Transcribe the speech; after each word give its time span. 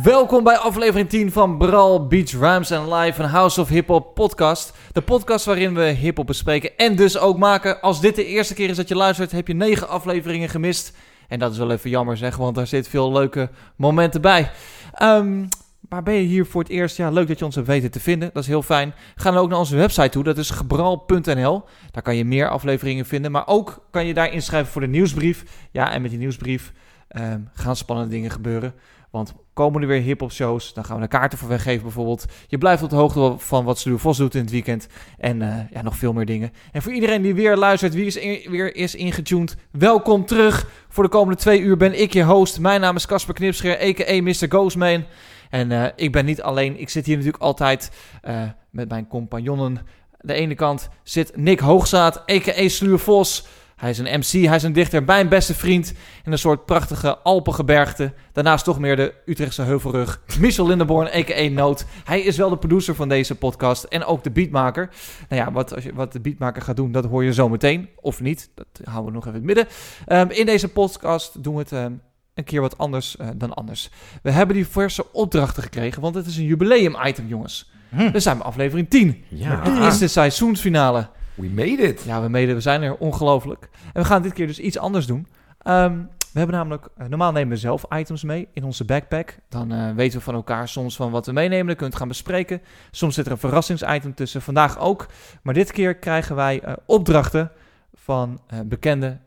Welkom 0.00 0.44
bij 0.44 0.56
aflevering 0.56 1.08
10 1.08 1.32
van 1.32 1.58
Brawl 1.58 2.06
Beach 2.06 2.30
Rhymes 2.30 2.72
and 2.72 2.92
Live, 2.92 3.22
een 3.22 3.28
House 3.28 3.60
of 3.60 3.68
Hip 3.68 3.88
Hop 3.88 4.14
podcast. 4.14 4.72
De 4.92 5.02
podcast 5.02 5.44
waarin 5.44 5.74
we 5.74 5.82
hip 5.82 6.16
hop 6.16 6.26
bespreken 6.26 6.76
en 6.76 6.96
dus 6.96 7.18
ook 7.18 7.38
maken. 7.38 7.80
Als 7.80 8.00
dit 8.00 8.16
de 8.16 8.26
eerste 8.26 8.54
keer 8.54 8.68
is 8.68 8.76
dat 8.76 8.88
je 8.88 8.94
luistert, 8.94 9.32
heb 9.32 9.48
je 9.48 9.54
9 9.54 9.88
afleveringen 9.88 10.48
gemist. 10.48 10.96
En 11.28 11.38
dat 11.38 11.52
is 11.52 11.58
wel 11.58 11.70
even 11.70 11.90
jammer 11.90 12.16
zeg, 12.16 12.36
want 12.36 12.54
daar 12.54 12.66
zit 12.66 12.88
veel 12.88 13.12
leuke 13.12 13.50
momenten 13.76 14.20
bij. 14.20 14.50
Ehm, 14.92 15.46
maar 15.88 16.02
ben 16.02 16.14
je 16.14 16.26
hier 16.26 16.46
voor 16.46 16.62
het 16.62 16.70
eerst? 16.70 16.96
Ja, 16.96 17.10
leuk 17.10 17.28
dat 17.28 17.38
je 17.38 17.44
ons 17.44 17.54
hebt 17.54 17.66
weten 17.66 17.90
te 17.90 18.00
vinden. 18.00 18.30
Dat 18.32 18.42
is 18.42 18.48
heel 18.48 18.62
fijn. 18.62 18.94
Ga 19.14 19.30
dan 19.30 19.42
ook 19.42 19.48
naar 19.48 19.58
onze 19.58 19.76
website 19.76 20.08
toe. 20.08 20.24
Dat 20.24 20.38
is 20.38 20.50
gebral.nl. 20.50 21.64
Daar 21.90 22.02
kan 22.02 22.16
je 22.16 22.24
meer 22.24 22.48
afleveringen 22.48 23.06
vinden. 23.06 23.30
Maar 23.30 23.46
ook 23.46 23.86
kan 23.90 24.06
je 24.06 24.14
daar 24.14 24.32
inschrijven 24.32 24.72
voor 24.72 24.80
de 24.80 24.86
nieuwsbrief. 24.86 25.44
Ja, 25.70 25.92
en 25.92 26.02
met 26.02 26.10
die 26.10 26.20
nieuwsbrief 26.20 26.72
ehm, 27.08 27.40
gaan 27.52 27.76
spannende 27.76 28.10
dingen 28.10 28.30
gebeuren. 28.30 28.74
Want 29.12 29.34
komen 29.52 29.82
er 29.82 29.88
weer 29.88 30.00
hip-hop 30.00 30.32
shows, 30.32 30.74
dan 30.74 30.84
gaan 30.84 30.96
we 30.96 31.02
er 31.02 31.08
kaarten 31.08 31.38
voor 31.38 31.48
weggeven 31.48 31.82
bijvoorbeeld. 31.82 32.24
Je 32.46 32.58
blijft 32.58 32.82
op 32.82 32.90
de 32.90 32.96
hoogte 32.96 33.34
van 33.38 33.64
wat 33.64 33.78
Studio 33.78 33.98
Vos 33.98 34.16
doet 34.16 34.34
in 34.34 34.40
het 34.40 34.50
weekend. 34.50 34.86
En 35.18 35.42
eh, 35.42 35.58
ja, 35.70 35.82
nog 35.82 35.96
veel 35.96 36.12
meer 36.12 36.26
dingen. 36.26 36.52
En 36.72 36.82
voor 36.82 36.92
iedereen 36.92 37.22
die 37.22 37.34
weer 37.34 37.56
luistert, 37.56 37.94
wie 37.94 38.06
is 38.06 38.14
weer 38.48 38.76
is 38.76 38.94
ingetuned, 38.94 39.56
welkom 39.70 40.26
terug. 40.26 40.66
Voor 40.88 41.04
de 41.04 41.10
komende 41.10 41.40
twee 41.40 41.60
uur 41.60 41.76
ben 41.76 42.00
ik 42.00 42.12
je 42.12 42.22
host. 42.22 42.60
Mijn 42.60 42.80
naam 42.80 42.96
is 42.96 43.06
Casper 43.06 43.34
Knipscheer, 43.34 43.80
a.k.a. 43.80 44.22
Mr. 44.22 44.48
Ghostman. 44.48 45.04
En 45.50 45.72
eh, 45.72 45.86
ik 45.96 46.12
ben 46.12 46.24
niet 46.24 46.42
alleen, 46.42 46.80
ik 46.80 46.88
zit 46.88 47.06
hier 47.06 47.16
natuurlijk 47.16 47.42
altijd 47.42 47.90
eh, 48.22 48.42
met 48.70 48.88
mijn 48.88 49.06
compagnonnen. 49.08 49.76
Aan 49.76 49.84
de 50.20 50.34
ene 50.34 50.54
kant 50.54 50.88
zit 51.02 51.36
Nick 51.36 51.60
Hoogzaad, 51.60 52.30
a.k.a. 52.30 52.68
Sluur 52.68 52.98
Vos. 52.98 53.46
Hij 53.82 53.90
is 53.90 53.98
een 53.98 54.18
MC, 54.18 54.46
hij 54.46 54.56
is 54.56 54.62
een 54.62 54.72
dichter, 54.72 55.02
mijn 55.04 55.28
beste 55.28 55.54
vriend. 55.54 55.94
In 56.24 56.32
een 56.32 56.38
soort 56.38 56.66
prachtige 56.66 57.18
Alpengebergte. 57.18 58.12
Daarnaast 58.32 58.64
toch 58.64 58.78
meer 58.78 58.96
de 58.96 59.14
Utrechtse 59.26 59.62
heuvelrug. 59.62 60.22
Michel 60.38 60.66
Lindenborn, 60.66 61.06
a.k.a. 61.06 61.48
Noot. 61.48 61.84
Hij 62.04 62.20
is 62.20 62.36
wel 62.36 62.50
de 62.50 62.58
producer 62.58 62.94
van 62.94 63.08
deze 63.08 63.34
podcast 63.34 63.84
en 63.84 64.04
ook 64.04 64.24
de 64.24 64.30
beatmaker. 64.30 64.90
Nou 65.28 65.42
ja, 65.42 65.52
wat, 65.52 65.74
als 65.74 65.84
je, 65.84 65.94
wat 65.94 66.12
de 66.12 66.20
beatmaker 66.20 66.62
gaat 66.62 66.76
doen, 66.76 66.92
dat 66.92 67.04
hoor 67.04 67.24
je 67.24 67.32
zo 67.32 67.48
meteen. 67.48 67.88
Of 68.00 68.20
niet, 68.20 68.50
dat 68.54 68.66
houden 68.84 69.06
we 69.06 69.12
nog 69.12 69.26
even 69.26 69.42
in 69.42 69.48
het 69.48 69.56
midden. 69.56 69.74
Ehm, 70.06 70.30
in 70.30 70.46
deze 70.46 70.68
podcast 70.68 71.42
doen 71.42 71.54
we 71.54 71.60
het 71.60 71.72
ehm, 71.72 71.92
een 72.34 72.44
keer 72.44 72.60
wat 72.60 72.78
anders 72.78 73.16
eh, 73.16 73.28
dan 73.36 73.54
anders. 73.54 73.90
We 74.22 74.30
hebben 74.30 74.56
diverse 74.56 75.12
opdrachten 75.12 75.62
gekregen, 75.62 76.02
want 76.02 76.14
het 76.14 76.26
is 76.26 76.36
een 76.36 76.44
jubileum 76.44 76.96
item, 77.04 77.26
jongens. 77.26 77.70
Hm. 77.88 78.10
We 78.10 78.20
zijn 78.20 78.38
bij 78.38 78.46
aflevering 78.46 78.90
10. 78.90 79.24
Ja. 79.28 79.90
De 79.98 80.08
seizoensfinale. 80.08 81.08
We 81.34 81.48
made 81.48 81.82
it. 81.82 82.02
Ja, 82.02 82.22
we 82.22 82.28
mede, 82.28 82.54
we 82.54 82.60
zijn 82.60 82.82
er 82.82 82.96
ongelooflijk. 82.96 83.68
En 83.92 84.02
we 84.02 84.04
gaan 84.04 84.22
dit 84.22 84.32
keer 84.32 84.46
dus 84.46 84.58
iets 84.58 84.78
anders 84.78 85.06
doen. 85.06 85.26
Ehm, 85.62 85.98
we 86.32 86.38
hebben 86.38 86.56
namelijk, 86.56 86.88
eh, 86.96 87.06
normaal 87.06 87.32
nemen 87.32 87.48
we 87.48 87.56
zelf 87.56 87.84
items 87.90 88.22
mee 88.22 88.48
in 88.52 88.64
onze 88.64 88.84
backpack. 88.84 89.38
Dan 89.48 89.72
eh, 89.72 89.90
weten 89.90 90.18
we 90.18 90.24
van 90.24 90.34
elkaar 90.34 90.68
soms 90.68 90.96
van 90.96 91.10
wat 91.10 91.26
we 91.26 91.32
meenemen, 91.32 91.66
dan 91.66 91.74
kunnen 91.74 91.90
het 91.90 91.98
gaan 91.98 92.08
bespreken. 92.08 92.62
Soms 92.90 93.14
zit 93.14 93.26
er 93.26 93.32
een 93.32 93.38
verrassingsitem 93.38 94.14
tussen, 94.14 94.42
vandaag 94.42 94.78
ook. 94.78 95.06
Maar 95.42 95.54
dit 95.54 95.72
keer 95.72 95.96
krijgen 95.96 96.36
wij 96.36 96.60
eh, 96.60 96.72
opdrachten 96.86 97.50
van 97.94 98.40
bekenden 98.64 99.20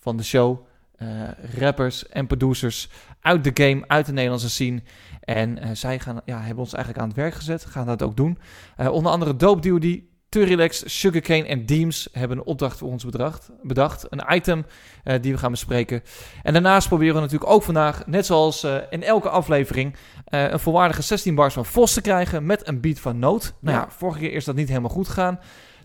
van 0.00 0.16
de 0.16 0.22
show, 0.22 0.58
rappers 1.58 2.08
en 2.08 2.26
producers 2.26 2.90
uit 3.20 3.44
de 3.44 3.64
game, 3.64 3.84
uit 3.86 4.06
de 4.06 4.12
Nederlandse 4.12 4.50
scene. 4.50 4.82
En 5.20 5.76
zij 5.76 5.98
gaan, 5.98 6.20
ja, 6.24 6.38
hebben 6.38 6.64
ons 6.64 6.72
eigenlijk 6.72 7.02
aan 7.02 7.08
het 7.08 7.18
werk 7.18 7.34
gezet, 7.34 7.64
gaan 7.64 7.86
dat 7.86 8.02
ook 8.02 8.16
doen. 8.16 8.38
Onder 8.76 9.12
andere 9.12 9.36
Dope 9.36 9.60
Duty, 9.60 10.02
Turilex, 10.30 10.98
Sugarcane 10.98 11.44
en 11.44 11.66
Deems 11.66 12.08
hebben 12.12 12.38
een 12.38 12.44
opdracht 12.44 12.78
voor 12.78 12.88
ons 12.88 13.04
bedacht. 13.04 13.50
bedacht 13.62 14.06
een 14.10 14.22
item 14.28 14.66
eh, 15.04 15.22
die 15.22 15.32
we 15.32 15.38
gaan 15.38 15.50
bespreken. 15.50 16.02
En 16.42 16.52
daarnaast 16.52 16.88
proberen 16.88 17.14
we 17.14 17.20
natuurlijk 17.20 17.50
ook 17.50 17.62
vandaag, 17.62 18.06
net 18.06 18.26
zoals 18.26 18.62
eh, 18.62 18.76
in 18.90 19.02
elke 19.02 19.28
aflevering, 19.28 19.94
eh, 20.24 20.50
een 20.50 20.58
volwaardige 20.60 21.02
16 21.02 21.34
bars 21.34 21.54
van 21.54 21.66
Vos 21.66 21.92
te 21.92 22.00
krijgen 22.00 22.46
met 22.46 22.68
een 22.68 22.80
beat 22.80 22.98
van 23.00 23.18
Noot. 23.18 23.54
Nou 23.60 23.76
Ja. 23.76 23.88
vorige 23.90 24.18
keer 24.18 24.32
is 24.32 24.44
dat 24.44 24.54
niet 24.54 24.68
helemaal 24.68 24.90
goed 24.90 25.08
gegaan. 25.08 25.40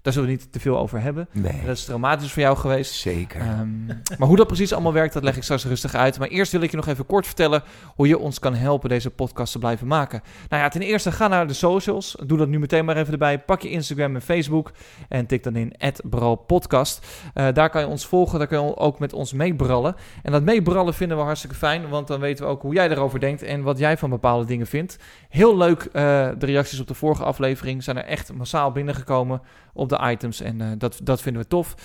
Daar 0.05 0.13
zullen 0.13 0.29
we 0.29 0.35
niet 0.35 0.51
te 0.51 0.59
veel 0.59 0.77
over 0.77 1.01
hebben. 1.01 1.27
Nee. 1.31 1.61
Dat 1.65 1.77
is 1.77 1.85
traumatisch 1.85 2.31
voor 2.31 2.41
jou 2.41 2.57
geweest. 2.57 2.93
Zeker. 2.93 3.41
Ehm, 3.41 3.85
maar 4.17 4.27
hoe 4.27 4.37
dat 4.37 4.47
precies 4.47 4.73
allemaal 4.73 4.93
werkt, 4.93 5.13
dat 5.13 5.23
leg 5.23 5.35
ik 5.35 5.43
straks 5.43 5.65
rustig 5.65 5.95
uit. 5.95 6.19
Maar 6.19 6.27
eerst 6.27 6.51
wil 6.51 6.61
ik 6.61 6.71
je 6.71 6.75
nog 6.75 6.87
even 6.87 7.05
kort 7.05 7.25
vertellen 7.25 7.63
hoe 7.95 8.07
je 8.07 8.17
ons 8.17 8.39
kan 8.39 8.55
helpen 8.55 8.89
deze 8.89 9.09
podcast 9.09 9.51
te 9.51 9.59
blijven 9.59 9.87
maken. 9.87 10.21
Nou 10.49 10.61
ja, 10.61 10.69
ten 10.69 10.81
eerste 10.81 11.11
ga 11.11 11.27
naar 11.27 11.47
de 11.47 11.53
socials. 11.53 12.15
Doe 12.25 12.37
dat 12.37 12.47
nu 12.47 12.59
meteen 12.59 12.85
maar 12.85 12.97
even 12.97 13.11
erbij. 13.11 13.39
Pak 13.39 13.61
je 13.61 13.69
Instagram 13.69 14.15
en 14.15 14.21
Facebook 14.21 14.71
en 15.09 15.25
tik 15.25 15.43
dan 15.43 15.55
in 15.55 15.73
@bralpodcast. 16.09 17.05
Eh 17.33 17.47
daar 17.53 17.69
kan 17.69 17.81
je 17.81 17.87
ons 17.87 18.05
volgen, 18.05 18.39
daar 18.39 18.47
kun 18.47 18.63
je 18.63 18.77
ook 18.77 18.99
met 18.99 19.13
ons 19.13 19.33
meebrallen. 19.33 19.95
En 20.23 20.31
dat 20.31 20.43
meebrallen 20.43 20.93
vinden 20.93 21.17
we 21.17 21.23
hartstikke 21.23 21.55
fijn, 21.55 21.89
want 21.89 22.07
dan 22.07 22.19
weten 22.19 22.45
we 22.45 22.51
ook 22.51 22.61
hoe 22.61 22.73
jij 22.73 22.89
erover 22.89 23.19
denkt 23.19 23.43
en 23.43 23.61
wat 23.61 23.77
jij 23.77 23.97
van 23.97 24.09
bepaalde 24.09 24.45
dingen 24.45 24.67
vindt. 24.67 24.99
Heel 25.29 25.57
leuk, 25.57 25.83
eh, 25.83 25.91
de 26.37 26.45
reacties 26.45 26.79
op 26.79 26.87
de 26.87 26.93
vorige 26.93 27.23
aflevering 27.23 27.83
zijn 27.83 27.97
er 27.97 28.05
echt 28.05 28.33
massaal 28.33 28.71
binnengekomen 28.71 29.41
op 29.73 29.89
de 29.89 29.94
items 30.03 30.41
en 30.41 30.61
eh, 30.61 30.67
dat, 30.77 30.99
dat 31.03 31.21
vinden 31.21 31.41
we 31.41 31.47
tof. 31.47 31.75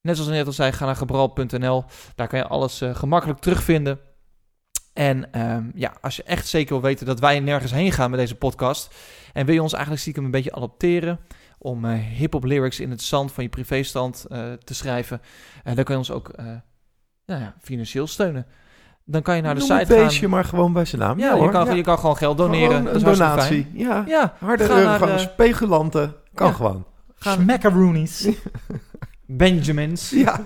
Net 0.00 0.14
zoals 0.16 0.30
ik 0.30 0.36
net 0.36 0.46
al 0.46 0.52
zei, 0.52 0.72
ga 0.72 0.84
naar 0.84 0.96
gebral.nl. 0.96 1.84
Daar 2.14 2.28
kan 2.28 2.38
je 2.38 2.46
alles 2.46 2.80
eh, 2.80 2.94
gemakkelijk 2.94 3.38
terugvinden. 3.40 3.98
En 4.92 5.32
ehm, 5.32 5.64
ja, 5.74 5.92
als 6.00 6.16
je 6.16 6.22
echt 6.22 6.46
zeker 6.48 6.72
wil 6.72 6.82
weten 6.82 7.06
dat 7.06 7.20
wij 7.20 7.40
nergens 7.40 7.72
heen 7.72 7.92
gaan 7.92 8.10
met 8.10 8.18
deze 8.18 8.34
podcast. 8.34 8.94
En 9.32 9.46
wil 9.46 9.54
je 9.54 9.62
ons 9.62 9.72
eigenlijk 9.72 10.02
stiekem 10.02 10.24
een 10.24 10.30
beetje 10.30 10.52
adopteren. 10.52 11.18
Om 11.58 11.84
eh 11.84 11.98
hip-hop 12.00 12.44
lyrics 12.44 12.80
in 12.80 12.90
het 12.90 13.02
zand 13.02 13.32
van 13.32 13.44
je 13.44 13.50
privéstand 13.50 14.24
eh, 14.28 14.52
te 14.52 14.74
schrijven. 14.74 15.20
En 15.64 15.74
dan 15.74 15.84
kan 15.84 15.94
je 15.94 16.00
ons 16.00 16.10
ook 16.10 16.30
nou 17.26 17.40
ja, 17.40 17.54
financieel 17.60 18.06
steunen. 18.06 18.46
Dan 19.04 19.22
kan 19.22 19.36
je 19.36 19.42
naar 19.42 19.54
de 19.54 19.60
Noem 19.66 19.78
site 19.78 20.18
gaan. 20.20 20.30
maar 20.30 20.44
gewoon 20.44 20.72
bij 20.72 20.84
zijn 20.84 21.00
naam. 21.00 21.18
Ja, 21.18 21.34
je, 21.34 21.40
hoor. 21.40 21.50
kan, 21.50 21.66
Ja. 21.66 21.72
je 21.72 21.82
kan 21.82 21.98
gewoon 21.98 22.16
geld 22.16 22.36
doneren. 22.38 22.66
Gewoon 22.68 22.84
dat 22.84 23.02
een 23.02 23.10
is 23.12 23.18
hartstikke 23.18 23.34
donatie. 23.34 23.64
fijn. 23.64 23.78
Ja. 23.78 24.04
Ja, 24.06 24.34
Harde 24.38 24.64
ga 24.64 24.98
naar, 25.06 25.18
speculanten. 25.18 26.14
Kan 26.34 26.54
gewoon. 26.54 26.86
Ga, 27.18 27.32
Smackaroonies. 27.32 28.28
Benjamins. 29.26 30.10
Ja. 30.10 30.40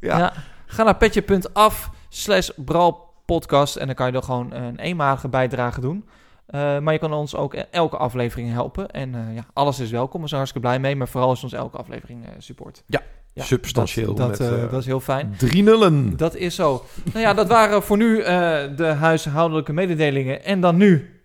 Ja. 0.00 0.18
Ja. 0.18 0.32
Ga 0.66 0.82
naar 0.82 0.96
petje.af 0.96 1.90
slash 2.08 2.48
bralpodcast 2.56 3.76
en 3.76 3.86
dan 3.86 3.94
kan 3.94 4.06
je 4.06 4.12
dan 4.12 4.24
gewoon 4.24 4.52
een 4.52 4.78
eenmalige 4.78 5.28
bijdrage 5.28 5.80
doen. 5.80 6.08
Eh, 6.46 6.78
maar 6.78 6.92
je 6.92 6.98
kan 6.98 7.12
ons 7.12 7.34
ook 7.34 7.54
elke 7.54 7.96
aflevering 7.96 8.52
helpen. 8.52 8.90
En 8.90 9.14
eh, 9.14 9.34
ja, 9.34 9.46
alles 9.52 9.80
is 9.80 9.90
welkom. 9.90 10.20
We 10.20 10.28
zijn 10.28 10.40
hartstikke 10.40 10.68
blij 10.68 10.80
mee. 10.80 10.96
Maar 10.96 11.08
vooral 11.08 11.32
is 11.32 11.42
ons 11.42 11.52
elke 11.52 11.76
aflevering 11.76 12.24
eh, 12.24 12.30
support. 12.38 12.82
Ja, 12.86 13.00
substantieel 13.34 14.14
Dat, 14.14 14.28
met, 14.28 14.38
dat, 14.38 14.70
dat 14.70 14.80
is 14.80 14.86
heel 14.86 15.00
fijn. 15.00 15.34
Drie 15.38 15.62
nullen. 15.62 16.16
Dat 16.16 16.34
is 16.34 16.54
zo. 16.54 16.84
nou 17.04 17.20
ja, 17.20 17.34
dat 17.34 17.48
waren 17.48 17.82
voor 17.82 17.96
nu 17.96 18.20
eh, 18.20 18.58
de 18.76 18.86
huishoudelijke 18.86 19.72
mededelingen. 19.72 20.44
En 20.44 20.60
dan 20.60 20.76
nu... 20.76 21.15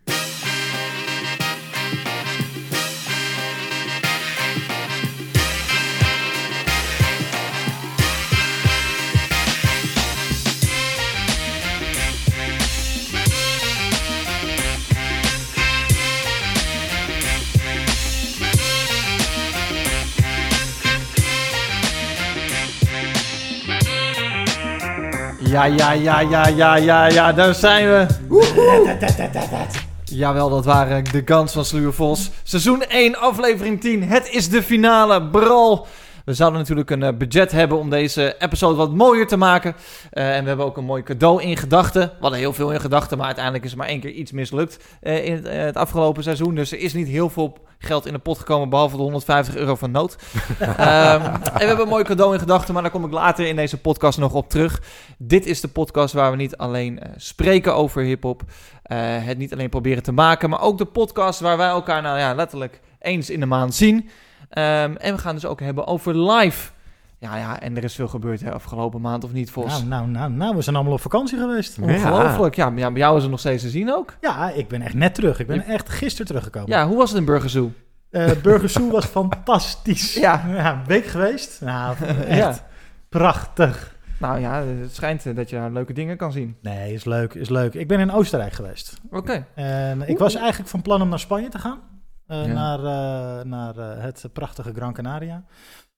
Ja, 25.51 25.65
ja, 25.65 25.91
ja, 25.91 26.19
ja, 26.19 26.47
ja, 26.47 26.75
ja, 26.75 27.07
ja, 27.07 27.33
daar 27.33 27.55
zijn 27.55 27.87
we. 27.87 28.05
Jawel, 30.03 30.49
dat 30.49 30.65
waren 30.65 31.03
de 31.03 31.21
Gans 31.25 31.53
van 31.53 31.65
Sluwe 31.65 31.91
Vos. 31.91 32.29
Seizoen 32.43 32.83
1, 32.83 33.15
aflevering 33.15 33.81
10. 33.81 34.03
Het 34.03 34.29
is 34.29 34.49
de 34.49 34.63
finale, 34.63 35.23
Bral. 35.23 35.87
We 36.25 36.33
zouden 36.33 36.59
natuurlijk 36.59 36.89
een 36.89 37.03
eh, 37.03 37.13
budget 37.17 37.51
hebben 37.51 37.77
om 37.77 37.89
deze 37.89 38.35
episode 38.39 38.75
wat 38.75 38.93
mooier 38.93 39.27
te 39.27 39.37
maken. 39.37 39.75
Eh, 40.09 40.35
en 40.35 40.41
we 40.41 40.47
hebben 40.47 40.65
ook 40.65 40.77
een 40.77 40.85
mooi 40.85 41.03
cadeau 41.03 41.41
in 41.41 41.57
gedachten. 41.57 42.01
We 42.01 42.17
hadden 42.19 42.39
heel 42.39 42.53
veel 42.53 42.71
in 42.71 42.81
gedachten, 42.81 43.17
maar 43.17 43.25
uiteindelijk 43.25 43.65
is 43.65 43.71
er 43.71 43.77
maar 43.77 43.87
één 43.87 43.99
keer 43.99 44.11
iets 44.11 44.31
mislukt 44.31 44.83
eh, 45.01 45.25
in 45.25 45.33
het, 45.33 45.47
het 45.47 45.75
afgelopen 45.75 46.23
seizoen. 46.23 46.55
Dus 46.55 46.71
er 46.71 46.79
is 46.79 46.93
niet 46.93 47.07
heel 47.07 47.29
veel 47.29 47.57
geld 47.77 48.05
in 48.05 48.13
de 48.13 48.19
pot 48.19 48.37
gekomen, 48.37 48.69
behalve 48.69 48.95
de 48.95 49.01
150 49.01 49.55
euro 49.55 49.75
van 49.75 49.91
nood. 49.91 50.15
Ehm, 50.59 51.25
en 51.25 51.41
we 51.53 51.65
hebben 51.65 51.81
een 51.81 51.91
mooi 51.91 52.03
cadeau 52.03 52.33
in 52.33 52.39
gedachten, 52.39 52.73
maar 52.73 52.83
daar 52.83 52.91
kom 52.91 53.05
ik 53.05 53.11
later 53.11 53.47
in 53.47 53.55
deze 53.55 53.77
podcast 53.77 54.17
nog 54.17 54.33
op 54.33 54.49
terug. 54.49 54.81
Dit 55.17 55.45
is 55.45 55.61
de 55.61 55.67
podcast 55.67 56.13
waar 56.13 56.31
we 56.31 56.37
niet 56.37 56.57
alleen 56.57 56.99
spreken 57.15 57.75
over 57.75 58.01
hip-hop, 58.01 58.41
het 59.23 59.37
niet 59.37 59.53
alleen 59.53 59.69
proberen 59.69 60.03
te 60.03 60.11
maken, 60.11 60.49
maar 60.49 60.61
ook 60.61 60.77
de 60.77 60.85
podcast 60.85 61.39
waar 61.39 61.57
wij 61.57 61.67
elkaar 61.67 62.01
nou 62.01 62.19
ja, 62.19 62.33
letterlijk 62.33 62.81
eens 62.99 63.29
in 63.29 63.39
de 63.39 63.45
maand 63.45 63.75
zien. 63.75 64.09
Ehm, 64.51 64.95
en 64.95 65.15
we 65.15 65.17
gaan 65.17 65.35
dus 65.35 65.45
ook 65.45 65.59
hebben 65.59 65.87
over 65.87 66.31
live. 66.31 66.71
Ja, 67.17 67.37
ja, 67.37 67.59
en 67.59 67.77
er 67.77 67.83
is 67.83 67.95
veel 67.95 68.07
gebeurd 68.07 68.41
hè, 68.41 68.51
afgelopen 68.53 69.01
maand, 69.01 69.23
of 69.23 69.31
niet, 69.31 69.51
Vos? 69.51 69.65
Nou, 69.65 69.85
nou, 69.85 70.07
nou, 70.07 70.31
nou, 70.31 70.55
we 70.55 70.61
zijn 70.61 70.75
allemaal 70.75 70.93
op 70.93 71.01
vakantie 71.01 71.37
geweest. 71.39 71.77
Ja. 71.77 71.83
Ongelooflijk. 71.83 72.55
Ja, 72.55 72.69
maar 72.69 72.79
ja, 72.79 72.91
bij 72.91 72.99
jou 73.01 73.15
is 73.15 73.21
het 73.21 73.31
nog 73.31 73.39
steeds 73.39 73.63
te 73.63 73.69
zien 73.69 73.93
ook. 73.93 74.13
Ja, 74.21 74.49
ik 74.49 74.67
ben 74.67 74.81
echt 74.81 74.93
net 74.93 75.15
terug. 75.15 75.39
Ik 75.39 75.47
ben 75.47 75.65
echt 75.65 75.89
gisteren 75.89 76.25
teruggekomen. 76.27 76.69
Ja, 76.69 76.87
hoe 76.87 76.97
was 76.97 77.09
het 77.09 77.19
in 77.19 77.25
Burger 77.25 77.49
Zoo? 77.49 77.71
Eh, 78.09 78.31
Burger 78.41 78.69
Zoo 78.69 78.91
was 78.91 79.05
fantastisch. 79.21 80.13
Ja. 80.13 80.43
een 80.73 80.85
week 80.85 81.05
geweest. 81.05 81.61
Nou, 81.61 81.95
echt 82.27 82.37
Ja. 82.37 82.55
prachtig. 83.09 83.95
Nou 84.19 84.39
ja, 84.39 84.63
het 84.81 84.95
schijnt 84.95 85.25
eh, 85.25 85.35
dat 85.35 85.49
je 85.49 85.55
daar 85.55 85.71
leuke 85.71 85.93
dingen 85.93 86.17
kan 86.17 86.31
zien. 86.31 86.55
Nee, 86.61 86.93
is 86.93 87.05
leuk, 87.05 87.33
is 87.33 87.49
leuk. 87.49 87.73
Ik 87.73 87.87
ben 87.87 87.99
in 87.99 88.11
Oostenrijk 88.11 88.53
geweest. 88.53 88.99
Oké. 89.11 89.45
En 89.55 90.01
ik 90.09 90.17
was 90.17 90.35
eigenlijk 90.35 90.69
van 90.69 90.81
plan 90.81 91.01
om 91.01 91.09
naar 91.09 91.19
Spanje 91.19 91.49
te 91.49 91.59
gaan. 91.59 91.79
Eh, 92.31 92.45
Ja. 92.45 92.53
Naar, 92.53 92.79
eh, 92.79 93.45
naar 93.45 93.77
eh, 93.77 94.03
het 94.03 94.25
prachtige 94.33 94.73
Gran 94.73 94.93
Canaria. 94.93 95.43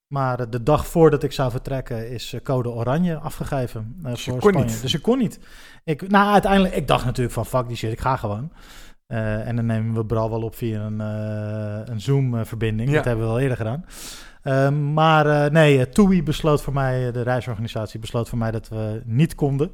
Maar 0.07 0.50
de 0.50 0.63
dag 0.63 0.88
voordat 0.88 1.24
ik 1.24 1.31
zou 1.31 1.51
vertrekken 1.51 2.09
is 2.09 2.35
code 2.44 2.69
oranje 2.69 3.18
afgegeven 3.18 3.95
Dus 3.97 4.24
voor 4.24 4.41
Spanje. 4.41 4.65
niet? 4.65 4.81
Dus 4.81 4.94
ik 4.94 5.01
kon 5.01 5.18
niet. 5.18 5.39
Ik, 5.83 6.09
nou, 6.09 6.31
uiteindelijk, 6.31 6.75
ik 6.75 6.88
dacht 6.88 7.06
natuurlijk 7.06 7.33
van 7.33 7.45
fuck 7.45 7.68
die 7.68 7.77
shit, 7.77 7.91
ik 7.91 8.00
ga 8.00 8.15
gewoon. 8.15 8.51
En 9.07 9.56
dan 9.56 9.65
nemen 9.65 9.94
we 9.94 10.06
Bral 10.06 10.30
wel 10.30 10.41
op 10.41 10.56
via 10.56 10.81
een, 10.81 11.00
een 11.89 12.01
Zoom-verbinding. 12.01 12.89
Ja. 12.89 12.95
Dat 12.95 13.06
hebben 13.06 13.25
we 13.25 13.31
al 13.31 13.39
eerder 13.39 13.57
gedaan. 13.57 13.85
Ehm, 14.41 14.94
maar 14.94 15.51
nee, 15.51 15.89
TUI 15.89 16.24
besloot 16.24 16.62
voor 16.62 16.74
mij, 16.74 17.12
de 17.12 17.21
reisorganisatie 17.21 18.00
besloot 18.00 18.30
voor 18.30 18.38
mij 18.38 18.51
dat 18.51 18.69
we 18.69 19.01
niet 19.06 19.35
konden. 19.35 19.71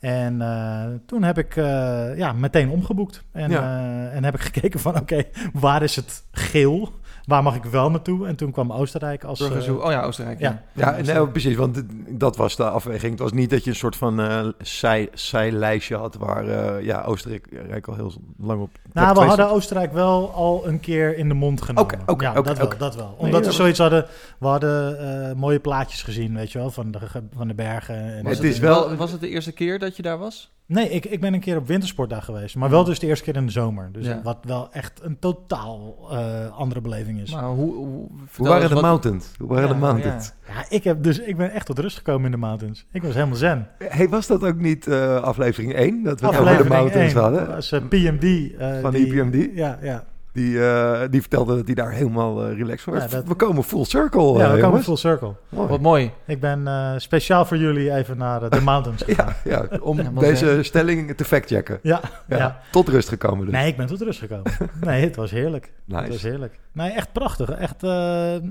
En 0.00 0.42
eh, 0.42 0.84
toen 1.06 1.22
heb 1.22 1.38
ik 1.38 1.56
eh, 1.56 2.16
ja, 2.16 2.32
meteen 2.32 2.70
omgeboekt. 2.70 3.24
En, 3.32 3.50
Ja. 3.50 3.60
eh, 3.62 4.16
en 4.16 4.24
heb 4.24 4.34
ik 4.34 4.40
gekeken 4.52 4.80
van 4.80 4.96
oké, 5.00 5.22
waar 5.52 5.82
is 5.82 5.96
het 5.96 6.24
geel? 6.32 6.92
Waar 7.28 7.42
mag 7.42 7.54
ik 7.56 7.64
wel 7.64 7.90
naartoe? 7.90 8.26
En 8.26 8.36
toen 8.36 8.50
kwam 8.52 8.72
Oostenrijk 8.72 9.24
als... 9.24 9.40
eh, 9.40 9.46
Burgerzoek. 9.46 9.84
Oh 9.84 9.90
ja, 9.90 10.02
Oostenrijk. 10.02 10.38
ja. 10.38 10.62
Ja. 10.74 10.96
Ja, 10.96 11.02
nee, 11.14 11.26
precies, 11.28 11.56
want 11.56 11.82
dat 12.08 12.36
was 12.36 12.56
de 12.56 12.64
afweging. 12.70 13.10
Het 13.10 13.20
was 13.20 13.32
niet 13.32 13.50
dat 13.50 13.64
je 13.64 13.70
een 13.70 13.76
soort 13.76 13.96
van 13.96 14.20
eh 14.20 14.46
zij, 14.58 15.08
zijlijstje 15.12 15.96
had 15.96 16.14
waar 16.14 16.46
eh, 16.48 16.84
ja, 16.84 17.02
Oostenrijk 17.02 17.88
al 17.88 17.94
heel 17.94 18.12
lang 18.38 18.60
op. 18.60 18.70
Nou, 18.92 19.14
we 19.14 19.20
hadden 19.24 19.50
Oostenrijk 19.50 19.92
wel 19.92 20.30
al 20.32 20.66
een 20.66 20.80
keer 20.80 21.16
in 21.16 21.28
de 21.28 21.34
mond 21.34 21.62
genomen. 21.62 21.92
Oké, 22.00 22.12
oké, 22.12 22.24
ja, 22.24 22.42
dat 22.42 22.58
wel, 22.58 22.72
dat 22.78 22.94
wel. 22.96 23.14
Omdat 23.18 23.46
we 23.46 23.52
zoiets 23.52 23.78
hadden, 23.78 24.06
we 24.38 24.46
hadden 24.46 24.98
eh, 25.28 25.34
mooie 25.36 25.60
plaatjes 25.60 26.02
gezien, 26.02 26.34
weet 26.34 26.52
je 26.52 26.58
wel, 26.58 26.70
van 26.70 26.90
de, 26.90 26.98
ge- 27.00 27.22
van 27.36 27.48
de 27.48 27.54
bergen. 27.54 27.96
En 28.16 28.22
Was 28.24 28.36
het, 28.36 28.42
is 28.44 28.58
wel- 28.58 28.96
was 28.96 29.10
het 29.12 29.20
de 29.20 29.28
eerste 29.28 29.52
keer 29.52 29.78
dat 29.78 29.96
je 29.96 30.02
daar 30.02 30.18
was? 30.18 30.50
Nee, 30.68 30.88
ik, 30.90 31.04
ik 31.04 31.20
ben 31.20 31.34
een 31.34 31.40
keer 31.40 31.56
op 31.56 31.66
wintersport 31.66 32.10
daar 32.10 32.22
geweest, 32.22 32.56
maar 32.56 32.70
wel 32.70 32.84
dus 32.84 32.98
de 32.98 33.06
eerste 33.06 33.24
keer 33.24 33.36
in 33.36 33.46
de 33.46 33.52
zomer. 33.52 33.88
Dus 33.92 34.06
Ja. 34.06 34.20
wat 34.22 34.38
wel 34.42 34.72
echt 34.72 35.00
een 35.02 35.18
totaal 35.18 35.96
eh, 36.10 36.56
andere 36.58 36.80
beleving 36.80 37.20
is. 37.20 37.32
Maar 37.32 37.44
hoe, 37.44 37.74
hoe, 37.74 38.08
waren 38.36 38.68
de 38.68 38.74
wat- 38.74 38.82
mountains? 38.82 39.30
Hoe 39.38 39.48
waren 39.48 39.68
Ja, 39.68 39.72
de 39.74 39.78
mountains? 39.80 40.32
Ja, 40.46 40.64
ik, 40.68 40.84
heb 40.84 41.02
dus, 41.02 41.18
ik 41.18 41.36
ben 41.36 41.50
echt 41.52 41.66
tot 41.66 41.78
rust 41.78 41.96
gekomen 41.96 42.24
in 42.24 42.30
de 42.30 42.36
mountains. 42.36 42.86
Ik 42.92 43.02
was 43.02 43.14
helemaal 43.14 43.36
zen. 43.36 43.68
Hey, 43.78 44.08
was 44.08 44.26
dat 44.26 44.44
ook 44.44 44.56
niet 44.58 44.86
eh, 44.86 45.22
aflevering 45.22 45.74
1? 45.74 46.02
Dat 46.02 46.20
we 46.20 46.26
het 46.26 46.38
over 46.38 46.62
de 46.62 46.68
mountains 46.68 47.12
hadden? 47.12 47.46
was 47.46 47.72
eh, 47.72 47.80
PMD. 47.88 48.54
eh, 48.58 48.80
Van 48.80 48.90
die- 48.92 49.06
EPMD? 49.22 49.56
Ja, 49.56 49.78
ja. 49.82 50.04
Die, 50.38 50.64
eh, 50.64 51.00
die 51.10 51.20
vertelde 51.20 51.56
dat 51.56 51.66
hij 51.66 51.74
daar 51.74 51.90
helemaal 51.92 52.44
eh, 52.46 52.56
relaxed 52.56 52.94
was. 52.94 53.02
Ja, 53.02 53.08
dat- 53.08 53.26
We 53.26 53.34
komen 53.34 53.64
full 53.64 53.84
circle. 53.84 54.22
ja, 54.22 54.32
eh, 54.32 54.38
we 54.38 54.46
komen 54.46 54.60
jongens. 54.62 54.84
full 54.84 54.96
circle. 54.96 55.32
Mooi. 55.48 55.68
Wat 55.68 55.80
mooi. 55.80 56.10
Ik 56.26 56.40
ben 56.40 56.66
eh, 56.68 56.92
speciaal 56.96 57.44
voor 57.44 57.56
jullie 57.56 57.94
even 57.94 58.16
naar 58.18 58.42
eh, 58.42 58.50
de 58.50 58.60
mountains 58.60 59.02
gegaan. 59.08 59.32
Ja, 59.44 59.66
ja, 59.70 59.78
om 59.78 60.14
deze 60.18 60.50
eh, 60.50 60.62
stelling 60.62 61.14
te 61.16 61.24
factchecken. 61.24 61.78
Ja, 61.82 62.00
Ja, 62.28 62.36
ja. 62.36 62.60
Tot 62.70 62.88
rust 62.88 63.08
gekomen 63.08 63.44
dus. 63.44 63.54
Nee, 63.54 63.66
ik 63.66 63.76
ben 63.76 63.86
tot 63.86 64.00
rust 64.00 64.18
gekomen. 64.18 64.52
Nee, 64.80 65.04
het 65.04 65.16
was 65.16 65.30
heerlijk. 65.30 65.72
Het 65.90 66.08
was 66.08 66.22
heerlijk. 66.22 66.58
Nee, 66.72 66.90
echt 66.90 67.12
prachtig. 67.12 67.50
Echt, 67.50 67.82
eh, 67.82 67.90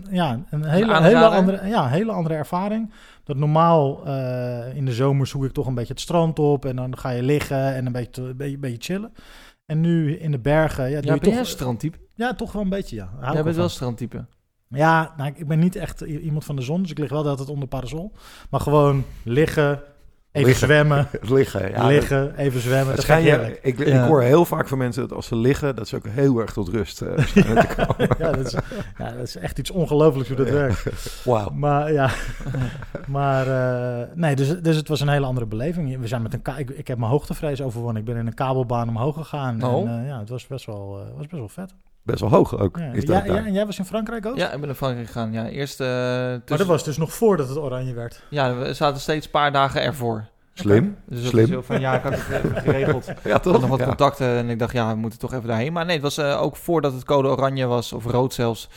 ja, 0.09 0.39
een 0.49 0.65
hele, 0.65 1.01
hele, 1.01 1.25
andere, 1.27 1.67
ja, 1.67 1.87
hele 1.87 2.11
andere 2.11 2.35
ervaring. 2.35 2.91
Dat 3.23 3.35
normaal 3.37 4.05
eh, 4.05 4.75
in 4.75 4.85
de 4.85 4.91
zomer 4.93 5.27
zoek 5.27 5.43
ik 5.45 5.51
toch 5.51 5.67
een 5.67 5.73
beetje 5.75 5.93
het 5.93 6.01
strand 6.01 6.39
op 6.39 6.65
en 6.65 6.75
dan 6.75 6.97
ga 6.97 7.09
je 7.09 7.23
liggen 7.23 7.75
en 7.75 7.85
een 7.85 7.91
beetje, 7.91 8.21
een 8.21 8.37
beetje, 8.37 8.53
een 8.53 8.59
beetje 8.59 8.93
chillen. 8.93 9.13
En 9.67 9.81
nu 9.81 10.15
in 10.17 10.31
de 10.31 10.39
bergen, 10.39 10.89
ja, 10.89 10.95
doe 10.95 11.05
Ja, 11.05 11.13
je 11.13 11.19
ben 11.19 11.29
jij 11.29 11.37
toch, 11.39 11.47
een 11.49 11.55
strandtype? 11.57 11.97
ja, 12.15 12.33
toch 12.33 12.51
wel 12.51 12.61
een 12.61 12.69
beetje, 12.69 12.95
ja. 12.95 13.09
Hou 13.19 13.33
Jij 13.33 13.43
bent 13.43 13.55
wel 13.55 13.69
strandtype. 13.69 14.25
Ja, 14.69 15.13
nou, 15.17 15.33
ik- 15.35 15.47
ben 15.47 15.59
niet 15.59 15.75
echt 15.75 16.01
iemand 16.01 16.45
van 16.45 16.55
de 16.55 16.61
zon, 16.61 16.81
dus 16.81 16.91
ik 16.91 16.97
lig 16.97 17.09
wel 17.09 17.19
de 17.21 17.25
hele 17.25 17.37
tijd 17.37 17.49
onder 17.49 17.67
parasol. 17.67 18.11
Maar 18.49 18.59
gewoon 18.59 19.03
liggen, 19.23 19.81
even 20.37 20.47
Liggen. 20.47 20.67
zwemmen, 20.67 21.07
liggen. 21.37 21.69
Ja, 21.71 21.85
liggen, 21.87 22.35
even 22.37 22.61
zwemmen. 22.61 22.95
Dat 22.95 23.03
schijn 23.03 23.57
ik 23.61 23.79
hoor 23.93 24.21
heel 24.21 24.45
vaak 24.45 24.67
van 24.67 24.77
mensen 24.77 25.01
dat 25.07 25.13
als 25.17 25.27
ze 25.27 25.35
liggen, 25.35 25.75
dat 25.75 25.87
ze 25.87 25.95
ook 25.95 26.07
heel 26.07 26.39
erg 26.39 26.53
tot 26.53 26.69
rust 26.69 27.01
eh, 27.01 27.13
te 27.25 27.67
komen. 27.75 28.15
ja, 28.19 28.31
dat 28.31 28.45
is, 28.45 28.55
ja, 28.97 29.11
dat 29.11 29.27
is 29.27 29.35
echt 29.35 29.59
iets 29.59 29.71
ongelooflijks 29.71 30.27
hoe 30.29 30.37
dat 30.37 30.47
Ja. 30.47 30.53
werkt. 30.53 30.83
Wauw. 31.25 31.49
Maar 31.49 31.91
ja, 31.93 32.09
maar 33.07 33.47
eh, 33.47 34.07
nee, 34.15 34.35
dus, 34.35 34.59
dus 34.61 34.75
het 34.75 34.87
was 34.87 35.01
een 35.01 35.09
hele 35.09 35.25
andere 35.25 35.45
beleving. 35.45 35.99
We 35.99 36.07
zijn 36.07 36.21
met 36.21 36.33
een 36.33 36.41
ka- 36.41 36.57
ik, 36.57 36.69
ik 36.69 36.87
heb 36.87 36.97
mijn 36.97 37.11
hoogtevrees 37.11 37.61
overwonnen. 37.61 38.01
Ik 38.01 38.07
ben 38.07 38.17
in 38.17 38.27
een 38.27 38.33
kabelbaan 38.33 38.89
omhoog 38.89 39.15
gegaan. 39.15 39.63
Oh. 39.63 39.89
En 39.89 39.99
eh, 40.01 40.07
ja, 40.07 40.19
het 40.19 40.29
was 40.29 40.47
best 40.47 40.65
wel, 40.65 40.99
eh, 40.99 41.15
was 41.17 41.27
best 41.27 41.31
wel 41.31 41.49
vet. 41.49 41.73
Best 42.07 42.19
wel 42.19 42.29
hoog 42.29 42.57
ook. 42.59 42.77
Ja. 42.77 42.91
Is 42.91 43.05
dat 43.05 43.15
Ja, 43.17 43.21
daar. 43.23 43.35
ja, 43.41 43.45
en 43.45 43.53
jij 43.53 43.65
was 43.65 43.77
in 43.79 43.85
Frankrijk 43.85 44.25
ook? 44.25 44.37
Ja, 44.37 44.45
ik 44.51 44.57
ben 44.59 44.67
naar 44.67 44.75
Frankrijk 44.75 45.07
gegaan. 45.07 45.31
Ja, 45.31 45.47
eerst... 45.47 45.79
eh, 45.79 45.87
tussen- 45.87 46.41
Maar 46.47 46.57
dat 46.57 46.67
was 46.67 46.83
dus 46.83 46.97
nog 46.97 47.13
voordat 47.13 47.49
het 47.49 47.57
oranje 47.57 47.93
werd. 47.93 48.23
Ja, 48.29 48.55
we 48.55 48.73
zaten 48.73 49.01
steeds 49.01 49.25
een 49.25 49.31
paar 49.31 49.51
dagen 49.51 49.81
ervoor. 49.81 50.25
Slim. 50.53 50.97
Dus 51.05 51.21
dat 51.21 51.29
Slim. 51.29 51.43
is 51.43 51.49
heel 51.49 51.63
van, 51.63 51.79
ja, 51.79 51.95
ik 51.95 52.01
had 52.03 52.13
het 52.15 52.43
even 52.45 52.61
geregeld. 52.61 53.05
Ja, 53.05 53.13
Ik 53.23 53.31
had 53.31 53.43
toch? 53.43 53.59
nog 53.61 53.69
wat 53.69 53.79
Ja. 53.79 53.85
contacten 53.85 54.27
en 54.27 54.49
ik 54.49 54.59
dacht, 54.59 54.73
ja, 54.73 54.89
we 54.93 54.95
moeten 54.99 55.19
toch 55.19 55.33
even 55.33 55.47
daarheen. 55.47 55.73
Maar 55.73 55.85
nee, 55.85 55.93
het 55.93 56.03
was 56.03 56.17
eh, 56.17 56.41
ook 56.41 56.55
voordat 56.55 56.93
het 56.93 57.03
code 57.03 57.27
oranje 57.27 57.65
was, 57.65 57.93
of 57.93 58.05
rood 58.05 58.33
zelfs, 58.33 58.69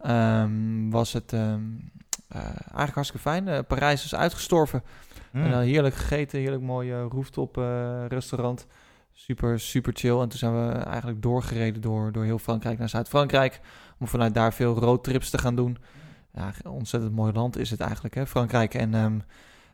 ehm, 0.00 0.90
was 0.90 1.12
het 1.12 1.32
ehm, 1.32 1.60
eh, 2.28 2.40
eigenlijk 2.44 2.94
hartstikke 2.94 3.22
fijn. 3.28 3.48
Eh, 3.48 3.58
Parijs 3.68 4.04
is 4.04 4.14
uitgestorven. 4.14 4.82
Hmm. 5.30 5.44
En 5.44 5.50
dan 5.50 5.60
heerlijk 5.60 5.94
gegeten, 5.94 6.38
heerlijk 6.38 6.62
mooi 6.62 6.92
eh, 6.92 7.04
rooftop 7.10 7.58
eh, 7.58 7.64
restaurant. 8.08 8.66
Super, 9.20 9.60
super 9.60 9.92
chill. 9.96 10.20
En 10.20 10.28
toen 10.28 10.38
zijn 10.38 10.66
we 10.66 10.72
eigenlijk 10.72 11.22
doorgereden 11.22 11.82
door, 11.82 12.12
door 12.12 12.24
heel 12.24 12.38
Frankrijk 12.38 12.78
naar 12.78 12.88
Zuid-Frankrijk. 12.88 13.60
Om 13.98 14.06
vanuit 14.06 14.34
daar 14.34 14.52
veel 14.52 14.74
roadtrips 14.74 15.30
te 15.30 15.38
gaan 15.38 15.56
doen. 15.56 15.78
Ja, 16.34 16.52
ontzettend 16.64 17.12
mooi 17.14 17.32
land 17.32 17.56
is 17.56 17.70
het 17.70 17.80
eigenlijk, 17.80 18.14
hè, 18.14 18.26
Frankrijk. 18.26 18.74
En 18.74 18.94
ehm, 18.94 19.18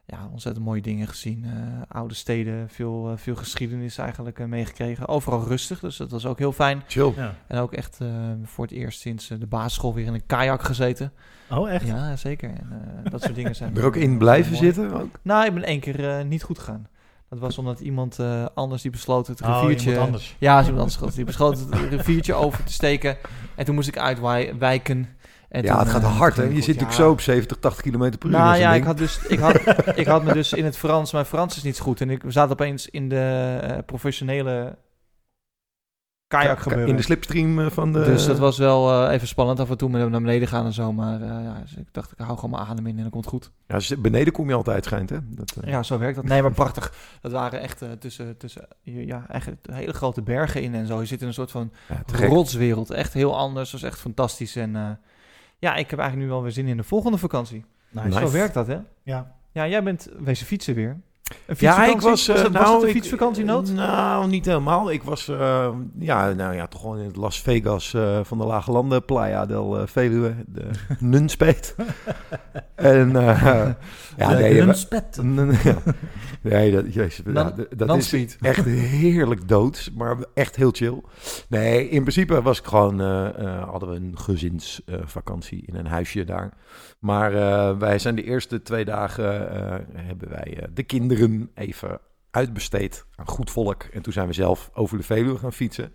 ja, 0.05 0.29
ontzettend 0.32 0.64
mooie 0.64 0.82
dingen 0.82 1.08
gezien. 1.08 1.44
Eh, 1.44 1.96
oude 1.96 2.14
steden, 2.14 2.69
veel, 2.69 3.11
eh, 3.11 3.17
veel 3.17 3.37
geschiedenis 3.37 3.99
eigenlijk 3.99 4.38
eh, 4.38 4.46
meegekregen. 4.46 5.08
Overal 5.08 5.44
rustig, 5.46 5.81
dus 5.81 5.96
dat 5.96 6.11
was 6.11 6.26
ook 6.26 6.38
heel 6.38 6.52
fijn. 6.52 6.82
Chill. 6.87 7.12
Ja. 7.17 7.35
En 7.46 7.58
ook 7.58 7.73
echt 7.73 8.00
eh, 8.00 8.08
voor 8.43 8.64
het 8.64 8.75
eerst 8.75 9.00
sinds 9.00 9.29
de 9.29 9.46
basisschool 9.46 9.94
weer 9.94 10.06
in 10.06 10.14
een 10.14 10.26
kajak 10.26 10.62
gezeten. 10.62 11.12
Oh, 11.50 11.70
echt? 11.70 11.87
Ja, 11.87 12.17
zeker. 12.17 12.50
En 12.50 13.02
eh, 13.05 13.11
dat 13.11 13.23
soort 13.23 13.35
dingen 13.35 13.56
zijn... 13.56 13.76
Er 13.76 13.85
ook 13.85 13.96
in 13.96 14.19
blijven 14.19 14.56
zitten? 14.56 14.93
Ook? 14.93 15.19
Nou, 15.23 15.46
ik 15.46 15.55
ben 15.55 15.64
één 15.64 15.81
keer 15.81 16.08
eh, 16.08 16.25
niet 16.25 16.43
goed 16.43 16.58
gegaan. 16.58 16.87
Dat 17.31 17.38
was 17.38 17.59
omdat 17.59 17.81
iemand 17.81 18.19
eh, 18.19 18.44
anders 18.55 18.82
die 18.82 18.91
besloot 18.91 19.26
het 19.26 19.43
Oh, 19.43 19.59
riviertje... 19.61 19.99
anders. 19.99 20.37
Ja, 20.38 20.65
iemand 20.65 20.97
anders. 20.97 21.15
Die 21.15 21.25
besloot 21.25 21.59
het 21.59 21.75
riviertje 21.91 22.35
over 22.35 22.65
te 22.65 22.73
steken. 22.73 23.17
En 23.55 23.65
toen 23.65 23.75
moest 23.75 23.88
ik 23.88 23.99
uitwijken. 23.99 25.09
En 25.49 25.62
ja, 25.62 25.71
toen, 25.71 25.79
het 25.79 25.88
gaat 25.88 26.03
eh, 26.03 26.17
hard, 26.19 26.37
hè? 26.37 26.43
Je 26.43 26.49
zit 26.49 26.67
natuurlijk 26.67 26.91
Ja. 26.91 26.97
zo 26.97 27.11
op 27.11 27.21
70, 27.21 27.56
80 27.59 27.82
kilometer 27.82 28.19
per 28.19 28.29
uur. 28.29 28.37
Nou 28.37 28.56
ja, 28.56 28.75
ik 28.75 28.85
had, 28.85 28.99
dus, 28.99 29.19
ik, 29.29 29.38
had, 29.38 29.61
ik 29.99 30.06
had 30.06 30.25
me 30.25 30.32
dus 30.32 30.53
in 30.53 30.65
het 30.65 30.76
Frans... 30.76 31.12
Mijn 31.12 31.25
Frans 31.25 31.56
is 31.56 31.62
niet 31.62 31.76
zo 31.76 31.82
goed. 31.85 32.00
En 32.00 32.11
ik, 32.11 32.23
we 32.23 32.31
zaten 32.31 32.53
opeens 32.53 32.88
in 32.88 33.09
de 33.09 33.59
eh, 33.62 33.79
professionele 33.87 34.77
kajak 36.38 36.58
gebeuren. 36.58 36.88
In 36.88 36.96
de 36.96 37.03
slipstream 37.03 37.60
eh, 37.60 37.70
van 37.70 37.93
de... 37.93 38.05
Dus 38.05 38.26
dat 38.26 38.38
was 38.38 38.58
wel 38.58 39.06
eh, 39.06 39.14
even 39.14 39.29
spannend 39.29 39.60
af 39.60 39.70
en 39.70 39.76
toe 39.76 39.88
met 39.88 40.10
naar 40.10 40.20
beneden 40.20 40.48
gaan 40.48 40.67
en 40.67 40.72
zo. 40.72 40.93
Maar 40.93 41.20
eh, 41.20 41.29
ja, 41.29 41.58
dus 41.62 41.76
ik 41.76 41.86
dacht, 41.93 42.12
ik 42.12 42.19
hou 42.19 42.34
gewoon 42.34 42.50
mijn 42.50 42.69
adem 42.69 42.86
in 42.86 42.96
en 42.96 43.03
dan 43.03 43.10
komt 43.10 43.24
het 43.24 43.34
goed. 43.34 43.50
Ja, 43.67 43.74
dus 43.74 44.00
beneden 44.00 44.32
kom 44.32 44.48
je 44.48 44.55
altijd, 44.55 44.84
schijnt, 44.84 45.10
hè? 45.10 45.19
Dat, 45.22 45.56
Ja, 45.64 45.82
zo 45.82 45.98
werkt 45.98 46.17
dat. 46.17 46.24
Nee, 46.24 46.43
maar 46.43 46.53
prachtig. 46.53 46.93
Dat 47.20 47.32
waren 47.32 47.60
echt 47.60 47.82
tussen, 47.98 48.36
tussen 48.36 48.69
ja, 48.82 49.24
echt 49.29 49.50
hele 49.72 49.93
grote 49.93 50.22
bergen 50.22 50.62
in 50.62 50.74
en 50.74 50.86
zo. 50.86 51.00
Je 51.00 51.06
zit 51.06 51.20
in 51.20 51.26
een 51.26 51.34
soort 51.34 51.50
van 51.50 51.72
ja, 51.88 52.26
rotswereld. 52.26 52.91
Echt 52.91 53.12
heel 53.12 53.36
anders. 53.36 53.70
Dat 53.70 53.81
was 53.81 53.91
echt 53.91 54.00
fantastisch. 54.00 54.56
En 54.56 54.76
eh, 54.76 54.91
ja, 55.58 55.74
ik 55.74 55.91
heb 55.91 55.98
eigenlijk 55.98 56.29
nu 56.29 56.34
wel 56.34 56.43
weer 56.43 56.53
zin 56.53 56.67
in 56.67 56.76
de 56.76 56.82
volgende 56.82 57.19
vakantie. 57.19 57.64
Nice. 57.91 58.08
Nice. 58.08 58.20
Zo 58.20 58.32
werkt 58.32 58.55
dat, 58.55 58.67
hè? 58.67 58.79
Ja. 59.03 59.32
Ja, 59.53 59.69
jij 59.69 59.82
bent 59.82 60.08
wezen 60.19 60.46
fietsen 60.46 60.74
weer. 60.74 61.00
Een 61.24 61.56
Ja, 61.58 61.72
fietsvakantie? 61.72 61.94
ik 61.94 62.00
was... 62.00 62.28
eh, 62.28 62.34
was, 62.34 62.43
het, 62.44 62.52
was 62.52 62.62
nou, 62.62 62.82
een 62.82 62.88
ik- 62.88 62.94
fietsvakantienoot? 62.94 63.70
Nou, 63.70 64.26
niet 64.28 64.44
helemaal. 64.44 64.90
Ik 64.90 65.02
was, 65.02 65.28
eh, 65.28 65.69
ja, 65.98 66.32
nou 66.32 66.54
ja, 66.54 66.66
toch 66.66 66.81
gewoon 66.81 66.98
in 66.98 67.06
het 67.06 67.16
Las 67.16 67.40
Vegas 67.40 67.94
eh, 67.94 68.19
van 68.22 68.38
de 68.38 68.44
Lage 68.44 68.70
Landen, 68.72 69.04
Playa 69.04 69.46
del 69.46 69.78
eh, 69.78 69.86
Veluwe, 69.86 70.34
de 70.46 70.64
Nunspeet. 70.98 71.74
en 72.74 73.16
eh, 73.16 73.66
ja, 74.16 74.28
De 74.28 74.34
nee, 74.34 74.54
ja. 75.64 75.76
Nee, 76.44 76.72
dat, 76.72 76.94
jezus, 76.94 77.24
dat 77.77 77.96
is 77.96 78.06
speed. 78.06 78.36
echt 78.41 78.65
heerlijk 78.65 79.48
doods, 79.48 79.93
maar 79.93 80.17
echt 80.34 80.56
heel 80.56 80.70
chill. 80.70 81.01
Nee, 81.48 81.89
in 81.89 82.01
principe 82.01 82.43
was 82.43 82.58
ik 82.58 82.65
gewoon, 82.65 83.01
eh, 83.01 83.39
eh, 83.39 83.69
hadden 83.69 83.89
we 83.89 83.94
een 83.96 84.19
gezinsvakantie 84.19 85.63
in 85.67 85.74
een 85.74 85.86
huisje 85.86 86.24
daar. 86.24 86.53
Maar 87.05 87.34
eh, 87.34 87.79
wij 87.79 87.98
zijn 87.98 88.15
de 88.15 88.24
eerste 88.24 88.63
twee 88.63 88.84
dagen, 88.84 89.51
eh, 89.51 89.77
hebben 89.94 90.29
wij 90.29 90.58
eh, 90.60 90.69
de 90.74 90.82
kinderen 90.82 91.51
even 91.55 92.01
uitbesteed 92.31 93.05
aan 93.15 93.27
goed 93.27 93.51
volk. 93.51 93.82
En 93.82 94.03
toen 94.03 94.13
zijn 94.13 94.27
we 94.27 94.32
zelf 94.32 94.70
over 94.74 94.96
de 94.96 95.03
Veluwe 95.03 95.39
gaan 95.39 95.53
fietsen. 95.53 95.93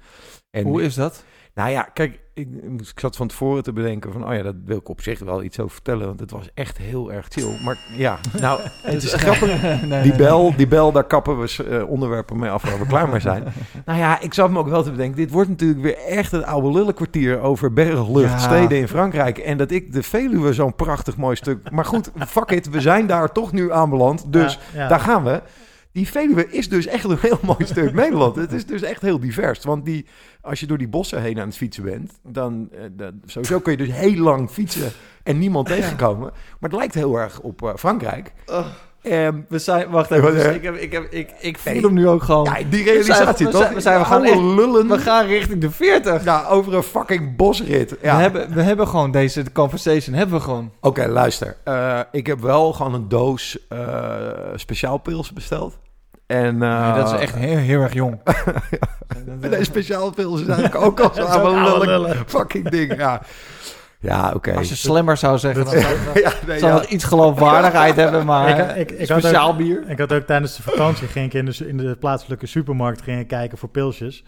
En 0.49 0.63
Hoe 0.63 0.81
is 0.81 0.95
dat? 0.95 1.23
nou 1.53 1.69
ja, 1.69 1.83
kijk, 1.83 2.19
ik, 2.39 2.47
ik 2.91 2.99
zat 2.99 3.15
van 3.15 3.27
tevoren 3.27 3.63
te 3.63 3.73
bedenken 3.73 4.11
van, 4.11 4.27
oh 4.27 4.33
ja, 4.35 4.41
dat 4.43 4.55
wil 4.65 4.77
ik 4.77 4.89
op 4.89 5.01
zich 5.01 5.19
wel 5.19 5.43
iets 5.43 5.59
over 5.59 5.73
vertellen, 5.73 6.05
want 6.07 6.19
het 6.19 6.31
was 6.31 6.49
echt 6.53 6.77
heel 6.77 7.11
erg 7.11 7.25
chill. 7.29 7.59
Maar 7.63 7.77
ja, 7.97 8.19
nou, 8.39 8.59
het 8.81 9.03
is 9.03 9.13
grappig. 9.13 9.47
Nee, 9.89 10.01
Die 10.03 10.15
bel, 10.15 10.53
die 10.55 10.67
bel, 10.67 10.91
daar 10.91 11.03
kappen 11.03 11.39
we 11.39 11.63
eh, 11.69 11.89
onderwerpen 11.89 12.39
mee 12.39 12.49
af 12.49 12.63
waar 12.63 12.79
we 12.79 12.85
klaar 12.85 13.09
mee 13.09 13.19
zijn. 13.19 13.43
Nou 13.85 13.99
ja, 13.99 14.19
ik 14.21 14.33
zat 14.33 14.49
me 14.49 14.59
ook 14.59 14.67
wel 14.69 14.83
te 14.83 14.91
bedenken, 14.91 15.17
dit 15.17 15.31
wordt 15.31 15.49
natuurlijk 15.49 15.81
weer 15.81 15.97
echt 15.97 16.31
het 16.31 16.43
oude 16.43 16.71
lullenkwartier 16.71 17.39
over 17.39 17.73
berg, 17.73 18.09
lucht, 18.09 18.31
Ja. 18.31 18.37
steden 18.37 18.77
in 18.77 18.87
Frankrijk. 18.87 19.37
En 19.37 19.57
dat 19.57 19.71
ik 19.71 19.93
de 19.93 20.03
Veluwe 20.03 20.53
zo'n 20.53 20.75
prachtig 20.75 21.17
mooi 21.17 21.35
stuk... 21.35 21.71
Maar 21.71 21.85
goed, 21.85 22.11
fuck 22.27 22.51
it, 22.51 22.69
we 22.69 22.81
zijn 22.81 23.07
daar 23.07 23.31
toch 23.31 23.51
nu 23.51 23.71
aanbeland, 23.71 24.23
dus 24.33 24.59
Ja, 24.73 24.79
ja. 24.81 24.87
daar 24.87 24.99
gaan 24.99 25.23
we. 25.23 25.41
Die 25.99 26.07
Veluwe 26.07 26.47
is 26.49 26.69
dus 26.69 26.85
echt 26.85 27.03
een 27.03 27.17
heel 27.21 27.39
mooi 27.41 27.65
stuk 27.65 27.93
Nederland. 27.93 28.35
Het 28.35 28.51
is 28.51 28.65
dus 28.65 28.81
echt 28.81 29.01
heel 29.01 29.19
divers. 29.19 29.63
Want 29.63 29.85
die, 29.85 30.05
als 30.41 30.59
je 30.59 30.65
door 30.67 30.77
die 30.77 30.87
bossen 30.87 31.21
heen 31.21 31.39
aan 31.39 31.47
het 31.47 31.57
fietsen 31.57 31.83
bent, 31.83 32.11
dan 32.23 32.69
eh, 32.71 32.79
dat- 32.91 33.13
sowieso 33.25 33.59
kun 33.59 33.71
je 33.71 33.77
dus 33.77 33.91
heel 33.91 34.15
lang 34.21 34.49
fietsen 34.49 34.91
en 35.23 35.37
niemand 35.37 35.67
tegenkomen. 35.67 36.31
Maar 36.59 36.69
het 36.69 36.79
lijkt 36.79 36.93
heel 36.93 37.15
erg 37.19 37.39
op 37.39 37.61
eh, 37.63 37.69
Frankrijk. 37.75 38.33
Ehm, 39.01 39.35
We 39.47 39.59
zijn, 39.59 39.89
wacht 39.89 40.11
even. 40.11 40.33
dus 40.35 40.43
ik, 40.55 40.63
heb, 40.63 40.75
ik, 40.75 40.91
heb, 40.91 41.03
ik, 41.11 41.33
ik 41.39 41.57
voel 41.57 41.73
Nee. 41.73 41.81
hem 41.81 41.93
nu 41.93 42.07
ook 42.07 42.23
gewoon. 42.23 42.43
ja, 42.43 42.53
die 42.55 42.63
We 42.65 42.75
zijn- 42.75 42.85
realisatie 42.85 43.45
we 43.45 43.51
toch? 43.51 43.61
zijn- 43.61 43.73
we 43.73 43.81
zijn- 43.81 43.99
we 43.99 44.05
gaan 44.05 44.23
echt- 44.23 44.35
lullen. 44.37 44.87
We 44.87 44.97
gaan 44.97 45.25
richting 45.25 45.61
de 45.61 45.71
40. 45.71 46.23
Ja, 46.23 46.45
over 46.47 46.73
een 46.75 46.83
fucking 46.83 47.35
bosrit. 47.35 47.95
Ja. 48.01 48.15
We, 48.15 48.21
hebben, 48.21 48.53
we 48.53 48.61
hebben 48.61 48.87
gewoon 48.87 49.11
deze 49.11 49.43
conversation. 49.53 50.15
Hebben 50.15 50.35
we 50.37 50.43
gewoon. 50.43 50.71
Oké, 50.81 51.07
luister. 51.07 51.55
Eh, 51.63 51.99
ik 52.11 52.27
heb 52.27 52.39
wel 52.39 52.73
gewoon 52.73 52.93
een 52.93 53.07
doos 53.07 53.57
eh 53.69 54.27
speciaalpils 54.55 55.33
besteld. 55.33 55.77
En 56.29 56.61
eh, 56.63 56.91
Nee, 56.93 57.01
dat 57.03 57.13
is 57.13 57.19
echt 57.19 57.35
heel, 57.35 57.57
heel 57.57 57.81
erg 57.81 57.93
jong. 57.93 58.19
Nee, 59.49 59.63
speciaalpils 59.63 60.41
is 60.41 60.47
eigenlijk 60.47 60.75
ook 60.85 60.99
al 60.99 61.11
zo'n 61.31 62.15
fucking 62.25 62.69
ding. 62.69 62.95
Ja, 62.97 63.21
ja 63.99 64.31
oké. 64.35 64.53
Als 64.55 64.69
je 64.69 64.75
slimmer 64.75 65.17
zou 65.17 65.37
zeggen, 65.37 65.65
dan 65.65 65.73
zou 65.81 65.85
het 65.97 66.23
Ja, 66.23 66.31
nee, 66.47 66.59
zou 66.59 66.73
ja. 66.73 66.79
het 66.79 66.89
iets 66.89 67.03
geloofwaardigheid 67.03 67.95
hebben, 67.95 68.25
maar 68.25 68.59
Ik- 68.77 68.89
ik- 68.91 68.99
ik 68.99 69.07
had 69.09 69.19
speciaal 69.19 69.49
ook- 69.49 69.57
bier. 69.57 69.83
Ik 69.87 69.99
had 69.99 70.13
ook 70.13 70.25
tijdens 70.25 70.55
de 70.55 70.63
vakantie 70.63 71.07
ging 71.07 71.25
ik 71.25 71.33
in 71.33 71.45
de, 71.45 71.67
in 71.67 71.77
de 71.77 71.95
plaatselijke 71.99 72.45
supermarkt 72.45 73.01
ging 73.01 73.19
ik 73.19 73.27
kijken 73.27 73.57
voor 73.57 73.69
pilsjes. 73.69 74.23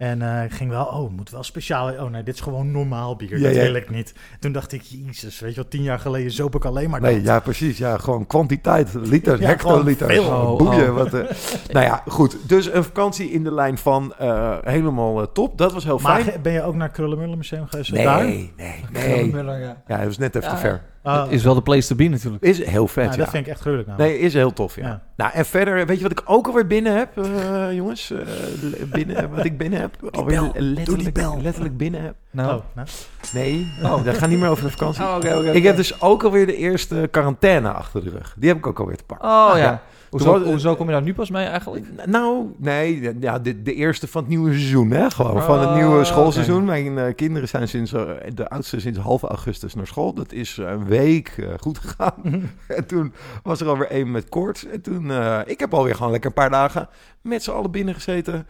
En 0.00 0.22
eh, 0.22 0.44
ik 0.44 0.52
ging 0.52 0.70
wel, 0.70 0.84
oh, 0.84 1.02
het 1.02 1.16
moet 1.16 1.30
wel 1.30 1.42
speciaal. 1.42 1.90
Oh 1.92 2.10
nee, 2.10 2.22
dit 2.22 2.34
is 2.34 2.40
gewoon 2.40 2.70
normaal 2.70 3.16
bier. 3.16 3.38
Ja, 3.38 3.42
dat 3.46 3.54
ja. 3.54 3.62
wil 3.62 3.74
ik 3.74 3.90
niet. 3.90 4.14
Toen 4.38 4.52
dacht 4.52 4.72
ik, 4.72 4.82
jezus, 4.82 5.40
weet 5.40 5.50
je 5.50 5.56
wel, 5.56 5.68
tien 5.68 5.82
jaar 5.82 5.98
geleden 5.98 6.30
zoop 6.30 6.54
ik 6.54 6.64
alleen 6.64 6.90
maar 6.90 7.00
Nee, 7.00 7.14
dat. 7.16 7.24
ja, 7.24 7.40
precies. 7.40 7.78
Ja, 7.78 7.98
gewoon 7.98 8.26
kwantiteit. 8.26 8.94
Liters, 8.94 9.40
Ja, 9.40 9.46
hectoliters. 9.46 10.14
gewoon 10.18 10.56
veel. 10.58 10.66
Boeien. 10.66 10.90
Oh, 10.90 10.96
Wat, 10.96 11.14
eh. 11.14 11.20
nou 11.74 11.84
ja, 11.86 12.02
goed. 12.06 12.36
Dus 12.48 12.72
een 12.72 12.84
vakantie 12.84 13.30
in 13.30 13.44
de 13.44 13.52
lijn 13.54 13.78
van 13.78 14.14
eh, 14.18 14.56
helemaal 14.62 15.32
top. 15.32 15.58
Dat 15.58 15.72
was 15.72 15.84
heel 15.84 15.98
Maar 15.98 16.20
fijn. 16.22 16.42
ben 16.42 16.52
je 16.52 16.62
ook 16.62 16.74
naar 16.74 16.90
Krullenmullen 16.90 17.36
Museum 17.38 17.66
geweest? 17.66 17.92
Nee, 17.92 18.04
Daar? 18.04 18.24
nee, 18.24 18.52
nee. 18.92 19.32
Ja. 19.32 19.76
Ja, 19.86 19.96
dat 19.96 20.06
was 20.06 20.18
net 20.18 20.34
even 20.36 20.48
Ja, 20.48 20.54
te 20.54 20.60
ver. 20.60 20.82
Oh, 21.02 21.24
Is 21.28 21.42
wel 21.44 21.54
de 21.54 21.62
place 21.62 21.88
to 21.88 21.94
be 21.94 22.08
natuurlijk. 22.08 22.42
Is 22.42 22.64
heel 22.64 22.86
vet, 22.88 23.04
nou, 23.04 23.16
ja. 23.16 23.22
Dat 23.24 23.30
vind 23.30 23.46
ik 23.46 23.52
echt 23.52 23.60
gruwelijk. 23.60 23.88
namelijk. 23.88 24.12
Nee, 24.12 24.20
is 24.22 24.34
heel 24.34 24.52
tof, 24.52 24.76
ja. 24.76 24.86
Ja. 24.86 25.02
Nou, 25.16 25.32
en 25.32 25.46
verder, 25.46 25.86
weet 25.86 25.96
je 25.96 26.02
wat 26.02 26.12
ik 26.12 26.22
ook 26.24 26.46
alweer 26.46 26.66
binnen 26.66 26.96
heb, 26.96 27.18
eh, 27.18 27.72
jongens? 27.72 28.10
Eh, 28.10 28.18
le- 28.60 28.86
binnen, 28.92 29.30
wat 29.34 29.44
ik 29.44 29.58
binnen 29.58 29.80
heb? 29.80 29.96
Alweer 30.10 30.40
bel. 30.40 30.44
letterlijk, 30.54 30.86
Doe 30.86 30.96
die 30.96 31.12
bel. 31.12 31.38
letterlijk 31.42 31.76
binnen 31.76 32.02
heb. 32.02 32.14
Nou. 32.30 32.54
Oh, 32.56 32.62
nou. 32.74 32.88
Nee, 33.32 33.72
Oh. 33.82 34.04
dat 34.04 34.18
gaat 34.18 34.28
niet 34.28 34.38
meer 34.38 34.48
over 34.48 34.64
de 34.64 34.70
vakantie. 34.70 35.02
Oh, 35.02 35.14
oké, 35.16 35.36
oké. 35.36 35.50
Ik 35.50 35.62
heb 35.62 35.76
dus 35.76 36.00
ook 36.00 36.22
alweer 36.24 36.46
de 36.46 36.56
eerste 36.56 37.08
quarantaine 37.10 37.72
achter 37.72 38.04
de 38.04 38.10
rug. 38.10 38.34
Die 38.38 38.48
heb 38.48 38.58
ik 38.58 38.66
ook 38.66 38.78
alweer 38.80 38.96
te 38.96 39.04
pakken. 39.04 39.28
Oh 39.28 39.52
ja. 39.56 39.82
Hoezo, 40.10 40.38
Toen- 40.38 40.48
hoezo 40.48 40.76
kom 40.76 40.86
je 40.86 40.92
daar 40.92 41.02
nu 41.02 41.14
pas 41.14 41.30
mee 41.30 41.46
eigenlijk? 41.46 41.86
Nou, 42.06 42.46
nee, 42.56 43.00
de- 43.00 43.16
ja, 43.20 43.38
de, 43.38 43.62
de 43.62 43.74
eerste 43.74 44.06
van 44.08 44.20
het 44.20 44.30
nieuwe 44.30 44.52
seizoen, 44.52 44.90
hè? 44.90 45.10
Gewoon 45.10 45.42
van 45.42 45.58
het 45.58 45.68
Oh, 45.68 45.74
nieuwe 45.74 46.04
schoolseizoen. 46.04 46.64
Mijn 46.64 46.98
eh, 46.98 47.14
kinderen 47.14 47.48
zijn 47.48 47.68
sinds, 47.68 47.92
eh, 47.92 48.10
de 48.34 48.48
oudste 48.48 48.80
sinds 48.80 48.98
half 48.98 49.22
augustus 49.22 49.74
naar 49.74 49.86
school. 49.86 50.12
Dat 50.14 50.32
is 50.32 50.58
eh, 50.58 50.70
een 50.70 50.84
week 50.84 51.48
goed 51.60 51.78
gegaan. 51.78 52.14
en 52.68 52.86
toen 52.86 53.12
was 53.42 53.60
er 53.60 53.68
alweer 53.68 53.90
één 53.90 54.10
met 54.10 54.28
koorts. 54.28 54.66
En 54.66 54.80
toen, 54.82 55.10
eh, 55.10 55.38
ik 55.44 55.60
heb 55.60 55.74
alweer 55.74 55.94
gewoon 55.94 56.10
lekker 56.10 56.28
een 56.28 56.34
paar 56.36 56.50
dagen 56.50 56.88
met 57.22 57.42
z'n 57.42 57.50
allen 57.50 57.70
binnen 57.70 57.94
gezeten. 57.94 58.46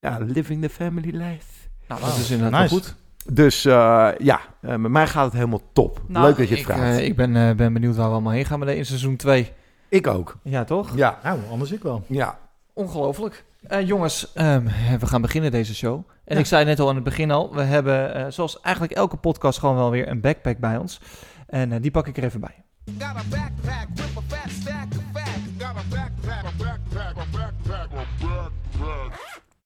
Ja, 0.00 0.18
living 0.26 0.62
the 0.62 0.68
family 0.68 1.10
life. 1.10 1.46
Nou, 1.88 2.00
dat 2.00 2.16
is 2.16 2.30
inderdaad 2.30 2.60
Nice. 2.60 2.74
goed. 2.74 2.94
Dus 3.32 3.64
eh, 3.64 4.08
ja, 4.18 4.40
met 4.60 4.78
mij 4.90 5.06
gaat 5.06 5.24
het 5.24 5.32
helemaal 5.34 5.62
top. 5.72 6.00
Nou, 6.06 6.26
Leuk 6.26 6.36
dat 6.36 6.48
je 6.48 6.54
het 6.54 6.64
ik, 6.68 6.72
vraagt. 6.72 6.98
ik 6.98 7.16
ben, 7.16 7.36
eh, 7.36 7.54
ben 7.54 7.72
benieuwd 7.72 7.96
waar 7.96 8.06
we 8.06 8.12
allemaal 8.12 8.32
heen 8.32 8.44
gaan 8.44 8.58
met 8.58 8.68
in 8.76 8.86
seizoen 8.86 9.16
2. 9.16 9.52
Ik 9.88 10.06
ook. 10.06 10.36
Ja, 10.42 10.64
toch? 10.64 10.96
Ja, 10.96 11.18
Nou, 11.22 11.38
anders 11.50 11.70
ik 11.72 11.82
wel. 11.82 12.04
ja. 12.06 12.38
Ongelooflijk. 12.72 13.44
Eh, 13.68 13.86
jongens, 13.86 14.32
ehm, 14.32 14.64
we 15.00 15.06
gaan 15.06 15.20
beginnen 15.22 15.50
deze 15.50 15.74
show. 15.74 15.94
En 16.24 16.34
Ja. 16.34 16.40
ik 16.40 16.46
zei 16.46 16.64
net 16.64 16.80
al 16.80 16.88
aan 16.88 16.94
het 16.94 17.04
begin 17.04 17.30
al, 17.30 17.54
we 17.54 17.62
hebben 17.62 18.14
eh, 18.14 18.24
zoals 18.28 18.60
eigenlijk 18.60 18.94
elke 18.94 19.16
podcast 19.16 19.58
gewoon 19.58 19.76
wel 19.76 19.90
weer 19.90 20.08
een 20.08 20.20
backpack 20.20 20.58
bij 20.58 20.76
ons. 20.76 21.00
En 21.46 21.72
eh, 21.72 21.82
die 21.82 21.90
pak 21.90 22.06
ik 22.06 22.16
er 22.16 22.24
even 22.24 22.40
bij. 22.40 22.64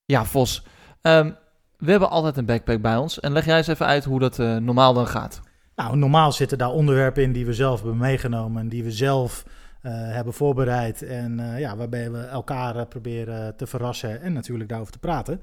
Ja, 0.06 0.24
Vos. 0.24 0.64
ehm, 1.02 1.30
we 1.78 1.90
hebben 1.90 2.10
altijd 2.10 2.36
een 2.36 2.46
backpack 2.46 2.80
bij 2.80 2.96
ons. 2.96 3.20
En 3.20 3.32
leg 3.32 3.44
jij 3.44 3.56
eens 3.56 3.66
even 3.66 3.86
uit 3.86 4.04
hoe 4.04 4.18
dat 4.18 4.38
eh, 4.38 4.56
normaal 4.56 4.94
dan 4.94 5.06
gaat. 5.06 5.40
Nou, 5.76 5.96
normaal 5.96 6.32
zitten 6.32 6.58
daar 6.58 6.70
onderwerpen 6.70 7.22
in 7.22 7.32
die 7.32 7.46
we 7.46 7.52
zelf 7.54 7.80
hebben 7.80 7.98
meegenomen 7.98 8.62
en 8.62 8.68
die 8.68 8.84
we 8.84 8.90
zelf 8.90 9.44
hebben 9.90 10.32
voorbereid. 10.32 11.02
En 11.02 11.40
eh, 11.40 11.60
ja, 11.60 11.76
waarbij 11.76 12.10
we 12.10 12.18
elkaar 12.18 12.76
eh, 12.76 12.86
proberen 12.88 13.56
te 13.56 13.66
verrassen 13.66 14.20
en 14.20 14.32
natuurlijk 14.32 14.68
daarover 14.68 14.92
te 14.92 14.98
praten. 14.98 15.40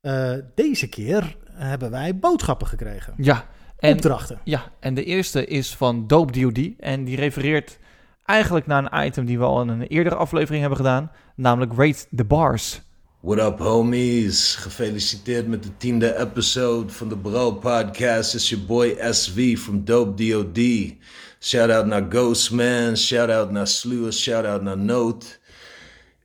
Eh, 0.00 0.32
deze 0.54 0.88
keer 0.88 1.36
hebben 1.50 1.90
wij 1.90 2.18
boodschappen 2.18 2.66
gekregen. 2.66 3.14
Ja, 3.16 3.46
en, 3.78 3.94
Opdrachten. 3.94 4.38
ja, 4.44 4.62
en 4.80 4.94
de 4.94 5.04
eerste 5.04 5.46
is 5.46 5.76
van 5.76 6.06
Dope 6.06 6.40
DOD. 6.40 6.68
En 6.78 7.04
die 7.04 7.16
refereert 7.16 7.78
eigenlijk 8.24 8.66
naar 8.66 8.92
een 8.92 9.06
item 9.06 9.24
die 9.24 9.38
we 9.38 9.44
al 9.44 9.62
in 9.62 9.68
een 9.68 9.86
eerdere 9.86 10.16
aflevering 10.16 10.60
hebben 10.60 10.78
gedaan. 10.78 11.10
Namelijk 11.36 11.72
Rate 11.76 12.06
the 12.16 12.24
Bars. 12.24 12.82
What 13.20 13.38
up, 13.38 13.58
homies? 13.58 14.54
Gefeliciteerd 14.54 15.46
met 15.46 15.62
de 15.62 15.76
tiende 15.76 16.18
episode 16.18 16.92
van 16.92 17.08
de 17.08 17.16
Bro 17.16 17.52
Podcast. 17.52 18.34
It's 18.34 18.48
your 18.48 18.64
boy 18.66 18.96
SV 19.10 19.58
from 19.58 19.84
Dope 19.84 20.24
DOD. 20.24 20.58
Shout 21.44 21.70
out 21.70 21.86
naar 21.86 22.06
Ghostman, 22.08 22.96
shout 22.96 23.30
out 23.30 23.50
naar 23.50 23.66
Sluwer, 23.66 24.12
shout 24.12 24.44
out 24.44 24.62
naar 24.62 24.78
Note. 24.78 25.26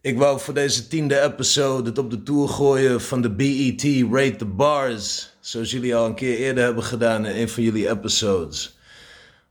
Ik 0.02 0.18
wou 0.18 0.40
voor 0.40 0.54
deze 0.54 0.88
tiende 0.88 1.22
episode 1.22 1.90
het 1.90 1.98
op 1.98 2.10
de 2.12 2.24
tour 2.24 2.48
gooien 2.48 3.02
van 3.02 3.22
de 3.22 3.32
BET 3.32 3.82
Rate 4.12 4.36
the 4.36 4.46
Bars. 4.46 5.34
Zoals 5.40 5.72
jullie 5.72 5.96
al 5.96 6.06
een 6.06 6.16
keer 6.16 6.38
eerder 6.38 6.64
hebben 6.64 6.84
gedaan 6.84 7.26
in 7.26 7.42
een 7.42 7.50
van 7.50 7.64
jullie 7.64 7.90
episodes. 7.90 8.78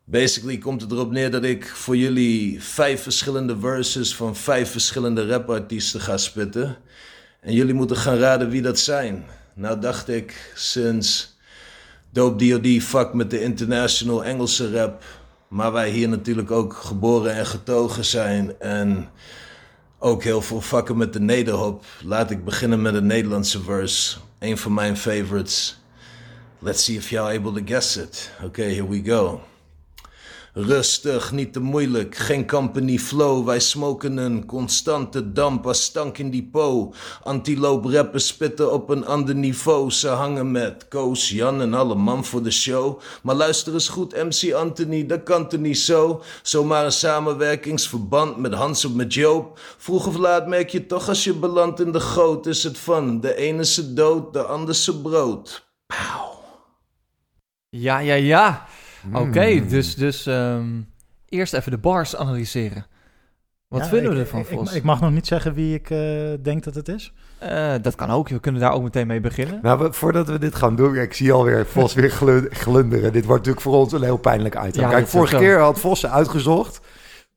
Basically 0.04 0.58
komt 0.58 0.80
het 0.80 0.92
erop 0.92 1.10
neer 1.10 1.30
dat 1.30 1.44
ik 1.44 1.66
voor 1.66 1.96
jullie 1.96 2.62
vijf 2.62 3.02
verschillende 3.02 3.56
verses 3.60 4.14
van 4.14 4.36
vijf 4.36 4.70
verschillende 4.70 5.26
rapartiesten 5.26 6.00
ga 6.00 6.16
spitten. 6.16 6.76
En 7.40 7.52
jullie 7.52 7.74
moeten 7.74 7.96
gaan 7.96 8.16
raden 8.16 8.50
wie 8.50 8.62
dat 8.62 8.78
zijn. 8.78 9.24
Nou 9.54 9.80
dacht 9.80 10.08
ik, 10.08 10.52
sinds 10.54 11.36
Dope 12.10 12.46
D.O.D. 12.46 12.82
fuck 12.82 13.12
met 13.12 13.30
de 13.30 13.42
international 13.42 14.24
Engelse 14.24 14.70
rap... 14.70 15.02
maar 15.48 15.72
wij 15.72 15.90
hier 15.90 16.08
natuurlijk 16.08 16.50
ook 16.50 16.74
geboren 16.74 17.34
en 17.34 17.46
getogen 17.46 18.04
zijn... 18.04 18.60
en 18.60 19.08
ook 19.98 20.22
heel 20.22 20.42
veel 20.42 20.60
fucken 20.60 20.96
met 20.96 21.12
de 21.12 21.20
nederhop... 21.20 21.84
laat 22.02 22.30
ik 22.30 22.44
beginnen 22.44 22.82
met 22.82 22.94
een 22.94 23.06
Nederlandse 23.06 23.62
verse. 23.62 24.18
Een 24.38 24.58
van 24.58 24.74
mijn 24.74 24.96
favorites. 24.96 25.78
Let's 26.58 26.84
see 26.84 26.96
if 26.96 27.10
y'all 27.10 27.38
able 27.38 27.52
to 27.52 27.62
guess 27.64 27.96
it. 27.96 28.30
Oké, 28.42 28.62
here 28.62 28.88
we 28.88 29.04
go. 29.04 29.40
Rustig, 30.58 31.32
niet 31.32 31.52
te 31.52 31.60
moeilijk, 31.60 32.14
geen 32.14 32.46
company 32.46 32.98
flow. 32.98 33.46
Wij 33.46 33.60
smoken 33.60 34.16
een 34.16 34.46
constante 34.46 35.32
damp 35.32 35.66
als 35.66 35.82
stank 35.82 36.18
in 36.18 36.30
die 36.30 36.48
po. 36.52 36.92
Antiloop 37.22 37.84
rappers 37.84 38.26
spitten 38.26 38.72
op 38.72 38.88
een 38.90 39.06
ander 39.06 39.34
niveau. 39.34 39.90
Ze 39.90 40.08
hangen 40.08 40.50
met 40.50 40.88
Koos, 40.88 41.28
Jan 41.28 41.60
en 41.60 41.74
alle 41.74 41.94
man 41.94 42.24
voor 42.24 42.42
de 42.42 42.50
show. 42.50 43.00
Maar 43.22 43.34
luister 43.34 43.72
eens 43.72 43.88
goed, 43.88 44.14
MC 44.14 44.52
Anthony, 44.52 45.06
dat 45.06 45.22
kan 45.22 45.48
toch 45.48 45.60
niet 45.60 45.78
zo? 45.78 46.22
Zomaar 46.42 46.84
een 46.84 46.92
samenwerkingsverband 46.92 48.36
met 48.36 48.54
Hans 48.54 48.84
of 48.84 48.92
met 48.92 49.14
Joop. 49.14 49.58
Vroeg 49.76 50.06
of 50.06 50.16
laat 50.16 50.46
merk 50.46 50.70
je 50.70 50.86
toch 50.86 51.08
als 51.08 51.24
je 51.24 51.34
belandt 51.34 51.80
in 51.80 51.92
de 51.92 52.00
goot. 52.00 52.46
Is 52.46 52.62
het 52.62 52.78
van 52.78 53.20
de 53.20 53.34
ene 53.34 53.64
ze 53.64 53.94
dood, 53.94 54.32
de 54.32 54.42
ander 54.42 54.74
ze 54.74 55.00
brood. 55.00 55.66
Ja, 57.68 57.98
ja, 57.98 58.14
ja. 58.14 58.66
Oké, 59.12 59.46
Mm. 59.54 59.68
dus, 59.68 59.94
dus 59.94 60.26
ehm, 60.26 60.66
eerst 61.28 61.54
even 61.54 61.70
de 61.70 61.78
bars 61.78 62.16
analyseren. 62.16 62.86
Wat 63.68 63.80
Ja, 63.80 63.86
vinden 63.86 64.10
we 64.10 64.16
ik- 64.16 64.22
ervan, 64.22 64.40
ik, 64.40 64.46
Vos? 64.46 64.70
ik, 64.70 64.76
ik 64.76 64.82
mag 64.82 65.00
nog 65.00 65.10
niet 65.10 65.26
zeggen 65.26 65.54
wie 65.54 65.74
ik 65.74 65.90
eh, 65.90 65.98
denk 66.42 66.64
dat 66.64 66.74
het 66.74 66.88
is. 66.88 67.12
Eh, 67.38 67.74
dat 67.82 67.94
kan 67.94 68.10
ook. 68.10 68.28
We 68.28 68.40
kunnen 68.40 68.60
daar 68.60 68.72
ook 68.72 68.82
meteen 68.82 69.06
mee 69.06 69.20
beginnen. 69.20 69.58
Nou, 69.62 69.78
we- 69.78 69.92
voordat 69.92 70.28
we 70.28 70.38
dit 70.38 70.54
gaan 70.54 70.76
doen, 70.76 70.94
ik 70.96 71.12
zie 71.14 71.32
alweer 71.32 71.66
Vos 71.66 71.94
weer 71.94 72.10
glu- 72.10 72.48
glunderen. 72.50 73.12
Dit 73.12 73.24
wordt 73.24 73.38
natuurlijk 73.46 73.60
voor 73.60 73.74
ons 73.74 73.92
een 73.92 74.02
heel 74.02 74.16
pijnlijk 74.16 74.54
item. 74.66 74.82
Ja, 74.82 74.88
Kijk, 74.88 75.06
vorige 75.06 75.36
keer 75.36 75.58
had 75.58 75.80
Vos 75.80 76.00
ze 76.00 76.08
uitgezocht. 76.08 76.80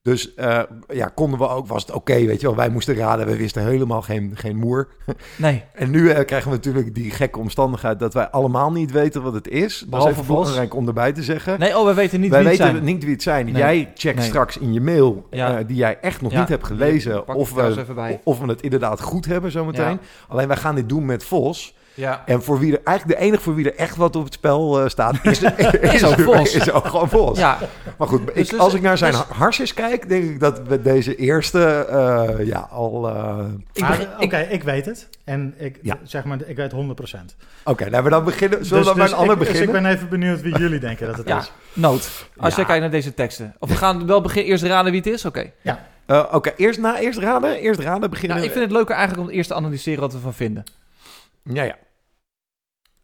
Dus 0.01 0.33
eh, 0.35 0.61
ja, 0.87 1.05
konden 1.15 1.39
we 1.39 1.47
ook, 1.47 1.67
was 1.67 1.81
het 1.81 1.91
oké, 1.95 2.13
weet 2.25 2.41
je 2.41 2.47
wel. 2.47 2.55
Wij 2.55 2.69
moesten 2.69 2.95
raden, 2.95 3.25
we 3.25 3.37
wisten 3.37 3.65
helemaal 3.65 4.01
geen, 4.01 4.31
geen 4.35 4.55
moer. 4.57 4.87
Nee. 5.35 5.63
En 5.73 5.89
nu 5.89 6.09
eh, 6.09 6.25
krijgen 6.25 6.49
we 6.49 6.55
natuurlijk 6.55 6.95
die 6.95 7.11
gekke 7.11 7.39
omstandigheid 7.39 7.99
dat 7.99 8.13
wij 8.13 8.29
allemaal 8.29 8.71
niet 8.71 8.91
weten 8.91 9.21
wat 9.21 9.33
het 9.33 9.47
is. 9.47 9.79
Dat 9.79 9.89
Behalve 9.89 10.11
is 10.11 10.17
even 10.17 10.27
Bos. 10.27 10.39
belangrijk 10.39 10.75
om 10.75 10.87
erbij 10.87 11.11
te 11.13 11.23
zeggen. 11.23 11.59
Nee, 11.59 11.77
oh, 11.77 11.85
we 11.85 11.93
weten 11.93 12.19
niet 12.19 12.29
wij 12.29 12.39
wie 12.39 12.49
het 12.49 12.57
weten 12.59 12.73
zijn. 12.75 12.85
niet 12.87 13.03
wie 13.03 13.13
het 13.13 13.23
zijn. 13.23 13.45
Nee. 13.45 13.55
Jij 13.55 13.91
checkt 13.95 14.17
Nee. 14.17 14.27
straks 14.27 14.57
in 14.57 14.73
je 14.73 14.81
mail, 14.81 15.27
Ja. 15.29 15.57
eh, 15.57 15.67
die 15.67 15.75
jij 15.75 15.97
echt 16.01 16.21
nog 16.21 16.31
Ja. 16.31 16.39
niet 16.39 16.49
hebt 16.49 16.65
gelezen, 16.65 17.27
of 17.35 17.53
we, 17.53 18.19
of 18.23 18.39
we 18.39 18.47
het 18.47 18.61
inderdaad 18.61 19.01
goed 19.01 19.25
hebben 19.25 19.51
zometeen. 19.51 19.85
Ja. 19.91 19.99
Alleen 20.27 20.47
wij 20.47 20.57
gaan 20.57 20.75
dit 20.75 20.89
doen 20.89 21.05
met 21.05 21.23
Vos. 21.23 21.75
Ja. 21.99 22.23
En 22.25 22.43
voor 22.43 22.59
wie 22.59 22.71
er 22.77 22.81
eigenlijk 22.83 23.19
de 23.19 23.25
enige 23.25 23.41
voor 23.43 23.55
wie 23.55 23.65
er 23.71 23.75
echt 23.77 23.95
wat 23.95 24.15
op 24.15 24.23
het 24.23 24.33
spel 24.33 24.79
eh, 24.83 24.89
staat, 24.89 25.15
is, 25.25 25.41
is, 25.95 26.03
ook 26.05 26.19
Vos. 26.19 26.53
Is 26.55 26.71
ook 26.71 26.85
gewoon 26.87 27.09
Vos. 27.09 27.37
Ja, 27.39 27.57
Maar 27.97 28.07
goed, 28.07 28.21
ik, 28.29 28.33
Dus- 28.35 28.49
dus- 28.49 28.59
als 28.59 28.73
ik 28.73 28.81
naar 28.81 28.97
zijn 28.97 29.11
dus- 29.11 29.21
harsjes 29.21 29.73
kijk, 29.73 30.09
denk 30.09 30.23
ik 30.23 30.39
dat 30.39 30.61
we 30.67 30.81
deze 30.81 31.15
eerste 31.15 31.65
eh, 31.89 32.45
ja, 32.45 32.59
al. 32.71 33.09
eh, 33.09 33.37
begin- 33.73 34.07
Oké, 34.19 34.37
ik- 34.37 34.49
ik 34.49 34.63
weet 34.63 34.85
het. 34.85 35.09
En 35.23 35.53
ik, 35.57 35.79
Ja. 35.81 35.97
zeg 36.03 36.23
maar, 36.23 36.37
ik 36.45 36.55
weet 36.55 36.71
100%. 36.71 37.35
Oké, 37.63 37.83
laten 37.83 38.03
we 38.03 38.09
dan 38.09 38.23
beginnen. 38.23 38.65
Zullen 38.65 38.83
we 38.83 38.85
dan 38.89 38.93
dus, 38.93 38.93
bij 38.93 39.03
dus 39.03 39.11
een 39.11 39.17
ander 39.19 39.33
ik, 39.33 39.39
dus 39.39 39.47
beginnen? 39.51 39.75
ik 39.75 39.81
ben 39.81 39.91
even 39.91 40.09
benieuwd 40.09 40.41
wie 40.41 40.57
jullie 40.57 40.79
denken 40.79 41.07
dat 41.07 41.17
het 41.17 41.27
Ja. 41.27 41.37
is. 41.39 41.51
nood. 41.73 42.09
Als 42.37 42.49
Ja. 42.49 42.55
jij 42.55 42.65
kijkt 42.65 42.81
naar 42.81 42.91
deze 42.91 43.13
teksten. 43.13 43.55
Of 43.59 43.69
we 43.69 43.75
gaan 43.75 44.05
wel 44.07 44.21
beginnen 44.21 44.51
eerst 44.51 44.63
raden 44.63 44.91
wie 44.91 45.01
het 45.01 45.09
is? 45.09 45.25
Oké. 45.25 45.51
Eh, 46.05 46.23
Oké, 46.31 46.53
eerst 46.57 46.79
na, 46.79 46.99
eerst 46.99 47.19
raden. 47.19 47.55
Eerst 47.59 47.79
raden 47.79 47.99
Nou, 47.99 48.11
beginnen. 48.11 48.37
ik 48.43 48.51
vind 48.51 48.63
het 48.63 48.71
leuker 48.71 48.95
eigenlijk 48.95 49.27
om 49.29 49.33
eerst 49.35 49.49
te 49.49 49.55
analyseren 49.55 49.99
wat 49.99 50.11
we 50.11 50.17
ervan 50.17 50.33
vinden. 50.33 50.63
Ja, 51.43 51.63
ja. 51.63 51.75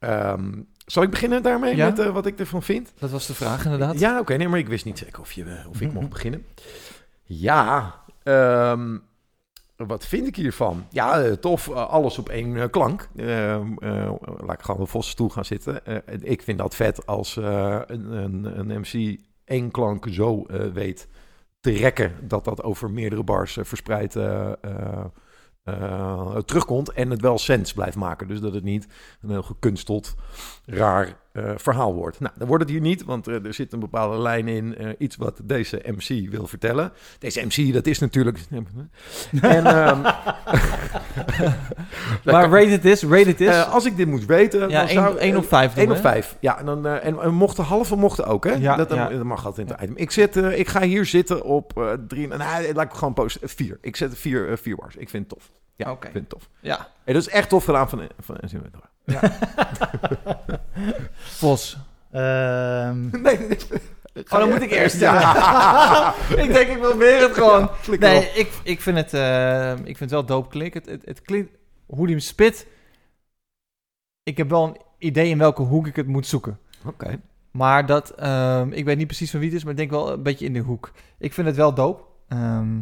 Ehm, 0.06 0.52
zal 0.86 1.04
ik 1.04 1.10
beginnen 1.10 1.44
daarmee 1.44 1.76
Ja. 1.76 1.86
met 1.86 2.00
eh, 2.00 2.10
wat 2.12 2.26
ik 2.26 2.40
ervan 2.40 2.64
vind? 2.64 2.94
Dat 3.00 3.10
was 3.12 3.28
de 3.28 3.34
vraag 3.34 3.64
inderdaad. 3.66 4.00
Ja, 4.00 4.20
oké. 4.20 4.36
nee, 4.36 4.48
maar 4.48 4.60
ik 4.60 4.68
wist 4.68 4.86
niet 4.86 4.98
zeker 4.98 5.20
of, 5.22 5.32
je, 5.32 5.44
eh, 5.44 5.70
of 5.70 5.82
ik 5.82 5.94
mocht 5.94 6.10
beginnen. 6.10 6.46
Ja, 7.24 7.96
ehm, 8.24 8.98
wat 9.76 10.06
vind 10.06 10.28
ik 10.28 10.36
hiervan? 10.36 10.86
Ja, 10.90 11.22
eh, 11.22 11.32
tof. 11.32 11.70
alles 11.72 12.18
op 12.18 12.30
één 12.30 12.70
klank. 12.70 13.08
Ehm, 13.16 13.74
eh, 13.78 14.12
laat 14.38 14.54
ik 14.60 14.62
gewoon 14.66 14.82
op 14.82 14.90
Vosse 14.90 15.12
stoel 15.12 15.30
gaan 15.30 15.46
zitten. 15.46 15.82
Ik 16.22 16.42
vind 16.42 16.58
dat 16.58 16.76
vet 16.76 17.06
als 17.06 17.36
een, 17.36 18.12
een, 18.12 18.60
een 18.60 18.80
MC 18.80 19.20
één 19.46 19.72
klank 19.72 20.08
zo 20.12 20.46
weet 20.74 21.08
te 21.60 21.72
rekken... 21.72 22.14
dat 22.22 22.46
dat 22.46 22.64
over 22.64 22.92
meerdere 22.92 23.24
bars 23.24 23.58
verspreid 23.62 24.16
terugkomt... 26.46 26.92
en 26.92 27.10
het 27.10 27.22
wel 27.22 27.38
sens 27.38 27.74
blijft 27.74 27.98
maken. 27.98 28.28
Dus 28.28 28.40
dat 28.40 28.54
het 28.54 28.64
niet 28.64 28.88
een 29.22 29.30
heel 29.30 29.44
gekunsteld, 29.44 30.16
raar 30.66 31.24
eh, 31.36 31.52
verhaal 31.56 31.94
wordt. 31.94 32.20
Nou, 32.20 32.34
dat 32.38 32.48
wordt 32.48 32.64
het 32.64 32.72
hier 32.72 32.82
niet, 32.82 33.04
want 33.04 33.28
eh, 33.28 33.46
er 33.46 33.54
zit 33.54 33.74
een 33.74 33.80
bepaalde 33.80 34.18
lijn 34.18 34.48
in. 34.48 34.78
eh, 34.78 34.90
iets 34.98 35.16
wat 35.16 35.40
deze 35.44 35.82
MC 35.86 36.30
wil 36.30 36.48
vertellen. 36.48 36.92
Deze 37.20 37.46
MC, 37.46 37.74
dat 37.74 37.88
is 37.88 38.00
natuurlijk... 38.00 38.40
en, 39.42 39.66
ehm, 39.66 40.02
Maar 42.24 42.50
rate 42.50 42.68
het 42.68 42.86
is, 42.86 43.04
rate 43.04 43.30
het 43.30 43.42
is. 43.42 43.66
als 43.66 43.86
ik 43.86 43.98
dit 43.98 44.08
moest 44.08 44.26
weten, 44.26 44.70
ja, 44.70 44.80
dan 44.80 44.90
zou... 44.90 45.18
1 45.18 45.32
eh, 45.32 45.38
op 45.38 45.48
5 45.48 45.76
1 45.76 45.92
op 45.92 45.98
5. 45.98 46.38
Ja, 46.40 46.60
en, 46.60 46.66
dan, 46.66 46.88
en, 46.88 47.20
en 47.20 47.34
mochten 47.34 47.64
halve 47.64 47.96
mochten 47.96 48.26
ook, 48.26 48.44
hè? 48.44 48.54
Ja, 48.54 48.76
dat, 48.76 48.90
ja. 48.90 49.10
dat 49.10 49.24
mag 49.24 49.46
altijd 49.46 49.68
in 49.68 49.74
het 49.74 49.84
item. 49.84 49.98
Ik, 49.98 50.12
zit, 50.12 50.36
ik 50.36 50.68
ga 50.68 50.82
hier 50.82 51.06
zitten 51.06 51.44
op 51.44 51.78
eh 51.78 51.92
drie... 52.08 52.28
Nou, 52.28 52.74
laat 52.74 52.86
ik 52.86 52.94
gewoon 52.94 53.14
posten. 53.14 53.50
Vier. 53.50 53.78
Ik 53.82 53.96
zet 53.96 54.18
vier, 54.18 54.50
eh, 54.50 54.58
vier 54.58 54.76
bars. 54.76 54.96
Ik 54.96 55.10
vind 55.10 55.30
het 55.30 55.40
tof. 55.40 55.52
Ja, 55.76 55.92
Oké. 55.92 56.06
ik 56.06 56.12
vind 56.12 56.30
het 56.30 56.40
tof. 56.40 56.50
Ja. 56.60 56.88
Hey, 57.04 57.14
dat 57.14 57.22
is 57.22 57.30
echt 57.30 57.50
tof 57.50 57.66
gedaan 57.66 57.90
van, 57.90 58.02
van 58.20 58.38
NCW. 59.06 59.16
Vos. 61.40 61.78
Nee, 62.12 62.24
Ehm, 62.24 63.22
nee, 63.22 63.38
nee. 63.38 63.58
Oh, 64.16 64.40
dan 64.40 64.50
moet 64.50 64.62
ik 64.62 64.72
eerst. 64.72 65.00
Ja. 65.00 66.14
ik 66.44 66.54
denk, 66.54 66.68
ik 66.70 66.80
probeer 66.80 67.22
het 67.22 67.34
gewoon. 67.34 67.70
Ja, 67.92 67.98
nee, 67.98 68.30
op. 68.30 68.36
ik, 68.36 68.52
ik, 68.64 68.82
vind 68.82 68.98
het, 68.98 69.14
eh, 69.14 69.72
ik 69.72 69.98
vind 69.98 70.00
het 70.00 70.10
wel 70.10 70.26
dope 70.26 70.50
klinken. 70.50 70.82
Het, 70.82 70.90
het, 70.90 71.06
het 71.06 71.22
klinkt, 71.22 71.52
hoe 71.86 72.06
die 72.06 72.16
hem 72.16 72.24
spit. 72.24 72.68
Ik 74.24 74.38
heb 74.38 74.50
wel 74.50 74.64
een 74.64 74.78
idee 74.98 75.30
in 75.30 75.38
welke 75.38 75.62
hoek 75.62 75.88
ik 75.88 75.96
het 75.96 76.08
moet 76.08 76.28
zoeken. 76.28 76.60
Oké. 76.86 77.20
Maar 77.52 77.86
dat, 77.86 78.10
ehm, 78.10 78.72
ik 78.72 78.86
weet 78.86 78.98
niet 78.98 79.08
precies 79.08 79.32
van 79.32 79.40
wie 79.40 79.50
het 79.50 79.58
is, 79.58 79.64
maar 79.64 79.72
ik 79.72 79.80
denk 79.80 79.92
wel 79.92 80.12
een 80.12 80.24
beetje 80.24 80.46
in 80.46 80.54
de 80.54 80.60
hoek. 80.60 80.92
Ik 81.18 81.34
vind 81.34 81.48
het 81.48 81.56
wel 81.56 81.74
dope. 81.74 82.04
Ehm, 82.28 82.78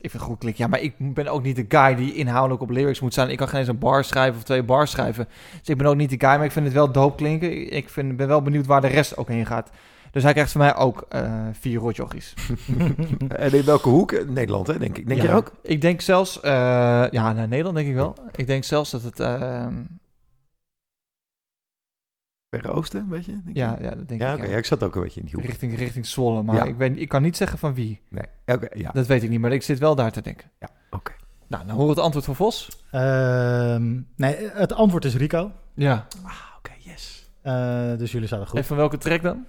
ik 0.00 0.10
vind 0.10 0.22
goed 0.22 0.38
klinken. 0.38 0.64
Ja, 0.64 0.70
maar 0.70 0.80
ik 0.80 1.14
ben 1.14 1.28
ook 1.28 1.42
niet 1.42 1.56
de 1.56 1.64
guy 1.68 1.94
die 1.94 2.14
inhoudelijk 2.14 2.62
op 2.62 2.70
lyrics 2.70 3.00
moet 3.00 3.12
staan. 3.12 3.30
Ik 3.30 3.36
kan 3.36 3.48
geen 3.48 3.58
eens 3.60 3.68
een 3.68 3.78
bar 3.78 4.04
schrijven 4.04 4.36
of 4.36 4.42
twee 4.42 4.62
bars 4.62 4.90
schrijven. 4.90 5.28
Dus 5.58 5.68
ik 5.68 5.76
ben 5.78 5.86
ook 5.86 5.96
niet 5.96 6.10
de 6.10 6.26
guy, 6.26 6.36
maar 6.36 6.44
ik 6.44 6.52
vind 6.52 6.64
het 6.64 6.74
wel 6.74 6.92
dope 6.92 7.16
klinken. 7.16 7.72
Ik 7.72 7.88
vind, 7.88 8.16
ben 8.16 8.28
wel 8.28 8.42
benieuwd 8.42 8.66
waar 8.66 8.80
de 8.80 8.86
rest 8.86 9.16
ook 9.16 9.28
heen 9.28 9.46
gaat. 9.46 9.70
Dus 10.10 10.22
hij 10.22 10.32
krijgt 10.32 10.52
van 10.52 10.60
mij 10.60 10.76
ook 10.76 11.04
eh, 11.08 11.32
vier 11.52 11.78
rotjochies. 11.80 12.34
En 13.28 13.52
in 13.52 13.64
welke 13.64 13.88
hoek? 13.88 14.12
Eh, 14.12 14.28
Nederland, 14.28 14.66
hè, 14.66 14.78
denk 14.78 14.98
ik. 14.98 15.06
Denk 15.08 15.22
Ja. 15.22 15.28
je 15.28 15.34
ook? 15.36 15.52
Ik 15.62 15.80
denk 15.80 16.00
zelfs, 16.00 16.40
eh, 16.40 16.50
ja, 17.10 17.32
naar 17.32 17.48
Nederland 17.48 17.76
denk 17.76 17.88
ik 17.88 17.94
wel. 17.94 18.14
Ik 18.36 18.46
denk 18.46 18.64
zelfs 18.64 18.90
dat 18.90 19.02
het, 19.02 19.20
ehm, 19.20 19.74
Verre 22.60 22.74
Oosten, 22.76 23.08
weet 23.08 23.24
je? 23.24 23.32
Denk 23.44 23.56
ja, 23.56 23.76
ja, 23.80 23.94
dat 23.94 24.08
denk 24.08 24.20
Ja, 24.20 24.28
ik. 24.32 24.34
oké. 24.36 24.44
ja. 24.44 24.50
Ja, 24.50 24.56
ik 24.56 24.64
zat 24.64 24.82
ook 24.82 24.94
een 24.94 25.02
beetje 25.02 25.20
in 25.20 25.26
die 25.26 25.34
hoek. 25.34 25.44
Richting, 25.44 25.76
richting 25.76 26.06
Zwolle, 26.06 26.42
maar 26.42 26.54
Ja. 26.56 26.64
ik, 26.64 26.76
weet, 26.76 26.96
ik 26.98 27.08
kan 27.08 27.22
niet 27.22 27.36
zeggen 27.36 27.58
van 27.58 27.74
wie. 27.74 28.00
Nee. 28.08 28.24
Oké, 28.56 28.68
ja. 28.74 28.90
Dat 28.90 29.06
weet 29.06 29.22
ik 29.22 29.28
niet, 29.30 29.40
maar 29.40 29.52
ik 29.52 29.62
zit 29.62 29.78
wel 29.78 29.94
daar 29.94 30.12
te 30.12 30.20
denken. 30.22 30.50
Ja, 30.60 30.68
oké. 30.90 31.12
Nou, 31.46 31.66
dan 31.66 31.76
hoor 31.76 31.88
het 31.88 31.98
antwoord 31.98 32.24
van 32.24 32.34
Vos. 32.36 32.68
ehm, 32.90 34.00
nee, 34.16 34.36
het 34.52 34.72
antwoord 34.72 35.04
is 35.04 35.16
Rico. 35.16 35.52
Ja. 35.74 36.06
Ah, 36.24 36.32
oké, 36.58 36.72
yes. 36.78 37.30
Eh, 37.42 37.96
dus 37.96 38.12
jullie 38.12 38.28
zaten 38.28 38.46
goed. 38.46 38.58
En 38.58 38.64
van 38.64 38.76
welke 38.76 38.98
track 38.98 39.22
dan? 39.22 39.46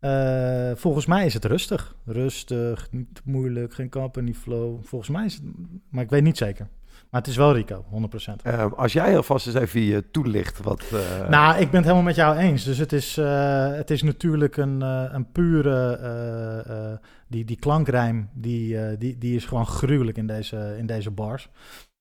Eh, 0.00 0.70
volgens 0.74 1.06
mij 1.06 1.26
is 1.26 1.34
het 1.34 1.44
rustig. 1.44 1.94
Rustig, 2.04 2.88
niet 2.90 3.20
moeilijk, 3.24 3.74
geen 3.74 3.88
company 3.90 4.34
flow. 4.34 4.84
Volgens 4.84 5.10
mij 5.10 5.24
is 5.24 5.34
het, 5.34 5.42
maar 5.90 6.04
ik 6.04 6.10
weet 6.10 6.22
niet 6.22 6.36
zeker. 6.36 6.68
Maar 7.10 7.20
het 7.20 7.30
is 7.30 7.36
wel 7.36 7.54
Rico, 7.54 7.84
100%. 8.30 8.34
Eh, 8.42 8.72
als 8.76 8.92
jij 8.92 9.16
alvast 9.16 9.46
eens 9.46 9.56
even 9.56 9.80
je 9.80 10.10
toelicht 10.10 10.62
wat... 10.62 10.82
eh, 10.92 11.28
nou, 11.28 11.52
ik 11.54 11.66
ben 11.66 11.74
het 11.74 11.82
helemaal 11.84 12.02
met 12.02 12.14
jou 12.14 12.36
eens. 12.36 12.64
Dus 12.64 12.78
het 12.78 12.92
is, 12.92 13.16
eh, 13.16 13.72
het 13.72 13.90
is 13.90 14.02
natuurlijk 14.02 14.56
een, 14.56 14.82
eh, 14.82 15.04
een 15.08 15.30
pure... 15.32 15.96
eh, 15.96 16.90
eh, 16.92 16.98
die, 17.28 17.44
die 17.44 17.56
klankrijm, 17.58 18.28
die, 18.34 18.96
die, 18.98 19.18
die 19.18 19.36
is 19.36 19.44
gewoon 19.44 19.66
gruwelijk 19.66 20.16
in 20.18 20.26
deze, 20.26 20.74
in 20.78 20.86
deze 20.86 21.10
bars. 21.10 21.48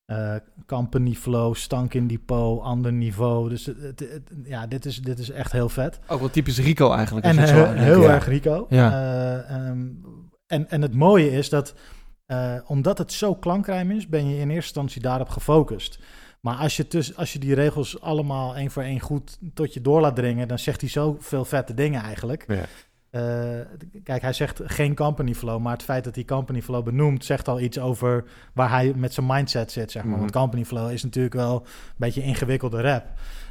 Eh, 0.05 0.35
company 0.67 1.13
flow, 1.13 1.55
stank 1.55 1.93
in 1.93 2.07
depot, 2.07 2.61
ander 2.63 2.93
niveau. 2.93 3.49
Dus 3.49 3.65
het, 3.65 3.77
het- 3.81 3.99
het- 3.99 4.31
ja, 4.43 4.67
dit 4.67 4.85
is, 4.85 4.97
dit 5.01 5.19
is 5.19 5.29
echt 5.29 5.51
heel 5.51 5.69
vet. 5.69 5.99
Ook 6.07 6.19
wel 6.19 6.29
typisch 6.29 6.59
Rico 6.59 6.91
eigenlijk. 6.91 7.25
En 7.25 7.37
heel, 7.37 7.65
heel 7.73 8.01
Ja. 8.01 8.09
erg 8.13 8.27
Rico. 8.27 8.65
Ja. 8.69 8.91
Eh, 8.91 9.55
ehm, 9.67 9.87
en, 10.47 10.69
en 10.69 10.81
het 10.81 10.93
mooie 10.93 11.31
is 11.31 11.49
dat, 11.49 11.73
eh, 12.29 12.55
omdat 12.65 12.97
het 12.97 13.13
zo 13.13 13.35
klankrijm 13.35 13.91
is, 13.91 14.07
ben 14.07 14.25
je 14.29 14.33
in 14.33 14.39
eerste 14.49 14.55
instantie 14.55 15.01
daarop 15.01 15.29
gefocust. 15.29 15.99
Maar 16.39 16.55
als 16.55 16.77
je, 16.77 16.87
tuss- 16.87 17.15
als 17.15 17.33
je 17.33 17.39
die 17.39 17.53
regels 17.53 18.01
allemaal 18.01 18.55
één 18.55 18.71
voor 18.71 18.83
één 18.83 18.99
goed 18.99 19.37
tot 19.53 19.73
je 19.73 19.81
door 19.81 20.01
laat 20.01 20.15
dringen, 20.15 20.47
dan 20.47 20.59
zegt 20.59 20.81
hij 20.81 20.89
zoveel 20.89 21.45
vette 21.45 21.73
dingen 21.73 22.01
eigenlijk. 22.01 22.45
Ja. 22.47 22.65
Eh, 23.09 23.65
kijk, 24.03 24.21
hij 24.21 24.33
zegt 24.33 24.61
geen 24.63 24.95
company 24.95 25.33
flow, 25.33 25.61
maar 25.61 25.73
het 25.73 25.83
feit 25.83 26.03
dat 26.03 26.15
hij 26.15 26.25
company 26.25 26.61
flow 26.61 26.83
benoemt, 26.83 27.25
zegt 27.25 27.47
al 27.47 27.59
iets 27.59 27.79
over 27.79 28.23
waar 28.53 28.69
hij 28.69 28.93
met 28.95 29.13
zijn 29.13 29.25
mindset 29.25 29.71
zit, 29.71 29.91
zeg 29.91 30.01
maar. 30.03 30.11
Mhm. 30.11 30.19
Want 30.19 30.31
company 30.31 30.65
flow 30.65 30.91
is 30.91 31.03
natuurlijk 31.03 31.35
wel 31.35 31.55
een 31.61 31.93
beetje 31.97 32.21
ingewikkelde 32.21 32.81
rap. 32.81 33.05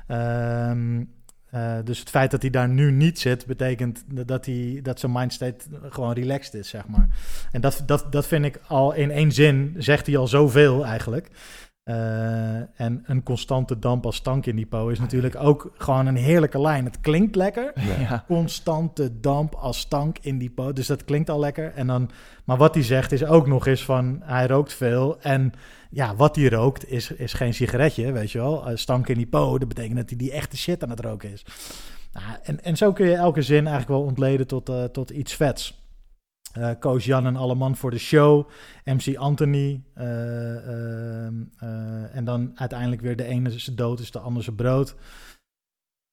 Ehm, 0.07 1.05
eh, 1.51 1.77
dus 1.85 1.99
het 1.99 2.11
feit 2.11 2.31
dat 2.31 2.43
hij 2.43 2.51
daar 2.51 2.69
nu 2.69 2.93
niet 2.93 3.19
zit, 3.19 3.47
betekent 3.47 4.05
dat, 4.27 4.47
hij, 4.47 4.81
dat 4.83 5.01
zijn 5.01 5.13
mindstate 5.13 5.65
gewoon 5.91 6.13
relaxed 6.13 6.55
is, 6.55 6.69
zeg 6.69 6.87
maar. 6.87 7.09
En 7.53 7.61
dat, 7.61 7.83
dat, 7.87 8.13
dat 8.13 8.27
vind 8.27 8.45
ik 8.45 8.61
al 8.67 8.93
in 8.93 9.11
één 9.11 9.33
zin, 9.33 9.75
zegt 9.79 10.07
hij 10.07 10.17
al 10.17 10.27
zoveel 10.27 10.87
eigenlijk. 10.87 11.29
Eh, 11.89 12.81
en 12.81 13.03
een 13.07 13.23
constante 13.23 13.79
damp 13.79 14.07
als 14.07 14.17
stank 14.17 14.47
in 14.47 14.57
die 14.57 14.67
po 14.67 14.89
is 14.89 14.99
natuurlijk 14.99 15.37
ook 15.37 15.73
gewoon 15.77 16.07
een 16.07 16.17
heerlijke 16.17 16.61
lijn. 16.61 16.85
Het 16.85 17.01
klinkt 17.01 17.37
lekker, 17.37 17.73
Ja. 17.99 18.25
constante 18.27 19.21
damp 19.21 19.55
als 19.55 19.79
stank 19.79 20.19
in 20.21 20.39
die 20.39 20.51
po. 20.51 20.73
Dus 20.73 20.87
dat 20.87 21.05
klinkt 21.05 21.31
al 21.31 21.39
lekker. 21.39 21.73
En 21.75 21.87
dan, 21.87 22.11
maar 22.45 22.57
wat 22.57 22.75
hij 22.75 22.83
zegt 22.85 23.13
is 23.13 23.25
ook 23.25 23.47
nog 23.47 23.67
eens 23.67 23.85
van 23.85 24.21
hij 24.25 24.47
rookt 24.47 24.73
veel. 24.73 25.21
En 25.21 25.53
ja, 25.91 26.17
wat 26.17 26.37
hij 26.37 26.49
rookt 26.49 26.91
is, 26.91 27.11
is 27.11 27.33
geen 27.33 27.55
sigaretje, 27.55 28.13
weet 28.13 28.31
je 28.31 28.39
wel. 28.39 28.69
Eh, 28.69 28.77
stank 28.77 29.09
in 29.09 29.17
die 29.17 29.27
po, 29.27 29.59
dat 29.59 29.69
betekent 29.69 29.97
dat 29.97 30.09
hij 30.09 30.19
die 30.19 30.33
echte 30.33 30.57
shit 30.57 30.83
aan 30.83 30.91
het 30.91 31.01
roken 31.01 31.33
is. 31.33 31.45
Nou, 32.13 32.25
en, 32.43 32.65
en 32.65 32.77
zo 32.77 32.93
kun 32.93 33.07
je 33.07 33.15
elke 33.15 33.43
zin 33.43 33.67
eigenlijk 33.67 33.89
wel 33.89 34.03
ontleden 34.03 34.47
tot, 34.47 34.69
eh, 34.69 34.85
tot 34.85 35.11
iets 35.11 35.35
vets. 35.35 35.78
Eh 36.53 36.71
Koos 36.79 37.05
Jan 37.05 37.27
en 37.27 37.37
alle 37.37 37.55
man 37.55 37.77
voor 37.77 37.91
de 37.91 37.99
show. 37.99 38.49
MC 38.85 39.17
Anthony. 39.17 39.83
eh, 39.95 40.57
ehm, 41.27 41.35
eh, 41.59 42.17
en 42.17 42.25
dan 42.25 42.51
uiteindelijk 42.55 43.01
weer 43.01 43.17
de 43.17 43.25
ene 43.25 43.51
is 43.55 43.65
dood, 43.65 44.01
is 44.01 44.11
de 44.11 44.19
ander 44.19 44.43
zijn 44.43 44.57
brood. 44.57 44.95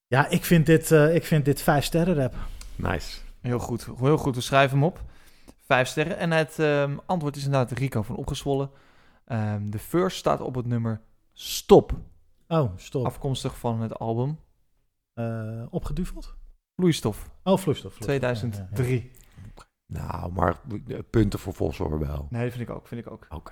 Ja, 0.07 0.27
ik 0.27 0.45
vind 0.45 0.65
dit, 0.65 0.91
eh, 0.91 1.15
ik 1.15 1.25
vind 1.25 1.45
dit 1.45 1.61
vijf 1.61 1.83
sterren 1.85 2.15
rap. 2.15 2.33
Nice. 2.75 3.19
Heel 3.41 3.59
goed. 3.59 3.87
Heel 3.99 4.17
goed. 4.17 4.35
We 4.35 4.41
schrijven 4.41 4.77
hem 4.77 4.85
op. 4.87 5.03
Vijf 5.65 5.87
sterren. 5.87 6.17
En 6.17 6.31
het 6.31 6.59
ehm, 6.59 6.97
antwoord 7.05 7.35
is 7.35 7.45
inderdaad 7.45 7.77
Rico 7.77 8.01
van 8.01 8.15
Opgezwollen. 8.15 8.69
Ehm, 9.25 9.69
de 9.69 9.79
first 9.79 10.17
staat 10.17 10.41
op 10.41 10.55
het 10.55 10.65
nummer 10.65 11.01
Stop. 11.33 11.93
Oh, 12.47 12.71
stop. 12.77 13.05
Afkomstig 13.05 13.57
van 13.57 13.81
het 13.81 13.99
album 13.99 14.39
Eh, 15.13 15.63
opgeduveld? 15.69 16.35
Vloeistof 16.75 17.29
Oh, 17.43 17.57
vloeistof. 17.57 17.93
vloeistof. 17.93 17.99
2003. 18.05 19.11
Nou, 19.95 20.31
maar 20.31 20.55
eh, 20.87 20.97
punten 21.09 21.39
voor 21.39 21.53
Vos 21.53 21.77
hoor 21.77 21.99
wel. 21.99 22.27
Nee, 22.29 22.51
vind 22.51 22.69
ik 22.69 22.75
ook, 22.75 22.87
vind 22.87 23.05
ik 23.05 23.11
ook. 23.11 23.25
Oké. 23.29 23.51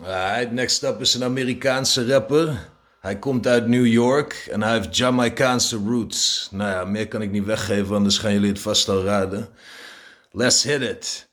Alright, 0.00 0.52
next 0.52 0.82
up 0.82 1.00
is 1.00 1.14
een 1.14 1.24
Amerikaanse 1.24 2.06
rapper. 2.06 2.68
Hij 3.00 3.18
komt 3.18 3.46
uit 3.46 3.66
New 3.66 3.86
York 3.86 4.48
en 4.50 4.62
hij 4.62 4.72
heeft 4.72 4.96
Jamaicaanse 4.96 5.76
roots. 5.76 6.48
Nou 6.52 6.70
ja, 6.70 6.84
meer 6.84 7.08
kan 7.08 7.22
ik 7.22 7.30
niet 7.30 7.44
weggeven, 7.44 7.96
anders 7.96 8.18
gaan 8.18 8.32
jullie 8.32 8.48
het 8.48 8.60
vast 8.60 8.88
al 8.88 9.04
raden. 9.04 9.48
Let's 10.30 10.62
hit 10.62 10.80
it. 10.80 11.28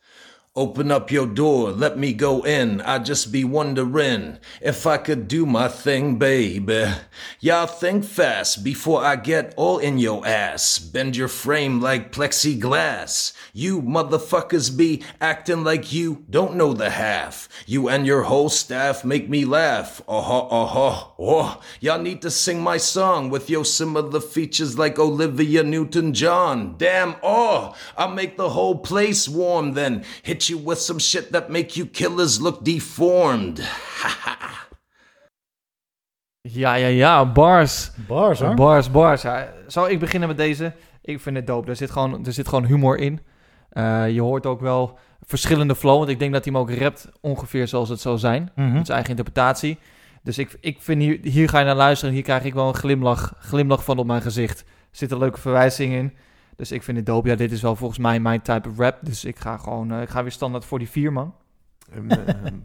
Open 0.56 0.92
up 0.92 1.10
your 1.10 1.26
door, 1.26 1.72
let 1.72 1.98
me 1.98 2.14
go 2.14 2.44
in. 2.46 2.80
I 2.82 3.00
just 3.00 3.32
be 3.32 3.44
wondering 3.44 4.38
if 4.62 4.86
I 4.86 4.98
could 4.98 5.28
do 5.28 5.48
my 5.48 5.68
thing, 5.68 6.20
baby. 6.20 6.94
Y'all 7.40 7.66
think 7.66 8.04
fast 8.04 8.64
before 8.64 9.04
I 9.04 9.16
get 9.16 9.56
all 9.58 9.80
in 9.80 9.98
your 9.98 10.24
ass. 10.28 10.78
Bend 10.78 11.18
your 11.18 11.28
frame 11.28 11.82
like 11.82 12.12
plexiglass. 12.12 13.34
You 13.52 13.82
motherfuckers 13.82 14.78
be 14.78 15.02
acting 15.20 15.64
like 15.64 15.92
you 15.92 16.24
don't 16.30 16.56
know 16.56 16.74
the 16.74 16.92
half. 16.92 17.50
You 17.66 17.90
and 17.90 18.06
your 18.06 18.22
whole 18.22 18.50
staff 18.50 19.04
make 19.04 19.28
me 19.28 19.46
laugh. 19.46 20.04
Uh 20.08 20.22
huh, 20.22 20.48
uh 20.50 20.68
huh. 20.68 21.08
Oh, 21.18 21.62
y'all 21.80 22.00
need 22.00 22.22
to 22.22 22.30
sing 22.30 22.62
my 22.62 22.78
song 22.78 23.32
with 23.32 23.50
your 23.50 23.66
similar 23.66 24.20
features 24.20 24.78
like 24.78 25.00
Olivia 25.00 25.64
Newton 25.64 26.14
John. 26.14 26.76
Damn, 26.78 27.16
oh, 27.24 27.76
I'll 27.98 28.12
make 28.12 28.38
the 28.38 28.50
whole 28.50 28.78
place 28.78 29.28
warm 29.28 29.74
then. 29.74 30.06
Hit 30.22 30.43
you 30.48 30.64
with 30.66 30.80
some 30.80 31.00
shit 31.00 31.32
that 31.32 31.50
make 31.50 31.76
you 31.76 31.88
killers 31.88 32.40
look 32.40 32.64
deformed. 32.66 33.62
Ja, 36.50 36.74
ja, 36.74 36.88
ja, 36.88 37.32
bars. 37.32 37.92
Bars 38.08 38.40
hoor. 38.40 38.54
Bars, 38.54 38.92
bars. 38.92 39.22
Ja. 39.22 39.54
Zal 39.68 39.90
ik 39.90 40.00
beginnen 40.00 40.28
met 40.28 40.38
deze? 40.38 40.74
Ik 41.02 41.20
vind 41.20 41.36
het 41.36 41.48
dope. 41.48 41.70
Er 41.70 41.76
zit 41.76 41.92
gewoon, 41.92 42.26
er 42.26 42.34
zit 42.34 42.48
gewoon 42.48 42.66
humor 42.66 42.98
in. 42.98 43.20
Eh, 43.70 44.10
je 44.10 44.22
hoort 44.22 44.46
ook 44.46 44.62
wel 44.62 44.98
verschillende 45.22 45.76
flow. 45.76 45.98
Want 45.98 46.10
ik 46.10 46.20
denk 46.20 46.34
dat 46.34 46.46
hij 46.46 46.54
hem 46.54 46.62
ook 46.62 46.72
rapt 46.72 47.10
ongeveer 47.22 47.68
zoals 47.68 47.90
het 47.90 48.00
zou 48.00 48.18
zijn. 48.18 48.52
Mhm. 48.56 48.74
Met 48.74 48.86
zijn 48.86 48.98
eigen 48.98 49.10
interpretatie. 49.10 49.78
Dus 50.24 50.38
ik, 50.38 50.58
ik 50.60 50.78
vind 50.82 51.02
hier, 51.02 51.20
hier 51.22 51.50
ga 51.50 51.60
je 51.60 51.66
naar 51.66 51.76
luisteren. 51.76 52.10
En 52.10 52.16
hier 52.16 52.26
krijg 52.26 52.44
ik 52.44 52.54
wel 52.54 52.68
een 52.68 52.76
glimlach, 52.76 53.34
glimlach 53.40 53.84
van 53.84 53.98
op 53.98 54.06
mijn 54.06 54.22
gezicht. 54.22 54.60
Er 54.60 54.98
zit 54.98 55.12
een 55.12 55.18
leuke 55.18 55.40
verwijzing 55.40 55.94
in. 55.94 56.14
Dus 56.56 56.72
ik 56.72 56.84
vind 56.84 56.98
het 56.98 57.06
dope. 57.06 57.30
Ja, 57.30 57.36
dit 57.36 57.52
is 57.52 57.62
wel 57.62 57.76
volgens 57.76 58.00
mij 58.00 58.20
mijn 58.20 58.42
type 58.42 58.70
of 58.70 58.78
rap. 58.78 58.98
Dus 59.02 59.26
ik 59.26 59.40
ga 59.40 59.58
gewoon, 59.58 59.92
eh, 59.92 60.02
ik 60.02 60.10
ga 60.10 60.22
weer 60.22 60.32
standaard 60.32 60.66
voor 60.66 60.80
die 60.80 60.90
vier, 60.90 61.14
man. 61.14 61.36
Ehm, 61.92 62.10
ehm, 62.10 62.56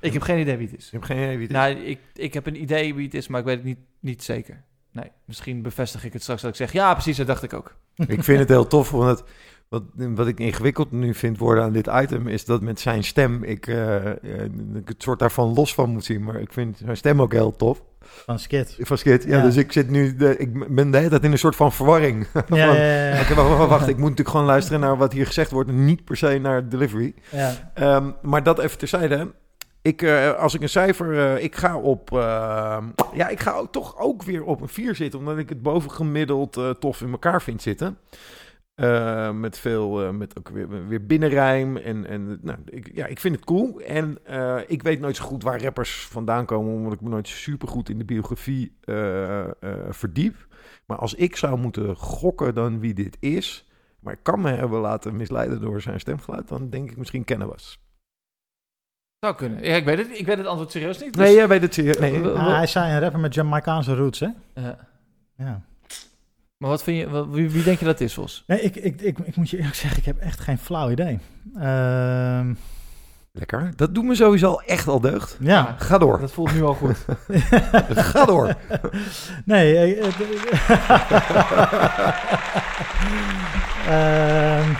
Ik 0.00 0.12
heb 0.12 0.22
geen 0.22 0.38
idee 0.38 0.56
wie 0.56 0.66
het 0.66 0.76
is. 0.76 0.84
je 0.84 0.96
hebt 0.96 1.06
geen 1.06 1.16
idee 1.16 1.36
wie 1.36 1.46
het 1.46 1.50
is? 1.50 1.56
Nou, 1.56 1.74
ik, 1.74 1.98
ik 2.14 2.34
heb 2.34 2.46
een 2.46 2.62
idee 2.62 2.94
wie 2.94 3.04
het 3.04 3.14
is, 3.14 3.28
maar 3.28 3.40
ik 3.40 3.46
weet 3.46 3.56
het 3.56 3.64
niet, 3.64 3.78
niet 4.00 4.22
zeker. 4.22 4.64
Nee, 4.92 5.10
misschien 5.24 5.62
bevestig 5.62 6.04
ik 6.04 6.12
het 6.12 6.22
straks 6.22 6.42
dat 6.42 6.50
ik 6.50 6.56
zeg, 6.56 6.72
ja, 6.72 6.92
precies, 6.92 7.16
dat 7.16 7.26
dacht 7.26 7.42
ik 7.42 7.52
ook. 7.52 7.74
Ik 8.06 8.24
vind 8.24 8.38
het 8.38 8.48
heel 8.48 8.66
tof, 8.66 8.90
want 8.90 9.18
het, 9.18 9.28
wat, 9.68 9.82
wat 9.94 10.26
ik 10.26 10.40
ingewikkeld 10.40 10.92
nu 10.92 11.14
vind 11.14 11.38
worden 11.38 11.64
aan 11.64 11.72
dit 11.72 11.86
item... 11.86 12.28
is 12.28 12.44
dat 12.44 12.62
met 12.62 12.80
zijn 12.80 13.04
stem 13.04 13.42
ik, 13.42 13.66
eh, 13.66 14.06
eh, 14.06 14.50
ik 14.74 14.88
het 14.88 15.02
soort 15.02 15.18
daarvan 15.18 15.54
los 15.54 15.74
van 15.74 15.90
moet 15.90 16.04
zien. 16.04 16.24
Maar 16.24 16.40
ik 16.40 16.52
vind 16.52 16.78
zijn 16.78 16.96
stem 16.96 17.22
ook 17.22 17.32
heel 17.32 17.56
tof. 17.56 17.82
Van 18.24 18.38
Skit. 18.38 18.76
Van 18.78 18.98
Skit, 18.98 19.24
ja, 19.24 19.36
Ja. 19.36 19.42
dus 19.42 19.56
ik 19.56 19.72
zit 19.72 19.90
nu... 19.90 20.16
De, 20.16 20.36
ik 20.36 20.74
ben 20.74 20.90
de 20.90 20.96
hele 20.96 21.08
tijd 21.10 21.24
in 21.24 21.32
een 21.32 21.38
soort 21.38 21.56
van 21.56 21.72
verwarring. 21.72 22.26
Ja, 22.32 22.42
Van, 22.66 22.76
ja, 22.76 23.34
wacht, 23.34 23.68
wacht, 23.68 23.88
ik 23.88 23.96
moet 23.96 24.02
natuurlijk 24.08 24.28
gewoon 24.28 24.46
luisteren 24.46 24.80
naar 24.80 24.96
wat 24.96 25.12
hier 25.12 25.26
gezegd 25.26 25.50
wordt... 25.50 25.68
en 25.68 25.84
niet 25.84 26.04
per 26.04 26.16
se 26.16 26.38
naar 26.38 26.68
delivery. 26.68 27.14
ja. 27.30 27.52
Ehm, 27.74 28.10
maar 28.22 28.42
dat 28.42 28.58
even 28.58 28.78
terzijde. 28.78 29.32
Ik, 29.82 30.02
eh, 30.02 30.32
als 30.34 30.54
ik 30.54 30.62
een 30.62 30.68
cijfer... 30.68 31.18
eh, 31.36 31.44
ik 31.44 31.56
ga 31.56 31.76
op... 31.76 32.12
eh, 32.12 32.78
ja, 33.12 33.28
ik 33.28 33.40
ga 33.40 33.52
ook, 33.52 33.72
toch 33.72 33.98
ook 33.98 34.22
weer 34.22 34.44
op 34.44 34.60
een 34.60 34.68
4 34.68 34.94
zitten... 34.94 35.18
omdat 35.18 35.38
ik 35.38 35.48
het 35.48 35.62
bovengemiddeld 35.62 36.60
tof 36.78 37.00
in 37.00 37.10
elkaar 37.10 37.42
vind 37.42 37.62
zitten. 37.62 37.98
Eh, 38.78 39.30
met 39.32 39.58
veel... 39.58 40.02
eh, 40.04 40.10
met 40.10 40.38
ook 40.38 40.48
weer, 40.48 40.88
weer 40.88 41.06
binnenrijm. 41.06 41.76
En, 41.76 42.06
en 42.06 42.38
nou, 42.42 42.58
ik, 42.64 42.90
ja, 42.94 43.06
ik 43.06 43.20
vind 43.20 43.34
het 43.34 43.44
cool. 43.44 43.80
En 43.80 44.18
eh, 44.24 44.58
ik 44.66 44.82
weet 44.82 45.00
nooit 45.00 45.16
zo 45.16 45.24
goed 45.24 45.42
waar 45.42 45.62
rappers 45.62 46.06
vandaan 46.06 46.46
komen... 46.46 46.74
omdat 46.74 46.92
ik 46.92 47.00
me 47.00 47.08
nooit 47.08 47.28
super 47.28 47.68
goed 47.68 47.88
in 47.88 47.98
de 47.98 48.04
biografie 48.04 48.76
eh, 48.80 49.40
eh, 49.40 49.50
verdiep. 49.88 50.46
Maar 50.86 50.96
als 50.98 51.14
ik 51.14 51.36
zou 51.36 51.58
moeten 51.58 51.96
gokken 51.96 52.54
dan 52.54 52.80
wie 52.80 52.94
dit 52.94 53.16
is... 53.20 53.68
maar 54.00 54.12
ik 54.12 54.22
kan 54.22 54.40
me 54.40 54.50
hebben 54.50 54.80
laten 54.80 55.16
misleiden 55.16 55.60
door 55.60 55.80
zijn 55.80 56.00
stemgeluid... 56.00 56.48
dan 56.48 56.70
denk 56.70 56.90
ik 56.90 56.96
misschien 56.96 57.24
Cannabis. 57.24 57.80
Zou 59.20 59.34
kunnen. 59.34 59.64
Ja, 59.64 59.74
ik 59.76 59.84
weet 59.84 59.98
het, 59.98 60.18
ik 60.18 60.26
weet 60.26 60.38
het 60.38 60.46
antwoord 60.46 60.70
serieus 60.70 61.00
niet. 61.00 61.16
Nee, 61.16 61.26
dus- 61.26 61.34
jij 61.36 61.48
weet 61.48 61.62
het 61.62 61.74
zeer. 61.74 62.00
Nee. 62.00 62.28
Ah, 62.28 62.56
hij 62.56 62.66
zei 62.66 62.92
een 62.92 63.00
rapper 63.00 63.20
met 63.20 63.34
Jamaicaanse 63.34 63.94
roots, 63.94 64.20
hè? 64.20 64.28
Ja. 64.54 64.88
Ja. 65.36 65.62
Maar 66.58 66.70
wat 66.70 66.82
vind 66.82 66.98
je, 66.98 67.08
wat- 67.08 67.28
wie, 67.30 67.50
wie 67.50 67.62
denk 67.62 67.78
je 67.78 67.84
dat 67.84 68.00
is, 68.00 68.14
Vos? 68.14 68.44
Nee, 68.46 68.60
ik, 68.60 68.76
ik, 68.76 69.00
ik, 69.00 69.18
ik 69.18 69.36
moet 69.36 69.50
je 69.50 69.56
eerlijk 69.56 69.74
zeggen, 69.74 69.98
ik 69.98 70.04
heb 70.04 70.18
echt 70.18 70.40
geen 70.40 70.58
flauw 70.58 70.90
idee. 70.90 71.18
Ehm, 71.58 72.54
Lekker. 73.32 73.72
Dat 73.76 73.94
doet 73.94 74.04
me 74.04 74.14
sowieso 74.14 74.54
echt 74.56 74.88
al 74.88 75.00
deugd. 75.00 75.36
ja. 75.40 75.74
Ga 75.78 75.98
door. 75.98 76.20
Dat 76.20 76.32
voelt 76.32 76.54
nu 76.54 76.62
al 76.62 76.74
goed. 76.74 76.96
Ga 78.12 78.24
door. 78.24 78.54
Nee. 79.44 79.96
ehm, 83.88 84.72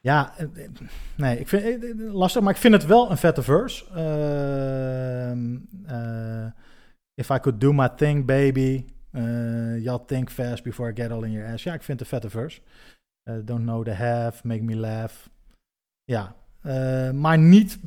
ja, 0.00 0.32
eh, 0.36 0.46
nee, 1.16 1.38
ik 1.40 1.48
vind 1.48 1.84
lastig, 2.12 2.42
maar 2.42 2.52
ik 2.54 2.60
vind 2.60 2.74
het 2.74 2.86
wel 2.86 3.10
een 3.10 3.16
vette 3.16 3.42
verse. 3.42 3.84
Ehm, 3.94 5.54
eh, 5.86 6.46
if 7.14 7.30
I 7.30 7.38
could 7.38 7.60
do 7.60 7.72
my 7.72 7.88
thing, 7.96 8.24
baby. 8.26 8.84
Uh, 9.16 9.76
y'all 9.82 10.04
think 10.06 10.30
fast 10.30 10.62
before 10.64 10.90
I 10.90 10.92
get 11.02 11.10
all 11.12 11.24
in 11.24 11.32
your 11.32 11.46
ass. 11.52 11.62
Ja, 11.62 11.74
ik 11.74 11.82
vind 11.82 12.00
het 12.00 12.12
een 12.12 12.18
vette 12.20 12.30
verse. 12.38 12.60
Eh, 13.22 13.34
don't 13.44 13.62
know 13.64 13.84
the 13.84 13.92
half, 13.94 14.44
make 14.44 14.62
me 14.62 14.76
laugh. 14.76 15.14
Ja, 16.04 16.34
eh, 16.62 17.10
maar 17.10 17.38
niet 17.38 17.78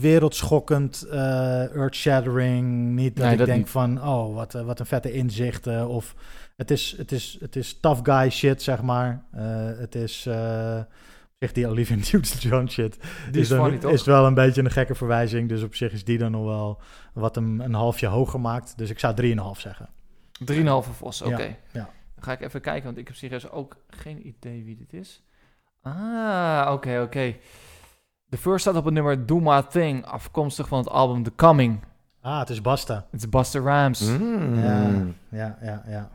wereldschokkend, 0.00 1.02
eh 1.10 1.74
earth-shattering. 1.74 2.94
Niet 2.94 3.16
dat 3.16 3.24
Nee, 3.24 3.32
ik 3.32 3.38
dat 3.38 3.46
denk 3.46 3.58
niet. 3.58 3.70
van, 3.70 4.02
oh, 4.02 4.34
wat, 4.34 4.54
eh, 4.54 4.62
wat 4.64 4.80
een 4.80 4.86
vette 4.86 5.12
inzichten. 5.12 5.88
Of 5.88 6.14
het 6.56 6.70
is, 6.70 6.94
het 6.96 7.12
is, 7.12 7.36
het 7.40 7.56
is 7.56 7.80
tough 7.80 8.00
guy 8.02 8.30
shit, 8.30 8.62
zeg 8.62 8.82
maar. 8.82 9.24
Eh, 9.32 9.44
het 9.78 9.94
is, 9.94 10.28
zeg 11.44 11.52
die 11.52 11.68
Olivia 11.68 11.96
Newton-John 12.12 12.66
shit. 12.66 12.98
Die 13.30 13.40
is 13.40 13.48
dan, 13.48 13.62
funny, 13.62 13.78
toch? 13.78 13.92
is 13.92 14.04
wel 14.04 14.26
een 14.26 14.34
beetje 14.34 14.62
een 14.62 14.70
gekke 14.70 14.94
verwijzing. 14.94 15.48
Dus 15.48 15.62
op 15.62 15.74
zich 15.74 15.92
is 15.92 16.04
die 16.04 16.18
dan 16.18 16.30
nog 16.30 16.44
wel 16.44 16.80
wat 17.12 17.34
hem 17.34 17.60
een 17.60 17.74
halfje 17.74 18.06
hoger 18.06 18.40
maakt. 18.40 18.78
Dus 18.78 18.90
ik 18.90 18.98
zou 18.98 19.14
3,5 19.22 19.60
zeggen. 19.60 19.88
3,5 20.52 20.90
Vos, 20.90 21.22
oké. 21.22 21.42
Ja, 21.42 21.56
ja. 21.72 21.90
Dan 22.14 22.24
ga 22.24 22.32
ik 22.32 22.40
even 22.40 22.60
kijken, 22.60 22.84
want 22.84 22.98
ik 22.98 23.06
heb 23.06 23.16
serieus 23.16 23.50
ook 23.50 23.76
geen 23.88 24.26
idee 24.26 24.64
wie 24.64 24.76
dit 24.76 24.92
is. 24.92 25.22
Ah, 25.82 26.68
oké, 26.72 27.00
oké. 27.00 27.34
De 28.26 28.36
first 28.36 28.60
staat 28.60 28.76
op 28.76 28.84
het 28.84 28.94
nummer 28.94 29.26
Do 29.26 29.40
My 29.40 29.62
Thing, 29.62 30.04
afkomstig 30.06 30.68
van 30.68 30.78
het 30.78 30.88
album 30.88 31.22
The 31.22 31.32
Coming. 31.36 31.80
Ah, 32.20 32.38
het 32.38 32.50
is 32.50 32.60
Basta. 32.60 33.06
Het 33.10 33.20
is 33.20 33.28
Buster 33.28 33.62
Rhymes. 33.62 34.00
Mm. 34.00 34.62
Ja, 34.62 34.92
ja, 35.30 35.58
ja, 35.62 35.82
ja. 35.86 36.10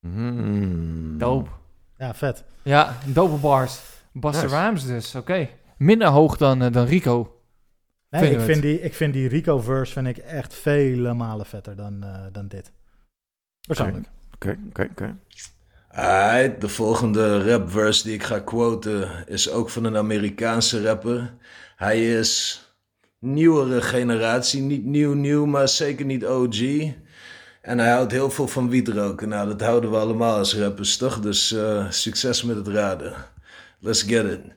Mm. 0.00 1.18
Dope. 1.18 1.50
Ja, 1.98 2.14
vet. 2.14 2.44
Ja, 2.62 2.96
dope 3.06 3.36
bars. 3.36 3.80
Buster 4.12 4.42
Nice. 4.42 4.56
Rhymes 4.56 4.86
dus, 4.86 5.14
oké. 5.14 5.48
Minder 5.76 6.08
hoog 6.08 6.36
dan, 6.36 6.62
eh, 6.62 6.72
dan 6.72 6.86
Rico. 6.86 7.36
Nee, 8.10 8.30
ik 8.30 8.40
vind, 8.40 8.62
die, 8.62 8.80
ik 8.80 8.94
vind 8.94 9.12
die 9.12 9.28
Rico-verse 9.28 9.92
vind 9.92 10.06
ik 10.06 10.16
echt 10.16 10.54
vele 10.54 11.14
malen 11.14 11.46
vetter 11.46 11.76
dan, 11.76 12.02
eh, 12.02 12.20
dan 12.32 12.48
dit. 12.48 12.72
Persoonlijk. 13.66 14.06
Oké, 14.34 14.58
oké, 14.68 14.88
oké. 14.90 15.16
De 16.58 16.68
volgende 16.68 17.50
rapverse 17.50 18.02
die 18.02 18.14
ik 18.14 18.22
ga 18.22 18.38
quoten 18.38 19.26
is 19.26 19.50
ook 19.50 19.70
van 19.70 19.84
een 19.84 19.96
Amerikaanse 19.96 20.82
rapper. 20.82 21.34
Hij 21.76 22.18
is 22.18 22.62
nieuwere 23.18 23.82
generatie, 23.82 24.62
niet 24.62 24.84
nieuw 24.84 25.12
nieuw, 25.14 25.46
maar 25.46 25.68
zeker 25.68 26.04
niet 26.04 26.26
OG. 26.26 26.60
En 27.62 27.78
hij 27.78 27.90
houdt 27.90 28.12
heel 28.12 28.30
veel 28.30 28.48
van 28.48 28.68
wietroken. 28.68 29.28
Nou, 29.28 29.48
dat 29.48 29.60
houden 29.60 29.90
we 29.90 29.96
allemaal 29.96 30.38
als 30.38 30.56
rappers, 30.56 30.96
toch? 30.96 31.20
Dus 31.20 31.52
eh, 31.52 31.90
succes 31.90 32.42
met 32.42 32.56
het 32.56 32.68
raden. 32.68 33.14
Let's 33.84 34.04
get 34.04 34.26
it. 34.26 34.52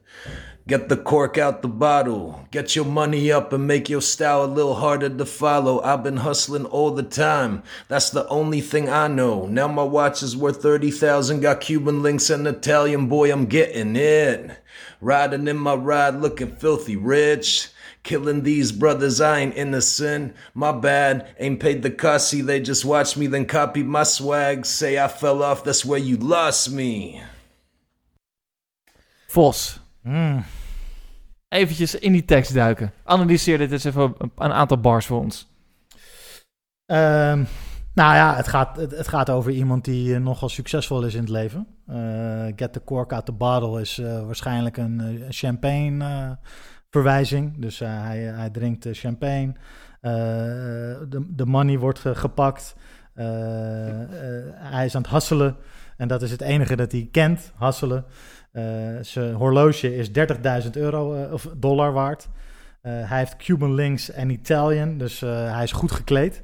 Get 0.67 0.87
the 0.87 0.97
cork 0.97 1.39
out 1.39 1.63
the 1.63 1.67
bottle. 1.67 2.45
Get 2.51 2.75
your 2.75 2.85
money 2.85 3.31
up 3.31 3.51
and 3.53 3.65
make 3.65 3.89
your 3.89 4.01
style 4.01 4.43
a 4.43 4.45
little 4.45 4.75
harder 4.75 5.09
to 5.09 5.25
follow. 5.25 5.81
I've 5.81 6.03
been 6.03 6.17
hustling 6.17 6.65
all 6.65 6.91
the 6.91 7.01
time. 7.01 7.63
That's 7.87 8.11
the 8.11 8.27
only 8.27 8.61
thing 8.61 8.87
I 8.87 9.07
know. 9.07 9.47
Now 9.47 9.67
my 9.67 9.81
watch 9.81 10.21
is 10.21 10.37
worth 10.37 10.61
30,000. 10.61 11.39
Got 11.39 11.61
Cuban 11.61 12.03
links 12.03 12.29
and 12.29 12.45
Italian. 12.45 13.07
Boy, 13.07 13.31
I'm 13.31 13.47
getting 13.47 13.95
it. 13.95 14.59
Riding 15.01 15.47
in 15.47 15.57
my 15.57 15.73
ride 15.73 16.15
looking 16.15 16.55
filthy 16.55 16.95
rich. 16.95 17.69
Killing 18.03 18.43
these 18.43 18.71
brothers, 18.71 19.19
I 19.21 19.39
ain't 19.39 19.57
innocent. 19.57 20.35
My 20.53 20.71
bad, 20.71 21.33
ain't 21.39 21.59
paid 21.59 21.81
the. 21.81 22.19
See, 22.19 22.41
they 22.41 22.59
just 22.59 22.85
watched 22.85 23.17
me, 23.17 23.25
then 23.25 23.47
copied 23.47 23.87
my 23.87 24.03
swag. 24.03 24.67
Say 24.67 24.99
I 24.99 25.07
fell 25.07 25.41
off, 25.41 25.63
that's 25.63 25.83
where 25.83 25.99
you 25.99 26.17
lost 26.17 26.71
me. 26.71 27.23
Vos, 29.39 29.79
Mm. 30.01 30.43
eventjes 31.47 31.95
in 31.95 32.11
die 32.11 32.25
tekst 32.25 32.53
duiken. 32.53 32.91
Analyseer 33.03 33.57
dit 33.57 33.71
eens 33.71 33.83
even 33.83 34.13
een, 34.35 34.51
aantal 34.53 34.79
bars 34.79 35.05
voor 35.05 35.19
ons. 35.19 35.47
Ehm, 36.85 37.43
Nou 37.93 38.15
ja, 38.15 38.35
het 38.35 38.47
gaat, 38.47 38.77
het, 38.77 38.91
het 38.91 39.07
gaat 39.07 39.29
over 39.29 39.51
iemand 39.51 39.85
die 39.85 40.15
eh, 40.15 40.21
nogal 40.21 40.49
succesvol 40.49 41.03
is 41.05 41.13
in 41.13 41.19
het 41.19 41.29
leven. 41.29 41.67
Eh, 41.87 42.45
get 42.55 42.73
the 42.73 42.83
cork 42.83 43.13
out 43.13 43.25
the 43.25 43.31
bottle 43.31 43.81
is 43.81 43.97
eh, 43.97 44.25
waarschijnlijk 44.25 44.77
een 44.77 45.25
champagne 45.29 46.37
verwijzing. 46.89 47.57
Dus 47.57 47.79
hij, 47.79 48.19
hij 48.19 48.49
drinkt 48.49 48.87
champagne. 48.91 49.53
De, 50.01 51.25
de 51.35 51.45
money 51.45 51.79
wordt 51.79 51.99
ge- 51.99 52.15
gepakt. 52.15 52.75
Hij 53.13 54.85
is 54.85 54.95
aan 54.95 55.01
het 55.01 55.11
hasselen. 55.11 55.55
En 55.97 56.07
dat 56.07 56.21
is 56.21 56.31
het 56.31 56.41
enige 56.41 56.75
dat 56.75 56.91
hij 56.91 57.07
kent, 57.11 57.51
hasselen. 57.55 58.05
Eh, 58.55 58.63
zijn 59.01 59.33
horloge 59.33 59.95
is 59.95 60.09
30.000 60.63 60.69
euro 60.73 61.13
eh, 61.13 61.33
of 61.33 61.47
dollar 61.57 61.93
waard. 61.93 62.27
Eh, 62.81 63.09
hij 63.09 63.17
heeft 63.19 63.35
Cuban 63.35 63.73
links 63.73 64.11
en 64.11 64.29
Italian, 64.29 64.97
dus 64.97 65.21
eh, 65.21 65.53
hij 65.53 65.63
is 65.63 65.71
goed 65.71 65.91
gekleed. 65.91 66.43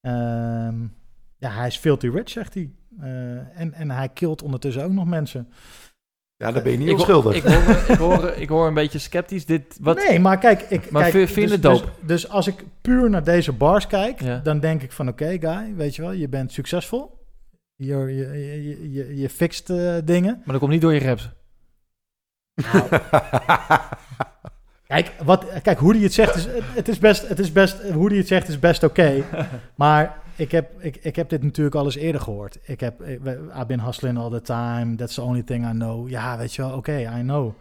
Ehm, 0.00 0.80
ja, 1.38 1.50
hij 1.50 1.66
is 1.66 1.76
filthy 1.76 2.08
rich, 2.08 2.28
zegt 2.30 2.54
hij. 2.54 2.70
Eh, 3.00 3.60
en, 3.60 3.72
en 3.72 3.90
hij 3.90 4.08
kilt 4.08 4.42
ondertussen 4.42 4.84
ook 4.84 4.92
nog 4.92 5.06
mensen. 5.06 5.48
Ja, 6.36 6.52
daar 6.52 6.62
ben 6.62 6.72
je 6.72 6.78
niet 6.78 6.90
onschuldig. 6.92 7.34
Ik 7.36 7.42
hoor, 7.42 7.74
ik, 7.88 7.96
hoor, 7.98 8.28
ik 8.36 8.48
hoor 8.48 8.66
een 8.66 8.74
beetje 8.74 8.98
sceptisch. 8.98 9.46
Dit, 9.46 9.78
wat, 9.80 9.96
Nee, 10.08 10.20
maar 10.20 10.38
kijk, 10.38 10.60
ik, 10.60 10.90
Maar 10.90 11.02
kijk, 11.10 11.14
vind- 11.28 11.34
je 11.34 11.40
dus, 11.40 11.50
het 11.50 11.62
dus, 11.62 11.82
dus 12.06 12.28
als 12.28 12.46
ik 12.46 12.64
puur 12.80 13.10
naar 13.10 13.24
deze 13.24 13.52
bars 13.52 13.86
kijk, 13.86 14.20
Ja. 14.20 14.38
dan 14.38 14.60
denk 14.60 14.82
ik 14.82 14.92
van 14.92 15.08
oké, 15.08 15.36
guy, 15.40 15.74
weet 15.74 15.96
je 15.96 16.02
wel, 16.02 16.12
je 16.12 16.28
bent 16.28 16.52
succesvol. 16.52 17.14
Je, 17.74 17.96
je, 17.96 18.30
je, 18.62 18.92
je, 18.92 19.16
je 19.16 19.28
fixt 19.30 19.66
dingen. 20.04 20.34
Maar 20.36 20.44
dat 20.52 20.58
komt 20.58 20.70
niet 20.70 20.80
door 20.80 20.94
je 20.94 21.00
raps. 21.00 21.30
Kijk, 24.86 25.12
wat, 25.24 25.44
kijk, 25.62 25.78
hoe 25.78 25.94
hij 25.94 26.02
het 26.02 26.12
zegt, 26.12 26.34
is, 26.34 26.46
het, 26.74 26.88
is 26.88 26.98
best, 26.98 27.28
het 27.28 27.38
is 27.38 27.52
best, 27.52 27.90
hoe 27.90 28.08
hij 28.08 28.16
het 28.16 28.26
zegt 28.26 28.48
is 28.48 28.58
best 28.58 28.82
oké. 28.82 29.24
maar 29.74 30.18
ik 30.36 30.50
heb, 30.50 30.70
ik, 30.78 30.96
ik 30.96 31.16
heb 31.16 31.28
dit 31.28 31.42
natuurlijk 31.42 31.76
al 31.76 31.84
eens 31.84 31.96
eerder 31.96 32.20
gehoord. 32.20 32.58
Ik 32.62 32.80
heb, 32.80 33.02
ik, 33.02 33.20
I've 33.24 33.66
been 33.66 33.80
hustling 33.80 34.18
all 34.18 34.30
the 34.30 34.42
time. 34.42 34.94
That's 34.94 35.14
the 35.14 35.22
only 35.22 35.42
thing 35.42 35.66
I 35.66 35.70
know. 35.70 36.08
Ja, 36.08 36.38
weet 36.38 36.54
je 36.54 36.62
wel, 36.62 36.76
oké, 36.76 36.98
I 37.18 37.20
know. 37.20 37.52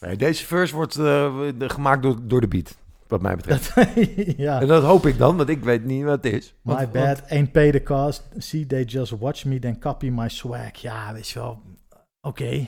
Nee, 0.00 0.16
deze 0.16 0.46
verse 0.46 0.74
wordt 0.74 0.96
eh, 0.96 1.34
gemaakt 1.58 2.02
door, 2.02 2.18
door 2.22 2.40
de 2.40 2.48
beat, 2.48 2.76
wat 3.06 3.22
mij 3.22 3.36
betreft. 3.36 3.74
ja. 4.36 4.60
En 4.60 4.66
dat 4.66 4.82
hoop 4.82 5.06
ik 5.06 5.18
dan, 5.18 5.36
want 5.36 5.48
ik 5.48 5.64
weet 5.64 5.84
niet 5.84 6.04
wat 6.04 6.24
het 6.24 6.32
is. 6.32 6.54
My 6.62 6.74
Want- 6.74 6.92
bad, 6.92 7.22
ain't 7.28 7.52
pay 7.52 7.70
the 7.70 7.82
cost. 7.82 8.28
See, 8.36 8.66
they 8.66 8.84
just 8.84 9.18
watch 9.18 9.44
me, 9.44 9.58
then 9.58 9.78
copy 9.78 10.08
my 10.08 10.28
swag. 10.28 10.76
Ja, 10.76 11.12
weet 11.12 11.28
je 11.28 11.38
wel, 11.38 11.62
oké. 12.20 12.66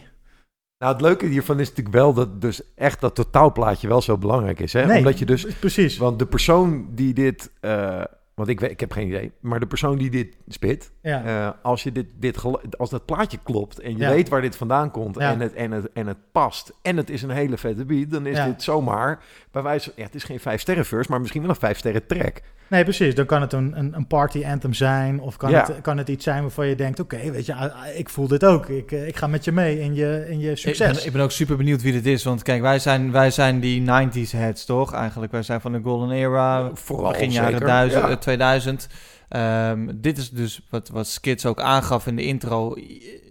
Nou, 0.83 0.95
het 0.95 1.03
leuke 1.03 1.27
hiervan 1.27 1.61
is 1.61 1.69
natuurlijk 1.69 1.95
wel 1.97 2.13
dat 2.13 2.41
dus 2.41 2.61
echt 2.75 3.01
dat 3.01 3.15
totaalplaatje 3.15 3.89
wel 3.89 4.03
zo 4.03 4.19
belangrijk 4.19 4.61
is. 4.61 4.73
Hè? 4.73 4.87
Nee, 4.87 4.99
Omdat 4.99 5.19
je 5.19 5.25
dus, 5.27 5.47
Precies. 5.47 5.97
want 5.99 6.19
de 6.19 6.27
persoon 6.27 6.87
die 6.91 7.15
dit, 7.15 7.51
eh, 7.61 8.03
want 8.35 8.49
ik, 8.49 8.61
weet, 8.61 8.71
ik 8.71 8.81
heb 8.81 8.93
geen 8.93 9.07
idee, 9.07 9.33
maar 9.41 9.61
de 9.61 9.67
persoon 9.67 9.99
die 9.99 10.11
dit 10.11 10.37
spit, 10.49 10.91
Ja. 11.03 11.25
eh, 11.25 11.51
als, 11.63 11.83
je 11.83 11.93
dit, 11.93 12.07
dit 12.17 12.43
als 12.79 12.91
dat 12.91 13.05
plaatje 13.05 13.39
klopt 13.43 13.79
en 13.81 13.91
je 13.91 13.99
Ja. 13.99 14.11
weet 14.11 14.29
waar 14.29 14.41
dit 14.41 14.57
vandaan 14.57 14.91
komt 14.91 15.19
Ja. 15.19 15.31
en, 15.33 15.41
het, 15.41 15.53
en, 15.53 15.71
het, 15.71 15.93
en 15.93 16.07
het 16.07 16.19
past 16.33 16.73
en 16.83 16.97
het 16.97 17.11
is 17.11 17.23
een 17.23 17.31
hele 17.31 17.59
vette 17.59 17.85
beat, 17.85 18.11
dan 18.11 18.27
is 18.27 18.45
dit 18.45 18.63
zomaar 18.63 19.23
bij 19.51 19.63
wijze 19.63 19.85
van, 19.85 19.93
ja, 19.97 20.05
het 20.05 20.15
is 20.15 20.25
geen 20.25 20.41
vijf 20.41 20.61
sterren 20.61 20.87
verse, 20.87 21.11
maar 21.11 21.21
misschien 21.21 21.41
wel 21.41 21.51
een 21.51 21.57
vijf 21.57 21.79
sterren 21.79 22.07
track. 22.07 22.41
Nee, 22.73 22.85
precies. 22.85 23.15
Dan 23.15 23.27
kan 23.27 23.41
het 23.41 23.53
een, 23.53 23.79
een, 23.79 23.97
een 23.97 24.07
party 24.07 24.45
anthem 24.47 24.75
zijn. 24.75 25.21
Of 25.21 25.37
kan, 25.37 25.51
Ja. 25.51 25.67
het, 25.67 25.81
kan 25.81 25.99
het 25.99 26.09
iets 26.09 26.25
zijn 26.25 26.43
waarvan 26.43 26.67
je 26.67 26.75
denkt... 26.75 27.01
oké, 27.01 27.31
weet 27.31 27.47
je, 27.47 27.55
ah, 27.55 27.61
ah, 27.61 27.97
ik 27.97 28.09
voel 28.09 28.29
dit 28.29 28.45
ook. 28.45 28.69
Ik, 28.69 28.93
eh, 28.93 29.07
ik 29.07 29.17
ga 29.17 29.27
met 29.27 29.45
je 29.45 29.53
mee 29.53 29.81
in 29.81 29.95
je, 29.95 30.27
in 30.29 30.39
je 30.41 30.51
Ik 30.51 30.57
succes. 30.57 30.97
ben, 30.97 31.07
ik 31.07 31.13
ben 31.13 31.23
ook 31.23 31.31
super 31.31 31.57
benieuwd 31.57 31.83
wie 31.83 31.93
dit 31.93 32.07
is. 32.07 32.25
Want 32.25 32.43
kijk, 32.43 32.61
wij 32.61 32.79
zijn, 32.79 33.13
wij 33.13 33.31
zijn 33.31 33.61
die 33.61 33.81
90s 33.83 34.31
heads, 34.31 34.65
toch? 34.65 34.93
Eigenlijk, 34.95 35.33
wij 35.33 35.43
zijn 35.43 35.61
van 35.61 35.73
de 35.73 35.81
Golden 35.83 36.11
Era. 36.11 36.71
Vooral 36.75 37.11
begin 37.11 37.31
jaren 37.31 37.61
1000, 37.61 38.03
ja. 38.03 38.09
eh, 38.11 38.17
2000. 38.17 38.87
Ehm, 39.29 39.89
dit 39.95 40.19
is 40.19 40.31
dus 40.31 40.67
wat, 40.71 40.89
wat 40.89 41.07
Skits 41.07 41.47
ook 41.47 41.61
aangaf 41.61 42.07
in 42.07 42.17
de 42.17 42.25
intro. 42.25 42.75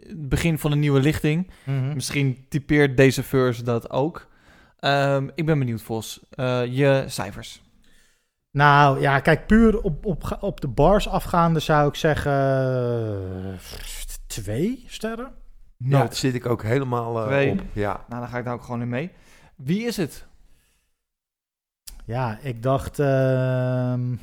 Het 0.07 0.29
begin 0.29 0.57
van 0.59 0.71
een 0.71 0.79
nieuwe 0.79 0.99
lichting. 0.99 1.49
Mhm. 1.63 1.93
Misschien 1.93 2.45
typeert 2.49 2.97
deze 2.97 3.23
verse 3.23 3.63
dat 3.63 3.89
ook. 3.89 4.27
Ehm, 4.79 5.27
ik 5.35 5.45
ben 5.45 5.59
benieuwd, 5.59 5.81
Vos. 5.81 6.19
Eh, 6.29 6.61
je 6.65 7.03
cijfers. 7.07 7.61
Nou, 8.51 8.99
ja, 8.99 9.19
kijk, 9.19 9.47
puur 9.47 9.81
op, 9.81 10.05
op, 10.05 10.37
op 10.39 10.61
de 10.61 10.67
bars 10.67 11.07
afgaande 11.07 11.59
zou 11.59 11.87
ik 11.87 11.95
zeggen... 11.95 13.59
twee 14.27 14.83
sterren. 14.87 15.31
Ja, 15.77 15.87
Nood. 15.87 16.01
daar 16.07 16.15
zit 16.15 16.33
ik 16.35 16.45
ook 16.45 16.63
helemaal 16.63 17.19
eh, 17.19 17.25
Twee. 17.25 17.51
op. 17.51 17.61
Ja. 17.73 18.05
Nou, 18.07 18.21
dan 18.21 18.29
ga 18.29 18.37
ik 18.37 18.45
daar 18.45 18.53
ook 18.53 18.63
gewoon 18.63 18.81
in 18.81 18.89
mee. 18.89 19.11
Wie 19.55 19.85
is 19.85 19.97
het? 19.97 20.25
Ja, 22.05 22.37
ik 22.41 22.63
dacht... 22.63 22.99
ehm, 22.99 24.15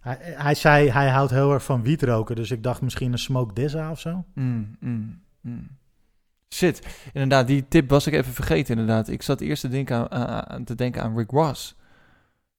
hij, 0.00 0.18
hij 0.20 0.54
zei, 0.54 0.90
hij 0.90 1.08
houdt 1.08 1.30
heel 1.30 1.52
erg 1.52 1.64
van 1.64 1.82
wietroken. 1.82 2.36
Dus 2.36 2.50
ik 2.50 2.62
dacht 2.62 2.80
misschien 2.80 3.12
een 3.12 3.18
Smoke 3.18 3.54
Dizza 3.54 3.90
of 3.90 4.00
zo. 4.00 4.24
Mm, 4.34 4.76
mm, 4.80 5.22
mm. 5.40 5.76
Shit, 6.54 6.86
inderdaad, 7.12 7.46
die 7.46 7.68
tip 7.68 7.90
was 7.90 8.06
ik 8.06 8.12
even 8.14 8.32
vergeten 8.32 8.78
inderdaad. 8.78 9.08
Ik 9.08 9.22
zat 9.22 9.40
eerst 9.40 9.60
te 9.60 9.68
denken 9.68 9.96
aan, 9.96 10.10
aan- 10.28 10.46
aan- 10.48 10.64
te 10.64 10.74
denken 10.74 11.02
aan 11.02 11.16
Rick 11.16 11.30
Ross. 11.30 11.76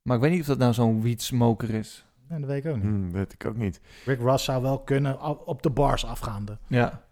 Maar 0.10 0.18
ik 0.18 0.24
weet 0.24 0.32
niet 0.34 0.42
of 0.42 0.48
dat 0.48 0.58
nou 0.58 0.74
zo'n 0.74 1.02
weed 1.02 1.22
smoker 1.22 1.70
is. 1.70 2.06
Nee, 2.28 2.40
dat 2.40 2.50
weet 2.50 2.66
ik 2.66 2.72
ook 2.72 2.78
niet. 2.84 2.86
Hm, 2.86 3.12
weet 3.12 3.34
ik 3.34 3.46
ook 3.46 3.56
niet. 3.56 3.82
Rick 4.06 4.20
Ross 4.20 4.46
zou 4.46 4.62
wel 4.62 4.80
kunnen 4.80 5.46
op 5.48 5.64
de 5.64 5.70
bars 5.70 6.06
afgaande. 6.06 6.58
Ja. 6.68 7.04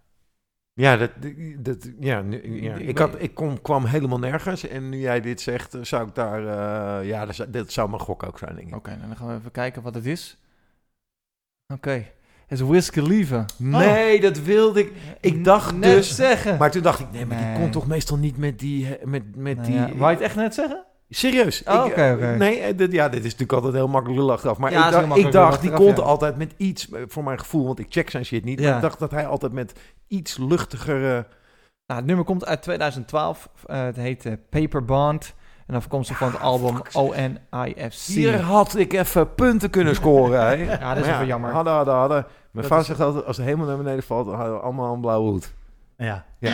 Ja, 0.73 0.97
dat, 0.97 1.11
dat, 1.57 1.89
ja, 1.99 2.21
nu- 2.21 2.61
ja. 2.61 2.75
Ik 2.75 2.97
had, 2.97 3.21
ik 3.21 3.33
kom, 3.33 3.61
kwam 3.61 3.85
helemaal 3.85 4.19
nergens. 4.19 4.67
En 4.67 4.89
nu 4.89 4.97
jij 4.99 5.21
dit 5.21 5.41
zegt, 5.41 5.73
eh, 5.73 5.83
zou 5.83 6.07
ik 6.07 6.15
daar... 6.15 6.39
eh, 6.99 7.07
ja, 7.07 7.25
dat 7.25 7.35
zou, 7.35 7.49
dat 7.49 7.71
zou 7.71 7.89
mijn 7.89 8.01
gok 8.01 8.23
ook 8.23 8.37
zijn, 8.37 8.55
denk 8.55 8.67
ik. 8.67 8.75
Oké, 8.75 8.89
nou, 8.95 9.07
dan 9.07 9.17
gaan 9.17 9.27
we 9.27 9.35
even 9.35 9.51
kijken 9.51 9.81
wat 9.81 9.95
het 9.95 10.05
is. 10.05 10.37
Oké, 11.73 11.91
het 12.47 12.59
is 12.59 12.61
Wiz 12.61 12.89
Khalifa. 12.89 13.45
Nee, 13.57 14.21
dat 14.21 14.41
wilde 14.41 14.79
ik. 14.79 14.91
Ik 15.21 15.43
dacht 15.43 15.75
Net 15.75 15.83
dus... 15.95 16.15
zeggen. 16.15 16.57
Maar 16.57 16.71
toen 16.71 16.81
dacht 16.81 16.99
ik, 16.99 17.11
nee, 17.11 17.25
maar 17.25 17.37
Nee. 17.41 17.51
die 17.53 17.61
kon 17.61 17.71
toch 17.71 17.87
meestal 17.87 18.17
niet 18.17 18.37
met 18.37 18.59
die... 18.59 18.97
Met, 19.03 19.35
met 19.35 19.55
Nou 19.55 19.67
die 19.67 19.75
ja, 19.75 19.95
wou 19.95 20.09
je 20.11 20.17
het 20.17 20.25
echt 20.25 20.35
net 20.35 20.53
zeggen? 20.53 20.85
Serieus. 21.09 21.63
Oh, 21.63 21.85
Ik, 21.85 21.93
eh. 21.93 22.35
Nee, 22.35 22.59
eh, 22.59 22.77
dit, 22.77 22.91
ja, 22.91 23.09
dit 23.09 23.19
is 23.19 23.23
natuurlijk 23.31 23.51
altijd 23.51 23.73
heel 23.73 23.87
makkelijk 23.87 24.19
lullig 24.19 24.45
af. 24.45 24.57
Maar 24.57 24.71
Ja, 24.71 24.85
ik 24.85 24.91
dacht, 24.91 25.17
ik 25.17 25.31
dacht 25.31 25.61
die 25.61 25.71
komt 25.71 25.97
ja. 25.97 26.03
altijd 26.03 26.37
met 26.37 26.53
iets, 26.57 26.89
eh, 26.91 27.01
voor 27.07 27.23
mijn 27.23 27.39
gevoel, 27.39 27.65
want 27.65 27.79
ik 27.79 27.85
check 27.89 28.09
zijn 28.09 28.25
shit 28.25 28.43
niet. 28.43 28.59
Ja. 28.59 28.65
Maar 28.65 28.75
ik 28.75 28.81
dacht 28.81 28.99
dat 28.99 29.11
hij 29.11 29.27
altijd 29.27 29.51
met 29.51 29.73
iets 30.07 30.37
luchtigere... 30.37 31.25
Nou, 31.85 31.99
het 31.99 32.05
nummer 32.05 32.25
komt 32.25 32.45
uit 32.45 32.61
2012. 32.61 33.49
Eh, 33.65 33.83
het 33.83 33.95
heet 33.95 34.25
eh, 34.25 34.33
Paper 34.49 34.85
Bond. 34.85 35.33
En 35.67 35.75
afkomstig 35.75 36.17
van 36.17 36.31
het 36.31 36.39
album. 36.41 36.81
ONIFC. 36.93 38.05
Hier 38.05 38.41
had 38.41 38.75
ik 38.75 38.93
even 38.93 39.33
punten 39.35 39.69
kunnen 39.69 39.95
scoren. 39.95 40.41
hè. 40.47 40.55
Ja, 40.79 40.93
dat 40.93 41.05
is 41.05 41.11
even 41.11 41.25
jammer. 41.25 41.51
Hadden, 41.51 41.73
hadden, 41.73 41.93
hadden. 41.93 42.25
Mijn 42.51 42.67
vader 42.67 42.85
zegt 42.85 42.99
altijd, 42.99 43.25
als 43.25 43.37
de 43.37 43.43
hemel 43.43 43.65
naar 43.65 43.77
beneden 43.77 44.03
valt, 44.03 44.25
dan 44.25 44.35
hadden 44.35 44.53
we 44.53 44.59
allemaal 44.61 44.93
een 44.93 45.01
blauwe 45.01 45.29
hoed. 45.29 45.53
Ja, 45.97 46.25
Ja. 46.39 46.49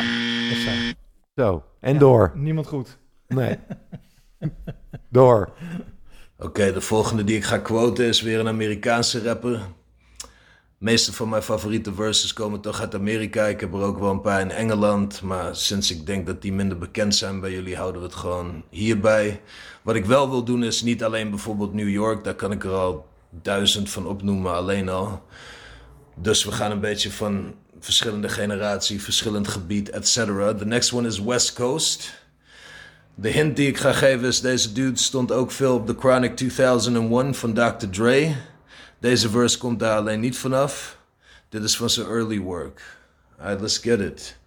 dat 0.50 0.96
zo. 1.36 1.64
En 1.80 1.98
door. 1.98 2.32
Niemand 2.36 2.68
goed. 2.68 2.98
Nee. 3.28 3.58
door. 5.10 5.54
Oké, 6.38 6.74
de 6.74 6.82
volgende 6.82 7.24
die 7.24 7.36
ik 7.36 7.44
ga 7.44 7.58
quoten 7.58 8.06
is 8.06 8.22
weer 8.22 8.40
een 8.40 8.48
Amerikaanse 8.48 9.24
rapper. 9.24 9.52
De 10.78 10.90
meeste 10.90 11.14
van 11.14 11.30
mijn 11.30 11.44
favoriete 11.44 11.94
verses 11.94 12.34
komen 12.34 12.62
toch 12.62 12.80
uit 12.80 12.96
Amerika. 12.96 13.46
Ik 13.46 13.60
heb 13.60 13.74
er 13.74 13.82
ook 13.82 14.00
wel 14.00 14.12
een 14.12 14.22
paar 14.22 14.42
in 14.42 14.52
Engeland. 14.52 15.22
Maar 15.22 15.56
sinds 15.56 15.92
ik 15.92 16.06
denk 16.06 16.26
dat 16.26 16.42
die 16.42 16.54
minder 16.54 16.78
bekend 16.78 17.16
zijn 17.16 17.40
bij 17.40 17.52
jullie, 17.52 17.76
houden 17.76 18.02
we 18.02 18.08
het 18.08 18.16
gewoon 18.16 18.64
hierbij. 18.70 19.42
Wat 19.82 19.96
ik 19.96 20.06
wel 20.06 20.30
wil 20.30 20.44
doen 20.44 20.64
is 20.64 20.82
niet 20.82 21.04
alleen 21.04 21.30
bijvoorbeeld 21.30 21.74
New 21.74 21.90
York. 21.90 22.24
Daar 22.24 22.36
kan 22.36 22.52
ik 22.52 22.64
er 22.64 22.74
al 22.74 23.08
duizend 23.30 23.90
van 23.90 24.08
opnoemen, 24.08 24.54
alleen 24.54 24.90
al. 24.90 25.22
Dus 26.16 26.44
we 26.44 26.52
gaan 26.52 26.72
een 26.72 26.80
beetje 26.80 27.12
van 27.12 27.54
verschillende 27.80 28.30
generatie, 28.30 29.02
verschillend 29.02 29.48
gebied, 29.48 29.90
etc. 29.90 30.14
The 30.58 30.66
next 30.66 30.94
one 30.94 31.08
is 31.08 31.20
West 31.20 31.54
Coast. 31.54 32.23
De 33.16 33.30
hint 33.30 33.56
die 33.56 33.68
ik 33.68 33.78
ga 33.78 33.94
geven 33.94 34.28
is, 34.28 34.42
deze 34.42 34.72
dude 34.72 35.00
stond 35.00 35.32
ook 35.32 35.52
veel 35.52 35.76
op 35.76 35.88
The 35.88 35.96
Chronic 36.00 36.36
2001 36.36 37.36
van 37.36 37.54
Dr. 37.54 37.88
Dre. 37.92 38.36
Deze 39.00 39.30
verse 39.30 39.58
komt 39.58 39.80
daar 39.80 39.98
alleen 39.98 40.20
niet 40.20 40.38
vanaf. 40.38 40.98
Dit 41.50 41.64
is 41.64 41.78
van 41.78 41.90
zijn 41.90 42.08
early 42.08 42.40
work. 42.40 42.82
Alright, 43.40 43.62
let's 43.62 43.78
get 43.78 44.00
it. 44.00 44.38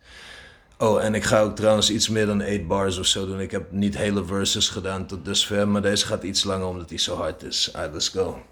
Oh, 0.79 1.05
en 1.05 1.15
ik 1.15 1.25
ga 1.25 1.41
ook 1.41 1.57
trouwens 1.57 1.91
iets 1.91 2.09
meer 2.09 2.27
dan 2.27 2.43
8 2.43 2.67
bars 2.67 2.99
of 2.99 3.07
zo 3.07 3.27
doen. 3.27 3.41
Ik 3.41 3.51
heb 3.51 3.73
niet 3.73 3.97
hele 3.97 4.25
verses 4.25 4.69
gedaan 4.69 5.07
tot 5.07 5.25
dusver, 5.25 5.69
maar 5.69 5.83
deze 5.83 6.07
gaat 6.07 6.23
iets 6.23 6.45
langer 6.45 6.67
omdat 6.67 6.89
hij 6.89 6.99
zo 6.99 7.17
hard 7.17 7.43
is. 7.43 7.71
Alright, 7.73 7.95
let's 7.95 8.09
go. 8.09 8.43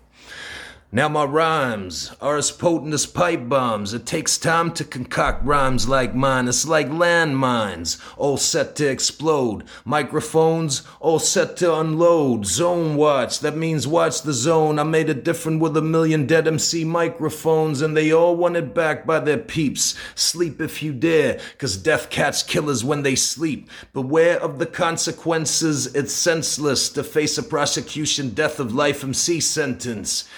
Now 0.94 1.08
my 1.08 1.24
rhymes 1.24 2.14
are 2.20 2.36
as 2.36 2.52
potent 2.52 2.94
as 2.94 3.04
pipe 3.04 3.48
bombs. 3.48 3.92
It 3.92 4.06
takes 4.06 4.38
time 4.38 4.70
to 4.74 4.84
concoct 4.84 5.44
rhymes 5.44 5.88
like 5.88 6.14
mine. 6.14 6.46
It's 6.46 6.68
like 6.68 6.88
landmines, 6.88 8.00
all 8.16 8.36
set 8.36 8.76
to 8.76 8.88
explode. 8.88 9.64
Microphones, 9.84 10.84
all 11.00 11.18
set 11.18 11.56
to 11.56 11.74
unload. 11.74 12.46
Zone 12.46 12.94
watch, 12.94 13.40
that 13.40 13.56
means 13.56 13.88
watch 13.88 14.22
the 14.22 14.32
zone. 14.32 14.78
I 14.78 14.84
made 14.84 15.10
it 15.10 15.24
different 15.24 15.60
with 15.60 15.76
a 15.76 15.82
million 15.82 16.28
dead 16.28 16.46
MC 16.46 16.84
microphones, 16.84 17.82
and 17.82 17.96
they 17.96 18.12
all 18.12 18.36
want 18.36 18.54
it 18.54 18.72
back 18.72 19.04
by 19.04 19.18
their 19.18 19.38
peeps. 19.38 19.96
Sleep 20.14 20.60
if 20.60 20.80
you 20.80 20.92
dare, 20.92 21.40
cause 21.58 21.76
death 21.76 22.08
catch 22.08 22.46
killers 22.46 22.84
when 22.84 23.02
they 23.02 23.16
sleep. 23.16 23.68
Beware 23.92 24.40
of 24.40 24.60
the 24.60 24.66
consequences, 24.66 25.92
it's 25.92 26.12
senseless 26.12 26.88
to 26.90 27.02
face 27.02 27.36
a 27.36 27.42
prosecution, 27.42 28.30
death 28.30 28.60
of 28.60 28.72
life 28.72 29.02
MC 29.02 29.40
sentence. 29.40 30.28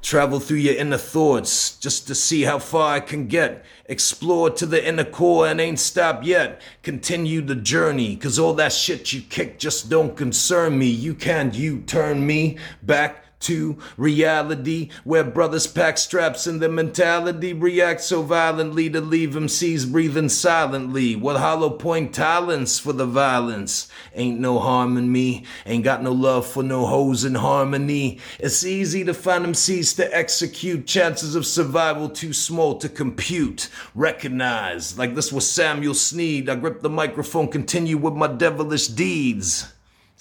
Travel 0.00 0.40
through 0.40 0.58
your 0.58 0.76
inner 0.76 0.96
thoughts 0.96 1.76
just 1.76 2.06
to 2.06 2.14
see 2.14 2.42
how 2.42 2.58
far 2.58 2.94
I 2.94 3.00
can 3.00 3.26
get. 3.26 3.64
Explore 3.86 4.50
to 4.50 4.66
the 4.66 4.86
inner 4.86 5.04
core 5.04 5.46
and 5.46 5.60
ain't 5.60 5.80
stopped 5.80 6.24
yet. 6.24 6.62
Continue 6.82 7.40
the 7.40 7.54
journey, 7.54 8.16
cause 8.16 8.38
all 8.38 8.54
that 8.54 8.72
shit 8.72 9.12
you 9.12 9.20
kick 9.20 9.58
just 9.58 9.90
don't 9.90 10.16
concern 10.16 10.78
me. 10.78 10.86
You 10.86 11.14
can't 11.14 11.54
you 11.54 11.80
turn 11.80 12.26
me 12.26 12.58
back 12.82 13.24
to 13.40 13.78
reality 13.96 14.90
where 15.04 15.24
brothers 15.24 15.66
pack 15.66 15.98
straps 15.98 16.46
and 16.46 16.60
their 16.60 16.68
mentality 16.68 17.52
react 17.52 18.00
so 18.00 18.22
violently 18.22 18.90
to 18.90 19.00
leave 19.00 19.30
MCs 19.30 19.90
breathing 19.90 20.28
silently 20.28 21.14
with 21.16 21.36
hollow 21.36 21.70
point 21.70 22.14
talents 22.14 22.78
for 22.78 22.92
the 22.92 23.06
violence. 23.06 23.88
Ain't 24.14 24.40
no 24.40 24.58
harm 24.58 24.96
in 24.96 25.10
me, 25.12 25.44
ain't 25.66 25.84
got 25.84 26.02
no 26.02 26.12
love 26.12 26.46
for 26.46 26.62
no 26.62 26.86
hoes 26.86 27.24
in 27.24 27.36
harmony. 27.36 28.18
It's 28.38 28.64
easy 28.64 29.04
to 29.04 29.14
find 29.14 29.46
MCs 29.46 29.96
to 29.96 30.16
execute, 30.16 30.86
chances 30.86 31.34
of 31.34 31.46
survival 31.46 32.08
too 32.08 32.32
small 32.32 32.76
to 32.78 32.88
compute. 32.88 33.68
Recognize, 33.94 34.98
like 34.98 35.14
this 35.14 35.32
was 35.32 35.48
Samuel 35.48 35.94
Sneed. 35.94 36.48
I 36.48 36.56
grip 36.56 36.80
the 36.80 36.90
microphone, 36.90 37.48
continue 37.48 37.96
with 37.96 38.14
my 38.14 38.26
devilish 38.26 38.88
deeds. 38.88 39.72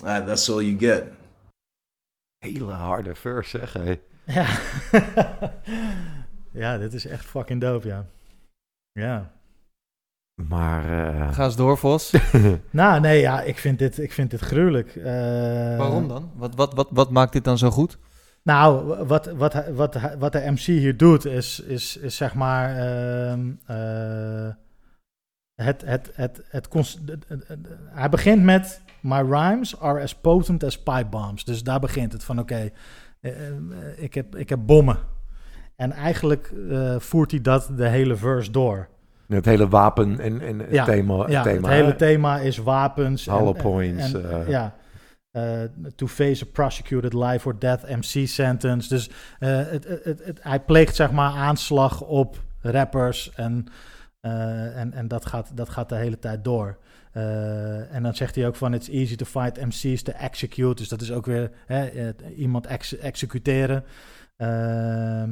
Alright, 0.02 0.28
that's 0.28 0.48
all 0.50 0.62
you 0.62 0.74
get. 0.74 1.17
Hele 2.54 2.72
harde 2.72 3.16
verse, 3.16 3.58
zeg. 3.58 3.74
Hey. 3.74 4.02
Ja. 4.26 4.46
ja, 6.64 6.78
dit 6.78 6.94
is 6.94 7.06
echt 7.06 7.26
fucking 7.26 7.62
dope, 7.62 7.88
ja. 7.88 8.06
Ja. 8.92 9.32
Maar... 10.42 10.84
eh, 11.14 11.34
Ga 11.34 11.44
eens 11.46 11.56
door, 11.56 11.78
Vos. 11.78 12.14
Nou, 12.70 13.00
nee, 13.00 13.20
ja, 13.22 13.42
ik 13.42 13.58
vind 13.58 13.80
dit, 13.80 13.98
ik 14.00 14.12
vind 14.12 14.32
dit 14.32 14.40
gruwelijk. 14.42 14.96
Eh, 14.96 15.04
Waarom 15.78 16.08
dan? 16.08 16.32
Wat, 16.36 16.56
wat, 16.56 16.74
wat, 16.74 16.88
wat 16.92 17.12
maakt 17.12 17.34
dit 17.34 17.44
dan 17.44 17.58
zo 17.58 17.70
goed? 17.70 17.98
Nou, 18.44 18.86
wat, 19.06 19.26
wat, 19.26 19.54
wat, 19.74 19.98
wat 20.20 20.32
de 20.32 20.52
MC 20.52 20.60
hier 20.60 20.98
doet, 20.98 21.26
is, 21.26 21.60
is, 21.60 21.98
is 21.98 22.16
zeg 22.16 22.34
maar. 22.34 22.76
ehm, 22.78 23.52
eh, 23.66 24.50
het, 25.56 25.82
het, 25.86 26.12
het, 26.14 26.42
het, 26.50 26.68
cons- 26.68 27.00
het- 27.06 27.26
het- 27.28 27.48
het- 27.48 27.68
hij 27.90 28.10
begint 28.10 28.44
met. 28.44 28.82
My 29.02 29.20
rhymes 29.22 29.80
are 29.80 30.02
as 30.02 30.16
potent 30.16 30.64
as 30.64 30.78
pipe 30.84 31.06
bombs. 31.10 31.44
Dus 31.46 31.64
daar 31.64 31.80
begint 31.80 32.12
het 32.14 32.24
van: 32.24 32.40
oké, 32.40 32.70
eh, 33.20 33.48
eh, 33.48 33.54
ik, 33.96 34.14
heb, 34.14 34.36
ik 34.36 34.50
heb 34.50 34.60
bommen. 34.66 34.98
En 35.76 35.92
eigenlijk 35.92 36.54
eh, 36.70 36.96
voert 37.00 37.32
hij 37.32 37.42
dat 37.42 37.70
de 37.76 37.88
hele 37.88 38.16
verse 38.16 38.52
door. 38.52 38.88
het 39.28 39.46
hele 39.46 39.68
wapen 39.68 40.20
en, 40.20 40.42
en 40.42 40.66
Ja, 40.70 40.84
thema. 40.86 41.30
Ja, 41.30 41.42
thema 41.44 41.68
het 41.70 41.78
hele 41.80 41.96
thema 41.96 42.40
is 42.40 42.58
wapens. 42.58 43.28
en- 43.28 43.34
Hollow 43.34 43.56
en- 43.56 43.62
points, 43.64 44.14
en- 44.14 44.46
ja. 44.48 44.76
To 45.96 46.08
face 46.08 46.44
a 46.44 46.48
prosecuted 46.52 47.14
life 47.14 47.48
or 47.48 47.60
death 47.60 47.90
MC 47.90 48.28
sentence. 48.28 48.90
Dus 48.90 49.10
het, 49.40 49.88
het, 49.88 50.04
het, 50.24 50.40
hij 50.42 50.60
pleegt 50.60 50.96
zeg 50.96 51.12
maar 51.12 51.32
aanslag 51.32 52.02
op 52.02 52.42
rappers 52.62 53.34
en, 53.34 53.68
en, 54.22 54.94
en 54.94 55.08
dat, 55.08 55.26
gaat, 55.26 55.52
dat 55.58 55.70
gaat 55.70 55.90
de 55.90 55.96
hele 55.96 56.20
tijd 56.20 56.44
door. 56.44 56.78
Eh, 57.18 57.96
en 57.96 58.04
dan 58.04 58.16
zegt 58.16 58.36
hij 58.36 58.48
ook 58.48 58.56
van 58.56 58.74
it's 58.74 58.90
easy 58.90 59.16
to 59.16 59.26
fight 59.26 59.66
MC's 59.66 60.02
to 60.02 60.12
execute. 60.12 60.76
Dus 60.76 60.88
dat 60.90 61.02
is 61.02 61.12
ook 61.12 61.26
weer 61.26 61.52
hè, 61.66 62.12
iemand 62.36 62.66
ex- 62.66 62.98
executeren. 62.98 63.84
Ehm, 64.36 65.30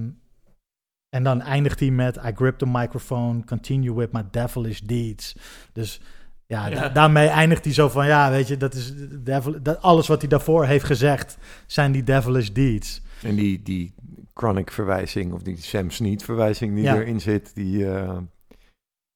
en 1.09 1.23
dan 1.23 1.41
eindigt 1.41 1.79
hij 1.79 1.89
met 1.91 2.15
I 2.15 2.31
grip 2.35 2.57
the 2.57 2.67
microphone, 2.67 3.43
continue 3.45 3.93
with 3.95 4.11
my 4.11 4.23
devilish 4.31 4.79
deeds. 4.79 5.35
Dus 5.73 6.01
ja, 6.45 6.67
Ja. 6.67 6.79
da- 6.79 6.89
daarmee 6.89 7.27
eindigt 7.27 7.63
hij 7.63 7.73
zo 7.73 7.89
van 7.89 8.07
ja, 8.07 8.29
weet 8.31 8.47
je, 8.47 8.57
dat 8.57 8.73
is 8.73 8.93
devil, 9.23 9.61
dat, 9.63 9.81
alles 9.81 10.07
wat 10.07 10.19
hij 10.21 10.29
daarvoor 10.29 10.65
heeft 10.65 10.85
gezegd 10.85 11.37
zijn 11.65 11.91
die 11.91 12.03
devilish 12.03 12.49
deeds. 12.49 13.01
En 13.23 13.35
die, 13.35 13.61
die 13.63 13.93
Chronic 14.33 14.71
verwijzing, 14.71 15.33
of 15.33 15.41
die 15.41 15.57
Sam 15.57 15.89
Snead 15.89 16.23
verwijzing 16.23 16.73
die 16.75 16.83
Ja. 16.83 16.95
erin 16.95 17.21
zit, 17.21 17.55
die... 17.55 17.89
eh, 17.91 18.17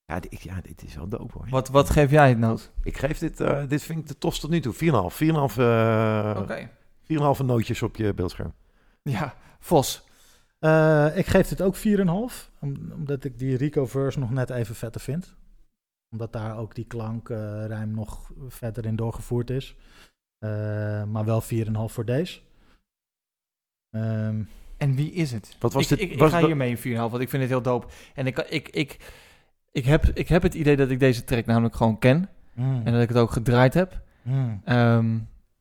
ja, 0.09 0.19
die- 0.19 0.39
ja, 0.41 0.61
dit 0.61 0.83
is 0.83 0.95
wel 0.95 1.07
dope 1.07 1.33
hoor. 1.33 1.47
Wat, 1.49 1.67
wat 1.69 1.89
geef 1.89 2.11
jij 2.11 2.29
het 2.29 2.37
noot? 2.37 2.71
Ik 2.83 2.97
geef 2.97 3.17
dit, 3.17 3.39
eh, 3.39 3.67
dit 3.67 3.81
vind 3.83 3.99
ik 3.99 4.07
de 4.07 4.17
tos 4.17 4.39
tot 4.39 4.49
nu 4.49 4.59
toe. 4.59 4.73
4,5. 4.73 5.15
4,5 5.15 5.57
eh, 5.57 6.37
Oké. 6.41 6.69
4,5 7.03 7.45
nootjes 7.45 7.81
op 7.81 7.95
je 7.95 8.13
beeldscherm. 8.13 8.53
Ja, 9.03 9.35
Vos. 9.59 10.07
Eh, 10.59 11.17
ik 11.17 11.25
geef 11.25 11.47
dit 11.47 11.61
ook 11.61 11.75
4,5, 11.75 12.51
om- 12.59 12.91
omdat 12.93 13.23
ik 13.23 13.39
die 13.39 13.57
Rico 13.57 13.85
verse 13.85 14.19
nog 14.19 14.31
net 14.31 14.49
even 14.49 14.75
vetter 14.75 15.01
vind. 15.01 15.35
Omdat 16.11 16.33
daar 16.33 16.57
ook 16.57 16.75
die 16.75 16.85
klankrijm 16.85 17.91
nog 17.91 18.31
verder 18.47 18.85
in 18.85 18.95
doorgevoerd 18.95 19.49
is. 19.49 19.75
Eh, 20.37 20.49
maar 21.03 21.25
wel 21.25 21.41
4,5 21.41 21.93
voor 21.93 22.05
deze. 22.05 22.39
Ehm, 23.89 24.41
En 24.77 24.95
wie 24.95 25.11
is 25.11 25.31
het? 25.31 25.55
Wat 25.59 25.73
was 25.73 25.83
ik, 25.83 25.89
dit? 25.89 25.99
Ik, 25.99 26.11
ik 26.11 26.19
was- 26.19 26.31
ga 26.31 26.45
hiermee 26.45 26.69
een 26.71 26.77
4,5, 26.77 27.11
want 27.11 27.19
ik 27.23 27.29
vind 27.29 27.41
het 27.41 27.51
heel 27.51 27.61
dope. 27.61 27.87
En 28.13 28.27
ik, 28.27 28.37
ik, 28.39 28.69
ik, 28.69 28.97
ik, 29.71 29.85
heb, 29.85 30.05
ik 30.05 30.27
heb 30.27 30.41
het 30.43 30.53
idee 30.53 30.75
dat 30.75 30.89
ik 30.89 30.99
deze 30.99 31.23
track 31.23 31.45
namelijk 31.45 31.75
gewoon 31.75 31.99
ken. 31.99 32.29
mm, 32.53 32.81
En 32.83 32.93
dat 32.93 33.01
ik 33.01 33.07
het 33.09 33.17
ook 33.17 33.31
gedraaid 33.31 33.73
heb. 33.73 34.01
mm. 34.21 34.61
Ehm, 34.65 35.17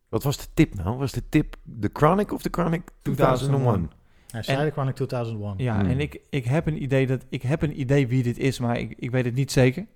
Wat 0.08 0.22
was 0.22 0.36
de 0.36 0.46
tip 0.54 0.74
nou? 0.74 0.96
Was 0.98 1.12
de 1.12 1.28
tip 1.28 1.56
The 1.80 1.90
Chronic 1.92 2.32
of 2.32 2.42
The 2.42 2.48
Chronic 2.52 2.82
2001? 3.02 3.90
Hij 4.30 4.42
zei 4.42 4.64
de 4.64 4.70
Chronic 4.70 4.94
2001. 4.94 5.54
ja, 5.56 5.78
Hmm. 5.80 5.90
en 5.90 6.00
ik, 6.00 6.20
ik, 6.30 6.44
heb 6.44 6.66
een 6.66 6.82
idee 6.82 7.06
dat, 7.06 7.24
ik 7.28 7.42
heb 7.42 7.62
een 7.62 7.80
idee 7.80 8.06
wie 8.08 8.22
dit 8.22 8.38
is, 8.38 8.58
maar 8.58 8.78
ik, 8.78 8.94
ik 8.98 9.10
weet 9.10 9.24
het 9.24 9.34
niet 9.34 9.52
zeker. 9.52 9.86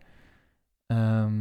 Ehm, 0.87 1.33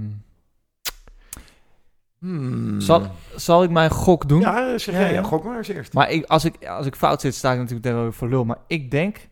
Hmm. 2.20 2.82
zal, 2.82 3.08
zal 3.36 3.64
ik 3.64 3.70
mijn 3.70 3.90
gok 3.90 4.28
doen? 4.30 4.40
Ja, 4.42 4.78
zeg 4.78 4.96
jij. 4.96 5.04
Ja, 5.08 5.10
ja. 5.14 5.24
gok 5.24 5.44
maar 5.44 5.58
eens 5.58 5.68
eerst. 5.68 5.94
Maar 5.94 6.12
ik, 6.12 6.26
als, 6.26 6.46
ik, 6.46 6.66
als 6.68 6.86
ik 6.86 6.96
fout 6.96 7.22
zit, 7.22 7.36
sta 7.36 7.52
ik 7.52 7.58
natuurlijk 7.58 7.86
wel 7.86 8.02
weer 8.02 8.14
voor 8.14 8.30
lul. 8.30 8.46
Maar 8.46 8.58
ik 8.68 8.92
denk 8.92 9.30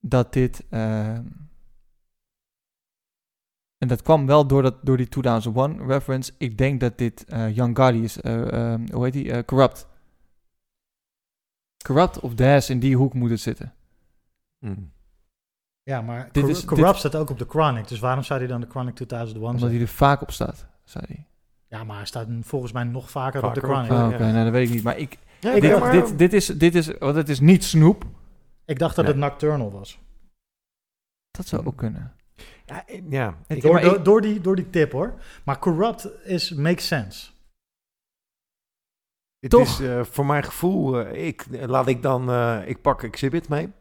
dat 0.00 0.32
dit... 0.32 0.64
ehm, 0.70 1.22
en 3.78 3.88
dat 3.88 4.02
kwam 4.02 4.26
wel 4.26 4.46
door, 4.46 4.62
dat, 4.62 4.74
door 4.82 4.96
die 4.96 5.08
2001 5.08 5.86
reference. 5.86 6.32
Ik 6.38 6.58
denk 6.58 6.80
dat 6.80 6.98
dit 6.98 7.24
eh 7.24 7.56
Young 7.56 7.76
Gotti 7.76 8.02
is. 8.02 8.20
eh, 8.20 8.52
ehm, 8.72 8.86
hoe 8.92 9.04
heet 9.04 9.12
die? 9.12 9.32
Eh, 9.32 9.44
Corrupt. 9.44 9.86
Corrupt 11.84 12.20
of 12.20 12.34
Daz, 12.34 12.68
in 12.70 12.78
die 12.78 12.96
hoek 12.96 13.14
moet 13.14 13.30
het 13.30 13.40
zitten. 13.40 13.74
Hmm. 14.58 14.92
Ja, 15.82 16.02
maar 16.02 16.28
Dit 16.32 16.42
Cor- 16.42 16.52
is- 16.52 16.64
Corrupt 16.64 16.88
dit- 16.90 16.96
staat 16.98 17.16
ook 17.16 17.30
op 17.30 17.38
de 17.38 17.46
Chronic. 17.48 17.88
Dus 17.88 17.98
waarom 17.98 18.24
zou 18.24 18.38
hij 18.38 18.48
dan 18.48 18.60
de 18.60 18.66
Chronic 18.66 18.94
2001 18.94 19.44
Omdat 19.46 19.60
zetten? 19.60 19.78
hij 19.78 19.88
er 19.88 19.94
vaak 19.94 20.20
op 20.22 20.30
staat, 20.30 20.66
zei 20.84 21.04
hij. 21.08 21.26
Ja, 21.68 21.84
maar 21.84 21.96
hij 21.96 22.06
staat 22.06 22.26
volgens 22.40 22.72
mij 22.72 22.84
nog 22.84 23.10
vaker, 23.10 23.44
op 23.46 23.54
de 23.54 23.60
Chronic. 23.60 23.90
Oh, 23.90 23.96
Ja, 23.96 24.06
Oké, 24.06 24.16
ja. 24.26 24.32
nou, 24.32 24.44
dat 24.44 24.52
weet 24.52 24.68
ik 24.68 24.74
niet. 24.74 24.82
Maar 24.82 24.98
ik, 24.98 25.18
Ja, 25.40 25.52
Ik 25.52 25.62
dit, 25.62 25.78
maar- 25.78 25.92
dit, 25.92 26.18
dit, 26.18 26.32
is, 26.32 26.46
dit 26.46 26.74
is... 26.74 26.86
Want 26.98 27.16
het 27.16 27.28
is 27.28 27.40
niet 27.40 27.64
Snoop. 27.64 28.04
Ik 28.64 28.78
dacht 28.78 28.96
dat 28.96 29.04
Nee. 29.04 29.14
het 29.14 29.22
Nocturnal 29.22 29.70
was. 29.72 29.98
Dat 31.30 31.46
zou 31.46 31.66
ook 31.66 31.76
kunnen. 31.76 32.12
Ja, 32.68 32.86
eh, 32.86 33.02
ja. 33.10 33.38
Het- 33.46 33.64
Ik- 33.64 34.04
Door, 34.04 34.20
die, 34.20 34.40
door 34.40 34.56
die 34.56 34.70
tip 34.70 34.92
hoor. 34.92 35.14
Maar 35.44 35.58
Corrupt 35.58 36.08
is, 36.24 36.52
makes 36.52 36.86
sense. 36.86 37.30
Het 39.38 39.50
Toch? 39.50 39.62
is 39.68 39.80
eh, 39.80 40.04
voor 40.04 40.26
mijn 40.26 40.42
gevoel, 40.42 41.00
eh, 41.00 41.26
ik, 41.26 41.46
laat 41.50 41.86
ik 41.86 42.02
dan, 42.02 42.30
eh, 42.30 42.62
ik 42.68 42.82
pak 42.82 43.02
Exhibit 43.02 43.48
mee. 43.48 43.72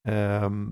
Ehm, 0.00 0.70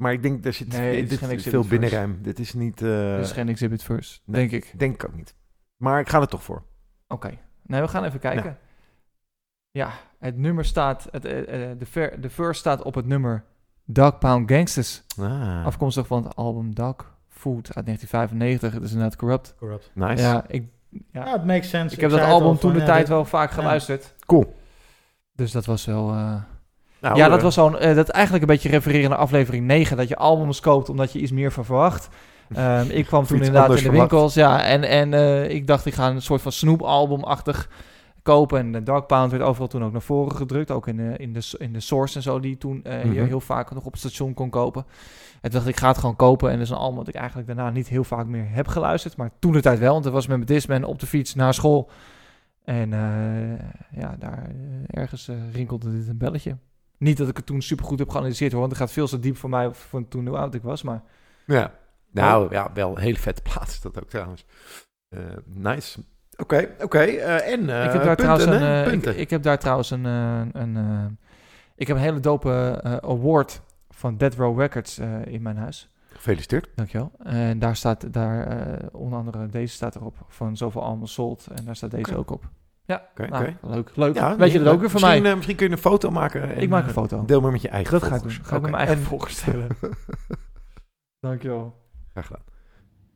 maar 0.00 0.12
ik 0.12 0.22
denk, 0.22 0.44
er 0.44 0.52
zit 0.52 0.68
Nee, 0.68 1.06
dit 1.06 1.20
dit 1.20 1.30
is 1.30 1.42
veel 1.42 1.66
binnenruim. 1.66 2.22
Dit 2.22 2.38
is 2.38 2.52
niet, 2.54 2.82
eh, 2.82 3.10
Dat 3.16 3.24
is 3.24 3.32
geen 3.32 3.48
exhibit 3.48 3.82
first, 3.82 4.22
nee. 4.24 4.48
denk 4.48 4.64
ik. 4.64 4.78
denk 4.78 4.94
ik 4.94 5.04
ook 5.08 5.14
niet. 5.14 5.34
Maar 5.76 6.00
ik 6.00 6.08
ga 6.08 6.20
er 6.20 6.28
toch 6.28 6.42
voor. 6.42 6.62
Oké. 7.08 7.38
Nee, 7.62 7.80
we 7.80 7.88
gaan 7.88 8.04
even 8.04 8.20
kijken. 8.20 8.58
Ja, 9.70 9.92
het 10.18 10.36
nummer 10.36 10.64
staat... 10.64 11.08
Het, 11.10 11.24
eh, 11.24 11.70
eh, 11.70 11.78
de, 11.78 11.86
ver, 11.86 12.20
de 12.20 12.30
verse 12.30 12.60
staat 12.60 12.82
op 12.82 12.94
het 12.94 13.06
nummer 13.06 13.44
Dog 13.84 14.18
Pound 14.18 14.50
Gangsters. 14.50 15.02
Ah, 15.20 15.66
Afkomstig 15.66 16.06
van 16.06 16.24
het 16.24 16.36
album 16.36 16.74
Dog 16.74 16.94
Food 17.28 17.70
uit 17.74 17.86
1995. 17.86 18.72
Het 18.72 18.82
is 18.82 18.90
inderdaad 18.92 19.16
corrupt. 19.16 19.54
Corrupt. 19.58 19.90
nice. 19.94 20.22
Ja, 20.22 20.44
ik, 20.48 20.64
ja. 21.12 21.24
Ja, 21.24 21.32
het 21.32 21.44
makes 21.44 21.68
sense. 21.68 21.94
ik 21.94 22.00
heb 22.00 22.10
dat 22.10 22.20
album 22.20 22.48
al 22.48 22.58
toen 22.58 22.72
de 22.72 22.78
ja, 22.78 22.84
tijd 22.84 22.98
dit- 22.98 23.08
wel 23.08 23.24
vaak 23.24 23.48
ja. 23.48 23.54
geluisterd. 23.54 24.14
Cool. 24.26 24.54
Dus 25.32 25.52
dat 25.52 25.64
was 25.64 25.84
wel... 25.84 26.08
eh, 26.10 26.34
Nou, 27.00 27.16
ja, 27.16 27.28
dat 27.28 27.38
eh, 27.38 27.44
was 27.44 27.54
zo'n... 27.54 27.78
eh, 27.78 27.94
dat 27.94 28.08
eigenlijk 28.08 28.44
een 28.44 28.50
beetje 28.54 28.68
refereren 28.68 29.10
naar 29.10 29.18
aflevering 29.18 29.66
9. 29.66 29.96
Dat 29.96 30.08
je 30.08 30.16
albums 30.16 30.60
koopt 30.60 30.88
omdat 30.88 31.12
je 31.12 31.18
iets 31.18 31.32
meer 31.32 31.52
van 31.52 31.64
verwacht. 31.64 32.08
Ehm, 32.54 32.86
ik 32.90 33.06
kwam 33.06 33.24
toen 33.26 33.36
inderdaad 33.36 33.68
in 33.68 33.74
de 33.74 33.80
verwacht. 33.80 34.10
winkels. 34.10 34.34
Ja, 34.34 34.62
en, 34.64 34.82
en 34.82 35.14
eh, 35.14 35.50
ik 35.50 35.66
dacht, 35.66 35.86
ik 35.86 35.94
ga 35.94 36.08
een 36.08 36.22
soort 36.22 36.42
van 36.42 36.52
Snoop-album-achtig 36.52 37.68
kopen. 38.24 38.58
En 38.58 38.72
de 38.72 38.82
Dark 38.82 39.06
Pound 39.06 39.30
werd 39.30 39.42
overal 39.42 39.68
toen 39.68 39.84
ook 39.84 39.92
naar 39.92 40.02
voren 40.02 40.36
gedrukt. 40.36 40.70
Ook 40.70 40.86
in 40.88 40.96
de, 40.96 41.14
in 41.16 41.32
de, 41.32 41.54
in 41.58 41.72
de 41.72 41.80
Source 41.80 42.16
en 42.16 42.22
zo, 42.22 42.40
die 42.40 42.58
toen 42.58 42.80
Mhm. 42.84 43.08
heel 43.24 43.40
vaak 43.40 43.74
nog 43.74 43.84
op 43.84 43.90
het 43.92 44.00
station 44.00 44.34
kon 44.34 44.50
kopen. 44.50 44.84
En 45.34 45.40
toen 45.50 45.50
dacht 45.50 45.66
ik, 45.66 45.76
ga 45.76 45.88
het 45.88 45.98
gewoon 45.98 46.16
kopen. 46.16 46.48
En 46.50 46.54
dat 46.56 46.64
is 46.64 46.70
een 46.70 46.76
album 46.76 46.98
dat 46.98 47.08
ik 47.08 47.14
eigenlijk 47.14 47.46
daarna 47.46 47.70
niet 47.70 47.88
heel 47.88 48.04
vaak 48.04 48.26
meer 48.26 48.46
heb 48.48 48.66
geluisterd. 48.66 49.16
Maar 49.16 49.30
toen 49.38 49.52
de 49.52 49.60
tijd 49.60 49.78
wel, 49.78 49.92
want 49.92 50.04
dat 50.04 50.12
was 50.12 50.26
met 50.26 50.36
mijn 50.36 50.48
Discman 50.48 50.84
op 50.84 50.98
de 50.98 51.06
fiets 51.06 51.34
naar 51.34 51.54
school. 51.54 51.90
En 52.64 52.92
eh, 52.92 54.00
ja, 54.00 54.16
daar 54.18 54.48
eh, 54.48 55.00
ergens 55.02 55.30
rinkelde 55.52 55.98
dit 55.98 56.08
een 56.08 56.18
belletje. 56.18 56.56
Niet 56.98 57.16
dat 57.16 57.28
ik 57.28 57.36
het 57.36 57.46
toen 57.46 57.62
super 57.62 57.84
goed 57.84 57.98
heb 57.98 58.08
geanalyseerd 58.08 58.50
hoor, 58.52 58.60
want 58.60 58.72
het 58.72 58.80
gaat 58.82 58.92
veel 58.92 59.06
te 59.06 59.18
diep 59.18 59.36
voor 59.36 59.50
mij 59.50 59.70
van 59.74 60.08
toen 60.08 60.26
hoe 60.26 60.36
oud 60.36 60.54
ik 60.54 60.62
was. 60.62 60.82
Maar 60.82 61.02
Ja. 61.46 61.72
Nou, 62.10 62.50
ja, 62.50 62.70
wel 62.74 62.90
een 62.96 63.02
hele 63.02 63.18
vette 63.18 63.42
plaats 63.42 63.80
dat 63.80 64.00
ook 64.02 64.08
trouwens. 64.08 64.44
Nice. 65.44 66.00
Oké, 66.36 66.68
oké. 66.80 66.98
eh, 66.98 67.52
en 67.52 67.68
eh, 67.70 67.84
ik, 67.84 67.92
heb 67.92 68.04
daar 68.04 68.16
punten, 68.16 68.16
trouwens 68.16 68.44
een, 68.44 68.62
eh, 68.62 68.82
ik, 68.82 68.88
punten. 68.90 69.18
ik 69.18 69.30
heb 69.30 69.42
daar 69.42 69.58
trouwens 69.58 69.90
een, 69.90 70.06
eh, 70.06 70.40
een, 70.52 70.76
eh, 70.76 71.04
Ik 71.76 71.86
heb 71.86 71.96
een 71.96 72.02
hele 72.02 72.20
dope 72.20 72.80
eh, 72.82 72.92
award 72.96 73.60
van 73.90 74.16
Dead 74.16 74.34
Row 74.34 74.60
Records 74.60 74.98
eh, 74.98 75.26
in 75.26 75.42
mijn 75.42 75.56
huis. 75.56 75.88
Gefeliciteerd. 76.12 76.68
Dankjewel. 76.74 77.12
En 77.22 77.58
daar 77.58 77.76
staat, 77.76 78.12
daar, 78.12 78.46
eh, 78.46 78.88
onder 78.92 79.18
andere 79.18 79.46
deze 79.46 79.74
staat 79.74 79.94
erop, 79.94 80.16
van 80.28 80.56
zoveel 80.56 80.82
almost 80.82 81.14
sold. 81.14 81.46
En 81.54 81.64
daar 81.64 81.76
staat 81.76 81.90
deze 81.90 82.16
ook 82.16 82.30
op. 82.30 82.44
Ja, 82.84 83.08
Oké, 83.10 83.26
nou, 83.28 83.52
leuk. 83.62 83.90
leuk. 83.94 84.14
Ja, 84.14 84.36
Weet 84.36 84.52
je 84.52 84.58
dat 84.62 84.72
ook 84.72 84.80
weer 84.80 84.90
van 84.90 85.00
misschien, 85.00 85.22
mij? 85.22 85.30
eh, 85.30 85.36
misschien 85.36 85.56
kun 85.56 85.66
je 85.66 85.72
een 85.72 85.78
foto 85.78 86.10
maken. 86.10 86.42
en, 86.54 86.60
ik 86.62 86.68
maak 86.68 86.82
een 86.82 86.88
eh, 86.88 86.94
foto. 86.94 87.24
Deel 87.24 87.40
maar 87.40 87.52
met 87.52 87.62
je 87.62 87.68
eigen 87.68 87.92
Dat 87.92 88.02
ga 88.02 88.14
ik 88.14 88.22
doen. 88.22 88.30
Ga 88.30 88.56
ik 88.56 88.62
met 88.62 88.70
mijn 88.70 88.86
eigen 88.86 89.04
volgers. 89.04 89.44
Dankjewel. 91.20 91.74
Graag 92.12 92.26
gedaan. 92.26 92.42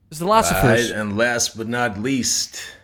Dus 0.09 0.19
de 0.19 0.25
laatste 0.25 0.95
and 1.01 1.13
last 1.13 1.57
but 1.57 1.67
not 1.69 1.97
least. 1.97 2.78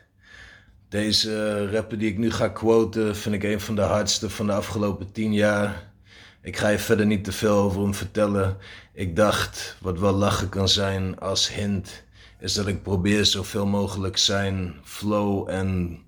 Deze 0.95 1.45
eh, 1.45 1.73
rapper 1.73 1.99
die 1.99 2.11
ik 2.11 2.19
nu 2.19 2.31
ga 2.31 2.49
quoten, 2.49 3.17
vind 3.17 3.35
ik 3.35 3.43
een 3.43 3.61
van 3.61 3.75
de 3.75 3.83
hardste 3.83 4.31
van 4.31 4.47
de 4.47 4.53
afgelopen 4.53 5.13
tien 5.13 5.33
jaar. 5.33 5.93
Ik 6.43 6.57
ga 6.57 6.69
je 6.69 6.79
verder 6.79 7.07
niet 7.07 7.25
te 7.25 7.33
veel 7.33 7.57
over 7.57 7.83
hem 7.83 7.95
vertellen. 7.95 8.57
Ik 8.93 9.17
dacht, 9.17 9.77
wat 9.81 9.99
wel 9.99 10.13
lachen 10.13 10.49
kan 10.49 10.69
zijn 10.69 11.19
als 11.19 11.55
hint, 11.55 12.05
is 12.41 12.53
dat 12.53 12.67
ik 12.67 12.83
probeer 12.83 13.25
zoveel 13.25 13.67
mogelijk 13.67 14.17
zijn 14.17 14.75
flow 14.85 15.49
en 15.49 15.99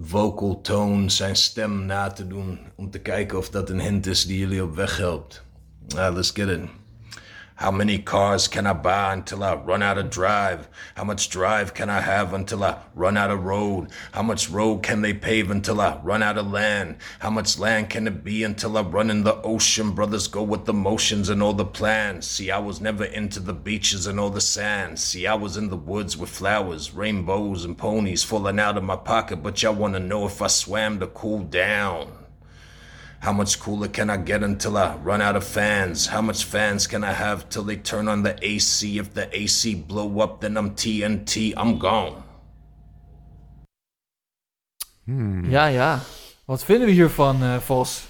vocal 0.00 0.60
tone, 0.60 1.10
zijn 1.10 1.36
stem 1.36 1.86
na 1.86 2.10
te 2.10 2.26
doen. 2.26 2.58
Om 2.74 2.90
te 2.90 2.98
kijken 2.98 3.38
of 3.38 3.50
dat 3.50 3.70
een 3.70 3.80
hint 3.80 4.06
is 4.06 4.26
die 4.26 4.38
jullie 4.38 4.62
op 4.62 4.74
weg 4.74 4.96
helpt. 4.96 5.44
Ah, 5.96 6.14
let's 6.14 6.30
get 6.30 6.48
it. 6.48 6.83
How 7.64 7.70
many 7.70 7.96
cars 7.96 8.46
can 8.46 8.66
I 8.66 8.74
buy 8.74 9.14
until 9.14 9.42
I 9.42 9.54
run 9.54 9.82
out 9.82 9.96
of 9.96 10.10
drive? 10.10 10.68
How 10.96 11.04
much 11.04 11.30
drive 11.30 11.72
can 11.72 11.88
I 11.88 12.02
have 12.02 12.34
until 12.34 12.62
I 12.62 12.76
run 12.94 13.16
out 13.16 13.30
of 13.30 13.42
road? 13.42 13.88
How 14.12 14.22
much 14.22 14.50
road 14.50 14.82
can 14.82 15.00
they 15.00 15.14
pave 15.14 15.50
until 15.50 15.80
I 15.80 15.98
run 16.02 16.22
out 16.22 16.36
of 16.36 16.52
land? 16.52 16.96
How 17.20 17.30
much 17.30 17.58
land 17.58 17.88
can 17.88 18.06
it 18.06 18.22
be 18.22 18.44
until 18.44 18.76
I 18.76 18.82
run 18.82 19.08
in 19.08 19.24
the 19.24 19.40
ocean? 19.40 19.92
Brothers 19.92 20.28
go 20.28 20.42
with 20.42 20.66
the 20.66 20.74
motions 20.74 21.30
and 21.30 21.42
all 21.42 21.54
the 21.54 21.64
plans. 21.64 22.26
See, 22.26 22.50
I 22.50 22.58
was 22.58 22.82
never 22.82 23.06
into 23.06 23.40
the 23.40 23.54
beaches 23.54 24.06
and 24.06 24.20
all 24.20 24.28
the 24.28 24.42
sand. 24.42 24.98
See, 24.98 25.26
I 25.26 25.34
was 25.34 25.56
in 25.56 25.70
the 25.70 25.76
woods 25.78 26.18
with 26.18 26.28
flowers, 26.28 26.92
rainbows, 26.92 27.64
and 27.64 27.78
ponies 27.78 28.22
falling 28.22 28.60
out 28.60 28.76
of 28.76 28.84
my 28.84 28.96
pocket. 28.96 29.42
But 29.42 29.62
y'all 29.62 29.74
wanna 29.74 30.00
know 30.00 30.26
if 30.26 30.42
I 30.42 30.48
swam 30.48 31.00
to 31.00 31.06
cool 31.06 31.38
down. 31.38 32.23
How 33.24 33.32
much 33.32 33.58
cooler 33.58 33.90
can 33.90 34.10
I 34.10 34.16
get 34.24 34.42
until 34.42 34.76
I 34.76 34.90
run 35.04 35.20
out 35.22 35.34
of 35.36 35.44
fans? 35.44 36.08
How 36.08 36.22
much 36.22 36.44
fans 36.44 36.86
can 36.86 37.02
I 37.02 37.12
have 37.12 37.44
till 37.48 37.64
they 37.64 37.76
turn 37.76 38.08
on 38.08 38.22
the 38.22 38.34
AC? 38.38 38.98
If 38.98 39.12
the 39.12 39.28
AC 39.30 39.84
blow 39.86 40.20
up, 40.22 40.40
then 40.40 40.56
I'm 40.56 40.74
TNT, 40.74 41.36
I'm 41.56 41.78
gone. 41.78 42.12
Hmm. 45.04 45.44
Ja, 45.50 45.66
ja. 45.66 45.98
Wat 46.44 46.64
vinden 46.64 46.86
we 46.86 46.92
hiervan, 46.92 47.42
eh, 47.42 47.56
Vos? 47.56 48.06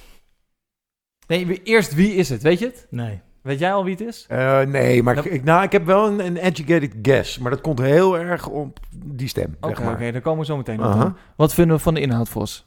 Nee, 1.26 1.62
eerst 1.62 1.94
wie 1.94 2.14
is 2.14 2.28
het? 2.28 2.42
Weet 2.42 2.58
je 2.58 2.64
het? 2.66 2.86
Nee. 2.90 3.20
Weet 3.42 3.58
jij 3.58 3.72
al 3.74 3.84
wie 3.84 3.92
het 3.96 4.06
is? 4.06 4.26
Eh, 4.28 4.60
nee, 4.60 5.02
maar 5.02 5.14
Nou- 5.14 5.26
ik, 5.26 5.32
ik- 5.32 5.44
nou, 5.44 5.62
ik 5.62 5.72
heb 5.72 5.84
wel 5.86 6.06
een, 6.06 6.26
een 6.26 6.36
educated 6.36 6.92
guess. 7.02 7.38
Maar 7.38 7.50
dat 7.50 7.60
komt 7.60 7.78
heel 7.78 8.18
erg 8.18 8.46
op 8.48 8.78
die 8.96 9.28
stem. 9.28 9.56
Oké, 9.60 9.74
zeg 9.74 9.84
maar. 9.84 9.94
oké, 9.94 10.12
daar 10.12 10.20
komen 10.20 10.40
we 10.40 10.44
zo 10.46 10.56
meteen 10.56 10.78
op. 10.84 10.92
Dan. 10.92 11.16
Wat 11.36 11.54
vinden 11.54 11.76
we 11.76 11.82
van 11.82 11.94
de 11.94 12.00
inhoud, 12.00 12.28
Vos? 12.28 12.66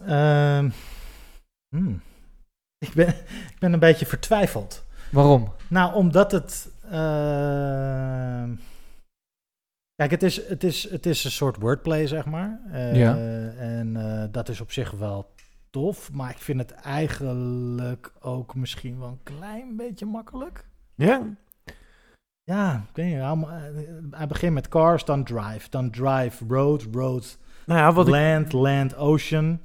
Ehm, 0.00 0.70
hmm. 1.68 2.02
ik, 2.78 2.92
ben, 2.94 3.08
ik 3.52 3.56
ben 3.58 3.72
een 3.72 3.78
beetje 3.78 4.06
vertwijfeld. 4.06 4.84
Waarom? 5.10 5.52
Nou, 5.68 5.94
omdat 5.94 6.32
het. 6.32 6.70
ehm, 6.90 8.50
kijk, 9.94 10.10
het 10.10 10.22
is, 10.22 10.48
het, 10.48 10.64
is, 10.64 10.90
het 10.90 11.06
is 11.06 11.24
een 11.24 11.30
soort 11.30 11.56
wordplay, 11.56 12.06
zeg 12.06 12.24
maar. 12.26 12.60
Eh, 12.70 12.96
Ja. 12.96 13.16
En 13.56 13.96
eh, 13.96 14.28
dat 14.30 14.48
is 14.48 14.60
op 14.60 14.72
zich 14.72 14.90
wel 14.90 15.30
tof. 15.70 16.12
Maar 16.12 16.30
ik 16.30 16.38
vind 16.38 16.58
het 16.60 16.70
eigenlijk 16.70 18.12
ook 18.20 18.54
misschien 18.54 18.98
wel 18.98 19.08
een 19.08 19.22
klein 19.22 19.76
beetje 19.76 20.06
makkelijk. 20.06 20.66
Ja? 20.94 21.22
Ja, 22.42 22.84
ik 22.88 22.96
weet 22.96 23.06
niet. 23.06 23.48
Hij 24.10 24.26
begint 24.26 24.54
met 24.54 24.68
cars, 24.68 25.04
dan 25.04 25.24
drive. 25.24 25.70
Dan 25.70 25.90
drive, 25.90 26.44
road, 26.48 26.86
road, 26.92 27.38
Nou 27.66 27.80
ja, 27.80 27.92
wat 27.92 28.06
ik, 28.06 28.12
land, 28.12 28.52
land, 28.52 28.96
ocean. 28.96 29.60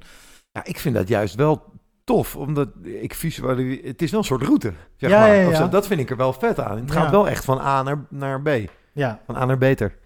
ja, 0.52 0.64
ik 0.64 0.78
vind 0.78 0.94
dat 0.94 1.08
juist 1.08 1.34
wel 1.34 1.62
tof. 2.04 2.36
Omdat 2.36 2.68
ik 2.82 3.14
visualiseer... 3.14 3.84
Het 3.86 4.02
is 4.02 4.10
wel 4.10 4.20
een 4.20 4.26
soort 4.26 4.42
route, 4.42 4.72
zeg 4.96 5.10
Ja, 5.10 5.18
maar. 5.20 5.34
ja. 5.34 5.66
Dat 5.66 5.86
vind 5.86 6.00
ik 6.00 6.10
er 6.10 6.16
wel 6.16 6.32
vet 6.32 6.60
aan. 6.60 6.76
Het 6.78 6.92
Ja. 6.92 7.00
gaat 7.00 7.10
wel 7.10 7.28
echt 7.28 7.44
van 7.44 7.58
A 7.58 7.82
naar, 7.82 8.06
naar 8.10 8.42
B. 8.42 8.48
Ja, 8.92 9.20
Van 9.26 9.36
A 9.36 9.44
naar 9.44 9.58
beter. 9.58 9.98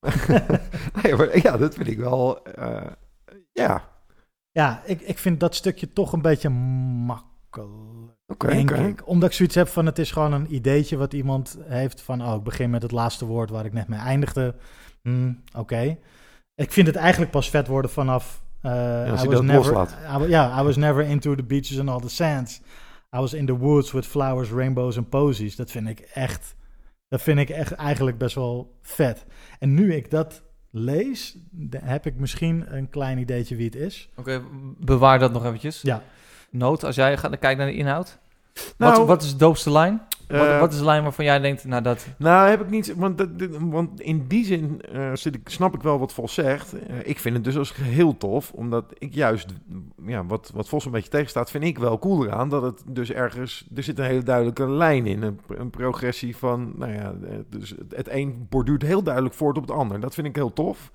Nee, 1.02 1.14
maar 1.14 1.38
ja, 1.42 1.56
dat 1.56 1.74
vind 1.74 1.88
ik 1.88 1.98
wel... 1.98 2.44
eh, 2.44 2.86
ja, 3.52 3.88
ja 4.50 4.82
ik, 4.84 5.00
ik 5.00 5.18
vind 5.18 5.40
dat 5.40 5.54
stukje 5.54 5.92
toch 5.92 6.12
een 6.12 6.22
beetje 6.22 6.48
makkelijk. 6.48 7.70
oké. 8.26 8.46
denk 8.48 8.70
ik. 8.70 9.08
Omdat 9.08 9.28
ik 9.28 9.34
zoiets 9.34 9.54
heb 9.54 9.68
van 9.68 9.86
het 9.86 9.98
is 9.98 10.10
gewoon 10.10 10.32
een 10.32 10.54
ideetje 10.54 10.96
wat 10.96 11.12
iemand 11.12 11.58
heeft 11.64 12.00
van 12.00 12.22
oh, 12.26 12.34
ik 12.34 12.42
begin 12.42 12.70
met 12.70 12.82
het 12.82 12.92
laatste 12.92 13.24
woord 13.26 13.50
waar 13.50 13.64
ik 13.64 13.72
net 13.72 13.88
mee 13.88 13.98
eindigde. 14.00 14.54
Hmm, 15.02 15.42
Oké. 15.56 15.96
Ik 16.56 16.72
vind 16.72 16.86
het 16.86 16.96
eigenlijk 16.96 17.30
pas 17.30 17.50
vet 17.50 17.66
worden 17.66 17.90
vanaf. 17.90 18.44
eh, 18.60 19.10
als 19.10 19.20
I 19.20 19.24
je 19.24 19.30
was 19.30 19.40
never, 19.40 19.54
loslaat. 19.72 19.96
I 20.14 20.18
wa- 20.18 20.26
Ja, 20.26 20.60
I 20.60 20.64
was 20.64 20.76
never 20.76 21.02
into 21.04 21.34
the 21.34 21.42
beaches 21.42 21.78
and 21.78 21.88
all 21.88 22.00
the 22.00 22.08
sands. 22.08 22.60
I 23.16 23.18
was 23.18 23.32
in 23.32 23.46
the 23.46 23.56
woods 23.56 23.92
with 23.92 24.06
flowers, 24.06 24.50
rainbows 24.50 24.96
and 24.96 25.08
posies. 25.08 25.56
Dat 25.56 25.70
vind 25.70 25.88
ik 25.88 26.00
echt, 26.00 26.54
dat 27.08 27.22
vind 27.22 27.38
ik 27.38 27.48
echt 27.50 27.72
eigenlijk 27.72 28.18
best 28.18 28.34
wel 28.34 28.78
vet. 28.82 29.24
En 29.58 29.74
nu 29.74 29.94
ik 29.94 30.10
dat 30.10 30.42
lees, 30.70 31.36
heb 31.76 32.06
ik 32.06 32.14
misschien 32.18 32.64
een 32.76 32.88
klein 32.88 33.18
ideetje 33.18 33.56
wie 33.56 33.64
het 33.66 33.74
is. 33.76 34.08
Oké, 34.16 34.42
bewaar 34.78 35.18
dat 35.18 35.32
nog 35.32 35.44
eventjes. 35.44 35.82
Ja. 35.82 36.02
Noot, 36.50 36.84
als 36.84 36.94
jij 36.96 37.16
gaat 37.16 37.38
kijken 37.38 37.56
naar 37.58 37.66
de 37.66 37.74
inhoud. 37.74 38.18
Nou, 38.76 38.98
wat, 38.98 39.06
wat 39.06 39.22
is 39.22 39.30
de 39.30 39.36
doopste 39.36 39.70
lijn? 39.70 40.00
wat, 40.28 40.46
eh, 40.46 40.60
wat 40.60 40.72
is 40.72 40.78
de 40.78 40.84
lijn 40.84 41.02
waarvan 41.02 41.24
jij 41.24 41.40
denkt, 41.40 41.64
nou 41.64 41.82
dat... 41.82 42.06
Nou, 42.18 42.48
heb 42.48 42.60
ik 42.60 42.70
niet. 42.70 42.94
Want, 42.94 43.18
dat, 43.18 43.28
want 43.60 44.00
in 44.00 44.26
die 44.26 44.44
zin 44.44 44.82
eh, 44.92 45.10
zit 45.14 45.34
ik, 45.34 45.48
snap 45.48 45.74
ik 45.74 45.82
wel 45.82 45.98
wat 45.98 46.12
Vos 46.12 46.34
zegt. 46.34 46.72
Eh, 46.72 46.96
ik 47.04 47.18
vind 47.18 47.34
het 47.34 47.44
dus 47.44 47.56
als 47.56 47.70
geheel 47.70 48.16
tof. 48.16 48.52
Omdat 48.52 48.84
ik 48.98 49.14
juist, 49.14 49.54
ja, 50.06 50.26
wat, 50.26 50.50
wat 50.54 50.68
Vos 50.68 50.84
een 50.84 50.90
beetje 50.90 51.10
tegenstaat, 51.10 51.50
vind 51.50 51.64
ik 51.64 51.78
wel 51.78 51.98
cool 51.98 52.24
eraan. 52.26 52.48
Dat 52.48 52.62
het 52.62 52.82
dus 52.86 53.12
ergens, 53.12 53.66
er 53.74 53.82
zit 53.82 53.98
een 53.98 54.04
hele 54.04 54.22
duidelijke 54.22 54.70
lijn 54.70 55.06
in. 55.06 55.22
Een, 55.22 55.40
een 55.48 55.70
progressie 55.70 56.36
van, 56.36 56.72
nou 56.76 56.92
ja, 56.92 57.14
dus 57.50 57.70
het, 57.70 57.96
het 57.96 58.08
een 58.10 58.46
borduurt 58.48 58.82
heel 58.82 59.02
duidelijk 59.02 59.34
voort 59.34 59.56
op 59.56 59.62
het 59.62 59.76
ander. 59.76 60.00
Dat 60.00 60.14
vind 60.14 60.26
ik 60.26 60.36
heel 60.36 60.52
tof. 60.52 60.90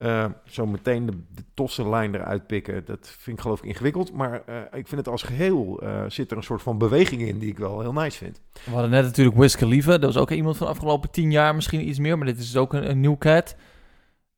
Eh, 0.00 0.24
zo 0.44 0.66
meteen 0.66 1.06
de, 1.06 1.12
de 1.34 1.42
tofste 1.54 1.88
lijn 1.88 2.14
eruit 2.14 2.46
pikken, 2.46 2.84
dat 2.84 3.14
vind 3.18 3.36
ik 3.36 3.42
geloof 3.42 3.58
ik 3.58 3.64
ingewikkeld. 3.64 4.12
Maar 4.12 4.42
eh, 4.46 4.56
ik 4.72 4.88
vind 4.88 4.90
het 5.00 5.08
als 5.08 5.22
geheel, 5.22 5.80
eh, 5.82 6.04
zit 6.08 6.30
er 6.30 6.36
een 6.36 6.42
soort 6.42 6.62
van 6.62 6.78
beweging 6.78 7.22
in 7.22 7.38
die 7.38 7.50
ik 7.50 7.58
wel 7.58 7.80
heel 7.80 7.92
nice 7.92 8.18
vind. 8.18 8.40
We 8.64 8.70
hadden 8.70 8.90
net 8.90 9.04
natuurlijk 9.04 9.36
Wiz 9.36 9.54
Khalifa. 9.56 9.90
Dat 9.98 10.14
was 10.14 10.16
ook 10.16 10.30
iemand 10.30 10.56
van 10.56 10.66
de 10.66 10.72
afgelopen 10.72 11.10
tien 11.10 11.30
jaar, 11.30 11.54
misschien 11.54 11.88
iets 11.88 11.98
meer. 11.98 12.18
Maar 12.18 12.26
dit 12.26 12.38
is 12.38 12.46
dus 12.46 12.56
ook 12.56 12.72
een, 12.72 12.90
een 12.90 13.00
nieuw 13.00 13.18
cat. 13.18 13.56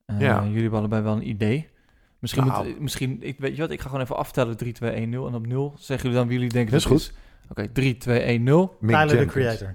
Eh, 0.07 0.21
Ja. 0.21 0.43
Jullie 0.45 0.61
hebben 0.61 0.79
allebei 0.79 1.03
wel 1.03 1.17
een 1.17 1.29
idee. 1.29 1.69
Misschien, 2.19 2.47
Nou. 2.47 2.67
moet, 2.69 2.81
misschien 2.81 3.17
ik, 3.21 3.39
weet 3.39 3.55
je 3.57 3.61
wat, 3.63 3.71
ik 3.71 3.81
ga 3.81 3.87
gewoon 3.89 4.03
even 4.03 4.17
aftellen. 4.17 4.57
3, 4.57 4.73
2, 4.73 4.91
1, 4.91 5.09
0. 5.09 5.27
En 5.27 5.35
op 5.35 5.47
0 5.47 5.73
zeggen 5.79 5.97
jullie 6.09 6.19
dan 6.19 6.27
wie 6.29 6.37
jullie 6.37 6.53
denken 6.53 6.73
Dat 6.73 6.81
is 6.81 6.89
het 6.89 6.99
is. 7.01 7.13
Oké, 7.51 7.69
3, 7.69 7.97
2, 7.99 8.21
1, 8.21 8.43
0. 8.43 8.77
Mick 8.81 8.91
Tyler, 8.97 9.09
the 9.09 9.15
Jenkins. 9.17 9.35
creator. 9.35 9.75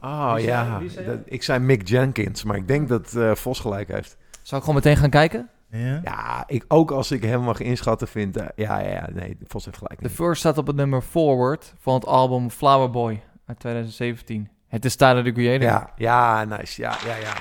Oh 0.00 0.32
zei- 0.32 0.42
ja, 0.46 0.78
wie 0.80 0.90
zei 0.90 1.06
dat- 1.06 1.18
ik 1.24 1.42
zei 1.42 1.58
Mick 1.58 1.88
Jenkins, 1.88 2.44
maar 2.44 2.56
ik 2.56 2.68
denk 2.68 2.88
dat 2.88 3.14
eh, 3.14 3.34
Vos 3.34 3.60
gelijk 3.60 3.92
heeft. 3.92 4.16
Zou 4.48 4.60
ik 4.60 4.66
gewoon 4.66 4.82
meteen 4.82 4.96
gaan 4.96 5.10
kijken? 5.10 5.48
Ja. 5.70 6.00
Ja, 6.04 6.44
ik, 6.46 6.64
ook 6.68 6.90
als 6.90 7.10
ik 7.10 7.22
hem 7.22 7.40
mag 7.40 7.60
inschatten 7.60 8.08
vind, 8.08 8.36
eh, 8.36 8.46
ja, 8.56 8.78
ja, 8.78 8.90
ja, 8.90 9.08
nee, 9.12 9.36
Vos 9.46 9.64
heeft 9.64 9.76
gelijk. 9.76 10.02
De 10.02 10.10
first 10.10 10.40
staat 10.40 10.58
op 10.58 10.66
het 10.66 10.76
nummer 10.76 11.02
Forward 11.02 11.74
van 11.78 11.94
het 11.94 12.06
album 12.06 12.50
Flower 12.50 12.90
Boy 12.90 13.22
uit 13.46 13.58
2017. 13.58 14.48
Het 14.68 14.84
is 14.84 14.96
Tyler, 14.96 15.24
the 15.24 15.32
creator. 15.32 15.62
ja, 15.62 15.90
ja, 15.96 16.44
nice, 16.44 16.82
ja, 16.82 16.96
ja, 17.06 17.16
ja. 17.16 17.32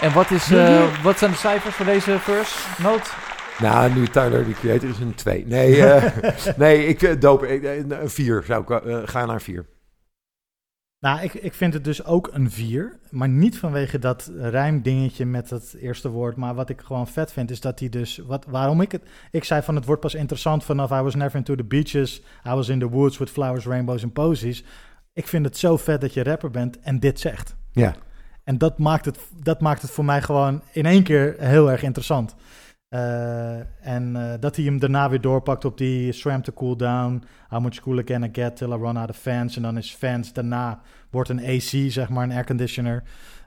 En 0.00 0.12
wat, 0.12 0.30
is, 0.30 0.50
eh, 0.50 1.02
wat 1.02 1.18
zijn 1.18 1.30
de 1.30 1.36
cijfers 1.36 1.74
voor 1.74 1.86
deze 1.86 2.18
first 2.18 2.78
note? 2.78 3.10
Nou, 3.58 3.94
nu 3.94 4.06
Tyler, 4.06 4.44
de 4.44 4.52
creator, 4.52 4.88
is 4.88 4.98
een 4.98 5.14
2. 5.14 5.46
Nee, 5.46 5.86
eh, 5.86 6.26
nee, 6.56 6.86
ik 6.86 7.02
uh, 7.02 7.20
doop, 7.20 7.44
ik, 7.44 7.64
een 7.64 8.10
4 8.10 8.42
zou 8.46 8.62
ik, 8.62 8.70
eh, 8.70 8.98
ga 9.04 9.24
naar 9.24 9.40
4. 9.40 9.66
Nou, 11.04 11.20
ik, 11.20 11.34
ik 11.34 11.54
vind 11.54 11.74
het 11.74 11.84
dus 11.84 12.04
ook 12.04 12.30
een 12.32 12.50
4. 12.50 12.98
Maar 13.10 13.28
niet 13.28 13.58
vanwege 13.58 13.98
dat 13.98 14.30
rijmdingetje 14.36 15.26
met 15.26 15.50
het 15.50 15.76
eerste 15.80 16.08
woord. 16.08 16.36
Maar 16.36 16.54
wat 16.54 16.68
ik 16.68 16.80
gewoon 16.80 17.08
vet 17.08 17.32
vind, 17.32 17.50
is 17.50 17.60
dat 17.60 17.78
hij 17.78 17.88
dus. 17.88 18.18
Wat, 18.26 18.44
waarom 18.48 18.80
ik 18.80 18.92
het. 18.92 19.02
Ik 19.30 19.44
zei 19.44 19.62
van 19.62 19.74
het 19.74 19.84
wordt 19.84 20.00
pas 20.00 20.14
interessant 20.14 20.64
vanaf 20.64 20.90
I 20.90 21.02
was 21.02 21.14
never 21.14 21.36
into 21.36 21.54
the 21.54 21.64
beaches. 21.64 22.22
I 22.46 22.50
was 22.50 22.68
in 22.68 22.78
the 22.78 22.88
woods 22.88 23.18
with 23.18 23.30
flowers, 23.30 23.64
rainbows 23.64 24.02
and 24.02 24.12
posies. 24.12 24.64
Ik 25.12 25.26
vind 25.26 25.44
het 25.44 25.58
zo 25.58 25.76
vet 25.76 26.00
dat 26.00 26.14
je 26.14 26.22
rapper 26.22 26.50
bent 26.50 26.80
en 26.80 27.00
dit 27.00 27.20
zegt. 27.20 27.56
Ja. 27.72 27.94
En 28.44 28.58
dat 28.58 28.78
maakt 28.78 29.04
het, 29.04 29.18
dat 29.42 29.60
maakt 29.60 29.82
het 29.82 29.90
voor 29.90 30.04
mij 30.04 30.22
gewoon 30.22 30.62
in 30.72 30.86
één 30.86 31.02
keer 31.02 31.34
heel 31.38 31.70
erg 31.70 31.82
interessant. 31.82 32.34
Uh, 32.94 33.54
en 33.80 34.14
uh, 34.16 34.32
dat 34.40 34.56
hij 34.56 34.64
hem 34.64 34.78
daarna 34.78 35.10
weer 35.10 35.20
doorpakt 35.20 35.64
op 35.64 35.78
die 35.78 36.12
swam 36.12 36.42
to 36.42 36.52
cool 36.52 36.76
down. 36.76 37.22
How 37.48 37.60
much 37.62 37.80
cooler 37.80 38.04
can 38.04 38.22
I 38.24 38.28
get 38.32 38.56
till 38.56 38.72
I 38.72 38.76
run 38.76 38.96
out 38.96 39.10
of 39.10 39.16
fans? 39.16 39.56
En 39.56 39.62
dan 39.62 39.76
is 39.76 39.94
fans 39.94 40.32
daarna 40.32 40.80
wordt 41.10 41.28
een 41.28 41.44
AC, 41.44 41.90
zeg 41.92 42.08
maar, 42.08 42.24
een 42.24 42.32
airconditioner. 42.32 43.02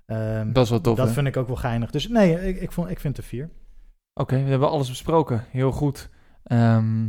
Um, 0.05 0.53
dat 0.53 0.63
is 0.63 0.69
wel 0.69 0.81
tof. 0.81 0.97
Dat 0.97 1.07
hè? 1.07 1.13
vind 1.13 1.27
ik 1.27 1.37
ook 1.37 1.47
wel 1.47 1.55
geinig. 1.55 1.91
Dus 1.91 2.07
nee, 2.07 2.47
ik, 2.47 2.61
ik, 2.61 2.71
vond, 2.71 2.89
ik 2.89 2.99
vind 2.99 3.15
het 3.15 3.25
een 3.25 3.29
vier. 3.31 3.43
Oké, 4.13 4.33
okay, 4.33 4.43
we 4.43 4.49
hebben 4.49 4.69
alles 4.69 4.89
besproken. 4.89 5.43
Heel 5.51 5.71
goed. 5.71 6.09
Ehm 6.43 7.05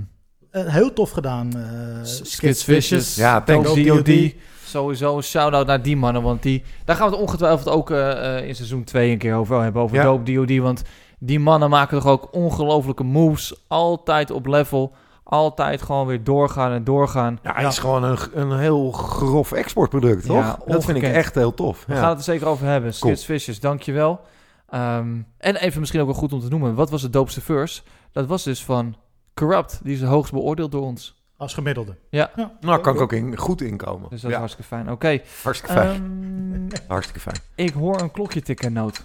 Eh, 0.50 0.66
heel 0.66 0.92
tof 0.92 1.10
gedaan. 1.10 1.56
eh, 1.56 2.04
Skits 2.04 2.64
Vicious. 2.64 3.16
Ja, 3.16 3.40
thanks. 3.42 3.74
DOD. 3.74 4.34
Sowieso 4.64 5.16
een 5.16 5.22
shout-out 5.22 5.66
naar 5.66 5.82
die 5.82 5.96
mannen, 5.96 6.22
want 6.22 6.42
die, 6.42 6.62
daar 6.84 6.96
gaan 6.96 7.06
we 7.06 7.12
het 7.12 7.22
ongetwijfeld 7.22 7.68
ook 7.68 7.90
eh, 7.90 8.36
eh, 8.38 8.46
in 8.46 8.54
seizoen 8.54 8.84
2 8.84 9.10
een 9.10 9.18
keer 9.18 9.34
over 9.34 9.62
hebben, 9.62 9.82
over 9.82 9.96
Ja. 9.96 10.02
Dope 10.02 10.32
DOD, 10.32 10.56
want 10.56 10.82
die 11.18 11.40
mannen 11.40 11.70
maken 11.70 12.00
toch 12.00 12.10
ook 12.10 12.28
ongelofelijke 12.34 13.02
moves, 13.04 13.64
altijd 13.68 14.30
op 14.30 14.46
level, 14.46 14.92
altijd 15.24 15.82
gewoon 15.82 16.06
weer 16.06 16.24
doorgaan 16.24 16.72
en 16.72 16.84
doorgaan. 16.84 17.38
Ja, 17.42 17.52
het 17.52 17.60
Ja. 17.60 17.68
is 17.68 17.78
gewoon 17.78 18.02
een, 18.04 18.18
een 18.32 18.58
heel 18.58 18.92
grof 18.92 19.52
exportproduct, 19.52 20.26
toch? 20.26 20.36
Ja, 20.36 20.58
dat 20.66 20.84
vind 20.84 20.96
ik 20.96 21.02
echt 21.02 21.34
heel 21.34 21.54
tof. 21.54 21.84
We 21.86 21.92
Ja. 21.94 22.00
gaan 22.00 22.08
het 22.08 22.18
er 22.18 22.24
zeker 22.24 22.46
over 22.46 22.66
hebben. 22.66 22.90
Cool. 22.90 23.00
Skits 23.12 23.24
Vicious, 23.24 23.60
dankjewel. 23.60 24.20
Ehm 24.68 25.16
en 25.38 25.56
even 25.56 25.78
misschien 25.80 26.00
ook 26.00 26.06
wel 26.06 26.14
goed 26.16 26.32
om 26.32 26.40
te 26.40 26.48
noemen, 26.48 26.74
wat 26.74 26.90
was 26.90 27.02
het 27.02 27.12
doopste 27.12 27.40
verse? 27.40 27.82
Dat 28.12 28.26
was 28.26 28.42
dus 28.42 28.64
van 28.64 28.96
Corrupt, 29.34 29.80
die 29.82 29.94
is 29.94 30.00
het 30.00 30.08
hoogst 30.08 30.32
beoordeeld 30.32 30.72
door 30.72 30.82
ons. 30.82 31.16
Als 31.36 31.54
gemiddelde. 31.54 31.96
Ja. 32.10 32.30
Nou, 32.60 32.80
kan 32.80 32.94
ik 32.94 33.00
ook 33.00 33.12
in, 33.12 33.36
goed 33.36 33.60
inkomen. 33.60 34.08
Dus 34.10 34.20
dat 34.20 34.24
is 34.30 34.30
ja, 34.30 34.38
hartstikke 34.38 34.68
fijn. 34.68 34.90
Oké, 34.90 35.20
hartstikke 35.42 35.74
fijn. 35.74 36.68
ehm, 36.72 36.82
hartstikke 36.88 37.20
fijn. 37.20 37.36
ik 37.54 37.72
hoor 37.72 38.00
een 38.00 38.10
klokje 38.10 38.42
tikken, 38.42 38.72
Noot. 38.72 39.02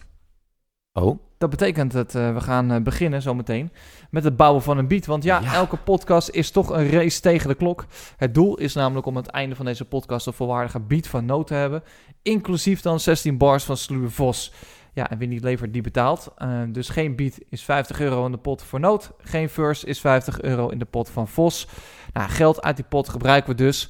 Oh, 0.93 1.19
Dat 1.43 1.51
betekent 1.51 1.91
dat 1.91 2.15
eh, 2.15 2.33
we 2.33 2.41
gaan 2.41 2.71
eh, 2.71 2.81
beginnen 2.81 3.21
zometeen 3.21 3.71
met 4.09 4.23
het 4.23 4.35
bouwen 4.37 4.61
van 4.61 4.77
een 4.77 4.87
beat. 4.87 5.05
Want 5.05 5.23
ja, 5.23 5.39
Ja. 5.39 5.53
elke 5.53 5.77
podcast 5.77 6.29
is 6.29 6.51
toch 6.51 6.69
een 6.69 6.89
race 6.89 7.19
tegen 7.21 7.47
de 7.47 7.55
klok. 7.55 7.85
Het 8.17 8.33
doel 8.33 8.57
is 8.57 8.73
namelijk 8.73 9.05
om 9.05 9.15
aan 9.17 9.21
het 9.23 9.31
einde 9.31 9.55
van 9.55 9.65
deze 9.65 9.85
podcast 9.85 10.27
een 10.27 10.33
volwaardige 10.33 10.79
beat 10.79 11.07
van 11.07 11.25
Noot 11.25 11.47
te 11.47 11.53
hebben. 11.53 11.83
Inclusief 12.21 12.81
dan 12.81 12.99
16 12.99 13.37
bars 13.37 13.63
van 13.63 13.77
Sluwe 13.77 14.09
Vos. 14.09 14.53
Ja, 14.93 15.09
en 15.09 15.17
wie 15.17 15.27
niet 15.27 15.43
levert, 15.43 15.73
die 15.73 15.81
betaalt. 15.81 16.31
Eh, 16.37 16.61
dus 16.67 16.89
geen 16.89 17.15
beat 17.15 17.37
is 17.49 17.63
50 17.63 17.99
euro 17.99 18.25
in 18.25 18.31
de 18.31 18.37
pot 18.37 18.63
voor 18.63 18.79
Noot. 18.79 19.11
Geen 19.17 19.49
verse 19.49 19.85
is 19.85 19.99
50 19.99 20.41
euro 20.41 20.69
in 20.69 20.79
de 20.79 20.85
pot 20.85 21.09
van 21.09 21.27
Vos. 21.27 21.67
Nou, 22.13 22.29
geld 22.29 22.61
uit 22.61 22.75
die 22.75 22.85
pot 22.89 23.09
gebruiken 23.09 23.49
we 23.49 23.55
dus. 23.55 23.89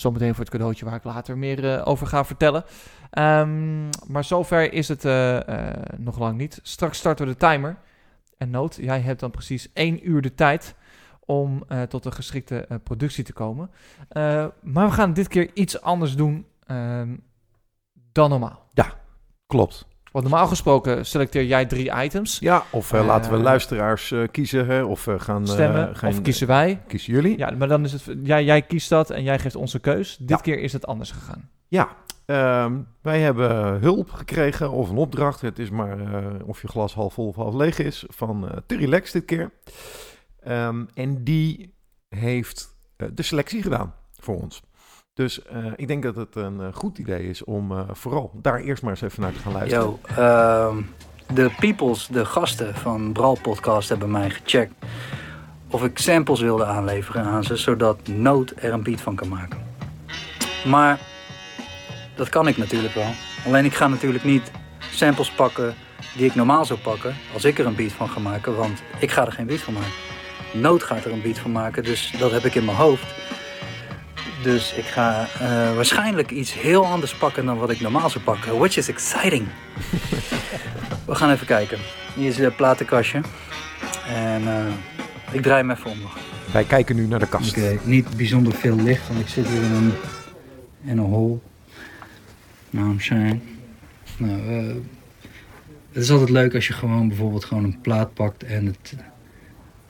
Zometeen 0.00 0.34
voor 0.34 0.44
het 0.44 0.52
cadeautje 0.52 0.84
waar 0.84 0.94
ik 0.94 1.04
later 1.04 1.38
meer 1.38 1.74
eh, 1.74 1.86
over 1.86 2.06
ga 2.06 2.24
vertellen. 2.24 2.64
Ehm, 3.10 3.88
maar 4.06 4.24
zover 4.24 4.72
is 4.72 4.88
het 4.88 5.04
eh, 5.04 5.68
eh, 5.68 5.74
nog 5.96 6.18
lang 6.18 6.36
niet. 6.38 6.60
Straks 6.62 6.98
starten 6.98 7.26
we 7.26 7.32
de 7.32 7.38
timer. 7.38 7.76
En 8.38 8.50
Noot, 8.50 8.74
jij 8.74 9.00
hebt 9.00 9.20
dan 9.20 9.30
precies 9.30 9.72
één 9.72 10.08
uur 10.08 10.22
de 10.22 10.34
tijd 10.34 10.74
om 11.24 11.64
tot 11.88 12.04
een 12.04 12.12
geschikte 12.12 12.80
productie 12.82 13.24
te 13.24 13.32
komen. 13.32 13.70
Maar 14.62 14.86
we 14.86 14.90
gaan 14.90 15.12
dit 15.12 15.28
keer 15.28 15.50
iets 15.54 15.80
anders 15.80 16.16
doen 16.16 16.46
ehm, 16.66 17.16
dan 18.12 18.30
normaal. 18.30 18.66
klopt. 19.46 19.86
Want 20.12 20.24
normaal 20.28 20.46
gesproken 20.46 21.06
selecteer 21.06 21.44
jij 21.44 21.66
drie 21.66 21.92
items. 22.02 22.38
Ja, 22.38 22.62
of 22.70 22.92
eh, 22.92 22.98
Eh, 23.00 23.06
laten 23.06 23.32
we 23.32 23.38
luisteraars 23.38 24.10
eh, 24.12 24.22
kiezen, 24.30 24.66
hè, 24.66 24.82
of 24.82 25.06
eh, 25.06 25.20
gaan... 25.20 25.42
eh, 25.42 25.48
Stemmen, 25.52 25.96
gaan- 25.96 26.10
of 26.10 26.22
kiezen 26.22 26.46
wij. 26.46 26.82
kiezen 26.86 27.12
jullie? 27.12 27.38
Ja, 27.38 27.50
maar 27.58 27.68
dan 27.68 27.84
is 27.84 27.92
het... 27.92 28.04
Jij, 28.22 28.44
jij 28.44 28.62
kiest 28.62 28.88
dat 28.88 29.10
en 29.10 29.22
jij 29.22 29.38
geeft 29.38 29.54
onze 29.56 29.78
keus. 29.78 30.16
Dit 30.16 30.28
Ja. 30.28 30.36
keer 30.36 30.58
is 30.58 30.72
het 30.72 30.86
anders 30.86 31.10
gegaan. 31.10 31.48
Ja, 31.68 31.88
ehm, 32.26 32.78
wij 33.02 33.20
hebben 33.20 33.80
hulp 33.80 34.10
gekregen 34.10 34.70
of 34.70 34.90
een 34.90 34.96
opdracht. 34.96 35.40
Het 35.40 35.58
is 35.58 35.70
maar 35.70 36.00
eh, 36.00 36.24
of 36.44 36.62
je 36.62 36.68
glas 36.68 36.94
half 36.94 37.14
vol 37.14 37.26
of 37.28 37.34
half 37.36 37.54
leeg 37.54 37.78
is. 37.78 38.04
Van 38.08 38.44
uh, 38.44 38.50
Turilex 38.66 39.12
dit 39.12 39.24
keer. 39.24 39.50
Ehm, 40.40 40.84
en 40.94 41.24
die 41.24 41.74
heeft 42.08 42.76
eh, 42.96 43.08
de 43.14 43.22
selectie 43.22 43.62
gedaan 43.62 43.94
voor 44.20 44.42
ons. 44.42 44.62
Dus 45.20 45.42
eh, 45.42 45.64
ik 45.76 45.86
denk 45.86 46.02
dat 46.02 46.16
het 46.16 46.36
een 46.36 46.60
eh, 46.60 46.66
goed 46.72 46.98
idee 46.98 47.28
is 47.28 47.44
om 47.44 47.72
eh, 47.72 47.80
vooral 47.92 48.30
daar 48.34 48.60
eerst 48.60 48.82
maar 48.82 48.90
eens 48.90 49.00
even 49.00 49.22
naar 49.22 49.32
te 49.32 49.38
gaan 49.38 49.52
luisteren. 49.52 49.84
Yo, 49.84 49.98
ehm, 50.16 50.76
de 51.34 51.50
peoples, 51.58 52.06
de 52.06 52.24
gasten 52.24 52.74
van 52.74 53.12
Bral 53.12 53.38
Podcast 53.42 53.88
hebben 53.88 54.10
mij 54.10 54.30
gecheckt 54.30 54.72
of 55.70 55.84
ik 55.84 55.98
samples 55.98 56.40
wilde 56.40 56.64
aanleveren 56.64 57.22
aan 57.22 57.44
ze, 57.44 57.56
zodat 57.56 58.08
Noot 58.08 58.52
er 58.56 58.72
een 58.72 58.82
beat 58.82 59.00
van 59.00 59.14
kan 59.14 59.28
maken. 59.28 59.58
Maar 60.66 61.00
dat 62.14 62.28
kan 62.28 62.48
ik 62.48 62.56
natuurlijk 62.56 62.94
wel. 62.94 63.10
Alleen 63.46 63.64
ik 63.64 63.74
ga 63.74 63.88
natuurlijk 63.88 64.24
niet 64.24 64.50
samples 64.90 65.30
pakken 65.30 65.74
die 66.16 66.26
ik 66.26 66.34
normaal 66.34 66.64
zou 66.64 66.78
pakken 66.78 67.14
als 67.32 67.44
ik 67.44 67.58
er 67.58 67.66
een 67.66 67.74
beat 67.74 67.92
van 67.92 68.08
ga 68.08 68.20
maken, 68.20 68.56
want 68.56 68.82
ik 68.98 69.10
ga 69.10 69.26
er 69.26 69.32
geen 69.32 69.46
beat 69.46 69.60
van 69.60 69.74
maken. 69.74 69.92
Noot 70.52 70.82
gaat 70.82 71.04
er 71.04 71.12
een 71.12 71.22
beat 71.22 71.38
van 71.38 71.52
maken, 71.52 71.82
dus 71.82 72.14
dat 72.18 72.30
heb 72.30 72.44
ik 72.44 72.54
in 72.54 72.64
mijn 72.64 72.76
hoofd. 72.76 73.38
Dus 74.42 74.74
ik 74.74 74.84
ga 74.84 75.26
eh, 75.40 75.74
waarschijnlijk 75.74 76.30
iets 76.30 76.54
heel 76.54 76.86
anders 76.86 77.14
pakken 77.14 77.44
dan 77.44 77.58
wat 77.58 77.70
ik 77.70 77.80
normaal 77.80 78.10
zou 78.10 78.24
pakken. 78.24 78.58
Which 78.58 78.76
is 78.76 78.88
exciting. 78.88 79.46
We 81.06 81.14
gaan 81.14 81.30
even 81.30 81.46
kijken. 81.46 81.78
Hier 82.14 82.28
is 82.28 82.38
het 82.38 82.56
platenkastje. 82.56 83.20
En 84.06 84.48
eh, 84.48 84.66
ik 85.32 85.42
draai 85.42 85.60
hem 85.60 85.70
even 85.70 85.90
om. 85.90 85.98
Wij 86.52 86.64
kijken 86.64 86.96
nu 86.96 87.06
naar 87.06 87.18
de 87.18 87.28
kast. 87.28 87.50
Oké, 87.50 87.78
niet 87.82 88.16
bijzonder 88.16 88.52
veel 88.52 88.76
licht, 88.76 89.08
want 89.08 89.20
ik 89.20 89.28
zit 89.28 89.48
hier 89.48 89.62
in 89.62 89.72
een, 89.72 89.92
in 90.84 90.98
een 90.98 91.04
hol. 91.04 91.42
Nou, 92.70 93.00
shine. 93.00 93.38
Nou, 94.16 94.48
eh, 94.48 94.74
het 95.92 96.02
is 96.02 96.10
altijd 96.10 96.30
leuk 96.30 96.54
als 96.54 96.66
je 96.66 96.72
gewoon 96.72 97.08
bijvoorbeeld 97.08 97.44
gewoon 97.44 97.64
een 97.64 97.80
plaat 97.80 98.14
pakt 98.14 98.44
en 98.44 98.66
het 98.66 98.94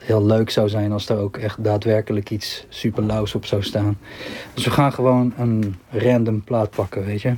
heel 0.01 0.25
leuk 0.27 0.51
zou 0.51 0.69
zijn 0.69 0.93
als 0.93 1.09
er 1.09 1.17
ook 1.17 1.37
echt 1.37 1.65
daadwerkelijk 1.65 2.31
iets 2.31 2.67
super 2.69 3.03
lauws 3.03 3.35
op 3.35 3.47
zou 3.47 3.63
staan. 3.63 3.99
Dus 4.55 4.65
we 4.65 4.71
gaan 4.71 4.93
gewoon 4.93 5.33
een 5.37 5.77
random 5.91 6.45
plaat 6.45 6.71
pakken, 6.71 7.05
weet 7.05 7.23
je. 7.23 7.35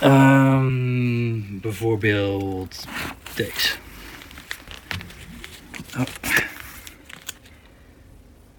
Ehm, 0.00 1.40
bijvoorbeeld 1.60 2.86
deze. 3.34 3.76
Oh. 5.98 6.04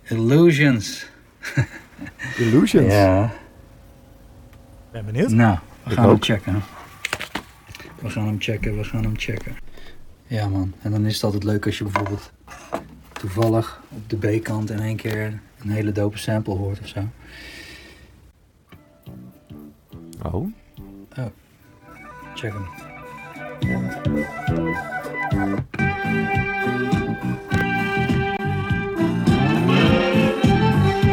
Illusions. 0.03 1.05
Illusions. 2.37 2.93
Ja. 2.93 3.33
Ben 4.91 5.05
benieuwd. 5.05 5.29
Nou, 5.29 5.57
we 5.83 5.89
Ik 5.89 5.95
gaan 5.95 6.09
hem 6.09 6.21
checken. 6.21 6.63
We 8.01 8.09
gaan 8.09 8.25
hem 8.25 8.35
checken, 8.39 8.77
we 8.77 8.83
gaan 8.83 9.03
hem 9.03 9.17
checken. 9.17 9.55
Ja 10.27 10.47
man, 10.47 10.73
en 10.81 10.91
dan 10.91 11.05
is 11.05 11.13
het 11.13 11.23
altijd 11.23 11.43
leuk 11.43 11.65
als 11.65 11.77
je 11.77 11.83
bijvoorbeeld 11.83 12.31
toevallig 13.19 13.81
op 13.89 14.09
de 14.09 14.17
B-kant 14.17 14.69
in 14.69 14.79
één 14.79 14.95
keer 14.95 15.39
een 15.59 15.69
hele 15.69 15.91
dope 15.91 16.17
sample 16.17 16.53
hoort 16.53 16.79
of 16.79 16.87
zo. 16.87 17.07
Oh, 20.23 20.47
Check 22.33 22.53
hem. 22.53 22.67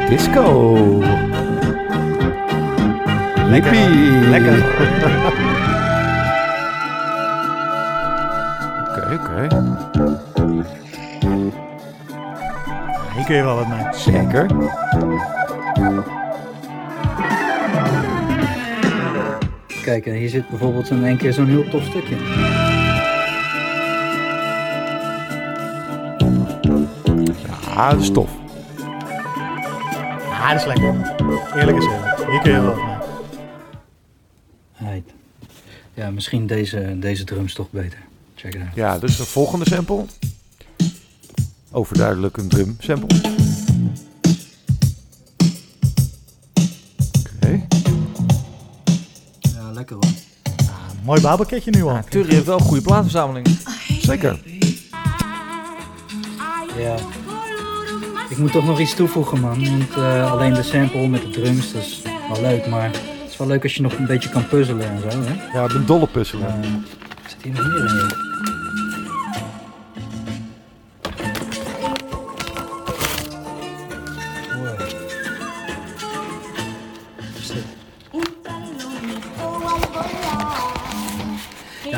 disco. 0.09 1.03
Yippie. 3.51 4.29
Lekker. 4.31 4.59
Oké, 8.89 9.15
oké. 9.15 9.49
Hier 13.17 13.25
kun 13.25 13.37
je 13.37 13.43
wel 13.43 13.57
wat 13.57 13.69
mee. 13.69 13.95
Zeker. 13.95 14.47
Kijk, 19.83 20.07
en 20.07 20.15
hier 20.15 20.29
zit 20.29 20.49
bijvoorbeeld 20.49 20.91
in 20.91 21.05
één 21.05 21.17
keer 21.17 21.33
zo'n 21.33 21.47
heel 21.47 21.69
tof 21.69 21.85
stukje. 21.85 22.17
Ja, 27.75 27.91
dat 27.91 28.01
is 28.01 28.11
tof. 28.11 28.31
Ah, 30.31 30.51
dat 30.51 30.61
is 30.61 30.67
lekker. 30.67 30.95
Eerlijk 31.55 31.77
is 31.77 31.85
eerlijk. 31.85 32.31
Hier 32.31 32.41
kun 32.41 32.53
je 32.53 32.61
wel 32.61 32.75
wat 32.75 32.85
mee. 32.85 32.97
Heid. 34.73 35.13
Ja, 35.95 36.11
misschien 36.11 36.47
deze, 36.47 36.99
deze 36.99 37.25
drums 37.25 37.55
toch 37.55 37.71
beter. 37.71 37.99
Check 38.35 38.55
it 38.55 38.61
out. 38.61 38.75
Ja, 38.75 38.99
dus 38.99 39.17
de 39.17 39.25
volgende 39.25 39.69
sample. 39.69 40.05
Overduidelijk 41.77 42.37
een 42.37 42.49
drum 42.49 42.77
sample. 42.79 43.19
Oké. 47.35 47.67
Ja, 49.41 49.71
lekker 49.73 49.97
hoor. 49.97 50.13
Ah, 50.57 51.05
mooi 51.05 51.21
bouwpakketje 51.21 51.71
nu 51.71 51.83
al. 51.83 51.93
Ja, 51.93 52.03
Turri 52.09 52.33
heeft 52.33 52.47
wel 52.47 52.59
een 52.59 52.65
goede 52.65 52.83
plaatverzameling. 52.83 53.47
Zeker. 54.01 54.43
Ja. 56.77 56.95
Ik 58.29 58.39
moet 58.39 58.53
toch 58.53 58.67
nog 58.67 58.81
iets 58.81 58.95
toevoegen, 58.95 59.41
man. 59.41 59.65
Want 59.65 59.91
eh, 59.97 60.33
alleen 60.33 60.55
de 60.55 60.63
sample 60.63 61.09
met 61.09 61.23
de 61.23 61.31
drums, 61.31 61.73
dat 61.73 61.83
is 61.83 62.03
wel 62.33 62.41
leuk. 62.41 62.67
Maar 62.67 62.85
het 62.85 63.31
is 63.31 63.37
wel 63.37 63.47
leuk 63.47 63.63
als 63.63 63.75
je 63.75 63.83
nog 63.83 63.99
een 63.99 64.07
beetje 64.07 64.29
kan 64.29 64.49
puzzelen 64.49 64.91
en 64.91 65.01
zo, 65.01 65.19
hè. 65.21 65.59
Ja, 65.59 65.65
ik 65.65 65.73
ben 65.73 65.87
dolle 65.87 66.07
puzzelen. 66.07 66.47
Eh, 66.47 66.69
zit 67.27 67.43
hier 67.43 67.53
nog 67.53 67.67
meer 67.67 68.03
in? 68.03 68.56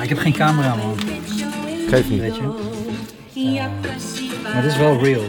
Ik 0.09 0.15
heb 0.15 0.23
geen 0.23 0.33
camera, 0.33 0.75
man. 0.75 0.97
Geef 1.89 2.09
niet. 2.09 2.21
Weet 2.21 2.37
je? 2.37 2.43
Maar 4.43 4.63
het 4.63 4.65
is 4.65 4.77
wel 4.77 4.99
real. 5.03 5.23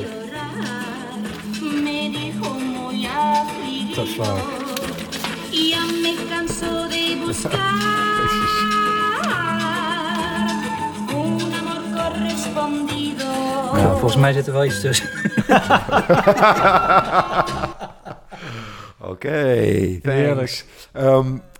Amor 11.14 11.82
correspondido. 11.96 13.24
Ja, 13.76 13.90
volgens 13.92 14.16
mij 14.16 14.34
zit 14.34 14.48
er 14.48 14.54
wel 14.54 14.66
iets 14.66 14.82
tussen. 14.82 15.10
Oké, 19.12 19.30
Heerlijk. 19.30 20.36
thanks. 20.36 20.66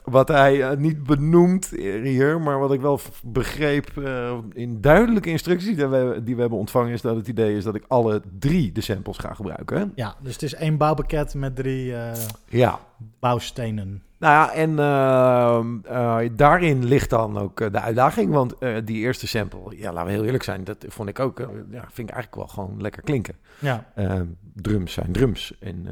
Wat 0.10 0.28
hij 0.28 0.64
eh, 0.70 0.78
niet 0.78 1.04
benoemt 1.04 1.70
hier, 2.04 2.42
maar 2.42 2.60
wat 2.60 2.74
ik 2.74 2.82
wel 2.82 3.00
begreep 3.24 3.98
eh, 3.98 4.38
in 4.54 4.82
duidelijke 4.82 5.30
instructies 5.30 5.76
die 5.76 5.88
we, 5.88 6.22
die 6.24 6.36
we 6.36 6.42
hebben 6.42 6.60
ontvangen, 6.60 6.92
is 6.92 7.02
dat 7.02 7.16
het 7.16 7.28
idee 7.28 7.56
is 7.56 7.64
dat 7.64 7.76
ik 7.76 7.86
alle 7.88 8.22
drie 8.40 8.72
de 8.72 8.82
samples 8.82 9.18
ga 9.18 9.34
gebruiken. 9.34 9.92
Ja, 9.96 10.16
dus 10.22 10.34
het 10.34 10.42
is 10.44 10.54
één 10.56 10.78
bouwpakket 10.78 11.34
met 11.34 11.56
drie 11.56 11.96
eh, 11.96 12.12
Ja. 12.46 12.80
bouwstenen. 13.20 14.04
Nou 14.18 14.34
ja, 14.34 14.52
en 14.54 14.80
ehm, 14.80 15.78
eh, 15.84 16.30
daarin 16.36 16.86
ligt 16.86 17.10
dan 17.10 17.38
ook 17.38 17.58
de 17.58 17.80
uitdaging. 17.80 18.32
Want 18.32 18.56
die 18.86 18.98
eerste 18.98 19.28
sample, 19.28 19.78
ja, 19.78 19.92
laten 19.94 20.06
we 20.08 20.14
heel 20.14 20.26
eerlijk 20.26 20.44
zijn, 20.44 20.64
dat 20.64 20.86
vond 20.88 21.10
ik 21.10 21.20
ook, 21.20 21.40
ja, 21.72 21.86
vind 21.92 22.10
ik 22.10 22.16
eigenlijk 22.16 22.36
wel 22.36 22.48
gewoon 22.48 22.82
lekker 22.82 23.02
klinken. 23.02 23.36
Ja, 23.60 23.86
Ehm, 23.96 24.26
drums 24.54 24.94
zijn 24.94 25.12
drums. 25.12 25.58
En, 25.60 25.88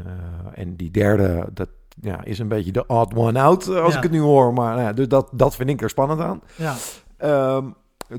en 0.53 0.75
die 0.75 0.91
derde, 0.91 1.47
dat 1.53 1.69
ja, 2.01 2.23
is 2.23 2.39
een 2.39 2.47
beetje 2.47 2.71
de 2.71 2.85
odd 2.87 3.15
one 3.15 3.41
out, 3.41 3.67
eh, 3.67 3.81
als 3.81 3.91
Ja. 3.91 3.97
ik 3.97 4.03
het 4.03 4.11
nu 4.11 4.19
hoor. 4.19 4.53
Maar 4.53 4.69
nou 4.75 4.81
ja, 4.81 4.93
dus 4.93 5.07
dat, 5.07 5.29
dat 5.31 5.55
vind 5.55 5.69
ik 5.69 5.81
er 5.81 5.89
spannend 5.89 6.19
aan. 6.21 6.41
ja. 6.55 6.75
Ehm, 7.17 7.65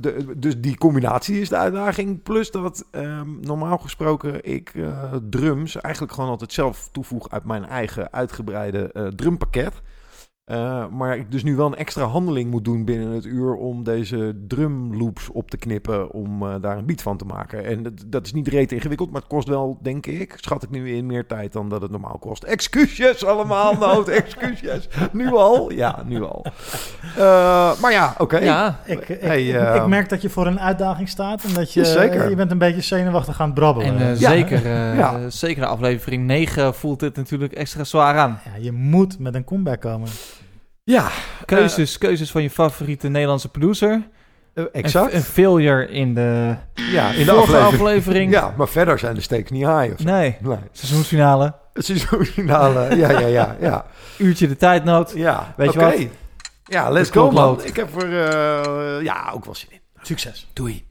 de, 0.01 0.35
dus 0.39 0.61
die 0.61 0.79
combinatie 0.79 1.41
is 1.41 1.49
de 1.49 1.57
uitdaging. 1.57 2.23
Plus 2.23 2.51
dat 2.51 2.85
ehm, 2.91 3.41
normaal 3.41 3.79
gesproken 3.79 4.45
ik 4.45 4.73
eh, 4.75 5.15
drums 5.31 5.81
eigenlijk 5.81 6.15
gewoon 6.15 6.31
altijd 6.31 6.53
zelf 6.53 6.89
toevoeg 6.93 7.31
uit 7.31 7.45
mijn 7.45 7.65
eigen 7.67 8.13
uitgebreide 8.13 8.93
eh, 8.93 9.07
drumpakket. 9.07 9.73
Eh, 10.49 10.87
maar 10.87 11.17
ik 11.17 11.31
dus 11.31 11.43
nu 11.43 11.57
wel 11.57 11.67
een 11.67 11.75
extra 11.77 12.05
handeling 12.05 12.51
moet 12.51 12.65
doen 12.65 12.85
binnen 12.85 13.09
het 13.11 13.25
uur 13.25 13.55
om 13.55 13.85
deze 13.85 14.35
drumloops 14.47 15.29
op 15.29 15.51
te 15.51 15.57
knippen 15.57 16.11
om 16.13 16.43
eh, 16.43 16.55
daar 16.61 16.77
een 16.79 16.87
beat 16.87 17.03
van 17.03 17.17
te 17.17 17.25
maken. 17.25 17.65
En 17.65 17.83
dat, 17.83 17.93
dat 18.07 18.27
is 18.27 18.33
niet 18.33 18.49
reet 18.49 18.73
ingewikkeld, 18.73 19.11
maar 19.11 19.21
het 19.21 19.31
kost 19.31 19.49
wel, 19.49 19.79
denk 19.83 20.07
ik, 20.07 20.35
schat 20.41 20.63
ik 20.63 20.71
nu 20.71 20.95
in 20.95 21.07
meer 21.07 21.27
tijd 21.27 21.53
dan 21.53 21.69
dat 21.69 21.83
het 21.83 21.91
normaal 21.91 22.19
kost. 22.19 22.43
Excuses 22.43 23.25
allemaal, 23.25 23.75
nood, 23.87 24.09
excuses. 24.09 24.89
Nu 25.13 25.33
al? 25.33 25.73
Ja, 25.73 26.03
nu 26.07 26.23
al. 26.23 26.45
Eh, 27.17 27.81
maar 27.81 27.93
ja, 27.93 28.15
oké. 28.19 28.39
Ja, 28.39 28.81
Ik, 28.85 29.09
ik, 29.09 29.21
Hey, 29.21 29.47
ik, 29.49 29.55
eh, 29.55 29.75
ik 29.75 29.87
merk 29.87 30.09
dat 30.09 30.23
je 30.23 30.29
voor 30.31 30.47
een 30.47 30.61
uitdaging 30.61 31.09
staat 31.09 31.45
en 31.45 31.55
dat 31.55 31.73
je, 31.73 31.85
Zeker. 31.85 32.29
je 32.31 32.37
bent 32.37 32.51
een 32.51 32.59
beetje 32.59 32.81
zenuwachtig 32.81 33.41
aan 33.41 33.47
het 33.47 33.55
brabbelen. 33.55 33.99
en 33.99 34.09
Ja. 34.09 34.15
zeker, 34.31 34.65
eh, 34.67 34.97
Ja. 34.97 35.31
zeker 35.31 35.63
de 35.63 35.69
aflevering 35.69 36.27
9 36.27 36.75
voelt 36.75 37.01
dit 37.01 37.17
natuurlijk 37.17 37.53
extra 37.53 37.85
zwaar 37.85 38.17
aan. 38.19 38.41
ja, 38.45 38.51
je 38.61 38.73
moet 38.73 39.19
met 39.19 39.35
een 39.35 39.45
comeback 39.45 39.81
komen. 39.81 40.09
Ja, 40.89 41.09
Keuzes, 41.45 41.99
keuzes 41.99 42.31
van 42.31 42.43
je 42.43 42.51
favoriete 42.51 43.09
Nederlandse 43.09 43.49
producer. 43.49 44.09
eh, 44.55 44.65
exact. 44.73 45.13
Een, 45.13 45.21
failure 45.23 45.89
in 45.89 46.15
de, 46.15 46.57
ja, 46.75 47.11
in 47.11 47.27
de 47.27 47.33
vorige 47.33 47.57
aflevering. 47.57 47.73
aflevering. 47.73 48.33
Ja, 48.33 48.55
maar 48.57 48.69
verder 48.69 48.99
zijn 48.99 49.15
de 49.15 49.21
stakes 49.21 49.51
niet 49.51 49.67
high. 49.67 49.93
Of 49.93 49.99
zo. 49.99 50.05
Nee, 50.05 50.37
Nee. 50.41 50.57
seizoensfinale. 50.73 51.55
Het 51.73 51.85
seizoensfinale. 51.85 52.97
ja, 52.97 53.11
ja, 53.11 53.27
ja, 53.27 53.57
ja. 53.61 53.87
Uurtje 54.19 54.49
de 54.49 54.57
tijdnood. 54.57 55.13
Ja, 55.15 55.55
Weet 55.57 55.73
je 55.73 55.79
wat? 55.81 56.07
Ja, 56.65 56.91
let's 56.91 57.11
go, 57.11 57.31
man. 57.31 57.65
Ik 57.65 57.77
heb 57.77 58.03
er 58.03 58.29
eh, 58.29 59.03
ja, 59.05 59.31
ook 59.35 59.45
wel 59.45 59.55
zin 59.55 59.69
in. 59.73 59.81
Succes. 60.03 60.49
Doei. 60.53 60.87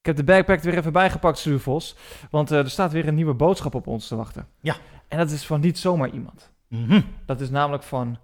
Ik 0.00 0.06
heb 0.06 0.16
de 0.16 0.24
backpack 0.24 0.58
er 0.58 0.64
weer 0.70 0.78
even 0.78 0.92
bijgepakt, 0.92 1.38
Stuur 1.38 1.60
Vos. 1.60 1.96
Want 2.30 2.50
eh, 2.50 2.58
er 2.58 2.70
staat 2.70 2.92
weer 2.92 3.08
een 3.08 3.14
nieuwe 3.14 3.34
boodschap 3.34 3.74
op 3.74 3.86
ons 3.86 4.08
te 4.08 4.16
wachten. 4.16 4.46
Ja. 4.60 4.76
En 5.08 5.18
dat 5.18 5.30
is 5.30 5.46
van 5.46 5.60
niet 5.60 5.78
zomaar 5.78 6.08
iemand. 6.10 6.50
Mhm. 6.68 7.00
Dat 7.26 7.40
is 7.40 7.50
namelijk 7.50 7.82
van 7.82 8.18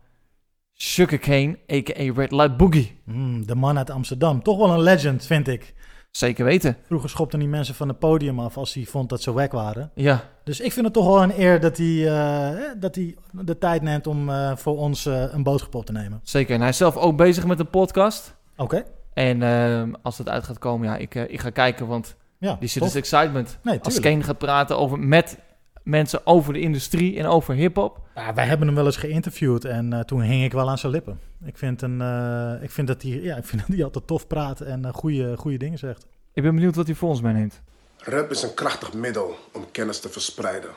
Sugarcane, 0.78 1.58
a.k.a. 1.72 2.12
Red 2.14 2.30
Light 2.32 2.56
Boogie. 2.56 3.00
Mm, 3.04 3.46
de 3.46 3.54
man 3.54 3.78
uit 3.78 3.90
Amsterdam. 3.90 4.42
Toch 4.42 4.58
wel 4.58 4.70
een 4.70 4.82
legend, 4.82 5.26
vind 5.26 5.48
ik. 5.48 5.74
Zeker 6.10 6.44
weten. 6.44 6.76
Vroeger 6.86 7.08
schopten 7.10 7.38
die 7.38 7.48
mensen 7.48 7.74
van 7.74 7.88
het 7.88 7.98
podium 7.98 8.40
af 8.40 8.56
als 8.56 8.74
hij 8.74 8.84
vond 8.84 9.08
dat 9.08 9.22
ze 9.22 9.32
wack 9.32 9.52
waren. 9.52 9.90
Ja, 9.94 10.24
Dus 10.44 10.60
ik 10.60 10.72
vind 10.72 10.84
het 10.84 10.94
toch 10.94 11.06
wel 11.06 11.22
een 11.22 11.40
eer 11.40 11.60
dat 11.60 11.76
hij, 11.76 12.08
eh, 12.08 12.62
dat 12.78 12.94
hij 12.94 13.16
de 13.30 13.58
tijd 13.58 13.82
neemt 13.82 14.06
om 14.06 14.28
eh, 14.30 14.56
voor 14.56 14.76
ons 14.76 15.06
eh, 15.06 15.24
een 15.32 15.42
boodschap 15.42 15.74
op 15.74 15.86
te 15.86 15.92
nemen. 15.92 16.20
zeker. 16.22 16.54
En 16.54 16.60
hij 16.60 16.68
is 16.68 16.76
zelf 16.76 16.96
ook 16.96 17.16
bezig 17.16 17.46
met 17.46 17.58
een 17.60 17.70
podcast. 17.70 18.34
Oké. 18.56 18.84
En 19.12 19.42
ehm, 19.42 19.92
als 20.02 20.18
het 20.18 20.28
uit 20.28 20.44
gaat 20.44 20.58
komen, 20.58 20.88
ja, 20.88 20.96
ik, 20.96 21.14
ik 21.14 21.40
ga 21.40 21.50
kijken, 21.50 21.86
want 21.86 22.16
Ja, 22.38 22.56
die 22.60 22.68
zit 22.68 22.82
dus 22.82 22.94
excitement. 22.94 23.58
Nee, 23.62 23.78
Als. 23.82 24.00
Kane 24.00 24.22
gaat 24.22 24.38
praten 24.38 24.78
over, 24.78 24.98
met 24.98 25.38
mensen 25.86 26.26
over 26.26 26.52
de 26.52 26.60
industrie 26.60 27.18
en 27.18 27.26
over 27.26 27.54
hip-hop. 27.54 28.00
Ja, 28.14 28.34
wij 28.34 28.46
hebben 28.46 28.66
hem 28.66 28.76
wel 28.76 28.86
eens 28.86 28.96
geïnterviewd 28.96 29.64
en 29.64 29.92
eh, 29.92 30.00
toen 30.00 30.20
hing 30.20 30.44
ik 30.44 30.52
wel 30.52 30.70
aan 30.70 30.78
zijn 30.78 30.92
lippen. 30.92 31.20
Ik 31.44 31.58
vind, 31.58 31.82
een, 31.82 32.00
eh, 32.00 32.62
ik 32.62 32.70
vind, 32.70 32.88
dat, 32.88 33.02
hij, 33.02 33.10
ja, 33.10 33.36
ik 33.42 33.44
vind 33.44 33.62
dat 33.66 33.76
hij 33.76 33.84
altijd 33.84 34.06
tof 34.06 34.26
praat 34.26 34.60
en 34.60 34.84
eh, 34.84 34.92
goede, 34.92 35.36
goede 35.36 35.56
dingen 35.56 35.78
zegt. 35.78 36.06
Ik 36.32 36.42
ben 36.42 36.54
benieuwd 36.54 36.74
wat 36.74 36.86
hij 36.86 36.94
voor 36.94 37.08
ons 37.08 37.20
meeneemt. 37.20 37.60
Rap 37.98 38.30
is 38.30 38.42
een 38.42 38.54
krachtig 38.54 38.92
middel 38.92 39.36
om 39.52 39.70
kennis 39.70 40.00
te 40.00 40.08
verspreiden. 40.08 40.70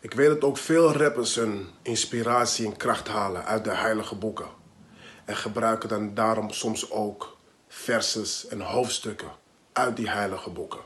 Ik 0.00 0.14
weet 0.14 0.28
dat 0.28 0.44
ook 0.44 0.56
veel 0.56 0.92
rappers 0.92 1.34
hun 1.34 1.66
inspiratie 1.82 2.66
en 2.66 2.76
kracht 2.76 3.08
halen 3.08 3.44
uit 3.44 3.64
de 3.64 3.74
heilige 3.74 4.14
boeken. 4.14 4.46
En 5.24 5.36
gebruiken 5.36 5.88
dan 5.88 6.14
daarom 6.14 6.50
soms 6.50 6.90
ook 6.90 7.36
verses 7.68 8.46
en 8.48 8.60
hoofdstukken 8.60 9.28
uit 9.72 9.96
die 9.96 10.10
heilige 10.10 10.50
boeken. 10.50 10.80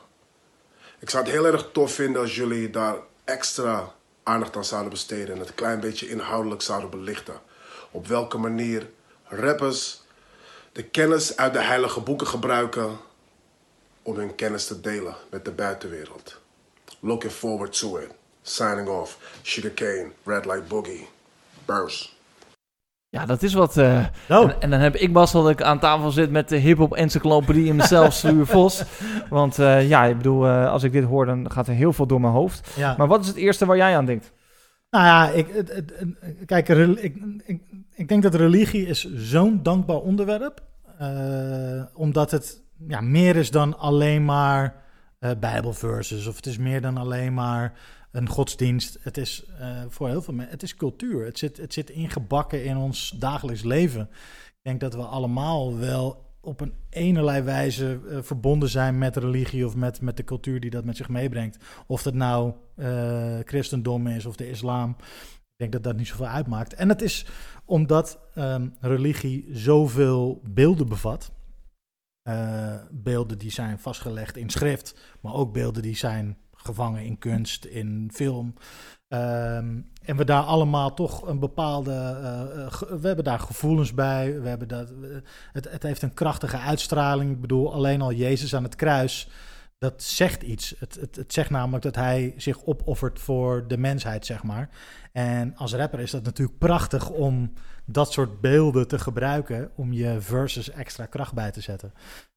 Ik 0.99 1.11
zou 1.11 1.25
het 1.25 1.33
heel 1.33 1.47
erg 1.47 1.69
tof 1.73 1.93
vinden 1.93 2.21
als 2.21 2.37
jullie 2.37 2.71
daar 2.71 2.97
extra 3.33 3.95
aandacht 4.23 4.57
aan 4.57 4.65
zouden 4.65 4.91
besteden 4.91 5.35
en 5.35 5.41
het 5.41 5.55
klein 5.55 5.81
beetje 5.81 6.09
inhoudelijk 6.09 6.63
zouden 6.63 6.91
belichten. 6.91 7.41
Op 7.91 8.07
welke 8.07 8.39
manier 8.39 8.91
rappers 9.25 10.01
de 10.73 10.85
kennis 10.85 11.37
uit 11.37 11.53
de 11.53 11.63
heilige 11.63 12.01
boeken 12.01 12.27
gebruiken 12.27 12.99
om 14.03 14.17
hun 14.17 14.35
kennis 14.35 14.67
te 14.67 14.81
delen 14.81 15.17
met 15.31 15.45
de 15.45 15.51
buitenwereld. 15.51 16.41
Looking 17.01 17.33
forward 17.33 17.79
to 17.79 17.97
it. 17.97 18.11
Signing 18.43 18.89
off. 18.89 19.19
Sugarcane, 19.43 20.11
Red 20.25 20.45
Light 20.45 20.69
Boogie. 20.69 21.09
Burst. 21.65 22.13
Ja, 23.13 23.27
dat 23.27 23.43
is 23.43 23.55
wat. 23.55 23.77
eh, 23.77 24.05
Oh, 24.29 24.43
en, 24.43 24.61
en 24.61 24.71
dan 24.71 24.81
heb 24.81 24.95
ik 24.97 25.13
Bas 25.13 25.33
dat 25.33 25.49
ik 25.49 25.63
aan 25.63 25.79
tafel 25.79 26.11
zit 26.11 26.31
met 26.31 26.49
de 26.49 26.57
hip-hop 26.57 26.95
encyclopedie 26.95 27.65
in 27.67 27.77
mezelf, 27.77 28.13
Stuur 28.23 28.47
Vos. 28.47 28.83
Want 29.31 29.59
eh, 29.59 29.89
ja, 29.89 30.05
ik 30.05 30.17
bedoel, 30.17 30.47
eh, 30.47 30.71
als 30.71 30.83
ik 30.83 30.93
dit 30.93 31.05
hoor, 31.05 31.27
dan 31.27 31.51
gaat 31.51 31.67
er 31.69 31.75
heel 31.75 31.93
veel 31.93 32.07
door 32.07 32.21
mijn 32.21 32.33
hoofd. 32.33 32.71
ja. 32.77 32.95
Maar 32.99 33.07
wat 33.07 33.21
is 33.21 33.27
het 33.27 33.37
eerste 33.37 33.67
waar 33.67 33.77
jij 33.77 33.97
aan 33.97 34.05
denkt? 34.07 34.33
Nou 34.91 35.05
ja, 35.05 35.29
ik, 35.29 35.47
het, 35.53 35.69
het- 35.75 35.93
het- 35.99 36.45
kijk, 36.47 36.69
ik, 36.69 37.17
ik, 37.45 37.61
ik 37.95 38.09
denk 38.09 38.23
dat 38.23 38.35
religie 38.35 38.87
is 38.87 39.15
zo'n 39.15 39.63
dankbaar 39.63 39.97
onderwerp. 39.97 40.61
omdat 41.95 42.31
het 42.31 42.63
ja, 42.89 43.01
meer 43.01 43.37
is 43.37 43.51
dan 43.51 43.79
alleen 43.79 44.25
maar 44.25 44.75
bijbelverses. 45.41 46.27
Of 46.27 46.37
het 46.37 46.47
is 46.47 46.59
meer 46.59 46.81
dan 46.81 46.97
alleen 46.97 47.35
maar 47.35 47.73
een 48.13 48.29
godsdienst. 48.29 48.99
Het 49.01 49.17
is 49.17 49.45
eh, 49.59 49.83
voor 49.89 50.09
heel 50.09 50.23
veel 50.23 50.35
mensen, 50.35 50.53
het 50.53 50.63
is 50.63 50.75
cultuur. 50.75 51.25
Het 51.25 51.39
zit, 51.39 51.57
het 51.57 51.73
zit 51.73 51.91
ingebakken 51.91 52.65
in 52.65 52.77
ons 52.77 53.15
dagelijks 53.19 53.63
leven. 53.63 54.09
Ik 54.47 54.63
denk 54.63 54.81
dat 54.81 54.95
we 54.95 55.03
allemaal 55.03 55.79
wel 55.79 56.31
op 56.41 56.61
een 56.61 56.75
enerlei 56.91 57.43
wijze 57.43 58.01
eh, 58.09 58.19
verbonden 58.23 58.69
zijn 58.69 58.99
met 58.99 59.17
religie 59.17 59.67
of 59.67 59.77
met, 59.77 60.01
met 60.01 60.17
de 60.17 60.25
cultuur 60.25 60.61
die 60.61 60.71
dat 60.71 60.85
met 60.85 60.97
zich 60.97 61.09
meebrengt. 61.09 61.57
Of 61.87 62.03
dat 62.03 62.15
nou 62.15 62.53
eh, 62.75 63.39
christendom 63.45 64.07
is 64.07 64.27
of 64.27 64.37
de 64.37 64.49
islam. 64.49 64.97
Ik 65.41 65.57
denk 65.57 65.73
dat 65.73 65.83
dat 65.83 65.97
niet 65.97 66.09
zoveel 66.09 66.27
uitmaakt. 66.27 66.75
En 66.75 66.89
het 66.89 67.03
is 67.03 67.27
omdat 67.65 68.19
ehm, 68.35 68.69
religie 68.81 69.49
zoveel 69.51 70.43
beelden 70.45 70.89
bevat. 70.89 71.33
Beelden 72.91 73.39
die 73.39 73.51
zijn 73.51 73.79
vastgelegd 73.79 74.37
in 74.37 74.51
schrift, 74.51 75.01
maar 75.21 75.35
ook 75.35 75.53
beelden 75.53 75.83
die 75.83 75.97
zijn 75.97 76.37
gevangen 76.65 77.05
in 77.05 77.19
kunst, 77.19 77.65
in 77.65 78.11
film. 78.15 78.55
Ehm, 79.09 79.81
en 80.03 80.17
we 80.17 80.25
daar 80.25 80.43
allemaal 80.43 80.95
toch 80.95 81.27
een 81.27 81.39
bepaalde. 81.39 81.93
eh, 81.93 82.67
eh, 82.67 83.01
we 83.01 83.07
hebben 83.07 83.25
daar 83.25 83.39
gevoelens 83.39 83.95
bij. 83.95 84.41
We 84.41 84.49
hebben 84.49 84.69
dat, 84.69 84.93
het, 85.53 85.71
het 85.71 85.83
heeft 85.83 86.03
een 86.03 86.15
krachtige 86.15 86.57
uitstraling. 86.59 87.31
Ik 87.31 87.41
bedoel, 87.41 87.73
alleen 87.73 88.01
al 88.01 88.13
Jezus 88.13 88.55
aan 88.55 88.63
het 88.63 88.77
kruis. 88.77 89.29
Dat 89.79 90.03
zegt 90.03 90.43
iets. 90.43 90.75
Het, 90.79 90.95
het, 91.01 91.17
het 91.17 91.33
zegt 91.33 91.51
namelijk 91.51 91.85
dat 91.85 91.95
hij 91.95 92.35
zich 92.37 92.65
opoffert 92.65 93.21
voor 93.21 93.69
de 93.69 93.77
mensheid, 93.77 94.27
zeg 94.27 94.43
maar. 94.43 94.69
En 95.13 95.57
als 95.57 95.75
rapper 95.75 96.01
is 96.01 96.11
dat 96.11 96.23
natuurlijk 96.25 96.59
prachtig 96.59 97.11
om 97.11 97.53
dat 97.85 98.13
soort 98.13 98.41
beelden 98.41 98.89
te 98.89 98.99
gebruiken 98.99 99.71
om 99.77 99.93
je 99.93 100.21
verses 100.21 100.71
extra 100.71 101.07
kracht 101.07 101.35
bij 101.35 101.51
te 101.51 101.61
zetten. 101.61 101.93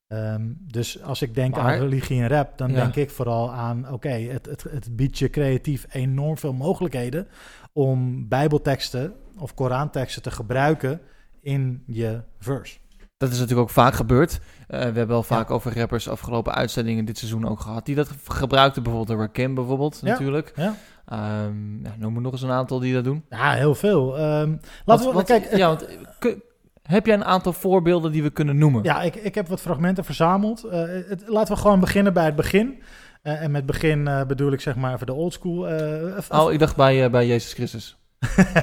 Ehm, 0.08 0.42
dus 0.60 1.02
als 1.04 1.22
ik 1.22 1.36
denk 1.36 1.56
Maar- 1.56 1.64
aan 1.74 1.80
religie 1.80 2.22
en 2.22 2.28
rap, 2.28 2.58
dan 2.58 2.70
Ja. 2.70 2.76
denk 2.76 2.96
ik 2.96 3.10
vooral 3.10 3.52
aan, 3.54 3.92
oké, 3.92 4.10
het, 4.10 4.46
het, 4.46 4.64
het 4.64 4.96
biedt 4.96 5.18
je 5.18 5.30
creatief 5.30 5.86
enorm 5.92 6.38
veel 6.38 6.54
mogelijkheden 6.54 7.28
om 7.74 8.28
bijbelteksten 8.28 9.14
of 9.38 9.54
Koranteksten 9.54 10.22
te 10.22 10.32
gebruiken 10.32 11.02
in 11.42 11.84
je 11.88 12.22
verse. 12.40 12.78
Dat 13.18 13.32
is 13.32 13.40
natuurlijk 13.40 13.68
ook 13.68 13.74
vaak 13.74 13.94
gebeurd. 13.94 14.40
Eh, 14.68 14.80
we 14.80 14.86
hebben 14.86 15.08
wel 15.08 15.24
vaak 15.24 15.52
over 15.52 15.78
rappers 15.78 16.10
afgelopen 16.10 16.54
uitzendingen 16.54 17.06
dit 17.06 17.18
seizoen 17.18 17.48
ook 17.48 17.60
gehad. 17.60 17.86
Die 17.86 17.96
dat 17.96 18.10
gebruikten. 18.28 18.84
Bijvoorbeeld 18.84 19.20
Rakim 19.20 19.56
bijvoorbeeld 19.56 20.00
Ja. 20.04 20.10
natuurlijk. 20.12 20.52
Ja. 20.56 20.76
Ehm, 21.06 21.84
ja, 21.84 21.96
noem 21.98 22.16
er 22.16 22.22
nog 22.22 22.32
eens 22.32 22.42
een 22.42 22.52
aantal 22.52 22.80
die 22.80 22.94
dat 22.94 23.04
doen. 23.04 23.24
Ja, 23.30 23.52
heel 23.54 23.76
veel. 23.76 24.18
Ehm, 24.18 24.50
laten 24.50 24.60
Wat- 24.86 25.04
we, 25.06 25.12
wat- 25.12 25.26
kijk, 25.26 25.56
ja, 25.56 25.68
want, 25.68 25.86
eh, 25.86 25.96
kun- 26.20 26.42
heb 26.86 27.06
jij 27.06 27.16
een 27.16 27.26
aantal 27.26 27.54
voorbeelden 27.54 28.12
die 28.12 28.24
we 28.24 28.30
kunnen 28.30 28.58
noemen? 28.58 28.84
Ja, 28.84 29.02
ik, 29.02 29.16
ik 29.16 29.36
heb 29.36 29.48
wat 29.48 29.62
fragmenten 29.62 30.06
verzameld. 30.06 30.64
Eh, 30.64 30.80
het, 31.08 31.24
laten 31.28 31.54
we 31.54 31.62
gewoon 31.62 31.80
beginnen 31.80 32.14
bij 32.14 32.26
het 32.26 32.36
begin. 32.36 32.82
Eh, 33.22 33.42
en 33.42 33.52
met 33.52 33.66
begin 33.66 34.08
eh, 34.08 34.26
bedoel 34.26 34.52
ik 34.52 34.62
zeg 34.62 34.76
maar 34.76 34.94
even 34.94 35.06
de 35.06 35.14
oldschool. 35.14 35.70
eh 35.70 36.18
Oh, 36.30 36.54
ik 36.54 36.60
dacht 36.60 36.76
bij, 36.76 37.10
bij 37.10 37.28
Jezus 37.28 37.54
Christus. 37.54 37.98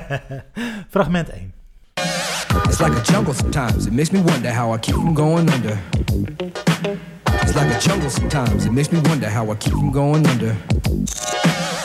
fragment 0.90 1.28
1. 1.30 1.52
It's 2.64 2.80
like 2.80 2.96
a 2.96 3.02
jungle 3.02 3.34
sometimes. 3.34 3.86
It 3.86 3.92
makes 3.92 4.10
me 4.10 4.22
wonder 4.22 4.54
how 4.54 4.74
I 4.74 4.78
keep 4.78 4.94
from 4.94 5.16
going 5.16 5.54
under. 5.54 5.78
It's 7.42 7.54
like 7.54 7.74
a 7.74 7.78
jungle 7.78 8.10
sometimes. 8.10 8.64
It 8.64 8.72
makes 8.72 8.88
me 8.88 9.00
wonder 9.00 9.30
how 9.30 9.52
I 9.52 9.56
keep 9.56 9.72
from 9.72 9.92
going 9.92 10.26
under. 10.26 10.56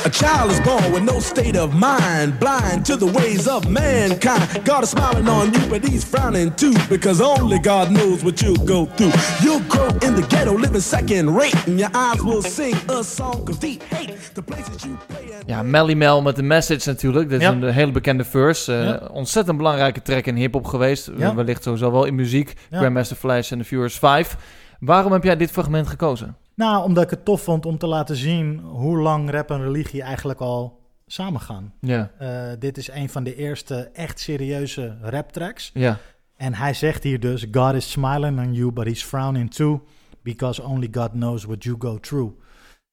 A 0.08 0.10
child 0.10 0.52
is 0.52 0.60
born 0.62 0.92
with 0.94 1.04
no 1.04 1.20
state 1.20 1.58
of 1.58 1.74
mind, 1.74 2.40
blind 2.40 2.86
to 2.86 2.96
the 2.96 3.06
ways 3.20 3.46
of 3.46 3.68
mankind. 3.70 4.64
God 4.64 4.84
is 4.84 4.90
smiling 4.92 5.28
on 5.28 5.52
you, 5.54 5.60
but 5.70 5.84
he's 5.84 6.06
frowning 6.06 6.54
too, 6.56 6.74
because 6.90 7.20
only 7.22 7.60
God 7.60 7.92
knows 7.92 8.24
what 8.24 8.40
you'll 8.42 8.66
go 8.66 8.86
through. 8.96 9.12
You'll 9.44 9.68
grow 9.68 9.88
in 10.08 10.16
the 10.16 10.26
ghetto, 10.30 10.54
living 10.58 10.82
second 10.82 11.36
rate, 11.36 11.68
and 11.68 11.78
your 11.80 11.90
eyes 11.94 12.22
will 12.24 12.42
sing 12.42 12.76
a 12.90 13.04
song 13.04 13.50
of 13.50 13.60
deep 13.60 13.84
hate. 13.90 14.14
The 14.34 14.42
places 14.42 14.84
you 14.86 14.98
play 15.08 15.34
and 15.36 15.44
Ja, 15.48 15.62
Melly 15.64 15.94
Mel 15.96 16.22
met 16.22 16.36
de 16.36 16.44
Message 16.44 16.90
natuurlijk. 16.90 17.30
Dit 17.30 17.40
is 17.42 17.46
Ja. 17.48 17.52
een 17.52 17.64
hele 17.74 17.92
bekende 17.92 18.24
verse. 18.24 18.74
Eh, 18.74 18.84
Ja. 18.84 19.02
Ontzettend 19.12 19.58
belangrijke 19.58 20.02
track 20.02 20.26
in 20.26 20.36
hip-hop 20.36 20.66
geweest. 20.66 21.10
Ja. 21.18 21.36
Wellicht 21.36 21.64
sowieso 21.64 21.92
wel 21.92 22.06
in 22.06 22.16
muziek. 22.16 22.54
Ja. 22.70 22.78
Grandmaster 22.80 23.16
Flash 23.18 23.52
en 23.52 23.58
The 23.58 23.64
Furious 23.64 24.00
5. 24.00 24.36
Waarom 24.80 25.12
heb 25.12 25.24
jij 25.24 25.36
dit 25.38 25.52
fragment 25.52 25.88
gekozen? 25.88 26.36
Nou, 26.58 26.84
omdat 26.84 27.04
ik 27.04 27.10
het 27.10 27.26
tof 27.26 27.42
vond 27.42 27.66
om 27.66 27.78
te 27.78 27.88
laten 27.88 28.16
zien 28.16 28.60
hoe 28.60 28.98
lang 28.98 29.30
rap 29.32 29.52
en 29.52 29.62
religie 29.62 30.02
eigenlijk 30.02 30.40
al 30.40 30.80
samengaan. 31.06 31.74
Ja, 31.82 32.12
Eh, 32.18 32.50
dit 32.60 32.78
is 32.78 32.90
een 32.92 33.10
van 33.10 33.24
de 33.24 33.36
eerste 33.36 33.76
echt 33.94 34.20
serieuze 34.20 34.98
rap 35.02 35.32
tracks. 35.32 35.72
ja. 35.74 35.98
En 36.36 36.54
hij 36.54 36.74
zegt 36.74 37.04
hier 37.04 37.20
dus: 37.20 37.46
God 37.52 37.74
is 37.74 37.92
smiling 37.92 38.40
on 38.40 38.54
you, 38.54 38.72
but 38.72 38.86
he's 38.86 39.04
frowning 39.04 39.54
too, 39.54 39.84
because 40.22 40.64
only 40.64 40.88
God 40.92 41.10
knows 41.12 41.44
what 41.44 41.64
you 41.64 41.76
go 41.80 42.00
through. 42.00 42.40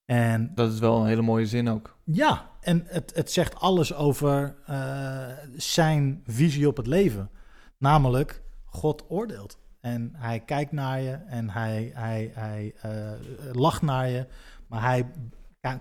En 0.05 0.51
Dat 0.55 0.71
is 0.73 0.79
wel 0.79 0.99
een 1.01 1.07
hele 1.07 1.21
mooie 1.21 1.45
zin 1.45 1.69
ook. 1.69 1.97
Ja, 2.03 2.49
en 2.61 2.83
het, 2.87 3.11
het 3.15 3.31
zegt 3.31 3.55
alles 3.59 3.93
over 3.93 4.55
eh, 4.65 5.27
zijn 5.55 6.21
visie 6.25 6.67
op 6.67 6.77
het 6.77 6.87
leven. 6.87 7.29
Namelijk, 7.77 8.41
God 8.65 9.05
oordeelt. 9.09 9.57
En 9.85 10.13
hij 10.17 10.39
kijkt 10.39 10.71
naar 10.71 11.01
je 11.01 11.11
en 11.11 11.49
hij, 11.49 11.91
hij, 11.93 12.31
hij 12.33 12.73
eh, 12.81 12.91
lacht 13.51 13.81
naar 13.81 14.09
je. 14.09 14.25
Maar 14.67 14.81
hij 14.81 15.05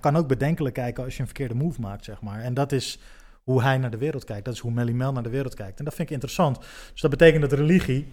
kan- 0.01 0.17
ook 0.17 0.29
bedenkelijk 0.29 0.75
kijken 0.75 1.05
als 1.05 1.15
je 1.15 1.21
een 1.21 1.27
verkeerde 1.27 1.55
move 1.55 1.81
maakt, 1.81 2.05
zeg 2.05 2.21
maar. 2.21 2.41
En 2.41 2.55
dat 2.55 2.73
is 2.73 2.99
hoe 3.43 3.63
hij 3.63 3.79
naar 3.79 3.91
de 3.91 3.99
wereld 3.99 4.25
kijkt. 4.25 4.45
Dat 4.45 4.55
is 4.55 4.61
hoe 4.61 4.71
Melly 4.71 4.93
Mel 4.93 5.13
naar 5.13 5.23
de 5.23 5.29
wereld 5.29 5.55
kijkt. 5.55 5.79
En 5.79 5.85
dat 5.85 5.95
vind 5.95 6.09
ik 6.09 6.15
interessant. 6.15 6.59
Dus 6.93 7.01
dat 7.01 7.11
betekent 7.11 7.43
dat 7.43 7.53
religie 7.53 8.13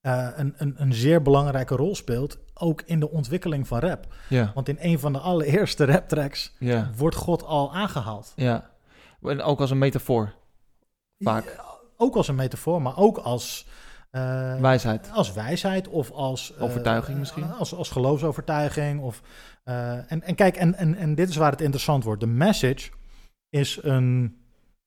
eh, 0.00 0.28
een, 0.34 0.54
een, 0.56 0.74
een 0.76 0.94
zeer 0.94 1.22
belangrijke 1.22 1.76
rol 1.76 1.94
speelt, 1.94 2.38
ook 2.54 2.82
in 2.82 3.00
de 3.00 3.10
ontwikkeling 3.10 3.68
van 3.68 3.78
rap. 3.78 4.06
Ja, 4.28 4.50
Want 4.54 4.68
in 4.68 4.76
een 4.80 4.98
van 4.98 5.12
de 5.12 5.18
allereerste 5.18 5.84
raptracks 5.84 6.56
ja, 6.58 6.90
wordt 6.96 7.16
God 7.16 7.44
al 7.44 7.74
aangehaald. 7.74 8.32
ja. 8.36 8.70
En 9.22 9.42
ook 9.42 9.60
als 9.60 9.70
een 9.70 9.78
metafoor. 9.78 10.34
Vaak. 11.18 11.44
Ja, 11.56 11.64
Ook 11.96 12.16
als 12.16 12.28
een 12.28 12.34
metafoor, 12.34 12.82
maar 12.82 12.96
ook 12.96 13.18
als, 13.18 13.66
eh, 14.12 14.60
Wijsheid. 14.60 15.10
als 15.12 15.32
wijsheid 15.32 15.88
of 15.88 16.10
als... 16.10 16.54
eh, 16.54 16.62
Overtuiging 16.62 17.18
misschien? 17.18 17.52
Als, 17.52 17.74
als 17.74 17.90
geloofsovertuiging. 17.90 19.00
Of, 19.00 19.22
eh, 19.64 20.12
en, 20.12 20.22
en 20.22 20.34
kijk, 20.34 20.56
en, 20.56 20.74
en, 20.74 20.94
en 20.94 21.14
dit 21.14 21.28
is 21.28 21.36
waar 21.36 21.50
het 21.50 21.60
interessant 21.60 22.04
wordt. 22.04 22.20
De 22.20 22.26
message 22.26 22.90
is 23.48 23.78
een, 23.82 24.36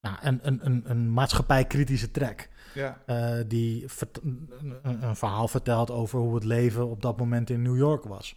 nou, 0.01 0.15
een, 0.21 0.39
een, 0.41 0.59
een, 0.65 0.83
een 0.85 1.13
maatschappijkritische 1.13 2.11
track. 2.11 2.49
Ja. 2.73 2.97
eh, 3.05 3.33
die 3.47 3.83
vert- 3.87 4.19
een, 4.23 4.49
een- 4.83 5.03
een 5.03 5.15
verhaal 5.15 5.47
vertelt 5.47 5.91
over 5.91 6.19
hoe 6.19 6.35
het 6.35 6.43
leven 6.43 6.89
op 6.89 7.01
dat 7.01 7.17
moment 7.17 7.49
in 7.49 7.61
New 7.61 7.77
York 7.77 8.03
was. 8.03 8.35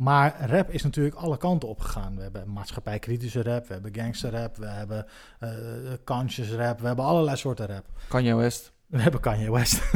Maar 0.00 0.50
rap 0.50 0.70
is 0.70 0.82
natuurlijk 0.82 1.16
alle 1.16 1.36
kanten 1.36 1.68
opgegaan. 1.68 2.16
We 2.16 2.22
hebben 2.22 2.52
maatschappijkritische 2.52 3.42
rap, 3.42 3.66
we 3.66 3.72
hebben 3.72 3.94
gangsterrap, 3.94 4.56
we 4.56 4.66
hebben 4.66 5.06
eh 5.38 5.92
conscious 6.04 6.50
rap, 6.50 6.80
we 6.80 6.86
hebben 6.86 7.04
allerlei 7.04 7.36
soorten 7.36 7.66
rap. 7.66 7.86
Kanye 8.08 8.34
West. 8.34 8.72
We 8.86 9.00
hebben 9.00 9.20
Kanye 9.20 9.52
West. 9.52 9.82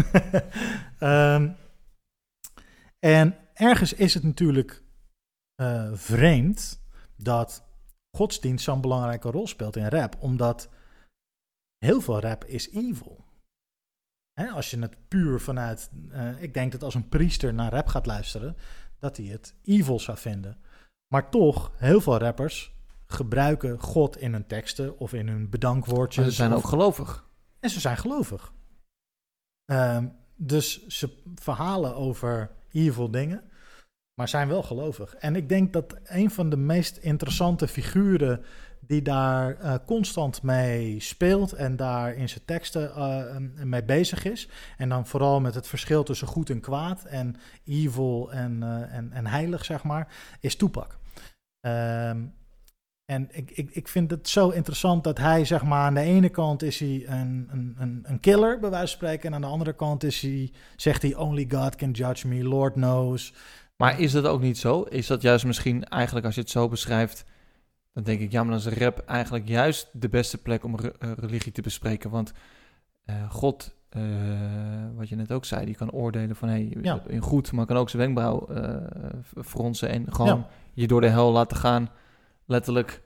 Ehm, 0.99 1.51
en 2.99 3.37
ergens 3.55 3.93
is 3.93 4.15
het 4.15 4.23
natuurlijk 4.23 4.83
eh, 5.55 5.91
vreemd 5.93 6.83
dat 7.17 7.65
godsdienst 8.17 8.65
zo'n 8.65 8.81
belangrijke 8.81 9.31
rol 9.31 9.47
speelt 9.47 9.77
in 9.77 9.89
rap, 9.89 10.17
omdat 10.19 10.69
heel 11.79 12.01
veel 12.01 12.21
rap 12.21 12.45
is 12.45 12.71
evil. 12.71 13.25
Hè, 14.41 14.49
als 14.49 14.71
je 14.71 14.79
het 14.79 15.09
puur 15.09 15.41
vanuit, 15.41 15.91
eh, 16.11 16.43
ik 16.43 16.55
denk 16.55 16.73
dat 16.73 16.83
als 16.83 16.95
een 16.95 17.09
priester 17.09 17.55
naar 17.55 17.73
rap 17.73 17.87
gaat 17.87 18.07
luisteren, 18.07 18.57
dat 19.05 19.17
hij 19.17 19.27
het 19.27 19.55
evil 19.63 20.01
zou 20.01 20.19
vinden. 20.19 20.59
Maar 21.15 21.31
toch, 21.31 21.73
heel 21.77 22.01
veel 22.01 22.19
rappers 22.19 22.73
gebruiken 23.07 23.79
God 23.81 24.17
in 24.17 24.33
hun 24.33 24.47
teksten 24.47 24.99
of 24.99 25.13
in 25.13 25.29
hun 25.29 25.51
bedankwoordjes. 25.51 26.23
Maar 26.25 26.31
ze 26.31 26.37
zijn 26.37 26.53
of- 26.53 26.57
ook 26.57 26.69
gelovig. 26.69 27.29
en 27.61 27.71
ze 27.71 27.81
zijn 27.81 27.97
gelovig. 27.97 28.53
Ehm, 29.65 30.09
dus 30.37 30.87
ze 30.87 31.23
verhalen 31.35 31.95
over 31.95 32.51
evil 32.71 33.11
dingen, 33.11 33.43
maar 34.15 34.29
zijn 34.29 34.49
wel 34.49 34.63
gelovig. 34.63 35.15
En 35.15 35.37
ik 35.37 35.49
denk 35.49 35.73
dat 35.73 35.97
een 36.05 36.31
van 36.31 36.51
de 36.51 36.57
meest 36.57 36.97
interessante 36.97 37.69
figuren 37.69 38.45
die 38.87 39.03
daar 39.03 39.57
eh, 39.59 39.75
constant 39.87 40.43
mee 40.43 41.01
speelt 41.01 41.53
en 41.53 41.77
daar 41.77 42.15
in 42.15 42.29
zijn 42.29 42.45
teksten 42.45 42.95
eh, 42.95 43.37
mee 43.65 43.85
bezig 43.85 44.25
is. 44.25 44.49
En 44.77 44.89
dan 44.89 45.07
vooral 45.07 45.41
met 45.41 45.55
het 45.55 45.67
verschil 45.67 46.03
tussen 46.03 46.27
goed 46.27 46.51
en 46.51 46.61
kwaad 46.61 47.05
en 47.05 47.37
evil 47.65 48.33
en, 48.33 48.63
eh, 48.63 48.97
en, 48.97 49.13
en 49.13 49.27
heilig, 49.27 49.65
zeg 49.65 49.83
maar, 49.85 50.09
is 50.41 50.57
Toepak. 50.57 50.99
Ehm, 51.61 52.25
en 53.05 53.29
ik, 53.31 53.51
ik, 53.51 53.71
ik 53.71 53.89
vind 53.89 54.11
het 54.11 54.29
zo 54.29 54.49
interessant 54.49 55.05
dat 55.05 55.19
hij, 55.19 55.45
zeg 55.45 55.63
maar, 55.63 55.87
aan 55.87 55.95
de 55.95 56.01
ene 56.01 56.29
kant 56.29 56.63
is 56.63 56.79
hij 56.79 57.05
een, 57.07 57.49
een, 57.51 57.75
een, 57.79 58.01
een 58.03 58.21
killer, 58.21 58.59
bij 58.59 58.71
wijze 58.71 58.87
van 58.87 58.97
spreken. 58.97 59.29
En 59.29 59.35
aan 59.35 59.41
de 59.41 59.47
andere 59.47 59.75
kant 59.75 60.05
is 60.05 60.21
hij, 60.21 60.53
zegt 60.77 61.03
hij, 61.03 61.15
only 61.15 61.47
God 61.49 61.77
can 61.77 61.91
judge 61.91 62.29
me, 62.29 62.45
Lord 62.45 62.73
knows. 62.73 63.35
Maar 63.77 64.01
is 64.01 64.13
dat 64.13 64.27
ook 64.27 64.41
niet 64.41 64.59
zo? 64.59 64.83
Is 64.83 65.07
dat 65.07 65.23
juist 65.23 65.45
misschien 65.45 65.85
eigenlijk, 65.85 66.27
als 66.27 66.35
je 66.35 66.41
het 66.41 66.51
zo 66.51 66.69
beschrijft, 66.69 67.25
dan 67.95 68.03
denk 68.05 68.21
ik, 68.21 68.33
ja, 68.33 68.43
maar 68.45 68.61
dan 68.61 68.73
is 68.73 68.79
rap 68.79 68.99
eigenlijk 69.07 69.49
juist 69.49 69.89
de 69.93 70.09
beste 70.09 70.39
plek 70.39 70.65
om 70.65 70.77
re- 70.77 70.93
eh, 70.99 71.11
religie 71.17 71.53
te 71.53 71.63
bespreken. 71.63 72.11
Want 72.11 72.33
eh, 73.05 73.31
God, 73.31 73.75
eh, 73.89 74.03
wat 74.97 75.09
je 75.09 75.17
net 75.17 75.33
ook 75.33 75.45
zei, 75.45 75.65
die 75.65 75.75
kan 75.75 75.91
oordelen 75.91 76.37
van, 76.37 76.49
hé, 76.49 76.69
Ja. 76.83 77.03
in 77.07 77.21
goed, 77.21 77.53
maar 77.53 77.67
kan 77.67 77.77
ook 77.77 77.91
zijn 77.91 78.03
wenkbrauw 78.03 78.47
eh, 78.49 78.77
fronsen 79.45 79.89
en 79.89 80.07
gewoon 80.13 80.37
Ja. 80.37 80.47
je 80.73 80.87
door 80.87 81.01
de 81.01 81.09
hel 81.09 81.33
laten 81.33 81.57
gaan, 81.57 81.89
letterlijk, 82.47 83.03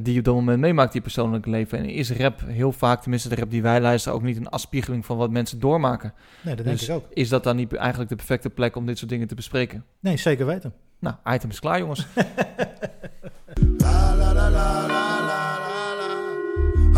die 0.00 0.12
je 0.12 0.18
op 0.18 0.24
dat 0.24 0.34
moment 0.34 0.60
meemaakt, 0.60 0.92
die 0.92 1.00
persoonlijke 1.00 1.50
leven. 1.50 1.78
En 1.78 1.84
is 1.84 2.10
rap 2.12 2.40
heel 2.46 2.72
vaak, 2.72 3.00
tenminste 3.00 3.28
de 3.28 3.34
rap 3.34 3.50
die 3.50 3.62
wij 3.62 3.80
luisteren, 3.80 4.18
ook 4.18 4.24
niet 4.24 4.36
een 4.36 4.48
afspiegeling 4.48 5.04
van 5.06 5.16
wat 5.16 5.30
mensen 5.30 5.60
doormaken. 5.60 6.12
Nee, 6.42 6.54
dat 6.56 6.64
Dus 6.66 6.86
denk 6.86 7.00
ik 7.00 7.04
ook. 7.06 7.12
is 7.14 7.28
dat 7.28 7.44
dan 7.44 7.56
niet 7.56 7.74
eigenlijk 7.74 8.10
de 8.10 8.16
perfecte 8.16 8.50
plek 8.50 8.76
om 8.76 8.86
dit 8.86 8.98
soort 8.98 9.10
dingen 9.10 9.26
te 9.28 9.34
bespreken? 9.34 9.84
Nee, 10.00 10.16
zeker 10.16 10.46
weten. 10.46 10.72
Nou, 10.98 11.16
item 11.26 11.50
is 11.50 11.60
klaar, 11.60 11.78
jongens. 11.78 12.06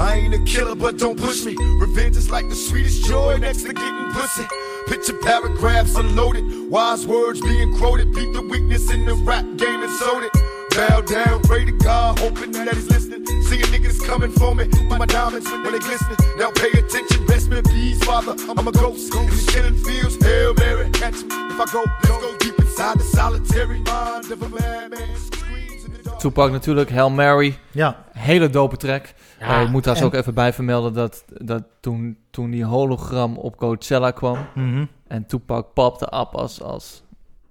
I 0.01 0.15
ain't 0.15 0.35
a 0.35 0.39
killer, 0.45 0.75
but 0.75 0.99
don't 0.99 1.17
push 1.19 1.45
me. 1.45 1.57
Revenge 1.79 2.17
is 2.17 2.31
like 2.31 2.49
the 2.49 2.57
sweetest 2.57 3.05
joy 3.05 3.37
next 3.37 3.63
to 3.63 3.73
getting 3.73 4.11
pussy. 4.13 4.45
Picture 4.89 5.17
paragraphs 5.23 5.95
unloaded, 5.95 6.69
wise 6.69 7.07
words 7.07 7.41
being 7.41 7.77
quoted. 7.77 8.13
Beat 8.13 8.33
the 8.33 8.43
weakness 8.43 8.91
in 8.91 9.07
the 9.07 9.15
rap 9.15 9.45
game 9.57 9.83
and 9.83 9.93
sold 9.93 10.25
it. 10.25 10.33
Bow 10.71 11.01
down, 11.03 11.41
pray 11.43 11.65
to 11.65 11.73
God, 11.73 12.19
hoping 12.19 12.51
that 12.53 12.75
he's 12.75 12.89
listening. 12.89 13.25
Seeing 13.45 13.67
niggas 13.67 14.05
coming 14.05 14.33
for 14.33 14.55
me, 14.55 14.67
my 14.89 15.07
diamonds 15.07 15.49
when 15.51 15.71
they 15.71 15.79
glistening. 15.79 16.19
Now 16.37 16.51
pay 16.51 16.71
attention, 16.71 17.27
best 17.27 17.53
in 17.53 17.63
peace, 17.65 18.03
father. 18.03 18.35
I'm 18.49 18.67
a 18.67 18.73
ghost. 18.73 19.15
In 19.15 19.29
killing 19.47 19.77
fields, 19.77 20.17
Hail 20.25 20.55
Mary, 20.55 20.91
catch 20.91 21.23
me 21.23 21.29
if 21.31 21.61
I 21.61 21.67
go. 21.73 21.85
Let's 22.03 22.09
go 22.09 22.37
deep 22.39 22.59
inside 22.59 22.99
the 22.99 23.05
solitary 23.05 23.81
mind 23.83 24.31
of 24.33 24.43
a 24.43 24.49
madman. 24.49 25.01
Tupac 26.21 26.51
natuurlijk, 26.51 26.91
Hail 26.91 27.11
Mary. 27.11 27.59
Ja, 27.73 28.05
Hele 28.13 28.51
dope 28.51 28.77
track. 28.77 29.15
Ja, 29.41 29.47
Eh, 29.57 29.63
ik 29.63 29.69
moet 29.69 29.85
daar 29.85 29.97
en- 29.97 30.05
ook 30.05 30.15
even 30.15 30.35
bij 30.35 30.53
vermelden 30.53 30.93
dat, 30.93 31.25
dat 31.39 31.63
toen, 31.81 32.17
toen 32.31 32.51
die 32.51 32.65
hologram 32.65 33.37
op 33.37 33.57
Coachella 33.57 34.11
kwam... 34.11 34.39
Mhm. 34.55 34.85
en 35.07 35.27
Tupac 35.27 35.73
papte 35.75 36.11
op 36.11 36.35
als, 36.35 36.63
als 36.63 37.03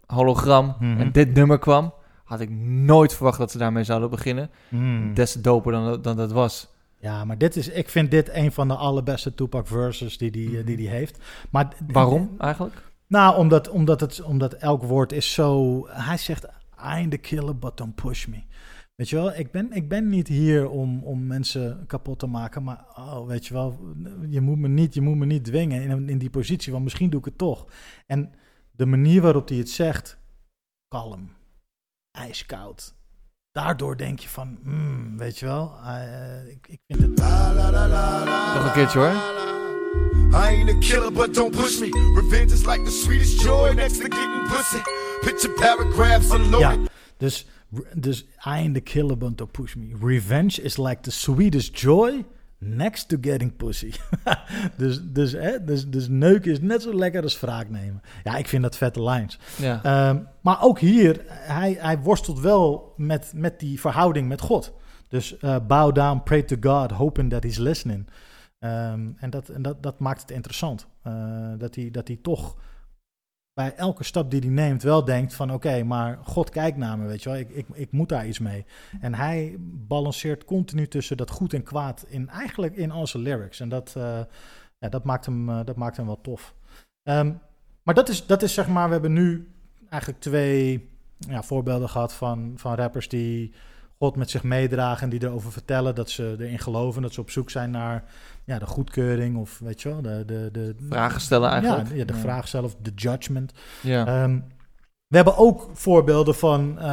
hologram 0.08 0.76
Mhm. 0.80 1.00
en 1.00 1.12
dit 1.12 1.34
nummer 1.34 1.60
kwam... 1.60 1.94
had 2.24 2.40
ik 2.40 2.50
nooit 2.66 3.14
verwacht 3.14 3.38
dat 3.38 3.52
ze 3.52 3.58
daarmee 3.58 3.84
zouden 3.84 4.10
beginnen. 4.10 4.50
Mm. 4.68 5.14
Des 5.14 5.32
te 5.32 5.42
doper 5.42 5.72
dan, 5.72 6.02
dan 6.02 6.18
dat 6.18 6.32
was. 6.32 6.68
Ja, 7.00 7.26
maar 7.26 7.38
dit 7.38 7.56
is, 7.56 7.68
ik 7.70 7.90
vind 7.90 8.12
dit 8.12 8.30
een 8.34 8.52
van 8.52 8.68
de 8.68 8.76
allerbeste 8.76 9.36
Tupac 9.36 9.68
verses 9.68 10.18
die 10.18 10.32
die, 10.32 10.58
eh, 10.60 10.66
die, 10.66 10.78
die 10.78 10.90
heeft. 10.90 11.20
Maar 11.50 11.68
Waarom 11.88 12.36
eigenlijk? 12.38 12.82
Nou, 13.08 13.38
omdat, 13.38 13.70
omdat, 13.70 14.00
het, 14.00 14.22
omdat 14.22 14.54
elk 14.54 14.84
woord 14.84 15.12
is 15.12 15.34
zo... 15.34 15.84
Hij 15.90 16.18
zegt, 16.18 16.44
I 16.46 16.50
ain't 16.78 17.12
the 17.12 17.18
killer, 17.18 17.58
but 17.58 17.78
don't 17.78 17.96
push 17.96 18.26
me. 18.28 18.38
Weet 19.00 19.10
je 19.10 19.16
wel, 19.16 19.34
ik 19.34 19.52
ben, 19.52 19.72
ik 19.72 19.90
ben 19.90 20.10
niet 20.10 20.28
hier 20.28 20.70
om, 20.70 21.04
om 21.04 21.28
mensen 21.28 21.84
kapot 21.88 22.20
te 22.20 22.28
maken, 22.28 22.64
maar 22.64 22.86
oh, 22.96 23.28
weet 23.28 23.46
je 23.46 23.54
wel, 23.54 23.96
je 24.30 24.42
moet 24.42 24.58
me 24.58 24.68
niet, 24.68 24.94
je 24.94 25.02
moet 25.02 25.18
me 25.18 25.26
niet 25.26 25.44
dwingen 25.44 25.82
in, 25.82 26.10
in 26.10 26.18
die 26.18 26.30
positie, 26.30 26.72
want 26.72 26.84
misschien 26.84 27.10
doe 27.10 27.20
ik 27.20 27.26
het 27.26 27.38
toch. 27.38 27.66
En 28.06 28.32
de 28.72 28.86
manier 28.86 29.22
waarop 29.22 29.48
hij 29.48 29.58
het 29.58 29.70
zegt, 29.70 30.20
kalm, 30.88 31.30
ijskoud. 32.12 32.96
Daardoor 33.52 33.98
denk 33.98 34.20
je 34.20 34.30
van, 34.30 34.60
hmm, 34.64 35.18
weet 35.18 35.40
je 35.40 35.46
wel, 35.46 35.74
eh, 35.86 36.48
ik, 36.48 36.68
ik 36.68 36.80
vind 36.88 37.02
het... 37.02 37.18
Nog 38.54 38.66
een 38.66 38.72
keertje 38.72 39.00
hoor. 39.00 39.14
I 40.32 40.56
ain't 40.56 40.70
a 40.70 40.78
killer, 40.80 41.14
but 41.14 41.34
don't 41.34 41.56
push 41.56 41.80
me. 41.80 41.90
Revenge 42.22 42.54
is 42.54 42.66
like 42.66 42.84
the 42.84 42.92
sweetest 42.92 43.42
joy 43.42 43.74
next 43.74 44.02
to 44.02 44.08
getting 44.10 44.48
pussy. 44.48 44.82
Picture 45.22 45.54
paragraphs 45.54 46.30
unloaded. 46.32 46.60
Ja, 46.60 46.90
dus, 47.18 47.48
dus 47.94 48.26
the 48.74 48.82
killer, 48.84 49.18
but 49.18 49.38
don't 49.38 49.52
push 49.52 49.76
me. 49.76 49.94
Revenge 50.02 50.62
is 50.62 50.78
like 50.78 51.02
the 51.02 51.12
sweetest 51.12 51.74
joy 51.74 52.26
next 52.60 53.10
to 53.10 53.18
getting 53.22 53.56
pussy. 53.56 53.94
dus, 54.78 55.02
dus, 55.04 55.32
hè, 55.32 55.64
dus, 55.64 55.88
dus 55.88 56.08
neuken 56.08 56.52
is 56.52 56.60
net 56.60 56.82
zo 56.82 56.94
lekker 56.94 57.24
als 57.24 57.40
wraak 57.40 57.70
nemen. 57.70 58.02
Ja, 58.24 58.36
ik 58.36 58.48
vind 58.48 58.64
dat 58.64 58.78
vette 58.78 59.04
lines. 59.04 59.40
Ja. 59.58 59.84
Ehm, 59.84 60.20
maar 60.42 60.64
ook 60.64 60.80
hier, 60.80 61.22
hij, 61.28 61.78
hij 61.80 62.00
worstelt 62.00 62.40
wel 62.40 62.94
met, 62.98 63.32
met 63.36 63.60
die 63.60 63.80
verhouding 63.80 64.28
met 64.28 64.42
God. 64.42 64.74
Dus 65.08 65.38
eh, 65.38 65.56
bow 65.68 65.96
down, 65.96 66.22
pray 66.24 66.44
to 66.44 66.56
God, 66.62 66.92
hoping 66.92 67.30
that 67.30 67.44
he's 67.44 67.58
listening. 67.58 68.08
Ehm, 68.60 69.08
en 69.18 69.30
dat, 69.30 69.50
en 69.50 69.62
dat, 69.62 69.84
dat 69.84 70.00
maakt 70.00 70.22
het 70.22 70.32
interessant. 70.32 70.88
Eh, 71.02 71.14
dat, 71.58 71.76
hij, 71.76 71.92
dat 71.92 72.08
hij 72.08 72.20
toch 72.22 72.56
bij 73.60 73.76
elke 73.76 74.04
stap 74.04 74.32
die 74.32 74.40
hij 74.40 74.50
neemt 74.50 74.84
wel 74.84 75.06
denkt 75.06 75.34
van... 75.34 75.54
oké, 75.54 75.84
maar 75.84 76.20
God 76.24 76.50
kijkt 76.50 76.78
naar 76.78 76.98
me, 76.98 77.08
weet 77.08 77.24
je 77.24 77.30
wel. 77.30 77.38
Ik, 77.38 77.50
ik, 77.50 77.66
ik 77.74 77.92
moet 77.92 78.10
daar 78.10 78.28
iets 78.28 78.40
mee. 78.40 78.66
En 79.02 79.14
hij 79.14 79.56
balanceert 79.60 80.46
continu 80.46 80.88
tussen 80.88 81.18
dat 81.18 81.30
goed 81.30 81.54
en 81.54 81.64
kwaad... 81.64 82.06
In, 82.08 82.30
eigenlijk 82.30 82.76
in 82.76 82.92
al 82.92 83.08
zijn 83.08 83.24
lyrics. 83.24 83.60
En 83.60 83.70
dat, 83.70 83.94
eh, 83.98 84.20
ja, 84.78 84.90
dat, 84.90 85.04
maakt, 85.04 85.26
hem, 85.26 85.50
eh, 85.50 85.60
dat 85.66 85.76
maakt 85.76 85.98
hem 85.98 86.06
wel 86.06 86.22
tof. 86.22 86.56
Ehm, 87.04 87.34
maar 87.84 87.96
dat 87.96 88.10
is, 88.10 88.26
dat 88.26 88.42
is 88.42 88.54
zeg 88.54 88.68
maar... 88.68 88.86
We 88.86 88.92
hebben 88.92 89.14
nu 89.14 89.52
eigenlijk 89.90 90.22
twee 90.22 90.90
ja, 91.18 91.44
voorbeelden 91.44 91.90
gehad 91.90 92.14
van, 92.14 92.54
van 92.56 92.76
rappers 92.76 93.10
die... 93.10 93.54
God 94.00 94.16
met 94.16 94.30
zich 94.30 94.44
meedragen 94.44 95.04
en 95.04 95.10
die 95.10 95.24
erover 95.28 95.52
vertellen 95.52 95.96
dat 95.96 96.10
ze 96.10 96.36
erin 96.40 96.60
geloven, 96.60 97.02
dat 97.02 97.14
ze 97.14 97.22
op 97.22 97.30
zoek 97.30 97.50
zijn 97.50 97.72
naar 97.72 98.04
ja, 98.46 98.60
de 98.60 98.66
goedkeuring 98.66 99.38
of 99.38 99.60
weet 99.60 99.82
je 99.82 99.90
wel, 99.90 100.02
de, 100.02 100.24
de, 100.26 100.50
de 100.52 100.76
Vragen 100.90 101.22
stellen 101.22 101.50
eigenlijk. 101.50 101.90
Ja, 101.90 101.96
ja, 101.96 102.06
de 102.06 102.14
Ja. 102.14 102.20
vraag 102.20 102.48
zelf, 102.48 102.76
de 102.82 102.92
judgment. 102.96 103.52
Ja. 103.82 104.06
Ehm, 104.06 104.40
we 105.08 105.16
hebben 105.16 105.38
ook 105.38 105.70
voorbeelden 105.74 106.36
van 106.36 106.80
eh, 106.80 106.88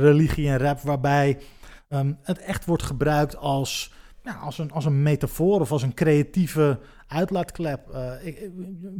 religie 0.00 0.48
en 0.48 0.58
rap 0.58 0.80
waarbij 0.80 1.38
ehm, 1.88 2.12
het 2.22 2.38
echt 2.38 2.64
wordt 2.64 2.82
gebruikt 2.82 3.36
als, 3.36 3.92
ja, 4.22 4.34
als, 4.34 4.58
een, 4.58 4.72
als 4.72 4.84
een 4.84 5.02
metafoor 5.02 5.60
of 5.60 5.72
als 5.72 5.82
een 5.82 5.94
creatieve 5.94 6.78
uitlaatklep. 7.08 7.88
Eh, 7.90 8.26
ik- 8.26 8.50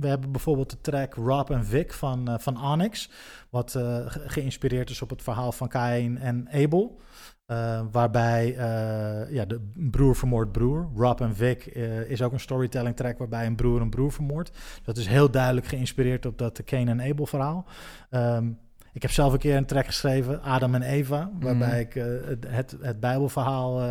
we 0.00 0.06
hebben 0.06 0.32
bijvoorbeeld 0.32 0.70
de 0.70 0.80
track 0.80 1.14
Rob 1.14 1.50
en 1.50 1.64
Vic 1.64 1.92
van, 1.92 2.28
eh, 2.28 2.34
van 2.38 2.64
Onyx, 2.64 3.10
wat 3.50 3.74
eh, 3.74 3.82
ge- 4.06 4.22
geïnspireerd 4.26 4.90
is 4.90 5.02
op 5.02 5.10
het 5.10 5.22
verhaal 5.22 5.52
van 5.52 5.68
Cain 5.68 6.18
en 6.18 6.48
Abel. 6.52 7.00
Eh, 7.46 7.80
waarbij 7.90 8.56
eh, 8.56 9.32
ja, 9.34 9.44
de 9.44 9.60
broer 9.90 10.16
vermoordt 10.16 10.52
broer. 10.52 10.90
Rob 10.96 11.20
en 11.20 11.36
Vic 11.36 11.66
eh, 11.66 12.10
is 12.10 12.22
ook 12.22 12.32
een 12.32 12.40
storytelling 12.40 12.96
track 12.96 13.18
waarbij 13.18 13.46
een 13.46 13.56
broer 13.56 13.80
een 13.80 13.90
broer 13.90 14.12
vermoordt. 14.12 14.50
Dat 14.82 14.96
is 14.96 15.06
heel 15.06 15.30
duidelijk 15.30 15.66
geïnspireerd 15.66 16.26
op 16.26 16.38
dat 16.38 16.64
Cain 16.64 16.88
en 16.88 17.02
Abel 17.02 17.26
verhaal. 17.26 17.66
Ehm, 18.10 18.50
ik 18.92 19.02
heb 19.02 19.10
zelf 19.10 19.32
een 19.32 19.38
keer 19.38 19.56
een 19.56 19.66
track 19.66 19.86
geschreven, 19.86 20.42
Adam 20.42 20.74
en 20.74 20.82
Eva, 20.82 21.30
waarbij 21.40 21.68
Mhm. 21.68 21.78
ik 21.78 21.94
eh, 21.96 22.04
het, 22.28 22.46
het, 22.48 22.76
het 22.80 23.00
Bijbelverhaal 23.00 23.82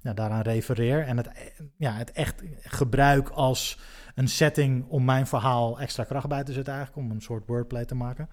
ja, 0.00 0.12
daaraan 0.14 0.42
refereer. 0.42 1.02
En 1.02 1.16
het, 1.16 1.28
ja, 1.76 1.92
het 1.92 2.12
echt 2.12 2.42
gebruik 2.62 3.28
als 3.28 3.78
een 4.14 4.28
setting 4.28 4.84
om 4.88 5.04
mijn 5.04 5.26
verhaal 5.26 5.80
extra 5.80 6.04
kracht 6.04 6.28
bij 6.28 6.44
te 6.44 6.52
zetten, 6.52 6.74
eigenlijk, 6.74 7.06
om 7.06 7.14
een 7.14 7.22
soort 7.22 7.46
wordplay 7.46 7.84
te 7.84 7.94
maken. 7.94 8.28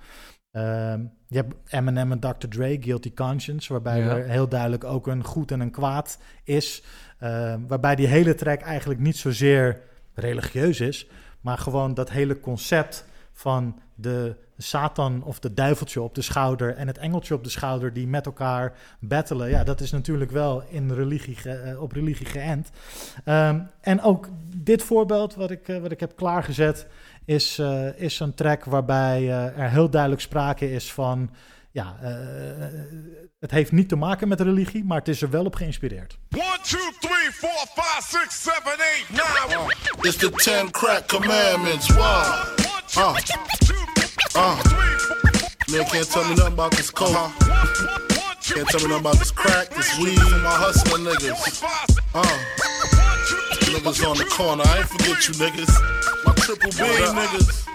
Ehm, 0.55 0.99
je 1.27 1.37
hebt 1.37 1.53
Eminem 1.67 2.11
en 2.11 2.19
Dr. 2.19 2.47
Dre, 2.49 2.77
Guilty 2.81 3.13
Conscience, 3.13 3.71
waarbij 3.73 3.99
Ja. 3.99 4.17
er 4.17 4.29
heel 4.29 4.47
duidelijk 4.47 4.83
ook 4.83 5.07
een 5.07 5.23
goed 5.23 5.51
en 5.51 5.59
een 5.59 5.71
kwaad 5.71 6.17
is. 6.43 6.83
Ehm, 7.19 7.59
waarbij 7.67 7.95
die 7.95 8.07
hele 8.07 8.35
track 8.35 8.61
eigenlijk 8.61 8.99
niet 8.99 9.17
zozeer 9.17 9.81
religieus 10.13 10.79
is, 10.79 11.07
maar 11.41 11.57
gewoon 11.57 11.93
dat 11.93 12.09
hele 12.09 12.39
concept 12.39 13.05
van 13.33 13.79
de 13.95 14.35
Satan 14.57 15.23
of 15.23 15.39
de 15.39 15.53
duiveltje 15.53 16.01
op 16.01 16.15
de 16.15 16.21
schouder 16.21 16.75
en 16.75 16.87
het 16.87 16.97
engeltje 16.97 17.33
op 17.33 17.43
de 17.43 17.49
schouder 17.49 17.93
die 17.93 18.07
met 18.07 18.25
elkaar 18.25 18.73
battelen. 18.99 19.49
Ja, 19.49 19.63
dat 19.63 19.81
is 19.81 19.91
natuurlijk 19.91 20.31
wel 20.31 20.63
in 20.69 20.91
religie 20.91 21.35
ge- 21.35 21.49
eh, 21.51 21.81
op 21.81 21.91
religie 21.91 22.25
geënt. 22.25 22.69
Ehm, 23.23 23.59
en 23.81 24.01
ook 24.01 24.29
dit 24.55 24.83
voorbeeld 24.83 25.35
wat 25.35 25.51
ik, 25.51 25.67
eh, 25.67 25.77
wat 25.81 25.91
ik 25.91 25.99
heb 25.99 26.15
klaargezet 26.15 26.87
is, 27.25 27.59
eh, 27.59 27.99
is 27.99 28.19
een 28.19 28.33
track 28.33 28.65
waarbij 28.65 29.17
eh, 29.21 29.59
er 29.59 29.69
heel 29.69 29.89
duidelijk 29.89 30.21
sprake 30.21 30.71
is 30.71 30.93
van... 30.93 31.29
Ja, 31.71 31.95
eh, 32.01 32.11
het 33.39 33.51
heeft 33.51 33.71
niet 33.71 33.89
te 33.89 33.95
maken 33.95 34.27
met 34.27 34.41
religie, 34.41 34.83
maar 34.85 34.97
het 34.97 35.07
is 35.07 35.21
er 35.21 35.29
wel 35.29 35.45
op 35.45 35.55
geïnspireerd. 35.55 36.17
One, 36.35 36.43
two, 36.61 36.79
three, 36.99 37.31
four, 37.31 37.65
five, 37.75 38.01
six, 38.17 38.41
seven, 38.43 38.79
eight, 38.79 39.09
nine. 39.09 39.73
It's 40.09 40.17
the 40.17 40.29
ten 40.29 40.71
crack 40.71 41.07
commandments. 41.07 41.87
Wow. 41.89 42.03
Uh. 42.97 43.64
Uh. 44.37 44.61
Man 45.71 45.85
can't 45.85 46.07
tell 46.07 46.23
me 46.27 46.35
nothing 46.35 46.53
about 46.53 46.71
this 46.71 46.91
coke. 46.91 47.09
Can't 47.11 48.67
tell 48.67 48.81
me 48.81 48.87
nothing 48.89 48.99
about 48.99 49.17
this 49.17 49.31
crack, 49.31 49.69
this 49.69 49.97
weed, 49.97 50.17
my 50.17 50.51
hustling 50.51 51.05
niggas. 51.05 51.63
Uh. 52.13 52.23
Niggas 53.71 54.05
on 54.05 54.17
the 54.17 54.25
corner, 54.25 54.63
I 54.65 54.79
ain't 54.79 54.89
forget 54.89 55.27
you 55.27 55.33
niggas. 55.35 56.25
My 56.25 56.33
triple 56.33 56.69
B 56.71 56.77
niggas. 57.15 57.65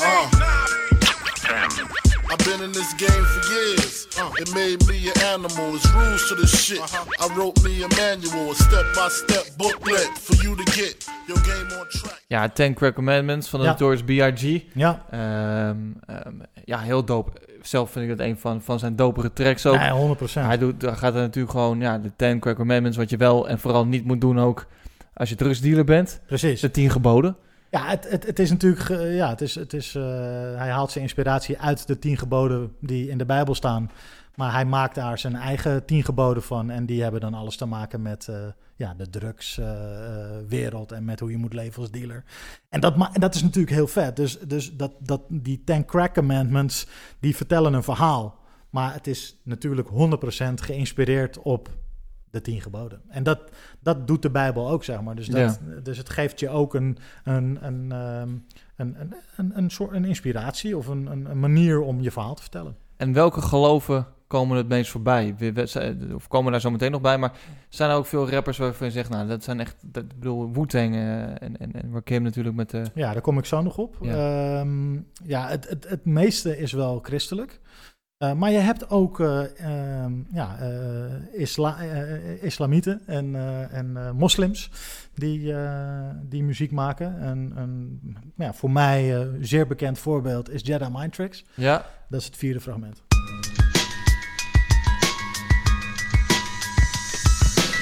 Uh. 0.00 1.94
I've 2.30 2.44
been 2.44 2.62
in 2.62 2.72
this 2.72 2.94
game 2.96 3.24
for 3.24 3.52
years. 3.52 4.06
It 4.42 4.52
made 4.54 4.86
me 4.86 5.10
an 5.10 5.20
animal. 5.34 5.70
There's 5.70 5.92
rules 5.94 6.28
to 6.28 6.34
this 6.34 6.64
shit. 6.64 6.80
I 7.20 7.34
wrote 7.36 7.62
me 7.62 7.82
a 7.82 7.88
manual, 7.88 8.50
a 8.50 8.54
step-by-step 8.54 9.56
booklet 9.56 10.08
for 10.18 10.34
you 10.44 10.56
to 10.56 10.64
get 10.72 11.06
your 11.26 11.38
game 11.38 11.80
on 11.80 11.86
track. 11.88 12.22
Ja, 12.26 12.48
Ten 12.48 12.74
Crack 12.74 12.94
Commandments 12.94 13.48
van 13.48 13.60
de 13.60 13.64
Ja. 13.66 13.70
Notorious 13.70 14.02
B.I.G. 14.02 14.62
Ja. 14.74 15.04
Ehm, 15.10 15.76
ehm, 16.06 16.34
ja, 16.64 16.78
heel 16.78 17.04
dope. 17.04 17.30
Zelf 17.62 17.90
vind 17.90 18.04
ik 18.04 18.10
het 18.10 18.20
een 18.20 18.38
van, 18.38 18.62
van 18.62 18.78
zijn 18.78 18.96
dopere 18.96 19.32
tracks 19.32 19.66
ook. 19.66 19.78
Nee, 19.78 19.90
100%. 19.90 20.46
Hij 20.46 20.58
doet, 20.58 20.84
gaat 20.86 21.14
er 21.14 21.20
natuurlijk 21.20 21.52
gewoon 21.52 21.80
ja, 21.80 21.98
de 21.98 22.10
Ten 22.16 22.38
Crack 22.38 22.56
Commandments, 22.56 22.96
wat 22.96 23.10
je 23.10 23.16
wel 23.16 23.48
en 23.48 23.58
vooral 23.58 23.86
niet 23.86 24.04
moet 24.04 24.20
doen 24.20 24.40
ook 24.40 24.66
als 25.14 25.28
je 25.28 25.34
drugsdealer 25.34 25.84
bent. 25.84 26.20
Precies. 26.26 26.60
De 26.60 26.70
tien 26.70 26.90
geboden. 26.90 27.36
Ja, 27.70 27.88
het, 27.88 28.10
het, 28.10 28.26
het 28.26 28.38
is 28.38 28.50
natuurlijk. 28.50 28.82
ge- 28.82 29.02
ja, 29.02 29.28
het 29.28 29.40
is, 29.40 29.54
het 29.54 29.72
is, 29.72 29.94
eh, 29.94 30.02
hij 30.56 30.70
haalt 30.70 30.90
zijn 30.90 31.04
inspiratie 31.04 31.58
uit 31.58 31.86
de 31.86 31.98
tien 31.98 32.16
geboden 32.16 32.72
die 32.80 33.08
in 33.08 33.18
de 33.18 33.24
Bijbel 33.26 33.54
staan. 33.54 33.90
Maar 34.34 34.52
hij 34.52 34.64
maakt 34.64 34.94
daar 34.94 35.18
zijn 35.18 35.34
eigen 35.36 35.84
tien 35.84 36.04
geboden 36.04 36.42
van. 36.42 36.70
En 36.70 36.86
die 36.86 37.02
hebben 37.02 37.20
dan 37.20 37.34
alles 37.34 37.56
te 37.56 37.66
maken 37.66 38.02
met 38.02 38.28
eh, 38.28 38.36
ja, 38.76 38.94
de 38.94 39.10
drugswereld 39.10 40.92
en 40.92 41.04
met 41.04 41.20
hoe 41.20 41.30
je 41.30 41.36
moet 41.36 41.52
leven 41.52 41.80
als 41.80 41.90
dealer. 41.90 42.24
En 42.68 42.80
dat, 42.80 43.10
dat 43.12 43.34
is 43.34 43.42
natuurlijk 43.42 43.74
heel 43.74 43.86
vet. 43.86 44.16
Dus, 44.16 44.38
dus 44.38 44.76
dat, 44.76 44.92
dat, 44.98 45.22
die 45.28 45.62
Ten 45.64 45.84
Crack 45.84 46.14
Commandments, 46.14 46.86
die 47.20 47.36
vertellen 47.36 47.74
een 47.74 47.82
verhaal. 47.82 48.38
Maar 48.70 48.92
het 48.92 49.06
is 49.06 49.36
natuurlijk 49.42 49.88
100% 49.88 49.92
geïnspireerd 50.54 51.38
op 51.38 51.68
de 52.30 52.40
tien 52.40 52.60
geboden. 52.60 53.00
En 53.08 53.22
dat, 53.22 53.40
dat 53.80 54.06
doet 54.06 54.22
de 54.22 54.30
Bijbel 54.30 54.68
ook, 54.70 54.84
zeg 54.84 55.00
maar. 55.00 55.14
Dus, 55.14 55.26
dat, 55.26 55.60
dus 55.82 55.98
het 55.98 56.10
geeft 56.10 56.40
je 56.40 56.48
ook 56.48 56.74
een, 56.74 56.98
een, 57.24 57.58
een, 57.66 57.92
ehm, 57.92 58.28
een, 58.76 59.00
een, 59.00 59.14
een, 59.36 59.58
een 59.58 59.70
soort 59.70 59.92
een 59.92 60.04
inspiratie 60.04 60.76
of 60.76 60.86
een, 60.86 61.06
een, 61.06 61.30
een 61.30 61.40
manier 61.40 61.80
om 61.80 62.00
je 62.00 62.10
verhaal 62.10 62.34
te 62.34 62.42
vertellen. 62.42 62.76
En 62.96 63.12
welke 63.12 63.40
geloven 63.40 64.06
komen 64.26 64.56
het 64.56 64.68
meest 64.68 64.90
voorbij? 64.90 65.34
Of 66.14 66.28
komen 66.28 66.52
daar 66.52 66.60
zo 66.60 66.70
meteen 66.70 66.90
nog 66.90 67.00
bij, 67.00 67.18
maar 67.18 67.32
zijn 67.68 67.90
er 67.90 67.96
ook 67.96 68.06
veel 68.06 68.30
rappers 68.30 68.58
waarvan 68.58 68.86
je 68.86 68.92
zegt, 68.92 69.10
nou, 69.10 69.28
dat 69.28 69.44
zijn 69.44 69.60
echt, 69.60 69.76
dat, 69.86 70.02
ik 70.02 70.18
bedoel, 70.18 70.52
Wu-Tang 70.52 70.94
eh, 70.94 71.22
en, 71.22 71.56
en, 71.58 71.72
en 71.72 71.90
Rakim 71.92 72.22
natuurlijk 72.22 72.56
met 72.56 72.70
de... 72.70 72.82
Ja, 72.94 73.12
daar 73.12 73.22
kom 73.22 73.38
ik 73.38 73.44
zo 73.44 73.62
nog 73.62 73.78
op. 73.78 73.96
Ja. 74.00 74.16
Ja, 74.16 74.66
ja 75.24 75.48
het, 75.48 75.68
het, 75.68 75.88
het 75.88 76.04
meeste 76.04 76.58
is 76.58 76.72
wel 76.72 76.98
christelijk. 77.02 77.60
Eh, 78.18 78.32
maar 78.32 78.50
je 78.50 78.58
hebt 78.58 78.90
ook 78.90 79.20
eh, 79.20 79.60
ehm, 79.60 80.12
ja, 80.32 80.58
eh, 80.58 82.42
islamieten 82.42 83.00
en, 83.06 83.34
en 83.70 84.16
moslims 84.16 84.70
die, 85.14 85.54
die 86.22 86.42
muziek 86.42 86.70
maken. 86.70 87.20
En, 87.20 87.48
nou 88.34 88.50
ja, 88.50 88.52
voor 88.52 88.70
mij 88.70 89.28
zeer 89.40 89.66
bekend 89.66 89.98
voorbeeld 89.98 90.50
is 90.50 90.60
Jedi 90.64 90.86
Mind 90.92 91.12
Tricks. 91.12 91.44
Ja. 91.54 91.86
Dat 92.08 92.20
is 92.20 92.26
het 92.26 92.36
vierde 92.36 92.60
fragment. 92.60 93.02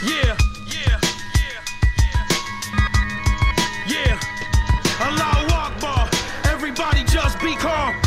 Yeah, 0.05 0.37
everybody 6.45 7.05
just 7.13 7.39
be 7.39 7.57
calm. 7.59 8.06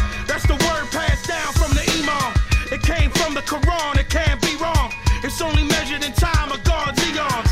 Quran, 3.49 3.97
it 3.97 4.07
can't 4.09 4.39
be 4.43 4.53
wrong. 4.61 4.93
It's 5.25 5.41
only 5.41 5.63
measured 5.63 6.05
in 6.05 6.13
time 6.13 6.51
of 6.51 6.63
God's 6.63 7.01
eons. 7.09 7.49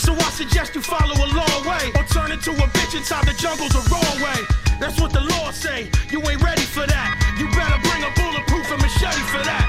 So 0.00 0.14
I 0.16 0.30
suggest 0.32 0.74
you 0.74 0.80
follow 0.80 1.12
a 1.12 1.28
long 1.36 1.60
way 1.68 1.92
or 2.00 2.04
turn 2.08 2.32
into 2.32 2.52
a 2.52 2.66
bitch 2.72 2.96
inside 2.96 3.26
the 3.26 3.34
jungle's 3.36 3.76
a 3.76 3.84
wrong 3.92 4.16
way. 4.24 4.40
That's 4.80 4.98
what 4.98 5.12
the 5.12 5.20
law 5.20 5.50
say. 5.50 5.90
You 6.08 6.24
ain't 6.30 6.42
ready 6.42 6.64
for 6.64 6.86
that. 6.86 7.08
You 7.36 7.44
better 7.52 7.76
bring 7.84 8.02
a 8.08 8.12
bulletproof 8.16 8.72
and 8.72 8.80
machete 8.80 9.20
for 9.28 9.44
that. 9.44 9.68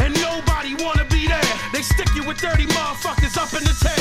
And 0.00 0.16
nobody 0.24 0.72
wanna 0.82 1.04
be 1.04 1.28
there. 1.28 1.52
They 1.74 1.82
stick 1.82 2.08
you 2.16 2.24
with 2.24 2.40
30 2.40 2.64
motherfuckers 2.72 3.36
up 3.36 3.52
in 3.52 3.62
the 3.62 3.76
tail. 3.76 3.99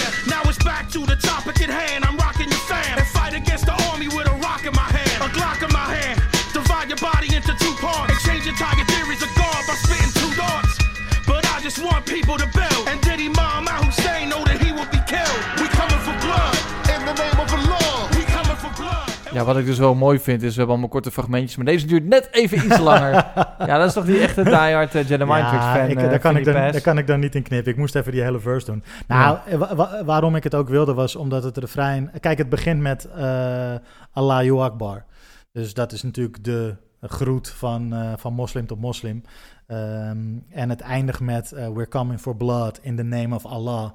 Ja, 19.39 19.45
wat 19.45 19.57
ik 19.57 19.65
dus 19.65 19.77
wel 19.77 19.95
mooi 19.95 20.19
vind 20.19 20.41
is, 20.41 20.49
we 20.49 20.55
hebben 20.57 20.69
allemaal 20.69 20.89
korte 20.89 21.11
fragmentjes, 21.11 21.55
maar 21.55 21.65
deze 21.65 21.87
duurt 21.87 22.05
net 22.05 22.29
even 22.31 22.65
iets 22.65 22.79
langer. 22.79 23.11
ja, 23.69 23.77
dat 23.77 23.87
is 23.87 23.93
toch 23.93 24.05
die 24.05 24.19
echte 24.19 24.43
diehard 24.43 24.95
uh, 24.95 25.07
Jedi 25.07 25.25
Mind 25.25 25.47
Tricks 25.47 25.65
fan. 25.65 25.89
ik, 25.89 25.97
eh, 25.97 26.09
daar, 26.09 26.19
kan 26.19 26.37
ik 26.37 26.45
dan, 26.45 26.53
daar 26.53 26.81
kan 26.81 26.97
ik 26.97 27.07
dan 27.07 27.19
niet 27.19 27.35
in 27.35 27.43
knippen. 27.43 27.71
Ik 27.71 27.77
moest 27.77 27.95
even 27.95 28.11
die 28.11 28.21
hele 28.21 28.39
verse 28.39 28.65
doen. 28.65 28.83
Nou, 29.07 29.37
eh, 29.45 29.57
wa- 29.57 29.75
wa- 29.75 30.03
waarom 30.05 30.35
ik 30.35 30.43
het 30.43 30.55
ook 30.55 30.69
wilde 30.69 30.93
was 30.93 31.15
omdat 31.15 31.43
het 31.43 31.57
refrein... 31.57 32.11
Kijk, 32.19 32.37
het 32.37 32.49
begint 32.49 32.81
met 32.81 33.05
eh 33.05 33.73
Allahu 34.11 34.51
Akbar. 34.51 35.05
Dus 35.51 35.73
dat 35.73 35.91
is 35.91 36.03
natuurlijk 36.03 36.43
de 36.43 36.75
groet 37.01 37.49
van, 37.49 37.93
van 38.17 38.33
moslim 38.33 38.67
tot 38.67 38.79
moslim. 38.79 39.23
Ehm, 39.67 40.17
en 40.49 40.69
het 40.69 40.81
eindigt 40.81 41.19
met 41.19 41.49
We're 41.49 41.87
coming 41.87 42.19
for 42.19 42.35
blood 42.35 42.79
in 42.81 42.95
the 42.95 43.03
name 43.03 43.35
of 43.35 43.45
Allah. 43.45 43.89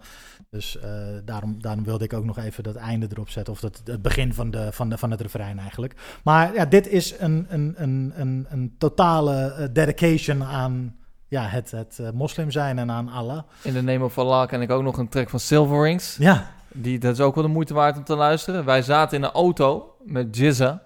Dus 0.55 0.79
eh, 0.79 0.91
daarom, 1.25 1.57
daarom 1.61 1.85
wilde 1.85 2.05
ik 2.05 2.13
ook 2.13 2.25
nog 2.25 2.39
even 2.39 2.63
dat 2.63 2.75
einde 2.75 3.07
erop 3.11 3.29
zetten. 3.29 3.53
Of 3.53 3.61
dat, 3.61 3.81
het 3.85 4.03
begin 4.03 4.35
van, 4.35 4.51
de, 4.51 4.73
van, 4.73 4.89
de, 4.89 4.99
van 4.99 5.11
het 5.11 5.21
refrein 5.21 5.59
eigenlijk. 5.59 5.95
Maar 6.25 6.55
ja, 6.55 6.65
dit 6.65 6.89
is 6.89 7.15
een, 7.19 7.47
een, 7.49 7.75
een, 7.77 8.13
een, 8.17 8.47
een 8.49 8.75
totale 8.79 9.53
eh, 9.53 9.69
dedication 9.73 10.45
aan 10.45 10.97
ja, 11.29 11.47
het, 11.47 11.71
het 11.71 11.99
eh, 11.99 12.11
moslim 12.11 12.51
zijn 12.51 12.79
en 12.79 12.91
aan 12.91 13.09
Allah. 13.09 13.43
In 13.63 13.73
de 13.73 13.83
Name 13.83 14.05
of 14.05 14.19
Allah 14.19 14.49
ken 14.49 14.61
ik 14.61 14.71
ook 14.71 14.83
nog 14.83 14.99
een 14.99 15.09
track 15.09 15.31
van 15.31 15.41
Silver 15.41 15.83
Rings. 15.83 16.17
Ja. 16.17 16.51
Die, 16.73 16.99
dat 16.99 17.13
is 17.13 17.21
ook 17.21 17.35
wel 17.35 17.45
de 17.45 17.51
moeite 17.51 17.75
waard 17.75 17.97
om 17.97 18.05
te 18.05 18.17
luisteren. 18.17 18.65
Wij 18.65 18.83
zaten 18.83 19.19
in 19.19 19.25
een 19.25 19.31
auto 19.31 19.97
met 20.05 20.37
Jizza. 20.37 20.83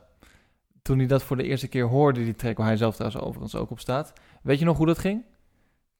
Toen 0.82 0.98
hij 0.98 1.06
dat 1.06 1.22
voor 1.22 1.36
de 1.36 1.44
eerste 1.44 1.68
keer 1.68 1.84
hoorde, 1.84 2.24
die 2.24 2.36
track 2.36 2.56
waar 2.56 2.66
hij 2.66 2.76
zelf 2.76 2.94
trouwens 2.94 3.22
overigens 3.22 3.54
ook 3.54 3.70
op 3.70 3.80
staat. 3.80 4.12
Weet 4.42 4.58
je 4.58 4.64
nog 4.64 4.76
hoe 4.76 4.86
dat 4.86 4.98
ging? 4.98 5.22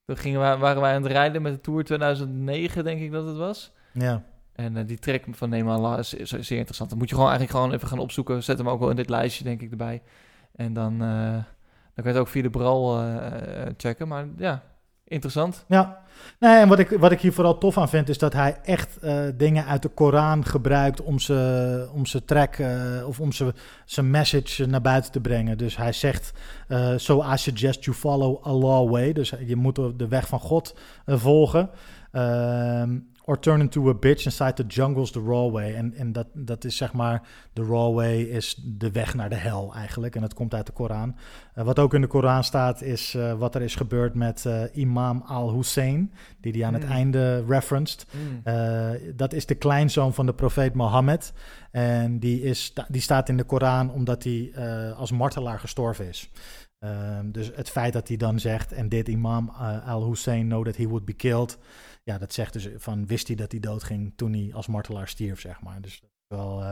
Toen 0.09 0.17
gingen 0.17 0.41
wij, 0.41 0.57
waren 0.57 0.83
wij 0.83 0.95
aan 0.95 1.03
het 1.03 1.13
rijden 1.13 1.43
met 1.43 1.55
de 1.55 1.61
Tour 1.61 1.85
2009, 1.85 2.85
denk 2.85 3.01
ik 3.01 3.13
dat 3.13 3.27
het 3.27 3.37
was. 3.37 3.73
Ja. 3.93 4.23
En 4.53 4.77
eh, 4.77 4.87
die 4.87 4.99
track 4.99 5.25
van 5.31 5.69
Allah 5.69 5.99
is, 5.99 6.15
is 6.15 6.29
zeer 6.31 6.59
interessant. 6.59 6.91
Dan 6.91 6.99
moet 6.99 7.09
je 7.09 7.15
gewoon 7.15 7.31
eigenlijk 7.31 7.59
gewoon 7.59 7.75
even 7.75 7.89
gaan 7.89 7.99
opzoeken. 7.99 8.43
Zet 8.43 8.59
hem 8.59 8.69
ook 8.69 8.81
wel 8.81 8.91
in 8.91 8.97
dit 8.97 9.09
lijstje, 9.09 9.45
denk 9.45 9.63
ik, 9.63 9.71
erbij. 9.71 10.03
En 10.57 10.73
dan, 10.73 10.93
eh, 10.93 11.33
dan 11.33 11.45
kan 11.95 12.05
je 12.05 12.09
het 12.09 12.19
ook 12.19 12.29
via 12.29 12.43
de 12.43 12.51
Bral 12.51 13.03
eh, 13.03 13.67
checken. 13.77 14.09
Maar 14.09 14.27
ja, 14.37 14.63
interessant. 15.09 15.65
Ja, 15.69 15.99
nee, 16.39 16.57
en 16.57 16.69
wat 16.69 16.79
ik, 16.79 16.89
wat 16.89 17.13
ik 17.13 17.21
hier 17.21 17.33
vooral 17.33 17.59
tof 17.59 17.79
aan 17.79 17.89
vind, 17.89 18.09
is 18.09 18.19
dat 18.19 18.33
hij 18.33 18.57
echt 18.65 18.99
eh, 18.99 19.23
dingen 19.35 19.65
uit 19.65 19.83
de 19.83 19.89
Koran 19.89 20.45
gebruikt 20.45 21.03
om 21.03 21.19
zijn 21.19 21.91
om 21.91 22.07
zijn 22.07 22.25
track 22.25 22.57
eh, 22.57 23.07
of 23.07 23.21
om 23.21 23.33
zijn 23.33 23.53
zijn 23.85 24.11
message 24.11 24.67
naar 24.67 24.81
buiten 24.81 25.13
te 25.13 25.21
brengen. 25.21 25.59
Dus 25.59 25.77
hij 25.77 25.93
zegt: 25.93 26.33
eh, 26.69 26.93
So 26.97 27.25
I 27.33 27.37
suggest 27.37 27.85
you 27.85 27.97
follow 27.97 28.43
Allah 28.43 28.91
way. 28.91 29.13
Dus 29.13 29.33
je 29.47 29.57
moet 29.57 29.77
de 29.97 30.09
weg 30.09 30.29
van 30.29 30.41
God 30.41 30.75
volgen. 31.07 31.71
Ehm, 32.13 32.99
or 33.29 33.39
turn 33.39 33.61
into 33.61 33.89
a 33.89 33.95
bitch 33.95 34.25
inside 34.25 34.57
the 34.57 34.65
jungle's 34.67 35.11
the 35.11 35.21
raw 35.21 35.51
way. 35.51 35.75
En, 35.75 35.95
en 35.95 36.13
dat, 36.13 36.27
dat 36.33 36.65
is 36.65 36.77
zeg 36.77 36.93
maar, 36.93 37.23
de 37.53 37.63
raw 37.63 37.95
way 37.95 38.21
is 38.21 38.55
de 38.65 38.91
weg 38.91 39.15
naar 39.15 39.29
de 39.29 39.37
hel 39.37 39.75
eigenlijk. 39.75 40.15
En 40.15 40.21
dat 40.21 40.35
komt 40.35 40.55
uit 40.55 40.67
de 40.67 40.73
Koran. 40.73 41.17
Eh, 41.55 41.65
wat 41.65 41.79
ook 41.79 41.95
in 41.95 42.01
de 42.01 42.07
Koran 42.07 42.45
staat 42.45 42.83
is 42.83 43.15
eh, 43.15 43.33
wat 43.33 43.55
er 43.55 43.63
is 43.63 43.75
gebeurd 43.75 44.15
met 44.15 44.47
eh, 44.47 44.63
imam 44.73 45.23
al-Hussein, 45.27 46.13
die 46.41 46.53
hij 46.53 46.65
aan 46.65 46.75
het 46.75 46.85
Mm. 46.85 46.91
einde 46.91 47.45
referenced. 47.49 48.07
Mm. 48.13 48.43
Dat 49.17 49.33
is 49.33 49.47
de 49.47 49.55
kleinzoon 49.55 50.15
van 50.15 50.27
de 50.27 50.35
profeet 50.35 50.75
Mohammed. 50.75 51.33
En 51.71 52.19
die, 52.19 52.43
is, 52.43 52.73
die 52.89 53.01
staat 53.01 53.29
in 53.29 53.37
de 53.37 53.45
Koran 53.45 53.91
omdat 53.91 54.25
hij 54.25 54.53
als 54.97 55.13
martelaar 55.13 55.59
gestorven 55.59 56.09
is. 56.09 56.31
Ehm, 56.79 57.31
dus 57.31 57.51
het 57.55 57.71
feit 57.71 57.93
dat 57.93 58.09
hij 58.09 58.17
dan 58.17 58.41
zegt, 58.41 58.73
en 58.73 58.89
dit 58.89 59.09
imam 59.09 59.49
al-Hussein 59.87 60.47
know 60.47 60.65
that 60.65 60.77
he 60.77 60.87
would 60.87 61.05
be 61.05 61.13
killed. 61.13 61.59
Ja, 62.09 62.19
dat 62.19 62.33
zegt 62.33 62.53
dus 62.53 62.69
van, 62.77 63.07
wist 63.07 63.27
hij 63.27 63.37
dat 63.37 63.51
hij 63.51 63.61
doodging 63.61 64.13
toen 64.17 64.33
hij 64.33 64.51
als 64.53 64.67
martelaar 64.67 65.09
stierf, 65.09 65.41
zeg 65.41 65.61
maar. 65.63 65.81
Dus 65.81 66.01
dat 66.01 66.11
is 66.29 66.37
wel, 66.37 66.63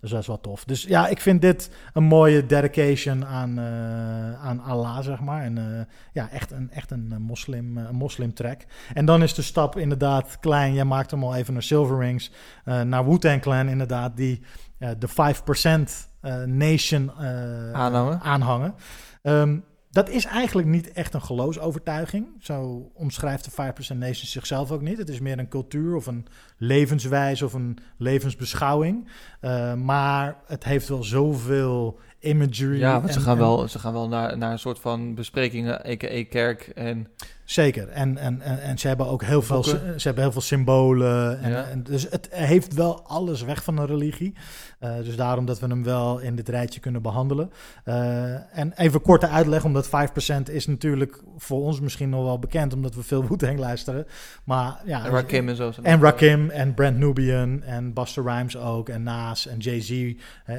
dus 0.00 0.10
dat 0.10 0.20
is 0.20 0.26
wel 0.26 0.40
tof. 0.40 0.64
Dus 0.64 0.82
ja, 0.82 1.08
ik 1.08 1.20
vind 1.20 1.40
dit 1.40 1.70
een 1.92 2.02
mooie 2.02 2.46
dedication 2.46 3.26
aan, 3.26 3.58
eh, 3.58 4.44
aan 4.44 4.60
Allah, 4.60 5.02
zeg 5.02 5.20
maar. 5.20 5.42
En 5.42 5.58
eh, 5.58 5.84
ja, 6.12 6.30
echt 6.30 6.50
een, 6.50 6.70
echt 6.70 6.90
een, 6.90 7.22
moslim, 7.22 7.76
een 7.76 7.94
moslim 7.94 8.34
track. 8.34 8.60
En 8.94 9.04
dan 9.04 9.22
is 9.22 9.34
de 9.34 9.42
stap 9.42 9.76
inderdaad 9.78 10.38
klein. 10.38 10.74
Jij 10.74 10.84
maakt 10.84 11.10
hem 11.10 11.24
al 11.24 11.34
even 11.34 11.52
naar 11.52 11.62
Silver 11.62 11.98
Rings. 11.98 12.30
naar 12.64 13.04
Wu-Tang 13.08 13.40
Clan 13.40 13.68
inderdaad, 13.68 14.16
die 14.16 14.42
de 14.78 15.08
5% 15.08 16.08
eh, 16.20 16.42
nation 16.42 17.12
Aanhangen. 17.12 18.20
aanhangen. 18.20 18.74
Ehm, 19.22 19.58
dat 19.90 20.08
is 20.08 20.24
eigenlijk 20.24 20.68
niet 20.68 20.92
echt 20.92 21.14
een 21.14 21.22
geloofsovertuiging. 21.22 22.26
Zo 22.40 22.90
omschrijft 22.94 23.44
de 23.44 23.50
5% 23.50 23.96
Nation 23.98 24.26
zichzelf 24.26 24.70
ook 24.70 24.80
niet. 24.80 24.98
Het 24.98 25.08
is 25.08 25.20
meer 25.20 25.38
een 25.38 25.48
cultuur 25.48 25.94
of 25.94 26.06
een 26.06 26.26
levenswijze 26.56 27.44
of 27.44 27.52
een 27.52 27.78
levensbeschouwing. 27.96 29.08
Eh, 29.40 29.74
maar 29.74 30.36
het 30.46 30.64
heeft 30.64 30.88
wel 30.88 31.02
zoveel 31.04 31.98
imagery. 32.20 32.78
Ja, 32.78 33.00
want 33.00 33.12
ze 33.12 33.18
en- 33.18 33.24
gaan 33.24 33.32
en- 33.36 33.38
wel, 33.42 33.68
ze 33.68 33.78
gaan 33.78 33.92
wel 33.92 34.08
naar, 34.08 34.38
naar 34.38 34.52
een 34.52 34.58
soort 34.58 34.78
van 34.78 35.14
besprekingen, 35.14 35.86
a.k.a. 35.86 36.24
kerk. 36.28 36.60
En 36.74 37.06
Zeker. 37.50 37.88
En, 37.88 38.18
en, 38.18 38.40
en, 38.40 38.60
en 38.60 38.78
ze 38.78 38.88
hebben 38.88 39.06
ook 39.06 39.22
heel 39.22 39.42
veel, 39.42 39.62
ze 39.62 40.00
hebben 40.02 40.22
heel 40.22 40.32
veel 40.32 40.40
symbolen. 40.40 41.40
En, 41.40 41.50
Ja. 41.50 41.64
en 41.64 41.82
dus 41.82 42.06
het 42.10 42.28
heeft 42.30 42.74
wel 42.74 43.02
alles 43.06 43.42
weg 43.42 43.64
van 43.64 43.78
een 43.78 43.86
religie. 43.86 44.34
Eh, 44.78 44.96
dus 44.96 45.16
daarom 45.16 45.44
dat 45.44 45.58
we 45.60 45.66
hem 45.66 45.84
wel 45.84 46.18
in 46.18 46.36
dit 46.36 46.48
rijtje 46.48 46.80
kunnen 46.80 47.02
behandelen. 47.02 47.50
Eh, 47.84 48.58
en 48.58 48.72
even 48.76 49.02
korte 49.02 49.28
uitleg, 49.28 49.64
omdat 49.64 49.88
5% 49.88 50.50
is 50.50 50.66
natuurlijk 50.66 51.22
voor 51.36 51.60
ons 51.60 51.80
misschien 51.80 52.08
nog 52.08 52.24
wel 52.24 52.38
bekend, 52.38 52.74
omdat 52.74 52.94
we 52.94 53.02
veel 53.02 53.26
Wu-Tang 53.28 53.58
luisteren. 53.58 54.06
Maar 54.44 54.80
ja, 54.84 55.04
En 55.04 55.10
Rakim 55.10 55.48
en 55.48 55.56
zo 55.56 55.72
En 55.82 55.96
ook, 55.96 56.02
Rakim 56.02 56.50
en 56.50 56.74
Brent 56.74 56.98
Nubian 56.98 57.62
en 57.62 57.92
Buster 57.92 58.24
Rhymes 58.24 58.56
ook. 58.56 58.88
En 58.88 59.02
Nas 59.02 59.46
en 59.46 59.58
Jay-Z 59.58 59.90
eh, 59.90 60.04
eh, 60.04 60.14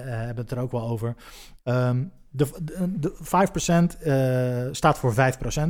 hebben 0.06 0.44
het 0.44 0.52
er 0.52 0.60
ook 0.60 0.72
wel 0.72 0.88
over. 0.88 1.16
Ehm, 1.64 2.04
de, 2.32 2.50
de, 2.62 3.00
de 3.00 3.18
5% 3.96 4.00
eh, 4.00 4.74
staat 4.74 4.98
voor 4.98 5.14
5% 5.14 5.16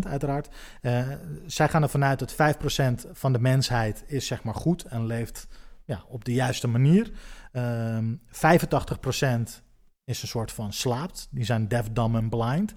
uiteraard. 0.07 0.49
Eh, 0.81 1.07
zij 1.45 1.69
gaan 1.69 1.83
ervan 1.83 2.03
uit 2.03 2.19
dat 2.19 2.33
5% 2.33 3.11
van 3.11 3.33
de 3.33 3.39
mensheid 3.39 4.03
is 4.07 4.27
zeg 4.27 4.43
maar 4.43 4.55
goed 4.55 4.83
en 4.83 5.05
leeft 5.05 5.47
ja, 5.85 6.03
op 6.07 6.25
de 6.25 6.33
juiste 6.33 6.67
manier. 6.67 7.11
Ehm 7.51 8.13
85% 8.27 9.61
is 10.03 10.21
een 10.21 10.27
soort 10.27 10.51
van 10.51 10.73
slaapt. 10.73 11.27
Die 11.31 11.45
zijn 11.45 11.67
deaf, 11.67 11.89
dumb 11.89 12.15
en 12.15 12.29
blind. 12.29 12.73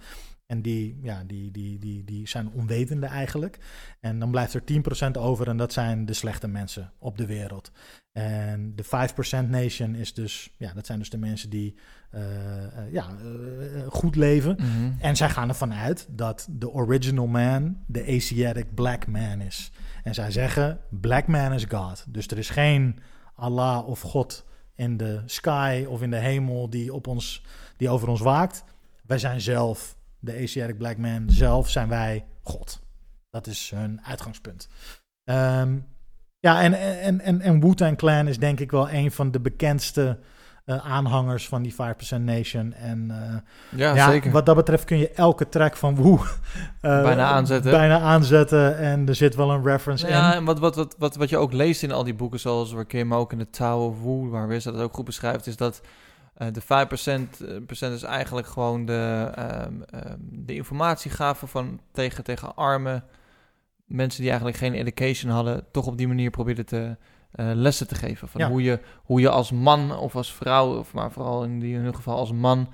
En 0.46 0.62
die, 0.62 0.98
ja, 1.02 1.24
die, 1.26 1.50
die, 1.50 1.78
die, 1.78 2.04
die 2.04 2.28
zijn 2.28 2.50
onwetende 2.52 3.06
eigenlijk. 3.06 3.58
En 4.00 4.18
dan 4.18 4.30
blijft 4.30 4.54
er 4.54 4.62
10% 5.08 5.18
over 5.18 5.48
en 5.48 5.56
dat 5.56 5.72
zijn 5.72 6.06
de 6.06 6.12
slechte 6.12 6.48
mensen 6.48 6.92
op 6.98 7.18
de 7.18 7.26
wereld. 7.26 7.72
En 8.12 8.72
de 8.76 8.84
5% 8.84 9.48
nation 9.48 9.94
is 9.94 10.14
dus, 10.14 10.50
ja, 10.58 10.72
dat 10.72 10.86
zijn 10.86 10.98
dus 10.98 11.10
de 11.10 11.18
mensen 11.18 11.50
die 11.50 11.74
eh, 12.10 12.64
eh, 12.64 12.92
ja, 12.92 13.06
eh, 13.06 13.86
goed 13.88 14.16
leven. 14.16 14.56
Mhm. 14.58 14.92
En 14.98 15.16
zij 15.16 15.30
gaan 15.30 15.48
ervan 15.48 15.74
uit 15.74 16.06
dat 16.10 16.48
de 16.50 16.70
original 16.70 17.26
man 17.26 17.76
de 17.86 18.06
Asiatic 18.06 18.74
black 18.74 19.06
man 19.06 19.40
is. 19.40 19.70
En 20.02 20.14
zij 20.14 20.30
zeggen, 20.30 20.78
black 20.90 21.26
man 21.26 21.52
is 21.52 21.64
God. 21.64 22.04
Dus 22.08 22.26
er 22.26 22.38
is 22.38 22.50
geen 22.50 22.98
Allah 23.34 23.88
of 23.88 24.00
God 24.00 24.44
in 24.74 24.96
de 24.96 25.22
sky 25.26 25.84
of 25.88 26.02
in 26.02 26.10
de 26.10 26.16
hemel 26.16 26.70
die, 26.70 26.94
op 26.94 27.06
ons, 27.06 27.44
die 27.76 27.88
over 27.88 28.08
ons 28.08 28.20
waakt. 28.20 28.64
Wij 29.06 29.18
zijn 29.18 29.40
zelf, 29.40 29.96
de 30.24 30.40
Asiatic 30.42 30.78
black 30.78 30.96
man, 30.96 31.24
zelf 31.26 31.70
zijn 31.70 31.88
wij 31.88 32.24
God. 32.42 32.80
Dat 33.30 33.46
is 33.46 33.72
hun 33.74 34.00
uitgangspunt. 34.04 34.68
Ehm, 35.24 35.76
ja, 36.38 36.62
en, 36.62 36.74
en, 37.00 37.20
en, 37.20 37.40
en 37.40 37.60
Wu-Tang 37.60 37.96
Clan 37.96 38.28
is 38.28 38.38
denk 38.38 38.60
ik 38.60 38.70
wel 38.70 38.90
een 38.90 39.12
van 39.12 39.30
de 39.30 39.40
bekendste 39.40 40.18
eh, 40.64 40.76
aanhangers 40.92 41.48
van 41.48 41.62
die 41.62 41.72
5% 41.72 41.76
Nation. 42.20 42.72
En 42.72 43.10
eh, 43.10 43.78
Ja, 43.78 44.10
zeker. 44.10 44.30
wat 44.30 44.46
dat 44.46 44.56
betreft 44.56 44.84
kun 44.84 44.98
je 44.98 45.10
elke 45.10 45.48
track 45.48 45.76
van 45.76 46.02
Wu 46.02 46.12
eh, 46.80 47.02
Bijna 47.02 47.24
aanzetten. 47.24 47.70
Bijna 47.70 48.00
aanzetten 48.00 48.78
en 48.78 49.08
er 49.08 49.14
zit 49.14 49.34
wel 49.34 49.50
een 49.50 49.64
reference 49.64 50.06
Ja, 50.06 50.30
in. 50.30 50.36
en 50.36 50.44
wat, 50.44 50.58
wat, 50.58 50.76
wat, 50.76 50.94
wat, 50.98 51.16
wat 51.16 51.28
je 51.28 51.36
ook 51.36 51.52
leest 51.52 51.82
in 51.82 51.92
al 51.92 52.04
die 52.04 52.14
boeken, 52.14 52.40
zoals 52.40 52.72
Rakim 52.72 53.14
ook 53.14 53.32
in 53.32 53.38
de 53.38 53.50
Tower 53.50 53.88
of 53.88 54.02
Wu, 54.02 54.28
waar 54.28 54.48
Wizard 54.48 54.76
dat 54.76 54.84
ook 54.84 54.94
goed 54.94 55.04
beschrijft, 55.04 55.46
is 55.46 55.56
dat 55.56 55.80
eh, 56.34 56.48
de 56.52 56.60
5% 56.60 57.40
eh, 57.40 57.56
procent 57.66 57.94
is 57.94 58.02
eigenlijk 58.02 58.46
gewoon 58.46 58.84
de, 58.84 59.30
ehm, 59.34 59.82
ehm, 59.90 60.18
de 60.20 60.54
informatiegave 60.54 61.46
van 61.46 61.80
tegen, 61.92 62.24
tegen 62.24 62.56
arme 62.56 63.02
mensen 63.84 64.20
die 64.20 64.28
eigenlijk 64.28 64.58
geen 64.58 64.74
education 64.74 65.32
hadden, 65.32 65.64
toch 65.72 65.86
op 65.86 65.96
die 65.96 66.08
manier 66.08 66.30
probeerden 66.30 66.66
te, 66.66 66.96
eh, 67.30 67.50
lessen 67.54 67.88
te 67.88 67.94
geven. 67.94 68.28
Van 68.28 68.40
Ja. 68.40 68.48
hoe, 68.48 68.62
je, 68.62 68.80
hoe 69.04 69.20
je 69.20 69.28
als 69.28 69.50
man 69.50 69.96
of 69.96 70.16
als 70.16 70.32
vrouw, 70.32 70.78
of 70.78 70.92
maar 70.92 71.10
vooral 71.10 71.44
in, 71.44 71.60
die, 71.60 71.72
in 71.72 71.78
ieder 71.78 71.94
geval 71.94 72.16
als 72.16 72.32
man, 72.32 72.68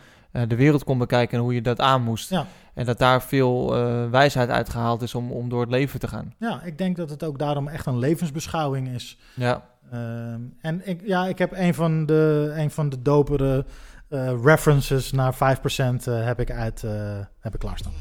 de 0.48 0.56
wereld 0.56 0.84
kon 0.84 0.98
bekijken 0.98 1.38
en 1.38 1.44
hoe 1.44 1.54
je 1.54 1.62
dat 1.62 1.80
aan 1.80 2.02
moest. 2.02 2.30
Ja. 2.30 2.46
En 2.74 2.84
dat 2.84 2.98
daar 2.98 3.22
veel 3.22 3.70
wijsheid 4.11 4.48
uitgehaald 4.48 5.02
is 5.02 5.14
om, 5.14 5.32
om 5.32 5.48
door 5.48 5.61
het 5.61 5.70
leven 5.70 6.00
te 6.00 6.08
gaan. 6.08 6.34
Ja, 6.38 6.62
ik 6.62 6.78
denk 6.78 6.96
dat 6.96 7.11
het 7.11 7.24
ook 7.24 7.38
daarom 7.38 7.68
echt 7.68 7.86
een 7.86 7.98
levensbeschouwing 7.98 8.88
is. 8.88 9.18
Ja. 9.34 9.62
Ehm, 9.91 10.41
en 10.61 10.88
ik, 10.88 11.01
ja, 11.05 11.26
ik 11.26 11.38
heb 11.38 11.53
een 11.53 11.74
van 11.74 12.07
de, 12.07 12.53
een 12.57 12.70
van 12.70 12.88
de 12.88 13.03
dopere 13.03 13.64
eh, 14.09 14.32
references 14.43 15.12
naar 15.12 15.34
5% 15.34 15.36
eh, 15.38 16.24
heb 16.24 16.41
ik 16.41 16.51
uit 16.51 16.84
eh, 16.84 17.18
heb 17.41 17.55
ik 17.55 17.61
klaarstaan. 17.61 17.93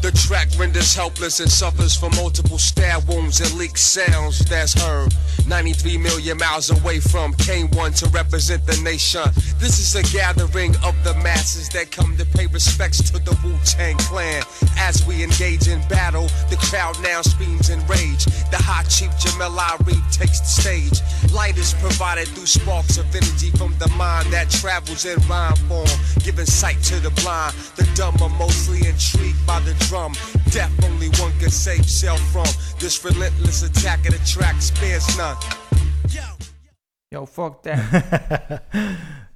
The 0.00 0.12
track 0.12 0.48
renders 0.56 0.94
helpless 0.94 1.40
and 1.40 1.50
suffers 1.50 1.96
from 1.96 2.14
multiple 2.14 2.58
stab 2.58 3.08
wounds 3.08 3.40
and 3.40 3.54
leaked 3.54 3.78
sounds 3.78 4.38
that's 4.38 4.74
heard. 4.74 5.14
93 5.46 5.98
million 5.98 6.36
miles 6.38 6.70
away 6.70 7.00
from 7.00 7.34
K1 7.34 7.98
to 7.98 8.08
represent 8.08 8.66
the 8.66 8.76
nation. 8.82 9.22
This 9.58 9.78
is 9.78 9.94
a 9.94 10.02
gathering 10.16 10.74
of 10.82 10.94
the 11.04 11.14
masses 11.22 11.68
that 11.70 11.90
come 11.90 12.16
to 12.16 12.26
pay 12.26 12.46
respects 12.46 13.10
to 13.10 13.18
the 13.18 13.36
Wu 13.44 13.54
Tang 13.64 13.96
Clan. 13.98 14.42
As 14.78 15.06
we 15.06 15.22
engage 15.22 15.68
in 15.68 15.80
battle, 15.88 16.28
the 16.50 16.56
crowd 16.56 16.96
now 17.02 17.22
screams 17.22 17.70
in 17.70 17.78
rage. 17.86 18.24
The 18.50 18.58
high 18.58 18.84
chief 18.84 19.10
Jamel 19.22 19.56
Ari 19.56 19.98
takes 20.10 20.40
the 20.40 20.52
stage. 20.62 20.98
Light 21.32 21.56
is 21.58 21.74
provided 21.74 22.28
through 22.28 22.46
sparks 22.46 22.98
of 22.98 23.06
energy 23.14 23.50
from 23.50 23.74
the 23.78 23.88
mind 23.96 24.32
that 24.32 24.50
travels 24.50 25.04
in 25.04 25.18
rhyme 25.28 25.56
form, 25.68 25.86
giving 26.24 26.46
sight 26.46 26.82
to 26.84 27.00
the 27.00 27.10
blind. 27.22 27.54
The 27.76 27.86
dumb 27.94 28.16
are 28.22 28.34
intrigued 28.72 29.46
by 29.46 29.60
the 29.64 29.74
drum. 29.88 30.12
Death 30.50 30.70
only 30.84 31.08
one 31.20 31.32
can 31.40 31.50
save 31.50 31.84
self 31.88 32.20
from. 32.30 32.44
This 32.78 33.02
relentless 33.04 33.62
attack 33.62 33.98
of 34.08 34.14
the 34.14 34.22
track 34.38 34.54
spares 34.58 35.16
none. 35.16 35.36
Yo, 37.08 37.26
fuck 37.26 37.62
that. 37.62 37.80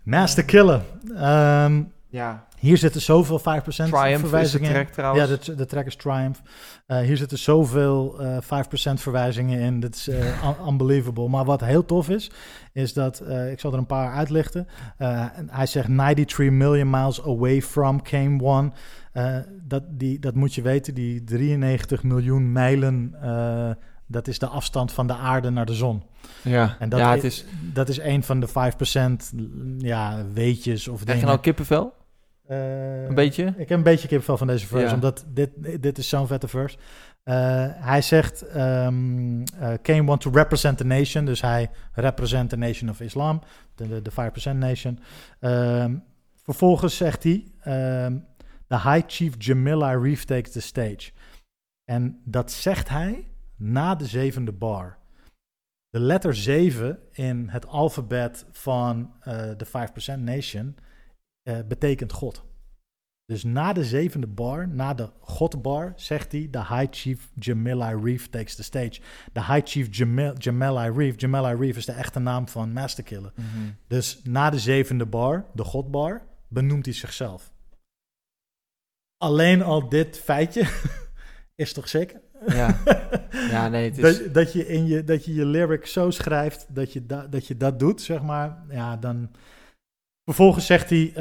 Master 0.04 0.44
Killer. 0.44 0.82
Ehm, 1.16 1.82
Ja. 2.10 2.46
Hier 2.58 2.76
zitten 2.78 3.00
zoveel 3.00 3.38
5% 3.38 3.42
Triumph 3.42 3.94
is 3.94 4.12
de 4.12 4.18
verwijzingen 4.18 4.70
track 4.72 4.86
in. 4.86 4.92
trouwens. 4.92 5.28
Ja, 5.30 5.36
de, 5.36 5.54
de 5.54 5.66
track 5.66 5.86
is 5.86 5.96
Triumph. 5.96 6.40
Eh, 6.86 6.98
hier 6.98 7.16
zitten 7.16 7.38
zoveel 7.38 8.18
eh 8.20 8.36
5% 8.40 9.00
verwijzingen 9.00 9.58
in. 9.60 9.80
Dat 9.80 9.94
is 9.94 10.08
eh, 10.08 10.18
un- 10.48 10.66
unbelievable. 10.68 11.28
Maar 11.28 11.44
wat 11.44 11.60
heel 11.60 11.84
tof 11.84 12.08
is, 12.08 12.30
is 12.72 12.92
dat... 12.92 13.20
eh, 13.20 13.50
ik 13.50 13.60
zal 13.60 13.72
er 13.72 13.78
een 13.78 13.86
paar 13.86 14.12
uitlichten. 14.12 14.68
Eh, 14.96 15.24
hij 15.50 15.66
zegt 15.66 15.86
93 15.86 16.50
million 16.50 16.90
miles 16.90 17.22
away 17.22 17.62
from 17.62 18.02
came 18.02 18.42
one. 18.42 18.72
Eh, 19.12 19.36
dat, 19.62 19.82
die, 19.88 20.18
dat 20.18 20.34
moet 20.34 20.54
je 20.54 20.62
weten, 20.62 20.94
die 20.94 21.24
93 21.24 22.02
miljoen 22.02 22.52
mijlen... 22.52 23.14
eh, 23.22 23.70
dat 24.10 24.28
is 24.28 24.38
de 24.38 24.46
afstand 24.46 24.92
van 24.92 25.06
de 25.06 25.14
aarde 25.14 25.50
naar 25.50 25.66
de 25.66 25.74
zon. 25.74 26.02
Ja, 26.42 26.76
en 26.78 26.88
dat 26.88 27.00
ja, 27.00 27.14
is, 27.14 27.22
het 27.22 27.32
is- 27.32 27.44
dat 27.72 27.88
is 27.88 27.98
een 27.98 28.22
van 28.22 28.40
de 28.40 28.48
5% 28.48 29.34
ja, 29.78 30.24
weetjes 30.32 30.88
of 30.88 30.94
Krijg 30.94 31.04
dingen. 31.06 31.20
je 31.20 31.26
nou 31.26 31.40
kippenvel? 31.40 31.92
Eh, 32.46 33.04
Een 33.04 33.14
beetje? 33.14 33.44
Ik 33.56 33.68
heb 33.68 33.78
een 33.78 33.84
beetje 33.84 34.08
kippenvel 34.08 34.36
van 34.36 34.46
deze 34.46 34.66
verse, 34.66 34.86
Ja. 34.86 34.94
omdat 34.94 35.24
dit, 35.34 35.50
dit 35.80 35.98
is 35.98 36.08
zo'n 36.08 36.26
vette 36.26 36.48
verse. 36.48 36.76
Hij 37.80 38.02
zegt, 38.02 38.42
ehm 38.46 39.42
eh, 39.42 39.72
came 39.82 40.10
one 40.10 40.18
to 40.18 40.30
represent 40.30 40.78
the 40.78 40.84
nation. 40.84 41.24
Dus 41.24 41.40
hij 41.40 41.70
represent 41.92 42.50
the 42.50 42.56
nation 42.56 42.90
of 42.90 43.00
Islam, 43.00 43.40
de, 43.74 43.88
de, 43.88 44.02
de 44.02 44.10
5% 44.10 44.56
nation. 44.56 44.98
Ehm, 45.40 45.94
vervolgens 46.42 46.96
zegt 46.96 47.22
hij, 47.22 47.44
ehm, 47.60 48.16
the 48.68 48.76
high 48.76 49.06
chief 49.06 49.34
Jamila 49.38 49.98
Reef 49.98 50.24
takes 50.24 50.50
the 50.50 50.60
stage. 50.60 51.10
En 51.84 52.20
dat 52.24 52.52
zegt 52.52 52.88
hij 52.88 53.28
na 53.56 53.94
de 53.94 54.06
zevende 54.06 54.52
bar. 54.52 54.98
De 55.88 56.00
letter 56.00 56.34
7 56.34 56.98
in 57.12 57.48
het 57.48 57.66
alfabet 57.66 58.46
van 58.50 59.12
eh, 59.20 59.50
de 59.56 59.66
5% 59.66 60.18
nation 60.18 60.76
eh, 61.42 61.58
betekent 61.68 62.12
God. 62.12 62.46
Dus 63.24 63.44
na 63.44 63.72
de 63.72 63.84
zevende 63.84 64.26
bar, 64.26 64.68
na 64.68 64.94
de 64.94 65.10
Godbar, 65.20 65.92
zegt 65.96 66.32
hij: 66.32 66.48
The 66.50 66.58
High 66.58 66.86
Chief 66.90 67.30
Jamila 67.34 67.90
Reef 67.90 68.28
takes 68.28 68.54
the 68.54 68.62
stage. 68.62 69.00
De 69.32 69.44
High 69.44 69.66
Chief 69.66 69.96
Jamil, 69.96 70.32
Jamila 70.38 70.84
Reef, 70.84 71.20
Jamila 71.20 71.50
Reef 71.50 71.76
is 71.76 71.86
de 71.86 71.92
echte 71.92 72.18
naam 72.18 72.48
van 72.48 72.72
Masterkiller. 72.72 73.32
Mhm. 73.34 73.46
Dus 73.86 74.20
na 74.24 74.50
de 74.50 74.58
zevende 74.58 75.06
bar, 75.06 75.46
de 75.54 75.64
Godbar, 75.64 76.26
benoemt 76.48 76.84
hij 76.84 76.94
zichzelf. 76.94 77.52
Alleen 79.18 79.62
al 79.62 79.88
dit 79.88 80.18
feitje 80.24 80.64
is 81.54 81.72
toch 81.72 81.88
sick? 81.88 82.16
Ja. 82.46 82.76
Ja, 83.50 83.68
nee, 83.68 83.84
het 83.90 83.98
is- 83.98 84.18
dat, 84.22 84.34
dat, 84.34 84.52
je 84.52 84.66
in 84.66 84.86
je, 84.86 85.04
dat 85.04 85.24
je 85.24 85.34
je 85.34 85.44
lyric 85.44 85.86
zo 85.86 86.10
schrijft 86.10 86.66
dat 86.68 86.92
je, 86.92 87.06
da, 87.06 87.26
dat 87.26 87.46
je 87.46 87.56
dat 87.56 87.78
doet, 87.78 88.02
zeg 88.02 88.22
maar. 88.22 88.56
Ja, 88.70 88.96
dan... 88.96 89.30
Vervolgens 90.24 90.66
zegt 90.66 90.90
hij, 90.90 91.06
eh, 91.08 91.14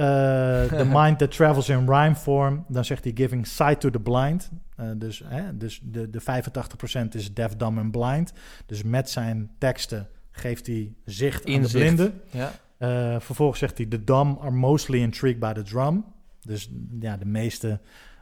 the 0.78 0.86
mind 1.00 1.20
that 1.20 1.32
travels 1.32 1.70
in 1.70 1.86
rhyme 1.90 2.16
form. 2.16 2.66
Dan 2.68 2.86
zegt 2.86 3.04
hij, 3.04 3.14
giving 3.16 3.48
sight 3.48 3.80
to 3.80 3.90
the 3.90 4.00
blind. 4.00 4.50
Eh, 4.76 4.90
dus 4.96 5.22
hè, 5.26 5.58
dus 5.58 5.80
de, 5.84 6.10
de 6.10 6.22
85% 6.22 7.08
is 7.12 7.34
deaf, 7.34 7.56
dumb 7.56 7.78
en 7.78 7.92
blind. 7.92 8.34
Dus 8.66 8.84
met 8.84 9.10
zijn 9.10 9.52
teksten 9.58 10.08
geeft 10.32 10.68
hij 10.68 10.94
zicht 11.06 11.46
aan 11.50 11.62
de 11.62 11.70
blinden. 11.70 12.22
ja. 12.30 12.52
Eh, 12.78 13.20
vervolgens 13.20 13.60
zegt 13.60 13.78
hij, 13.78 13.86
the 13.88 14.04
dumb 14.04 14.40
are 14.42 14.52
mostly 14.52 15.00
intrigued 15.02 15.40
by 15.40 15.54
the 15.54 15.64
drum. 15.64 16.06
Dus 16.48 16.72
ja, 17.00 17.18
de 17.18 17.26
meeste... 17.26 17.80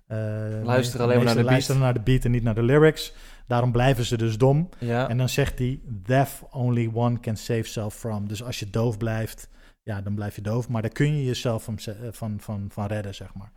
eh, 0.07 0.17
Luisteren 0.63 1.05
alleen 1.05 1.15
maar 1.23 1.25
naar 1.25 1.43
de 1.43 1.65
beat. 1.67 1.77
naar 1.77 1.93
de 1.93 1.99
beat 1.99 2.25
en 2.25 2.31
niet 2.31 2.43
naar 2.43 2.55
de 2.55 2.63
lyrics. 2.63 3.13
Daarom 3.47 3.71
blijven 3.71 4.05
ze 4.05 4.17
dus 4.17 4.37
dom. 4.37 4.69
Ja. 4.79 5.09
En 5.09 5.17
dan 5.17 5.29
zegt 5.29 5.59
hij, 5.59 5.79
deaf 5.85 6.43
only 6.51 6.89
one 6.93 7.19
can 7.19 7.37
save 7.37 7.63
self 7.63 7.95
from. 7.95 8.27
Dus 8.27 8.43
als 8.43 8.59
je 8.59 8.69
doof 8.69 8.97
blijft, 8.97 9.49
ja, 9.83 10.01
dan 10.01 10.15
blijf 10.15 10.35
je 10.35 10.41
doof. 10.41 10.69
Maar 10.69 10.81
daar 10.81 10.91
kun 10.91 11.17
je 11.17 11.23
jezelf 11.25 11.63
van, 11.63 11.79
ze- 11.79 12.09
van, 12.11 12.39
van, 12.39 12.65
van 12.71 12.85
redden, 12.85 13.15
zeg 13.15 13.33
maar. 13.33 13.51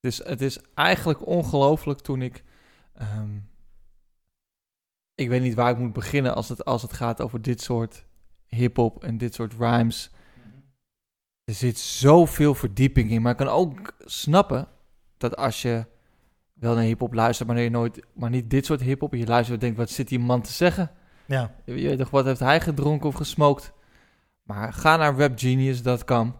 Dus 0.00 0.18
het 0.24 0.40
is 0.40 0.58
eigenlijk 0.74 1.26
ongelooflijk 1.26 2.00
toen 2.00 2.22
ik. 2.22 2.44
ehm, 2.94 3.30
ik 5.14 5.28
weet 5.28 5.42
niet 5.42 5.54
waar 5.54 5.70
ik 5.70 5.78
moet 5.78 5.92
beginnen 5.92 6.34
als 6.34 6.48
het, 6.48 6.64
als 6.64 6.82
het 6.82 6.92
gaat 6.92 7.20
over 7.20 7.42
dit 7.42 7.60
soort 7.60 8.04
hip-hop 8.46 9.04
en 9.04 9.18
dit 9.18 9.34
soort 9.34 9.54
rhymes. 9.58 10.10
Er 11.52 11.58
zit 11.58 11.78
zoveel 11.78 12.54
verdieping 12.54 13.10
in. 13.10 13.22
Maar 13.22 13.30
ik 13.30 13.38
kan 13.38 13.48
ook 13.48 13.92
snappen 14.04 14.68
dat 15.16 15.36
als 15.36 15.62
je 15.62 15.86
wel 16.52 16.74
naar 16.74 16.84
hip-hop 16.84 17.14
luistert, 17.14 17.48
maar, 17.48 17.60
je 17.60 17.70
nooit, 17.70 18.02
maar 18.12 18.30
niet 18.30 18.50
dit 18.50 18.66
soort 18.66 18.80
hip-hop. 18.80 19.14
Je 19.14 19.26
luistert 19.26 19.54
en 19.54 19.60
denkt: 19.60 19.76
wat 19.76 19.90
zit 19.90 20.08
die 20.08 20.18
man 20.18 20.42
te 20.42 20.52
zeggen? 20.52 20.90
Ja. 21.26 21.54
Je 21.64 21.72
weet 21.72 21.98
toch, 21.98 22.10
wat 22.10 22.24
heeft 22.24 22.40
hij 22.40 22.60
gedronken 22.60 23.08
of 23.08 23.14
gesmokt? 23.14 23.72
Maar 24.42 24.72
ga 24.72 24.96
naar 24.96 25.16
webgenius.com. 25.16 26.36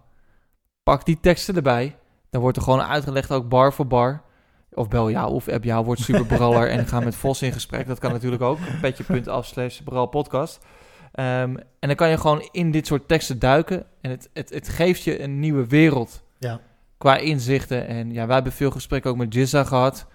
Pak 0.82 1.04
die 1.04 1.20
teksten 1.20 1.56
erbij. 1.56 1.96
Dan 2.30 2.40
wordt 2.40 2.56
er 2.56 2.62
gewoon 2.62 2.82
uitgelegd, 2.82 3.30
ook 3.30 3.48
bar 3.48 3.72
voor 3.72 3.86
bar. 3.86 4.22
Of 4.70 4.88
bel 4.88 5.10
jou 5.10 5.32
of 5.32 5.48
app 5.48 5.64
jou, 5.64 5.84
wordt 5.84 6.00
superbraller. 6.00 6.68
en 6.78 6.86
ga 6.86 7.00
met 7.00 7.16
Vos 7.16 7.42
in 7.42 7.52
gesprek. 7.52 7.86
Dat 7.86 7.98
kan 7.98 8.12
natuurlijk 8.12 8.42
ook. 8.42 8.58
Petje.af 8.80 9.46
slash 9.46 9.80
podcast. 10.10 10.64
Ehm, 11.12 11.56
en 11.78 11.88
dan 11.88 11.94
kan 11.94 12.08
je 12.10 12.18
gewoon 12.18 12.48
in 12.52 12.70
dit 12.70 12.86
soort 12.86 13.08
teksten 13.08 13.38
duiken. 13.38 13.84
En 14.00 14.10
het, 14.10 14.30
het, 14.32 14.50
het 14.50 14.68
geeft 14.68 15.02
je 15.02 15.22
een 15.22 15.40
nieuwe 15.40 15.66
wereld. 15.66 16.22
Ja. 16.38 16.60
Qua 16.98 17.16
inzichten. 17.16 17.86
En 17.86 18.12
ja, 18.12 18.26
wij 18.26 18.34
hebben 18.34 18.52
veel 18.52 18.70
gesprekken 18.70 19.10
ook 19.10 19.16
met 19.16 19.34
Jizza 19.34 19.64
gehad. 19.64 20.06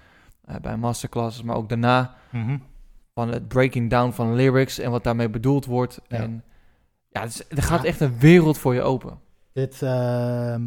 eh, 0.45 0.56
bij 0.56 0.78
masterclasses, 0.78 1.44
maar 1.44 1.56
ook 1.56 1.69
daarna. 1.69 2.15
Mhm. 2.30 2.57
Van 3.14 3.30
het 3.32 3.48
breaking 3.48 3.90
down 3.90 4.11
van 4.11 4.36
lyrics 4.36 4.80
en 4.80 4.91
wat 4.91 5.03
daarmee 5.03 5.30
bedoeld 5.30 5.65
wordt. 5.65 5.99
Ja. 6.07 6.18
En 6.18 6.44
ja, 7.10 7.24
is- 7.24 7.49
er 7.49 7.64
gaat 7.64 7.84
echt 7.84 7.99
een 7.99 8.19
wereld 8.19 8.57
voor 8.57 8.74
je 8.74 8.82
open. 8.82 9.19
Dit, 9.53 9.82
ehm, 9.82 10.61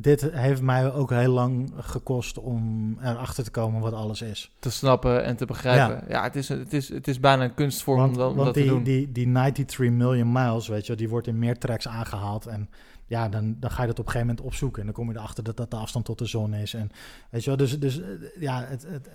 dit 0.00 0.20
heeft 0.30 0.62
mij 0.62 0.92
ook 0.92 1.10
heel 1.10 1.32
lang 1.32 1.72
gekost 1.76 2.38
om 2.38 2.96
erachter 3.02 3.44
te 3.44 3.50
komen 3.50 3.80
wat 3.80 3.92
alles 3.92 4.22
is. 4.22 4.52
Te 4.58 4.70
snappen 4.70 5.24
en 5.24 5.36
te 5.36 5.46
begrijpen. 5.46 6.04
Ja, 6.08 6.22
het, 6.22 6.36
is, 6.36 6.48
het, 6.48 6.72
is, 6.72 6.88
het 6.88 7.08
is 7.08 7.20
bijna 7.20 7.44
een 7.44 7.54
kunstvorm 7.54 7.98
Want, 7.98 8.12
om 8.12 8.18
dat, 8.18 8.30
om 8.30 8.34
want 8.34 8.46
dat 8.46 8.54
die, 8.54 8.64
te 8.64 8.70
doen. 8.70 8.82
Die, 8.82 9.12
die 9.12 9.32
93 9.32 9.78
million 9.78 10.32
miles, 10.32 10.68
weet 10.68 10.86
je, 10.86 10.94
die 10.94 11.08
wordt 11.08 11.26
in 11.26 11.38
meer 11.38 11.58
tracks 11.58 11.88
aangehaald. 11.88 12.46
En 12.46 12.70
ja, 13.06 13.28
dan, 13.28 13.56
dan 13.60 13.70
ga 13.70 13.80
je 13.80 13.88
dat 13.88 13.98
op 13.98 14.06
een 14.06 14.10
gegeven 14.12 14.34
moment 14.34 14.46
opzoeken. 14.46 14.80
En 14.80 14.86
dan 14.86 14.94
kom 14.94 15.10
je 15.10 15.18
erachter 15.18 15.44
dat 15.44 15.56
dat 15.56 15.70
de 15.70 15.76
afstand 15.76 16.04
tot 16.04 16.18
de 16.18 16.26
zon 16.26 16.54
is. 16.54 16.74
En 16.74 16.90
weet 17.30 17.44
je 17.44 17.50
wel, 17.50 17.58
dus, 17.58 17.78
dus 17.78 18.00
ja, 18.38 18.64
het, 18.64 18.86
het, 18.88 19.10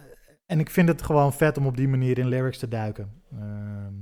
en 0.46 0.60
ik 0.60 0.70
vind 0.70 0.88
het 0.88 1.02
gewoon 1.02 1.34
vet 1.34 1.58
om 1.58 1.66
op 1.66 1.78
die 1.78 1.88
manier 1.88 2.18
in 2.18 2.28
lyrics 2.28 2.58
te 2.58 2.68
duiken. 2.68 3.12
Ehm, 3.32 3.94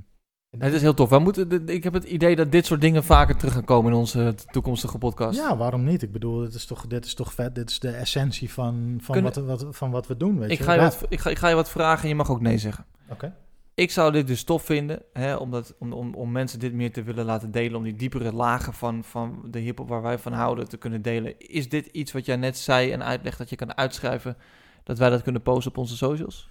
het 0.57 0.73
is 0.73 0.81
heel 0.81 0.93
tof. 0.93 1.09
Wij 1.09 1.19
moeten, 1.19 1.67
ik 1.67 1.83
heb 1.83 1.93
het 1.93 2.03
idee 2.03 2.35
dat 2.35 2.51
dit 2.51 2.65
soort 2.65 2.81
dingen 2.81 3.03
vaker 3.03 3.37
terug 3.37 3.53
gaan 3.53 3.65
komen 3.65 3.91
in 3.91 3.97
onze 3.97 4.35
toekomstige 4.51 4.97
podcast. 4.97 5.37
ja, 5.39 5.57
waarom 5.57 5.83
niet? 5.83 6.01
Ik 6.01 6.11
bedoel, 6.11 6.39
dit 6.39 6.53
is 6.53 6.65
toch, 6.65 6.87
dit 6.87 7.05
is 7.05 7.13
toch 7.13 7.33
vet. 7.33 7.55
Dit 7.55 7.69
is 7.69 7.79
de 7.79 7.91
essentie 7.91 8.53
van, 8.53 8.97
van, 9.01 9.15
Kunnen- 9.15 9.45
wat, 9.47 9.61
wat, 9.61 9.75
van 9.75 9.91
wat 9.91 10.07
we 10.07 10.17
doen, 10.17 10.39
weet 10.39 10.51
ik, 10.51 10.57
je. 10.57 10.63
ga 10.63 10.73
je 10.73 10.79
wat, 10.79 11.05
ik, 11.09 11.19
ga, 11.19 11.29
ik 11.29 11.37
ga 11.37 11.47
je 11.47 11.55
wat 11.55 11.69
vragen 11.69 12.03
en 12.03 12.09
je 12.09 12.15
mag 12.15 12.31
ook 12.31 12.41
nee 12.41 12.57
zeggen. 12.57 12.85
Oké. 13.09 13.35
Ik 13.73 13.91
zou 13.91 14.11
dit 14.11 14.27
dus 14.27 14.43
tof 14.43 14.63
vinden, 14.63 15.01
hè, 15.13 15.35
omdat, 15.35 15.75
om, 15.79 15.93
om, 15.93 16.13
om 16.13 16.31
mensen 16.31 16.59
dit 16.59 16.73
meer 16.73 16.91
te 16.91 17.03
willen 17.03 17.25
laten 17.25 17.51
delen, 17.51 17.77
om 17.77 17.83
die 17.83 17.95
diepere 17.95 18.33
lagen 18.33 18.73
van, 18.73 19.03
van 19.03 19.41
de 19.49 19.59
hip 19.59 19.79
waar 19.87 20.01
wij 20.01 20.17
van 20.17 20.33
houden 20.33 20.69
te 20.69 20.77
kunnen 20.77 21.01
delen. 21.01 21.39
Is 21.39 21.69
dit 21.69 21.85
iets 21.85 22.11
wat 22.11 22.25
jij 22.25 22.35
net 22.35 22.57
zei 22.57 22.91
en 22.91 23.03
uitlegt 23.03 23.37
dat 23.37 23.49
je 23.49 23.55
kan 23.55 23.77
uitschrijven, 23.77 24.37
dat 24.83 24.97
wij 24.97 25.09
dat 25.09 25.21
kunnen 25.21 25.41
posten 25.41 25.71
op 25.71 25.77
onze 25.77 25.97
socials? 25.97 26.49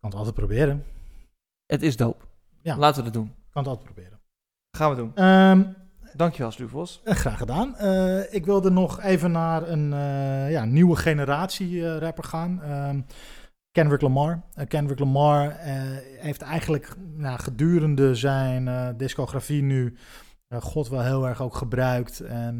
Kan 0.00 0.10
het 0.10 0.18
altijd 0.18 0.34
proberen. 0.36 0.84
Het 1.66 1.82
is 1.82 1.96
dope. 1.96 2.24
Ja. 2.62 2.76
Laten 2.76 3.04
we 3.04 3.10
dat 3.10 3.22
doen. 3.22 3.34
Kan 3.50 3.62
het 3.62 3.66
altijd 3.66 3.94
proberen. 3.94 4.20
Gaan 4.76 4.90
we 4.90 4.96
doen. 4.96 5.14
Ehm, 5.14 5.62
Dankjewel, 6.14 6.50
Stu 6.50 6.68
Vos. 6.68 7.00
Eh, 7.04 7.14
Graag 7.14 7.38
gedaan. 7.38 7.76
Eh, 7.76 8.34
ik 8.34 8.46
wilde 8.46 8.70
nog 8.70 9.00
even 9.00 9.30
naar 9.30 9.68
een 9.68 9.92
eh, 9.92 10.50
ja, 10.50 10.64
nieuwe 10.64 10.96
generatie 10.96 11.98
rapper 11.98 12.24
gaan. 12.24 12.62
Ehm, 12.62 13.00
Kendrick 13.70 14.00
Lamar. 14.00 14.42
Kendrick 14.68 14.98
Lamar 14.98 15.56
heeft 16.18 16.42
eigenlijk 16.42 16.96
nou, 17.16 17.38
gedurende 17.38 18.14
zijn 18.14 18.96
discografie 18.96 19.62
nu 19.62 19.96
God 20.60 20.88
wel 20.88 21.02
heel 21.02 21.28
erg 21.28 21.42
ook 21.42 21.54
gebruikt 21.54 22.20
en, 22.20 22.58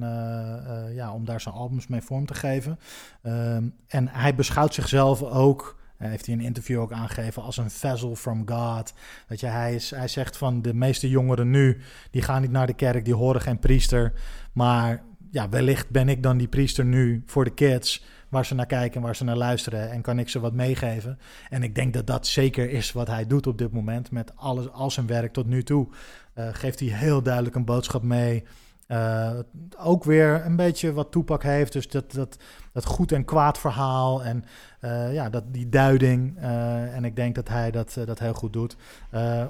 ja, 0.95 1.13
om 1.15 1.25
daar 1.25 1.41
zijn 1.41 1.55
albums 1.55 1.87
mee 1.87 2.03
vorm 2.03 2.27
te 2.27 2.35
geven. 2.35 2.79
Ehm, 3.23 3.69
en 3.87 4.09
hij 4.09 4.35
beschouwt 4.35 4.75
zichzelf 4.75 5.23
ook, 5.23 5.82
heeft 6.11 6.27
hij 6.27 6.35
een 6.35 6.41
interview 6.41 6.81
ook 6.81 6.93
aangegeven, 6.93 7.43
als 7.43 7.57
een 7.57 7.71
vessel 7.71 8.17
from 8.17 8.49
God. 8.49 8.93
Weet 9.27 9.41
je, 9.41 9.47
hij, 9.47 9.75
is, 9.75 9.91
hij 9.91 10.09
zegt 10.09 10.37
van 10.37 10.63
de 10.63 10.75
meeste 10.75 11.09
jongeren 11.09 11.51
nu, 11.51 11.81
die 12.11 12.23
gaan 12.23 12.41
niet 12.41 12.51
naar 12.51 12.67
de 12.67 12.75
kerk, 12.75 13.05
die 13.05 13.15
horen 13.15 13.41
geen 13.41 13.59
priester. 13.59 14.13
Maar 14.53 15.03
ja, 15.31 15.49
wellicht 15.49 15.91
ben 15.91 16.09
ik 16.09 16.23
dan 16.23 16.39
die 16.39 16.49
priester 16.49 16.85
nu 16.85 17.23
voor 17.27 17.45
de 17.45 17.55
kids, 17.55 18.05
waar 18.29 18.47
ze 18.47 18.55
naar 18.55 18.67
kijken 18.67 18.97
en 18.97 19.03
waar 19.03 19.17
ze 19.17 19.25
naar 19.25 19.37
luisteren. 19.37 19.91
En 19.91 20.03
kan 20.03 20.19
ik 20.19 20.29
ze 20.29 20.41
wat 20.41 20.53
meegeven. 20.53 21.19
En 21.51 21.63
ik 21.63 21.75
denk 21.75 21.93
dat 21.93 22.07
dat 22.07 22.27
zeker 22.27 22.71
is 22.71 22.93
wat 22.93 23.07
hij 23.07 23.27
doet 23.27 23.47
op 23.47 23.59
dit 23.59 23.73
moment 23.73 24.11
met 24.11 24.33
alles, 24.37 24.71
al 24.71 24.91
zijn 24.91 25.07
werk 25.07 25.33
tot 25.33 25.47
nu 25.47 25.63
toe. 25.63 25.89
Eh, 26.35 26.49
geeft 26.53 26.81
hij 26.81 26.89
heel 26.89 27.23
duidelijk 27.23 27.55
een 27.55 27.65
boodschap 27.65 28.03
mee. 28.03 28.45
Eh, 28.87 29.39
ook 29.79 30.05
weer 30.05 30.45
een 30.45 30.57
beetje 30.57 30.93
wat 30.93 31.11
Toepak 31.11 31.43
heeft. 31.43 31.73
Dus 31.73 31.89
dat, 31.89 32.13
dat, 32.13 32.37
dat 32.73 32.85
goed 32.85 33.13
en 33.13 33.25
kwaad 33.25 33.59
verhaal. 33.59 34.25
En 34.25 34.45
eh, 34.83 35.13
ja, 35.13 35.31
dat, 35.31 35.45
die 35.55 35.69
duiding. 35.69 36.39
Eh, 36.39 36.97
en 36.97 37.05
ik 37.05 37.17
denk 37.17 37.35
dat 37.35 37.49
hij 37.49 37.71
dat, 37.71 37.97
eh, 37.97 38.07
dat 38.07 38.19
heel 38.19 38.35
goed 38.35 38.53
doet. 38.53 38.77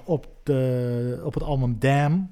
Op, 0.04 0.26
de, 0.42 1.20
op 1.24 1.34
het 1.34 1.42
album 1.42 1.76
Damn 1.78 2.30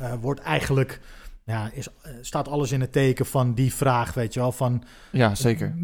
eh, 0.00 0.12
wordt 0.20 0.40
eigenlijk. 0.40 1.00
Ja, 1.44 1.70
is, 1.72 1.88
staat 2.20 2.48
alles 2.48 2.72
in 2.72 2.80
het 2.80 2.92
teken 2.92 3.26
van 3.26 3.54
die 3.54 3.74
vraag, 3.74 4.14
weet 4.14 4.34
je 4.34 4.40
wel. 4.40 4.52
Van, 4.52 4.82
Ja, 5.12 5.34
zeker. 5.34 5.74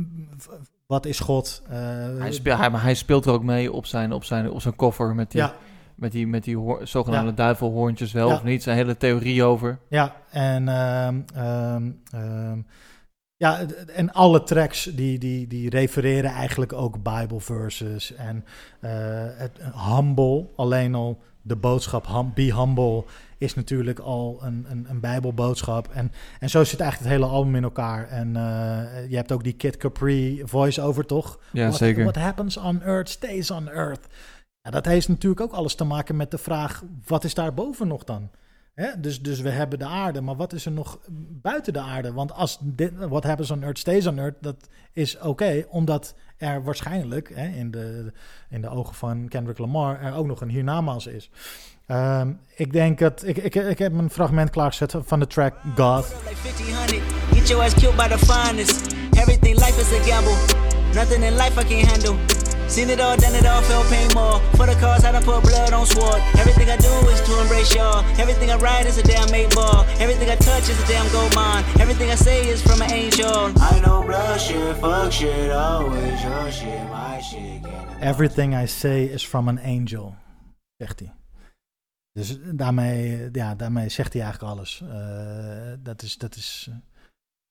Wat 0.87 1.07
is 1.07 1.21
God? 1.21 1.63
Hij, 1.69 2.33
speel, 2.33 2.57
hij, 2.57 2.71
maar 2.71 2.83
hij 2.83 2.95
speelt 2.95 3.27
er 3.27 3.33
ook 3.33 3.43
mee 3.43 3.73
op 3.73 3.87
zijn, 3.87 4.13
op 4.13 4.25
zijn, 4.25 4.51
op 4.51 4.61
zijn 4.61 4.77
koffer 4.77 5.15
met 5.15 5.31
die, 5.31 5.41
Ja. 5.41 5.55
met 5.95 6.13
die, 6.13 6.27
met 6.27 6.45
die 6.45 6.57
hoor- 6.57 6.87
zogenaamde 6.87 7.31
Ja. 7.31 7.37
duivelhoorntjes 7.37 8.13
wel 8.13 8.29
Ja. 8.29 8.35
of 8.35 8.43
niet. 8.45 8.63
Zijn 8.63 8.77
hele 8.77 8.97
theorie 8.97 9.45
over. 9.45 9.79
Ja, 9.89 10.17
en, 10.31 10.69
ehm, 10.69 11.21
ja, 13.37 13.67
en 13.95 14.13
alle 14.13 14.43
tracks 14.43 14.85
die, 14.85 15.19
die, 15.19 15.47
die 15.47 15.71
refereren 15.71 16.31
eigenlijk 16.31 16.73
ook 16.73 17.03
Bible 17.03 17.41
verses. 17.41 18.15
En 18.15 18.45
eh, 18.81 18.91
het 19.37 19.59
humble, 19.89 20.47
alleen 20.57 20.95
al 20.95 21.19
de 21.43 21.57
boodschap 21.57 22.07
hum- 22.07 22.33
be 22.35 22.55
humble 22.55 23.05
is 23.39 23.55
natuurlijk 23.55 23.99
al 23.99 24.39
een, 24.43 24.67
een, 24.69 24.87
een 24.89 25.01
bijbelboodschap. 25.01 25.89
En, 25.89 26.13
en 26.41 26.51
zo 26.51 26.65
zit 26.65 26.81
eigenlijk 26.81 27.11
het 27.11 27.21
hele 27.21 27.33
album 27.35 27.55
in 27.57 27.63
elkaar. 27.63 28.09
En 28.09 28.37
eh, 28.37 29.09
je 29.11 29.17
hebt 29.17 29.33
ook 29.33 29.45
die 29.45 29.53
Kid 29.53 29.77
Capri 29.77 30.43
voice-over, 30.45 31.07
toch? 31.07 31.41
Ja, 31.53 31.67
What- 31.67 31.77
zeker. 31.77 32.03
What 32.03 32.17
happens 32.17 32.57
on 32.57 32.83
earth 32.83 33.09
stays 33.09 33.51
on 33.51 33.69
earth. 33.69 34.07
Ja, 34.61 34.71
dat 34.71 34.85
heeft 34.85 35.09
natuurlijk 35.09 35.41
ook 35.41 35.53
alles 35.53 35.75
te 35.75 35.85
maken 35.85 36.17
met 36.17 36.31
de 36.31 36.39
vraag: 36.39 36.83
wat 37.07 37.25
is 37.25 37.35
daar 37.35 37.55
boven 37.55 37.89
nog 37.89 38.05
dan? 38.05 38.31
Dus, 38.99 39.23
dus 39.23 39.41
we 39.41 39.51
hebben 39.51 39.79
de 39.79 39.85
aarde, 39.85 40.21
maar 40.21 40.37
wat 40.37 40.53
is 40.53 40.67
er 40.67 40.73
nog 40.73 40.99
buiten 41.43 41.73
de 41.73 41.81
aarde? 41.81 42.13
Want 42.13 42.33
als 42.33 42.59
dit, 42.61 42.93
what 42.97 43.25
happens 43.25 43.51
on 43.51 43.63
earth 43.63 43.79
stays 43.79 44.07
on 44.07 44.19
earth, 44.19 44.37
dat 44.41 44.69
is 44.93 45.19
oké, 45.19 45.65
omdat 45.69 46.15
er 46.37 46.63
waarschijnlijk 46.63 47.29
in, 47.31 47.71
de, 47.71 48.13
in 48.51 48.61
de 48.61 48.69
ogen 48.69 48.95
van 48.95 49.29
Kendrick 49.29 49.59
Lamar 49.59 50.01
er 50.01 50.15
ook 50.15 50.27
nog 50.27 50.41
een 50.41 50.49
hiernamaals 50.49 51.07
is. 51.07 51.31
Ehm, 51.87 52.33
ik 52.55 52.73
denk 52.73 52.99
dat 52.99 53.27
ik, 53.27 53.37
ik, 53.37 53.55
ik 53.55 53.79
heb 53.79 53.93
een 53.93 54.11
fragment 54.11 54.51
klaargezet 54.51 54.95
van 55.05 55.21
de 55.21 55.27
track 55.27 55.55
God. 55.63 55.77
1500. 55.77 57.03
Get 57.33 57.49
your 57.49 57.65
ass 57.65 57.75
killed 57.75 57.97
by 57.97 58.09
the 58.09 58.19
finest. 58.19 58.95
Everything 59.11 59.55
life 59.55 59.81
is 59.81 59.93
a 59.93 60.03
gamble. 60.03 60.65
Nothing 60.95 61.25
in 61.25 61.33
life 61.33 61.75
I 61.75 61.85
handle. 61.85 62.46
Seen 62.69 62.91
it 62.91 63.01
all, 63.01 63.17
done 63.17 63.35
it 63.35 63.47
all, 63.47 63.63
felt 63.63 63.87
pain 63.87 64.09
more. 64.15 64.41
For 64.57 64.67
the 64.67 64.75
cause, 64.81 65.05
I 65.05 65.13
done 65.13 65.23
put 65.23 65.43
blood 65.43 65.73
on 65.73 65.87
sword. 65.87 66.21
Everything 66.37 66.69
I 66.69 66.77
do 66.77 66.93
is 67.09 67.21
to 67.23 67.41
embrace 67.41 67.75
y'all. 67.75 68.05
Everything 68.19 68.51
I 68.51 68.57
write 68.57 68.87
is 68.87 68.99
a 68.99 69.03
damn 69.03 69.33
eight 69.35 69.55
ball. 69.55 69.85
Everything 69.99 70.29
I 70.29 70.37
touch 70.37 70.69
is 70.69 70.79
a 70.83 70.87
damn 70.87 71.11
gold 71.13 71.35
mine. 71.35 71.65
Everything 71.79 72.11
I 72.11 72.17
say 72.17 72.49
is 72.49 72.61
from 72.63 72.83
an 72.83 72.93
angel. 72.93 73.53
I 73.57 73.81
know 73.85 74.03
blood 74.03 74.41
shit, 74.41 74.77
fuck 74.79 75.13
shit, 75.13 75.51
always 75.51 76.23
your 76.23 76.51
shit, 76.51 76.83
my 76.91 77.21
shit. 77.21 77.63
Everything 78.01 78.55
I 78.55 78.67
say 78.67 79.05
is 79.05 79.23
from 79.23 79.49
an 79.49 79.59
angel, 79.59 80.15
zegt 80.77 80.99
hij. 81.01 81.13
Dus 82.13 82.39
daarmee, 82.43 83.29
ja, 83.33 83.55
daarmee 83.55 83.89
zegt 83.89 84.13
hij 84.13 84.23
eigenlijk 84.23 84.53
alles. 84.53 84.83
Eh, 84.83 85.73
dat 85.79 86.03
is, 86.03 86.19
dat 86.19 86.37
is, 86.37 86.71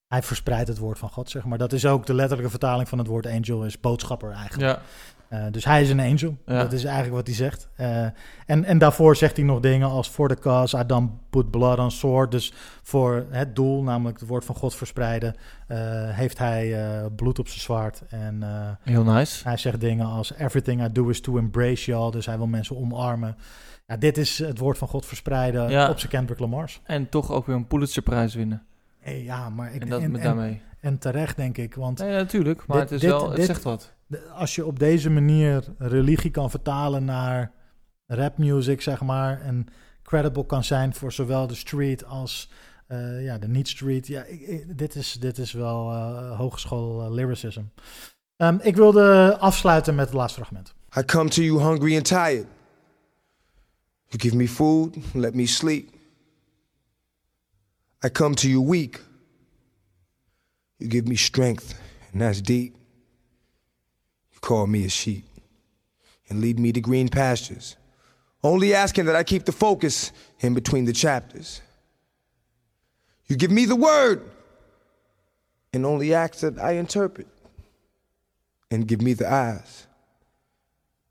hij 0.07 0.21
verspreidt 0.23 0.67
het 0.67 0.77
woord 0.77 0.99
van 0.99 1.09
God, 1.09 1.29
zeg 1.29 1.45
maar. 1.45 1.57
Dat 1.57 1.73
is 1.73 1.85
ook 1.85 2.05
de 2.05 2.13
letterlijke 2.13 2.49
vertaling 2.51 2.89
van 2.89 2.97
het 2.97 3.07
woord 3.07 3.25
angel, 3.25 3.65
is 3.65 3.79
boodschapper 3.79 4.31
eigenlijk. 4.31 4.71
Ja. 4.71 4.81
Eh, 5.27 5.51
dus 5.51 5.65
hij 5.65 5.81
is 5.81 5.89
een 5.89 5.99
angel. 5.99 6.37
Ja. 6.45 6.59
Dat 6.61 6.73
is 6.73 6.83
eigenlijk 6.83 7.15
wat 7.15 7.27
hij 7.27 7.35
zegt. 7.35 7.67
Eh, 7.75 8.03
en, 8.45 8.63
en 8.63 8.77
daarvoor 8.77 9.15
zegt 9.15 9.35
hij 9.37 9.45
nog 9.45 9.59
dingen 9.59 9.89
als 9.89 10.09
voor 10.09 10.27
de 10.27 10.39
cause, 10.39 10.85
don't 10.85 11.11
put 11.29 11.51
blood 11.51 11.79
on 11.79 11.91
sword. 11.91 12.31
Dus 12.31 12.53
voor 12.83 13.25
het 13.29 13.55
doel, 13.55 13.83
namelijk 13.83 14.19
het 14.19 14.29
woord 14.29 14.45
van 14.45 14.55
God 14.55 14.75
verspreiden, 14.75 15.35
eh, 15.67 15.77
heeft 16.09 16.37
hij 16.37 16.75
bloed 17.15 17.39
op 17.39 17.47
zijn 17.47 17.61
zwaard. 17.61 18.01
En, 18.09 18.43
Heel 18.83 19.03
nice. 19.03 19.47
Hij 19.47 19.57
zegt 19.57 19.79
dingen 19.79 20.05
als 20.05 20.33
everything 20.33 20.83
I 20.83 20.91
do 20.91 21.07
is 21.07 21.21
to 21.21 21.37
embrace 21.37 21.91
y'all. 21.91 22.11
Dus 22.11 22.25
hij 22.25 22.37
wil 22.37 22.47
mensen 22.47 22.77
omarmen. 22.77 23.37
Ja, 23.87 23.97
dit 23.97 24.17
is 24.17 24.37
het 24.37 24.57
woord 24.59 24.77
van 24.77 24.87
God 24.87 25.05
verspreiden 25.05 25.69
Ja. 25.69 25.89
op 25.89 25.99
zijn 25.99 26.11
Kendrick 26.11 26.39
Lamar's. 26.39 26.81
En 26.83 27.09
toch 27.09 27.31
ook 27.31 27.45
weer 27.45 27.55
een 27.55 27.67
Pulitzerprijs 27.67 28.35
winnen. 28.35 28.63
Hey, 29.05 29.23
ja, 29.23 29.49
maar 29.49 29.73
ik 29.73 29.81
En 29.81 29.89
dat 29.89 30.01
en, 30.01 30.11
met 30.11 30.19
en- 30.21 30.25
daarmee. 30.25 30.61
En 30.79 30.97
terecht, 30.97 31.35
denk 31.35 31.57
ik. 31.57 31.75
Want 31.75 31.99
Nee, 31.99 32.11
natuurlijk, 32.11 32.65
maar 32.67 32.79
het 32.79 32.91
is 32.91 33.01
wel- 33.01 33.31
het 33.31 33.43
zegt 33.43 33.63
wat. 33.63 33.93
Als 34.33 34.55
je 34.55 34.65
op 34.65 34.79
deze 34.79 35.09
manier 35.09 35.63
religie 35.77 36.31
kan 36.31 36.49
vertalen 36.49 37.05
naar 37.05 37.51
rapmuzic, 38.07 38.81
zeg 38.81 39.01
maar, 39.01 39.41
en 39.41 39.67
credible 40.03 40.45
kan 40.45 40.63
zijn 40.63 40.93
voor 40.93 41.11
zowel 41.11 41.47
de 41.47 41.55
street 41.55 42.05
als 42.05 42.49
eh, 42.87 43.23
ja, 43.23 43.37
de 43.37 43.47
niet-street. 43.47 44.07
Ja, 44.07 44.23
ik- 44.23 44.41
ik- 44.41 44.77
dit, 44.77 44.95
is, 44.95 45.13
dit 45.13 45.37
is 45.37 45.51
wel 45.51 45.91
eh, 45.91 46.37
hogeschool 46.37 47.01
eh, 47.05 47.11
lyricism. 47.11 47.61
Ehm, 48.37 48.57
ik 48.61 48.75
wilde 48.75 49.37
afsluiten 49.39 49.95
met 49.95 50.05
het 50.05 50.13
laatste 50.15 50.39
fragment. 50.39 50.73
I 50.97 51.03
come 51.05 51.29
to 51.29 51.41
you 51.41 51.61
hungry 51.61 51.95
and 51.95 52.05
tired. 52.05 52.45
You 54.07 54.19
give 54.21 54.35
me 54.35 54.47
food, 54.47 54.97
let 55.13 55.33
me 55.33 55.45
sleep. 55.47 55.89
I 58.05 58.09
come 58.09 58.35
to 58.35 58.47
you 58.47 58.61
weak. 58.61 59.01
You 60.77 60.87
give 60.87 61.07
me 61.07 61.15
strength, 61.15 61.73
and 62.11 62.21
that's 62.21 62.39
deep. 62.39 62.75
You 64.31 64.39
call 64.41 64.67
me 64.67 64.85
a 64.85 64.89
sheep 64.89 65.25
and 66.29 66.39
lead 66.39 66.59
me 66.59 66.71
to 66.71 66.81
green 66.81 67.09
pastures, 67.09 67.77
only 68.43 68.75
asking 68.75 69.05
that 69.05 69.15
I 69.15 69.23
keep 69.23 69.45
the 69.45 69.51
focus 69.51 70.11
in 70.41 70.53
between 70.53 70.85
the 70.85 70.93
chapters. 70.93 71.63
You 73.25 73.37
give 73.37 73.49
me 73.49 73.65
the 73.65 73.75
word 73.75 74.29
and 75.73 75.83
only 75.83 76.13
ask 76.13 76.41
that 76.41 76.59
I 76.59 76.73
interpret 76.73 77.25
and 78.69 78.87
give 78.87 79.01
me 79.01 79.13
the 79.13 79.27
eyes 79.27 79.87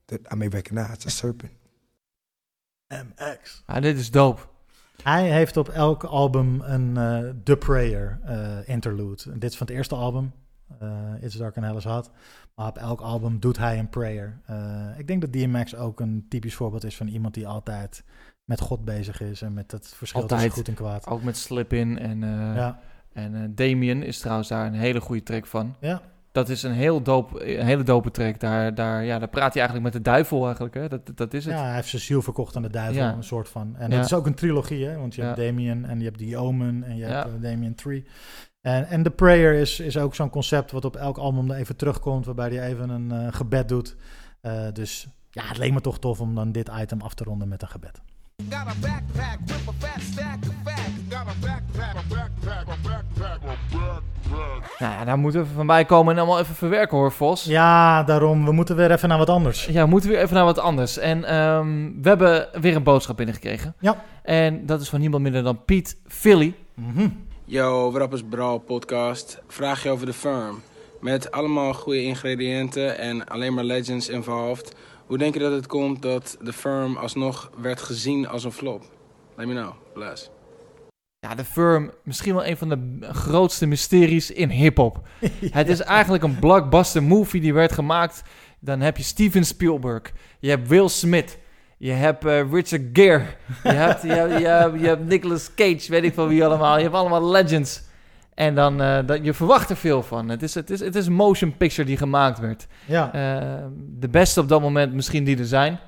that 0.06 0.20
I 0.30 0.36
may 0.36 0.46
recognize 0.46 1.04
a 1.04 1.10
serpent. 1.10 1.54
MX. 2.88 3.62
Ah, 3.68 3.80
dit 3.80 3.96
is 3.96 4.10
dope. 4.10 4.53
Hij 5.02 5.30
heeft 5.32 5.56
op 5.56 5.68
elk 5.68 6.04
album 6.04 6.60
een 6.60 6.96
eh 6.96 7.30
The 7.44 7.56
Prayer 7.56 8.18
eh, 8.24 8.68
interlude. 8.68 9.22
En 9.32 9.38
dit 9.38 9.50
is 9.50 9.56
van 9.56 9.66
het 9.66 9.76
eerste 9.76 9.94
album, 9.94 10.32
eh 10.78 10.88
It's 11.20 11.34
Dark 11.34 11.56
and 11.56 11.66
Hell 11.66 11.76
is 11.76 11.84
Hot. 11.84 12.10
Maar 12.54 12.66
op 12.68 12.78
elk 12.78 13.00
album 13.00 13.38
doet 13.40 13.58
hij 13.58 13.78
een 13.78 13.88
prayer. 13.88 14.40
Ik 14.98 15.06
denk 15.06 15.20
dat 15.20 15.32
DMX 15.32 15.76
ook 15.76 16.00
een 16.00 16.26
typisch 16.28 16.54
voorbeeld 16.54 16.84
is 16.84 16.96
van 16.96 17.06
iemand 17.08 17.34
die 17.34 17.46
altijd 17.46 18.04
met 18.44 18.60
God 18.60 18.84
bezig 18.84 19.20
is. 19.20 19.42
En 19.42 19.52
met 19.54 19.70
het 19.70 19.88
verschil 19.88 20.20
Altijd. 20.20 20.40
tussen 20.40 20.58
goed 20.58 20.68
en 20.68 20.74
kwaad. 20.74 21.06
Ook 21.06 21.22
met 21.22 21.36
Slip 21.36 21.72
In. 21.72 21.98
En, 21.98 22.20
Ja. 22.54 22.78
en 23.12 23.54
Damien 23.54 24.02
is 24.02 24.18
trouwens 24.18 24.48
daar 24.48 24.66
een 24.66 24.72
hele 24.74 25.00
goede 25.00 25.22
track 25.22 25.46
van. 25.46 25.76
Ja. 25.80 26.02
Dat 26.34 26.48
is 26.48 26.62
een, 26.62 26.72
heel 26.72 27.02
dope, 27.02 27.58
een 27.58 27.66
hele 27.66 27.82
dope 27.82 28.10
track. 28.10 28.40
Daar, 28.40 28.74
daar, 28.74 29.04
ja, 29.04 29.18
daar 29.18 29.28
praat 29.28 29.52
hij 29.54 29.62
eigenlijk 29.62 29.94
met 29.94 30.04
de 30.04 30.10
duivel 30.10 30.44
eigenlijk. 30.44 30.74
Hè? 30.74 30.88
Dat, 30.88 31.00
dat 31.14 31.34
is 31.34 31.44
het. 31.44 31.54
Ja, 31.54 31.64
hij 31.64 31.74
heeft 31.74 31.88
zijn 31.88 32.02
ziel 32.02 32.22
verkocht 32.22 32.56
aan 32.56 32.62
de 32.62 32.70
duivel, 32.70 33.02
Ja. 33.02 33.12
een 33.12 33.24
soort 33.24 33.48
van. 33.48 33.74
En 33.76 33.90
Ja. 33.90 33.96
het 33.96 34.04
is 34.04 34.12
ook 34.14 34.26
een 34.26 34.34
trilogie, 34.34 34.86
hè? 34.86 34.96
want 34.98 35.14
je 35.14 35.22
hebt. 35.22 35.36
Damien 35.36 35.84
en 35.84 35.98
je 35.98 36.04
hebt 36.04 36.18
The 36.18 36.36
Omen 36.36 36.82
en 36.84 36.96
je 36.96 37.06
Ja. 37.06 37.08
hebt 37.22 37.34
eh, 37.34 37.42
Damien 37.50 37.74
3. 37.74 38.04
En, 38.60 38.86
en 38.88 39.02
The 39.02 39.10
Prayer 39.10 39.54
is, 39.54 39.80
is 39.80 39.96
ook 39.98 40.14
zo'n 40.14 40.30
concept 40.30 40.70
wat 40.70 40.84
op 40.84 40.96
elk 40.96 41.18
album 41.18 41.50
er 41.50 41.56
even 41.56 41.76
terugkomt, 41.76 42.26
waarbij 42.26 42.48
hij 42.50 42.66
even 42.68 42.88
een 42.88 43.10
eh, 43.12 43.32
gebed 43.32 43.68
doet. 43.68 43.96
Eh, 44.40 44.66
dus 44.72 45.06
ja, 45.30 45.42
het 45.46 45.58
leek 45.58 45.72
me 45.72 45.80
toch 45.80 45.98
tof 45.98 46.20
om 46.20 46.34
dan 46.34 46.52
dit 46.52 46.70
item 46.80 47.00
af 47.00 47.14
te 47.14 47.24
ronden 47.24 47.48
met 47.48 47.62
een 47.62 47.68
gebed. 47.68 48.00
Got 48.48 48.54
a 48.66 48.74
backpack 48.80 49.38
with 49.46 49.68
a 49.68 49.72
fat 49.78 50.00
stack 50.02 50.36
of 50.48 50.54
facts. 50.64 50.80
Got 51.08 51.26
a 51.28 51.34
backpack, 51.40 51.96
a 51.96 52.02
backpack, 52.08 52.68
a 52.68 52.68
backpack, 52.68 52.68
a 52.68 52.76
backpack. 52.88 53.13
Nou 54.78 54.92
ja, 54.92 55.04
daar 55.04 55.18
moeten 55.18 55.40
we 55.40 55.46
van 55.54 55.66
bij 55.66 55.84
komen 55.84 56.12
en 56.12 56.18
allemaal 56.18 56.40
even 56.40 56.54
verwerken 56.54 56.96
hoor, 56.96 57.12
Vos. 57.12 57.44
Ja, 57.44 58.02
daarom, 58.02 58.44
we 58.44 58.52
moeten 58.52 58.76
weer 58.76 58.90
even 58.90 59.08
naar 59.08 59.18
wat 59.18 59.28
anders. 59.28 59.66
Ja, 59.66 59.84
we 59.84 59.90
moeten 59.90 60.10
weer 60.10 60.18
even 60.18 60.34
naar 60.34 60.44
wat 60.44 60.58
anders. 60.58 60.98
En 60.98 61.24
ehm, 61.24 61.90
we 62.02 62.08
hebben 62.08 62.48
weer 62.60 62.76
een 62.76 62.82
boodschap 62.82 63.16
binnengekregen. 63.16 63.74
Ja. 63.80 64.04
En 64.22 64.66
dat 64.66 64.80
is 64.80 64.88
van 64.88 65.00
niemand 65.00 65.22
minder 65.22 65.42
dan 65.42 65.64
Piet 65.64 65.96
Philly. 66.06 66.54
Yo, 67.44 67.90
wat 67.92 68.02
up 68.02 68.12
is 68.12 68.22
Brawl 68.30 68.58
podcast. 68.58 69.42
Vraag 69.48 69.82
je 69.82 69.90
over 69.90 70.06
de 70.06 70.12
firm. 70.12 70.62
Met 71.00 71.30
allemaal 71.30 71.74
goede 71.74 72.02
ingrediënten 72.02 72.98
en 72.98 73.26
alleen 73.28 73.54
maar 73.54 73.64
legends 73.64 74.08
involved. 74.08 74.74
Hoe 75.06 75.18
denk 75.18 75.34
je 75.34 75.40
dat 75.40 75.52
het 75.52 75.66
komt 75.66 76.02
dat 76.02 76.36
de 76.40 76.52
firm 76.52 76.96
alsnog 76.96 77.50
werd 77.60 77.80
gezien 77.80 78.28
als 78.28 78.44
een 78.44 78.52
flop? 78.52 78.82
Let 79.36 79.46
me 79.46 79.54
know. 79.54 79.72
Bless. 79.94 80.30
Ja, 81.24 81.34
de 81.34 81.44
Firm, 81.44 81.90
misschien 82.02 82.34
wel 82.34 82.46
een 82.46 82.56
van 82.56 82.68
de 82.68 82.98
grootste 83.12 83.66
mysteries 83.66 84.30
in 84.30 84.50
hip-hop. 84.50 85.00
Het 85.50 85.68
is 85.68 85.80
eigenlijk 85.80 86.24
een 86.24 86.38
blockbuster 86.38 87.02
movie 87.02 87.40
die 87.40 87.54
werd 87.54 87.72
gemaakt. 87.72 88.22
Dan 88.60 88.80
heb 88.80 88.96
je 88.96 89.02
Steven 89.02 89.44
Spielberg, 89.44 90.12
je 90.38 90.48
hebt 90.48 90.68
Will 90.68 90.88
Smith, 90.88 91.38
je 91.76 91.90
hebt 91.90 92.24
eh, 92.24 92.52
Richard 92.52 92.82
Gere, 92.92 93.24
je 93.62 93.68
hebt, 93.68 94.02
je, 94.02 94.08
je, 94.08 94.46
hebt, 94.46 94.80
je 94.80 94.86
hebt 94.86 95.08
Nicolas 95.08 95.54
Cage, 95.54 95.86
weet 95.88 96.04
ik 96.04 96.14
van 96.14 96.28
wie 96.28 96.44
allemaal. 96.44 96.76
Je 96.76 96.82
hebt 96.82 96.94
allemaal 96.94 97.30
legends. 97.30 97.82
En 98.34 98.54
dan, 98.54 98.82
eh, 98.82 98.98
dat, 99.06 99.24
je 99.24 99.34
verwacht 99.34 99.70
er 99.70 99.76
veel 99.76 100.02
van. 100.02 100.28
Het 100.28 100.42
is, 100.42 100.54
het, 100.54 100.70
is, 100.70 100.80
het 100.80 100.94
is 100.94 101.06
een 101.06 101.12
motion 101.12 101.56
picture 101.56 101.86
die 101.86 101.96
gemaakt 101.96 102.38
werd. 102.38 102.66
Ja. 102.86 103.12
Eh, 103.12 103.64
de 103.98 104.08
beste 104.08 104.40
op 104.40 104.48
dat 104.48 104.60
moment 104.60 104.92
misschien 104.92 105.24
die 105.24 105.38
er 105.38 105.46
zijn. 105.46 105.78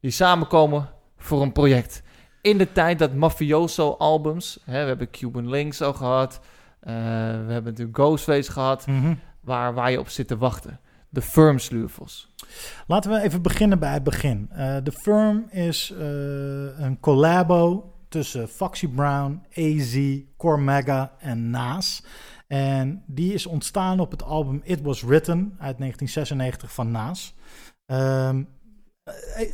Die 0.00 0.10
samenkomen 0.10 0.88
voor 1.18 1.42
een 1.42 1.52
project. 1.52 2.02
In 2.42 2.58
de 2.58 2.72
tijd 2.72 2.98
dat 2.98 3.14
mafioso 3.14 3.90
albums... 3.98 4.58
Hè, 4.64 4.80
we 4.82 4.88
hebben 4.88 5.10
Cuban 5.10 5.48
Links 5.48 5.80
al 5.82 5.92
gehad. 5.92 6.40
eh, 6.80 6.92
we 7.46 7.52
hebben 7.52 7.64
natuurlijk 7.64 7.96
Ghostface 7.96 8.52
gehad. 8.52 8.86
Mhm. 8.86 9.14
waar, 9.40 9.74
waar 9.74 9.90
je 9.90 9.98
op 10.00 10.08
zit 10.08 10.28
te 10.28 10.36
wachten. 10.38 10.80
De 11.08 11.22
firm 11.22 11.58
sleuvels. 11.58 12.34
Laten 12.86 13.10
we 13.10 13.20
even 13.20 13.42
beginnen 13.42 13.78
bij 13.78 13.92
het 13.92 14.02
begin. 14.02 14.48
Eh, 14.50 14.76
The 14.76 14.92
Firm 14.92 15.46
is 15.50 15.92
eh, 15.98 16.04
een 16.84 16.96
collabo 17.00 17.92
tussen 18.08 18.48
Foxy 18.48 18.88
Brown, 18.88 19.42
AZ, 19.54 20.18
Cormega 20.36 21.12
en 21.18 21.50
Nas. 21.50 22.04
En 22.46 23.02
die 23.06 23.32
is 23.32 23.46
ontstaan 23.46 24.00
op 24.00 24.10
het 24.10 24.22
album 24.22 24.60
It 24.64 24.80
Was 24.82 25.02
Written 25.02 25.38
uit 25.58 25.78
1996 25.78 26.72
van 26.72 26.90
Nas. 26.90 27.34
Ehm, 27.86 28.42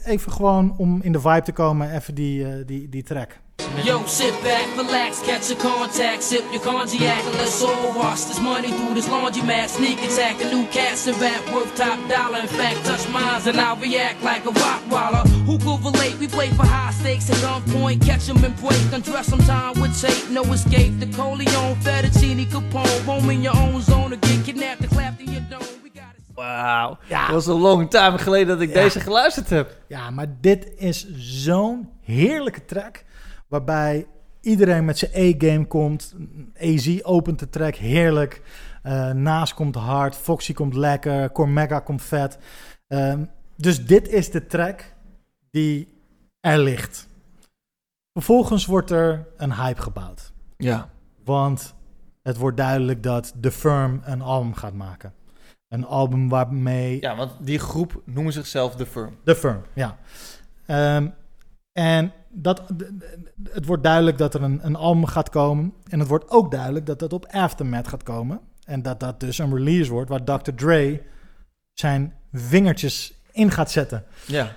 even 0.07 0.33
gewoon 0.33 0.75
om 0.77 1.03
in 1.03 1.13
de 1.13 1.21
vibe 1.21 1.43
te 1.43 1.53
komen, 1.53 1.95
even 1.95 2.15
die, 2.15 2.45
eh, 2.45 2.67
die, 2.67 2.89
die 2.89 3.03
track. 3.03 3.39
Yo, 3.85 4.03
sit 4.07 4.35
back, 4.43 4.67
relax, 4.77 5.21
catch 5.21 5.51
a 5.51 5.57
contact, 5.57 6.23
sip 6.25 6.45
your 6.51 6.63
cognac, 6.63 7.25
and 7.25 7.35
let's 7.35 7.63
all 7.63 7.93
wash 7.95 8.25
this 8.25 8.41
money 8.41 8.69
through 8.69 8.95
this 8.95 9.09
laundromat. 9.09 9.69
Sneak 9.69 9.99
attack, 10.01 10.41
a 10.43 10.55
new 10.55 10.67
cast 10.69 11.07
and 11.07 11.21
rap 11.21 11.53
worth 11.53 11.75
top 11.77 11.99
dollar. 12.09 12.41
In 12.41 12.49
fact, 12.49 12.85
touch 12.85 13.09
mines 13.09 13.47
and 13.47 13.61
I'll 13.61 13.77
react 13.77 14.23
like 14.23 14.45
a 14.47 14.51
rock 14.51 14.83
waller. 14.91 15.25
Who 15.47 15.59
could 15.59 15.85
relate? 15.85 16.19
We 16.19 16.29
play 16.29 16.51
for 16.51 16.67
high 16.67 16.93
stakes 16.93 17.31
at 17.31 17.37
gunpoint, 17.37 18.01
catch 18.05 18.29
'em 18.29 18.45
and 18.45 18.57
break, 18.57 18.93
undress 18.93 19.31
time 19.47 19.81
with 19.81 20.01
tape, 20.01 20.31
no 20.31 20.43
escape. 20.53 20.99
The 21.01 21.07
Coleon, 21.07 21.77
Fettuccine, 21.83 22.47
Capone, 22.47 23.07
roam 23.07 23.31
in 23.31 23.43
your 23.43 23.57
own 23.57 23.81
zone 23.81 24.13
or 24.13 24.19
get 24.19 24.45
kidnapped 24.45 24.81
and 24.81 24.91
clapped 24.91 25.21
in 25.21 25.33
your 25.33 25.43
dome. 25.51 25.78
Wauw. 26.39 26.99
Dat 27.09 27.29
was 27.31 27.47
een 27.47 27.61
long 27.61 27.91
time 27.91 28.19
geleden 28.19 28.47
dat 28.47 28.61
ik 28.61 28.69
Ja. 28.75 28.83
deze 28.83 29.01
geluisterd 29.01 29.51
heb. 29.51 29.77
Ja, 29.89 30.11
maar 30.11 30.27
dit 30.41 30.73
is 30.77 31.15
zo'n 31.17 31.89
heerlijke 32.01 32.65
track. 32.65 33.05
Waarbij 33.49 34.07
iedereen 34.41 34.85
met 34.85 34.99
zijn 34.99 35.11
A-game 35.13 35.67
komt. 35.67 36.15
AZ 36.61 36.99
opent 37.03 37.39
de 37.39 37.49
track 37.49 37.75
heerlijk. 37.75 38.43
Eh 38.83 39.11
Naas 39.11 39.55
komt 39.55 39.75
hard. 39.75 40.17
Foxy 40.17 40.53
komt 40.53 40.75
lekker. 40.75 41.33
Cormega 41.33 41.79
komt 41.81 42.03
vet. 42.03 42.39
Ehm, 42.89 43.25
dus 43.57 43.87
dit 43.87 44.09
is 44.09 44.31
de 44.31 44.47
track 44.47 44.95
die 45.51 46.03
er 46.41 46.59
ligt. 46.59 47.09
Vervolgens 48.13 48.67
wordt 48.67 48.91
er 48.91 49.27
een 49.37 49.55
hype 49.55 49.83
gebouwd. 49.83 50.33
Ja. 50.57 50.89
Want 51.25 51.75
het 52.23 52.37
wordt 52.37 52.57
duidelijk 52.57 53.03
dat 53.03 53.35
The 53.41 53.51
Firm 53.51 54.01
een 54.05 54.23
album 54.23 54.55
gaat 54.55 54.75
maken. 54.75 55.13
Een 55.69 55.85
album 55.85 56.29
waarmee 56.29 57.01
Ja, 57.01 57.17
want 57.17 57.33
die 57.41 57.59
groep 57.59 58.03
noemen 58.05 58.33
zichzelf 58.33 58.77
The 58.77 58.87
Firm. 58.87 59.17
The 59.25 59.37
Firm, 59.37 59.63
ja. 59.75 59.99
Ehm, 60.67 61.09
en 61.73 62.13
dat, 62.29 62.63
het 63.51 63.65
wordt 63.65 63.83
duidelijk 63.83 64.19
dat 64.19 64.35
er 64.35 64.43
een, 64.43 64.67
een 64.67 64.77
album 64.77 65.07
gaat 65.07 65.31
komen. 65.31 65.73
En 65.89 65.99
het 65.99 66.09
wordt 66.09 66.31
ook 66.31 66.51
duidelijk 66.51 66.87
dat 66.87 66.99
dat 66.99 67.13
op 67.13 67.27
Aftermath 67.27 67.89
gaat 67.89 68.03
komen. 68.03 68.41
En 68.65 68.83
dat 68.83 69.01
dat 69.01 69.21
dus 69.21 69.39
een 69.39 69.55
release 69.55 69.93
wordt 69.93 70.11
waar 70.11 70.25
Dr. 70.25 70.51
Dre 70.51 71.03
zijn 71.73 72.15
vingertjes 72.33 73.15
in 73.33 73.51
gaat 73.51 73.71
zetten. 73.71 74.05
Ja. 74.27 74.57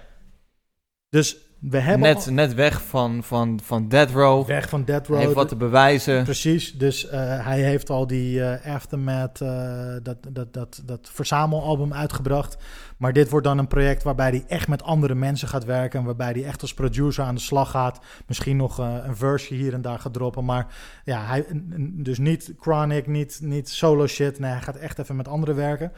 Dus 1.09 1.37
we 1.61 1.77
hebben 1.77 2.07
Net, 2.07 2.25
al- 2.27 2.33
net 2.33 2.53
weg 2.53 2.81
van, 2.81 3.23
van, 3.23 3.59
van 3.63 3.87
Death 3.87 4.11
Row. 4.11 4.45
Weg 4.47 4.69
van 4.69 4.83
Death 4.83 5.07
Row. 5.07 5.15
Hij 5.15 5.25
heeft 5.25 5.35
wat 5.35 5.47
te 5.47 5.55
bewijzen. 5.55 6.23
Precies, 6.23 6.77
dus 6.77 7.07
eh, 7.07 7.45
hij 7.45 7.61
heeft 7.61 7.89
al 7.89 8.07
die 8.07 8.43
eh, 8.43 8.73
Aftermath, 8.75 9.41
eh, 9.41 9.93
dat, 10.03 10.17
dat, 10.29 10.53
dat, 10.53 10.81
dat 10.85 11.09
verzamelalbum 11.13 11.93
uitgebracht. 11.93 12.57
Maar 12.97 13.13
dit 13.13 13.29
wordt 13.29 13.45
dan 13.45 13.57
een 13.57 13.67
project 13.67 14.03
waarbij 14.03 14.29
hij 14.29 14.43
echt 14.47 14.67
met 14.67 14.83
andere 14.83 15.15
mensen 15.15 15.47
gaat 15.47 15.65
werken. 15.65 15.99
En 15.99 16.05
waarbij 16.05 16.31
hij 16.31 16.43
echt 16.43 16.61
als 16.61 16.73
producer 16.73 17.23
aan 17.23 17.35
de 17.35 17.41
slag 17.41 17.71
gaat. 17.71 17.99
Misschien 18.27 18.57
nog 18.57 18.77
een 18.77 19.15
verse 19.15 19.53
hier 19.53 19.73
en 19.73 19.81
daar 19.81 19.99
gaat 19.99 20.13
droppen. 20.13 20.45
Maar 20.45 20.67
ja, 21.05 21.25
hij, 21.25 21.45
dus 21.77 22.17
niet 22.17 22.53
Chronic, 22.59 23.07
niet, 23.07 23.39
niet 23.43 23.69
solo 23.69 24.07
shit. 24.07 24.39
Nee, 24.39 24.51
hij 24.51 24.61
gaat 24.61 24.75
echt 24.75 24.99
even 24.99 25.15
met 25.15 25.27
anderen 25.27 25.55
werken. 25.55 25.91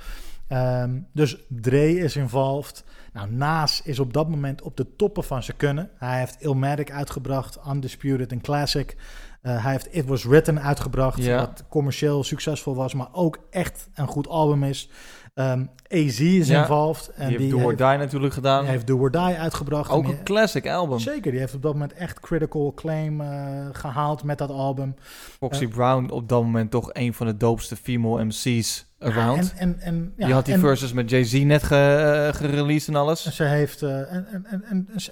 Ehm, 0.47 0.91
dus 1.13 1.37
Dre 1.49 1.97
is 1.97 2.15
involved. 2.15 2.83
Nou, 3.13 3.31
Naas 3.31 3.81
is 3.83 3.99
op 3.99 4.13
dat 4.13 4.29
moment 4.29 4.61
op 4.61 4.77
de 4.77 4.95
toppen 4.95 5.23
van 5.23 5.43
zijn 5.43 5.57
kunnen. 5.57 5.89
Hij 5.97 6.19
heeft 6.19 6.41
Illmatic 6.41 6.91
uitgebracht, 6.91 7.59
Undisputed 7.69 8.31
en 8.31 8.41
Classic. 8.41 8.95
Eh, 9.41 9.63
hij 9.63 9.71
heeft 9.71 9.87
It 9.91 10.05
Was 10.05 10.23
Written 10.23 10.61
uitgebracht, 10.61 11.23
Ja. 11.23 11.37
wat 11.37 11.63
commercieel 11.69 12.23
succesvol 12.23 12.75
was, 12.75 12.93
maar 12.93 13.09
ook 13.11 13.37
echt 13.49 13.89
een 13.93 14.07
goed 14.07 14.27
album 14.27 14.63
is. 14.63 14.89
Ehm 15.33 15.65
AZ 15.87 16.19
is 16.19 16.47
Ja, 16.47 16.59
involved. 16.59 17.11
En 17.15 17.27
die 17.29 17.37
heeft 17.37 17.49
Do 17.51 17.57
or 17.63 17.75
Die 17.75 17.85
natuurlijk 17.85 18.33
gedaan. 18.33 18.63
Hij 18.63 18.71
heeft 18.73 18.87
Do 18.87 18.97
or 18.99 19.11
Die 19.11 19.21
uitgebracht. 19.21 19.91
Ook 19.91 20.03
En 20.03 20.09
een 20.09 20.23
classic 20.23 20.67
album. 20.67 20.99
Zeker, 20.99 21.31
die 21.31 21.39
heeft 21.39 21.55
op 21.55 21.61
dat 21.61 21.73
moment 21.73 21.93
echt 21.93 22.19
critical 22.19 22.67
acclaim 22.67 23.21
eh, 23.21 23.67
gehaald 23.71 24.23
met 24.23 24.37
dat 24.37 24.49
album. 24.49 24.95
Foxy 25.39 25.63
Eh, 25.63 25.69
Brown 25.69 26.09
op 26.09 26.29
dat 26.29 26.41
moment 26.41 26.71
toch 26.71 26.89
een 26.93 27.13
van 27.13 27.27
de 27.27 27.37
doopste 27.37 27.75
female 27.75 28.23
MC's 28.25 28.92
around. 29.03 29.53
en- 29.53 29.57
en- 29.57 29.79
en, 29.79 30.13
ja, 30.17 30.25
die 30.25 30.33
had 30.33 30.45
die 30.45 30.57
versus 30.57 30.93
met 30.93 31.09
Jay-Z 31.09 31.33
net 31.43 31.63
ge, 31.63 31.75
eh, 31.75 32.33
gereleased 32.39 32.87
en 32.87 32.95
alles. 32.95 33.35
Ze 33.35 33.43
heeft 33.43 33.81
eh, 33.81 34.13
en, 34.13 34.45
en, 34.45 34.63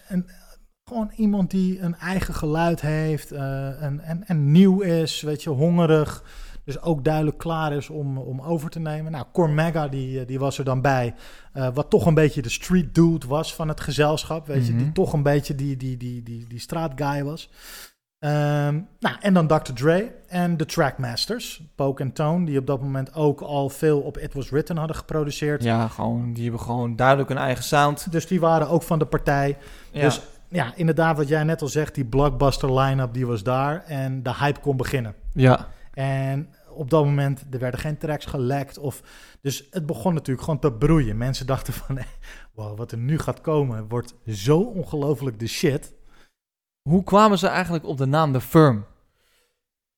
en, 0.07 0.25
gewoon 0.83 1.11
iemand 1.15 1.51
die 1.51 1.79
een 1.79 1.95
eigen 1.95 2.33
geluid 2.33 2.81
heeft 2.81 3.31
eh, 3.31 3.83
en, 3.83 3.99
en, 3.99 4.23
en 4.27 4.51
nieuw 4.51 4.81
is, 4.81 5.21
weet 5.21 5.43
je, 5.43 5.49
hongerig. 5.49 6.23
Dus 6.65 6.81
ook 6.81 7.03
duidelijk 7.03 7.37
klaar 7.37 7.73
is 7.73 7.89
om, 7.89 8.17
om 8.17 8.41
over 8.41 8.69
te 8.69 8.79
nemen. 8.79 9.11
Nou, 9.11 9.25
Cormega 9.33 9.87
die, 9.87 10.25
die 10.25 10.39
was 10.39 10.57
er 10.57 10.63
dan 10.65 10.81
bij. 10.81 11.13
wat 11.73 11.89
toch 11.89 12.05
een 12.05 12.13
beetje 12.13 12.41
de 12.41 12.49
street 12.49 12.95
dude 12.95 13.27
was 13.27 13.55
van 13.55 13.67
het 13.67 13.79
gezelschap. 13.81 14.47
Weet 14.47 14.65
je, 14.67 14.73
Mhm. 14.73 14.83
die 14.83 14.91
toch 14.91 15.13
een 15.13 15.23
beetje 15.23 15.55
die, 15.55 15.77
die, 15.77 15.97
die, 15.97 16.23
die, 16.23 16.45
die 16.47 16.59
straatguy 16.59 17.23
was. 17.23 17.49
Ehm, 18.21 18.79
nou, 18.99 19.15
en 19.19 19.33
dan 19.33 19.47
Dr. 19.47 19.73
Dre 19.73 20.11
en 20.27 20.57
de 20.57 20.65
Trackmasters, 20.65 21.63
Poke 21.75 22.03
en 22.03 22.13
Tone, 22.13 22.45
die 22.45 22.59
op 22.59 22.65
dat 22.67 22.81
moment 22.81 23.13
ook 23.13 23.41
al 23.41 23.69
veel 23.69 23.99
op 23.99 24.17
It 24.17 24.33
Was 24.33 24.49
Written 24.49 24.77
hadden 24.77 24.95
geproduceerd. 24.95 25.63
Ja, 25.63 25.87
gewoon, 25.87 26.33
die 26.33 26.43
hebben 26.43 26.61
gewoon 26.61 26.95
duidelijk 26.95 27.29
een 27.29 27.37
eigen 27.37 27.63
sound. 27.63 28.11
Dus 28.11 28.27
die 28.27 28.39
waren 28.39 28.69
ook 28.69 28.83
van 28.83 28.99
de 28.99 29.05
partij. 29.05 29.57
Ja. 29.91 30.01
Dus 30.01 30.21
ja, 30.49 30.75
inderdaad, 30.75 31.17
wat 31.17 31.27
jij 31.27 31.43
net 31.43 31.61
al 31.61 31.67
zegt, 31.67 31.95
die 31.95 32.05
blockbuster 32.05 32.79
line-up 32.79 33.13
die 33.13 33.27
was 33.27 33.43
daar 33.43 33.83
en 33.83 34.23
de 34.23 34.35
hype 34.35 34.59
kon 34.59 34.77
beginnen. 34.77 35.15
Ja. 35.33 35.67
En 35.93 36.49
op 36.69 36.89
dat 36.89 37.05
moment, 37.05 37.43
er 37.51 37.59
werden 37.59 37.79
geen 37.79 37.97
tracks 37.97 38.25
gelekt. 38.25 38.77
Of, 38.77 39.01
dus 39.41 39.67
het 39.69 39.85
begon 39.85 40.13
natuurlijk 40.13 40.45
gewoon 40.45 40.59
te 40.59 40.71
broeien. 40.71 41.17
Mensen 41.17 41.45
dachten 41.45 41.73
van, 41.73 41.99
wow, 42.55 42.77
wat 42.77 42.91
er 42.91 42.97
nu 42.97 43.19
gaat 43.19 43.41
komen, 43.41 43.87
wordt 43.87 44.15
zo 44.27 44.59
ongelooflijk 44.59 45.39
de 45.39 45.47
shit. 45.47 45.93
Hoe 46.81 47.03
kwamen 47.03 47.37
ze 47.37 47.47
eigenlijk 47.47 47.85
op 47.85 47.97
de 47.97 48.05
naam 48.05 48.31
The 48.31 48.41
Firm? 48.41 48.85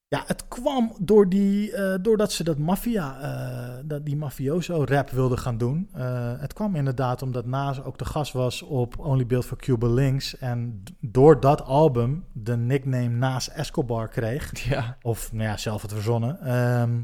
Ja, 0.07 0.23
het 0.27 0.47
kwam 0.47 0.95
door 0.99 1.29
die, 1.29 1.71
eh, 1.71 1.95
doordat 2.01 2.31
ze 2.31 2.43
dat 2.43 2.57
maffia, 2.57 3.19
eh, 3.19 3.83
dat 3.85 4.05
die 4.05 4.15
mafioso 4.15 4.83
rap 4.83 5.09
wilden 5.09 5.37
gaan 5.37 5.57
doen. 5.57 5.89
Eh, 5.93 6.31
het 6.39 6.53
kwam 6.53 6.75
inderdaad 6.75 7.21
omdat 7.21 7.45
Nas 7.45 7.83
ook 7.83 7.97
de 7.97 8.05
gast 8.05 8.33
was 8.33 8.61
op 8.61 8.99
Only 8.99 9.25
Built 9.25 9.45
for 9.45 9.57
Cuba 9.57 9.87
Links. 9.87 10.37
En 10.37 10.83
door 10.99 11.39
dat 11.39 11.63
album 11.63 12.25
de 12.31 12.57
nickname 12.57 13.07
Nas 13.07 13.49
Escobar 13.49 14.07
kreeg. 14.07 14.63
Ja. 14.69 14.97
Of 15.01 15.31
nou 15.31 15.43
ja, 15.43 15.57
zelf 15.57 15.81
het 15.81 15.93
verzonnen. 15.93 16.39
Ehm, 16.39 17.01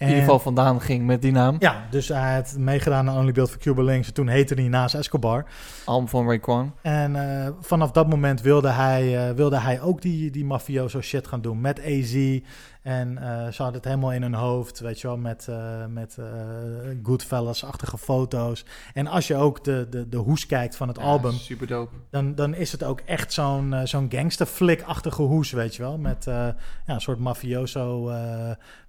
In 0.00 0.06
ieder 0.06 0.22
geval 0.22 0.38
vandaan 0.38 0.80
ging 0.80 1.06
met 1.06 1.22
die 1.22 1.32
naam. 1.32 1.56
Ja, 1.58 1.86
dus 1.90 2.08
hij 2.08 2.34
had 2.34 2.54
meegedaan 2.58 3.08
aan 3.08 3.18
Only 3.18 3.32
Built 3.32 3.50
for 3.50 3.58
Cuba 3.58 3.82
Links. 3.82 4.06
En 4.06 4.14
toen 4.14 4.28
heette 4.28 4.54
hij 4.54 4.68
Nas 4.68 4.94
Escobar. 4.94 5.44
Album 5.84 6.08
van 6.08 6.28
Raekwon. 6.28 6.72
En 6.82 7.16
eh, 7.16 7.48
vanaf 7.60 7.90
dat 7.90 8.08
moment 8.08 8.40
wilde 8.40 8.68
hij, 8.68 9.28
eh, 9.28 9.34
wilde 9.34 9.58
hij 9.60 9.80
ook 9.80 10.02
die, 10.02 10.30
die 10.30 10.44
mafioso 10.44 11.00
shit 11.00 11.26
gaan 11.26 11.40
doen 11.40 11.60
met 11.60 11.80
AZ. 11.84 12.38
En 12.82 13.18
eh, 13.18 13.52
ze 13.52 13.62
hadden 13.62 13.80
het 13.80 13.84
helemaal 13.84 14.12
in 14.12 14.22
hun 14.22 14.34
hoofd, 14.34 14.80
weet 14.80 15.00
je 15.00 15.06
wel, 15.06 15.16
met, 15.16 15.48
eh 15.48 15.86
met 15.86 16.16
eh, 16.18 16.26
Goodfellas-achtige 17.02 17.98
foto's. 17.98 18.64
En 18.94 19.06
als 19.06 19.26
je 19.26 19.36
ook 19.36 19.64
de, 19.64 19.86
de, 19.90 20.08
de 20.08 20.16
hoes 20.16 20.46
kijkt 20.46 20.76
van 20.76 20.88
het 20.88 20.96
Ja, 20.96 21.02
album, 21.02 21.32
super 21.32 21.66
dope. 21.66 21.94
dan, 22.10 22.34
dan 22.34 22.54
is 22.54 22.72
het 22.72 22.82
ook 22.82 23.00
echt 23.00 23.32
zo'n 23.32 23.74
zo'n 23.84 24.10
gangsterflik-achtige 24.12 25.22
hoes, 25.22 25.50
weet 25.50 25.76
je 25.76 25.82
wel. 25.82 25.98
Met 25.98 26.24
ja, 26.24 26.54
een 26.86 27.00
soort 27.00 27.18
mafioso 27.18 28.12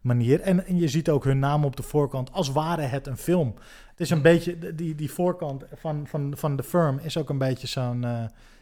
manier. 0.01 0.41
En, 0.41 0.65
en 0.65 0.77
je 0.79 0.87
ziet 0.87 1.09
ook 1.09 1.23
hun 1.23 1.39
naam 1.39 1.65
op 1.65 1.75
de 1.75 1.83
voorkant, 1.83 2.31
als 2.31 2.51
ware 2.51 2.81
het 2.81 3.07
een 3.07 3.17
film. 3.17 3.53
Het 3.89 3.99
is 3.99 4.09
een 4.09 4.21
beetje, 4.21 4.75
die, 4.75 4.95
die 4.95 5.11
voorkant 5.11 5.63
van, 5.75 6.07
van, 6.07 6.33
van 6.37 6.55
de 6.55 6.63
firm 6.63 6.99
is 7.03 7.17
ook 7.17 7.29
een 7.29 7.37
beetje 7.37 7.67
zo'n... 7.67 8.05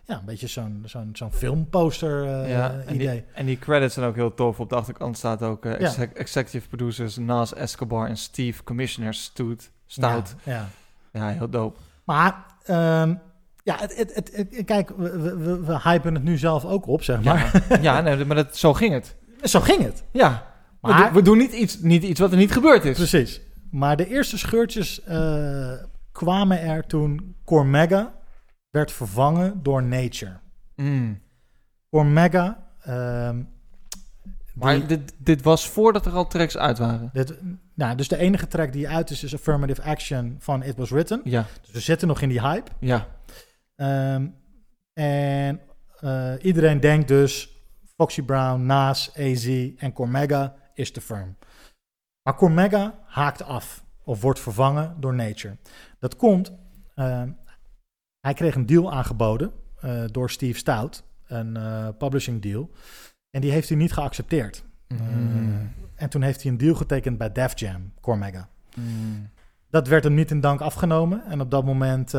ja, 0.10 0.20
een 0.20 0.26
beetje 0.26 0.48
zo'n 0.48 0.82
zo'n 0.86 1.10
zo'n 1.14 1.32
filmposter 1.32 2.24
eh, 2.44 2.50
ja, 2.50 2.72
en 2.86 2.96
idee. 2.96 3.12
die, 3.12 3.24
en 3.34 3.46
die 3.46 3.60
credits 3.60 3.94
zijn 3.94 4.06
ook 4.06 4.16
heel 4.16 4.34
tof. 4.34 4.60
Op 4.60 4.70
de 4.70 4.76
achterkant 4.76 5.18
staat 5.18 5.42
ook 5.44 5.66
eh, 5.66 5.80
Ja. 5.80 6.08
executive 6.14 6.68
producers 6.68 7.18
Nas 7.18 7.54
Escobar 7.54 8.08
en 8.08 8.18
Steve 8.18 8.64
Commissioner 8.64 9.14
Stout. 9.14 9.72
Stout. 9.86 10.36
Ja, 10.44 10.54
ja. 10.54 10.68
Ja, 11.12 11.30
heel 11.30 11.50
dope. 11.50 11.80
Maar 12.04 12.46
ehm, 12.66 13.16
ja, 13.64 13.76
het, 13.80 13.96
het, 13.98 14.32
het, 14.34 14.66
kijk, 14.66 14.90
we, 14.98 15.18
we, 15.38 15.60
we- 15.60 15.80
hypen 15.80 16.14
het 16.14 16.24
nu 16.24 16.38
zelf 16.38 16.66
ook 16.66 16.88
op, 16.88 17.04
zeg 17.04 17.24
maar. 17.24 17.64
Ja, 17.82 18.02
nee, 18.02 18.26
maar 18.26 18.36
dat, 18.36 18.58
zo 18.58 18.74
ging 18.74 18.94
het. 18.94 19.16
Zo 19.44 19.60
ging 19.60 19.84
het. 19.84 20.04
Ja, 20.12 20.46
we, 20.82 20.88
Maar- 20.90 21.04
doen, 21.04 21.14
we 21.14 21.22
doen 21.22 21.38
niet 21.38 21.52
iets, 21.54 21.80
niet 21.80 22.04
iets 22.04 22.20
wat 22.20 22.32
er 22.32 22.38
niet 22.38 22.52
gebeurd 22.52 22.86
is. 22.86 22.98
Precies. 22.98 23.42
Maar 23.72 23.98
de 23.98 24.08
eerste 24.08 24.38
scheurtjes 24.38 25.04
eh, 25.04 25.72
kwamen 26.12 26.62
er 26.62 26.86
toen 26.86 27.36
Cormega 27.46 28.14
werd 28.70 28.92
vervangen 28.92 29.64
door 29.64 29.84
Nature. 29.84 30.40
Mm. 30.76 31.22
Cormega... 31.90 32.68
ehm, 32.82 33.44
Maar 34.54 34.76
die- 34.76 34.86
dit, 34.86 35.14
dit 35.18 35.42
was 35.42 35.70
voordat 35.70 36.06
er 36.06 36.12
al 36.12 36.28
tracks 36.28 36.58
uit 36.58 36.78
waren. 36.78 37.10
dit, 37.14 37.40
nou, 37.76 37.96
dus 37.96 38.08
de 38.08 38.18
enige 38.18 38.48
track 38.48 38.72
die 38.74 38.90
uit 38.90 39.10
is, 39.10 39.24
is 39.24 39.34
Affirmative 39.34 39.82
Action 39.82 40.36
van 40.40 40.64
It 40.64 40.76
Was 40.78 40.90
Written. 40.90 41.22
Ja. 41.24 41.46
Dus 41.62 41.72
we 41.72 41.80
zitten 41.80 42.08
nog 42.08 42.22
in 42.22 42.30
die 42.30 42.42
hype. 42.42 42.72
Ja. 42.80 43.08
Ehm, 43.76 44.28
en 44.94 45.62
eh, 46.00 46.34
iedereen 46.42 46.80
denkt 46.80 47.08
dus 47.08 47.58
Foxy 47.96 48.22
Brown, 48.22 48.66
Nas, 48.66 49.12
AZ 49.18 49.70
en 49.78 49.94
Cormega 49.94 50.56
is 50.74 50.94
de 50.94 51.02
firm. 51.02 51.38
Maar 52.24 52.36
Cormega 52.36 53.00
haakt 53.06 53.44
af 53.44 53.84
of 54.04 54.22
wordt 54.22 54.40
vervangen 54.40 54.96
door 55.00 55.14
Nature. 55.14 55.58
Dat 56.00 56.16
komt, 56.16 56.52
ehm, 56.96 57.32
hij 58.30 58.38
kreeg 58.38 58.56
een 58.56 58.66
deal 58.66 58.92
aangeboden 58.92 59.52
eh, 59.80 60.04
door 60.12 60.30
Steve 60.30 60.58
Stout, 60.58 61.04
een 61.28 61.58
eh, 61.58 61.88
publishing 61.98 62.42
deal. 62.42 62.72
En 63.30 63.42
die 63.42 63.52
heeft 63.52 63.70
hij 63.70 63.78
niet 63.78 63.94
geaccepteerd. 63.94 64.64
Mm. 64.88 65.00
Eh, 65.00 66.04
en 66.04 66.10
toen 66.10 66.22
heeft 66.22 66.42
hij 66.42 66.52
een 66.52 66.58
deal 66.58 66.76
getekend 66.76 67.18
bij 67.18 67.32
Def 67.32 67.60
Jam, 67.60 67.94
Cormega. 68.02 68.50
Mm. 68.76 69.30
Dat 69.70 69.88
werd 69.88 70.04
hem 70.04 70.14
niet 70.14 70.32
in 70.32 70.42
dank 70.42 70.62
afgenomen. 70.62 71.26
En 71.26 71.42
op 71.42 71.52
dat 71.52 71.66
moment 71.66 72.12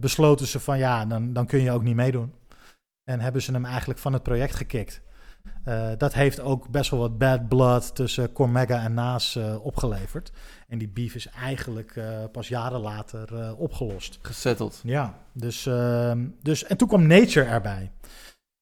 besloten 0.00 0.46
ze 0.46 0.60
van 0.60 0.78
ja, 0.78 1.06
dan, 1.06 1.32
dan 1.32 1.46
kun 1.46 1.60
je 1.60 1.70
ook 1.70 1.82
niet 1.82 1.94
meedoen. 1.94 2.32
En 3.04 3.20
hebben 3.20 3.42
ze 3.42 3.52
hem 3.52 3.64
eigenlijk 3.64 3.98
van 3.98 4.12
het 4.12 4.22
project 4.22 4.54
gekikt. 4.54 5.00
Eh, 5.64 5.88
dat 5.98 6.14
heeft 6.14 6.40
ook 6.40 6.68
best 6.68 6.90
wel 6.90 7.00
wat 7.00 7.18
bad 7.18 7.48
blood 7.48 7.94
tussen 7.94 8.32
Cormega 8.32 8.82
en 8.82 8.94
Naas 8.94 9.36
eh, 9.36 9.64
opgeleverd. 9.64 10.32
En 10.68 10.78
die 10.78 10.88
beef 10.88 11.14
is 11.14 11.28
eigenlijk 11.28 11.96
eh, 11.96 12.04
pas 12.32 12.48
jaren 12.48 12.80
later 12.80 13.54
opgelost. 13.56 14.18
Gesetteld. 14.22 14.80
Ja, 14.84 15.18
dus, 15.32 15.66
ehm, 15.66 16.26
dus 16.42 16.64
en 16.64 16.76
toen 16.76 16.88
kwam 16.88 17.06
Nature 17.06 17.46
erbij. 17.46 17.90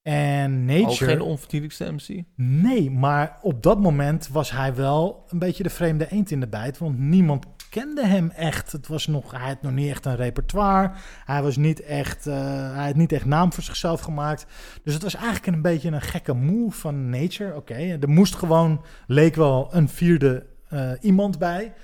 En 0.02 0.64
Nature... 0.64 0.86
Ook 0.86 0.96
geen 0.96 1.20
onverdienlijkste 1.20 1.92
MC. 1.92 2.22
Nee, 2.36 2.90
maar 2.90 3.38
op 3.42 3.62
dat 3.62 3.80
moment 3.80 4.28
was 4.28 4.50
hij 4.50 4.74
wel 4.74 5.24
een 5.28 5.38
beetje 5.38 5.62
de 5.62 5.70
vreemde 5.70 6.10
eend 6.10 6.30
in 6.30 6.40
de 6.40 6.48
bijt. 6.48 6.78
Want 6.78 6.98
niemand 6.98 7.46
kende 7.74 8.06
hem 8.06 8.30
echt. 8.30 8.72
Het 8.72 8.86
was 8.86 9.06
nog, 9.06 9.30
hij 9.30 9.48
had 9.48 9.62
nog 9.62 9.72
niet 9.72 9.90
echt 9.90 10.06
een 10.06 10.16
repertoire. 10.16 10.92
Hij, 11.24 11.42
was 11.42 11.56
niet 11.56 11.80
echt, 11.80 12.26
eh, 12.26 12.34
hij 12.74 12.86
had 12.86 12.94
niet 12.94 13.12
echt 13.12 13.24
naam 13.24 13.52
voor 13.52 13.62
zichzelf 13.62 14.00
gemaakt. 14.00 14.46
Dus 14.82 14.94
het 14.94 15.02
was 15.02 15.14
eigenlijk 15.14 15.46
een 15.46 15.62
beetje 15.62 15.90
een 15.90 16.00
gekke 16.00 16.32
move 16.34 16.78
van 16.78 17.10
Nature. 17.10 17.56
Oké, 17.56 17.74
er 17.74 18.08
moest 18.08 18.34
gewoon, 18.34 18.84
leek 19.06 19.34
wel 19.34 19.68
een 19.74 19.88
vierde 19.88 20.46
eh, 20.68 20.92
iemand 21.00 21.38
bij. 21.38 21.74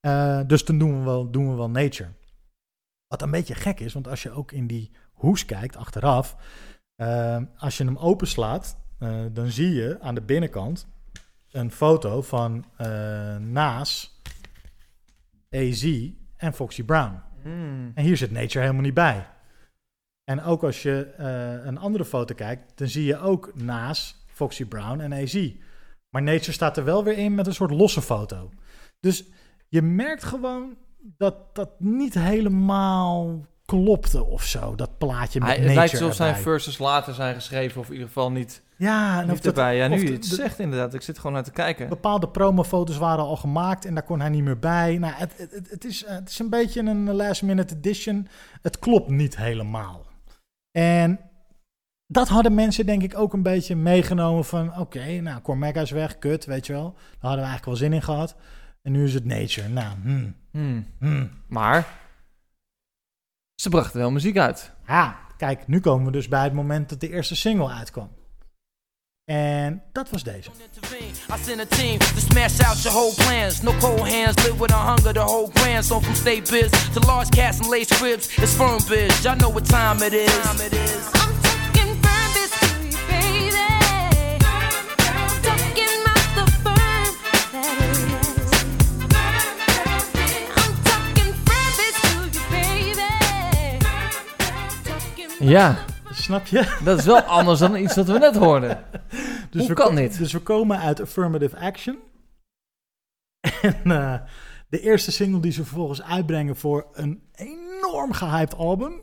Eh, 0.00 0.40
dus 0.46 0.64
toen 0.64 0.78
doen 0.78 0.98
we, 0.98 1.04
wel, 1.04 1.30
doen 1.30 1.50
we 1.50 1.56
wel 1.56 1.70
Nature. 1.70 2.10
Wat 3.06 3.22
een 3.22 3.30
beetje 3.30 3.54
gek 3.54 3.80
is, 3.80 3.92
want 3.92 4.08
als 4.08 4.22
je 4.22 4.30
ook 4.30 4.52
in 4.52 4.66
die 4.66 4.90
hoes 5.12 5.44
kijkt 5.44 5.76
achteraf... 5.76 6.36
Als 7.58 7.76
je 7.76 7.84
hem 7.84 7.98
openslaat, 7.98 8.76
dan 9.32 9.46
zie 9.46 9.72
je 9.74 9.96
aan 10.00 10.14
de 10.14 10.22
binnenkant 10.22 10.86
een 11.50 11.70
foto 11.72 12.22
van 12.22 12.64
Naas, 13.38 14.15
AZ 15.56 16.10
en 16.36 16.52
Foxy 16.52 16.84
Brown. 16.84 17.22
Mm. 17.44 17.90
En 17.94 18.04
hier 18.04 18.16
zit 18.16 18.30
Nature 18.30 18.60
helemaal 18.60 18.82
niet 18.82 18.94
bij. 18.94 19.26
En 20.24 20.42
ook 20.42 20.62
als 20.62 20.82
je 20.82 21.14
uh, 21.20 21.66
een 21.66 21.78
andere 21.78 22.04
foto 22.04 22.34
kijkt, 22.34 22.78
dan 22.78 22.88
zie 22.88 23.04
je 23.04 23.18
ook 23.18 23.50
Naas, 23.54 24.24
Foxy 24.26 24.64
Brown 24.64 25.00
en 25.00 25.12
AZ. 25.12 25.52
Maar 26.10 26.22
Nature 26.22 26.52
staat 26.52 26.76
er 26.76 26.84
wel 26.84 27.04
weer 27.04 27.18
in 27.18 27.34
met 27.34 27.46
een 27.46 27.54
soort 27.54 27.70
losse 27.70 28.02
foto. 28.02 28.50
Dus 29.00 29.24
je 29.68 29.82
merkt 29.82 30.24
gewoon 30.24 30.76
dat 30.98 31.54
dat 31.54 31.80
niet 31.80 32.14
helemaal 32.14 33.46
klopte 33.64 34.24
of 34.24 34.44
zo, 34.44 34.74
dat 34.74 34.98
plaatje 34.98 35.40
met 35.40 35.48
Hij, 35.48 35.58
Nature 35.58 35.80
Het 35.80 35.90
lijkt 35.90 36.02
alsof 36.02 36.14
zijn 36.14 36.36
verses 36.36 36.78
later 36.78 37.14
zijn 37.14 37.34
geschreven, 37.34 37.80
of 37.80 37.86
in 37.86 37.92
ieder 37.92 38.06
geval 38.06 38.32
niet, 38.32 38.62
Ja, 38.78 39.20
en 39.22 39.30
of 39.30 39.36
dat- 39.36 39.46
erbij. 39.46 39.76
Ja, 39.76 39.88
nu 39.88 39.94
of 39.94 40.00
je 40.00 40.06
de- 40.06 40.12
het 40.12 40.22
de- 40.22 40.34
zegt 40.34 40.58
inderdaad. 40.58 40.94
Ik 40.94 41.02
zit 41.02 41.16
gewoon 41.16 41.32
naar 41.32 41.42
te 41.44 41.50
kijken. 41.50 41.88
Bepaalde 41.88 42.28
promofoto's 42.28 42.96
waren 42.96 43.24
al 43.24 43.36
gemaakt 43.36 43.84
en 43.84 43.94
daar 43.94 44.02
kon 44.02 44.20
hij 44.20 44.28
niet 44.28 44.42
meer 44.44 44.58
bij. 44.58 44.98
Nou, 44.98 45.14
het, 45.14 45.34
het, 45.68 45.84
is, 45.84 46.06
het 46.06 46.28
is 46.28 46.38
een 46.38 46.50
beetje 46.50 46.80
een 46.80 47.10
last 47.12 47.42
minute 47.42 47.74
edition. 47.74 48.28
Het 48.62 48.78
klopt 48.78 49.08
niet 49.08 49.36
helemaal. 49.36 50.06
En 50.78 51.20
dat 52.06 52.28
hadden 52.28 52.54
mensen 52.54 52.86
denk 52.86 53.02
ik 53.02 53.18
ook 53.18 53.32
een 53.32 53.42
beetje 53.42 53.76
meegenomen 53.76 54.44
van... 54.44 54.78
Oké, 54.78 55.20
nou, 55.20 55.40
Cormega 55.40 55.80
is 55.80 55.90
weg, 55.90 56.18
kut, 56.18 56.44
weet 56.44 56.66
je 56.66 56.72
wel. 56.72 56.92
Daar 56.92 57.02
hadden 57.20 57.40
we 57.40 57.46
eigenlijk 57.48 57.64
wel 57.64 57.76
zin 57.76 57.92
in 57.92 58.02
gehad. 58.02 58.36
En 58.82 58.92
nu 58.92 59.04
is 59.04 59.14
het 59.14 59.24
Nature. 59.24 59.68
Nou, 59.68 59.94
hmm. 60.02 60.36
Hmm. 60.50 60.86
Hmm. 60.98 61.30
Maar 61.48 61.86
ze 63.60 63.68
brachten 63.68 64.00
wel 64.00 64.10
muziek 64.10 64.38
uit. 64.38 64.72
Ja, 64.86 65.16
kijk, 65.36 65.66
nu 65.66 65.80
komen 65.80 66.06
we 66.06 66.12
dus 66.12 66.28
bij 66.28 66.44
het 66.44 66.52
moment 66.52 66.88
dat 66.88 67.00
de 67.00 67.08
eerste 67.10 67.36
single 67.36 67.68
uitkwam. 67.72 68.10
En 69.26 69.82
dat 69.92 70.10
was 70.10 70.22
deze. 70.22 70.50
I 71.30 71.44
send 71.44 71.60
a 71.60 71.76
team 71.76 71.98
to 71.98 72.20
smash 72.30 72.60
out 72.60 72.82
your 72.82 72.96
whole 72.96 73.14
plans. 73.14 73.62
No 73.62 73.72
cold 73.80 74.08
hands, 74.08 74.44
live 74.44 74.58
with 74.58 74.70
a 74.70 74.76
hunger, 74.76 75.12
the 75.12 75.20
whole 75.20 75.50
grand. 75.52 75.84
So 75.84 76.00
from 76.00 76.14
state 76.14 76.50
biz 76.50 76.70
to 76.92 77.00
large 77.00 77.28
cats 77.30 77.58
and 77.58 77.68
lace 77.68 78.00
ribs, 78.00 78.28
it's 78.38 78.54
firm 78.54 78.78
biz. 78.88 79.24
Y'all 79.24 79.36
know 79.36 79.50
what 79.50 79.64
time 79.64 80.02
it 80.02 80.12
is. 80.12 80.30
Time 80.42 80.66
it 80.66 80.72
is. 80.72 81.14
Ja. 95.38 95.95
Snap 96.16 96.46
je? 96.46 96.78
Dat 96.84 96.98
is 96.98 97.04
wel 97.04 97.20
anders 97.20 97.58
dan 97.58 97.76
iets 97.76 97.94
wat 97.94 98.06
we 98.06 98.18
net 98.18 98.36
hoorden. 98.36 98.84
Hoe 99.52 99.66
we 99.66 99.74
kan 99.74 99.94
dit? 99.94 100.18
Dus 100.18 100.32
we 100.32 100.38
komen 100.38 100.78
uit 100.78 101.00
Affirmative 101.00 101.56
Action. 101.56 101.98
En 103.62 103.80
eh, 103.84 104.20
de 104.68 104.80
eerste 104.80 105.12
single 105.12 105.40
die 105.40 105.52
ze 105.52 105.64
vervolgens 105.64 106.02
uitbrengen 106.02 106.56
voor 106.56 106.86
een 106.92 107.22
enorm 107.34 108.12
gehyped 108.12 108.54
album... 108.54 109.02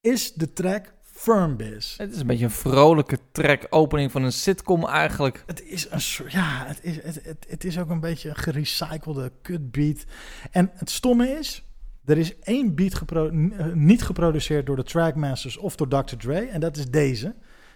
is 0.00 0.32
de 0.32 0.52
track 0.52 0.94
Firm 1.02 1.56
Biz. 1.56 1.96
Het 1.96 2.12
is 2.12 2.20
een 2.20 2.26
beetje 2.26 2.44
een 2.44 2.50
vrolijke 2.50 3.18
track, 3.32 3.66
opening 3.70 4.10
van 4.10 4.22
een 4.22 4.32
sitcom 4.32 4.86
eigenlijk. 4.86 5.42
Het 5.46 5.62
is 5.62 5.90
een 5.90 6.00
soort, 6.00 6.32
ja, 6.32 6.64
het 6.66 6.78
is, 6.82 7.02
het, 7.02 7.24
het, 7.24 7.46
het 7.48 7.64
is 7.64 7.78
ook 7.78 7.90
een 7.90 8.00
beetje 8.00 8.28
een 8.28 8.36
gerecyclede 8.36 9.32
kutbeat. 9.42 10.04
En 10.50 10.70
het 10.74 10.90
stomme 10.90 11.28
is, 11.28 11.64
er 12.04 12.18
is 12.18 12.38
één 12.38 12.74
beat 12.74 12.94
gepro- 12.94 13.28
eh, 13.28 13.66
niet 13.72 14.02
geproduceerd 14.02 14.66
door 14.66 14.76
de 14.76 14.82
Trackmasters 14.82 15.56
of 15.56 15.76
door 15.76 15.88
Dr. 15.88 16.16
Dre. 16.16 16.46
En 16.46 16.60
dat 16.60 16.76
is 16.76 16.90
deze. 16.90 17.34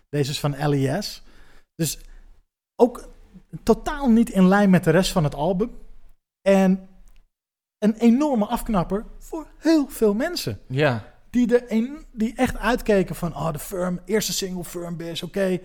Deze 0.08 0.30
is 0.30 0.40
van 0.40 0.68
LES. 0.68 1.22
Dus 1.74 1.98
ook 2.80 3.08
totaal 3.62 4.10
niet 4.10 4.30
in 4.30 4.48
lijn 4.48 4.70
met 4.70 4.84
de 4.84 4.90
rest 4.90 5.12
van 5.12 5.24
het 5.24 5.34
album. 5.34 5.70
En 6.48 6.88
een 7.78 7.94
enorme 7.94 8.46
afknapper 8.46 9.04
voor 9.18 9.46
heel 9.58 9.88
veel 9.88 10.14
mensen. 10.14 10.60
Ja. 10.68 11.14
Die, 11.30 11.58
er 11.58 11.72
een, 11.72 12.06
die 12.12 12.34
echt 12.34 12.56
uitkeken 12.56 13.14
van, 13.14 13.34
oh, 13.34 13.52
de 13.52 13.58
Firm, 13.58 14.00
eerste 14.04 14.32
single 14.32 14.64
Firm 14.64 14.96
Biz, 14.96 15.22
oké. 15.22 15.60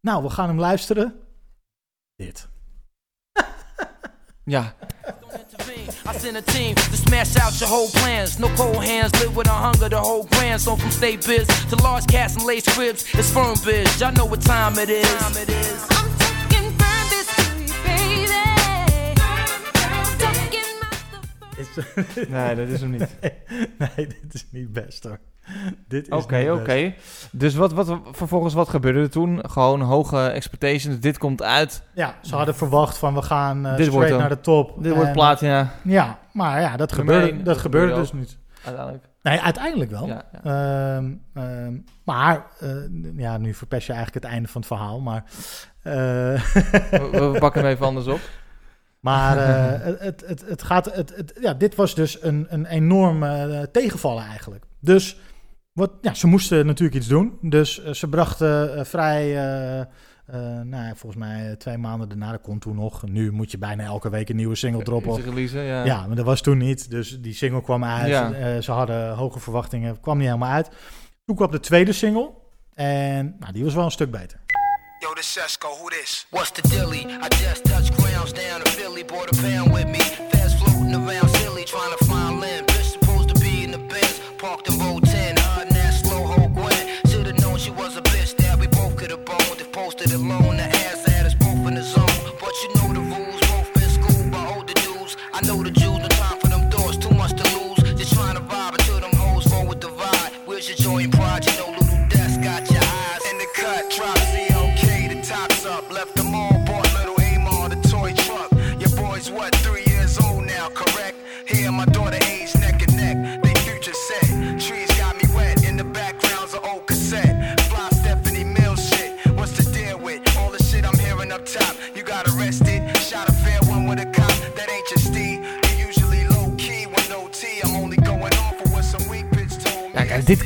Nou, 0.00 0.22
we 0.22 0.30
gaan 0.30 0.48
hem 0.48 0.58
luisteren. 0.58 1.20
Dit. 2.14 2.48
Ja. 4.46 4.64
I 6.06 6.18
send 6.18 6.36
a 6.36 6.42
team 6.42 6.74
to 6.74 6.96
smash 6.96 7.36
out 7.36 7.58
your 7.60 7.68
whole 7.68 7.88
plans. 7.88 8.38
No 8.38 8.48
cold 8.56 8.84
hands, 8.84 9.12
live 9.20 9.34
with 9.34 9.46
a 9.48 9.50
hunger, 9.50 9.88
the 9.88 9.98
whole 9.98 10.24
grand. 10.24 10.60
So 10.60 10.76
from 10.76 10.90
state 10.90 11.26
biz 11.26 11.46
to 11.70 11.76
large 11.76 12.06
cats 12.06 12.36
and 12.36 12.44
lace 12.44 12.66
ribs, 12.76 13.06
it's 13.14 13.30
firm 13.30 13.56
biz. 13.64 14.00
Y'all 14.00 14.12
know 14.12 14.26
what 14.26 14.42
time 14.42 14.78
it 14.78 14.90
is. 14.90 15.08
Time 15.18 15.36
it 15.36 15.48
is. 15.48 16.23
Is- 21.58 21.84
Nee, 22.28 22.54
dat 22.54 22.68
is 22.68 22.80
hem 22.80 22.90
niet. 22.90 23.16
Nee, 23.20 23.32
nee, 23.78 24.06
dit 24.06 24.34
is 24.34 24.46
niet 24.50 24.72
best 24.72 25.04
hoor. 25.04 25.18
Dit 25.88 26.08
is 26.08 26.22
Oké, 26.22 26.50
oké. 26.52 26.94
Dus 27.32 27.54
wat, 27.54 27.72
wat, 27.72 27.98
vervolgens, 28.12 28.54
wat 28.54 28.68
gebeurde 28.68 29.00
er 29.00 29.10
toen? 29.10 29.40
Gewoon 29.50 29.80
hoge 29.80 30.26
expectations. 30.26 30.98
Dit 31.00 31.18
komt 31.18 31.42
uit. 31.42 31.82
Ja, 31.94 32.14
ze 32.22 32.36
hadden 32.36 32.54
verwacht 32.54 32.98
van 32.98 33.14
we 33.14 33.22
gaan 33.22 33.66
eh 33.66 33.76
Dit 33.76 33.86
straight 33.86 34.18
naar 34.18 34.28
de 34.28 34.40
top. 34.40 34.82
Dit 34.82 34.94
wordt 34.94 35.12
platina. 35.12 35.70
Ja, 35.82 36.18
maar 36.32 36.60
ja, 36.60 36.76
dat 36.76 36.96
Nummer 36.96 37.14
gebeurde, 37.14 37.26
één, 37.36 37.44
dat 37.44 37.54
dat 37.54 37.58
gebeurde 37.62 37.86
gebeurde 37.88 38.10
dus 38.12 38.20
niet. 38.20 38.38
Uiteindelijk. 38.64 39.04
Nee, 39.22 39.40
uiteindelijk 39.40 39.90
wel. 39.90 40.06
Ja, 40.06 40.22
Ehm, 40.44 41.12
ehm, 41.34 41.74
maar, 42.04 42.46
eh, 42.60 42.68
ja, 43.16 43.38
nu 43.38 43.54
verpest 43.54 43.86
je 43.86 43.92
eigenlijk 43.92 44.24
het 44.24 44.32
einde 44.34 44.48
van 44.48 44.60
het 44.60 44.70
verhaal, 44.70 45.00
maar... 45.00 45.24
eh, 45.82 45.92
We, 45.92 47.30
we 47.32 47.36
pakken 47.38 47.62
hem 47.62 47.70
even 47.70 47.86
anders 47.86 48.06
op. 48.06 48.20
Maar 49.04 49.38
eh, 49.48 50.00
het, 50.00 50.24
het, 50.26 50.44
het, 50.48 50.62
gaat, 50.62 50.94
het, 50.94 51.16
het, 51.16 51.38
ja, 51.40 51.54
dit 51.54 51.74
was 51.74 51.94
dus 51.94 52.22
een, 52.22 52.46
een 52.48 52.66
enorme 52.66 53.28
eh, 53.28 53.62
tegenvallen 53.62 54.24
eigenlijk. 54.24 54.64
Dus 54.80 55.18
wat, 55.72 55.90
ja, 56.00 56.14
ze 56.14 56.26
moesten 56.26 56.66
natuurlijk 56.66 56.96
iets 56.96 57.08
doen. 57.08 57.38
Dus 57.40 57.82
eh, 57.82 57.92
ze 57.92 58.08
brachten 58.08 58.86
vrij, 58.86 59.34
nou, 60.64 60.84
ja, 60.84 60.94
volgens 60.94 61.22
mij 61.24 61.56
twee 61.56 61.78
maanden 61.78 62.08
daarna, 62.08 62.30
dat 62.30 62.40
kon 62.40 62.58
toen 62.58 62.74
nog. 62.74 63.06
Nu 63.06 63.32
moet 63.32 63.50
je 63.50 63.58
bijna 63.58 63.84
elke 63.84 64.10
week 64.10 64.28
een 64.28 64.36
nieuwe 64.36 64.54
single 64.54 64.82
droppen. 64.82 65.42
Ja. 65.50 65.84
ja, 65.84 66.06
maar 66.06 66.16
dat 66.16 66.24
was 66.24 66.40
toen 66.40 66.58
niet. 66.58 66.90
Dus 66.90 67.20
die 67.20 67.34
single 67.34 67.62
kwam 67.62 67.84
uit. 67.84 68.08
Ja. 68.08 68.60
Ze 68.60 68.72
hadden 68.72 69.14
hoge 69.14 69.40
verwachtingen, 69.40 70.00
kwam 70.00 70.16
niet 70.18 70.26
helemaal 70.26 70.52
uit. 70.52 70.70
Toen 71.24 71.36
kwam 71.36 71.50
de 71.50 71.60
tweede 71.60 71.92
single. 71.92 72.30
En 72.74 73.36
nou, 73.38 73.52
die 73.52 73.64
was 73.64 73.74
wel 73.74 73.84
een 73.84 73.90
stuk 73.90 74.10
beter. 74.10 74.42
Yo, 75.04 75.12
this 75.12 75.36
Sesco, 75.36 75.76
who 75.76 75.90
this? 75.90 76.24
What's 76.30 76.50
the 76.52 76.62
dilly? 76.62 77.04
I 77.20 77.28
just 77.28 77.66
touched 77.66 77.94
grounds 77.98 78.32
down 78.32 78.62
in 78.62 78.66
Philly, 78.68 79.02
bought 79.02 79.30
a 79.30 79.42
pound 79.42 79.70
with 79.70 79.86
me. 79.86 80.23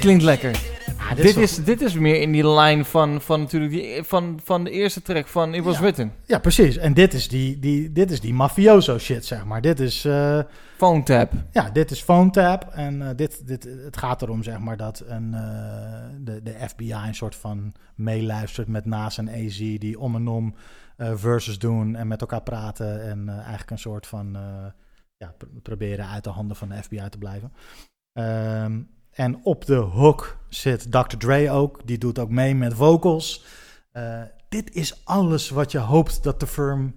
Klinkt 0.09 0.25
lekker. 0.25 0.53
dit 1.15 1.25
dit, 1.25 1.37
is 1.37 1.65
dit 1.65 1.81
is 1.81 1.95
meer 1.95 2.21
in 2.21 2.33
die 2.33 2.49
lijn 2.49 2.85
van, 2.85 3.21
van, 3.21 3.41
natuurlijk 3.41 3.73
die, 3.73 4.03
van, 4.03 4.41
van 4.45 4.65
de 4.65 4.71
eerste 4.71 5.03
track 5.03 5.27
van 5.27 5.55
It 5.55 5.65
Was 5.65 5.75
Ja. 5.75 5.81
Written. 5.81 6.13
Ja, 6.25 6.39
precies. 6.39 6.77
En 6.77 6.95
dit 6.95 7.15
is 7.15 7.29
die, 7.29 7.59
die, 7.59 7.93
dit 7.93 8.11
is 8.11 8.21
die 8.21 8.35
mafioso 8.35 8.99
shit, 8.99 9.27
zeg 9.27 9.45
maar. 9.45 9.61
Dit 9.61 9.81
is... 9.81 10.05
eh, 10.05 10.41
Phone 10.77 11.03
tap. 11.03 11.33
Ja, 11.53 11.71
dit 11.71 11.91
is 11.91 12.03
phone 12.03 12.31
tap. 12.31 12.65
En 12.73 13.03
eh, 13.03 13.17
dit, 13.17 13.47
dit, 13.47 13.65
het 13.65 13.97
gaat 13.97 14.23
erom, 14.23 14.43
zeg 14.43 14.59
maar, 14.59 14.77
dat 14.77 15.03
een, 15.07 15.35
eh, 15.35 15.41
de, 16.21 16.43
de 16.43 16.55
FBI 16.69 16.93
een 16.93 17.15
soort 17.15 17.37
van 17.37 17.73
meeluistert 17.95 18.69
met 18.69 18.85
NAS 18.85 19.19
en 19.19 19.29
AZ... 19.31 19.59
die 19.59 19.99
om 20.01 20.15
en 20.15 20.29
om 20.29 20.55
verses 20.97 21.59
doen 21.59 21.97
en 21.97 22.09
met 22.09 22.21
elkaar 22.21 22.43
praten... 22.43 23.03
en 23.09 23.29
eigenlijk 23.29 23.71
een 23.71 23.79
soort 23.79 24.07
van... 24.07 24.37
ja, 25.17 25.35
pr- 25.39 25.47
proberen 25.63 26.09
uit 26.09 26.25
de 26.25 26.31
handen 26.31 26.57
van 26.57 26.69
de 26.69 26.83
FBI 26.83 27.09
te 27.09 27.19
blijven. 27.19 27.53
Ehm, 28.13 28.81
en 29.19 29.41
op 29.45 29.65
de 29.65 29.75
hook 29.75 30.37
zit 30.49 30.93
Dr. 30.93 31.17
Dre 31.17 31.51
ook. 31.51 31.81
Die 31.87 31.99
doet 31.99 32.19
ook 32.19 32.31
mee 32.31 32.55
met 32.55 32.75
vocals. 32.75 33.45
Eh, 33.93 34.23
dit 34.49 34.75
is 34.75 35.05
alles 35.05 35.51
wat 35.51 35.73
je 35.73 35.79
hoopt 35.79 36.23
dat 36.23 36.41
de 36.41 36.47
firm 36.47 36.95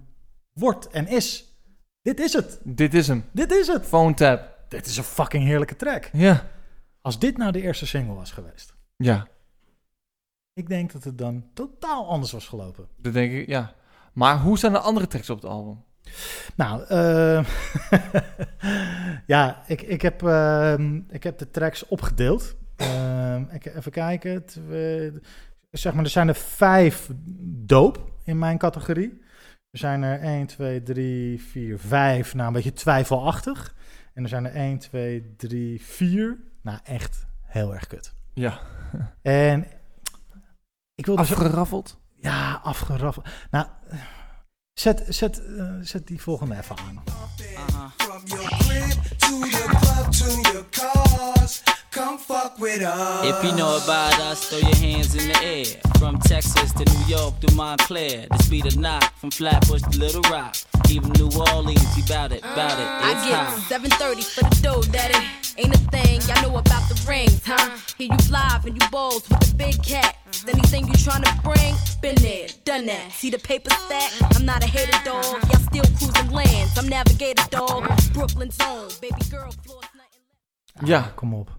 wordt 0.52 0.88
en 0.88 1.06
is. 1.06 1.56
Dit 2.02 2.20
is 2.20 2.32
het. 2.32 2.60
Dit 2.64 2.94
is 2.94 3.08
hem. 3.08 3.24
Dit 3.32 3.52
is 3.52 3.66
het. 3.66 3.86
Phone 3.86 4.14
tap. 4.14 4.58
Dit 4.68 4.86
is 4.86 4.96
een 4.96 5.04
fucking 5.04 5.44
heerlijke 5.44 5.76
track. 5.76 6.10
Ja. 6.12 6.48
Als 7.00 7.18
dit 7.18 7.36
nou 7.36 7.52
de 7.52 7.60
eerste 7.62 7.86
single 7.86 8.14
was 8.14 8.30
geweest. 8.30 8.74
Ja, 8.96 9.26
Ik 10.52 10.68
denk 10.68 10.92
dat 10.92 11.04
het 11.04 11.18
dan 11.18 11.44
totaal 11.54 12.08
anders 12.08 12.32
was 12.32 12.48
gelopen. 12.48 12.88
dat 12.96 13.12
denk 13.12 13.32
ik, 13.32 13.46
ja. 13.46 13.74
Maar 14.12 14.40
hoe 14.40 14.58
zijn 14.58 14.72
de 14.72 14.78
andere 14.78 15.06
tracks 15.06 15.30
op 15.30 15.36
het 15.42 15.50
album? 15.50 15.84
Nou, 16.56 16.84
eh, 16.84 17.44
ja, 19.26 19.62
ik, 19.66 19.82
ik, 19.82 20.02
heb, 20.02 20.22
ehm, 20.22 21.00
ik 21.08 21.22
heb 21.22 21.38
de 21.38 21.50
tracks 21.50 21.86
opgedeeld. 21.86 22.56
Ik, 23.50 23.64
even 23.64 23.92
kijken. 23.92 24.44
Zeg 25.70 25.94
maar, 25.94 26.04
er 26.04 26.10
zijn 26.10 26.28
er 26.28 26.34
vijf 26.34 27.10
doop 27.66 28.10
in 28.24 28.38
mijn 28.38 28.58
categorie. 28.58 29.20
Er 29.70 29.78
zijn 29.78 30.02
er 30.02 30.20
1, 30.20 30.46
2, 30.46 30.82
3, 30.82 31.42
4, 31.42 31.78
5. 31.78 32.34
Nou, 32.34 32.46
een 32.46 32.52
beetje 32.52 32.72
twijfelachtig. 32.72 33.74
En 34.14 34.22
er 34.22 34.28
zijn 34.28 34.44
er 34.44 34.54
1, 34.54 34.78
2, 34.78 35.34
3, 35.36 35.82
4. 35.82 36.38
Nou, 36.62 36.78
echt 36.84 37.26
heel 37.42 37.74
erg 37.74 37.86
kut. 37.86 38.14
Ja. 38.32 38.60
En 39.22 39.66
ik 40.94 41.06
wil 41.06 41.16
Afgeraffeld? 41.16 42.00
Ja, 42.14 42.60
afgeraffeld. 42.62 43.26
Nou, 43.50 43.66
zet, 44.74 45.04
zet, 45.08 45.40
eh, 45.58 45.64
zet 45.82 46.06
die 46.06 46.20
volgende 46.20 46.56
even 46.56 46.76
aan. 46.76 47.02
From 47.96 48.22
your 48.24 48.48
crib 48.48 49.18
to 49.18 49.36
your 49.36 49.68
club 49.68 50.12
to 50.12 50.50
your 50.50 50.64
cars. 50.70 51.62
Come 51.90 52.18
fuck 52.18 52.58
with 52.58 52.82
us. 52.82 53.24
If 53.24 53.42
you 53.42 53.54
know 53.54 53.76
about 53.76 54.18
us, 54.30 54.48
throw 54.48 54.58
your 54.58 54.76
hands 54.76 55.14
in 55.14 55.28
the 55.28 55.42
air. 55.42 55.66
From 55.98 56.18
Texas 56.18 56.72
to 56.72 56.84
New 56.84 57.06
York 57.06 57.40
to 57.40 57.54
Montclair. 57.54 58.26
The 58.30 58.38
speed 58.42 58.66
of 58.66 58.76
knock 58.76 59.12
from 59.18 59.30
Flatbush 59.30 59.82
to 59.82 59.98
Little 59.98 60.22
Rock. 60.30 60.56
Even 60.88 61.12
New 61.12 61.30
Orleans, 61.54 61.96
you 61.96 62.04
bout 62.08 62.32
it, 62.32 62.42
bout 62.42 62.78
it. 62.78 62.86
I 62.86 63.12
get 63.28 63.34
hot. 63.34 63.58
730 63.68 64.22
for 64.22 64.44
the 64.48 64.62
dough, 64.62 64.82
daddy. 64.90 65.41
Ain't 65.58 65.74
a 65.74 65.78
thing, 65.90 66.20
y'all 66.28 66.42
know 66.42 66.56
about 66.58 66.88
the 66.88 66.96
rings, 67.08 67.40
huh? 67.44 67.76
Hear 67.98 68.08
you 68.10 68.30
live 68.30 68.64
and 68.66 68.74
you 68.80 68.88
balls 68.90 69.28
with 69.28 69.40
the 69.40 69.54
big 69.56 69.82
cat. 69.82 70.16
Anything 70.48 70.86
you 70.86 70.94
tryna 70.94 71.30
bring, 71.42 71.74
been 72.00 72.14
there, 72.22 72.48
done 72.64 72.86
that. 72.86 73.12
See 73.12 73.30
the 73.30 73.38
paper 73.38 73.70
stack? 73.70 74.10
I'm 74.36 74.44
not 74.44 74.62
a 74.64 74.66
hater 74.66 74.98
dog. 75.04 75.24
Y'all 75.50 75.60
still 75.70 75.84
cruising 75.98 76.30
lands. 76.30 76.76
I'm 76.78 76.88
navigator 76.88 77.44
dog. 77.50 77.84
Brooklyn 78.12 78.50
zone, 78.50 78.88
baby 79.00 79.22
girl 79.30 79.52
floors 79.64 79.88
nothing. 79.94 80.88
Ja. 80.88 81.12
Kom 81.14 81.34
op. 81.34 81.50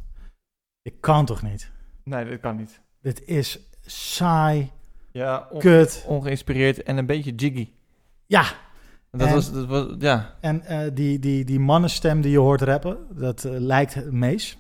Ik 0.82 0.94
kan 1.02 1.26
toch 1.26 1.42
niet? 1.42 1.72
Nee, 2.04 2.26
dat 2.30 2.40
kan 2.40 2.56
niet. 2.56 2.80
Dit 3.02 3.22
is 3.26 3.60
saai. 3.86 4.72
Ja, 5.12 5.48
on- 5.52 5.60
Kut. 5.60 6.04
ongeïnspireerd 6.08 6.84
en 6.84 6.98
een 6.98 7.06
beetje 7.06 7.36
jiggy. 7.36 7.70
Ja. 8.26 8.46
Dat 9.18 9.28
En- 9.28 9.34
was, 9.34 9.52
dat 9.52 9.66
was, 9.66 9.86
ja. 10.00 10.36
En 10.40 10.66
eh, 10.66 10.80
die, 10.94 11.20
die, 11.20 11.46
die 11.46 11.60
mannenstem 11.60 12.22
die 12.22 12.32
je 12.32 12.38
hoort 12.38 12.62
rappen, 12.62 12.98
dat 13.10 13.44
eh, 13.44 13.52
lijkt 13.58 14.12
Mees. 14.12 14.58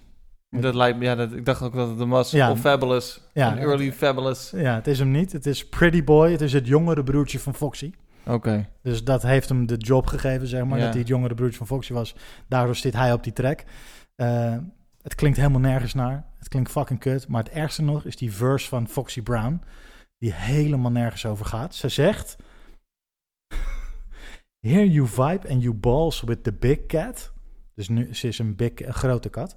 Dat 0.49 0.75
lijkt 0.75 0.97
me, 0.97 1.03
ja, 1.03 1.15
dat, 1.15 1.31
ik 1.31 1.45
dacht 1.45 1.61
ook 1.61 1.73
dat 1.73 1.89
het 1.89 1.99
hem 1.99 2.09
was. 2.09 2.31
Ja. 2.31 2.51
Of 2.51 2.59
Fabulous. 2.59 3.21
Ja. 3.33 3.51
Een 3.51 3.57
early 3.57 3.93
Fabulous. 3.93 4.51
Ja, 4.55 4.75
het 4.75 4.87
is 4.87 4.99
hem 4.99 5.11
niet. 5.11 5.31
Het 5.31 5.45
is 5.45 5.69
Pretty 5.69 6.03
Boy. 6.03 6.31
Het 6.31 6.41
is 6.41 6.53
het 6.53 6.67
jongere 6.67 7.03
broertje 7.03 7.39
van 7.39 7.55
Foxy. 7.55 7.91
Oké. 8.25 8.69
Dus 8.81 9.03
dat 9.03 9.21
heeft 9.21 9.49
hem 9.49 9.65
de 9.65 9.77
job 9.77 10.07
gegeven, 10.07 10.47
zeg 10.47 10.63
maar. 10.63 10.77
Ja. 10.77 10.83
Dat 10.83 10.93
hij 10.93 11.01
het 11.01 11.09
jongere 11.09 11.33
broertje 11.33 11.57
van 11.57 11.67
Foxy 11.67 11.93
was. 11.93 12.15
Daardoor 12.47 12.75
zit 12.75 12.93
hij 12.93 13.13
op 13.13 13.23
die 13.23 13.33
track. 13.33 13.63
Eh, 14.15 14.55
het 15.01 15.15
klinkt 15.15 15.37
helemaal 15.37 15.59
nergens 15.59 15.93
naar. 15.93 16.25
Het 16.39 16.47
klinkt 16.47 16.71
fucking 16.71 16.99
kut. 16.99 17.27
Maar 17.27 17.43
het 17.43 17.53
ergste 17.53 17.81
nog 17.81 18.05
is 18.05 18.15
die 18.15 18.33
verse 18.33 18.67
van 18.67 18.87
Foxy 18.87 19.21
Brown. 19.21 19.61
Die 20.17 20.33
helemaal 20.33 20.91
nergens 20.91 21.25
over 21.25 21.45
gaat. 21.45 21.75
Ze 21.75 21.89
zegt... 21.89 22.35
Here 24.63 24.85
you 24.85 25.07
vibe 25.07 25.49
and 25.49 25.61
you 25.61 25.73
balls 25.73 26.21
with 26.21 26.43
the 26.43 26.51
big 26.51 26.87
cat. 26.87 27.31
Dus 27.73 27.87
nu 27.87 28.13
ze 28.15 28.27
is 28.27 28.39
een, 28.39 28.55
big, 28.55 28.71
een 28.81 28.93
grote 28.93 29.29
kat. 29.29 29.55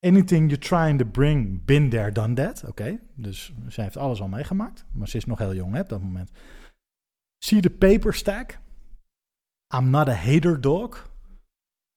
Anything 0.00 0.50
you 0.50 0.58
trying 0.58 0.98
to 0.98 1.04
bring, 1.04 1.64
been 1.64 1.90
there, 1.90 2.12
done 2.12 2.34
that. 2.34 2.64
Oké, 2.64 3.00
dus 3.14 3.54
ze 3.68 3.82
heeft 3.82 3.96
alles 3.96 4.20
al 4.20 4.28
meegemaakt. 4.28 4.84
Maar 4.92 5.08
ze 5.08 5.16
is 5.16 5.24
nog 5.24 5.38
heel 5.38 5.54
jong 5.54 5.74
hè, 5.74 5.80
op 5.80 5.88
dat 5.88 6.02
moment. 6.02 6.30
See 7.44 7.60
the 7.60 7.70
paper 7.70 8.14
stack. 8.14 8.58
I'm 9.74 9.90
not 9.90 10.08
a 10.08 10.14
hater 10.14 10.60
dog. 10.60 11.10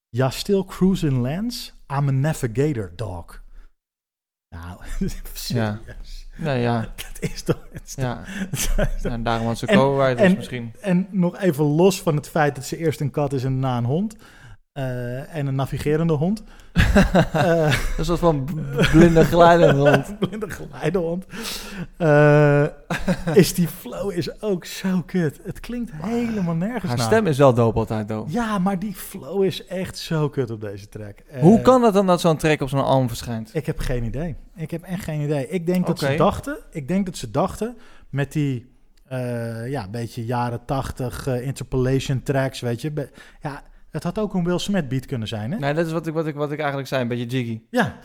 Ja, 0.10 0.30
still 0.30 0.66
cruising 0.66 1.18
lands. 1.18 1.74
I'm 1.88 2.08
a 2.08 2.12
navigator 2.12 2.96
dog. 2.96 3.44
Nou, 4.56 4.84
serieus. 5.34 6.21
Nou 6.42 6.58
ja. 6.60 6.80
Dat 7.20 7.30
is 7.32 7.42
toch... 7.42 7.68
het 7.72 7.82
is 7.86 7.94
Ja. 7.96 8.24
toch- 8.76 8.88
Nou, 9.04 9.22
daarom 9.22 9.48
had 9.48 9.58
ze 9.58 9.66
En- 9.68 9.78
co-writers 9.78 10.30
en- 10.30 10.36
misschien. 10.36 10.74
En 10.82 11.08
nog 11.12 11.38
even 11.40 11.64
los 11.66 12.02
van 12.02 12.16
het 12.16 12.30
feit 12.30 12.56
dat 12.56 12.66
ze 12.66 12.78
eerst 12.78 13.02
een 13.02 13.12
kat 13.12 13.34
is 13.34 13.44
en 13.44 13.52
daarna 13.62 13.78
een 13.78 13.84
hond. 13.86 14.16
Eh, 14.74 15.36
en 15.36 15.48
een 15.48 15.56
navigerende 15.56 16.14
hond. 16.14 16.44
Eh, 17.34 17.76
een 17.98 18.06
soort 18.06 18.20
van 18.20 18.50
blinde 18.92 19.24
glijdehond. 19.24 20.16
blinde 20.20 20.50
glijdehond. 20.50 21.26
Eh, 21.98 22.66
is 23.34 23.54
die 23.54 23.68
flow 23.68 24.12
is 24.12 24.42
ook 24.42 24.66
zo 24.66 25.02
kut. 25.06 25.40
Het 25.44 25.60
klinkt 25.60 25.92
helemaal 26.02 26.56
nergens 26.56 26.84
Haar 26.88 26.98
naar. 26.98 27.06
stem 27.06 27.28
is 27.28 27.38
wel 27.38 27.54
dope 27.54 27.80
altijd, 27.80 28.08
dope. 28.08 28.32
Ja, 28.32 28.60
maar 28.60 28.80
die 28.80 28.94
flow 28.96 29.44
is 29.44 29.66
echt 29.66 29.98
zo 29.98 30.30
kut 30.30 30.52
op 30.52 30.62
deze 30.62 30.90
track. 30.90 31.18
Hoe 31.40 31.62
kan 31.62 31.82
dat 31.82 31.94
dan 31.94 32.08
dat 32.08 32.22
zo'n 32.22 32.38
track 32.38 32.62
op 32.62 32.70
zo'n 32.70 32.84
album 32.84 33.08
verschijnt? 33.08 33.50
Ik 33.54 33.66
heb 33.66 33.80
geen 33.80 34.04
idee. 34.04 34.36
Ik 34.56 34.72
heb 34.72 34.84
echt 34.84 35.04
geen 35.04 35.22
idee. 35.22 35.48
Ik 35.48 35.66
denk 35.66 35.88
dat 35.88 36.00
ze 36.00 36.16
dachten, 36.16 36.58
ik 36.72 36.88
denk 36.88 37.06
dat 37.06 37.18
ze 37.18 37.32
dachten 37.32 37.78
met 38.10 38.32
die 38.32 38.70
ja, 39.66 39.88
beetje 39.90 40.26
jaren 40.26 40.66
tachtig 40.66 41.28
interpolation 41.28 42.24
tracks, 42.24 42.60
weet 42.60 42.82
je. 42.82 42.92
Be- 42.92 43.10
ja, 43.42 43.64
het 43.92 44.04
had 44.04 44.20
ook 44.20 44.34
een 44.34 44.44
Will 44.44 44.58
Smith 44.60 44.88
beat 44.88 45.06
kunnen 45.06 45.28
zijn, 45.28 45.52
hè? 45.52 45.58
Nee, 45.58 45.74
dat 45.74 45.86
is 45.86 45.92
wat 45.92 46.08
ik, 46.08 46.14
wat 46.14 46.28
ik, 46.28 46.36
wat 46.36 46.52
ik 46.52 46.58
eigenlijk 46.60 46.88
zei, 46.88 47.02
een 47.02 47.08
beetje 47.08 47.26
jiggy. 47.26 47.62
Ja. 47.70 47.98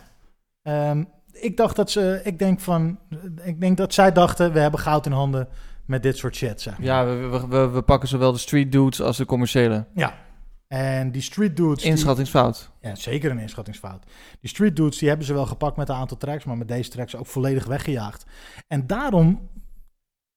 Ehm, 0.63 1.05
ik 1.33 1.57
dacht 1.57 1.77
dat 1.77 1.91
ze, 1.91 2.21
ik 2.25 2.39
denk 2.39 2.61
van, 2.61 2.99
ik 3.45 3.61
denk 3.61 3.77
dat 3.77 3.95
zij 3.95 4.13
dachten, 4.13 4.53
we 4.53 4.59
hebben 4.59 4.81
goud 4.81 5.07
in 5.07 5.13
handen 5.13 5.49
met 5.85 6.03
dit 6.03 6.17
soort 6.17 6.37
shit, 6.37 6.61
zeg 6.61 6.79
maar. 6.79 6.87
Ja, 6.87 7.05
we, 7.07 7.15
we, 7.29 7.47
we, 7.49 7.69
we 7.69 7.83
pakken 7.83 8.09
zowel 8.09 8.33
de 8.33 8.39
street 8.39 8.73
dudes 8.73 9.01
als 9.03 9.17
de 9.17 9.25
commerciële. 9.25 9.87
Ja. 9.95 10.15
En 10.69 11.11
die 11.13 11.23
street 11.23 11.57
dudes... 11.57 11.83
die- 11.83 11.91
Inschattingsfout. 11.91 12.71
Ja, 12.81 12.95
zeker 12.95 13.31
een 13.31 13.39
inschattingsfout. 13.39 14.05
Die 14.41 14.51
street 14.51 14.77
dudes, 14.77 14.99
die 14.99 15.09
hebben 15.09 15.27
ze 15.27 15.33
wel 15.35 15.47
gepakt 15.47 15.77
met 15.77 15.89
een 15.89 15.95
aantal 15.95 16.17
tracks, 16.17 16.45
maar 16.45 16.57
met 16.59 16.69
deze 16.69 16.91
tracks 16.91 17.17
ook 17.17 17.27
volledig 17.27 17.65
weggejaagd. 17.67 18.27
En 18.69 18.87
daarom, 18.87 19.49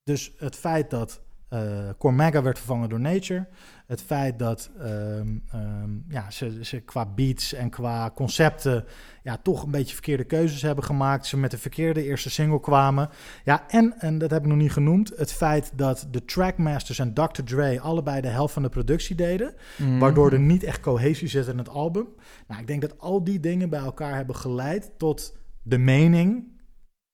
dus 0.04 0.32
het 0.38 0.56
feit 0.56 0.90
dat 0.90 1.22
eh 1.50 1.90
Cormaga 1.98 2.42
werd 2.42 2.58
vervangen 2.58 2.90
door 2.90 3.00
Nature, 3.00 3.48
het 3.90 4.02
feit 4.02 4.40
dat 4.40 4.70
ehm, 4.80 5.38
ehm, 5.52 5.90
ja, 6.08 6.32
ze, 6.32 6.66
ze 6.66 6.80
qua 6.80 7.06
beats 7.06 7.54
en 7.54 7.70
qua 7.70 8.12
concepten 8.16 8.86
ja, 9.24 9.38
toch 9.38 9.64
een 9.64 9.72
beetje 9.72 9.94
verkeerde 9.94 10.24
keuzes 10.24 10.62
hebben 10.62 10.84
gemaakt. 10.84 11.26
Ze 11.26 11.38
met 11.38 11.52
de 11.52 11.58
verkeerde 11.58 12.04
eerste 12.04 12.30
single 12.30 12.60
kwamen. 12.60 13.10
Ja, 13.44 13.68
en, 13.68 13.94
en 14.00 14.18
dat 14.18 14.32
heb 14.32 14.42
ik 14.42 14.48
nog 14.48 14.58
niet 14.58 14.72
genoemd, 14.72 15.12
het 15.16 15.34
feit 15.34 15.72
dat 15.76 16.08
de 16.12 16.26
Trackmasters 16.26 17.00
en 17.00 17.14
Dr. 17.14 17.44
Dre 17.44 17.80
allebei 17.80 18.22
de 18.22 18.28
helft 18.28 18.54
van 18.54 18.64
de 18.64 18.70
productie 18.70 19.16
deden, 19.16 19.54
Mhm. 19.78 19.98
waardoor 20.00 20.32
er 20.32 20.40
niet 20.40 20.64
echt 20.64 20.80
cohesie 20.80 21.28
zit 21.28 21.48
in 21.48 21.58
het 21.58 21.70
album. 21.70 22.08
Nou, 22.48 22.62
ik 22.62 22.68
denk 22.68 22.82
dat 22.82 23.00
al 23.00 23.24
die 23.24 23.40
dingen 23.40 23.70
bij 23.70 23.80
elkaar 23.80 24.16
hebben 24.16 24.36
geleid 24.36 24.92
tot 24.98 25.38
de 25.64 25.78
mening, 25.78 26.62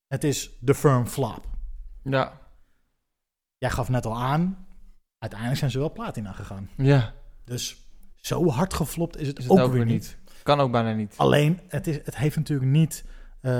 het 0.06 0.24
is 0.24 0.56
de 0.60 0.74
firm 0.74 1.06
flop. 1.06 1.46
Ja. 2.02 2.40
Jij 3.58 3.70
gaf 3.70 3.88
net 3.88 4.06
al 4.06 4.16
aan, 4.16 4.65
uiteindelijk 5.30 5.58
zijn 5.58 5.70
ze 5.70 5.78
wel 5.78 5.92
platina 5.92 6.32
gegaan. 6.32 6.68
Ja. 6.76 7.12
Dus 7.44 7.88
zo 8.14 8.48
hard 8.48 8.74
geflopt 8.74 9.16
is 9.18 9.26
het, 9.26 9.38
Is 9.38 9.44
het 9.48 9.60
ook, 9.60 9.72
weer 9.72 9.84
niet. 9.84 10.18
Kan 10.42 10.60
ook 10.60 10.70
bijna 10.72 10.92
niet. 10.92 11.14
Alleen, 11.16 11.60
het, 11.68 11.86
is, 11.86 11.96
het 12.04 12.16
heeft 12.16 12.36
natuurlijk 12.36 12.70
niet 12.70 13.04
eh, 13.40 13.52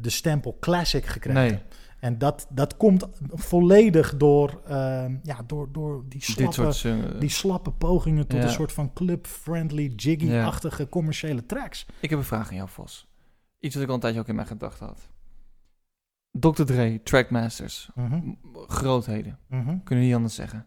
de 0.00 0.10
stempel 0.10 0.56
classic 0.60 1.06
gekregen. 1.06 1.42
Nee. 1.42 1.58
En 2.00 2.18
dat, 2.18 2.46
dat 2.50 2.76
komt 2.76 3.06
volledig 3.32 4.16
door, 4.16 4.60
ehm, 4.66 5.16
ja, 5.22 5.42
door, 5.46 5.72
door 5.72 6.04
die, 6.08 6.22
slappe, 6.22 6.52
soort 6.54 6.74
zingen. 6.74 7.20
die 7.20 7.28
slappe 7.28 7.70
pogingen 7.70 8.26
tot 8.26 8.38
Ja. 8.38 8.44
een 8.44 8.52
soort 8.52 8.72
van 8.72 8.92
club-friendly, 8.92 9.92
jiggy-achtige 9.96 10.88
commerciële 10.88 11.46
tracks. 11.46 11.86
Ik 12.00 12.10
heb 12.10 12.18
een 12.18 12.24
vraag 12.24 12.48
aan 12.48 12.56
jou, 12.56 12.68
Vos. 12.68 13.06
Iets 13.60 13.74
wat 13.74 13.82
ik 13.82 13.88
al 13.88 13.94
een 13.94 14.00
tijdje 14.00 14.20
ook 14.20 14.28
in 14.28 14.34
mijn 14.34 14.46
gedachten 14.46 14.86
had. 14.86 15.08
Dr. 16.30 16.62
Dre, 16.64 17.00
Trackmasters, 17.02 17.90
Mhm. 17.94 18.20
grootheden, 18.66 19.38
Mhm. 19.48 19.64
kunnen 19.64 19.84
we 20.04 20.10
niet 20.10 20.14
anders 20.14 20.34
zeggen. 20.34 20.66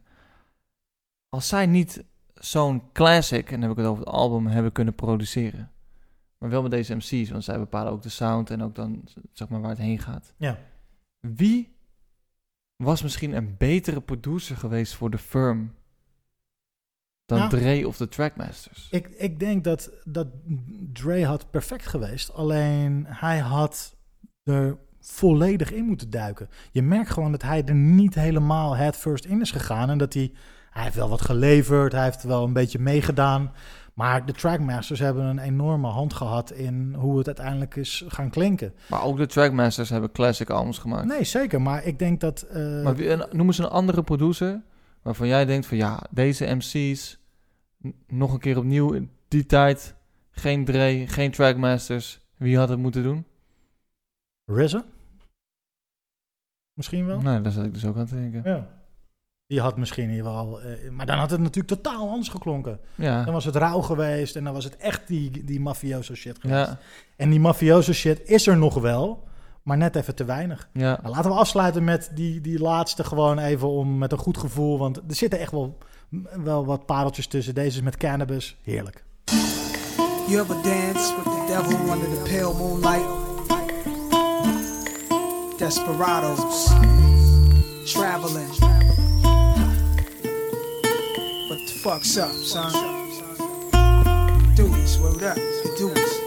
Als 1.29 1.47
zij 1.47 1.65
niet 1.65 2.03
zo'n 2.33 2.91
classic, 2.93 3.45
en 3.45 3.59
dan 3.59 3.69
heb 3.69 3.71
ik 3.71 3.77
het 3.77 3.85
over 3.85 4.05
het 4.05 4.13
album, 4.13 4.47
hebben 4.47 4.71
kunnen 4.71 4.95
produceren, 4.95 5.71
maar 6.37 6.49
wel 6.49 6.61
met 6.61 6.71
deze 6.71 6.95
MC's, 6.95 7.29
want 7.29 7.43
zij 7.43 7.59
bepalen 7.59 7.91
ook 7.91 8.01
de 8.01 8.09
sound 8.09 8.49
en 8.49 8.63
ook 8.63 8.75
dan 8.75 9.03
zeg 9.31 9.49
maar 9.49 9.61
waar 9.61 9.69
het 9.69 9.79
heen 9.79 9.99
gaat. 9.99 10.33
Ja. 10.37 10.59
Wie 11.19 11.75
was 12.75 13.01
misschien 13.01 13.33
een 13.33 13.55
betere 13.57 14.01
producer 14.01 14.57
geweest 14.57 14.93
voor 14.95 15.09
de 15.09 15.17
firm 15.17 15.75
dan 17.25 17.37
Nou, 17.37 17.49
Dre 17.49 17.87
of 17.87 17.97
de 17.97 18.07
Trackmasters? 18.07 18.87
Ik, 18.91 19.07
ik 19.07 19.39
denk 19.39 19.63
dat, 19.63 19.91
dat 20.03 20.27
Dre 20.93 21.25
had 21.25 21.51
perfect 21.51 21.87
geweest. 21.87 22.33
Alleen 22.33 23.05
hij 23.07 23.39
had 23.39 23.95
er 24.43 24.77
volledig 24.99 25.71
in 25.71 25.85
moeten 25.85 26.09
duiken. 26.09 26.49
Je 26.71 26.81
merkt 26.81 27.09
gewoon 27.09 27.31
dat 27.31 27.41
hij 27.41 27.65
er 27.65 27.75
niet 27.75 28.15
helemaal 28.15 28.75
head 28.75 28.95
first 28.95 29.25
in 29.25 29.41
is 29.41 29.51
gegaan. 29.51 29.89
En 29.89 29.97
dat 29.97 30.13
hij... 30.13 30.31
Hij 30.69 30.83
heeft 30.83 30.95
wel 30.95 31.09
wat 31.09 31.21
geleverd. 31.21 31.91
Hij 31.91 32.03
heeft 32.03 32.23
wel 32.23 32.43
een 32.43 32.53
beetje 32.53 32.79
meegedaan. 32.79 33.51
Maar 33.93 34.25
de 34.25 34.33
Trackmasters 34.33 34.99
hebben 34.99 35.23
een 35.25 35.39
enorme 35.39 35.87
hand 35.87 36.13
gehad 36.13 36.51
in 36.51 36.93
hoe 36.93 37.17
het 37.17 37.27
uiteindelijk 37.27 37.75
is 37.75 38.03
gaan 38.07 38.29
klinken. 38.29 38.73
Maar 38.89 39.03
ook 39.03 39.17
de 39.17 39.25
Trackmasters 39.25 39.89
hebben 39.89 40.11
classic 40.11 40.49
albums 40.49 40.77
gemaakt. 40.77 41.05
Nee, 41.05 41.23
zeker. 41.23 41.61
Maar 41.61 41.83
ik 41.85 41.99
denk 41.99 42.19
dat... 42.19 42.41
eh, 42.41 42.83
Maar 42.83 42.95
wie- 42.95 43.15
noem 43.31 43.47
eens 43.47 43.57
een 43.57 43.65
andere 43.69 44.03
producer 44.03 44.61
waarvan 45.01 45.27
jij 45.27 45.45
denkt 45.45 45.65
van 45.65 45.77
ja, 45.77 46.03
deze 46.09 46.45
MC's 46.55 47.19
nog 48.07 48.33
een 48.33 48.39
keer 48.39 48.57
opnieuw 48.57 48.91
in 48.93 49.11
die 49.27 49.45
tijd, 49.45 49.95
geen 50.31 50.65
Dre, 50.65 51.03
geen 51.07 51.31
Trackmasters. 51.31 52.21
Wie 52.35 52.57
had 52.57 52.69
het 52.69 52.79
moeten 52.79 53.03
doen? 53.03 53.25
RZA? 54.45 54.83
Misschien 56.73 57.05
wel? 57.05 57.21
Nee, 57.21 57.41
daar 57.41 57.51
zat 57.51 57.65
ik 57.65 57.73
dus 57.73 57.85
ook 57.85 57.97
aan 57.97 58.05
te 58.05 58.15
denken. 58.15 58.41
Ja. 58.45 58.67
Die 59.47 59.61
had 59.61 59.77
misschien 59.77 60.09
hier 60.09 60.23
wel... 60.23 60.61
eh, 60.61 60.89
maar 60.89 61.05
dan 61.05 61.17
had 61.17 61.31
het 61.31 61.39
natuurlijk 61.39 61.81
totaal 61.81 62.09
anders 62.09 62.29
geklonken. 62.29 62.79
Ja. 62.95 63.23
Dan 63.23 63.33
was 63.33 63.45
het 63.45 63.55
rauw 63.55 63.81
geweest 63.81 64.35
en 64.35 64.43
dan 64.43 64.53
was 64.53 64.63
het 64.63 64.77
echt 64.77 65.07
die, 65.07 65.43
die 65.43 65.59
mafioso 65.59 66.15
shit 66.15 66.37
geweest. 66.39 66.67
Ja. 66.67 66.77
En 67.15 67.29
die 67.29 67.39
mafioso 67.39 67.93
shit 67.93 68.21
is 68.29 68.47
er 68.47 68.57
nog 68.57 68.73
wel, 68.73 69.23
maar 69.63 69.77
net 69.77 69.95
even 69.95 70.15
te 70.15 70.25
weinig. 70.25 70.69
Ja. 70.73 70.99
Nou, 71.01 71.15
laten 71.15 71.31
we 71.31 71.37
afsluiten 71.37 71.83
met 71.83 72.11
die, 72.13 72.41
die 72.41 72.59
laatste 72.59 73.03
gewoon 73.03 73.39
even 73.39 73.67
om 73.67 73.97
met 73.97 74.11
een 74.11 74.17
goed 74.17 74.37
gevoel. 74.37 74.77
Want 74.77 74.97
er 74.97 75.03
zitten 75.15 75.39
echt 75.39 75.51
wel, 75.51 75.77
wel 76.43 76.65
wat 76.65 76.85
pareltjes 76.85 77.27
tussen. 77.27 77.55
Deze 77.55 77.77
is 77.77 77.83
met 77.83 77.97
cannabis. 77.97 78.57
Heerlijk. 78.63 79.03
You 80.27 80.39
ever 80.41 80.55
dance 80.55 81.15
with 81.15 81.23
the 81.23 81.45
devil 81.47 81.93
under 81.93 82.09
the 82.09 82.21
pale 82.23 82.53
moonlight? 82.53 83.07
Desperados 85.57 86.65
traveling. 87.85 88.49
What 91.57 91.65
the 91.65 91.73
fuck's 91.73 92.17
up, 92.17 92.31
son? 92.33 92.71
Do 94.53 94.67
this, 94.67 94.99
word 94.99 95.23
up, 95.23 95.37
do 95.75 95.89
this. 95.89 96.17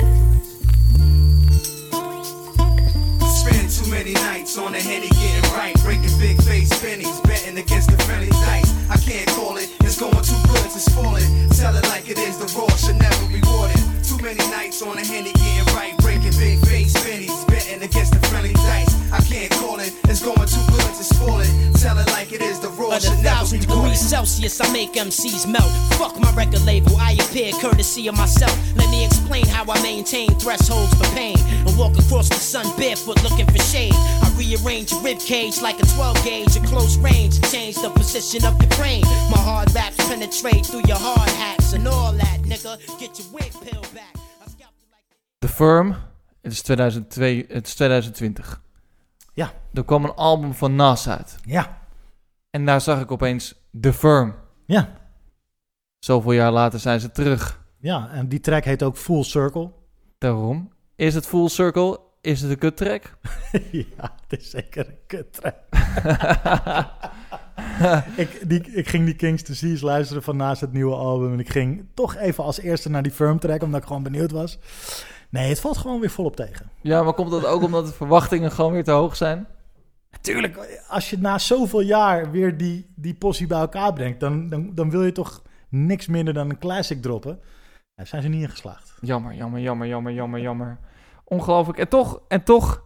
Spend 3.39 3.71
too 3.71 3.89
many 3.93 4.13
nights 4.15 4.59
on 4.59 4.73
the 4.73 4.81
henny 4.81 5.09
getting 5.09 5.53
right, 5.53 5.81
breaking 5.85 6.19
big 6.19 6.43
face 6.43 6.69
pennies, 6.81 7.21
betting 7.21 7.57
against 7.57 7.93
the 7.93 7.99
friendly 8.03 8.27
dice. 8.27 8.75
I 8.91 8.97
can't 8.97 9.29
call 9.29 9.57
it, 9.57 9.71
it's 9.83 10.01
going 10.01 10.13
too 10.15 10.35
good 10.49 10.69
to 10.69 10.81
spoil 10.81 11.15
it. 11.15 11.53
Tell 11.57 11.77
it 11.77 11.85
like 11.85 12.11
it 12.11 12.19
is, 12.19 12.37
the 12.37 12.47
raw 12.59 12.67
should 12.71 12.99
never 12.99 13.29
be 13.29 13.41
rewarded. 13.41 13.80
Too 14.03 14.19
many 14.19 14.39
nights 14.51 14.83
on 14.83 14.97
the 14.97 15.05
henny 15.05 15.33
getting 15.33 15.75
right, 15.75 15.97
breaking 15.99 16.37
big 16.39 16.59
face 16.67 16.93
pennies, 17.05 17.45
betting 17.45 17.83
against 17.83 18.13
the 18.13 18.21
friendly 18.29 18.53
dice. 18.53 18.95
I 19.13 19.21
can't 19.23 19.51
call 19.53 19.79
it, 19.81 19.95
it's 20.05 20.23
going 20.23 20.49
too 20.49 20.65
good 20.71 20.93
to 20.95 21.05
spoil 21.05 21.41
it. 21.41 21.77
Tell 21.81 21.99
it 21.99 22.07
like 22.09 22.33
it 22.33 22.43
is, 22.43 22.61
the 22.61 22.69
raw 22.71 22.99
should 22.99 23.11
never 23.11 23.23
thousand 23.23 23.61
degrees. 23.61 24.01
Celsius, 24.01 24.61
I 24.61 24.73
make 24.73 24.93
MCs 24.93 25.47
melt. 25.51 25.71
Fuck 25.95 26.19
my 26.19 26.33
record 26.35 26.63
label, 26.65 26.97
I 26.97 27.13
appear 27.13 27.53
courtesy 27.61 28.09
of 28.09 28.17
myself. 28.17 28.55
Let 28.77 28.91
me 28.91 29.05
explain 29.05 29.47
how 29.47 29.65
I 29.69 29.81
maintain 29.83 30.31
thresholds 30.39 30.93
for 30.95 31.09
pain. 31.17 31.37
And 31.67 31.77
walk 31.79 31.99
across 31.99 32.29
the 32.29 32.37
sun 32.37 32.67
barefoot 32.77 33.23
looking 33.23 33.47
for 33.47 33.59
shade. 33.59 33.95
I 33.95 34.33
rearrange 34.37 34.93
your 34.93 35.03
rib 35.03 35.19
cage 35.21 35.61
like 35.61 35.81
a 35.81 35.87
12 35.87 36.25
gauge 36.25 36.57
at 36.57 36.65
close 36.65 36.97
range. 36.99 37.41
Change 37.51 37.77
the 37.77 37.91
position 37.91 38.45
of 38.45 38.61
your 38.61 38.71
brain. 38.77 39.03
My 39.31 39.39
hard 39.39 39.73
raps 39.75 39.97
penetrate 40.09 40.67
through 40.67 40.85
your 40.87 40.99
hard 40.99 41.29
hats 41.31 41.73
and 41.73 41.87
all 41.89 42.13
that, 42.13 42.43
nigga. 42.43 42.79
Get 42.99 43.19
your 43.19 43.29
wig 43.33 43.53
peeled. 43.63 43.90
The 45.41 45.49
Firm, 45.49 45.97
het 46.43 46.53
is, 46.53 46.63
2002, 46.63 47.45
het 47.49 47.67
is 47.67 47.75
2020. 47.75 48.63
Ja. 49.33 49.53
Er 49.73 49.85
kwam 49.85 50.05
een 50.05 50.15
album 50.15 50.55
van 50.55 50.75
Nas 50.75 51.09
uit. 51.09 51.39
Ja. 51.45 51.79
En 52.51 52.67
daar 52.67 52.81
zag 52.81 53.01
ik 53.01 53.11
opeens 53.11 53.55
The 53.81 53.93
Firm. 53.93 54.35
Ja. 54.67 54.89
Zoveel 55.99 56.33
jaar 56.33 56.53
later 56.53 56.81
zijn 56.81 57.01
ze 57.01 57.11
terug. 57.11 57.65
Ja, 57.79 58.11
en 58.11 58.29
die 58.29 58.41
track 58.41 58.65
heet 58.65 58.83
ook 58.83 58.97
Full 58.97 59.23
Circle. 59.23 59.73
Daarom. 60.19 60.73
Is 60.97 61.15
het 61.15 61.27
Full 61.27 61.49
Circle? 61.49 62.01
Is 62.21 62.41
het 62.41 62.51
een 62.51 62.59
kut 62.59 62.77
track? 62.77 63.19
ja, 63.71 64.15
het 64.29 64.41
is 64.41 64.51
zeker 64.51 64.89
een 64.89 64.99
kut 65.07 65.33
track. 65.33 65.57
ik, 68.23 68.49
die, 68.49 68.73
ik 68.73 68.89
ging 68.89 69.05
die 69.05 69.17
Kings 69.17 69.43
to 69.43 69.55
Seas 69.55 69.81
luisteren 69.81 70.23
van 70.23 70.37
naast 70.37 70.61
het 70.61 70.73
nieuwe 70.73 70.95
album. 70.95 71.33
En 71.33 71.41
ik 71.41 71.51
ging 71.51 71.87
toch 71.95 72.17
even 72.17 72.45
als 72.45 72.61
eerste 72.61 72.91
naar 72.91 73.03
die 73.03 73.13
firm 73.13 73.39
track, 73.39 73.63
omdat 73.63 73.81
ik 73.81 73.87
gewoon 73.87 74.03
benieuwd 74.03 74.31
was. 74.31 74.59
Nee, 75.31 75.49
het 75.49 75.61
valt 75.61 75.77
gewoon 75.77 76.01
weer 76.01 76.11
volop 76.11 76.37
tegen. 76.37 76.71
Ja, 76.81 77.03
maar 77.03 77.13
komt 77.13 77.31
dat 77.31 77.47
ook 77.47 77.63
omdat 77.63 77.87
de 77.87 77.93
verwachtingen 77.93 78.51
gewoon 78.51 78.73
weer 78.73 78.85
te 78.85 78.91
hoog 78.91 79.17
zijn? 79.17 79.47
Natuurlijk, 80.11 80.83
als 80.89 81.11
je 81.11 81.19
na 81.19 81.39
zoveel 81.39 81.81
jaar 81.81 82.31
weer 82.31 82.57
die, 82.57 82.93
die 82.97 83.15
possie 83.15 83.47
bij 83.47 83.59
elkaar 83.59 83.93
brengt, 83.93 84.21
dan, 84.21 84.49
dan, 84.49 84.75
dan 84.75 84.91
wil 84.91 85.05
je 85.05 85.13
toch 85.13 85.43
niks 85.69 86.07
minder 86.07 86.35
dan 86.35 86.51
een 86.51 86.59
classic 86.59 87.03
droppen. 87.03 87.41
Daar 87.95 88.07
zijn 88.07 88.23
ze 88.23 88.29
niet 88.29 88.43
in 88.43 88.51
geslaagd. 88.51 88.99
Jammer, 89.01 89.35
jammer, 89.35 89.61
jammer, 89.61 89.87
jammer, 89.87 90.13
jammer, 90.13 90.41
jammer. 90.41 90.79
Ongelooflijk. 91.25 91.79
En 91.79 91.89
toch, 91.89 92.21
en 92.29 92.43
toch 92.43 92.85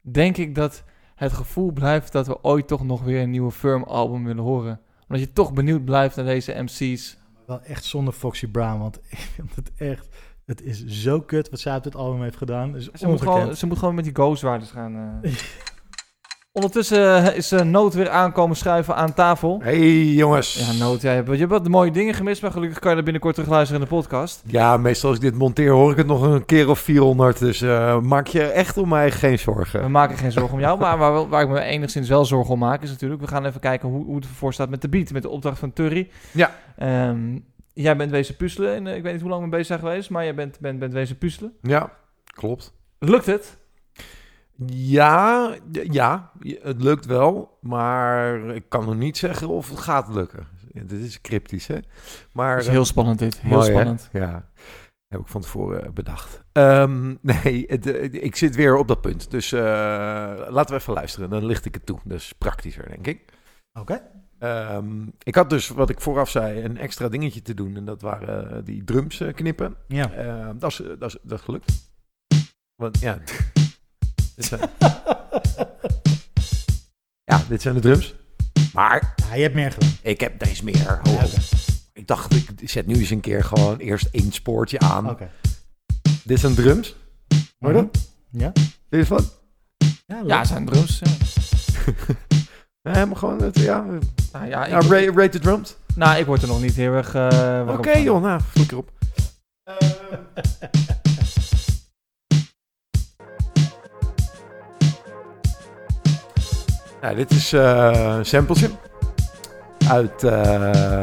denk 0.00 0.36
ik 0.36 0.54
dat 0.54 0.84
het 1.14 1.32
gevoel 1.32 1.72
blijft 1.72 2.12
dat 2.12 2.26
we 2.26 2.42
ooit 2.42 2.68
toch 2.68 2.84
nog 2.84 3.02
weer 3.02 3.22
een 3.22 3.30
nieuwe 3.30 3.50
Firm 3.50 3.82
album 3.82 4.24
willen 4.24 4.44
horen. 4.44 4.80
Omdat 5.08 5.20
je 5.20 5.32
toch 5.32 5.52
benieuwd 5.52 5.84
blijft 5.84 6.16
naar 6.16 6.24
deze 6.24 6.62
MC's. 6.62 7.16
Wel 7.46 7.60
echt 7.62 7.84
zonder 7.84 8.14
Foxy 8.14 8.46
Brown, 8.46 8.78
want 8.78 8.96
ik 9.10 9.18
vind 9.18 9.54
het 9.54 9.72
echt... 9.76 10.08
Het 10.58 10.62
is 10.62 10.84
zo 10.86 11.20
kut 11.20 11.50
wat 11.50 11.60
zij 11.60 11.76
op 11.76 11.82
dit 11.82 11.96
album 11.96 12.22
heeft 12.22 12.36
gedaan. 12.36 12.76
Is 12.76 12.88
Ze 12.94 13.08
moet, 13.08 13.20
gewoon, 13.22 13.56
ze 13.56 13.66
moet 13.66 13.78
gewoon 13.78 13.94
met 13.94 14.04
die 14.04 14.14
Ghost 14.14 14.42
Riders 14.42 14.70
gaan. 14.70 15.20
eh. 15.22 15.32
Ondertussen 16.52 17.24
eh, 17.24 17.36
is 17.36 17.52
uh, 17.52 17.60
Noot 17.60 17.94
weer 17.94 18.08
aankomen 18.10 18.56
schuiven 18.56 18.94
aan 18.96 19.14
tafel. 19.14 19.60
Hey 19.62 20.04
jongens. 20.04 20.66
Ja, 20.78 20.84
Noot, 20.84 21.00
jij 21.02 21.14
hebt, 21.14 21.28
je 21.30 21.36
hebt 21.36 21.50
wat 21.50 21.68
mooie 21.68 21.90
dingen 21.90 22.14
gemist, 22.14 22.42
maar 22.42 22.50
gelukkig 22.50 22.78
kan 22.78 22.88
je 22.90 22.94
dat 22.96 23.04
binnenkort 23.04 23.34
terug 23.34 23.50
luisteren 23.50 23.82
in 23.82 23.88
de 23.88 23.94
podcast. 23.94 24.42
Ja, 24.46 24.76
meestal 24.76 25.08
als 25.08 25.18
ik 25.18 25.24
dit 25.24 25.34
monteer 25.34 25.70
hoor 25.70 25.90
ik 25.90 25.96
het 25.96 26.06
nog 26.06 26.22
een 26.22 26.44
keer 26.44 26.68
of 26.68 26.78
400. 26.78 27.38
Dus 27.38 27.62
eh, 27.62 28.00
maak 28.00 28.26
je 28.26 28.42
echt 28.42 28.76
om 28.76 28.88
mij 28.88 29.10
geen 29.10 29.38
zorgen. 29.38 29.82
We 29.82 29.88
maken 29.88 30.16
geen 30.16 30.32
zorgen 30.32 30.52
om 30.54 30.60
jou, 30.60 30.78
maar 30.78 30.98
waar, 30.98 31.14
we- 31.14 31.28
waar 31.28 31.42
ik 31.42 31.48
me 31.48 31.60
enigszins 31.60 32.08
wel 32.08 32.24
zorgen 32.24 32.52
om 32.54 32.58
maak 32.58 32.82
is 32.82 32.90
natuurlijk... 32.90 33.20
We 33.20 33.26
gaan 33.26 33.44
even 33.46 33.60
kijken 33.60 33.88
hoe, 33.88 34.04
hoe 34.04 34.14
het 34.16 34.24
ervoor 34.24 34.52
staat 34.52 34.70
met 34.70 34.82
de 34.82 34.88
beat, 34.88 35.10
met 35.12 35.22
de 35.22 35.28
opdracht 35.28 35.58
van 35.58 35.72
Turry. 35.72 36.08
Ja. 36.32 36.50
Ehm, 36.78 37.38
jij 37.74 37.96
bent 37.96 38.10
wezen 38.10 38.36
puzzelen 38.36 38.74
en 38.74 38.86
eh, 38.86 38.96
ik 38.96 39.02
weet 39.02 39.12
niet 39.12 39.22
hoe 39.22 39.30
lang 39.30 39.44
we 39.44 39.48
bezig 39.48 39.66
zijn 39.66 39.78
geweest, 39.78 40.10
maar 40.10 40.24
jij 40.24 40.34
bent, 40.34 40.60
bent, 40.60 40.78
bent 40.78 40.92
wezen 40.92 41.18
puzzelen. 41.18 41.56
Ja, 41.62 41.92
klopt. 42.24 42.74
Lukt 42.98 43.26
het? 43.26 43.58
Ja, 44.66 45.54
ja, 45.72 46.32
het 46.62 46.82
lukt 46.82 47.06
wel, 47.06 47.58
maar 47.60 48.54
ik 48.54 48.64
kan 48.68 48.84
nog 48.84 48.96
niet 48.96 49.16
zeggen 49.16 49.48
of 49.48 49.68
het 49.68 49.78
gaat 49.78 50.08
lukken. 50.08 50.46
Dit 50.72 51.00
is 51.00 51.20
cryptisch, 51.20 51.66
hè? 51.66 51.78
Maar, 52.32 52.56
Het 52.56 52.64
is 52.64 52.70
heel 52.70 52.84
spannend 52.84 53.18
dit, 53.18 53.40
heel 53.40 53.50
mooi, 53.50 53.64
hè? 53.64 53.70
spannend. 53.70 54.08
Ja, 54.12 54.50
heb 55.12 55.20
ik 55.20 55.28
van 55.28 55.40
tevoren 55.40 55.84
eh, 55.84 55.90
bedacht. 55.90 56.42
Ehm, 56.52 57.14
nee, 57.44 57.64
het, 57.66 57.86
eh, 57.86 58.12
ik 58.12 58.36
zit 58.36 58.54
weer 58.54 58.76
op 58.76 58.88
dat 58.88 59.00
punt. 59.00 59.30
Dus 59.30 59.52
eh, 59.52 59.60
laten 60.48 60.74
we 60.74 60.80
even 60.80 60.94
luisteren, 60.94 61.30
dan 61.30 61.44
licht 61.44 61.64
ik 61.64 61.74
het 61.74 61.86
toe. 61.86 61.98
Dat 62.04 62.18
is 62.18 62.32
praktischer, 62.38 62.88
denk 62.88 63.06
ik. 63.06 63.24
Oké. 63.72 64.02
Ehm, 64.42 65.06
ik 65.22 65.34
had 65.34 65.50
dus, 65.50 65.68
wat 65.68 65.90
ik 65.90 66.00
vooraf 66.00 66.30
zei, 66.30 66.62
een 66.62 66.78
extra 66.78 67.08
dingetje 67.08 67.42
te 67.42 67.54
doen. 67.54 67.76
En 67.76 67.84
dat 67.84 68.02
waren 68.02 68.50
eh, 68.50 68.64
die 68.64 68.84
drums 68.84 69.20
eh, 69.20 69.34
knippen. 69.34 69.76
Ja. 69.88 70.12
Ehm, 70.12 70.58
dat, 70.58 70.70
is, 70.70 70.76
dat, 70.98 71.14
is, 71.14 71.16
dat 71.22 71.38
is 71.38 71.44
gelukt. 71.44 71.72
Want 72.74 72.98
ja, 73.00 73.18
dit 74.36 74.44
zijn, 74.44 74.60
ja, 77.24 77.42
dit 77.48 77.62
zijn 77.62 77.74
de 77.74 77.80
drums. 77.80 78.14
Maar 78.72 79.14
Ja, 79.28 79.34
je 79.34 79.42
hebt 79.42 79.54
meer 79.54 79.72
gedaan. 79.72 79.90
ik 80.02 80.20
heb 80.20 80.38
deze 80.38 80.64
meer. 80.64 81.00
Ho. 81.02 81.18
Ik 81.92 82.06
dacht, 82.06 82.34
ik 82.60 82.70
zet 82.70 82.86
nu 82.86 82.94
eens 82.94 83.10
een 83.10 83.20
keer 83.20 83.44
gewoon 83.44 83.76
eerst 83.78 84.08
één 84.10 84.32
spoortje 84.32 84.78
aan. 84.78 85.10
Oké. 85.10 85.30
Dit 86.24 86.40
zijn 86.40 86.54
drums. 86.54 86.96
Hoor 87.58 87.74
je 87.74 87.76
dat? 87.82 88.08
Ja. 88.30 88.52
Dit 88.88 89.00
is 89.00 89.08
wat? 89.08 89.40
Ja, 90.06 90.22
Ja, 90.26 90.38
het 90.38 90.48
zijn 90.48 90.66
drums. 90.66 90.98
Ja. 90.98 91.10
Nee, 92.82 93.06
maar 93.06 93.16
gewoon, 93.16 93.42
het, 93.42 93.58
ja. 93.58 93.84
Nou 94.32 94.46
ja, 94.46 94.66
ja 94.66 94.76
ik- 94.78 94.82
rate, 94.82 95.12
rate 95.14 95.28
the 95.28 95.38
drums. 95.38 95.76
Nou, 95.94 96.18
ik 96.18 96.26
word 96.26 96.42
er 96.42 96.48
nog 96.48 96.60
niet 96.60 96.74
heel 96.74 96.92
erg... 96.92 97.14
eh, 97.14 97.66
Oké 97.68 97.92
van. 97.92 98.02
joh, 98.02 98.22
nou, 98.22 98.40
flikker 98.52 98.76
op. 98.76 98.90
Ja, 107.02 107.14
dit 107.14 107.30
is 107.30 107.52
eh, 107.52 108.14
een 108.18 108.26
sampletje 108.26 108.70
uit 109.88 110.22
eh, 110.24 111.02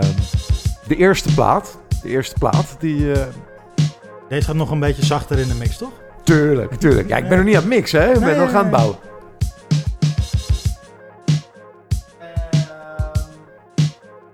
de 0.88 0.96
eerste 0.96 1.34
plaat. 1.34 1.78
De 2.02 2.10
eerste 2.10 2.36
plaat 2.40 2.76
die... 2.80 3.12
eh, 3.12 3.22
Deze 4.30 4.46
gaat 4.48 4.56
nog 4.56 4.72
een 4.72 4.80
beetje 4.80 5.06
zachter 5.06 5.40
in 5.40 5.48
de 5.48 5.56
mix, 5.56 5.78
toch? 5.78 5.92
tuurlijk, 6.24 6.74
tuurlijk. 6.76 7.08
Ja, 7.10 7.18
ik 7.18 7.28
ben 7.30 7.38
nog 7.38 7.46
niet 7.46 7.56
aan 7.56 7.62
het 7.62 7.70
mixen, 7.70 8.02
hè. 8.02 8.08
Ik 8.08 8.14
ben 8.20 8.24
Nee, 8.28 8.38
nog 8.38 8.48
aan 8.50 8.54
het 8.56 8.64
nee, 8.64 8.72
bouwen. 8.72 8.98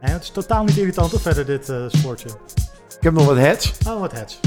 Nee, 0.06 0.14
het 0.14 0.24
is 0.24 0.30
totaal 0.30 0.64
niet 0.64 0.78
irritant 0.78 1.14
of 1.14 1.22
verder 1.22 1.46
dit 1.46 1.70
eh 1.70 1.86
sportje. 1.88 2.30
Ik 2.98 3.04
heb 3.04 3.14
nog 3.14 3.26
wat 3.26 3.38
heads. 3.38 3.74
Oh, 3.88 4.00
wat 4.00 4.12
heads. 4.12 4.40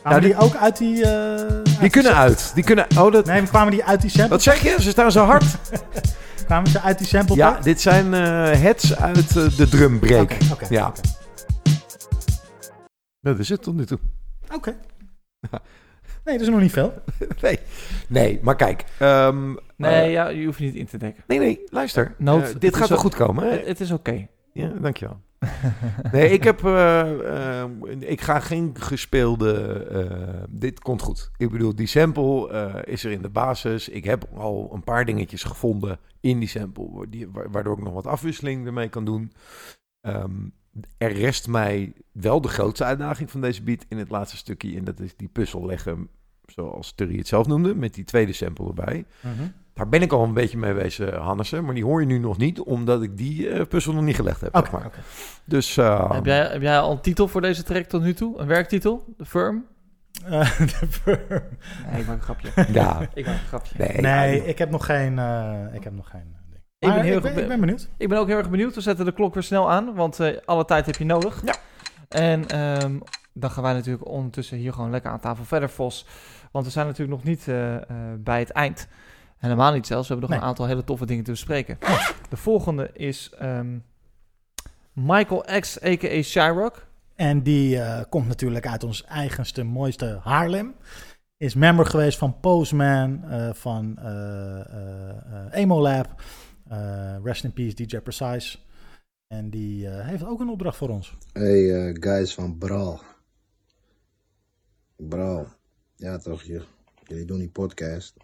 Kwamen 0.00 0.20
die- 0.20 0.30
die 0.34 0.40
ook 0.42 0.54
uit 0.54 0.76
die... 0.78 1.04
eh, 1.10 1.62
Die 1.80 1.90
kunnen 1.90 2.14
uit. 2.14 2.50
Die 2.54 2.64
kunnen... 2.64 2.86
Oh, 2.98 3.12
dat... 3.12 3.26
Nee, 3.26 3.40
maar 3.40 3.50
kwamen 3.50 3.72
die 3.72 3.84
uit 3.84 4.00
die 4.00 4.10
sample? 4.10 4.28
Wat 4.28 4.42
zeg 4.42 4.62
je? 4.62 4.76
Ze 4.80 4.90
staan 4.90 5.12
zo 5.12 5.24
hard. 5.24 5.44
kwamen 6.46 6.70
ze 6.70 6.80
uit 6.80 6.98
die 6.98 7.06
sample 7.06 7.36
Ja, 7.36 7.50
pack? 7.52 7.62
dit 7.62 7.80
zijn 7.80 8.14
eh 8.14 8.20
heads 8.60 8.96
uit 8.96 9.32
de 9.56 9.68
drumbreak. 9.68 10.22
Oké, 10.22 10.36
oké, 10.52 10.66
ja. 10.68 10.86
oké. 10.86 11.00
Dat 13.20 13.38
is 13.38 13.48
het 13.48 13.62
tot 13.62 13.74
nu 13.74 13.86
toe. 13.86 13.98
Oké. 14.54 14.76
Nee, 16.24 16.38
dat 16.38 16.46
is 16.46 16.52
nog 16.52 16.60
niet 16.60 16.72
veel. 16.72 16.94
nee. 17.42 17.58
nee, 18.08 18.40
maar 18.42 18.56
kijk. 18.56 18.84
ehm, 18.98 19.54
Nee, 19.76 20.02
eh, 20.04 20.12
ja, 20.12 20.28
je 20.28 20.44
hoeft 20.44 20.60
niet 20.60 20.74
in 20.74 20.86
te 20.86 20.98
dekken. 20.98 21.24
nee, 21.26 21.38
nee, 21.38 21.60
luister. 21.66 22.14
Noot, 22.18 22.42
Eh, 22.42 22.54
dit 22.58 22.76
gaat 22.76 22.88
wel 22.88 22.98
goed 22.98 23.14
komen. 23.14 23.50
Het, 23.50 23.66
het 23.66 23.80
is 23.80 23.90
oké. 23.90 24.26
Ja, 24.52 24.68
dankjewel. 24.80 25.20
nee, 26.12 26.30
ik 26.30 26.44
heb... 26.44 26.64
eh, 26.64 27.10
ik 27.98 28.20
ga 28.20 28.40
geen 28.40 28.70
gespeelde... 28.78 29.52
eh, 29.90 30.42
dit 30.48 30.80
komt 30.80 31.02
goed. 31.02 31.30
Ik 31.36 31.50
bedoel, 31.50 31.74
die 31.74 31.86
sample 31.86 32.50
eh, 32.50 32.74
is 32.92 33.04
er 33.04 33.10
in 33.10 33.22
de 33.22 33.28
basis. 33.30 33.88
Ik 33.88 34.04
heb 34.04 34.24
al 34.34 34.70
een 34.74 34.84
paar 34.84 35.04
dingetjes 35.04 35.42
gevonden 35.42 35.98
in 36.20 36.38
die 36.38 36.48
sample... 36.48 37.06
Die, 37.08 37.28
wa- 37.30 37.48
waardoor 37.50 37.76
ik 37.78 37.84
nog 37.84 37.92
wat 37.92 38.06
afwisseling 38.06 38.66
ermee 38.66 38.88
kan 38.88 39.04
doen. 39.04 39.32
Ehm, 40.00 40.30
er 40.98 41.12
rest 41.12 41.48
mij 41.48 41.92
wel 42.12 42.40
de 42.40 42.48
grootste 42.48 42.84
uitdaging 42.84 43.30
van 43.30 43.40
deze 43.40 43.62
beat 43.62 43.84
in 43.88 43.98
het 43.98 44.10
laatste 44.10 44.36
stukje. 44.36 44.76
En 44.76 44.84
dat 44.84 45.00
is 45.00 45.16
die 45.16 45.28
puzzel 45.28 45.66
leggen, 45.66 46.08
zoals 46.46 46.92
Turry 46.92 47.16
het 47.18 47.28
zelf 47.28 47.46
noemde, 47.46 47.74
met 47.74 47.94
die 47.94 48.04
tweede 48.04 48.32
sample 48.32 48.66
erbij. 48.66 49.04
Mhm. 49.20 49.42
Daar 49.74 49.88
ben 49.88 50.02
ik 50.02 50.12
al 50.12 50.24
een 50.24 50.34
beetje 50.34 50.58
mee 50.58 50.72
wezen, 50.72 51.14
Hannessen. 51.14 51.64
Maar 51.64 51.74
die 51.74 51.84
hoor 51.84 52.00
je 52.00 52.06
nu 52.06 52.18
nog 52.18 52.36
niet, 52.38 52.60
omdat 52.60 53.02
ik 53.02 53.16
die 53.16 53.48
eh, 53.48 53.66
puzzel 53.66 53.92
nog 53.92 54.02
niet 54.02 54.16
gelegd 54.16 54.40
heb. 54.40 54.56
Oké, 54.56 54.64
zeg 54.70 54.72
maar. 54.78 54.86
oké. 54.86 54.98
Dus 55.44 55.76
eh, 55.76 56.10
Heb, 56.12 56.24
jij, 56.24 56.46
heb 56.46 56.62
jij 56.62 56.78
al 56.78 56.92
een 56.92 57.00
titel 57.00 57.28
voor 57.28 57.40
deze 57.40 57.62
track 57.62 57.84
tot 57.84 58.02
nu 58.02 58.14
toe? 58.14 58.38
Een 58.38 58.46
werktitel? 58.46 59.04
De 59.16 59.24
Firm? 59.26 59.64
Eh, 60.24 60.58
de 60.80 60.86
firm. 60.90 61.42
Nee, 61.90 62.00
ik 62.00 62.06
maak 62.06 62.16
een 62.16 62.22
grapje. 62.22 62.48
Ja. 62.72 63.08
ik 63.14 63.26
maak 63.26 63.34
een 63.40 63.46
grapje. 63.46 63.74
Nee, 63.78 64.00
Nee, 64.00 64.44
ik 64.46 64.58
heb 64.58 64.70
nog 64.70 64.84
geen... 64.86 65.18
eh, 65.18 65.64
ik 65.72 65.84
heb 65.84 65.92
nog 65.92 66.08
geen. 66.10 66.34
Ik 66.82 66.88
ben, 66.94 67.02
heel 67.02 67.16
ik, 67.18 67.24
erg 67.24 67.34
ben, 67.34 67.42
ik 67.42 67.48
ben 67.48 67.60
benieuwd. 67.60 67.88
Ik 67.96 68.08
ben 68.08 68.18
ook 68.18 68.26
heel 68.26 68.36
erg 68.36 68.50
benieuwd. 68.50 68.74
We 68.74 68.80
zetten 68.80 69.04
de 69.04 69.12
klok 69.12 69.34
weer 69.34 69.42
snel 69.42 69.70
aan, 69.70 69.94
want 69.94 70.20
eh, 70.20 70.36
alle 70.44 70.64
tijd 70.64 70.86
heb 70.86 70.96
je 70.96 71.04
nodig. 71.04 71.42
Ja. 71.44 71.54
En 72.08 72.48
ehm, 72.48 72.98
dan 73.32 73.50
gaan 73.50 73.62
wij 73.62 73.72
natuurlijk 73.72 74.08
ondertussen 74.08 74.56
hier 74.58 74.72
gewoon 74.72 74.90
lekker 74.90 75.10
aan 75.10 75.20
tafel 75.20 75.44
verder, 75.44 75.70
Vos. 75.70 76.06
Want 76.52 76.64
we 76.64 76.70
zijn 76.70 76.86
natuurlijk 76.86 77.16
nog 77.16 77.24
niet 77.24 77.48
eh, 77.48 77.76
eh, 77.76 77.82
bij 78.18 78.38
het 78.38 78.50
eind. 78.50 78.88
Helemaal 79.38 79.72
niet 79.72 79.86
zelfs. 79.86 80.08
We 80.08 80.12
hebben 80.12 80.30
nog 80.30 80.38
Nee. 80.38 80.48
een 80.48 80.54
aantal 80.54 80.66
hele 80.74 80.84
toffe 80.84 81.06
dingen 81.06 81.24
te 81.24 81.30
bespreken. 81.30 81.78
De 82.28 82.36
volgende 82.36 82.90
is 82.92 83.30
ehm, 83.38 83.78
Michael 84.92 85.44
X, 85.60 85.82
a.k.a. 85.84 86.22
Shyrock. 86.22 86.86
En 87.16 87.42
die 87.42 87.80
komt 88.08 88.28
natuurlijk 88.28 88.66
uit 88.66 88.84
ons 88.84 89.04
eigenste, 89.04 89.62
mooiste 89.62 90.20
Haarlem. 90.22 90.74
Is 91.36 91.54
member 91.54 91.86
geweest 91.86 92.18
van 92.18 92.40
Postman, 92.40 93.24
van 93.52 93.98
eh, 93.98 95.60
Emo 95.60 95.80
Lab. 95.80 96.06
Eh, 96.72 97.16
rest 97.22 97.44
in 97.44 97.52
peace 97.52 97.74
DJ 97.74 97.98
Precise. 97.98 98.58
En 99.26 99.50
die 99.50 99.88
eh, 99.88 100.06
heeft 100.06 100.24
ook 100.24 100.40
een 100.40 100.48
opdracht 100.48 100.76
voor 100.76 100.88
ons. 100.88 101.16
Hey 101.32 101.86
eh, 101.88 101.96
guys 102.00 102.34
van 102.34 102.58
Braal. 102.58 103.00
Braal. 104.96 105.46
Ja 105.96 106.18
toch, 106.18 106.42
je, 106.42 106.64
jullie 107.06 107.24
doen 107.24 107.38
die 107.38 107.50
podcast. 107.50 108.16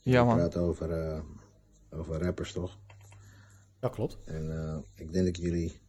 Ja, 0.00 0.20
Je 0.20 0.26
man. 0.26 0.36
praat 0.36 0.56
over, 0.56 0.90
eh, 0.90 1.20
over 1.90 2.22
rappers 2.22 2.52
toch? 2.52 2.78
Dat 3.78 3.92
klopt. 3.94 4.18
En 4.24 4.50
eh, 4.58 4.78
ik 4.94 5.12
denk 5.12 5.24
dat 5.24 5.36
jullie 5.36 5.80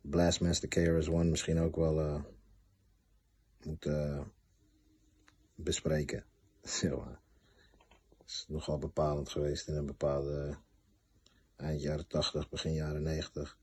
Blastmaster 0.00 0.68
KRS-One 0.68 1.24
misschien 1.30 1.58
ook 1.60 1.76
wel 1.76 2.00
eh, 2.00 2.22
moeten 3.64 4.16
eh, 4.16 4.24
bespreken. 5.54 6.24
Zo, 6.62 6.86
eh, 6.86 7.16
is 8.26 8.44
nogal 8.48 8.78
bepalend 8.78 9.28
geweest 9.28 9.68
in 9.68 9.74
een 9.74 9.86
bepaalde 9.86 10.56
eind 11.60 11.82
jaren 11.82 12.06
80, 12.06 12.48
begin 12.48 12.72
jaren 12.72 13.02
90. 13.02 13.58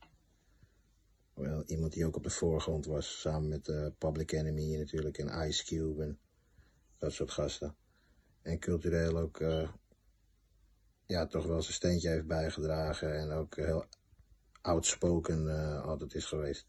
Wel, 1.34 1.64
iemand 1.66 1.94
die 1.94 2.06
ook 2.06 2.16
op 2.16 2.24
de 2.24 2.30
voorgrond 2.30 2.86
was, 2.86 3.20
samen 3.20 3.50
met 3.50 3.68
eh, 3.68 3.88
Public 3.98 4.32
Enemy 4.32 4.76
natuurlijk 4.76 5.18
en 5.18 5.48
Ice 5.48 5.66
Cube 5.66 6.04
en 6.04 6.20
dat 6.98 7.14
soort 7.14 7.32
gasten. 7.32 7.76
En 8.42 8.60
cultureel 8.60 9.18
ook, 9.18 9.40
eh, 9.40 9.70
ja, 11.06 11.28
toch 11.28 11.46
wel 11.46 11.62
zijn 11.62 11.74
steentje 11.74 12.10
heeft 12.10 12.28
bijgedragen 12.28 13.20
en 13.20 13.32
ook 13.32 13.56
heel 13.56 13.86
outspoken 14.62 15.50
eh, 15.50 15.84
altijd 15.84 16.14
is 16.14 16.26
geweest. 16.26 16.68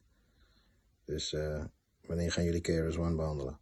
Dus 1.05 1.33
eh, 1.33 1.65
wanneer 2.07 2.33
gaan 2.33 2.45
jullie 2.45 2.61
KRS-One 2.61 3.15
behandelen? 3.15 3.59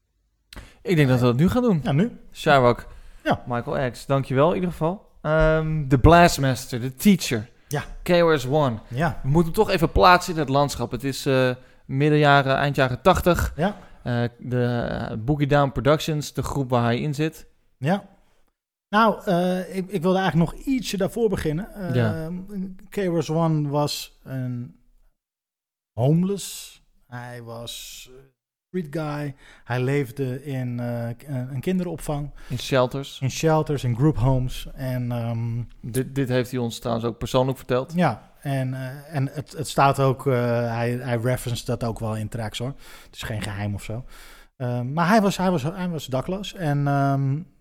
Ik 0.82 0.96
denk 0.96 1.08
dat 1.08 1.20
we 1.20 1.24
dat 1.24 1.36
nu 1.36 1.48
gaan 1.48 1.62
doen. 1.62 1.80
Ja, 1.82 1.92
nu. 1.92 2.18
Shyrock. 2.32 2.86
Ja. 3.24 3.44
Michael 3.46 3.90
X, 3.90 4.06
dankjewel 4.06 4.48
in 4.48 4.54
ieder 4.54 4.70
geval. 4.70 5.06
Ehm, 5.22 5.88
De 5.88 5.98
Blastmaster, 5.98 6.80
de 6.80 6.94
teacher. 6.94 7.50
Ja. 7.68 7.84
KRS-One. 8.02 8.78
Ja. 8.88 9.20
We 9.22 9.28
moeten 9.28 9.52
hem 9.52 9.64
toch 9.64 9.70
even 9.74 9.92
plaatsen 9.92 10.32
in 10.32 10.38
het 10.38 10.48
landschap. 10.48 10.90
Het 10.90 11.04
is 11.04 11.26
eh, 11.26 11.54
midden 11.86 12.18
jaren, 12.18 12.56
eind 12.56 12.76
jaren 12.76 13.02
80. 13.02 13.52
Ja. 13.56 13.76
Eh, 14.02 14.22
de 14.38 14.64
eh, 14.64 15.16
Boogie 15.18 15.46
Down 15.46 15.72
Productions, 15.72 16.32
de 16.32 16.42
groep 16.42 16.70
waar 16.70 16.82
hij 16.82 17.00
in 17.00 17.14
zit. 17.14 17.46
Ja. 17.78 18.08
Nou, 18.88 19.30
ik, 19.70 19.90
ik 19.90 20.02
wilde 20.02 20.18
eigenlijk 20.18 20.52
nog 20.52 20.62
ietsje 20.64 20.96
daarvoor 20.96 21.28
beginnen. 21.28 21.68
Uh, 21.76 21.94
Ja. 21.94 22.30
KRS 22.88 23.30
One 23.30 23.68
was 23.68 24.20
een 24.24 24.80
homeless. 25.92 26.82
Hij 27.06 27.42
was 27.42 28.10
street 28.84 28.94
guy. 29.06 29.34
Hij 29.64 29.80
leefde 29.80 30.44
in 30.44 30.80
eh, 30.80 31.08
k- 31.16 31.22
een 31.28 31.60
kinderopvang. 31.60 32.30
In 32.48 32.58
shelters. 32.58 33.18
In 33.20 33.30
shelters, 33.30 33.84
in 33.84 33.96
group 33.96 34.16
homes. 34.16 34.66
En 34.74 35.12
ehm, 35.12 35.62
Dit, 35.80 36.14
dit 36.14 36.28
heeft 36.28 36.50
hij 36.50 36.60
ons 36.60 36.78
trouwens 36.78 37.06
ook 37.06 37.18
persoonlijk 37.18 37.58
verteld. 37.58 37.92
ja, 37.94 38.30
en, 38.40 38.74
eh, 38.74 39.14
en 39.16 39.28
het, 39.32 39.52
het 39.56 39.68
staat 39.68 40.00
ook, 40.00 40.26
eh, 40.26 40.32
hij, 40.74 40.90
hij 40.92 41.16
referenced 41.16 41.66
dat 41.66 41.84
ook 41.84 41.98
wel 41.98 42.16
in 42.16 42.28
tracks 42.28 42.58
hoor. 42.58 42.74
Het 43.06 43.14
is 43.14 43.22
geen 43.22 43.42
geheim 43.42 43.74
of 43.74 43.82
zo. 43.82 44.04
Ehm, 44.56 44.92
maar 44.92 45.08
hij 45.08 45.20
was, 45.20 45.36
hij, 45.36 45.50
was, 45.50 45.62
hij 45.62 45.88
was 45.88 46.06
dakloos. 46.06 46.54
En 46.54 46.86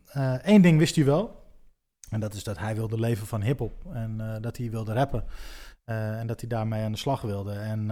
eh, 0.05 0.33
één 0.45 0.61
ding 0.61 0.77
wist 0.79 0.95
hij 0.95 1.05
wel. 1.05 1.43
En 2.09 2.19
dat 2.19 2.33
is 2.33 2.43
dat 2.43 2.57
hij 2.57 2.75
wilde 2.75 2.99
leven 2.99 3.27
van 3.27 3.41
hip-hop. 3.41 3.73
En 3.93 4.15
eh, 4.21 4.41
dat 4.41 4.57
hij 4.57 4.69
wilde 4.69 4.93
rappen. 4.93 5.23
Eh, 5.85 6.19
en 6.19 6.27
dat 6.27 6.39
hij 6.39 6.49
daarmee 6.49 6.83
aan 6.83 6.91
de 6.91 6.97
slag 6.97 7.21
wilde. 7.21 7.51
En 7.53 7.91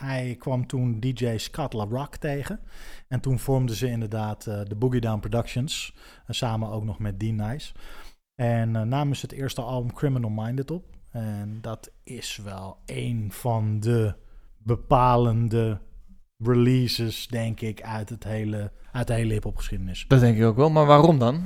hij 0.00 0.36
kwam 0.38 0.66
toen 0.66 1.00
DJ 1.00 1.36
Scott 1.36 1.72
LaRock 1.72 2.16
tegen. 2.16 2.60
En 3.08 3.20
toen 3.20 3.38
vormden 3.38 3.76
ze 3.76 3.86
inderdaad 3.86 4.46
eh, 4.46 4.60
de 4.68 4.74
Boogie 4.74 5.00
Down 5.00 5.20
Productions. 5.20 5.94
En 6.26 6.34
samen 6.34 6.70
ook 6.70 6.84
nog 6.84 6.98
met 6.98 7.20
Dean 7.20 7.36
Nice. 7.36 7.72
En 8.34 8.76
eh, 8.76 8.82
namen 8.82 9.16
ze 9.16 9.26
het 9.26 9.34
eerste 9.34 9.62
album 9.62 9.92
Criminal 9.92 10.30
Minded 10.30 10.70
op. 10.70 10.84
En 11.10 11.58
dat 11.60 11.90
is 12.02 12.40
wel 12.44 12.76
een 12.86 13.28
van 13.32 13.80
de 13.80 14.14
bepalende 14.58 15.80
releases, 16.36 17.26
denk 17.26 17.60
ik, 17.60 17.82
uit, 17.82 18.08
het 18.08 18.24
hele, 18.24 18.72
uit 18.92 19.06
de 19.06 19.12
hele 19.12 19.32
hip-hop 19.32 19.56
geschiedenis. 19.56 20.04
Dat 20.08 20.20
denk 20.20 20.36
ik 20.36 20.44
ook 20.44 20.56
wel. 20.56 20.70
Maar 20.70 20.86
waarom 20.86 21.18
dan? 21.18 21.42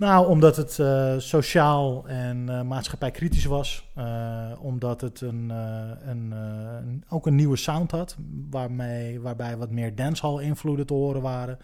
Nou, 0.00 0.26
omdat 0.26 0.56
het 0.56 0.78
eh, 0.78 1.14
sociaal 1.18 2.06
en 2.06 2.48
eh 2.48 2.62
maatschappijkritisch 2.62 3.44
was. 3.44 3.88
Eh, 3.94 4.52
omdat 4.60 5.00
het 5.00 5.20
een, 5.20 5.50
een, 6.06 7.04
ook 7.08 7.26
een 7.26 7.34
nieuwe 7.34 7.56
sound 7.56 7.90
had. 7.90 8.16
Waarmee, 8.50 9.20
waarbij 9.20 9.56
wat 9.56 9.70
meer 9.70 9.94
dancehall 9.94 10.42
invloeden 10.42 10.86
te 10.86 10.94
horen 10.94 11.22
waren. 11.22 11.58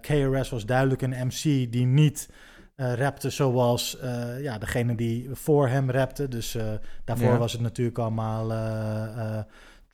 KRS 0.00 0.50
was 0.50 0.66
duidelijk 0.66 1.02
een 1.02 1.26
MC 1.26 1.42
die 1.72 1.86
niet 1.86 2.30
rapte 2.76 3.30
zoals 3.30 3.98
ja, 4.40 4.58
degene 4.58 4.94
die 4.94 5.28
voor 5.32 5.68
hem 5.68 5.90
rapte. 5.90 6.28
Dus 6.28 6.56
daarvoor 7.04 7.32
Ja. 7.32 7.38
was 7.38 7.52
het 7.52 7.60
natuurlijk 7.60 7.98
allemaal... 7.98 8.52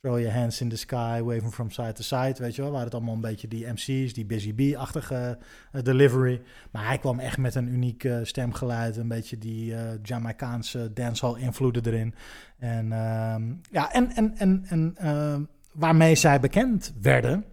Throw 0.05 0.19
your 0.19 0.33
hands 0.33 0.61
in 0.61 0.69
the 0.69 0.77
sky, 0.77 1.21
waving 1.23 1.53
from 1.53 1.71
side 1.71 1.93
to 1.93 2.03
side, 2.03 2.35
weet 2.37 2.55
je 2.55 2.61
wel. 2.61 2.71
Waren 2.71 2.85
het 2.85 2.93
allemaal 2.95 3.13
een 3.13 3.21
beetje 3.21 3.47
die 3.47 3.67
MC's, 3.67 4.13
die 4.13 4.25
Busy 4.25 4.55
Bee-achtige 4.55 5.37
eh, 5.71 5.81
delivery. 5.83 6.41
Maar 6.71 6.85
hij 6.85 6.97
kwam 6.97 7.19
echt 7.19 7.37
met 7.37 7.55
een 7.55 7.67
uniek 7.67 8.03
eh, 8.03 8.17
stemgeluid, 8.23 8.97
een 8.97 9.07
beetje 9.07 9.37
die 9.37 9.75
eh 9.75 9.81
Jamaicaanse 10.03 10.93
dancehall 10.93 11.39
invloeden 11.41 11.85
erin. 11.85 12.13
En 12.57 12.91
ehm, 12.91 13.53
ja, 13.71 13.91
en, 13.91 14.11
en, 14.11 14.37
en, 14.37 14.63
en 14.67 14.93
ehm, 14.97 15.41
waarmee 15.73 16.15
zij 16.15 16.39
bekend 16.39 16.93
werden, 17.01 17.45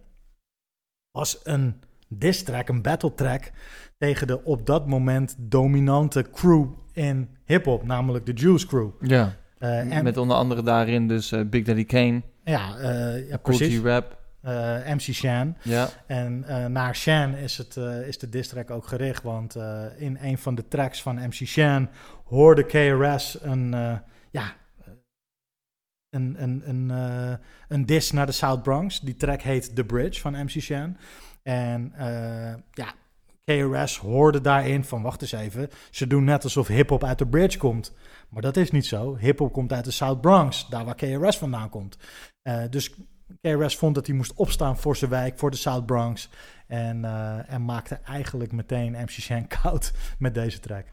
was 1.11 1.39
een 1.43 1.75
diss 2.07 2.43
track, 2.43 2.67
een 2.69 2.81
battle 2.81 3.13
track 3.13 3.51
tegen 3.97 4.27
de 4.27 4.43
op 4.43 4.65
dat 4.65 4.87
moment 4.87 5.35
dominante 5.39 6.25
crew 6.31 6.65
in 6.91 7.29
hip-hop, 7.45 7.83
namelijk 7.83 8.25
de 8.25 8.33
Juice 8.33 8.67
Crew. 8.67 8.89
Ja. 9.01 9.35
En- 9.59 10.03
Met 10.03 10.17
onder 10.17 10.37
andere 10.37 10.63
daarin 10.63 11.07
dus 11.07 11.33
Big 11.49 11.63
Daddy 11.63 11.85
Kane. 11.85 12.21
Ja, 12.43 12.77
ja 13.29 13.39
Cool 13.41 13.57
precies. 13.57 13.79
Rap. 13.79 14.21
Eh, 14.43 14.93
MC 14.93 15.01
Shan. 15.01 15.57
Ja. 15.61 15.89
En 16.07 16.43
eh, 16.47 16.65
naar 16.65 16.95
Shan 16.95 17.35
is, 17.35 17.57
het, 17.57 17.77
eh, 17.77 18.07
is 18.07 18.17
de 18.17 18.29
diss 18.29 18.49
track 18.49 18.71
ook 18.71 18.87
gericht. 18.87 19.23
Want 19.23 19.55
in 19.97 20.17
een 20.21 20.37
van 20.37 20.55
de 20.55 20.67
tracks 20.67 21.01
van 21.01 21.15
MC 21.15 21.33
Shan 21.33 21.89
hoorde 22.25 22.65
KRS 22.65 23.37
een, 23.41 23.71
ja, 24.31 24.55
een, 26.09 26.35
een, 26.43 26.61
een, 26.65 26.89
een 27.67 27.85
diss 27.85 28.11
naar 28.11 28.25
de 28.25 28.31
South 28.31 28.63
Bronx. 28.63 28.99
Die 28.99 29.15
track 29.15 29.41
heet 29.41 29.75
The 29.75 29.83
Bridge 29.83 30.21
van 30.21 30.31
MC 30.33 30.49
Shan. 30.49 30.97
En 31.43 31.93
ja, 32.71 32.93
KRS 33.45 33.97
hoorde 33.97 34.41
daarin 34.41 34.83
van, 34.83 35.01
wacht 35.01 35.21
eens 35.21 35.31
even, 35.31 35.69
ze 35.91 36.07
doen 36.07 36.23
net 36.23 36.43
alsof 36.43 36.67
hip-hop 36.67 37.03
uit 37.03 37.17
de 37.17 37.27
bridge 37.27 37.57
komt. 37.57 37.93
Maar 38.33 38.41
dat 38.41 38.57
is 38.57 38.71
niet 38.71 38.85
zo. 38.85 39.15
Hip-hop 39.15 39.53
komt 39.53 39.73
uit 39.73 39.85
de 39.85 39.91
South 39.91 40.21
Bronx, 40.21 40.67
daar 40.69 40.85
waar 40.85 40.95
KRS 40.95 41.37
vandaan 41.37 41.69
komt. 41.69 41.97
Eh, 42.41 42.63
dus 42.69 42.93
KRS 43.41 43.77
vond 43.77 43.95
dat 43.95 44.07
hij 44.07 44.15
moest 44.15 44.33
opstaan 44.33 44.77
voor 44.77 44.95
zijn 44.95 45.11
wijk, 45.11 45.39
voor 45.39 45.51
de 45.51 45.57
South 45.57 45.85
Bronx. 45.85 46.29
En, 46.67 47.05
eh, 47.05 47.53
en 47.53 47.65
maakte 47.65 47.95
eigenlijk 47.95 48.51
meteen 48.51 48.91
MC 48.91 49.09
Shan 49.09 49.47
koud 49.61 49.93
met 50.17 50.33
deze 50.33 50.59
track. 50.59 50.85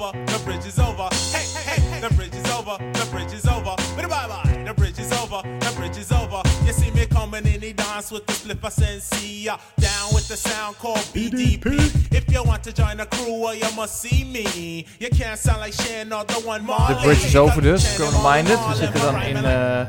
Over, 0.00 0.12
the 0.26 0.40
bridge 0.44 0.66
is 0.66 0.78
over. 0.78 1.08
Hey, 1.32 1.44
hey, 1.64 1.80
hey, 1.80 2.00
the 2.00 2.14
bridge 2.14 2.34
is 2.34 2.50
over, 2.52 2.76
the 2.92 3.06
bridge 3.10 3.32
is 3.32 3.46
over. 3.46 3.74
Bye 3.96 4.06
bye. 4.08 4.62
The 4.66 4.74
bridge 4.74 4.98
is 4.98 5.12
over, 5.12 5.42
the 5.42 5.72
bridge 5.76 5.96
is 5.96 6.12
over. 6.12 6.42
You 6.64 6.72
see 6.72 6.90
me 6.92 7.06
coming 7.06 7.46
in 7.46 7.60
the 7.60 7.72
dance 7.72 8.10
with 8.10 8.26
the 8.26 8.32
flipper 8.32 8.70
sensi. 8.70 9.48
uh, 9.48 9.56
Down 9.78 10.14
with 10.14 10.28
the 10.28 10.36
sound 10.36 10.76
called 10.78 10.98
BDP. 11.14 11.66
If 12.12 12.30
you 12.32 12.42
want 12.44 12.62
to 12.64 12.72
join 12.72 12.96
the 12.98 13.06
crew, 13.06 13.40
well, 13.40 13.54
you 13.54 13.70
must 13.76 14.00
see 14.00 14.24
me. 14.24 14.86
You 14.98 15.08
can't 15.10 15.38
sound 15.38 15.60
like 15.60 15.72
Shan 15.72 16.12
or 16.12 16.24
the 16.24 16.40
one 16.46 16.60
De 16.62 16.66
Marley. 16.66 17.02
bridge 17.04 17.24
is 17.24 17.36
over 17.36 17.60
dus, 17.62 17.94
Criminal 17.96 18.22
Minded. 18.22 18.58
We 18.68 18.74
zitten 18.74 19.00
dan 19.00 19.22
in, 19.22 19.36
eh, 19.44 19.86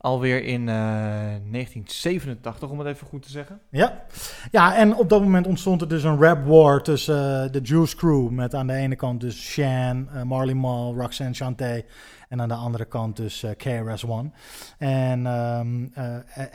alweer 0.00 0.44
in 0.44 0.68
eh, 0.68 0.74
1987, 0.74 2.68
om 2.70 2.78
het 2.78 2.88
even 2.88 3.06
goed 3.06 3.22
te 3.22 3.30
zeggen. 3.30 3.60
Ja. 3.70 4.04
ja, 4.50 4.76
en 4.76 4.94
op 4.94 5.08
dat 5.08 5.22
moment 5.22 5.46
ontstond 5.46 5.80
er 5.80 5.88
dus 5.88 6.02
een 6.02 6.22
rap 6.22 6.46
war 6.46 6.82
tussen 6.82 7.44
eh, 7.44 7.52
de 7.52 7.60
Juice 7.60 7.96
Crew. 7.96 8.28
Met 8.28 8.54
aan 8.54 8.66
de 8.66 8.72
ene 8.72 8.96
kant 8.96 9.20
dus 9.20 9.50
Shan, 9.50 10.08
eh, 10.14 10.22
Marley 10.22 10.54
Marl, 10.54 10.94
Roxanne 10.94 11.34
Shante. 11.34 11.84
En 12.30 12.40
aan 12.40 12.48
de 12.48 12.54
andere 12.54 12.84
kant 12.84 13.16
dus 13.16 13.42
eh, 13.42 13.50
KRS-One 13.56 14.30
en, 14.78 15.26
eh, 15.26 15.58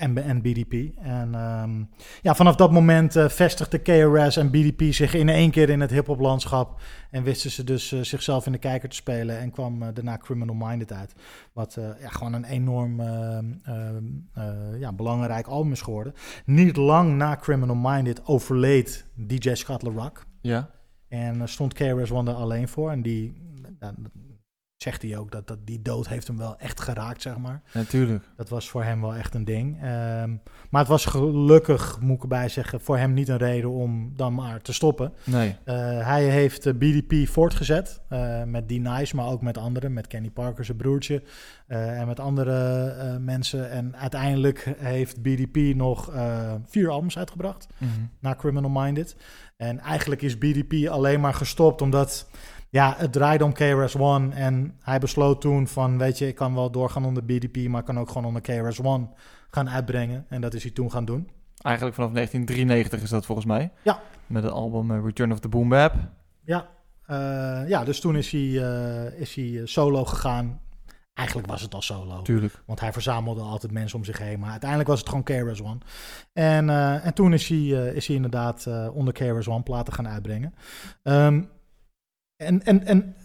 en, 0.02 0.23
en 0.23 0.41
BDP. 0.41 0.97
En 0.97 1.35
ehm, 1.35 1.84
ja, 2.22 2.35
vanaf 2.35 2.56
dat 2.56 2.72
moment 2.72 3.15
eh, 3.15 3.30
vestigden 3.30 3.81
KRS 3.81 4.38
en 4.38 4.52
BDP 4.52 4.93
zich 4.93 5.14
in 5.14 5.30
één 5.30 5.52
keer 5.52 5.69
in 5.69 5.81
het 5.81 5.91
hip-hop 5.91 6.19
landschap. 6.19 6.81
En 7.11 7.23
wisten 7.23 7.52
ze 7.52 7.64
dus 7.64 8.02
zichzelf 8.02 8.45
in 8.45 8.52
de 8.52 8.57
kijker 8.57 8.89
te 8.89 8.95
spelen. 8.95 9.39
En 9.39 9.52
kwam 9.52 9.93
daarna 9.93 10.18
Criminal 10.18 10.56
Minded 10.56 10.93
uit. 10.93 11.14
Wat 11.53 11.77
ja, 11.99 12.10
gewoon 12.10 12.34
een 12.34 12.43
enorm 12.43 12.99
ehm, 12.99 13.45
ehm, 13.64 14.03
eh, 14.34 14.80
ja, 14.80 14.93
belangrijk 14.93 15.47
album 15.47 15.72
is 15.72 15.81
geworden. 15.81 16.14
Niet 16.45 16.76
lang 16.76 17.15
na 17.15 17.35
Criminal 17.35 17.76
Minded 17.76 18.26
overleed 18.26 19.06
DJ 19.14 19.53
Scott 19.53 19.81
LaRock. 19.81 20.26
Ja. 20.41 20.69
En 21.07 21.49
stond 21.49 21.73
KRS-One 21.73 22.31
er 22.31 22.38
alleen 22.38 22.68
voor. 22.68 22.91
En 22.91 23.02
die 23.02 23.34
zegt 24.85 25.01
hij 25.01 25.17
ook 25.17 25.31
dat, 25.31 25.47
dat 25.47 25.57
die 25.65 25.81
dood 25.81 26.07
heeft 26.07 26.27
hem 26.27 26.37
wel 26.37 26.57
echt 26.57 26.81
geraakt, 26.81 27.21
zeg 27.21 27.37
maar. 27.37 27.61
Natuurlijk. 27.73 28.23
Dat 28.37 28.49
was 28.49 28.69
voor 28.69 28.83
hem 28.83 29.01
wel 29.01 29.15
echt 29.15 29.33
een 29.33 29.45
ding. 29.45 29.75
Ehm, 29.81 30.29
maar 30.69 30.81
het 30.81 30.87
was 30.87 31.05
gelukkig, 31.05 31.99
moet 31.99 32.15
ik 32.15 32.21
erbij 32.21 32.49
zeggen, 32.49 32.81
voor 32.81 32.97
hem 32.97 33.13
niet 33.13 33.27
een 33.27 33.37
reden 33.37 33.69
om 33.69 34.13
dan 34.15 34.33
maar 34.33 34.61
te 34.61 34.73
stoppen. 34.73 35.13
Nee. 35.23 35.55
Eh, 35.63 35.75
hij 36.07 36.23
heeft 36.23 36.77
BDP 36.77 37.27
voortgezet 37.27 38.01
eh, 38.09 38.43
met 38.43 38.67
D-Nice, 38.67 39.15
maar 39.15 39.27
ook 39.27 39.41
met 39.41 39.57
anderen. 39.57 39.93
Met 39.93 40.07
Kenny 40.07 40.29
Parker, 40.29 40.65
zijn 40.65 40.77
broertje. 40.77 41.23
eh, 41.67 41.99
en 41.99 42.07
met 42.07 42.19
andere 42.19 43.19
mensen. 43.19 43.69
En 43.69 43.95
uiteindelijk 43.97 44.73
heeft 44.77 45.21
BDP 45.21 45.75
nog 45.75 46.11
vier 46.65 46.89
albums 46.89 47.17
uitgebracht. 47.17 47.67
Mhm. 47.77 47.89
Na 48.19 48.35
Criminal 48.35 48.69
Minded. 48.69 49.15
En 49.57 49.79
eigenlijk 49.79 50.21
is 50.21 50.37
BDP 50.37 50.87
alleen 50.87 51.19
maar 51.19 51.33
gestopt 51.33 51.81
omdat... 51.81 52.27
Ja, 52.76 52.93
het 52.97 53.11
draaide 53.11 53.43
om 53.43 53.53
KRS-One 53.53 54.34
en 54.34 54.77
hij 54.80 54.99
besloot 54.99 55.41
toen 55.41 55.68
van, 55.68 55.97
weet 55.97 56.18
je, 56.18 56.27
ik 56.27 56.35
kan 56.35 56.56
wel 56.56 56.72
doorgaan 56.72 57.06
onder 57.06 57.26
BDP, 57.26 57.68
maar 57.68 57.80
ik 57.80 57.85
kan 57.85 57.99
ook 57.99 58.07
gewoon 58.07 58.26
onder 58.26 58.41
KRS-One 58.41 59.07
gaan 59.49 59.69
uitbrengen. 59.69 60.26
En 60.30 60.41
dat 60.41 60.53
is 60.53 60.64
hij 60.64 60.72
toen 60.72 60.91
gaan 60.91 61.06
doen. 61.06 61.30
Eigenlijk 61.61 61.95
vanaf 61.95 62.11
1993 62.11 63.02
is 63.02 63.10
dat 63.10 63.26
volgens 63.26 63.47
mij. 63.47 63.72
Ja. 63.81 63.99
Met 64.27 64.43
het 64.43 64.52
album 64.52 64.91
eh, 64.91 65.03
Return 65.03 65.31
of 65.31 65.39
the 65.39 65.47
Boom 65.47 65.69
Bap. 65.69 65.93
Ja, 66.43 66.68
eh, 67.06 67.69
ja 67.69 67.84
dus 67.84 67.99
toen 67.99 68.15
is 68.15 68.31
hij, 68.31 68.41
eh, 68.41 69.19
is 69.19 69.35
hij 69.35 69.61
solo 69.64 70.06
gegaan. 70.06 70.60
Eigenlijk 71.14 71.47
was 71.47 71.61
het 71.61 71.73
al 71.73 71.81
solo. 71.81 72.22
Tuurlijk. 72.22 72.64
Want 72.65 72.80
hij 72.80 72.93
verzamelde 72.93 73.41
altijd 73.41 73.72
mensen 73.72 73.97
om 73.97 74.06
zich 74.06 74.18
heen. 74.18 74.39
Maar 74.39 74.52
uiteindelijk 74.52 74.89
was 74.89 74.99
het 74.99 75.10
gewoon 75.10 75.23
KRS 75.23 75.61
One. 75.61 75.77
En, 76.34 76.69
en 77.02 77.14
toen 77.14 77.34
is 77.34 77.47
hij, 77.47 77.68
is 77.93 78.07
hij 78.07 78.15
inderdaad 78.15 78.68
onder 78.93 79.14
KRS 79.14 79.47
One 79.47 79.64
platen 79.64 79.93
gaan 79.93 80.07
uitbrengen. 80.07 80.53
Ehm, 81.03 81.41
en 82.35 82.63
en, 82.63 82.85
en 82.85 83.15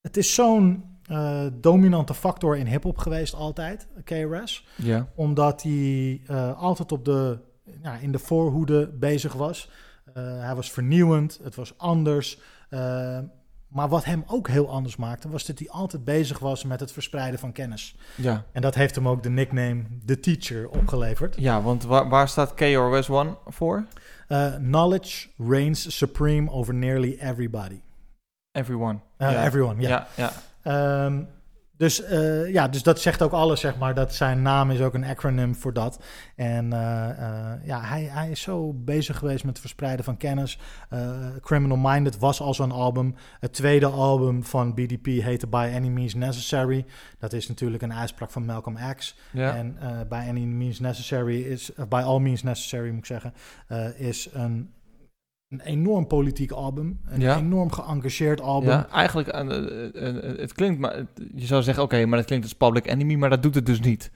het 0.00 0.16
is 0.16 0.34
zo'n 0.34 0.94
eh, 1.04 1.46
dominante 1.52 2.14
factor 2.14 2.56
in 2.56 2.66
hip-hop 2.66 2.98
geweest, 2.98 3.34
altijd, 3.34 3.88
KRS. 4.04 4.66
Ja. 4.76 5.08
Omdat 5.14 5.62
hij 5.62 6.22
eh, 6.26 6.62
altijd 6.62 6.92
op 6.92 7.04
de, 7.04 7.38
ja, 7.82 7.96
in 7.96 8.12
de 8.12 8.18
voorhoede 8.18 8.92
bezig 8.92 9.32
was. 9.32 9.70
Eh, 10.14 10.40
hij 10.40 10.54
was 10.54 10.70
vernieuwend, 10.70 11.40
het 11.42 11.54
was 11.54 11.78
anders. 11.78 12.38
Maar 13.68 13.88
wat 13.88 14.04
hem 14.04 14.24
ook 14.26 14.48
heel 14.48 14.70
anders 14.70 14.96
maakte, 14.96 15.28
was 15.28 15.46
dat 15.46 15.58
hij 15.58 15.70
altijd 15.70 16.04
bezig 16.04 16.38
was 16.38 16.64
met 16.64 16.80
het 16.80 16.92
verspreiden 16.92 17.40
van 17.40 17.52
kennis. 17.52 17.96
Ja. 18.16 18.44
En 18.52 18.62
dat 18.62 18.74
heeft 18.74 18.94
hem 18.94 19.08
ook 19.08 19.22
de 19.22 19.30
nickname 19.30 19.82
The 20.04 20.20
Teacher 20.20 20.68
opgeleverd. 20.68 21.34
Ja, 21.38 21.62
want 21.62 21.84
waar, 21.84 22.08
waar 22.08 22.28
staat 22.28 22.54
KRS 22.54 23.10
One 23.10 23.36
voor? 23.46 23.86
Uh, 24.30 24.58
knowledge 24.60 25.28
reigns 25.38 25.94
supreme 25.94 26.48
over 26.50 26.72
nearly 26.72 27.18
everybody. 27.20 27.82
Everyone. 28.54 29.00
Uh, 29.20 29.32
ja. 29.32 29.44
Everyone, 29.44 29.80
yeah. 29.80 30.06
Yeah, 30.16 30.32
ja. 30.64 31.06
Ehm, 31.06 31.26
dus, 31.76 32.10
uh, 32.10 32.52
ja, 32.52 32.68
dus 32.68 32.82
dat 32.82 33.00
zegt 33.00 33.22
ook 33.22 33.32
alles, 33.32 33.60
zeg 33.60 33.78
maar. 33.78 33.94
Dat 33.94 34.14
zijn 34.14 34.42
naam 34.42 34.70
is 34.70 34.80
ook 34.80 34.94
een 34.94 35.04
acronym 35.04 35.54
voor 35.54 35.72
dat. 35.72 36.04
En 36.36 36.64
uh, 36.64 37.08
uh, 37.18 37.52
ja, 37.64 37.80
hij, 37.80 38.02
hij 38.02 38.30
is 38.30 38.40
zo 38.40 38.72
bezig 38.72 39.18
geweest 39.18 39.44
met 39.44 39.52
het 39.52 39.60
verspreiden 39.60 40.04
van 40.04 40.16
kennis. 40.16 40.58
Criminal 41.40 41.76
Minded 41.76 42.18
was 42.18 42.40
al 42.40 42.54
zo'n 42.54 42.72
album. 42.72 43.14
Het 43.40 43.52
tweede 43.52 43.86
album 43.86 44.44
van 44.44 44.74
BDP 44.74 45.06
heette 45.06 45.46
By 45.46 45.72
Any 45.74 45.88
Means 45.88 46.14
Necessary. 46.14 46.84
Dat 47.18 47.32
is 47.32 47.48
natuurlijk 47.48 47.82
een 47.82 47.94
uitspraak 47.94 48.30
van 48.30 48.44
Malcolm 48.44 48.76
X. 48.96 49.16
Ja. 49.30 49.56
En 49.56 49.76
By 50.08 50.24
Any 50.28 50.44
Means 50.44 50.80
Necessary 50.80 51.40
is, 51.40 51.70
By 51.88 52.02
All 52.04 52.20
Means 52.20 52.42
Necessary 52.42 52.88
moet 52.90 52.98
ik 52.98 53.06
zeggen, 53.06 53.34
is 53.96 54.28
een 54.32 54.70
een 55.48 55.60
enorm 55.60 56.06
politiek 56.06 56.50
album. 56.50 57.00
Een 57.06 57.20
ja. 57.20 57.38
enorm 57.38 57.72
geëngageerd 57.72 58.40
album. 58.40 58.70
Ja, 58.70 58.88
eigenlijk, 58.88 59.34
uh, 59.34 59.40
uh, 59.40 60.14
uh, 60.14 60.38
het 60.38 60.52
klinkt, 60.52 60.80
maar 60.80 61.06
je 61.34 61.46
zou 61.46 61.62
zeggen, 61.62 61.82
oké, 61.82 61.94
okay, 61.94 62.06
maar 62.06 62.18
dat 62.18 62.26
klinkt 62.26 62.44
als 62.44 62.54
Public 62.54 62.86
Enemy, 62.86 63.14
maar 63.14 63.30
dat 63.30 63.42
doet 63.42 63.54
het 63.54 63.66
dus 63.66 63.80
niet. 63.80 64.10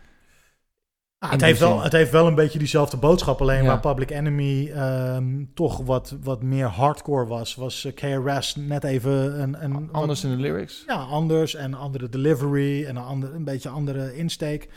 Ah, 1.19 1.31
het, 1.31 1.41
heeft 1.41 1.61
wel, 1.61 1.83
het 1.83 1.93
heeft 1.93 2.11
wel 2.11 2.27
een 2.27 2.35
beetje 2.35 2.59
diezelfde 2.59 2.97
boodschap, 2.97 3.41
alleen 3.41 3.63
ja. 3.63 3.69
waar 3.69 3.81
Public 3.81 4.11
Enemy 4.11 4.71
um, 4.71 5.51
toch 5.55 5.79
wat, 5.79 6.17
wat 6.23 6.43
meer 6.43 6.67
hardcore 6.67 7.27
was, 7.27 7.55
was 7.55 7.89
KRS 7.95 8.57
net 8.57 8.85
even 8.85 9.43
een... 9.43 9.65
een 9.65 9.93
anders 9.93 10.23
wat, 10.23 10.31
in 10.31 10.37
de 10.37 10.43
lyrics? 10.43 10.85
Ja, 10.87 10.95
anders 10.95 11.55
en 11.55 11.75
andere 11.75 12.09
delivery 12.09 12.85
en 12.85 12.97
een, 12.97 13.03
ander, 13.03 13.35
een 13.35 13.45
beetje 13.45 13.69
andere 13.69 14.17
insteek. 14.17 14.69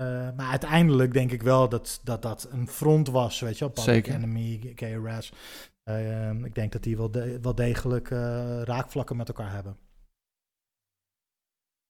Uh, 0.00 0.06
maar 0.36 0.50
uiteindelijk 0.50 1.12
denk 1.12 1.32
ik 1.32 1.42
wel 1.42 1.68
dat, 1.68 2.00
dat 2.04 2.22
dat 2.22 2.48
een 2.50 2.68
front 2.68 3.08
was, 3.08 3.40
weet 3.40 3.58
je 3.58 3.64
wel. 3.64 3.68
Public 3.68 3.94
Zeker. 3.94 4.14
Enemy, 4.14 4.72
KRS. 4.74 5.32
Uh, 5.88 6.30
ik 6.44 6.54
denk 6.54 6.72
dat 6.72 6.82
die 6.82 6.96
wel, 6.96 7.10
de, 7.10 7.38
wel 7.40 7.54
degelijk 7.54 8.10
uh, 8.10 8.62
raakvlakken 8.62 9.16
met 9.16 9.28
elkaar 9.28 9.52
hebben. 9.52 9.76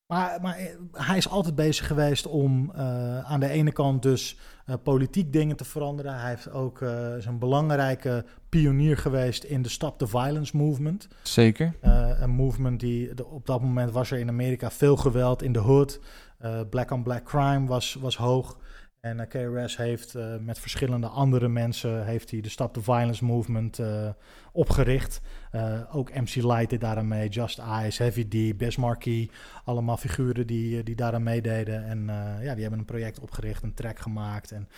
Maar, 0.07 0.41
maar, 0.41 0.59
hij 0.93 1.17
is 1.17 1.29
altijd 1.29 1.55
bezig 1.55 1.87
geweest 1.87 2.27
om 2.27 2.73
uh, 2.75 3.31
aan 3.31 3.41
de 3.41 3.49
ene 3.49 3.73
kant 3.73 4.03
dus 4.03 4.39
politiek 4.83 5.33
dingen 5.33 5.57
te 5.57 5.65
veranderen. 5.65 6.21
Hij 6.21 6.29
heeft 6.29 6.51
ook 6.51 6.81
een 6.81 7.39
belangrijke 7.39 8.25
pionier 8.49 8.97
geweest 8.97 9.45
in 9.45 9.63
de 9.63 9.69
Stop 9.69 9.99
the 9.99 10.07
Violence 10.07 10.57
movement. 10.57 11.09
Zeker. 11.23 11.75
een 12.21 12.31
movement 12.31 12.81
die 12.81 13.15
de, 13.15 13.27
op 13.27 13.47
dat 13.47 13.61
moment 13.61 13.91
was 13.91 14.11
er 14.11 14.19
in 14.19 14.29
Amerika 14.29 14.71
veel 14.71 14.97
geweld 14.97 15.43
in 15.43 15.53
de 15.53 15.59
hood. 15.59 16.01
black 16.71 16.91
on 16.91 17.03
black 17.03 17.25
crime 17.25 17.67
was, 17.67 17.95
was 17.95 18.17
hoog. 18.17 18.59
En 19.01 19.19
uh, 19.19 19.27
KRS 19.29 19.77
heeft 19.77 20.15
uh, 20.15 20.37
met 20.37 20.59
verschillende 20.59 21.07
andere 21.07 21.49
mensen 21.49 22.05
heeft 22.05 22.31
hij 22.31 22.41
de 22.41 22.49
Stop 22.49 22.75
the 22.75 22.83
Violence 22.83 23.25
Movement 23.25 23.79
uh, 23.79 24.09
opgericht. 24.53 25.21
ook 25.93 26.15
MC 26.15 26.35
Light 26.35 26.71
deed 26.71 26.81
daaraan 26.81 27.09
mee, 27.09 27.29
Just 27.29 27.59
Eyes, 27.59 27.99
Heavy 27.99 28.29
D, 28.29 28.57
Bismarcky. 28.57 29.29
Allemaal 29.65 29.97
figuren 29.97 30.47
die, 30.47 30.83
die 30.83 30.97
daaraan 30.97 31.23
meededen. 31.23 31.85
En 31.85 32.07
ja, 32.43 32.53
die 32.53 32.63
hebben 32.63 32.79
een 32.79 32.85
project 32.85 33.21
opgericht, 33.21 33.63
een 33.63 33.75
track 33.75 33.99
gemaakt. 33.99 34.53
En 34.53 34.69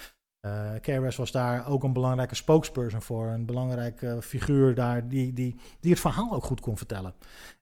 KRS 0.80 1.16
was 1.16 1.32
daar 1.32 1.68
ook 1.68 1.82
een 1.82 1.92
belangrijke 1.92 2.34
spokesperson 2.34 3.02
voor. 3.02 3.26
Een 3.26 3.46
belangrijke 3.46 4.18
figuur 4.22 4.74
daar 4.74 5.08
die, 5.08 5.32
die, 5.32 5.56
die 5.80 5.90
het 5.90 6.00
verhaal 6.00 6.32
ook 6.32 6.44
goed 6.44 6.60
kon 6.60 6.76
vertellen. 6.76 7.14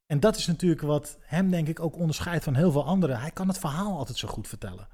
En 0.07 0.21
dat 0.21 0.37
is 0.37 0.47
natuurlijk 0.47 0.81
wat 0.81 1.19
hem 1.21 1.51
denk 1.51 1.69
ik 1.69 1.81
ook 1.81 1.97
onderscheidt 1.97 2.45
van 2.45 2.55
heel 2.55 2.73
veel 2.73 2.85
anderen. 2.85 3.21
Hij 3.21 3.31
kan 3.31 3.49
het 3.49 3.59
verhaal 3.59 3.99
altijd 3.99 4.19
zo 4.19 4.29
goed 4.29 4.49
vertellen. 4.49 4.89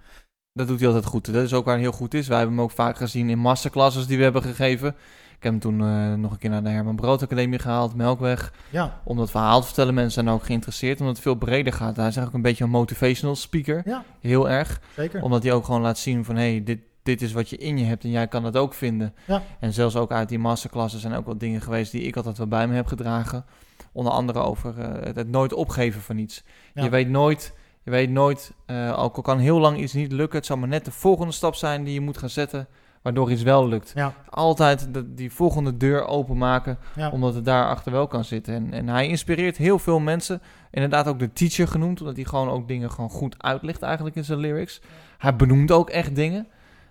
Dat 0.56 0.68
doet 0.68 0.78
hij 0.78 0.88
altijd 0.88 1.06
goed. 1.06 1.32
Dat 1.32 1.42
is 1.42 1.52
ook 1.52 1.64
waar 1.64 1.74
hij 1.74 1.82
heel 1.82 1.92
goed 1.92 2.14
is. 2.14 2.28
Wij 2.28 2.38
hebben 2.38 2.56
hem 2.56 2.64
ook 2.64 2.70
vaak 2.70 2.96
gezien 2.96 3.30
in 3.30 3.38
masterclasses 3.38 4.06
die 4.06 4.16
we 4.16 4.22
hebben 4.22 4.42
gegeven. 4.42 4.88
Ik 5.36 5.42
heb 5.42 5.52
hem 5.52 5.58
toen 5.58 5.80
uh, 5.80 6.14
nog 6.14 6.30
een 6.32 6.38
keer 6.38 6.50
naar 6.50 6.62
de 6.62 6.68
Herman 6.68 6.96
Brood 6.96 7.22
Academie 7.22 7.58
gehaald, 7.58 7.94
Melkweg. 7.94 8.52
Ja. 8.70 9.00
Om 9.04 9.16
dat 9.16 9.30
verhaal 9.30 9.60
te 9.60 9.66
vertellen. 9.66 9.94
Mensen 9.94 10.24
zijn 10.24 10.34
ook 10.34 10.44
geïnteresseerd, 10.44 10.98
omdat 10.98 11.14
het 11.14 11.24
veel 11.24 11.34
breder 11.34 11.72
gaat. 11.72 11.96
Hij 11.96 12.08
is 12.08 12.16
eigenlijk 12.16 12.34
een 12.34 12.50
beetje 12.50 12.64
een 12.64 12.70
motivational 12.70 13.36
speaker. 13.36 13.82
Ja. 13.84 14.04
Heel 14.20 14.50
erg. 14.50 14.80
Zeker. 14.96 15.22
Omdat 15.22 15.42
hij 15.42 15.52
ook 15.52 15.64
gewoon 15.64 15.80
laat 15.80 15.98
zien 15.98 16.24
van, 16.24 16.36
hé, 16.36 16.50
hey, 16.50 16.62
dit, 16.64 16.78
dit 17.02 17.22
is 17.22 17.32
wat 17.32 17.48
je 17.48 17.56
in 17.56 17.78
je 17.78 17.84
hebt 17.84 18.04
en 18.04 18.10
jij 18.10 18.28
kan 18.28 18.44
het 18.44 18.56
ook 18.56 18.74
vinden. 18.74 19.14
Ja. 19.26 19.42
En 19.60 19.72
zelfs 19.72 19.96
ook 19.96 20.12
uit 20.12 20.28
die 20.28 20.38
masterclasses 20.38 21.00
zijn 21.00 21.14
ook 21.14 21.26
wat 21.26 21.40
dingen 21.40 21.60
geweest 21.60 21.92
die 21.92 22.02
ik 22.02 22.16
altijd 22.16 22.38
wel 22.38 22.48
bij 22.48 22.68
me 22.68 22.74
heb 22.74 22.86
gedragen. 22.86 23.44
Onder 23.92 24.12
andere 24.12 24.38
over 24.38 24.74
uh, 24.78 24.84
het, 25.00 25.16
het, 25.16 25.28
nooit 25.28 25.52
opgeven 25.52 26.00
van 26.00 26.18
iets. 26.18 26.44
Ja. 26.74 26.82
Je 26.82 26.90
weet 26.90 27.08
nooit... 27.08 27.54
Je 27.84 27.90
weet 27.90 28.10
nooit, 28.10 28.52
uh, 28.66 28.98
ook 28.98 29.16
al 29.16 29.22
kan 29.22 29.38
heel 29.38 29.58
lang 29.58 29.78
iets 29.78 29.92
niet 29.92 30.12
lukken, 30.12 30.38
het 30.38 30.46
zal 30.46 30.56
maar 30.56 30.68
net 30.68 30.84
de 30.84 30.90
volgende 30.90 31.32
stap 31.32 31.54
zijn 31.54 31.84
die 31.84 31.94
je 31.94 32.00
moet 32.00 32.18
gaan 32.18 32.28
zetten, 32.28 32.68
waardoor 33.02 33.30
iets 33.30 33.42
wel 33.42 33.68
lukt. 33.68 33.92
Ja. 33.94 34.14
Altijd 34.30 34.94
de, 34.94 35.14
die 35.14 35.32
volgende 35.32 35.76
deur 35.76 36.06
openmaken, 36.06 36.78
ja. 36.96 37.10
omdat 37.10 37.34
het 37.34 37.44
daar 37.44 37.68
achter 37.68 37.92
wel 37.92 38.06
kan 38.06 38.24
zitten. 38.24 38.54
En, 38.54 38.72
en 38.72 38.88
hij 38.88 39.08
inspireert 39.08 39.56
heel 39.56 39.78
veel 39.78 40.00
mensen, 40.00 40.42
inderdaad 40.70 41.06
ook 41.06 41.18
de 41.18 41.32
teacher 41.32 41.68
genoemd, 41.68 42.00
omdat 42.00 42.16
hij 42.16 42.24
gewoon 42.24 42.48
ook 42.48 42.68
dingen 42.68 42.90
gewoon 42.90 43.10
goed 43.10 43.42
uitlegt 43.42 43.82
eigenlijk 43.82 44.16
in 44.16 44.24
zijn 44.24 44.38
lyrics. 44.38 44.80
Hij 45.18 45.36
benoemt 45.36 45.72
ook 45.72 45.90
echt 45.90 46.14
dingen. 46.14 46.46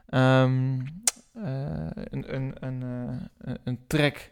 Um, 0.09 0.77
uh, 1.37 1.45
een, 1.93 2.35
een, 2.35 2.55
een, 2.59 2.83
uh, 3.45 3.53
een 3.63 3.79
track 3.87 4.31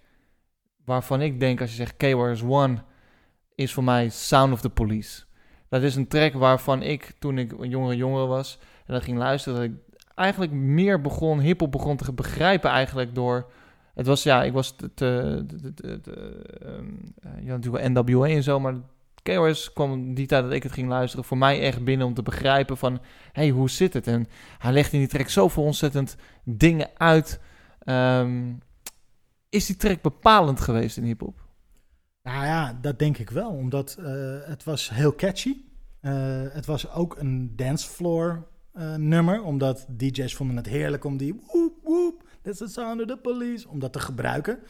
waarvan 0.85 1.21
ik 1.21 1.39
denk, 1.39 1.61
als 1.61 1.69
je 1.69 1.75
zegt 1.75 1.97
K-Wars 1.97 2.43
One, 2.43 2.77
is 3.55 3.73
voor 3.73 3.83
mij 3.83 4.09
Sound 4.09 4.53
of 4.53 4.61
the 4.61 4.69
Police. 4.69 5.23
Dat 5.71 5.83
is 5.83 5.95
een 5.95 6.07
track 6.07 6.33
waarvan 6.33 6.81
ik, 6.81 7.13
toen 7.19 7.37
ik 7.37 7.51
een 7.51 7.69
jongere 7.69 7.95
jongere 7.95 8.25
was, 8.25 8.59
en 8.85 8.93
dat 8.93 9.03
ging 9.03 9.17
luisteren, 9.17 9.59
dat 9.59 9.69
ik 9.69 9.95
eigenlijk 10.15 10.51
meer 10.51 11.01
begon, 11.01 11.39
hiphop 11.39 11.71
begon 11.71 11.97
te 11.97 12.13
begrijpen 12.13 12.69
eigenlijk 12.69 13.15
door... 13.15 13.51
Het 13.93 14.05
was, 14.05 14.23
ja, 14.23 14.43
ik 14.43 14.53
was 14.53 14.75
te... 14.95 15.45
je 17.41 17.49
had 17.49 17.61
natuurlijk 17.61 17.93
wel 17.93 18.03
NWA 18.03 18.27
en 18.27 18.43
zo, 18.43 18.59
maar 18.59 18.75
KRS 19.23 19.73
kwam 19.73 20.13
die 20.13 20.27
tijd 20.27 20.43
dat 20.43 20.53
ik 20.53 20.63
het 20.63 20.71
ging 20.71 20.87
luisteren 20.89 21.25
voor 21.25 21.37
mij 21.37 21.61
echt 21.61 21.83
binnen 21.83 22.07
om 22.07 22.13
te 22.13 22.23
begrijpen 22.23 22.77
van... 22.77 23.01
Hey, 23.31 23.49
hoe 23.49 23.69
zit 23.69 23.93
het? 23.93 24.07
En 24.07 24.27
hij 24.57 24.71
legt 24.71 24.93
in 24.93 24.99
die 24.99 25.07
track 25.07 25.29
zoveel 25.29 25.63
ontzettend 25.63 26.15
dingen 26.43 26.89
uit. 26.97 27.39
Um, 27.85 28.59
is 29.49 29.65
die 29.65 29.75
track 29.75 30.01
bepalend 30.01 30.61
geweest 30.61 30.97
in 30.97 31.03
hiphop? 31.03 31.39
Nou 32.21 32.45
ja, 32.45 32.73
dat 32.73 32.99
denk 32.99 33.17
ik 33.17 33.29
wel, 33.29 33.51
omdat 33.51 33.95
uh, 33.99 34.05
het 34.43 34.63
was 34.63 34.89
heel 34.89 35.15
catchy. 35.15 35.65
Uh, 36.01 36.53
het 36.53 36.65
was 36.65 36.91
ook 36.91 37.17
een 37.17 37.55
dancefloor 37.55 38.47
uh, 38.73 38.95
nummer, 38.95 39.43
omdat 39.43 39.85
DJ's 39.89 40.35
vonden 40.35 40.55
het 40.55 40.65
heerlijk 40.65 41.03
om 41.03 41.17
die 41.17 41.33
woep 41.33 41.83
woep, 41.83 42.29
that's 42.41 42.57
the 42.57 42.67
sound 42.67 43.01
of 43.01 43.07
the 43.07 43.17
police, 43.17 43.67
om 43.67 43.79
dat 43.79 43.93
te 43.93 43.99
gebruiken. 43.99 44.63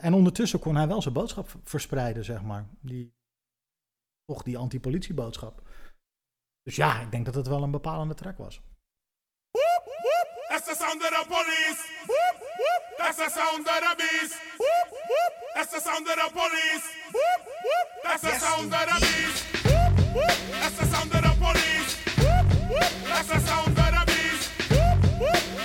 en 0.00 0.14
ondertussen 0.14 0.58
kon 0.58 0.76
hij 0.76 0.88
wel 0.88 1.02
zijn 1.02 1.14
boodschap 1.14 1.54
verspreiden, 1.64 2.24
zeg 2.24 2.42
maar. 2.42 2.66
Die, 2.80 3.14
toch 4.24 4.42
die 4.42 4.58
anti-politieboodschap. 4.58 5.62
Dus 6.62 6.76
ja, 6.76 7.00
ik 7.00 7.10
denk 7.10 7.24
dat 7.24 7.34
het 7.34 7.46
wel 7.46 7.62
een 7.62 7.70
bepalende 7.70 8.14
track 8.14 8.38
was. 8.38 8.60
That's 10.48 10.64
the 10.64 10.74
sound 10.74 11.02
of 11.02 11.08
the 11.08 11.24
police. 11.28 11.97
That's 13.08 13.16
the 13.16 13.40
sound 13.40 13.60
of 13.60 13.64
the 13.64 13.96
beast. 13.96 14.34
Whoop, 14.58 14.92
whoop. 14.92 15.32
That's 15.54 15.72
the 15.72 15.80
sound 15.80 16.06
of 16.06 16.14
the 16.14 16.28
police. 16.30 16.84
Whoop, 17.14 17.40
whoop. 17.64 17.88
That's 18.04 18.20
the 18.20 18.38
sound 18.38 18.64
of 18.64 18.70
the 18.70 19.00
beast. 19.00 19.44
Whoop, 19.64 20.14
whoop. 20.14 20.36
That's 20.60 20.76
the 20.76 20.84
sound 20.84 21.14
of 21.14 21.22
the 21.22 21.32
police. 21.40 21.96
Whoop, 22.18 22.46
whoop. 22.68 22.92
That's 23.08 23.28
the 23.28 23.40
sound 23.40 23.68
of 23.68 23.74
the 23.76 24.04
beast. 24.12 24.50
Whoop, 24.68 25.20
whoop. 25.20 25.57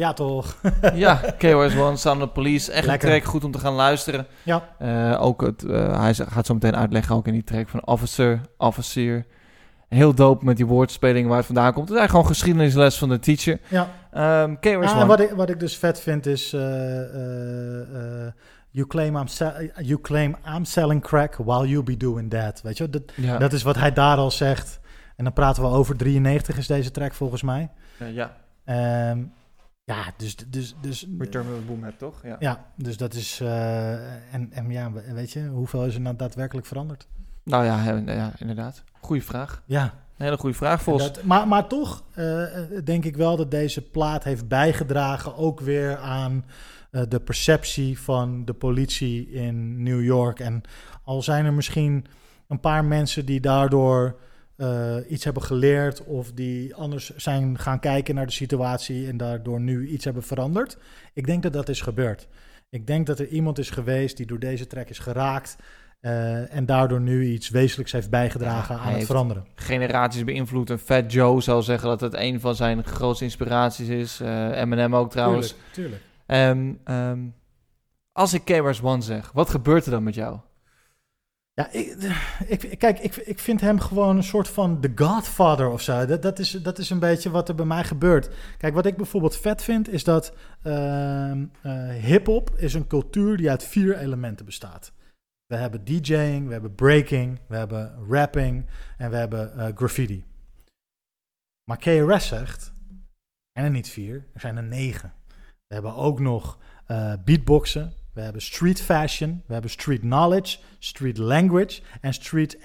Ja, 0.00 0.12
toch? 0.12 0.56
ja, 0.94 1.20
KOS 1.38 1.76
One, 1.76 1.96
Sound 1.96 2.22
of 2.22 2.32
Police. 2.32 2.72
Echt 2.72 2.86
Lekker. 2.86 3.08
een 3.08 3.14
track, 3.14 3.30
goed 3.30 3.44
om 3.44 3.50
te 3.50 3.58
gaan 3.58 3.72
luisteren. 3.74 4.26
Ja. 4.42 4.68
Eh, 4.78 5.22
ook 5.22 5.40
het, 5.40 5.64
eh, 5.64 6.00
hij 6.00 6.14
gaat 6.14 6.46
zo 6.46 6.54
meteen 6.54 6.76
uitleggen, 6.76 7.14
ook 7.16 7.26
in 7.26 7.32
die 7.32 7.44
track 7.44 7.68
van 7.68 7.86
Officer, 7.86 8.40
Officer. 8.56 9.26
Heel 9.88 10.14
dope 10.14 10.44
met 10.44 10.56
die 10.56 10.66
woordspeling 10.66 11.28
waar 11.28 11.36
het 11.36 11.46
vandaan 11.46 11.72
komt. 11.72 11.88
Het 11.88 11.94
is 11.94 11.98
eigenlijk 12.00 12.26
gewoon 12.26 12.26
geschiedenisles 12.36 12.98
van 12.98 13.08
de 13.08 13.18
teacher. 13.18 13.58
Ja. 13.68 13.88
Ehm 14.12 14.54
KOS 14.60 14.92
en 14.92 15.06
wat 15.06 15.20
ik, 15.20 15.30
wat 15.30 15.50
ik 15.50 15.60
dus 15.60 15.76
vet 15.76 16.00
vind 16.00 16.26
is... 16.26 16.52
eh, 16.52 16.60
you, 18.70 18.86
claim 18.88 19.16
I'm 19.16 19.26
you 19.82 20.00
claim 20.00 20.36
I'm 20.56 20.64
selling 20.64 21.02
crack 21.02 21.36
while 21.36 21.68
you 21.68 21.82
be 21.82 21.96
doing 21.96 22.30
that. 22.30 22.60
Weet 22.62 22.76
je, 22.78 22.90
dat, 22.90 23.02
Ja. 23.16 23.38
dat 23.38 23.52
is 23.52 23.62
wat 23.62 23.76
hij 23.76 23.92
daar 23.92 24.16
al 24.16 24.30
zegt. 24.30 24.80
En 25.16 25.24
dan 25.24 25.32
praten 25.32 25.62
we 25.62 25.68
over 25.68 25.96
93 25.96 26.58
is 26.58 26.66
deze 26.66 26.90
track 26.90 27.12
volgens 27.14 27.42
mij. 27.42 27.70
Ja. 28.12 28.36
Ehm, 28.64 29.18
ja, 29.94 30.04
dus... 30.16 30.36
dus, 30.36 30.74
dus 30.80 31.06
Return 31.18 31.46
of 31.46 31.54
the 31.58 31.64
Boom 31.66 31.82
Hat, 31.84 31.98
toch? 31.98 32.20
Ja. 32.24 32.36
Ja, 32.38 32.64
dus 32.76 32.96
dat 32.96 33.14
is... 33.14 33.40
eh, 33.40 33.92
en, 34.34 34.52
en 34.52 34.70
ja, 34.70 34.92
weet 34.92 35.30
je, 35.30 35.46
hoeveel 35.46 35.84
is 35.86 35.94
er 35.94 36.00
nou 36.00 36.16
daadwerkelijk 36.16 36.66
veranderd? 36.66 37.08
Nou 37.44 37.64
ja, 37.64 37.84
ja, 38.06 38.32
inderdaad. 38.38 38.82
Goeie 39.00 39.24
vraag. 39.24 39.62
Ja. 39.66 39.82
Een 39.82 40.26
hele 40.26 40.36
goede 40.38 40.56
vraag, 40.56 40.82
Vos. 40.82 41.02
Dat- 41.02 41.22
maar, 41.22 41.48
maar 41.48 41.66
toch 41.66 42.04
eh, 42.14 42.42
denk 42.84 43.04
ik 43.04 43.16
wel 43.16 43.36
dat 43.36 43.50
deze 43.50 43.82
plaat 43.90 44.24
heeft 44.24 44.48
bijgedragen 44.48 45.36
ook 45.36 45.60
weer 45.60 45.96
aan 45.96 46.44
eh, 46.90 47.02
de 47.08 47.20
perceptie 47.20 47.98
van 48.00 48.44
de 48.44 48.52
politie 48.52 49.30
in 49.30 49.82
New 49.82 50.02
York. 50.04 50.40
En 50.40 50.62
al 51.04 51.22
zijn 51.22 51.44
er 51.44 51.52
misschien 51.52 52.06
een 52.48 52.60
paar 52.60 52.84
mensen 52.84 53.26
die 53.26 53.40
daardoor 53.40 54.20
eh, 54.60 54.96
iets 55.08 55.24
hebben 55.24 55.42
geleerd 55.42 56.04
of 56.04 56.32
die 56.32 56.74
anders 56.74 57.16
zijn 57.16 57.58
gaan 57.58 57.80
kijken 57.80 58.14
naar 58.14 58.26
de 58.26 58.32
situatie 58.32 59.08
en 59.08 59.16
daardoor 59.16 59.60
nu 59.60 59.88
iets 59.88 60.04
hebben 60.04 60.22
veranderd. 60.22 60.76
Ik 61.14 61.26
denk 61.26 61.42
dat 61.42 61.52
dat 61.52 61.68
is 61.68 61.80
gebeurd. 61.80 62.28
Ik 62.70 62.86
denk 62.86 63.06
dat 63.06 63.18
er 63.18 63.26
iemand 63.26 63.58
is 63.58 63.70
geweest 63.70 64.16
die 64.16 64.26
door 64.26 64.38
deze 64.38 64.66
track 64.66 64.88
is 64.88 64.98
geraakt 64.98 65.56
eh, 66.00 66.54
en 66.54 66.66
daardoor 66.66 67.00
nu 67.00 67.26
iets 67.26 67.48
wezenlijks 67.48 67.92
heeft 67.92 68.10
bijgedragen 68.10 68.78
aan 68.78 68.92
het 68.92 69.06
veranderen. 69.06 69.46
Generaties 69.54 70.24
beïnvloed. 70.24 70.70
En 70.70 70.78
Fat 70.78 71.12
Joe 71.12 71.42
zal 71.42 71.62
zeggen 71.62 71.88
dat 71.88 72.00
het 72.00 72.14
een 72.14 72.40
van 72.40 72.54
zijn 72.54 72.84
grootste 72.84 73.24
inspiraties 73.24 73.88
is. 73.88 74.20
Eh 74.20 74.60
Eminem 74.60 74.96
ook 74.96 75.10
trouwens. 75.10 75.48
Tuurlijk, 75.72 75.72
tuurlijk. 75.72 76.02
Ehm, 76.26 76.72
ehm, 76.84 77.20
als 78.12 78.34
ik 78.34 78.44
KRS 78.44 78.82
One 78.82 79.02
zeg, 79.02 79.32
wat 79.32 79.50
gebeurt 79.50 79.84
er 79.84 79.90
dan 79.90 80.02
met 80.02 80.14
jou? 80.14 80.38
Ja, 81.52 81.70
ik, 82.46 82.78
kijk, 82.78 82.98
ik, 82.98 83.16
ik 83.16 83.38
vind 83.38 83.60
hem 83.60 83.80
gewoon 83.80 84.16
een 84.16 84.22
soort 84.22 84.48
van 84.48 84.80
The 84.80 84.92
Godfather 84.94 85.68
of 85.68 85.82
zo. 85.82 86.06
Dat, 86.06 86.22
dat, 86.22 86.38
is, 86.38 86.50
dat 86.50 86.78
is 86.78 86.90
een 86.90 86.98
beetje 86.98 87.30
wat 87.30 87.48
er 87.48 87.54
bij 87.54 87.66
mij 87.66 87.84
gebeurt. 87.84 88.30
Kijk, 88.58 88.74
wat 88.74 88.86
ik 88.86 88.96
bijvoorbeeld 88.96 89.36
vet 89.36 89.62
vind, 89.62 89.88
is 89.88 90.04
dat 90.04 90.34
eh, 90.62 91.32
hip-hop 92.00 92.50
is 92.56 92.74
een 92.74 92.86
cultuur 92.86 93.36
die 93.36 93.50
uit 93.50 93.64
vier 93.64 93.96
elementen 93.96 94.44
bestaat. 94.44 94.92
We 95.46 95.56
hebben 95.56 95.84
DJing, 95.84 96.46
we 96.46 96.52
hebben 96.52 96.74
breaking, 96.74 97.40
we 97.46 97.56
hebben 97.56 98.06
rapping 98.08 98.66
en 98.96 99.10
we 99.10 99.16
hebben 99.16 99.58
eh, 99.58 99.66
graffiti. 99.74 100.24
Maar 101.64 101.78
KRS 101.78 102.26
zegt, 102.26 102.66
er 102.66 103.52
zijn 103.52 103.64
er 103.64 103.70
niet 103.70 103.88
vier, 103.88 104.26
er 104.32 104.40
zijn 104.40 104.56
er 104.56 104.62
negen. 104.62 105.12
We 105.66 105.74
hebben 105.74 105.94
ook 105.94 106.20
nog 106.20 106.58
eh, 106.86 107.12
beatboxen, 107.24 107.92
we 108.12 108.20
hebben 108.20 108.42
street 108.42 108.82
fashion, 108.82 109.42
we 109.46 109.52
hebben 109.52 109.70
street 109.70 110.00
knowledge, 110.00 110.58
street 110.78 111.18
language 111.18 111.80
en 112.00 112.14
street 112.14 112.58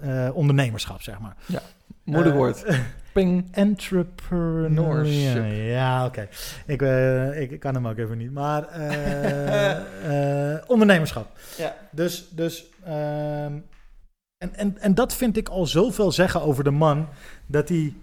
eh, 0.00 0.30
ondernemerschap, 0.34 1.02
zeg 1.02 1.20
maar. 1.20 1.36
Ja, 1.46 1.62
moeilijk 2.04 2.34
Eh. 2.64 2.78
Ping. 3.12 3.48
Entrepreneurship. 3.50 5.44
Ja, 5.54 6.06
oké. 6.06 6.28
Ik, 6.66 6.82
eh, 6.82 7.40
ik 7.40 7.60
kan 7.60 7.74
hem 7.74 7.88
ook 7.88 7.98
even 7.98 8.18
niet. 8.18 8.32
Maar 8.32 8.62
ondernemerschap. 10.72 11.38
Ja. 11.56 11.74
Dus, 11.90 12.28
dus 12.30 12.64
ehm, 12.84 13.58
en, 14.38 14.54
en, 14.54 14.78
en 14.78 14.94
dat 14.94 15.14
vind 15.14 15.36
ik 15.36 15.48
al 15.48 15.66
zoveel 15.66 16.12
zeggen 16.12 16.42
over 16.42 16.64
de 16.64 16.70
man, 16.70 17.08
dat 17.46 17.68
hij 17.68 17.94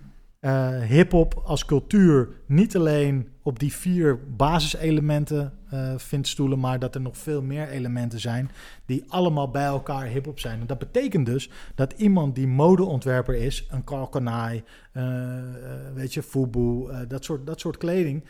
hip-hop 0.88 1.42
als 1.46 1.66
cultuur 1.66 2.30
niet 2.46 2.76
alleen 2.76 3.30
op 3.50 3.60
die 3.60 3.74
vier 3.74 4.20
basiselementen 4.36 5.54
eh 5.70 5.94
vindt 5.98 6.28
stoelen, 6.28 6.60
maar 6.60 6.80
dat 6.80 6.96
er 6.96 7.02
nog 7.02 7.18
veel 7.18 7.42
meer 7.42 7.68
elementen 7.70 8.20
zijn 8.20 8.50
die 8.86 9.04
allemaal 9.08 9.50
bij 9.50 9.66
elkaar 9.66 10.06
hip-hop 10.06 10.40
zijn. 10.40 10.60
En 10.60 10.68
dat 10.68 10.80
betekent 10.80 11.26
dus 11.26 11.50
dat 11.76 11.94
iemand 11.98 12.36
die 12.36 12.48
modeontwerper 12.48 13.36
is, 13.36 13.68
een 13.70 13.84
Kalkanai, 13.84 14.64
eh, 14.92 15.38
eh, 15.38 15.94
weet 15.94 16.14
je, 16.14 16.24
Fubu, 16.24 16.88
dat, 17.08 17.24
soort, 17.24 17.46
dat 17.46 17.60
soort 17.60 17.78
kleding, 17.78 18.26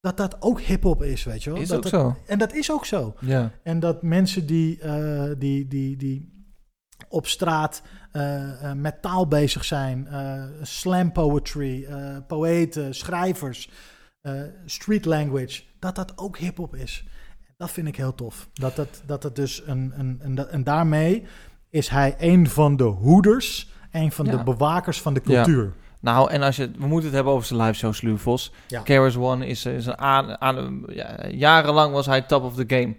dat 0.00 0.16
dat 0.16 0.36
ook 0.42 0.60
hip-hop 0.60 1.02
is, 1.02 1.24
weet 1.24 1.42
je 1.42 1.50
wel. 1.50 1.60
Is 1.60 1.68
dat 1.68 1.76
ook 1.76 1.82
dat- 1.82 1.92
zo. 1.92 2.16
En 2.26 2.38
dat 2.38 2.52
is 2.54 2.72
ook 2.72 2.86
zo. 2.86 3.14
Ja. 3.20 3.50
En 3.62 3.80
dat 3.80 4.02
mensen 4.02 4.46
die, 4.46 4.78
die, 5.38 5.68
die, 5.68 5.96
die 5.96 6.32
op 7.08 7.26
straat 7.26 7.82
eh, 8.12 8.72
met 8.72 9.02
taal 9.02 9.28
bezig 9.28 9.64
zijn, 9.64 10.06
eh, 10.06 10.44
slam 10.62 11.12
poetry, 11.12 11.84
eh, 11.84 12.16
poëten, 12.26 12.94
schrijvers, 12.94 13.70
eh, 14.24 14.32
street 14.66 15.04
language, 15.04 15.62
dat 15.78 15.94
dat 15.94 16.12
ook 16.18 16.38
hip-hop 16.38 16.74
is. 16.74 17.04
Dat 17.56 17.70
vind 17.70 17.86
ik 17.88 17.96
heel 17.96 18.14
tof. 18.14 18.48
Dat 18.52 18.76
dat, 18.76 19.02
dat 19.06 19.22
het 19.22 19.36
dus 19.36 19.62
een, 19.66 19.92
een, 19.96 20.20
een, 20.22 20.48
en 20.48 20.64
daarmee 20.64 21.24
is 21.70 21.88
hij 21.88 22.14
een 22.18 22.48
van 22.48 22.76
de 22.76 22.84
hoeders, 22.84 23.70
een 23.92 24.12
van 24.12 24.24
Ja. 24.24 24.36
de 24.36 24.42
bewakers 24.42 25.00
van 25.00 25.14
de 25.14 25.20
Ja. 25.24 25.34
cultuur. 25.42 25.72
Nou, 26.00 26.30
en 26.30 26.42
als 26.42 26.56
je, 26.56 26.70
we 26.78 26.86
moeten 26.86 27.04
het 27.06 27.14
hebben 27.14 27.32
over 27.32 27.46
zijn 27.46 27.60
live 27.60 27.72
show, 27.74 27.92
Sluw 27.92 28.16
Vos. 28.16 28.52
Ja. 28.68 29.10
One 29.18 29.46
is, 29.46 29.66
is 29.66 29.86
een 29.86 29.98
aan, 29.98 30.40
aan, 30.40 30.82
ja, 30.88 31.26
jarenlang 31.28 31.92
was 31.92 32.06
hij 32.06 32.22
top 32.22 32.42
of 32.42 32.54
the 32.54 32.64
game 32.66 32.96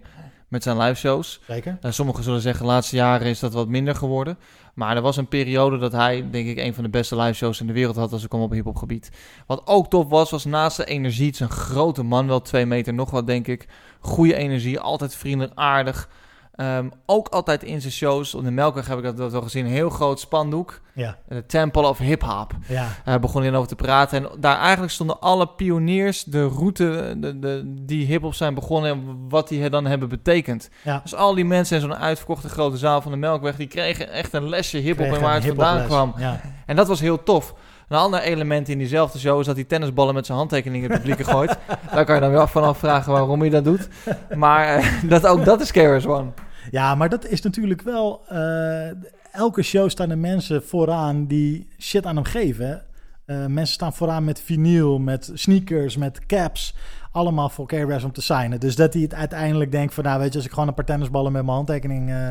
met 0.48 0.62
zijn 0.62 0.78
live 0.78 0.94
shows. 0.94 1.40
Zeker. 1.46 1.78
Eh, 1.80 1.90
sommigen 1.90 2.22
zullen 2.24 2.40
zeggen, 2.40 2.62
de 2.66 2.70
laatste 2.70 2.96
jaren 2.96 3.26
is 3.26 3.38
dat 3.40 3.52
wat 3.52 3.68
minder 3.68 3.94
geworden. 3.94 4.38
Maar 4.76 4.96
er 4.96 5.02
was 5.02 5.16
een 5.16 5.28
periode 5.28 5.78
dat 5.78 5.92
hij, 5.92 6.30
denk 6.30 6.48
ik, 6.48 6.58
een 6.58 6.74
van 6.74 6.84
de 6.84 6.90
beste 6.90 7.16
live 7.16 7.32
shows 7.32 7.60
in 7.60 7.66
de 7.66 7.72
wereld 7.72 7.96
had 7.96 8.12
als 8.12 8.22
ik 8.22 8.28
kwam 8.28 8.42
op 8.42 8.50
hip-hop 8.50 8.76
gebied. 8.76 9.10
Wat 9.46 9.66
ook 9.66 9.90
top 9.90 10.10
was, 10.10 10.30
was 10.30 10.44
naast 10.44 10.76
de 10.76 10.84
energie, 10.84 11.26
het 11.26 11.34
is 11.34 11.40
een 11.40 11.48
grote 11.48 12.02
man, 12.02 12.26
wel 12.26 12.42
twee 12.42 12.66
meter 12.66 12.94
nog 12.94 13.10
wat, 13.10 13.26
denk 13.26 13.46
ik. 13.46 13.68
Goede 14.00 14.34
energie, 14.34 14.80
altijd 14.80 15.14
vriendelijk, 15.14 15.52
aardig. 15.54 16.08
Ehm, 16.56 16.88
ook 17.06 17.28
altijd 17.28 17.62
in 17.62 17.80
zijn 17.80 17.92
shows, 17.92 18.34
op 18.34 18.44
de 18.44 18.50
Melkweg 18.50 18.86
heb 18.86 18.98
ik 18.98 19.16
dat 19.16 19.32
wel 19.32 19.42
gezien, 19.42 19.64
een 19.64 19.70
heel 19.70 19.90
groot 19.90 20.20
spandoek. 20.20 20.80
Ja. 20.92 21.16
De 21.28 21.46
Temple 21.46 21.88
of 21.88 21.98
Hip 21.98 22.22
Hop. 22.22 22.52
Ja. 22.68 22.88
Daar 23.04 23.20
begon 23.20 23.42
hij 23.42 23.54
over 23.54 23.68
te 23.68 23.74
praten. 23.74 24.24
En 24.24 24.40
daar 24.40 24.58
eigenlijk 24.58 24.92
stonden 24.92 25.20
alle 25.20 25.48
pioniers, 25.48 26.24
de 26.24 26.46
route 26.46 27.14
de, 27.18 27.38
de, 27.38 27.62
die 27.64 28.06
hip-hop 28.06 28.34
zijn 28.34 28.54
begonnen 28.54 28.90
en 28.90 29.28
wat 29.28 29.48
die 29.48 29.70
dan 29.70 29.86
hebben 29.86 30.08
betekend. 30.08 30.70
Ja. 30.82 31.00
Dus 31.02 31.14
al 31.14 31.34
die 31.34 31.44
mensen 31.44 31.76
in 31.76 31.82
zo'n 31.82 31.96
uitverkochte 31.96 32.48
grote 32.48 32.76
zaal 32.76 33.00
van 33.00 33.12
de 33.12 33.18
Melkweg, 33.18 33.56
die 33.56 33.66
kregen 33.66 34.10
echt 34.10 34.32
een 34.32 34.48
lesje 34.48 34.78
hip-hop 34.78 35.06
en 35.06 35.20
waar 35.20 35.34
het 35.34 35.44
vandaan 35.44 35.86
kwam. 35.86 36.14
ja. 36.18 36.40
En 36.66 36.76
dat 36.76 36.88
was 36.88 37.00
heel 37.00 37.22
tof. 37.22 37.54
Een 37.88 37.96
ander 37.96 38.20
element 38.20 38.68
in 38.68 38.78
diezelfde 38.78 39.18
show 39.18 39.40
is 39.40 39.46
dat 39.46 39.54
hij 39.56 39.64
tennisballen 39.64 40.14
met 40.14 40.26
zijn 40.26 40.38
handtekeningen 40.38 40.90
het 40.90 41.02
publiek 41.02 41.26
gooit. 41.26 41.58
Daar 41.92 42.04
kan 42.04 42.14
je 42.14 42.20
dan 42.20 42.30
wel 42.30 42.46
van 42.46 42.64
afvragen 42.64 43.12
waarom 43.12 43.40
hij 43.40 43.50
dat 43.50 43.64
doet. 43.64 43.88
Maar 44.36 44.66
eh, 44.66 44.86
dat, 45.12 45.26
ook 45.26 45.44
dat 45.44 45.60
is 45.60 45.70
KRS 45.70 46.06
One. 46.06 46.30
Ja, 46.70 46.94
maar 46.94 47.08
dat 47.08 47.26
is 47.26 47.42
natuurlijk 47.42 47.82
wel. 47.82 48.22
eh, 48.28 48.88
elke 49.32 49.62
show 49.62 49.88
staan 49.90 50.10
er 50.10 50.18
mensen 50.18 50.62
vooraan 50.62 51.26
die 51.26 51.68
shit 51.78 52.06
aan 52.06 52.14
hem 52.14 52.24
geven. 52.24 52.82
Eh, 53.24 53.46
mensen 53.46 53.74
staan 53.74 53.92
vooraan 53.92 54.24
met 54.24 54.40
vinyl, 54.40 54.98
met 54.98 55.30
sneakers, 55.34 55.96
met 55.96 56.26
caps. 56.26 56.74
Allemaal 57.12 57.48
voor 57.48 57.66
KRS 57.66 58.04
om 58.04 58.12
te 58.12 58.22
signen. 58.22 58.60
Dus 58.60 58.76
dat 58.76 58.92
hij 58.92 59.02
het 59.02 59.14
uiteindelijk 59.14 59.70
denkt 59.70 59.94
van... 59.94 60.04
nou 60.04 60.18
weet 60.20 60.30
je, 60.32 60.36
als 60.36 60.46
ik 60.46 60.52
gewoon 60.52 60.68
een 60.68 60.74
paar 60.74 60.84
tennisballen 60.84 61.32
met 61.32 61.42
mijn 61.44 61.54
handtekening 61.56 62.10
eh, 62.10 62.30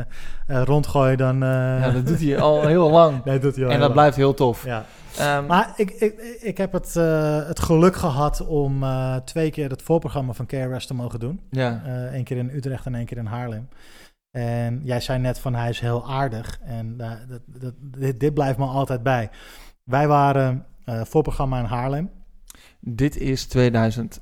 rondgooi... 0.63 1.15
dan... 1.15 1.39
Ja, 1.39 1.91
dat 1.91 2.07
doet 2.07 2.19
hij 2.19 2.39
al 2.47 2.67
heel 2.67 2.89
lang. 2.89 3.23
Nee, 3.23 3.39
doet 3.39 3.55
hij 3.55 3.63
al 3.65 3.69
En 3.71 3.75
dat 3.75 3.83
lang. 3.83 3.93
blijft 3.93 4.15
heel 4.15 4.33
tof. 4.33 4.65
Ja. 4.65 4.85
Ehm, 5.17 5.45
maar 5.45 5.73
ik, 5.75 5.91
ik, 5.91 6.37
ik 6.41 6.57
heb 6.57 6.71
het, 6.73 6.93
het 7.47 7.59
geluk 7.59 7.95
gehad 7.95 8.45
om 8.47 8.83
twee 9.25 9.51
keer 9.51 9.69
het 9.69 9.81
voorprogramma 9.81 10.33
van 10.33 10.45
KRS 10.45 10.85
te 10.85 10.93
mogen 10.93 11.19
doen. 11.19 11.39
Ja. 11.49 11.81
Eén 12.11 12.23
keer 12.23 12.37
in 12.37 12.49
Utrecht 12.53 12.85
en 12.85 12.95
één 12.95 13.05
keer 13.05 13.17
in 13.17 13.25
Haarlem. 13.25 13.67
En 14.35 14.81
jij 14.83 14.99
zei 14.99 15.19
net 15.19 15.39
van 15.39 15.55
hij 15.55 15.69
is 15.69 15.79
heel 15.79 16.09
aardig. 16.09 16.59
En 16.63 16.95
eh, 16.97 17.11
dat, 17.27 17.41
dat, 17.45 17.73
dit, 17.81 18.19
dit 18.19 18.33
blijft 18.33 18.57
me 18.57 18.65
altijd 18.65 19.03
bij. 19.03 19.29
Wij 19.83 20.07
waren 20.07 20.65
eh 20.85 21.03
voorprogramma 21.03 21.59
in 21.59 21.65
Haarlem. 21.65 22.09
Dit 22.79 23.17
is 23.17 23.45
2000. 23.45 24.19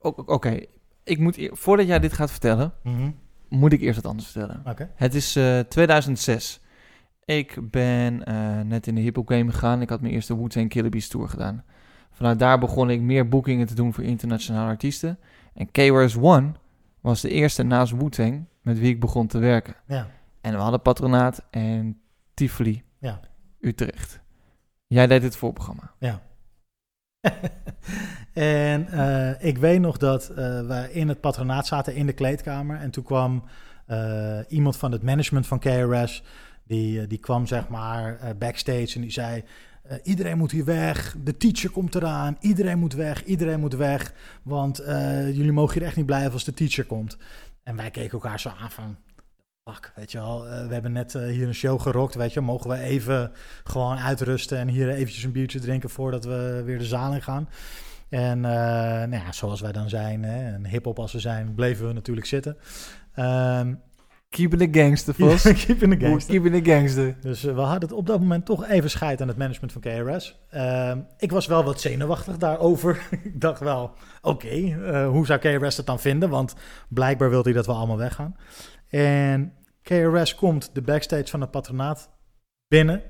O- 0.00 0.22
Oké, 0.26 0.58
ik 1.04 1.18
moet 1.18 1.36
eer- 1.36 1.56
voordat 1.56 1.86
jij 1.86 1.98
dit 1.98 2.12
gaat 2.12 2.30
vertellen, 2.30 2.72
Mhm. 2.82 3.10
moet 3.48 3.72
ik 3.72 3.80
eerst 3.80 4.02
wat 4.02 4.10
anders 4.10 4.30
vertellen. 4.30 4.60
Het 4.94 5.14
is 5.14 5.36
eh, 5.36 5.58
2006. 5.58 6.60
Ik 7.24 7.70
ben 7.70 8.24
eh, 8.24 8.60
net 8.60 8.86
in 8.86 8.94
de 8.94 9.00
hip-hop 9.00 9.28
game 9.28 9.52
gegaan. 9.52 9.80
Ik 9.82 9.88
had 9.88 10.00
mijn 10.00 10.12
eerste 10.14 10.36
Wu-Tang 10.38 10.68
Killer 10.68 11.08
tour 11.08 11.28
gedaan. 11.28 11.64
Vanuit 12.10 12.38
daar 12.38 12.58
begon 12.58 12.90
ik 12.90 13.00
meer 13.00 13.28
boekingen 13.28 13.66
te 13.66 13.74
doen 13.74 13.92
voor 13.92 14.04
internationale 14.04 14.68
artiesten. 14.70 15.18
En 15.54 15.70
KRS 15.70 16.16
One 16.16 16.52
was 17.00 17.20
de 17.20 17.28
eerste 17.30 17.62
naast 17.62 17.92
Wu-Tang 17.92 18.44
met 18.64 18.78
wie 18.78 18.88
ik 18.88 19.00
begon 19.00 19.26
te 19.26 19.38
werken. 19.38 19.74
Ja. 19.86 20.08
En 20.40 20.52
we 20.52 20.58
hadden 20.58 20.82
Patronaat 20.82 21.42
en 21.50 22.00
Tivoli, 22.34 22.82
Ja. 22.98 23.20
Utrecht. 23.60 24.20
Jij 24.86 25.06
deed 25.06 25.22
het 25.22 25.36
voorprogramma. 25.36 25.92
Ja. 25.98 26.22
En 28.34 28.88
eh, 28.88 29.46
ik 29.46 29.58
weet 29.58 29.80
nog 29.80 29.96
dat 29.96 30.28
eh, 30.28 30.36
we 30.36 30.88
in 30.92 31.08
het 31.08 31.20
patronaat 31.20 31.66
zaten 31.66 31.94
in 31.94 32.06
de 32.06 32.12
kleedkamer. 32.12 32.80
En 32.80 32.90
toen 32.90 33.04
kwam 33.04 33.44
eh, 33.86 34.38
iemand 34.48 34.76
van 34.76 34.92
het 34.92 35.02
management 35.02 35.46
van 35.46 35.58
KRS. 35.58 36.22
Die, 36.66 37.06
die 37.06 37.18
kwam 37.18 37.46
zeg 37.46 37.68
maar 37.68 38.18
backstage 38.38 38.94
en 38.94 39.00
die 39.00 39.10
zei... 39.10 39.44
iedereen 40.02 40.38
moet 40.38 40.50
hier 40.50 40.64
weg, 40.64 41.16
de 41.24 41.36
teacher 41.36 41.70
komt 41.70 41.94
eraan, 41.94 42.36
iedereen 42.40 42.78
moet 42.78 42.94
weg, 42.94 43.24
iedereen 43.24 43.60
moet 43.60 43.74
weg. 43.74 44.12
Want 44.42 44.82
jullie 45.32 45.52
mogen 45.52 45.78
hier 45.78 45.86
echt 45.86 45.96
niet 45.96 46.06
blijven 46.06 46.32
als 46.32 46.44
de 46.44 46.54
teacher 46.54 46.84
komt. 46.84 47.16
En 47.64 47.76
wij 47.76 47.90
keken 47.90 48.12
elkaar 48.12 48.40
zo 48.40 48.52
aan 48.60 48.70
van... 48.70 48.96
Fuck, 49.70 49.92
weet 49.94 50.12
je 50.12 50.18
wel, 50.18 50.48
eh, 50.48 50.66
we 50.66 50.72
hebben 50.72 50.92
net 50.92 51.14
eh, 51.14 51.26
hier 51.26 51.46
een 51.46 51.54
show 51.54 51.80
gerokt, 51.80 52.14
weet 52.14 52.32
je. 52.32 52.40
Mogen 52.40 52.70
we 52.70 52.78
even 52.78 53.32
gewoon 53.64 53.98
uitrusten 53.98 54.58
en 54.58 54.68
hier 54.68 54.88
eventjes 54.88 55.24
een 55.24 55.32
biertje 55.32 55.60
drinken 55.60 55.90
voordat 55.90 56.24
we 56.24 56.62
weer 56.64 56.78
de 56.78 56.84
zaal 56.84 57.14
in 57.14 57.22
gaan? 57.22 57.48
En 58.08 58.44
eh, 58.44 58.50
nou 59.08 59.14
ja, 59.24 59.32
zoals 59.32 59.60
wij 59.60 59.72
dan 59.72 59.88
zijn, 59.88 60.22
hè, 60.22 60.52
en 60.52 60.66
hip-hop 60.66 60.98
als 60.98 61.12
we 61.12 61.20
zijn, 61.20 61.54
bleven 61.54 61.86
we 61.86 61.92
natuurlijk 61.92 62.26
zitten. 62.26 62.56
Ehm 63.14 63.74
Keeping 64.34 64.72
the 64.72 64.80
gangster, 64.80 65.14
Vos. 65.14 65.42
keeping 65.42 65.98
the 65.98 66.06
gangster. 66.06 66.32
Keeping 66.32 66.64
the 66.64 66.70
gangster. 66.70 67.16
Dus 67.20 67.44
eh, 67.44 67.54
we 67.54 67.60
hadden 67.60 67.88
het 67.88 67.98
op 67.98 68.06
dat 68.06 68.20
moment 68.20 68.44
toch 68.44 68.68
even 68.68 68.90
scheid 68.90 69.20
aan 69.20 69.28
het 69.28 69.36
management 69.36 69.72
van 69.72 69.80
KRS. 69.80 70.40
Ehm, 70.50 71.00
ik 71.18 71.30
was 71.30 71.46
wel 71.46 71.64
wat 71.64 71.80
zenuwachtig 71.80 72.36
daarover. 72.36 73.08
ik 73.24 73.40
dacht 73.40 73.60
wel, 73.60 73.94
oké, 74.22 74.48
eh, 74.48 75.08
hoe 75.08 75.26
zou 75.26 75.38
KRS 75.38 75.76
het 75.76 75.86
dan 75.86 76.00
vinden? 76.00 76.28
Want 76.28 76.54
blijkbaar 76.88 77.30
wilde 77.30 77.44
hij 77.44 77.52
dat 77.52 77.66
we 77.66 77.72
allemaal 77.72 77.96
weggaan. 77.96 78.36
En 78.88 79.52
KRS 79.82 80.34
komt 80.34 80.74
de 80.74 80.82
backstage 80.82 81.26
van 81.26 81.40
het 81.40 81.50
patronaat 81.50 82.10
binnen. 82.68 83.02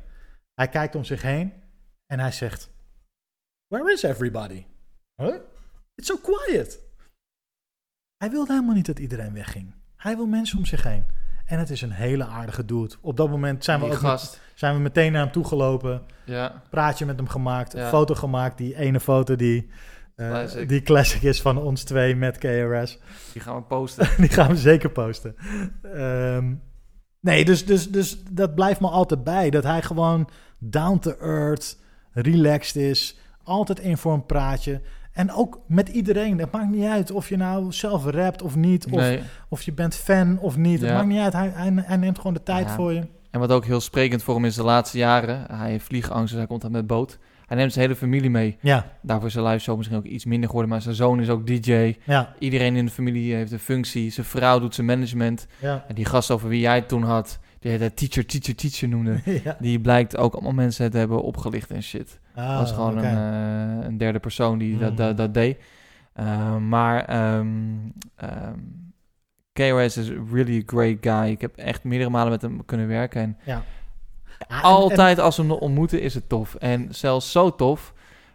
Hij 0.55 0.69
kijkt 0.69 0.95
om 0.95 1.05
zich 1.05 1.23
heen 1.23 1.53
en 2.07 2.19
hij 2.19 2.33
zegt... 2.33 2.71
Where 3.67 3.93
is 3.93 4.03
everybody? 4.03 4.65
Huh? 5.17 5.35
It's 5.95 6.07
so 6.09 6.17
quiet. 6.17 6.81
Hij 8.17 8.31
wilde 8.31 8.53
helemaal 8.53 8.75
niet 8.75 8.87
dat 8.87 8.99
iedereen 8.99 9.33
wegging. 9.33 9.75
Hij 10.05 10.17
wil 10.17 10.27
mensen 10.27 10.59
om 10.59 10.65
zich 10.65 10.83
heen. 10.83 11.05
En 11.47 11.59
het 11.59 11.71
is 11.71 11.83
een 11.83 11.91
hele 11.91 12.25
aardige 12.27 12.65
dude. 12.65 12.95
Op 13.01 13.17
dat 13.17 13.31
moment 13.31 13.65
zijn 13.65 13.81
we, 13.81 13.87
ook 13.87 14.03
met- 14.03 14.41
zijn 14.55 14.75
we 14.75 14.81
meteen 14.81 15.13
naar 15.13 15.23
hem 15.23 15.33
toe 15.33 15.45
gelopen. 15.45 16.03
Ja. 16.25 16.63
Praatje 16.71 17.07
met 17.07 17.17
hem 17.17 17.29
gemaakt. 17.29 17.73
Ja. 17.73 17.89
foto 17.89 18.15
gemaakt. 18.15 18.59
Die 18.59 18.77
ene 18.77 19.01
foto 19.01 19.37
die, 19.37 19.71
Classic. 20.17 20.69
die 20.69 20.83
classic 20.83 21.23
is 21.23 21.41
van 21.41 21.59
ons 21.59 21.85
twee 21.85 22.17
met 22.17 22.39
KRS. 22.39 22.99
Die 23.33 23.43
gaan 23.43 23.57
we 23.57 23.63
posten. 23.63 24.09
die 24.25 24.29
gaan 24.29 24.49
we 24.49 24.57
zeker 24.57 24.91
posten. 24.91 25.35
Ehm, 25.95 26.55
nee, 27.21 27.45
dus, 27.45 27.67
dus, 27.67 27.91
dus 27.91 28.23
dat 28.31 28.55
blijft 28.55 28.81
me 28.81 28.89
altijd 28.89 29.25
bij. 29.25 29.51
Dat 29.51 29.65
hij 29.65 29.83
gewoon 29.83 30.29
down 30.59 30.99
to 30.99 31.11
earth, 31.21 31.79
relaxed 32.13 32.77
is. 32.77 33.19
Altijd 33.43 33.79
in 33.81 33.97
voor 33.97 34.13
een 34.13 34.27
praatje. 34.27 34.81
En 35.15 35.33
ook 35.33 35.61
met 35.67 35.89
iedereen. 35.89 36.39
Het 36.39 36.51
maakt 36.53 36.71
niet 36.71 36.85
uit 36.85 37.11
of 37.11 37.29
je 37.29 37.37
nou 37.37 37.73
zelf 37.73 38.05
rapt 38.05 38.43
of 38.43 38.57
niet. 38.57 38.85
Of, 38.87 39.01
Nee. 39.01 39.21
of 39.49 39.63
je 39.63 39.73
bent 39.73 39.95
fan 39.95 40.39
of 40.39 40.57
niet. 40.57 40.81
Het 40.81 40.89
Ja. 40.89 40.95
maakt 40.97 41.09
niet 41.09 41.19
uit. 41.21 41.33
Hij, 41.33 41.51
hij, 41.55 41.73
hij 41.77 41.97
neemt 41.97 42.17
gewoon 42.17 42.35
de 42.35 42.43
tijd 42.43 42.67
Ja. 42.69 42.75
voor 42.75 42.93
je. 42.93 43.03
En 43.31 43.41
wat 43.41 43.53
ook 43.53 43.65
heel 43.65 43.81
sprekend 43.81 44.23
voor 44.23 44.35
hem 44.35 44.45
is 44.45 44.55
de 44.55 44.63
laatste 44.63 44.99
jaren. 44.99 45.45
Hij 45.53 45.71
heeft 45.71 45.85
vliegangst, 45.85 46.29
dus 46.29 46.39
hij 46.39 46.47
komt 46.47 46.63
dan 46.63 46.71
met 46.71 46.87
boot. 46.87 47.19
Hij 47.47 47.57
neemt 47.57 47.73
zijn 47.73 47.85
hele 47.85 47.97
familie 47.99 48.31
mee. 48.31 48.57
Ja. 48.61 48.87
Daarvoor 49.03 49.27
is 49.27 49.33
zijn 49.33 49.45
live 49.47 49.59
show 49.59 49.77
misschien 49.77 49.99
ook 49.99 50.05
iets 50.05 50.25
minder 50.25 50.47
geworden. 50.47 50.71
Maar 50.73 50.83
zijn 50.83 50.95
zoon 50.95 51.21
is 51.21 51.29
ook 51.29 51.47
DJ. 51.47 51.97
Ja. 52.05 52.35
Iedereen 52.39 52.77
in 52.77 52.85
de 52.87 52.91
familie 52.93 53.35
heeft 53.35 53.53
een 53.53 53.59
functie. 53.59 54.11
Zijn 54.11 54.27
vrouw 54.27 54.59
doet 54.59 54.75
zijn 54.75 54.87
management. 54.87 55.47
Ja. 55.61 55.85
En 55.89 55.95
die 55.95 56.05
gast 56.05 56.31
over 56.31 56.49
wie 56.49 56.61
jij 56.61 56.75
het 56.75 56.89
toen 56.89 57.03
had, 57.03 57.39
die 57.71 57.79
hij 57.79 57.91
teacher, 57.91 58.27
teacher, 58.27 58.55
teacher 58.55 58.89
noemde. 58.89 59.21
Ja. 59.45 59.57
Die 59.61 59.81
blijkt 59.81 60.17
ook 60.17 60.33
allemaal 60.35 60.53
mensen 60.53 60.91
te 60.91 60.99
hebben 60.99 61.23
opgelicht 61.23 61.71
en 61.71 61.83
shit. 61.83 62.21
Ah, 62.35 62.49
dat 62.49 62.59
was 62.59 62.73
gewoon 62.73 62.97
een, 62.99 63.05
eh, 63.81 63.87
een 63.87 63.99
derde 63.99 64.19
persoon 64.19 64.59
die 64.59 64.79
dat, 64.79 64.91
Mm. 64.91 64.97
dat, 64.97 65.17
dat 65.17 65.35
deed. 65.35 65.59
Uh, 66.21 66.57
maar 66.57 67.05
ehm 67.05 67.47
ehm, 68.17 68.59
KRS 69.53 69.97
is 69.97 70.11
really 70.33 70.59
a 70.59 70.63
great 70.67 70.97
guy. 71.01 71.31
Ik 71.31 71.41
heb 71.41 71.57
echt 71.57 71.85
meerdere 71.85 72.11
malen 72.11 72.31
met 72.31 72.43
hem 72.43 72.65
kunnen 72.65 72.89
werken. 72.89 73.21
En 73.23 73.37
Ja. 73.45 73.63
Ah, 74.49 74.57
en- 74.59 74.63
altijd 74.63 75.19
als 75.19 75.37
we 75.37 75.43
hem 75.43 75.51
ontmoeten 75.53 76.01
is 76.01 76.15
het 76.15 76.29
tof. 76.29 76.55
En 76.55 76.87
zelfs 76.91 77.33
zo 77.33 77.55
tof 77.55 77.94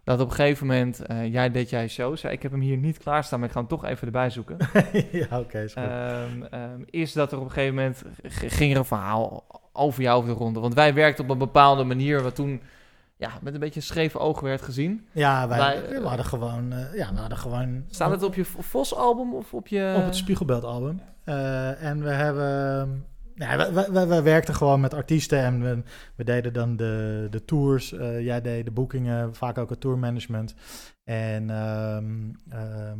dat 0.10 0.20
op 0.20 0.30
een 0.30 0.36
gegeven 0.36 0.68
moment, 0.68 1.00
eh, 1.06 1.34
jij 1.34 1.52
deed 1.52 1.70
jij 1.70 1.88
shows. 1.88 2.24
Ik 2.24 2.42
heb 2.42 2.52
hem 2.52 2.62
hier 2.62 2.78
niet 2.78 2.98
klaarstaan, 2.98 3.40
maar 3.40 3.48
ik 3.48 3.54
ga 3.54 3.60
hem 3.60 3.70
toch 3.70 3.86
even 3.86 4.06
erbij 4.06 4.30
zoeken. 4.30 4.58
ja, 5.12 5.40
oké. 5.40 5.60
is 5.60 5.74
goed. 5.74 5.84
Ehm, 5.84 6.82
is 6.86 7.14
dat 7.14 7.32
er 7.32 7.38
op 7.38 7.44
een 7.44 7.52
gegeven 7.52 7.76
moment 7.76 8.04
ging 8.24 8.72
er 8.72 8.78
een 8.78 8.86
verhaal 8.86 9.46
over 9.74 10.02
jou 10.02 10.18
over 10.18 10.30
de 10.34 10.40
ronde. 10.40 10.60
Want 10.60 10.74
wij 10.74 10.94
werkten 10.94 11.24
op 11.24 11.30
een 11.30 11.38
bepaalde 11.38 11.84
manier, 11.84 12.22
wat 12.22 12.36
toen 12.36 12.62
ja, 13.18 13.30
met 13.42 13.54
een 13.54 13.60
beetje 13.60 13.80
een 13.80 13.86
scheef 13.86 14.16
oog 14.16 14.40
werd 14.40 14.62
gezien. 14.62 15.08
Ja, 15.12 15.48
wij, 15.48 15.58
Wij- 15.58 16.02
we 16.02 16.08
hadden 16.08 16.26
gewoon... 16.26 16.72
eh, 16.74 16.96
ja, 16.96 17.14
we 17.14 17.20
hadden 17.20 17.38
gewoon... 17.38 17.84
Staat 17.90 18.12
het 18.12 18.24
op 18.24 18.36
je 18.36 18.46
Vos-album 18.46 19.34
of 19.34 19.54
op 19.54 19.68
je... 19.68 19.94
Op 19.98 20.06
het 20.06 20.16
Spiegelbeeld-album. 20.16 21.02
Eh, 21.24 21.84
en 21.84 22.04
we 22.04 22.10
hebben... 22.10 23.06
Ja, 23.40 23.58
we, 23.58 23.74
we, 23.74 23.92
we, 23.92 24.06
we 24.06 24.22
werkten 24.22 24.56
gewoon 24.56 24.80
met 24.80 24.94
artiesten 24.94 25.40
en 25.40 25.62
we, 25.64 25.82
we 26.16 26.24
deden 26.24 26.54
dan 26.54 26.76
de, 26.76 27.28
de 27.30 27.46
tours. 27.46 27.94
Eh, 27.94 28.22
jij 28.22 28.42
deed 28.42 28.66
de 28.66 28.72
boekingen, 28.72 29.36
vaak 29.36 29.58
ook 29.58 29.70
het 29.70 29.82
tourmanagement. 29.82 30.56
En 31.04 31.50
ehm, 31.50 32.06
ehm, 32.50 33.00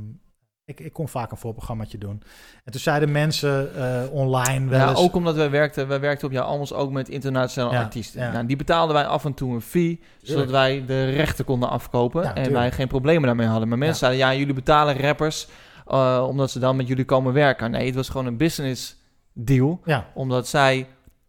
ik, 0.66 0.80
ik 0.80 0.94
kon 0.94 1.08
vaak 1.08 1.32
een 1.32 1.38
voorprogrammaatje 1.38 1.98
doen. 1.98 2.22
En 2.64 2.72
toen 2.72 2.82
zeiden 2.82 3.12
mensen 3.12 3.76
eh, 3.76 4.12
online 4.12 4.70
wel 4.70 4.80
Ja, 4.80 4.90
eens... 4.90 5.00
ook 5.00 5.16
omdat 5.16 5.36
wij 5.36 5.50
werkten, 5.50 5.88
wij 5.88 6.00
werkten 6.00 6.28
op 6.28 6.34
jouw 6.34 6.44
albums 6.46 6.74
ook 6.74 6.92
met 6.92 7.10
internationale 7.10 7.74
Ja, 7.74 7.82
artiesten. 7.82 8.22
ja. 8.22 8.32
Nou, 8.32 8.46
die 8.46 8.56
betaalden 8.56 8.96
wij 8.96 9.06
af 9.06 9.26
en 9.26 9.34
toe 9.34 9.54
een 9.54 9.62
fee, 9.62 10.02
zodat 10.22 10.50
wij 10.50 10.84
de 10.86 11.10
rechten 11.10 11.46
konden 11.46 11.70
afkopen. 11.70 12.22
Ja, 12.22 12.28
en 12.28 12.34
tuurlijk. 12.36 12.56
wij 12.56 12.72
geen 12.72 12.88
problemen 12.88 13.24
daarmee 13.24 13.48
hadden. 13.48 13.68
Maar 13.68 13.78
mensen 13.78 14.00
zeiden, 14.00 14.20
ja, 14.20 14.34
jullie 14.36 14.54
betalen 14.54 14.98
rappers 15.00 15.48
eh, 15.88 16.26
omdat 16.28 16.52
ze 16.52 16.60
dan 16.60 16.76
met 16.76 16.88
jullie 16.88 17.06
komen 17.06 17.34
werken. 17.34 17.72
Nee, 17.72 17.86
het 17.86 17.96
was 17.96 18.10
gewoon 18.10 18.26
een 18.26 18.38
business 18.38 18.98
deal. 19.34 19.82
Ja. 19.86 20.06
Omdat 20.14 20.48
zij 20.48 20.88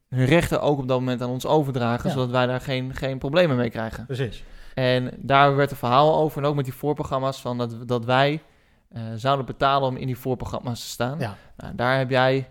hun 0.08 0.24
rechten 0.24 0.60
ook 0.62 0.78
op 0.78 0.88
dat 0.88 0.98
moment 0.98 1.22
aan 1.22 1.28
ons 1.30 1.46
overdragen, 1.46 2.08
Ja. 2.08 2.14
zodat 2.14 2.30
wij 2.30 2.46
daar 2.46 2.60
geen, 2.60 2.94
geen 2.94 3.18
problemen 3.18 3.56
mee 3.56 3.70
krijgen. 3.70 4.06
Precies. 4.06 4.44
En 4.74 5.10
daar 5.16 5.56
werd 5.56 5.70
een 5.70 5.76
verhaal 5.76 6.16
over, 6.16 6.42
en 6.42 6.48
ook 6.48 6.54
met 6.54 6.64
die 6.64 6.74
voorprogramma's, 6.74 7.40
van 7.40 7.58
dat, 7.58 7.88
dat 7.88 8.04
wij 8.04 8.42
eh, 8.88 9.02
zouden 9.16 9.46
betalen 9.46 9.88
om 9.88 9.96
in 9.96 10.06
die 10.06 10.18
voorprogramma's 10.18 10.80
te 10.80 10.88
staan. 10.88 11.18
Ja. 11.18 11.36
Nou, 11.56 11.74
daar 11.74 11.98
heb 11.98 12.10
jij 12.10 12.48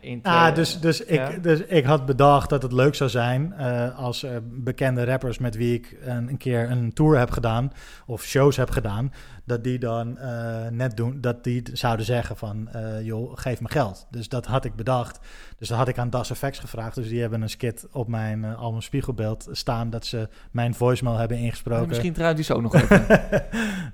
in... 0.00 0.22
Ah, 0.22 0.54
dus, 0.54 0.80
dus, 0.80 1.04
ik, 1.04 1.42
dus 1.42 1.60
ik 1.60 1.84
had 1.84 2.06
bedacht 2.06 2.50
dat 2.50 2.62
het 2.62 2.72
leuk 2.72 2.94
zou 2.94 3.10
zijn 3.10 3.52
eh, 3.52 3.98
als 3.98 4.26
bekende 4.42 5.04
rappers 5.04 5.38
met 5.38 5.56
wie 5.56 5.74
ik 5.74 5.96
een, 6.02 6.28
een 6.28 6.36
keer 6.36 6.70
een 6.70 6.92
tour 6.92 7.18
heb 7.18 7.30
gedaan 7.30 7.72
of 8.06 8.22
shows 8.24 8.56
heb 8.56 8.70
gedaan, 8.70 9.12
dat 9.44 9.64
die 9.64 9.78
dan 9.78 10.18
eh, 10.18 10.68
net 10.70 10.96
doen, 10.96 11.20
dat 11.20 11.44
die 11.44 11.62
zouden 11.72 12.06
zeggen 12.06 12.36
van, 12.36 12.68
joh, 13.02 13.32
geef 13.34 13.60
me 13.60 13.68
geld. 13.68 14.06
Dus 14.10 14.28
dat 14.28 14.46
had 14.46 14.64
ik 14.64 14.74
bedacht. 14.74 15.18
Dus 15.58 15.68
dat 15.68 15.78
had 15.78 15.88
ik 15.88 15.98
aan 15.98 16.10
Das 16.10 16.30
Effects 16.30 16.58
gevraagd. 16.58 16.94
Dus 16.94 17.08
die 17.08 17.20
hebben 17.20 17.42
een 17.42 17.50
skit 17.50 17.86
op 17.92 18.08
mijn 18.08 18.44
album 18.44 18.80
Spiegelbeeld 18.80 19.48
staan 19.50 19.90
dat 19.90 20.06
ze 20.06 20.28
mijn 20.50 20.74
voicemail 20.74 21.16
hebben 21.16 21.38
ingesproken. 21.38 21.82
Ja, 21.82 21.88
misschien 21.88 22.12
draait 22.12 22.36
die 22.36 22.44
zo 22.44 22.54
ook 22.54 22.62
nog 22.62 22.74
even. 22.74 23.06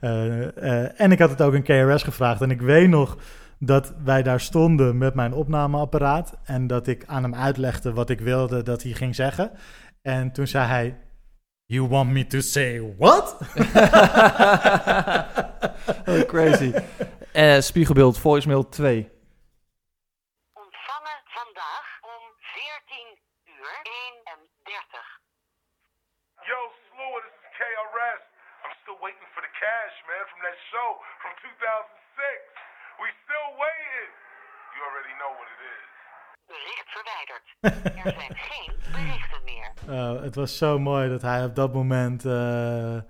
En 0.96 1.12
ik 1.12 1.18
had 1.18 1.30
het 1.30 1.42
ook 1.42 1.54
een 1.54 1.62
KRS 1.62 2.02
gevraagd. 2.02 2.40
En 2.40 2.50
ik 2.50 2.60
weet 2.60 2.88
nog 2.88 3.16
dat 3.58 3.94
wij 4.04 4.22
daar 4.22 4.40
stonden 4.40 4.98
met 4.98 5.14
mijn 5.14 5.32
opnameapparaat. 5.32 6.38
En 6.44 6.66
dat 6.66 6.86
ik 6.86 7.04
aan 7.06 7.22
hem 7.22 7.34
uitlegde 7.34 7.92
wat 7.92 8.10
ik 8.10 8.20
wilde 8.20 8.62
dat 8.62 8.82
hij 8.82 8.92
ging 8.92 9.14
zeggen. 9.14 9.50
En 10.02 10.32
toen 10.32 10.46
zei 10.46 10.66
hij... 10.66 11.00
You 11.68 11.82
want 11.88 12.10
me 12.14 12.26
to 12.26 12.40
say 12.40 12.78
what? 12.98 13.26
oh, 16.10 16.22
crazy. 16.32 16.70
Eh, 17.32 17.60
spiegelbeeld, 17.60 18.18
voicemail 18.18 18.68
2. 18.68 19.10
Ontvangen 20.64 21.18
vandaag 21.38 21.86
om 22.12 22.22
14 22.38 23.18
uur 23.52 23.70
31. 23.82 25.20
Yo, 26.50 26.58
Slew, 26.86 27.12
this 27.26 27.34
is 27.42 27.48
KRS. 27.58 28.22
I'm 28.64 28.74
still 28.82 28.98
waiting 29.04 29.28
for 29.34 29.42
the 29.46 29.52
cash, 29.62 29.94
man, 30.08 30.24
from 30.30 30.40
that 30.46 30.58
show 30.70 30.88
from 31.22 31.32
2006. 31.42 32.56
We 33.02 33.08
still 33.26 33.50
waiting. 33.60 34.12
You 34.72 34.80
already 34.88 35.05
know 35.20 35.32
what 35.38 35.48
it 35.54 35.60
is. 35.72 35.82
Bericht 36.46 36.88
verwijderd. 36.96 37.46
Er 38.04 38.14
zijn 38.18 38.36
geen 38.50 38.72
berichten 38.92 39.44
meer. 39.44 39.70
Eh, 39.88 40.22
het 40.22 40.34
was 40.34 40.58
zo 40.58 40.78
mooi 40.78 41.08
dat 41.08 41.22
hij 41.22 41.44
op 41.44 41.54
dat 41.54 41.72
moment 41.72 42.24
eh, 42.24 42.96
eh, 42.96 43.02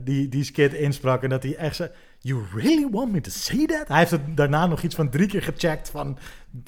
die, 0.00 0.28
die 0.28 0.44
skit 0.44 0.72
insprak. 0.72 1.22
En 1.22 1.28
dat 1.28 1.42
hij 1.42 1.56
echt 1.56 1.76
zei... 1.76 1.90
You 2.26 2.42
really 2.54 2.88
want 2.90 3.12
me 3.12 3.20
to 3.20 3.30
say 3.30 3.66
that? 3.66 3.88
Hij 3.88 3.98
heeft 3.98 4.10
het 4.10 4.36
daarna 4.36 4.66
nog 4.66 4.82
iets 4.82 4.94
van 4.94 5.10
drie 5.10 5.26
keer 5.26 5.42
gecheckt 5.42 5.90
van... 5.90 6.18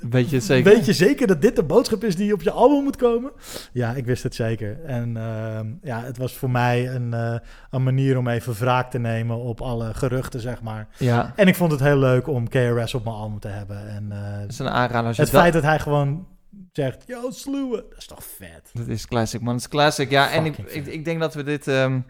Weet 0.08 0.30
je 0.30 0.40
zeker? 0.40 0.72
Weet 0.72 0.86
je 0.86 0.92
zeker 0.92 1.26
dat 1.26 1.42
dit 1.42 1.56
de 1.56 1.62
boodschap 1.62 2.04
is 2.04 2.16
die 2.16 2.32
op 2.32 2.42
je 2.42 2.50
album 2.50 2.82
moet 2.82 2.96
komen? 2.96 3.32
Ja, 3.72 3.92
ik 3.94 4.04
wist 4.04 4.22
het 4.22 4.34
zeker. 4.34 4.84
En 4.84 5.16
ehm, 5.16 5.66
ja, 5.82 6.02
het 6.02 6.16
was 6.16 6.32
voor 6.32 6.50
mij 6.50 6.88
een, 6.94 7.14
eh, 7.14 7.34
een 7.70 7.82
manier 7.82 8.18
om 8.18 8.28
even 8.28 8.54
wraak 8.54 8.90
te 8.90 8.98
nemen 8.98 9.36
op 9.36 9.60
alle 9.60 9.94
geruchten, 9.94 10.40
zeg 10.40 10.62
maar. 10.62 10.88
Ja. 10.98 11.32
En 11.36 11.48
ik 11.48 11.54
vond 11.54 11.70
het 11.70 11.80
heel 11.80 11.98
leuk 11.98 12.26
om 12.26 12.48
KRS 12.48 12.94
op 12.94 13.04
mijn 13.04 13.16
album 13.16 13.38
te 13.40 13.48
hebben. 13.48 13.88
En, 13.88 14.12
eh, 14.12 14.40
Dat 14.40 14.50
is 14.50 14.58
een 14.58 14.68
aanrader 14.68 15.06
als 15.06 15.16
je 15.16 15.22
het 15.22 15.30
feit 15.30 15.52
dat 15.52 15.62
hij 15.62 15.78
gewoon 15.78 16.26
zegt, 16.72 17.04
yo, 17.06 17.30
sluwen, 17.30 17.84
dat 17.88 17.98
is 17.98 18.06
toch 18.06 18.24
vet. 18.24 18.70
Dat 18.72 18.88
is 18.88 19.06
classic, 19.06 19.40
man. 19.40 19.52
Dat 19.52 19.62
is 19.62 19.68
classic. 19.68 20.10
Ja, 20.10 20.30
en 20.30 20.44
ik, 20.44 20.58
ik, 20.58 20.86
ik 20.86 21.04
denk 21.04 21.20
dat 21.20 21.34
we 21.34 21.42
dit... 21.42 21.68
ehm, 21.68 22.00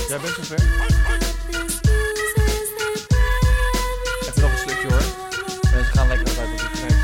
Jij 0.07 0.19
bent 0.19 0.33
zover? 0.35 0.59
Even 4.21 4.41
nog 4.41 4.51
een 4.51 4.57
stukje 4.57 4.87
hoor. 4.87 5.03
Mensen 5.73 5.93
gaan 5.93 6.07
lekker 6.07 6.39
uit 6.39 6.51
op 6.51 6.57
de 6.57 6.69
tracks. 6.77 6.95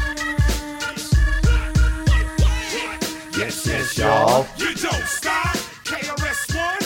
Yes, 3.38 3.64
yes, 3.64 3.92
y'all. 3.96 4.46
You 4.56 4.74
don't 4.74 5.08
stop. 5.08 5.52
KRS-One, 5.84 6.78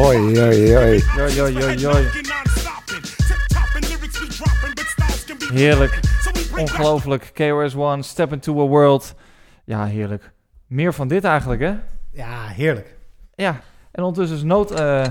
style 0.00 0.20
of 0.20 0.30
Oi, 0.30 0.40
oi, 0.40 0.76
oi. 0.76 1.02
Joi, 1.16 1.34
joi, 1.34 1.52
joi, 1.52 1.76
joi. 1.76 2.06
Heerlijk. 5.52 6.00
Ongelooflijk. 6.56 7.30
KRS-One, 7.34 8.02
Step 8.02 8.32
Into 8.32 8.60
a 8.60 8.66
World. 8.66 9.14
Ja, 9.64 9.84
heerlijk. 9.84 10.32
Meer 10.66 10.94
van 10.94 11.08
dit 11.08 11.24
eigenlijk, 11.24 11.60
hè? 11.60 11.74
Ja, 12.12 12.46
heerlijk. 12.46 12.94
Ja, 13.34 13.60
en 13.92 14.02
ondertussen 14.02 14.36
is 14.36 14.42
Noot 14.42 14.70
eh, 14.70 15.06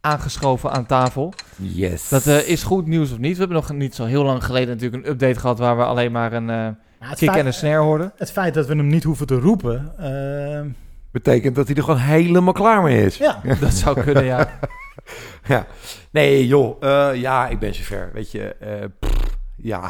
aangeschoven 0.00 0.70
aan 0.70 0.86
tafel. 0.86 1.32
Yes. 1.56 2.08
Dat 2.08 2.26
eh, 2.26 2.48
is 2.48 2.62
goed 2.62 2.86
nieuws 2.86 3.12
of 3.12 3.18
niet. 3.18 3.32
We 3.32 3.38
hebben 3.38 3.56
nog 3.56 3.72
niet 3.72 3.94
zo 3.94 4.04
heel 4.04 4.24
lang 4.24 4.44
geleden 4.44 4.68
natuurlijk 4.68 5.04
een 5.04 5.10
update 5.10 5.40
gehad... 5.40 5.58
waar 5.58 5.76
we 5.76 5.84
alleen 5.84 6.12
maar 6.12 6.32
een 6.32 6.50
eh, 6.50 6.68
het 6.98 7.18
kick 7.18 7.28
feit- 7.28 7.40
en 7.40 7.46
een 7.46 7.54
snare 7.54 7.82
hoorden. 7.82 8.12
Het 8.16 8.32
feit 8.32 8.54
dat 8.54 8.66
we 8.66 8.74
hem 8.74 8.86
niet 8.86 9.04
hoeven 9.04 9.26
te 9.26 9.38
roepen. 9.38 9.92
Betekent 11.12 11.54
dat 11.54 11.66
hij 11.66 11.76
er 11.76 11.82
gewoon 11.82 11.98
helemaal 12.00 12.52
klaar 12.52 12.82
mee 12.82 13.04
is. 13.04 13.16
Ja. 13.16 13.40
Dat 13.60 13.72
zou 13.72 14.02
kunnen, 14.02 14.24
ja. 14.24 14.48
ja. 15.44 15.66
Nee, 16.10 16.46
joh. 16.46 16.76
eh, 16.80 17.14
ja, 17.20 17.48
ik 17.48 17.58
ben 17.58 17.74
zover. 17.74 18.10
Weet 18.12 18.30
je, 18.30 18.54
eh, 18.54 18.84
pff, 19.00 19.36
ja, 19.56 19.86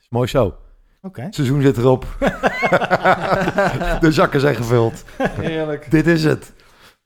is 0.00 0.06
mooi 0.10 0.28
zo. 0.28 0.56
Oké. 1.02 1.22
Het 1.22 1.34
seizoen 1.34 1.62
zit 1.62 1.76
erop. 1.76 2.06
De 4.00 4.08
zakken 4.12 4.40
zijn 4.40 4.54
gevuld. 4.54 5.04
Heerlijk. 5.22 5.90
Dit 5.90 6.06
is 6.06 6.24
het. 6.24 6.52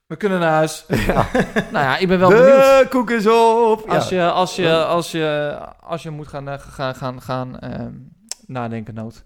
We 0.07 0.17
kunnen 0.17 0.41
naar 0.41 0.53
huis. 0.53 0.85
Ja. 0.89 1.27
nou 1.73 1.85
ja, 1.85 1.97
ik 1.99 2.09
ben 2.09 2.19
wel 2.19 2.29
De 2.29 2.35
benieuwd. 2.35 2.89
koek 2.89 3.11
is 3.11 3.27
op. 3.27 3.85
Als, 3.89 4.09
Ja. 4.09 4.25
je, 4.25 4.31
als, 4.31 4.57
je, 4.57 4.85
als, 4.85 5.11
je, 5.13 5.59
als 5.81 6.03
je 6.03 6.11
moet 6.11 6.29
gaan, 6.29 6.49
eh, 6.49 6.59
gaan, 6.59 6.95
gaan, 6.95 7.23
gaan 7.23 7.59
ehm, 7.59 7.93
nadenken, 8.47 8.95
Noot. 8.95 9.25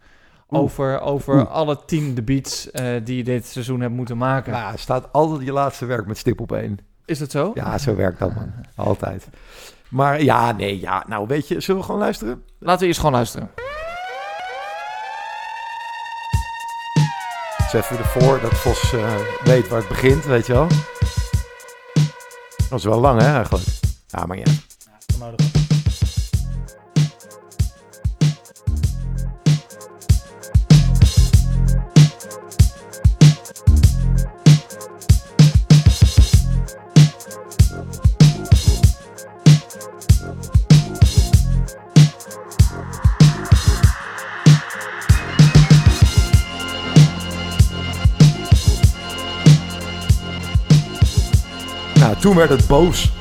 Oeh. 0.52 0.62
Over, 0.62 1.00
over 1.00 1.34
Oeh. 1.34 1.50
alle 1.50 1.78
tien 1.86 2.14
debuts 2.14 2.70
eh 2.70 2.84
die 3.04 3.16
je 3.16 3.24
dit 3.24 3.46
seizoen 3.46 3.80
hebt 3.80 3.94
moeten 3.94 4.16
maken. 4.16 4.52
Ja, 4.52 4.76
staat 4.76 5.12
altijd 5.12 5.42
je 5.42 5.52
laatste 5.52 5.86
werk 5.86 6.06
met 6.06 6.18
stip 6.18 6.40
op 6.40 6.52
één. 6.52 6.78
Is 7.04 7.18
dat 7.18 7.30
zo? 7.30 7.50
Ja, 7.54 7.78
zo 7.78 7.94
werkt 7.96 8.18
dat, 8.18 8.34
man. 8.34 8.52
Altijd. 8.76 9.28
Maar 9.88 10.22
ja, 10.22 10.52
nee, 10.52 10.80
ja. 10.80 11.04
Nou, 11.08 11.26
weet 11.26 11.48
je, 11.48 11.60
zullen 11.60 11.80
we 11.80 11.86
gewoon 11.86 12.00
luisteren? 12.00 12.42
Laten 12.58 12.80
we 12.80 12.86
eerst 12.86 12.98
gewoon 12.98 13.14
luisteren. 13.14 13.50
Dus 17.58 17.72
even 17.72 17.98
ervoor 17.98 18.40
dat 18.40 18.54
Vos 18.54 18.92
eh, 18.92 19.14
weet 19.44 19.68
waar 19.68 19.78
het 19.78 19.88
begint, 19.88 20.24
weet 20.24 20.46
je 20.46 20.52
wel. 20.52 20.66
Dat 22.68 22.78
is 22.78 22.84
wel 22.84 23.00
lang, 23.00 23.20
hè, 23.20 23.34
eigenlijk. 23.34 23.64
Ja, 24.06 24.26
maar 24.26 24.38
ja. 24.38 24.44
Nou, 25.18 25.34
toen 52.22 52.36
werd 52.36 52.50
het 52.50 52.66
boos. 52.66 53.12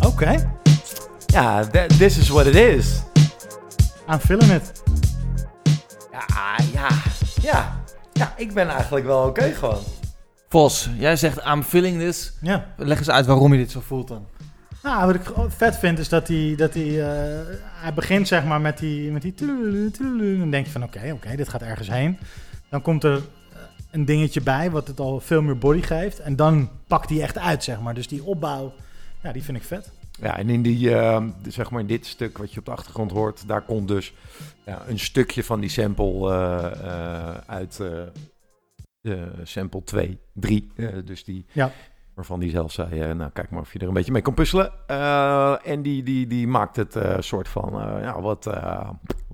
Oké. 0.00 0.50
Ja, 1.26 1.64
this 1.98 2.18
is 2.18 2.28
what 2.28 2.46
it 2.46 2.54
is. 2.54 3.02
I'm 4.08 4.18
feeling 4.18 4.52
it. 4.52 4.82
Ja, 6.12 6.56
ja, 6.72 6.88
ja. 7.42 7.80
Ja, 8.12 8.32
ik 8.36 8.54
ben 8.54 8.68
eigenlijk 8.68 9.06
wel 9.06 9.22
oké 9.22 9.52
gewoon. 9.54 10.01
Vos, 10.52 10.88
jij 10.98 11.16
zegt 11.16 11.44
I'm 11.46 11.62
feeling 11.62 11.98
this. 11.98 12.32
Ja. 12.40 12.66
Leg 12.76 12.98
eens 12.98 13.10
uit 13.10 13.26
waarom 13.26 13.52
je 13.52 13.58
dit 13.58 13.70
zo 13.70 13.80
voelt 13.80 14.08
dan. 14.08 14.26
Nou, 14.82 15.06
wat 15.06 15.14
ik 15.14 15.32
vet 15.48 15.78
vind 15.78 15.98
is 15.98 16.08
dat 16.08 16.28
hij, 16.28 16.54
dat 16.56 16.74
hij, 16.74 17.02
eh, 17.02 17.56
hij 17.58 17.94
begint 17.94 18.28
zeg 18.28 18.44
maar 18.44 18.60
met 18.60 18.78
die, 18.78 19.10
met 19.10 19.22
die 19.22 19.34
tululu, 19.34 19.90
tululu. 19.90 20.38
Dan 20.38 20.50
denk 20.50 20.66
je 20.66 20.72
van 20.72 20.82
oké, 20.82 21.10
oké, 21.12 21.36
dit 21.36 21.48
gaat 21.48 21.62
ergens 21.62 21.90
heen. 21.90 22.18
Dan 22.68 22.82
komt 22.82 23.04
er 23.04 23.16
eh, 23.16 23.22
een 23.90 24.04
dingetje 24.04 24.40
bij 24.40 24.70
wat 24.70 24.86
het 24.86 25.00
al 25.00 25.20
veel 25.20 25.42
meer 25.42 25.58
body 25.58 25.82
geeft. 25.82 26.18
En 26.18 26.36
dan 26.36 26.68
pakt 26.86 27.10
hij 27.10 27.22
echt 27.22 27.38
uit 27.38 27.64
zeg 27.64 27.80
maar. 27.80 27.94
Dus 27.94 28.08
die 28.08 28.24
opbouw, 28.24 28.72
ja, 29.22 29.32
die 29.32 29.42
vind 29.42 29.56
ik 29.56 29.64
vet. 29.64 29.90
Ja, 30.20 30.38
en 30.38 30.48
in 30.48 30.62
die, 30.62 30.94
eh, 30.94 31.22
zeg 31.48 31.70
maar 31.70 31.80
in 31.80 31.86
dit 31.86 32.06
stuk 32.06 32.38
wat 32.38 32.52
je 32.52 32.58
op 32.58 32.64
de 32.64 32.70
achtergrond 32.72 33.10
hoort, 33.10 33.42
daar 33.46 33.62
komt 33.62 33.88
dus 33.88 34.12
ja, 34.64 34.82
een 34.86 34.98
stukje 34.98 35.44
van 35.44 35.60
die 35.60 35.70
sample 35.70 36.30
eh, 36.30 36.72
eh, 36.84 37.36
uit 37.46 37.80
eh, 37.80 37.88
sample 39.42 39.82
2, 39.84 40.18
3. 40.32 40.70
eh, 40.76 40.88
dus 41.04 41.24
die, 41.24 41.46
Ja. 41.52 41.70
waarvan 42.14 42.40
die 42.40 42.50
zelf 42.50 42.72
zei, 42.72 43.00
eh, 43.00 43.10
nou 43.14 43.30
kijk 43.30 43.50
maar 43.50 43.60
of 43.60 43.72
je 43.72 43.78
er 43.78 43.88
een 43.88 43.94
beetje 43.94 44.12
mee 44.12 44.22
kan 44.22 44.34
puzzelen. 44.34 44.72
Eh, 44.86 45.66
en 45.68 45.82
die, 45.82 46.02
die, 46.02 46.26
die 46.26 46.46
maakt 46.48 46.76
het 46.76 46.96
eh, 46.96 47.16
soort 47.18 47.48
van, 47.48 47.80
eh, 47.80 48.02
ja, 48.02 48.20
wat 48.20 48.46
eh 48.46 48.88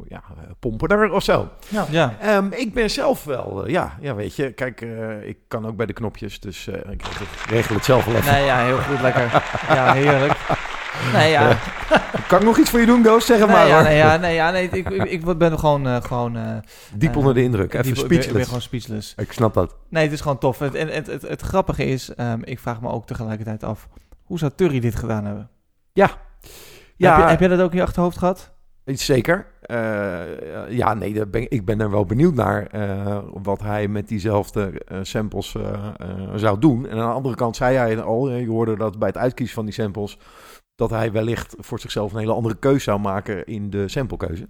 ja, 0.09 0.23
pompener 0.59 1.13
of 1.13 1.23
zo. 1.23 1.49
Ja. 1.69 1.87
Ja. 1.91 2.17
Ehm, 2.21 2.47
ik 2.53 2.75
ben 2.75 2.91
zelf 2.91 3.25
wel, 3.25 3.65
eh, 3.67 3.71
ja, 3.73 3.97
ja, 4.01 4.15
weet 4.15 4.37
je, 4.37 4.53
kijk, 4.53 4.81
eh, 4.81 5.29
ik 5.29 5.39
kan 5.49 5.67
ook 5.67 5.77
bij 5.77 5.87
de 5.87 5.93
knopjes, 5.93 6.41
dus 6.41 6.67
eh, 6.69 6.93
ik 6.93 7.03
regel 7.49 7.75
het 7.75 7.85
zelf 7.85 8.05
wel 8.05 8.15
even. 8.15 8.33
Nee, 8.33 8.45
ja, 8.45 8.65
heel 8.65 8.79
goed, 8.79 9.01
lekker. 9.01 9.23
Ja, 9.69 9.93
heerlijk. 9.93 10.33
Nee, 11.13 11.31
ja. 11.31 11.59
Kan 12.29 12.39
ik 12.39 12.45
nog 12.45 12.59
iets 12.59 12.71
voor 12.71 12.81
je 12.81 12.87
doen, 12.87 13.05
Ghost? 13.05 13.27
Zeg 13.27 13.39
het 13.39 13.47
nee, 13.49 13.57
maar. 13.57 13.67
ja, 13.67 13.83
nee, 13.83 13.97
ja, 13.97 14.17
nee, 14.17 14.35
ja, 14.35 14.51
nee, 14.51 14.69
ik, 14.69 14.89
ik, 14.91 15.05
ik 15.05 15.39
ben 15.39 15.59
gewoon... 15.59 15.87
eh, 15.87 15.97
gewoon 16.03 16.37
eh, 16.37 16.57
Diep 16.95 17.11
eh, 17.11 17.17
onder 17.17 17.35
de 17.35 17.43
indruk. 17.43 17.73
Even 17.75 17.85
diep- 17.85 17.97
speechless. 17.97 18.27
Ik 18.27 18.33
ben 18.35 18.45
gewoon 18.45 18.61
speechless. 18.61 19.15
Ik 19.17 19.33
snap 19.33 19.55
dat. 19.55 19.77
Nee, 19.89 20.03
het 20.03 20.13
is 20.13 20.21
gewoon 20.21 20.39
tof. 20.39 20.59
Het, 20.59 20.75
en 20.75 20.89
het, 20.89 21.07
het, 21.07 21.23
het 21.23 21.41
grappige 21.41 21.85
is, 21.85 22.15
ehm, 22.15 22.41
ik 22.45 22.59
vraag 22.59 22.81
me 22.81 22.89
ook 22.91 23.07
tegelijkertijd 23.07 23.65
af... 23.65 23.89
Hoe 24.25 24.39
zou 24.39 24.53
Turry 24.55 24.81
dit 24.81 24.95
gedaan 24.95 25.25
hebben? 25.25 25.51
Ja. 25.93 26.11
Ja. 26.97 27.15
Heb, 27.15 27.25
je, 27.25 27.31
heb 27.31 27.41
jij 27.41 27.49
dat 27.49 27.61
ook 27.61 27.71
in 27.71 27.77
je 27.77 27.83
achterhoofd 27.83 28.19
gehad? 28.19 28.51
Zeker. 28.85 29.47
Ja, 30.69 30.95
nee, 30.95 31.15
daar 31.15 31.29
ben, 31.29 31.51
ik 31.51 31.65
ben 31.65 31.81
er 31.81 31.91
wel 31.91 32.05
benieuwd 32.05 32.35
naar 32.35 32.67
wat 33.43 33.61
hij 33.63 33.89
met 33.89 34.09
diezelfde 34.09 34.83
samples 35.03 35.57
zou 36.35 36.59
doen. 36.59 36.87
En 36.89 36.99
aan 36.99 37.09
de 37.09 37.15
andere 37.15 37.35
kant 37.35 37.57
zei 37.57 37.77
hij 37.77 38.01
al, 38.03 38.31
je 38.31 38.49
hoorde 38.49 38.77
dat 38.77 38.99
bij 38.99 39.09
het 39.09 39.17
uitkiezen 39.17 39.55
van 39.55 39.65
die 39.65 39.75
samples, 39.75 40.19
dat 40.79 40.91
hij 40.91 41.13
wellicht 41.13 41.55
voor 41.59 41.81
zichzelf 41.81 42.13
een 42.13 42.19
hele 42.19 42.33
andere 42.33 42.55
keuze 42.55 42.81
zou 42.81 43.01
maken 43.01 43.47
in 43.47 43.71
de 43.71 43.89
samplekeuze. 43.89 44.49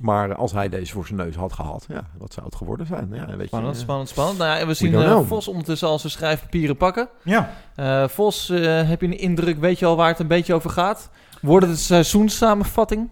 Maar 0.00 0.34
als 0.34 0.52
hij 0.52 0.68
deze 0.68 0.92
voor 0.92 1.06
zijn 1.06 1.18
neus 1.18 1.34
had 1.34 1.52
gehad, 1.52 1.84
ja, 1.88 2.10
wat 2.18 2.32
zou 2.32 2.46
het 2.46 2.54
geworden 2.54 2.86
zijn? 2.86 3.08
Ja, 3.12 3.36
weet 3.36 3.46
spannend, 3.46 3.74
eh, 3.74 3.80
spannend, 3.80 4.08
spannend. 4.08 4.38
Nou 4.38 4.58
ja, 4.58 4.66
we 4.66 4.74
zien 4.74 4.92
uh, 4.92 5.20
Vos 5.20 5.48
ondertussen 5.48 5.88
al 5.88 5.98
zijn 5.98 6.12
schrijfpapieren 6.12 6.76
pakken. 6.76 7.08
Ja. 7.22 7.50
Eh, 7.74 8.08
Vos, 8.08 8.48
heb 8.48 9.00
je 9.00 9.06
een 9.06 9.18
indruk, 9.18 9.58
weet 9.58 9.78
je 9.78 9.86
al 9.86 9.96
waar 9.96 10.08
het 10.08 10.18
een 10.18 10.26
beetje 10.26 10.54
over 10.54 10.70
gaat? 10.70 11.10
Wordt 11.40 11.66
het 11.66 11.78
seizoenssamenvatting? 11.78 13.10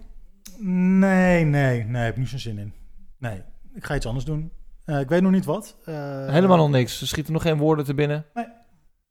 Nee, 0.59 1.45
nee, 1.45 1.83
nee, 1.83 2.03
heb 2.03 2.13
ik 2.13 2.19
niet 2.19 2.29
zo'n 2.29 2.39
zin 2.39 2.57
in. 2.57 2.73
Nee, 3.17 3.41
ik 3.73 3.85
ga 3.85 3.95
iets 3.95 4.05
anders 4.05 4.25
doen. 4.25 4.51
ik 4.85 5.09
weet 5.09 5.21
nog 5.21 5.31
niet 5.31 5.45
wat. 5.45 5.75
Helemaal 5.85 6.57
nog 6.57 6.69
niks. 6.69 7.01
Er 7.01 7.07
schieten 7.07 7.33
nog 7.33 7.41
geen 7.41 7.57
woorden 7.57 7.85
te 7.85 7.93
binnen. 7.93 8.25
Nee 8.33 8.45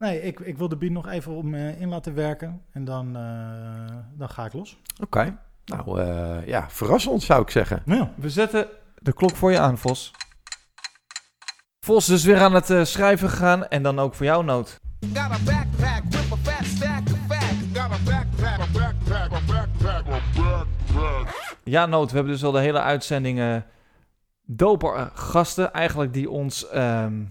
ik, 0.08 0.40
ik 0.40 0.58
wil 0.58 0.68
de 0.68 0.76
beat 0.76 0.92
nog 0.92 1.08
even 1.08 1.32
om 1.32 1.54
eh, 1.54 1.80
in 1.80 1.88
laten 1.88 2.14
werken. 2.14 2.62
En 2.72 2.84
dan, 2.84 3.16
eh, 3.16 3.96
dan 4.14 4.28
ga 4.28 4.44
ik 4.44 4.52
los. 4.52 4.78
Oké. 5.02 5.38
Nou 5.64 6.00
eh, 6.00 6.46
ja, 6.46 6.70
verras 6.70 7.06
ons 7.06 7.26
zou 7.26 7.42
ik 7.42 7.50
zeggen. 7.50 7.82
Ja. 7.84 8.12
We 8.16 8.30
zetten 8.30 8.66
de 8.98 9.12
klok 9.12 9.36
voor 9.36 9.50
je 9.50 9.58
aan, 9.58 9.78
Vos. 9.78 10.12
Vos 11.80 11.98
is 11.98 12.06
dus 12.06 12.24
weer 12.24 12.40
aan 12.40 12.54
het 12.54 12.70
eh, 12.70 12.84
schrijven 12.84 13.28
gegaan. 13.28 13.68
En 13.68 13.82
dan 13.82 13.98
ook 13.98 14.14
voor 14.14 14.26
jou, 14.26 14.44
Noot. 14.44 14.80
Ja, 21.64 21.86
Noot, 21.86 22.10
we 22.10 22.14
hebben 22.14 22.32
dus 22.32 22.44
al 22.44 22.52
de 22.52 22.60
hele 22.60 22.80
uitzending 22.80 23.38
eh 23.38 23.56
doper 24.42 25.10
gasten. 25.14 25.72
Eigenlijk 25.72 26.12
die 26.12 26.30
ons 26.30 26.68
ehm, 26.68 27.22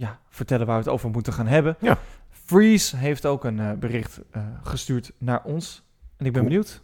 ja, 0.00 0.20
vertellen 0.28 0.66
waar 0.66 0.76
we 0.78 0.82
het 0.84 0.92
over 0.92 1.10
moeten 1.10 1.32
gaan 1.32 1.46
hebben. 1.46 1.76
Ja. 1.80 1.98
Freeze 2.30 2.96
heeft 2.96 3.26
ook 3.26 3.44
een 3.44 3.60
eh, 3.60 3.72
bericht 3.72 4.20
eh, 4.30 4.42
gestuurd 4.62 5.12
naar 5.18 5.44
ons. 5.44 5.82
En 6.16 6.26
ik 6.26 6.32
ben 6.32 6.42
Cool. 6.42 6.44
benieuwd. 6.44 6.82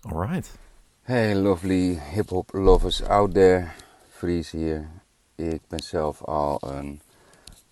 Alright. 0.00 0.58
Hey 1.02 1.34
lovely 1.36 1.98
hip-hop 2.12 2.50
lovers 2.52 3.02
out 3.02 3.34
there. 3.34 3.66
Freeze 4.08 4.56
hier. 4.56 4.88
Ik 5.34 5.60
ben 5.68 5.82
zelf 5.82 6.22
al 6.22 6.58
een 6.60 7.00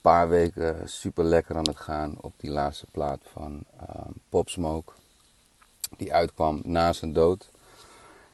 paar 0.01 0.29
weken 0.29 0.89
super 0.89 1.25
lekker 1.25 1.57
aan 1.57 1.69
het 1.69 1.81
gaan 1.81 2.15
op 2.21 2.33
die 2.37 2.51
laatste 2.51 2.87
plaat 2.91 3.21
van 3.33 3.65
ehm, 3.81 4.11
Pop 4.29 4.49
Smoke. 4.49 4.93
Die 5.97 6.15
uitkwam 6.15 6.61
na 6.65 6.93
zijn 6.93 7.13
dood. 7.13 7.51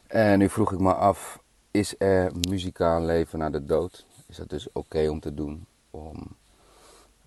En 0.06 0.38
nu 0.38 0.48
vroeg 0.48 0.72
ik 0.72 0.78
me 0.78 0.94
af, 0.94 1.38
is 1.70 1.94
er 1.98 2.32
muzikaal 2.48 3.02
leven 3.02 3.38
na 3.38 3.50
de 3.50 3.64
dood? 3.64 4.06
Is 4.26 4.36
dat 4.36 4.48
dus 4.48 4.72
oké 4.72 5.08
om 5.08 5.20
te 5.20 5.34
doen? 5.34 5.66
Om 5.94 6.36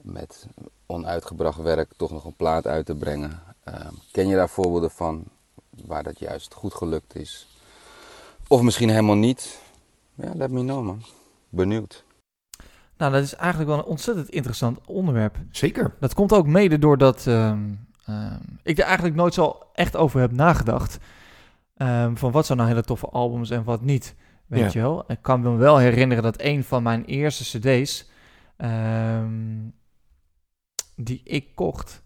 met 0.02 0.48
onuitgebracht 0.86 1.62
werk 1.62 1.92
toch 1.98 2.12
nog 2.12 2.26
een 2.26 2.36
plaat 2.36 2.68
uit 2.68 2.86
te 2.86 2.96
brengen? 2.96 3.40
Ehm, 3.64 3.94
ken 4.12 4.28
je 4.28 4.36
daar 4.36 4.50
voorbeelden 4.50 4.92
van 4.92 5.24
waar 5.86 6.04
dat 6.04 6.20
juist 6.20 6.54
goed 6.54 6.74
gelukt 6.74 7.16
is? 7.16 7.48
Of 8.48 8.62
misschien 8.62 8.90
helemaal 8.90 9.16
niet? 9.16 9.60
Ja, 10.16 10.32
let 10.36 10.52
me 10.52 10.60
know 10.62 10.84
man. 10.86 11.02
Benieuwd. 11.50 12.04
Nou, 12.98 13.12
dat 13.12 13.24
is 13.24 13.36
eigenlijk 13.36 13.70
wel 13.70 13.80
een 13.80 13.86
ontzettend 13.86 14.30
interessant 14.30 14.80
onderwerp. 14.86 15.38
Zeker. 15.52 15.94
Dat 16.00 16.14
komt 16.14 16.34
ook 16.34 16.48
mede 16.48 16.80
doordat 16.80 17.28
ehm, 17.28 17.64
ehm, 18.06 18.40
ik 18.64 18.78
er 18.78 18.84
eigenlijk 18.86 19.16
nooit 19.16 19.34
zo 19.34 19.58
echt 19.74 19.96
over 19.96 20.20
heb 20.20 20.32
nagedacht. 20.32 20.98
Ehm, 21.78 22.16
van 22.16 22.32
wat 22.32 22.46
zijn 22.46 22.58
nou 22.58 22.70
hele 22.70 22.84
toffe 22.84 23.08
albums 23.08 23.50
en 23.50 23.64
wat 23.64 23.82
niet. 23.82 24.16
Weet 24.46 24.60
Ja. 24.60 24.70
je 24.80 24.80
wel? 24.88 25.04
Ik 25.08 25.22
kan 25.22 25.42
me 25.42 25.56
wel 25.56 25.78
herinneren 25.78 26.24
dat 26.24 26.42
een 26.42 26.64
van 26.64 26.84
mijn 26.84 27.06
eerste 27.06 27.60
CD's. 27.60 28.10
Ehm, 28.58 29.70
die 30.96 31.22
ik 31.24 31.56
kocht. 31.56 32.04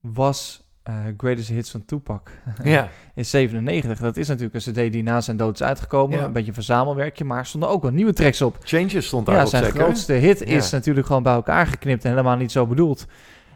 was 0.00 0.66
eh, 0.82 0.94
Greatest 1.16 1.48
Hits 1.48 1.70
van 1.70 1.84
Tupac. 1.84 2.30
Ja. 2.62 2.88
In 3.14 3.24
97. 3.24 3.98
Dat 3.98 4.16
is 4.16 4.28
natuurlijk 4.28 4.66
een 4.66 4.72
CD 4.72 4.92
die 4.92 5.02
na 5.02 5.20
zijn 5.20 5.36
dood 5.36 5.54
is 5.54 5.62
uitgekomen. 5.62 6.18
Ja. 6.18 6.24
Een 6.24 6.32
beetje 6.32 6.48
een 6.48 6.54
verzamelwerkje. 6.54 7.24
Maar 7.24 7.38
er 7.38 7.46
stonden 7.46 7.68
ook 7.68 7.82
wel 7.82 7.90
nieuwe 7.90 8.12
tracks 8.12 8.42
op. 8.42 8.56
Changes 8.62 9.06
stond 9.06 9.26
Ja, 9.26 9.32
daarop 9.32 9.50
zijn 9.50 9.64
zeker. 9.64 9.80
grootste 9.80 10.12
hit 10.12 10.38
Ja. 10.38 10.46
is 10.46 10.70
natuurlijk 10.70 11.06
gewoon 11.06 11.22
bij 11.22 11.32
elkaar 11.32 11.66
geknipt 11.66 12.04
en 12.04 12.10
helemaal 12.10 12.36
niet 12.36 12.52
zo 12.52 12.66
bedoeld. 12.66 13.06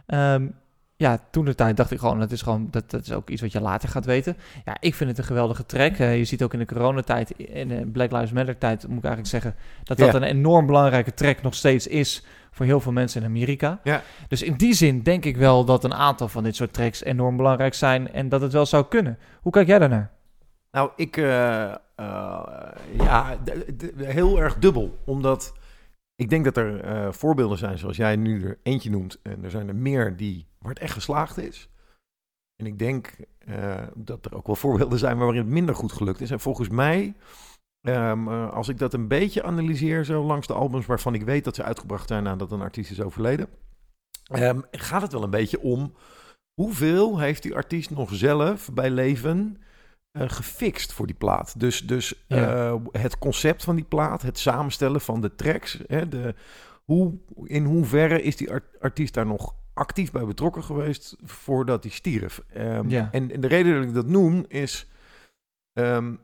Ehm, 0.06 0.48
ja, 0.98 1.18
toen 1.30 1.44
de 1.44 1.54
tijd 1.54 1.76
dacht 1.76 1.90
ik 1.90 1.98
gewoon, 1.98 2.18
dat 2.18 2.30
is 2.30 2.42
gewoon, 2.42 2.68
dat, 2.70 2.90
dat 2.90 3.02
is 3.02 3.12
ook 3.12 3.30
iets 3.30 3.40
wat 3.40 3.52
je 3.52 3.60
later 3.60 3.88
gaat 3.88 4.04
weten. 4.04 4.36
Ja, 4.64 4.76
ik 4.80 4.94
vind 4.94 5.10
het 5.10 5.18
een 5.18 5.24
geweldige 5.24 5.66
track. 5.66 5.96
Eh, 5.96 6.16
je 6.16 6.24
ziet 6.24 6.42
ook 6.42 6.52
in 6.52 6.58
de 6.58 6.66
coronatijd, 6.66 7.30
in 7.30 7.68
de 7.68 7.86
Black 7.86 8.12
Lives 8.12 8.32
Matter 8.32 8.58
tijd, 8.58 8.88
moet 8.88 8.98
ik 8.98 9.04
eigenlijk 9.04 9.28
zeggen, 9.28 9.54
dat 9.84 9.98
dat 9.98 10.14
een 10.14 10.22
enorm 10.22 10.66
belangrijke 10.66 11.14
track 11.14 11.42
nog 11.42 11.54
steeds 11.54 11.86
is 11.86 12.24
voor 12.50 12.66
heel 12.66 12.80
veel 12.80 12.92
mensen 12.92 13.20
in 13.20 13.26
Amerika. 13.26 13.80
Ja. 13.82 14.02
Dus 14.28 14.42
in 14.42 14.54
die 14.54 14.74
zin 14.74 15.02
denk 15.02 15.24
ik 15.24 15.36
wel 15.36 15.64
dat 15.64 15.84
een 15.84 15.94
aantal 15.94 16.28
van 16.28 16.42
dit 16.42 16.56
soort 16.56 16.72
tracks 16.72 17.04
enorm 17.04 17.36
belangrijk 17.36 17.74
zijn 17.74 18.12
en 18.12 18.28
dat 18.28 18.40
het 18.40 18.52
wel 18.52 18.66
zou 18.66 18.86
kunnen. 18.88 19.18
Hoe 19.40 19.52
kijk 19.52 19.66
jij 19.66 19.78
daarnaar? 19.78 20.10
Nou, 20.70 20.90
ik, 20.96 21.16
eh, 21.16 21.64
eh, 21.64 21.76
ja, 22.98 23.36
heel 23.96 24.40
erg 24.40 24.58
dubbel. 24.58 24.98
Omdat 25.04 25.54
ik 26.14 26.30
denk 26.30 26.44
dat 26.44 26.56
er 26.56 27.14
voorbeelden 27.14 27.58
zijn, 27.58 27.78
zoals 27.78 27.96
jij 27.96 28.16
nu 28.16 28.44
er 28.44 28.58
eentje 28.62 28.90
noemt. 28.90 29.18
En 29.22 29.44
er 29.44 29.50
zijn 29.50 29.68
er 29.68 29.76
meer 29.76 30.16
die, 30.16 30.46
waar 30.66 30.74
het 30.74 30.82
echt 30.84 30.92
geslaagd 30.94 31.38
is. 31.38 31.68
En 32.56 32.66
ik 32.66 32.78
denk 32.78 33.16
eh, 33.38 33.86
dat 33.94 34.24
er 34.24 34.34
ook 34.34 34.46
wel 34.46 34.56
voorbeelden 34.56 34.98
zijn 34.98 35.18
waarin 35.18 35.36
het 35.40 35.46
minder 35.50 35.74
goed 35.74 35.92
gelukt 35.92 36.20
is. 36.20 36.30
En 36.30 36.40
volgens 36.40 36.68
mij, 36.68 37.14
ehm, 37.80 38.28
eh, 38.28 38.52
als 38.52 38.68
ik 38.68 38.78
dat 38.78 38.94
een 38.94 39.08
beetje 39.08 39.42
analyseer, 39.42 40.04
zo 40.04 40.22
langs 40.24 40.46
de 40.46 40.52
albums 40.54 40.86
waarvan 40.86 41.14
ik 41.14 41.22
weet 41.22 41.44
dat 41.44 41.54
ze 41.54 41.62
uitgebracht 41.62 42.08
zijn 42.08 42.22
nadat 42.22 42.52
een 42.52 42.60
artiest 42.60 42.90
is 42.90 43.00
overleden, 43.00 43.48
ehm, 44.24 44.60
gaat 44.70 45.02
het 45.02 45.12
wel 45.12 45.22
een 45.22 45.30
beetje 45.30 45.60
om 45.60 45.92
hoeveel 46.60 47.18
heeft 47.18 47.42
die 47.42 47.54
artiest 47.54 47.90
nog 47.90 48.14
zelf 48.14 48.72
bij 48.72 48.90
leven 48.90 49.60
eh, 50.10 50.28
gefixt 50.28 50.92
voor 50.92 51.06
die 51.06 51.16
plaat. 51.16 51.60
Dus, 51.60 51.80
dus 51.86 52.24
Ja. 52.28 52.80
het 52.90 53.18
concept 53.18 53.64
van 53.64 53.76
die 53.76 53.84
plaat, 53.84 54.22
het 54.22 54.38
samenstellen 54.38 55.00
van 55.00 55.20
de 55.20 55.34
tracks, 55.34 55.78
hè, 55.86 56.08
de, 56.08 56.34
hoe, 56.84 57.18
in 57.44 57.64
hoeverre 57.64 58.22
is 58.22 58.36
die 58.36 58.50
art- 58.50 58.80
artiest 58.80 59.14
daar 59.14 59.26
nog 59.26 59.54
actief 59.76 60.10
bij 60.10 60.24
betrokken 60.26 60.64
geweest 60.64 61.16
voordat 61.24 61.82
hij 61.82 61.92
stierf. 61.92 62.42
Ehm, 62.52 62.88
Ja. 62.88 63.08
en, 63.12 63.30
en 63.30 63.40
de 63.40 63.46
reden 63.46 63.74
dat 63.76 63.84
ik 63.84 63.94
dat 63.94 64.06
noem 64.06 64.44
is, 64.48 64.88
ehm, 65.72 66.14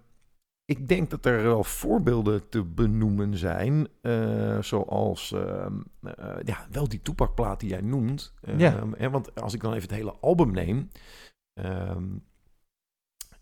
ik 0.65 0.89
denk 0.89 1.11
dat 1.11 1.27
er 1.27 1.43
wel 1.43 1.65
voorbeelden 1.65 2.49
te 2.49 2.65
benoemen 2.65 3.37
zijn, 3.37 3.89
eh, 4.01 4.59
zoals 4.63 5.33
ehm, 5.33 5.81
eh, 6.03 6.37
ja, 6.45 6.67
wel 6.71 6.89
die 6.89 7.03
toepakplaat 7.03 7.61
die 7.61 7.69
jij 7.69 7.81
noemt. 7.81 8.35
Ja. 8.57 9.11
Want 9.11 9.35
als 9.41 9.55
ik 9.55 9.61
dan 9.61 9.73
even 9.73 9.89
het 9.89 9.97
hele 9.99 10.15
album 10.21 10.51
neem, 10.53 10.89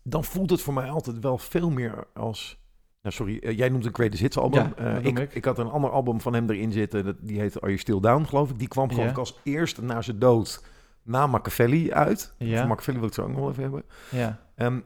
dan 0.03 0.23
voelt 0.23 0.49
het 0.49 0.61
voor 0.61 0.73
mij 0.73 0.89
altijd 0.89 1.19
wel 1.19 1.37
veel 1.37 1.69
meer 1.69 2.07
als... 2.13 2.59
Nou, 3.01 3.15
sorry, 3.15 3.37
eh, 3.39 3.57
jij 3.57 3.69
noemt 3.69 3.85
een 3.85 3.93
Greatest 3.93 4.21
Hits 4.21 4.37
album. 4.37 4.73
Ja, 4.77 4.95
Eh, 4.97 5.05
ik, 5.05 5.19
ik. 5.19 5.33
ik 5.35 5.45
had 5.45 5.57
een 5.57 5.69
ander 5.69 5.89
album 5.89 6.21
van 6.21 6.33
hem 6.33 6.49
erin 6.49 6.71
zitten, 6.71 7.05
dat, 7.05 7.15
die 7.21 7.39
heette 7.39 7.57
Are 7.57 7.67
You 7.67 7.77
Still 7.79 7.99
Down, 7.99 8.23
geloof 8.23 8.49
ik. 8.49 8.59
Die 8.59 8.67
kwam 8.67 8.89
geloof 8.89 9.05
Ja. 9.05 9.11
ik 9.11 9.17
als 9.17 9.39
eerste 9.43 9.83
na 9.83 10.01
zijn 10.01 10.19
dood 10.19 10.63
na 11.03 11.27
Machiavelli 11.27 11.91
uit. 11.93 12.33
Ja. 12.37 12.57
Voor 12.59 12.67
Machiavelli 12.67 12.97
wil 12.99 13.07
ik 13.07 13.15
het 13.15 13.23
zo 13.25 13.29
ook 13.29 13.35
nog 13.35 13.39
wel 13.39 13.49
even 13.49 13.63
hebben. 13.63 13.83
Ja. 14.11 14.39
Ehm, 14.55 14.79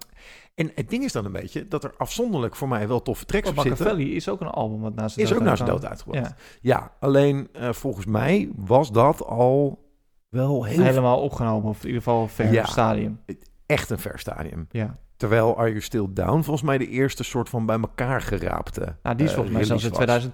en 0.56 0.72
het 0.76 0.90
ding 0.90 1.04
is 1.04 1.12
dan 1.12 1.26
een 1.26 1.32
beetje 1.32 1.68
dat 1.68 1.84
er 1.84 1.94
afzonderlijk 1.98 2.56
voor 2.56 2.68
mij 2.68 2.88
wel 2.88 3.02
toffe 3.02 3.26
tracks 3.26 3.46
Want 3.46 3.58
op 3.58 3.64
zitten. 3.66 3.86
Machiavelli 3.86 4.16
is 4.16 4.30
ook 4.30 4.42
een 4.42 4.48
album 4.48 4.80
wat 4.82 4.96
na 4.96 5.08
zijn 5.08 5.26
Is 5.26 5.32
dood 5.32 5.40
ook 5.42 5.46
na 5.46 5.56
zijn 5.56 5.70
dood 5.70 5.86
uitgebracht. 5.86 6.28
Ja. 6.28 6.36
Ja, 6.62 6.92
alleen 7.00 7.48
eh, 7.54 7.72
volgens 7.72 8.06
mij 8.06 8.50
was 8.56 8.92
dat 8.92 9.26
al 9.26 9.84
wel 10.30 10.64
heel 10.64 10.84
Helemaal 10.84 11.22
opgenomen, 11.22 11.70
of 11.70 11.80
in 11.82 11.86
ieder 11.88 12.02
geval 12.02 12.22
een 12.22 12.30
ver 12.30 12.52
Ja. 12.52 12.66
stadium. 12.66 13.20
echt 13.66 13.90
een 13.90 14.00
ver 14.00 14.20
stadium. 14.20 14.68
Ja. 14.72 14.98
Terwijl 15.18 15.58
Are 15.58 15.68
You 15.70 15.82
Still 15.82 16.08
Down 16.10 16.42
volgens 16.42 16.62
mij 16.62 16.78
de 16.78 16.88
eerste 16.88 17.24
soort 17.24 17.50
van 17.50 17.66
bij 17.66 17.80
elkaar 17.80 18.22
geraapte. 18.22 18.96
Nou, 19.04 19.16
die 19.16 19.26
is 19.26 19.32
eh, 19.32 19.36
volgens 19.38 19.56
mij 19.56 19.66
zelfs 19.66 19.84
in 19.84 19.90
release 19.92 20.12
was. 20.20 20.30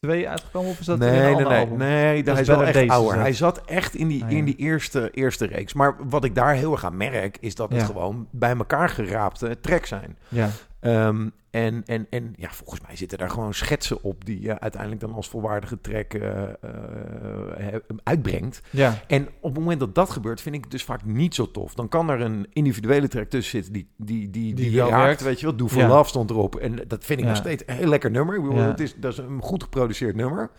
2002 0.00 0.28
uitgekomen, 0.28 0.70
of 0.70 0.80
is 0.80 0.86
dat 0.86 0.98
nee, 0.98 1.08
een 1.08 1.36
nee, 1.36 1.44
nee, 1.46 1.58
album? 1.60 1.78
nee, 1.78 2.22
Dat 2.22 2.32
hij 2.34 2.42
is 2.42 2.48
wel 2.48 2.64
echt 2.64 2.88
ouder. 2.90 3.20
Hij 3.20 3.32
zat 3.32 3.64
echt 3.64 3.94
in 3.94 4.08
die, 4.08 4.24
Ah, 4.24 4.30
ja. 4.30 4.36
in 4.36 4.44
die 4.44 4.56
eerste, 4.56 5.10
eerste 5.10 5.46
reeks. 5.46 5.72
Maar 5.72 5.96
wat 6.08 6.24
ik 6.24 6.34
daar 6.34 6.54
heel 6.54 6.72
erg 6.72 6.84
aan 6.84 6.96
merk, 6.96 7.36
is 7.40 7.54
dat 7.54 7.72
het 7.72 7.82
gewoon 7.82 8.28
bij 8.30 8.56
elkaar 8.56 8.88
geraapte 8.88 9.60
tracks 9.60 9.88
zijn. 9.88 10.18
Ja. 10.28 10.48
Ehm, 10.82 11.28
en, 11.50 11.82
en, 11.86 12.06
en 12.10 12.32
ja, 12.36 12.50
volgens 12.50 12.80
mij 12.80 12.96
zitten 12.96 13.18
daar 13.18 13.30
gewoon 13.30 13.54
schetsen 13.54 14.02
op 14.02 14.24
die 14.24 14.40
je 14.40 14.60
uiteindelijk 14.60 15.00
dan 15.00 15.12
als 15.12 15.28
volwaardige 15.28 15.80
track 15.80 16.14
eh, 16.14 16.42
eh, 16.42 17.80
uitbrengt. 18.02 18.60
Ja. 18.70 19.00
En 19.06 19.28
op 19.40 19.50
het 19.50 19.58
moment 19.58 19.80
dat 19.80 19.94
dat 19.94 20.10
gebeurt, 20.10 20.40
vind 20.40 20.54
ik 20.54 20.60
het 20.62 20.70
dus 20.70 20.84
vaak 20.84 21.04
niet 21.04 21.34
zo 21.34 21.50
tof. 21.50 21.74
Dan 21.74 21.88
kan 21.88 22.10
er 22.10 22.20
een 22.20 22.46
individuele 22.52 23.08
track 23.08 23.28
tussen 23.28 23.50
zitten 23.50 23.72
die, 23.72 23.88
die, 23.96 24.30
die, 24.30 24.54
die, 24.54 24.76
raakt, 24.78 24.90
werkt. 24.90 25.22
weet 25.22 25.40
je 25.40 25.46
wel. 25.46 25.56
Do 25.56 25.68
for 25.68 25.80
Ja. 25.82 25.88
Love 25.88 26.08
stond 26.08 26.30
erop. 26.30 26.56
En 26.56 26.84
dat 26.88 27.04
vind 27.04 27.18
ik 27.18 27.24
Ja. 27.24 27.30
nog 27.30 27.40
steeds 27.40 27.62
een 27.66 27.74
heel 27.76 27.88
lekker 27.88 28.10
nummer. 28.10 28.34
Ik 28.34 28.42
bedoel, 28.42 28.58
Ja. 28.58 28.66
het 28.66 28.80
is, 28.80 28.94
dat 28.96 29.12
is 29.12 29.18
een 29.18 29.42
goed 29.42 29.62
geproduceerd 29.62 30.16
nummer. 30.16 30.50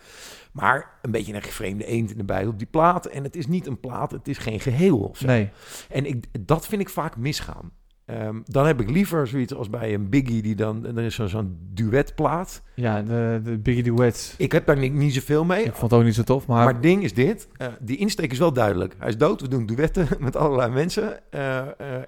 Maar 0.52 0.98
een 1.02 1.10
beetje 1.10 1.34
een 1.34 1.42
gevreemde 1.42 1.84
eend 1.84 2.10
in 2.16 2.26
de 2.26 2.48
op 2.48 2.58
die 2.58 2.66
plaat. 2.66 3.06
En 3.06 3.22
het 3.24 3.36
is 3.36 3.46
niet 3.46 3.66
een 3.66 3.80
plaat, 3.80 4.10
het 4.10 4.28
is 4.28 4.38
geen 4.38 4.60
geheel 4.60 4.98
of 4.98 5.18
zo. 5.18 5.26
Nee. 5.26 5.50
En 5.88 6.06
ik, 6.06 6.24
dat 6.40 6.66
vind 6.66 6.80
ik 6.80 6.88
vaak 6.88 7.16
misgaan. 7.16 7.70
Ehm, 8.06 8.40
dan 8.44 8.66
heb 8.66 8.80
ik 8.80 8.90
liever 8.90 9.26
zoiets 9.26 9.54
als 9.54 9.70
bij 9.70 9.94
een 9.94 10.08
Biggie 10.08 10.42
die 10.42 10.54
dan... 10.54 10.86
Er 10.96 11.04
is 11.04 11.14
zo- 11.14 11.26
zo'n 11.26 11.58
duetplaat. 11.72 12.62
Ja, 12.74 13.02
de, 13.02 13.40
de 13.44 13.58
Biggie 13.58 13.82
Duet. 13.82 14.34
Ik 14.38 14.52
heb 14.52 14.66
daar 14.66 14.78
niet, 14.78 14.92
niet 14.92 15.14
zoveel 15.14 15.44
mee. 15.44 15.64
Ik 15.64 15.74
vond 15.74 15.90
het 15.90 16.00
ook 16.00 16.06
niet 16.06 16.14
zo 16.14 16.22
tof, 16.22 16.46
maar... 16.46 16.64
Maar 16.64 16.72
het 16.72 16.82
ding 16.82 17.02
is 17.02 17.14
dit. 17.14 17.48
eh, 17.56 17.66
die 17.80 17.96
insteek 17.96 18.32
is 18.32 18.38
wel 18.38 18.52
duidelijk. 18.52 18.94
Hij 18.98 19.08
is 19.08 19.16
dood. 19.16 19.40
We 19.40 19.48
doen 19.48 19.66
duetten 19.66 20.08
met 20.20 20.36
allerlei 20.36 20.72
mensen. 20.72 21.30
eh, 21.30 21.58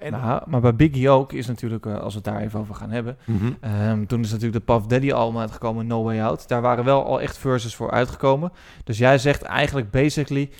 en 0.02 0.10
Nou, 0.12 0.42
maar 0.46 0.60
bij 0.60 0.74
Biggie 0.76 1.10
ook 1.10 1.32
is 1.32 1.46
natuurlijk, 1.46 1.86
als 1.86 2.14
we 2.14 2.20
het 2.24 2.24
daar 2.34 2.40
even 2.42 2.60
over 2.60 2.74
gaan 2.74 2.90
hebben. 2.90 3.16
Mhm. 3.24 3.52
ehm, 3.60 4.06
toen 4.06 4.20
is 4.20 4.30
natuurlijk 4.30 4.66
de 4.66 4.72
Puff 4.72 4.86
Daddy 4.86 5.12
album 5.12 5.40
uitgekomen, 5.40 5.86
No 5.86 6.02
Way 6.02 6.20
Out. 6.20 6.48
Daar 6.48 6.62
waren 6.62 6.84
wel 6.84 7.04
al 7.04 7.20
echt 7.20 7.38
verses 7.38 7.74
voor 7.74 7.90
uitgekomen. 7.90 8.52
Dus 8.84 8.98
jij 8.98 9.18
zegt 9.18 9.42
eigenlijk 9.42 9.90
basically, 9.90 10.50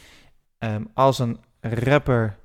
ehm, 0.58 0.82
als 0.94 1.18
een 1.18 1.38
rapper 1.60 2.36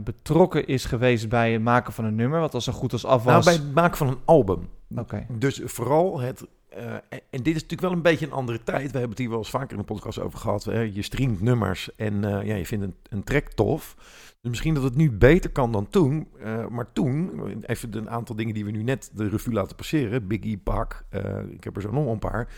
betrokken 0.00 0.66
is 0.66 0.84
geweest 0.84 1.28
bij 1.28 1.52
het 1.52 1.62
maken 1.62 1.92
van 1.92 2.04
een 2.04 2.14
nummer, 2.14 2.40
wat 2.40 2.54
al 2.54 2.60
zo 2.60 2.72
goed 2.72 2.92
als 2.92 3.04
af 3.04 3.24
nou, 3.24 3.36
was. 3.36 3.44
bij 3.44 3.54
het 3.54 3.74
maken 3.74 3.96
van 3.96 4.08
een 4.08 4.20
album. 4.24 4.68
Oké. 4.96 5.26
Dus 5.38 5.60
vooral 5.64 6.20
het 6.20 6.46
eh, 6.68 6.92
en, 6.94 7.20
en 7.30 7.42
dit 7.42 7.46
is 7.46 7.62
natuurlijk 7.62 7.80
wel 7.80 7.92
een 7.92 8.02
beetje 8.02 8.26
een 8.26 8.32
andere 8.32 8.62
tijd. 8.62 8.82
We 8.82 8.98
hebben 8.98 9.10
het 9.10 9.18
hier 9.18 9.28
wel 9.28 9.38
eens 9.38 9.50
vaker 9.50 9.70
in 9.70 9.76
de 9.76 9.84
podcast 9.84 10.18
over 10.18 10.38
gehad. 10.38 10.64
Hè? 10.64 10.80
Je 10.80 11.02
streamt 11.02 11.40
nummers 11.40 11.94
en 11.96 12.24
eh, 12.24 12.46
ja, 12.46 12.54
je 12.54 12.66
vindt 12.66 12.84
een, 12.84 12.94
een 13.08 13.24
track 13.24 13.48
tof. 13.48 13.96
Dus 14.42 14.50
misschien 14.50 14.74
dat 14.74 14.82
het 14.82 14.96
nu 14.96 15.10
beter 15.10 15.50
kan 15.50 15.72
dan 15.72 15.88
toen. 15.88 16.28
Eh, 16.40 16.66
maar 16.66 16.92
toen, 16.92 17.42
even 17.62 17.96
een 17.96 18.10
aantal 18.10 18.36
dingen 18.36 18.54
die 18.54 18.64
we 18.64 18.70
nu 18.70 18.82
net 18.82 19.10
de 19.14 19.28
revue 19.28 19.54
laten 19.54 19.76
passeren. 19.76 20.26
Biggie, 20.26 20.58
Pak, 20.58 21.04
eh, 21.08 21.38
ik 21.50 21.64
heb 21.64 21.76
er 21.76 21.82
zo 21.82 21.92
nog 21.92 22.06
een 22.06 22.18
paar. 22.18 22.48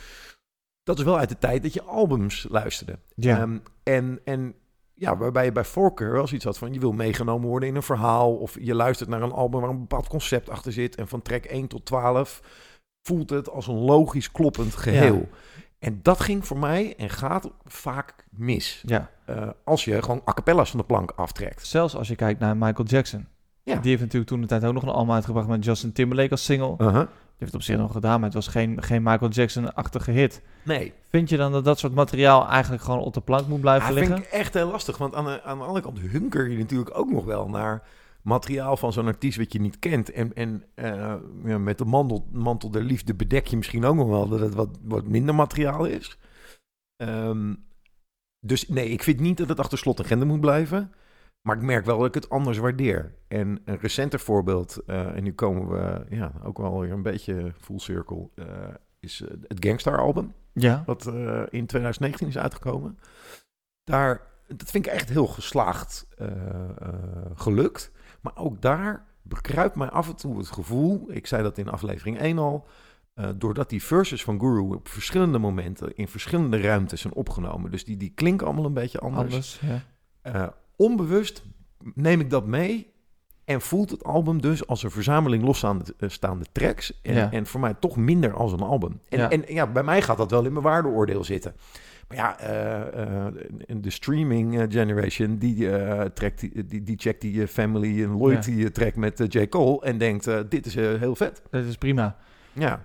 Dat 0.83 0.99
is 0.99 1.05
wel 1.05 1.19
uit 1.19 1.29
de 1.29 1.39
tijd 1.39 1.63
dat 1.63 1.73
je 1.73 1.83
albums 1.83 2.47
luisterde. 2.51 2.99
Ja. 3.15 3.41
Ehm, 3.41 3.59
en, 3.83 4.21
en 4.25 4.55
ja, 4.95 5.17
waarbij 5.17 5.45
je 5.45 5.53
bij 5.53 5.65
voorkeur 5.65 6.13
wel 6.13 6.27
zoiets 6.27 6.45
had 6.45 6.59
van... 6.59 6.73
je 6.73 6.81
wil 6.81 6.93
meegenomen 6.93 7.49
worden 7.49 7.69
in 7.69 7.77
een 7.77 7.83
verhaal... 7.83 8.35
of 8.35 8.57
je 8.61 8.75
luistert 8.75 9.09
naar 9.09 9.23
een 9.23 9.33
album 9.33 9.61
waar 9.61 9.71
een 9.71 9.81
bepaald 9.81 10.09
concept 10.09 10.51
achter 10.51 10.73
zit... 10.73 10.95
en 10.95 11.09
van 11.09 11.23
track 11.23 11.45
1 11.45 11.67
tot 11.67 11.85
12 11.85 12.41
voelt 13.03 13.31
het 13.31 13.51
als 13.51 13.67
een 13.67 13.79
logisch 13.79 14.33
kloppend 14.33 14.75
geheel. 14.77 15.29
En 15.79 15.99
dat 16.03 16.21
ging 16.21 16.47
voor 16.47 16.59
mij 16.59 16.97
en 16.97 17.11
gaat 17.11 17.51
vaak 17.65 18.27
mis. 18.31 18.83
Ja. 18.87 19.11
Eh, 19.25 19.49
als 19.65 19.85
je 19.85 20.03
gewoon 20.03 20.23
a 20.29 20.33
cappella's 20.33 20.71
van 20.71 20.79
de 20.79 20.87
plank 20.87 21.11
aftrekt. 21.11 21.67
Zelfs 21.67 21.97
als 21.97 22.09
je 22.09 22.15
kijkt 22.15 22.41
naar 22.41 22.57
Michael 22.57 22.89
Jackson. 22.89 23.27
Ja. 23.63 23.77
Die 23.77 23.91
heeft 23.91 24.03
natuurlijk 24.03 24.31
toen 24.31 24.41
de 24.41 24.47
tijd 24.47 24.65
ook 24.65 24.73
nog 24.73 24.83
een 24.83 24.89
album 24.89 25.15
uitgebracht 25.15 25.49
met 25.49 25.65
Justin 25.65 25.93
Timberlake 25.93 26.31
als 26.31 26.45
single. 26.45 26.77
Die 26.77 27.09
heeft 27.39 27.53
het 27.53 27.55
op 27.55 27.63
zich 27.63 27.77
nog 27.77 27.93
gedaan, 27.93 28.17
maar 28.21 28.29
het 28.29 28.35
was 28.35 28.47
geen, 28.47 28.83
geen 28.83 29.03
Michael 29.03 29.31
Jackson-achtige 29.31 30.11
hit. 30.11 30.43
Nee. 30.63 30.93
Vind 31.09 31.29
je 31.29 31.37
dan 31.37 31.53
dat 31.53 31.65
dat 31.65 31.79
soort 31.79 31.95
materiaal 31.95 32.49
eigenlijk 32.49 32.83
gewoon 32.83 33.01
op 33.01 33.15
de 33.15 33.21
plank 33.21 33.47
moet 33.47 33.61
blijven 33.61 33.89
Ja, 33.89 33.95
liggen? 33.95 34.15
vind 34.15 34.27
ik 34.27 34.33
echt 34.33 34.55
heel 34.55 34.71
lastig. 34.71 34.99
Want 34.99 35.15
aan 35.15 35.25
de, 35.25 35.43
aan 35.43 35.59
de 35.59 35.65
andere 35.65 35.85
kant 35.85 35.99
hunker 35.99 36.49
je 36.49 36.59
natuurlijk 36.59 36.99
ook 36.99 37.11
nog 37.11 37.25
wel 37.25 37.49
naar 37.49 37.83
materiaal 38.23 38.77
van 38.77 38.93
zo'n 38.93 39.07
artiest 39.07 39.39
wat 39.39 39.53
je 39.53 39.61
niet 39.61 39.79
kent. 39.79 40.11
En, 40.11 40.35
en 40.35 40.65
eh, 40.75 41.15
ja, 41.45 41.59
met 41.59 41.79
de 41.79 41.85
mantel, 41.85 42.27
mantel 42.33 42.71
der 42.71 42.83
liefde 42.83 43.15
bedek 43.15 43.47
je 43.47 43.57
misschien 43.57 43.85
ook 43.85 43.97
nog 43.97 44.09
wel 44.09 44.29
dat 44.29 44.41
het 44.41 44.55
wat, 44.55 44.79
wat 44.83 45.07
minder 45.07 45.35
materiaal 45.35 45.85
is. 45.85 46.19
Ehm, 46.97 47.55
dus 48.41 48.69
nee, 48.69 48.89
ik 48.89 49.03
vind 49.03 49.21
niet 49.21 49.37
dat 49.37 49.49
het 49.49 49.61
achter 49.61 49.79
slot 49.79 49.99
en 49.99 50.05
grendel 50.05 50.29
moet 50.29 50.41
blijven. 50.41 50.93
Maar 51.47 51.57
ik 51.57 51.63
merk 51.63 51.85
wel 51.85 51.99
dat 51.99 52.07
ik 52.07 52.15
het 52.15 52.29
anders 52.29 52.59
waardeer. 52.59 53.15
En 53.29 53.61
een 53.65 53.79
recenter 53.79 54.21
voorbeeld, 54.21 54.83
eh, 54.87 55.17
en 55.17 55.23
nu 55.23 55.33
komen 55.33 55.69
we 55.69 56.05
ja, 56.17 56.33
ook 56.43 56.59
wel 56.59 56.81
weer 56.81 56.93
een 56.93 57.03
beetje 57.03 57.53
full 57.61 57.79
circle, 57.79 58.29
eh, 58.35 58.47
is 59.01 59.21
eh, 59.21 59.29
het 59.49 59.65
Gangstar 59.65 59.99
album. 59.99 60.33
Ja. 60.53 60.83
Wat 60.87 61.07
eh, 61.07 61.43
in 61.51 61.67
2019 61.67 62.29
is 62.29 62.39
uitgekomen. 62.39 62.99
Daar, 63.85 64.21
dat 64.49 64.71
vind 64.71 64.87
ik 64.87 64.93
echt 64.93 65.09
heel 65.09 65.27
geslaagd 65.27 66.07
gelukt. 67.35 67.91
Maar 68.21 68.37
ook 68.37 68.63
daar 68.63 69.07
bekruipt 69.23 69.77
mij 69.77 69.89
af 69.89 70.09
en 70.09 70.17
toe 70.17 70.39
het 70.39 70.51
gevoel, 70.51 71.05
ik 71.09 71.27
zei 71.27 71.43
dat 71.43 71.59
in 71.59 71.69
aflevering 71.69 72.19
1 72.19 72.39
al, 72.39 72.67
doordat 73.37 73.69
die 73.69 73.83
verses 73.83 74.25
van 74.25 74.41
Guru 74.41 74.75
op 74.75 74.89
verschillende 74.89 75.39
momenten 75.39 75.97
in 75.97 76.09
verschillende 76.09 76.61
ruimtes 76.61 77.01
zijn 77.01 77.15
opgenomen. 77.15 77.71
Dus 77.71 77.85
die, 77.85 77.97
die 77.97 78.13
klinken 78.15 78.47
allemaal 78.47 78.65
een 78.65 78.75
beetje 78.75 78.99
anders. 78.99 79.35
Anders, 79.35 79.61
ja. 80.23 80.55
Onbewust 80.77 81.43
neem 81.95 82.21
ik 82.21 82.31
dat 82.31 82.47
mee 82.47 82.93
en 83.45 83.61
voelt 83.61 83.91
het 83.91 84.05
album 84.05 84.41
dus 84.41 84.67
als 84.67 84.83
een 84.83 84.91
verzameling 84.91 85.43
losstaande 85.45 85.85
eh, 85.99 86.41
tracks. 86.53 87.01
En, 87.03 87.15
Ja. 87.15 87.33
en 87.33 87.47
voor 87.47 87.61
mij 87.61 87.75
toch 87.81 87.97
minder 87.97 88.33
als 88.35 88.53
een 88.53 88.61
album. 88.61 89.01
En 89.09 89.19
Ja. 89.19 89.31
en 89.31 89.43
ja, 89.49 89.67
bij 89.67 89.83
mij 89.83 90.03
gaat 90.03 90.17
dat 90.17 90.31
wel 90.31 90.45
in 90.45 90.53
mijn 90.53 90.65
waardeoordeel 90.65 91.25
zitten. 91.25 91.55
Maar 92.09 92.17
ja, 92.17 92.39
eh, 92.39 93.27
eh, 93.27 93.35
de 93.77 93.91
streaming 93.91 94.67
generation, 94.69 95.39
die, 95.39 95.71
eh, 95.77 96.05
trekt, 96.05 96.41
die, 96.41 96.83
die, 96.83 96.97
checkt 96.99 97.21
die 97.21 97.47
Family 97.47 98.03
en 98.03 98.11
Loyalty 98.17 98.51
Ja. 98.51 98.71
track 98.71 98.97
met 98.97 99.25
J. 99.29 99.47
Cole 99.49 99.81
en 99.83 99.99
denkt, 99.99 100.51
dit 100.51 100.67
is 100.67 100.75
heel 100.75 101.17
vet. 101.17 101.43
Dat 101.51 101.65
is 101.65 101.77
prima. 101.77 102.17
Ja. 102.53 102.85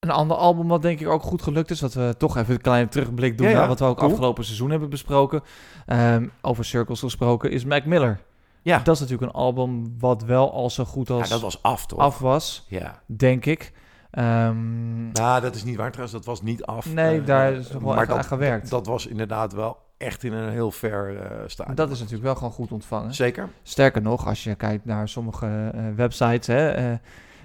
Een 0.00 0.10
ander 0.10 0.36
album 0.36 0.68
wat 0.68 0.82
denk 0.82 1.00
ik 1.00 1.08
ook 1.08 1.22
goed 1.22 1.42
gelukt 1.42 1.70
is, 1.70 1.80
wat 1.80 1.94
we 1.94 2.14
toch 2.18 2.36
even 2.36 2.54
een 2.54 2.60
kleine 2.60 2.88
terugblik 2.88 3.38
doen 3.38 3.46
Ja, 3.46 3.52
ja, 3.52 3.58
naar 3.58 3.68
wat 3.68 3.78
we 3.78 3.84
ook 3.84 3.96
cool. 3.98 4.10
afgelopen 4.10 4.44
seizoen 4.44 4.70
hebben 4.70 4.90
besproken. 4.90 5.42
Ehm, 5.86 6.26
over 6.40 6.64
Circles 6.64 7.00
gesproken, 7.00 7.50
is 7.50 7.64
Mac 7.64 7.84
Miller. 7.84 8.20
Ja. 8.62 8.78
Dat 8.78 8.94
is 8.94 9.00
natuurlijk 9.00 9.32
een 9.32 9.38
album 9.38 9.94
wat 9.98 10.22
wel 10.24 10.52
al 10.52 10.70
zo 10.70 10.84
goed 10.84 11.10
als 11.10 11.22
Ja, 11.28 11.28
dat 11.34 11.40
was 11.40 11.62
af, 11.62 11.86
toch? 11.86 11.98
af 11.98 12.18
was, 12.18 12.66
Ja. 12.68 13.00
denk 13.06 13.46
ik. 13.46 13.72
Ehm, 14.10 15.10
Nou, 15.12 15.40
dat 15.40 15.54
is 15.54 15.64
niet 15.64 15.76
waar 15.76 15.90
trouwens, 15.90 16.16
dat 16.18 16.24
was 16.26 16.42
niet 16.42 16.64
af. 16.64 16.92
Nee, 16.92 17.20
Eh, 17.20 17.26
daar 17.26 17.52
is 17.52 17.70
nog 17.72 17.82
wel 17.82 17.94
maar 17.94 18.02
echt 18.08 18.12
aan 18.16 18.24
gewerkt. 18.24 18.70
Dat 18.70 18.86
was 18.86 19.06
inderdaad 19.06 19.52
wel 19.52 19.76
echt 19.96 20.24
in 20.24 20.32
een 20.32 20.50
heel 20.50 20.70
ver 20.70 21.20
eh 21.20 21.38
stadium. 21.46 21.76
dat 21.76 21.90
is 21.90 21.96
natuurlijk 21.98 22.24
wel 22.24 22.34
gewoon 22.34 22.52
goed 22.52 22.72
ontvangen. 22.72 23.14
Zeker. 23.14 23.48
Sterker 23.62 24.02
nog, 24.02 24.26
als 24.26 24.44
je 24.44 24.54
kijkt 24.54 24.84
naar 24.84 25.08
sommige 25.08 25.70
eh, 25.74 25.80
websites, 25.96 26.46
hè, 26.46 26.94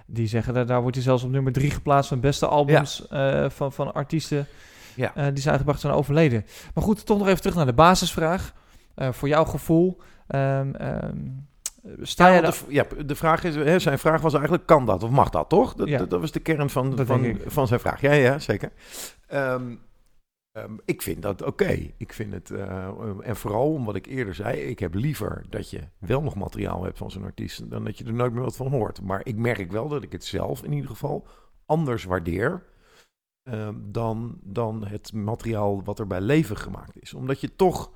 die 0.05 0.27
zeggen 0.27 0.53
dat 0.53 0.67
daar 0.67 0.81
wordt 0.81 0.95
hij 0.95 1.05
zelfs 1.05 1.23
op 1.23 1.29
nummer 1.31 1.51
drie 1.53 1.71
geplaatst 1.71 2.09
van 2.09 2.19
beste 2.19 2.47
albums 2.47 3.07
eh, 3.09 3.49
van, 3.49 3.71
van 3.73 3.93
artiesten 3.93 4.47
Ja. 4.95 5.11
eh, 5.15 5.23
die 5.25 5.37
zijn 5.37 5.49
uitgebracht 5.49 5.79
zijn 5.79 5.93
overleden. 5.93 6.45
Maar 6.73 6.83
goed, 6.83 7.05
toch 7.05 7.17
nog 7.17 7.27
even 7.27 7.41
terug 7.41 7.55
naar 7.55 7.65
de 7.65 7.73
basisvraag. 7.73 8.53
Eh, 8.95 9.11
voor 9.11 9.27
jouw 9.27 9.45
gevoel, 9.45 9.97
ehm, 10.27 10.71
sta 12.01 12.27
Ja, 12.27 12.35
je 12.35 12.41
de, 12.41 12.53
ja, 12.67 12.85
de 13.05 13.15
vraag 13.15 13.43
is, 13.43 13.55
hè, 13.55 13.79
zijn 13.79 13.99
vraag 13.99 14.21
was 14.21 14.33
eigenlijk, 14.33 14.65
kan 14.65 14.85
dat 14.85 15.03
of 15.03 15.09
mag 15.09 15.29
dat, 15.29 15.49
toch? 15.49 15.73
Dat, 15.73 15.87
Ja. 15.87 15.97
dat, 15.97 16.09
dat 16.09 16.19
was 16.19 16.31
de 16.31 16.39
kern 16.39 16.69
van, 16.69 16.95
Dat 16.95 17.05
van, 17.07 17.37
van 17.45 17.67
zijn 17.67 17.79
vraag. 17.79 18.01
Ja, 18.01 18.11
ja, 18.11 18.39
zeker. 18.39 18.71
Ehm, 19.27 19.61
ehm, 20.53 20.77
ik 20.85 21.01
vind 21.01 21.21
dat 21.21 21.41
oké. 21.41 21.91
Ik 21.97 22.13
vind 22.13 22.33
het, 22.33 22.51
eh, 22.51 22.87
en 23.19 23.35
vooral 23.35 23.73
om 23.73 23.85
wat 23.85 23.95
ik 23.95 24.05
eerder 24.05 24.35
zei, 24.35 24.59
ik 24.59 24.79
heb 24.79 24.93
liever 24.93 25.45
dat 25.49 25.69
je 25.69 25.81
wel 25.97 26.21
nog 26.21 26.35
materiaal 26.35 26.83
hebt 26.83 26.97
van 26.97 27.11
zo'n 27.11 27.23
artiest, 27.23 27.69
dan 27.69 27.83
dat 27.83 27.97
je 27.97 28.05
er 28.05 28.13
nooit 28.13 28.33
meer 28.33 28.43
wat 28.43 28.55
van 28.55 28.67
hoort. 28.67 29.01
Maar 29.01 29.21
ik 29.23 29.35
merk 29.35 29.71
wel 29.71 29.87
dat 29.87 30.03
ik 30.03 30.11
het 30.11 30.25
zelf 30.25 30.63
in 30.63 30.71
ieder 30.71 30.89
geval 30.89 31.27
anders 31.65 32.03
waardeer 32.03 32.63
ehm, 33.43 33.75
dan, 33.81 34.39
dan 34.43 34.85
het 34.85 35.13
materiaal 35.13 35.83
wat 35.83 35.99
er 35.99 36.07
bij 36.07 36.21
leven 36.21 36.57
gemaakt 36.57 37.01
is. 37.01 37.13
Omdat 37.13 37.41
je 37.41 37.55
toch 37.55 37.91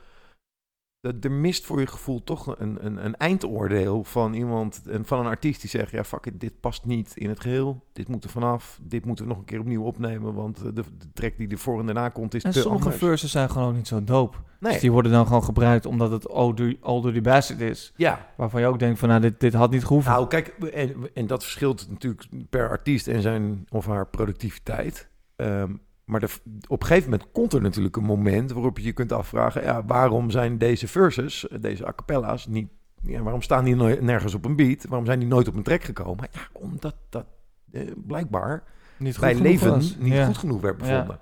er 1.07 1.15
er 1.21 1.31
mist 1.31 1.65
voor 1.65 1.79
je 1.79 1.87
gevoel 1.87 2.23
toch 2.23 2.59
een, 2.59 2.85
een, 2.85 3.05
een 3.05 3.15
eindoordeel 3.15 4.03
van 4.03 4.33
iemand, 4.33 4.81
en 4.89 5.05
van 5.05 5.19
een 5.19 5.25
artiest 5.25 5.61
die 5.61 5.69
zegt, 5.69 5.91
ja 5.91 6.03
fuck 6.03 6.25
it, 6.25 6.39
dit 6.39 6.59
past 6.59 6.85
niet 6.85 7.11
in 7.15 7.29
het 7.29 7.39
geheel, 7.39 7.83
dit 7.93 8.07
moet 8.07 8.23
er 8.23 8.29
vanaf, 8.29 8.79
dit 8.81 9.05
moeten 9.05 9.25
we 9.25 9.29
nog 9.31 9.39
een 9.39 9.45
keer 9.45 9.59
opnieuw 9.59 9.83
opnemen, 9.83 10.33
want 10.33 10.57
eh, 10.57 10.63
de, 10.63 10.71
de 10.73 11.11
track 11.13 11.37
die 11.37 11.47
ervoor 11.47 11.79
en 11.79 11.85
daarna 11.85 12.09
komt 12.09 12.33
is 12.33 12.43
En 12.43 12.51
te 12.51 12.59
sommige 12.59 12.83
anders. 12.83 13.03
verses 13.03 13.31
zijn 13.31 13.49
gewoon 13.49 13.67
ook 13.67 13.75
niet 13.75 13.87
zo 13.87 14.03
dope. 14.03 14.37
Nee. 14.59 14.71
Dus 14.71 14.81
die 14.81 14.91
worden 14.91 15.11
dan 15.11 15.25
gewoon 15.27 15.43
gebruikt 15.43 15.85
omdat 15.85 16.11
het 16.11 16.27
Older, 16.27 16.75
older 16.81 17.13
the 17.13 17.21
Bastard 17.21 17.59
is. 17.59 17.93
Ja. 17.95 18.27
Waarvan 18.37 18.61
je 18.61 18.67
ook 18.67 18.79
denkt 18.79 18.99
van, 18.99 19.09
nou, 19.09 19.21
dit, 19.21 19.39
dit 19.39 19.53
had 19.53 19.71
niet 19.71 19.85
gehoeven. 19.85 20.11
Nou, 20.11 20.27
kijk, 20.27 20.47
en, 20.47 20.95
en 21.13 21.27
dat 21.27 21.43
verschilt 21.43 21.87
natuurlijk 21.89 22.27
per 22.49 22.69
artiest 22.69 23.07
en 23.07 23.21
zijn 23.21 23.65
of 23.69 23.85
haar 23.85 24.07
productiviteit. 24.07 25.09
Ehm, 25.35 25.71
maar 26.07 26.19
de, 26.19 26.27
op 26.67 26.81
een 26.81 26.87
gegeven 26.87 27.09
moment 27.09 27.31
komt 27.31 27.53
er 27.53 27.61
natuurlijk 27.61 27.95
een 27.95 28.03
moment 28.03 28.51
waarop 28.51 28.77
je 28.77 28.85
je 28.85 28.93
kunt 28.93 29.11
afvragen: 29.11 29.63
ja, 29.63 29.85
waarom 29.85 30.29
zijn 30.31 30.57
deze 30.57 30.87
verses, 30.87 31.47
eh, 31.47 31.61
deze 31.61 31.87
a 31.87 31.93
cappella's, 31.93 32.47
niet. 32.47 32.69
Ja, 33.01 33.21
waarom 33.21 33.41
staan 33.41 33.63
die 33.63 33.75
nergens 33.75 34.33
op 34.33 34.45
een 34.45 34.55
beat? 34.55 34.85
Waarom 34.85 35.05
zijn 35.05 35.19
die 35.19 35.27
nooit 35.27 35.47
op 35.47 35.55
een 35.55 35.63
track 35.63 35.83
gekomen? 35.83 36.27
Ja, 36.31 36.47
omdat 36.53 36.95
dat 37.09 37.25
eh, 37.71 37.81
blijkbaar 37.95 38.63
Niet 38.97 39.19
bij 39.19 39.35
leven 39.35 39.69
was. 39.69 39.95
niet 39.99 40.13
Ja. 40.13 40.25
goed 40.25 40.37
genoeg 40.37 40.61
werd 40.61 40.81
Ja. 40.81 40.87
bevonden. 40.87 41.19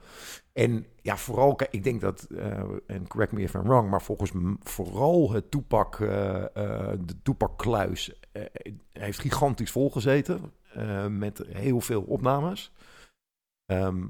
En 0.53 0.85
ja, 1.01 1.17
vooral, 1.17 1.59
ik 1.69 1.83
denk 1.83 2.01
dat, 2.01 2.27
eh, 2.37 2.59
en 2.87 3.07
correct 3.07 3.31
me 3.31 3.41
if 3.41 3.53
I'm 3.53 3.63
wrong, 3.63 3.89
maar 3.89 4.01
volgens 4.01 4.31
m- 4.31 4.53
vooral 4.63 5.31
het 5.31 5.51
toepak, 5.51 5.97
de 5.97 7.15
toepakkluis 7.23 8.19
heeft 8.91 9.19
gigantisch 9.19 9.71
volgezeten 9.71 10.51
met 11.09 11.43
heel 11.47 11.81
veel 11.81 12.01
opnames. 12.01 12.71
Ehm, 13.65 14.03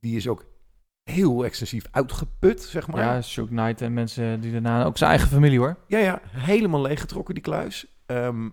die 0.00 0.16
is 0.16 0.28
ook 0.28 0.44
heel 1.02 1.44
extensief 1.44 1.84
uitgeput, 1.90 2.62
zeg 2.62 2.86
maar. 2.86 3.04
Ja, 3.04 3.22
Shook 3.22 3.48
Knight 3.48 3.80
en 3.80 3.92
mensen 3.92 4.40
die 4.40 4.52
daarna 4.52 4.84
ook 4.84 4.98
zijn 4.98 5.10
eigen 5.10 5.28
familie 5.28 5.58
hoor. 5.58 5.76
Ja, 5.86 5.98
ja, 5.98 6.20
helemaal 6.26 6.80
leeggetrokken 6.80 7.34
die 7.34 7.42
kluis. 7.42 7.86
Ehm, 8.06 8.48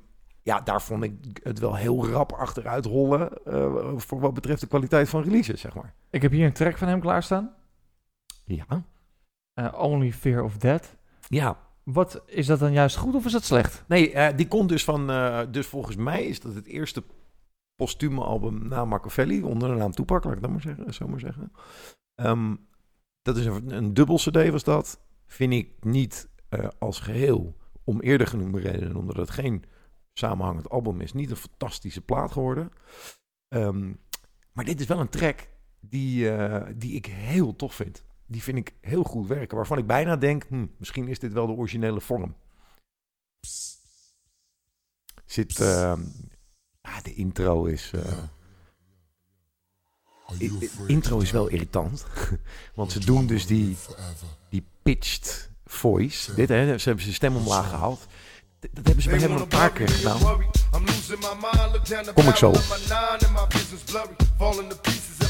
ja, 0.47 0.61
daar 0.61 0.81
vond 0.81 1.03
ik 1.03 1.39
het 1.43 1.59
wel 1.59 1.75
heel 1.75 2.07
rap 2.07 2.31
achteruit 2.31 2.85
rollen 2.85 3.45
eh, 3.45 3.91
voor 3.95 4.19
wat 4.19 4.33
betreft 4.33 4.61
de 4.61 4.67
kwaliteit 4.67 5.09
van 5.09 5.23
releases, 5.23 5.61
zeg 5.61 5.73
maar. 5.73 5.93
Ik 6.09 6.21
heb 6.21 6.31
hier 6.31 6.45
een 6.45 6.53
track 6.53 6.77
van 6.77 6.87
hem 6.87 6.99
klaarstaan. 6.99 7.53
Ja. 8.45 8.65
Eh, 9.53 9.73
Only 9.77 10.11
Fear 10.11 10.43
of 10.43 10.57
Death. 10.57 10.95
Ja. 11.27 11.57
Wat, 11.83 12.23
is 12.25 12.45
dat 12.45 12.59
dan 12.59 12.71
juist 12.71 12.95
goed 12.95 13.15
of 13.15 13.25
is 13.25 13.31
dat 13.31 13.43
slecht? 13.43 13.83
Nee, 13.87 14.11
eh, 14.11 14.37
die 14.37 14.47
komt 14.47 14.69
dus 14.69 14.83
van... 14.83 15.07
dus 15.51 15.67
volgens 15.67 15.95
mij 15.95 16.23
is 16.23 16.41
dat 16.41 16.55
het 16.55 16.65
eerste 16.65 17.03
postume 17.77 18.21
album 18.21 18.67
na 18.67 18.85
Machiavelli... 18.85 19.41
onder 19.43 19.69
de 19.69 19.75
naam 19.75 19.91
Toepak, 19.91 20.23
laat 20.23 20.35
ik 20.35 20.41
dat 20.41 20.51
maar 20.51 20.61
zeggen, 20.61 20.93
zo 20.93 21.07
maar 21.07 21.19
zeggen. 21.19 21.51
Ehm, 22.15 22.55
dat 23.21 23.37
is 23.37 23.45
een, 23.45 23.71
een 23.71 23.93
dubbel 23.93 24.15
cd 24.15 24.49
was 24.49 24.63
dat. 24.63 24.99
Vind 25.25 25.53
ik 25.53 25.83
niet 25.83 26.29
eh, 26.49 26.67
als 26.79 26.99
geheel, 26.99 27.57
om 27.83 28.01
eerder 28.01 28.27
genoemde 28.27 28.59
redenen... 28.59 28.95
omdat 28.95 29.15
het 29.15 29.29
geen 29.29 29.63
samenhangend 30.13 30.69
album 30.69 31.01
is... 31.01 31.13
niet 31.13 31.29
een 31.29 31.35
fantastische 31.35 32.01
plaat 32.01 32.31
geworden. 32.31 32.71
Ehm, 33.47 33.93
maar 34.51 34.65
dit 34.65 34.79
is 34.79 34.87
wel 34.87 34.99
een 34.99 35.09
track 35.09 35.49
die, 35.79 36.29
eh, 36.31 36.71
die 36.75 36.93
ik 36.93 37.05
heel 37.05 37.55
tof 37.55 37.73
vind. 37.73 38.05
Die 38.25 38.43
vind 38.43 38.57
ik 38.57 38.73
heel 38.81 39.03
goed 39.03 39.27
werken. 39.27 39.57
Waarvan 39.57 39.77
ik 39.77 39.87
bijna 39.87 40.15
denk, 40.15 40.45
hm, 40.47 40.65
misschien 40.77 41.07
is 41.07 41.19
dit 41.19 41.33
wel 41.33 41.47
de 41.47 41.53
originele 41.53 42.01
vorm. 42.01 42.35
Zit, 45.25 45.59
ah, 46.87 47.03
de 47.03 47.13
intro 47.13 47.65
is... 47.65 47.91
i- 50.41 50.45
i- 50.61 50.69
intro 50.87 51.19
is 51.19 51.31
wel 51.31 51.47
irritant. 51.47 52.05
Want 52.75 52.91
ze 52.91 52.99
doen 52.99 53.25
dus 53.27 53.45
die, 53.45 53.77
die 54.49 54.63
pitched 54.83 55.49
voice. 55.65 56.33
Dit, 56.33 56.49
hè, 56.49 56.77
ze 56.77 56.83
hebben 56.83 57.03
zijn 57.03 57.15
stem 57.15 57.35
omlaag 57.35 57.69
gehaald. 57.69 58.05
Dat 58.59 58.85
hebben 58.85 59.03
ze 59.03 59.09
bij 59.09 59.19
hem 59.19 59.31
een 59.31 59.47
paar 59.47 59.71
keer 59.71 59.89
gedaan. 59.89 60.19
Kom 62.13 62.27
ik 62.27 62.35
zo. 62.35 62.51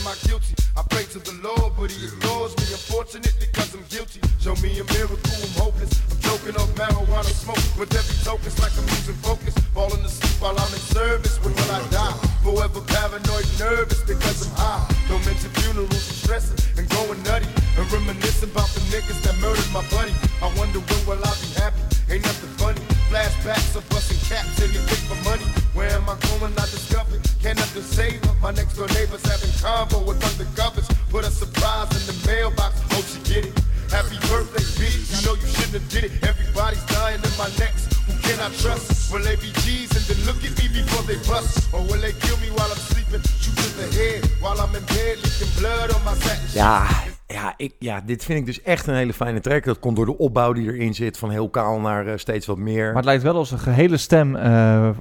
Am 0.07 0.15
I 0.15 0.27
guilty? 0.27 0.55
I 0.79 0.83
pray 0.87 1.03
to 1.11 1.19
the 1.19 1.35
Lord, 1.43 1.75
but 1.75 1.91
He 1.91 2.07
ignores 2.07 2.55
me. 2.55 2.63
Unfortunately, 2.71 3.43
because 3.43 3.75
I'm 3.75 3.83
guilty. 3.91 4.23
Show 4.39 4.55
me 4.63 4.79
a 4.79 4.87
miracle, 4.95 5.19
I'm 5.19 5.51
hopeless. 5.59 5.91
I'm 6.07 6.15
choking 6.23 6.55
off 6.55 6.71
marijuana 6.79 7.27
smoke 7.27 7.59
with 7.75 7.91
every 7.91 8.15
token, 8.23 8.47
it's 8.47 8.55
like 8.63 8.71
I'm 8.79 8.87
losing 8.87 9.19
focus. 9.19 9.51
Falling 9.75 9.99
asleep 10.07 10.39
while 10.39 10.55
I'm 10.55 10.71
in 10.71 10.79
service. 10.95 11.35
When 11.43 11.51
will 11.51 11.71
I 11.75 11.83
die? 11.91 12.15
Forever 12.39 12.79
paranoid, 12.87 13.51
nervous 13.59 13.99
because 14.07 14.47
I'm 14.47 14.55
high. 14.55 14.87
Don't 15.11 15.19
mention 15.27 15.51
funerals, 15.59 15.91
I'm 15.91 16.15
stressing 16.23 16.55
and 16.79 16.87
going 16.87 17.19
nutty. 17.27 17.51
And 17.75 17.83
reminiscing 17.91 18.47
about 18.55 18.71
the 18.71 18.79
niggas 18.87 19.19
that 19.27 19.35
murdered 19.43 19.67
my 19.75 19.83
buddy. 19.91 20.15
I 20.39 20.47
wonder 20.55 20.79
when 20.87 21.01
will 21.03 21.19
I 21.19 21.35
be 21.43 21.51
happy? 21.59 21.83
Ain't 22.07 22.23
nothing 22.23 22.55
funny. 22.55 22.96
Flashbacks 23.07 23.75
of 23.75 23.87
busting 23.89 24.19
caps, 24.27 24.59
anything 24.59 25.03
for 25.07 25.15
money. 25.23 25.45
Where 25.73 25.89
am 25.89 26.09
I 26.09 26.19
going? 26.27 26.51
I 26.51 26.67
discovered. 26.67 27.23
Can't 27.41 27.57
to 27.57 27.81
save 27.81 28.23
her. 28.25 28.35
My 28.41 28.51
next 28.51 28.75
door 28.75 28.87
neighbor's 28.89 29.23
having 29.23 29.53
convo 29.63 30.05
with 30.05 30.19
undercovers. 30.19 30.87
Put 31.09 31.23
a 31.23 31.31
surprise 31.31 31.87
in 31.95 32.03
the 32.11 32.15
mailbox. 32.27 32.81
Hope 32.91 33.05
she 33.07 33.19
get 33.23 33.45
it. 33.45 33.55
Happy 33.89 34.19
birthday, 34.27 34.65
bitch. 34.75 35.07
You 35.07 35.19
know 35.23 35.35
you 35.39 35.47
shouldn't 35.47 35.79
have 35.79 35.89
did 35.89 36.03
it. 36.11 36.11
Everybody's 36.27 36.83
dying 36.91 37.23
in 37.23 37.33
my 37.39 37.47
necks. 37.55 37.87
Who 38.07 38.13
can 38.27 38.39
I 38.43 38.51
trust? 38.59 39.11
Will 39.11 39.23
they 39.23 39.37
be 39.37 39.55
G's 39.63 39.95
and 39.95 40.03
then 40.03 40.19
look 40.27 40.43
at 40.43 40.51
me 40.59 40.67
before 40.67 41.03
they 41.07 41.15
bust? 41.23 41.71
Or 41.73 41.79
will 41.87 42.01
they 42.03 42.11
kill 42.11 42.37
me 42.43 42.51
while 42.51 42.67
I'm 42.67 42.83
sleeping? 42.91 43.23
Shoot 43.39 43.55
to 43.55 43.69
the 43.79 43.87
head 43.95 44.25
while 44.41 44.59
I'm 44.59 44.75
in 44.75 44.83
bed, 44.83 45.17
leaking 45.23 45.53
blood 45.59 45.95
on 45.95 46.03
my 46.03 46.13
satin 46.15 46.49
Ja, 46.51 47.16
ja, 47.27 47.53
ik, 47.57 47.75
ja, 47.79 48.01
dit 48.05 48.23
vind 48.23 48.39
ik 48.39 48.45
dus 48.45 48.61
echt 48.61 48.87
een 48.87 48.95
hele 48.95 49.13
fijne 49.13 49.39
track. 49.39 49.63
Dat 49.63 49.79
komt 49.79 49.95
door 49.95 50.05
de 50.05 50.17
opbouw 50.17 50.53
die 50.53 50.73
erin 50.73 50.93
zit. 50.93 51.17
Van 51.17 51.29
heel 51.29 51.49
kaal 51.49 51.79
naar 51.79 52.07
eh, 52.07 52.17
steeds 52.17 52.45
wat 52.45 52.57
meer. 52.57 52.85
Maar 52.85 52.95
het 52.95 53.05
lijkt 53.05 53.23
wel 53.23 53.35
als 53.35 53.51
een 53.51 53.59
gehele 53.59 53.97
stem. 53.97 54.35
eh, 54.35 54.87
eh, 54.87 54.93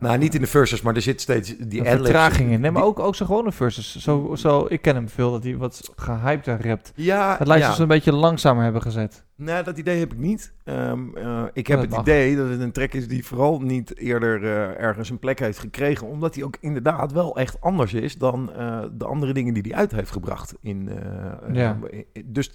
nou, 0.00 0.18
niet 0.18 0.34
in 0.34 0.40
de 0.40 0.46
verses, 0.46 0.82
maar 0.82 0.94
er 0.94 1.02
zit 1.02 1.20
steeds 1.20 1.48
die 1.58 1.80
een 1.80 1.86
adlibs. 1.86 2.02
vertraging 2.04 2.50
in. 2.50 2.60
Nee, 2.60 2.70
maar 2.70 2.82
ook, 2.82 2.98
ook 2.98 3.14
zijn 3.14 3.28
gewone 3.28 3.52
verses. 3.52 3.96
Zo, 3.96 4.34
zo, 4.36 4.66
ik 4.68 4.82
ken 4.82 4.94
hem 4.94 5.08
veel, 5.08 5.30
dat 5.30 5.42
hij 5.42 5.56
wat 5.56 5.92
gehypter 5.96 6.66
rapt. 6.66 6.92
Ja, 6.94 7.36
het 7.38 7.46
lijkt 7.46 7.62
ja. 7.62 7.68
alsof 7.68 7.74
ze 7.76 7.82
een 7.82 7.88
beetje 7.88 8.12
langzamer 8.12 8.62
hebben 8.62 8.82
gezet. 8.82 9.24
Nou, 9.40 9.64
dat 9.64 9.78
idee 9.78 9.98
heb 9.98 10.12
ik 10.12 10.18
niet. 10.18 10.52
Ehm, 10.64 11.16
eh, 11.16 11.44
ik 11.52 11.66
heb 11.66 11.80
Dat 11.80 11.90
het 11.90 12.00
idee 12.00 12.36
dat 12.36 12.48
het 12.48 12.60
een 12.60 12.72
track 12.72 12.92
is 12.92 13.08
die 13.08 13.26
vooral 13.26 13.60
niet 13.60 13.96
eerder 13.96 14.44
eh, 14.44 14.82
ergens 14.82 15.10
een 15.10 15.18
plek 15.18 15.38
heeft 15.38 15.58
gekregen. 15.58 16.06
Omdat 16.06 16.34
hij 16.34 16.44
ook 16.44 16.56
inderdaad 16.60 17.12
wel 17.12 17.36
echt 17.36 17.60
anders 17.60 17.94
is 17.94 18.18
dan 18.18 18.52
eh, 18.52 18.82
de 18.92 19.04
andere 19.04 19.32
dingen 19.32 19.54
die 19.54 19.62
hij 19.62 19.74
uit 19.74 19.90
heeft 19.92 20.10
gebracht. 20.10 20.54
In, 20.60 20.90
Ja. 21.52 21.78
dus 22.24 22.54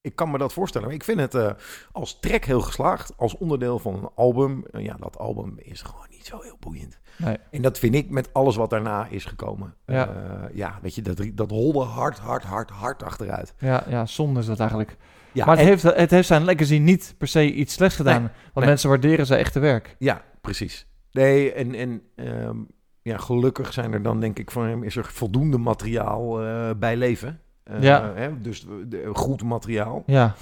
ik 0.00 0.16
kan 0.16 0.30
me 0.30 0.38
dat 0.38 0.52
voorstellen. 0.52 0.86
Maar 0.86 0.96
ik 0.96 1.04
vind 1.04 1.20
het 1.20 1.54
als 1.92 2.20
track 2.20 2.44
heel 2.44 2.60
geslaagd. 2.60 3.12
Als 3.16 3.36
onderdeel 3.36 3.78
van 3.78 3.94
een 3.94 4.08
album. 4.14 4.64
Ja, 4.72 4.96
dat 5.00 5.18
album 5.18 5.54
is 5.56 5.82
gewoon 5.82 6.06
niet 6.10 6.26
zo 6.26 6.40
heel 6.42 6.56
boeiend. 6.60 6.98
Nee. 7.16 7.36
En 7.50 7.62
dat 7.62 7.78
vind 7.78 7.94
ik 7.94 8.10
met 8.10 8.32
alles 8.32 8.56
wat 8.56 8.70
daarna 8.70 9.06
is 9.06 9.24
gekomen. 9.24 9.74
Ja. 9.86 10.08
Ja, 10.52 10.78
weet 10.82 10.94
je, 10.94 11.02
dat, 11.02 11.22
dat 11.34 11.50
holde 11.50 11.80
hard, 11.80 12.18
hard, 12.18 12.42
hard, 12.42 12.70
hard 12.70 13.02
achteruit. 13.02 13.54
Ja, 13.58 13.84
ja, 13.88 14.06
zonde 14.06 14.40
is 14.40 14.46
dat 14.46 14.60
eigenlijk. 14.60 14.96
Ja, 15.34 15.44
maar 15.46 15.56
het 15.56 15.64
en- 15.64 15.70
heeft, 15.70 15.82
het 15.82 16.10
heeft 16.10 16.26
zijn 16.26 16.44
legacy 16.44 16.78
niet 16.78 17.14
per 17.18 17.28
se 17.28 17.52
iets 17.52 17.74
slechts 17.74 17.96
gedaan. 17.96 18.20
Nee, 18.22 18.30
want 18.42 18.54
nee. 18.54 18.66
mensen 18.66 18.88
waarderen 18.88 19.26
zijn 19.26 19.40
echte 19.40 19.58
werk. 19.58 19.96
Ja, 19.98 20.22
precies. 20.40 20.86
Nee, 21.12 21.52
en, 21.52 21.74
en 21.74 22.02
ehm, 22.16 22.56
ja, 23.02 23.16
gelukkig 23.18 23.72
zijn 23.72 23.92
er 23.92 24.02
dan 24.02 24.20
denk 24.20 24.38
ik 24.38 24.50
van 24.50 24.64
hem 24.64 24.82
is 24.82 24.96
er 24.96 25.04
voldoende 25.04 25.58
materiaal 25.58 26.42
eh, 26.44 26.70
bij 26.76 26.96
leven. 26.96 27.40
Eh, 27.64 27.82
Ja. 27.82 28.12
Hè, 28.14 28.40
dus 28.40 28.66
de, 28.88 29.10
goed 29.12 29.42
materiaal. 29.42 30.02
Ja. 30.06 30.34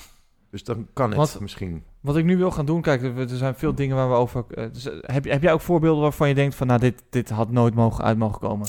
Dus 0.51 0.65
dan 0.65 0.89
kan 0.93 1.09
het 1.09 1.17
Want 1.17 1.41
misschien. 1.41 1.85
Wat 2.01 2.17
ik 2.17 2.25
nu 2.25 2.37
wil 2.37 2.51
gaan 2.51 2.67
doen, 2.67 2.81
kijk, 2.83 3.03
er 3.03 3.29
zijn 3.29 3.55
veel 3.55 3.75
dingen 3.75 3.97
waar 3.97 4.09
we 4.09 4.15
over... 4.15 4.45
eh, 4.49 4.65
dus, 4.73 4.85
heb, 5.01 5.25
heb 5.25 5.43
jij 5.43 5.53
ook 5.53 5.61
voorbeelden 5.61 6.03
waarvan 6.03 6.29
je 6.29 6.35
denkt 6.35 6.55
van... 6.55 6.67
nou, 6.67 6.81
dit, 6.81 7.03
dit 7.11 7.31
had 7.31 7.51
nooit 7.51 7.75
mogen 7.75 8.05
uit 8.05 8.19
mogen 8.19 8.41
komen? 8.41 8.69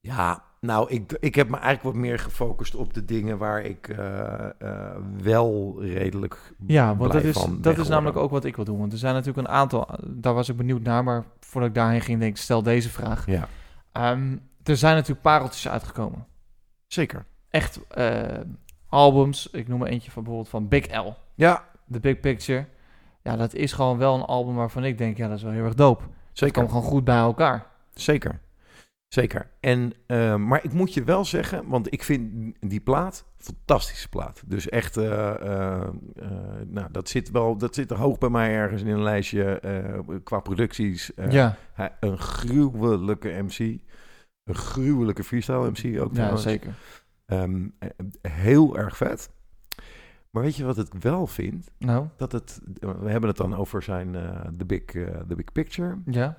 Ja, 0.00 0.44
nou, 0.64 0.90
ik, 0.90 1.16
ik 1.20 1.34
heb 1.34 1.48
me 1.48 1.56
eigenlijk 1.56 1.82
wat 1.82 2.04
meer 2.04 2.18
gefocust 2.18 2.74
op 2.74 2.94
de 2.94 3.04
dingen 3.04 3.38
waar 3.38 3.62
ik 3.62 3.88
eh, 3.88 4.44
eh, 4.58 4.96
wel 5.22 5.76
redelijk 5.80 6.54
Ja, 6.66 6.96
want 6.96 7.12
dat 7.12 7.22
is, 7.22 7.46
dat 7.60 7.78
is 7.78 7.88
namelijk 7.88 8.16
ook 8.16 8.30
wat 8.30 8.44
ik 8.44 8.56
wil 8.56 8.64
doen. 8.64 8.78
Want 8.78 8.92
er 8.92 8.98
zijn 8.98 9.14
natuurlijk 9.14 9.48
een 9.48 9.54
aantal... 9.54 9.88
Daar 10.06 10.34
was 10.34 10.48
ik 10.48 10.56
benieuwd 10.56 10.82
naar, 10.82 11.04
maar 11.04 11.24
voordat 11.40 11.68
ik 11.68 11.74
daarheen 11.74 12.00
ging, 12.00 12.18
denk 12.20 12.36
ik, 12.36 12.42
stel 12.42 12.62
deze 12.62 12.90
vraag. 12.90 13.26
Ja. 13.26 13.48
Ehm, 13.92 14.36
er 14.62 14.76
zijn 14.76 14.94
natuurlijk 14.94 15.22
pareltjes 15.22 15.68
uitgekomen. 15.68 16.26
Zeker. 16.86 17.24
Echt 17.50 17.80
eh, 17.88 18.22
albums. 18.88 19.50
Ik 19.50 19.68
noem 19.68 19.82
er 19.82 19.88
eentje 19.88 20.10
van 20.10 20.22
bijvoorbeeld 20.22 20.52
van 20.52 20.68
Big 20.68 20.86
L. 20.86 21.12
Ja. 21.34 21.64
The 21.90 22.00
Big 22.00 22.20
Picture. 22.20 22.66
Ja, 23.22 23.36
dat 23.36 23.54
is 23.54 23.72
gewoon 23.72 23.98
wel 23.98 24.14
een 24.14 24.24
album 24.24 24.54
waarvan 24.54 24.84
ik 24.84 24.98
denk, 24.98 25.16
ja, 25.16 25.28
dat 25.28 25.36
is 25.36 25.42
wel 25.42 25.52
heel 25.52 25.64
erg 25.64 25.74
dope. 25.74 26.04
Zeker. 26.32 26.46
Het 26.46 26.52
kwam 26.52 26.68
gewoon 26.68 26.92
goed 26.92 27.04
bij 27.04 27.18
elkaar. 27.18 27.66
Zeker. 27.94 28.40
Zeker. 29.14 29.50
En, 29.60 29.92
eh, 30.06 30.36
maar 30.36 30.64
ik 30.64 30.72
moet 30.72 30.94
je 30.94 31.04
wel 31.04 31.24
zeggen, 31.24 31.68
want 31.68 31.92
ik 31.92 32.02
vind 32.02 32.54
die 32.60 32.80
plaat 32.80 33.24
fantastische 33.36 34.08
plaat. 34.08 34.42
Dus 34.46 34.68
echt, 34.68 34.96
eh, 34.96 35.80
eh, 35.80 35.88
nou, 36.66 36.88
dat 36.90 37.08
zit 37.08 37.30
wel, 37.30 37.56
dat 37.56 37.74
zit 37.74 37.90
er 37.90 37.96
hoog 37.96 38.18
bij 38.18 38.28
mij 38.28 38.54
ergens 38.54 38.82
in 38.82 38.88
een 38.88 39.02
lijstje 39.02 39.60
qua 40.24 40.40
producties. 40.40 41.10
Ja. 41.30 41.56
hij- 41.72 41.96
een 42.00 42.18
gruwelijke 42.18 43.28
MC. 43.28 43.58
Een 44.44 44.54
gruwelijke 44.54 45.24
freestyle 45.24 45.70
MC 45.70 46.00
ook 46.00 46.16
Ja, 46.16 46.36
zeker. 46.36 46.74
Ehm, 47.26 47.68
eh, 47.78 47.88
heel 48.32 48.78
erg 48.78 48.96
vet. 48.96 49.30
Maar 50.30 50.42
weet 50.42 50.56
je 50.56 50.64
wat 50.64 50.78
ik 50.78 50.94
wel 51.00 51.26
vind? 51.26 51.70
Nou? 51.78 52.06
Dat 52.16 52.32
het, 52.32 52.60
we 52.80 53.10
hebben 53.10 53.28
het 53.28 53.36
dan 53.36 53.54
over 53.56 53.82
zijn 53.82 54.12
the, 54.56 54.64
big, 54.64 54.84
the 54.84 55.34
Big 55.36 55.52
Picture. 55.52 55.98
Ja. 56.06 56.38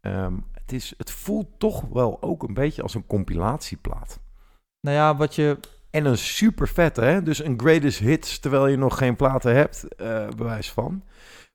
Ehm, 0.00 0.34
het, 0.72 0.82
is, 0.82 0.94
het 0.96 1.10
voelt 1.10 1.48
toch 1.58 1.80
wel 1.80 2.22
ook 2.22 2.42
een 2.42 2.54
beetje 2.54 2.82
als 2.82 2.94
een 2.94 3.06
compilatieplaat. 3.06 4.20
Nou 4.80 4.96
ja, 4.96 5.16
wat 5.16 5.34
je... 5.34 5.58
En 5.90 6.04
een 6.04 6.18
super 6.18 6.68
vet, 6.68 6.96
hè? 6.96 7.22
Dus 7.22 7.44
een 7.44 7.60
greatest 7.60 7.98
hits, 7.98 8.38
terwijl 8.38 8.66
je 8.66 8.76
nog 8.76 8.98
geen 8.98 9.16
platen 9.16 9.54
hebt, 9.54 9.94
eh, 9.94 10.28
bewijs 10.28 10.72
van. 10.72 11.02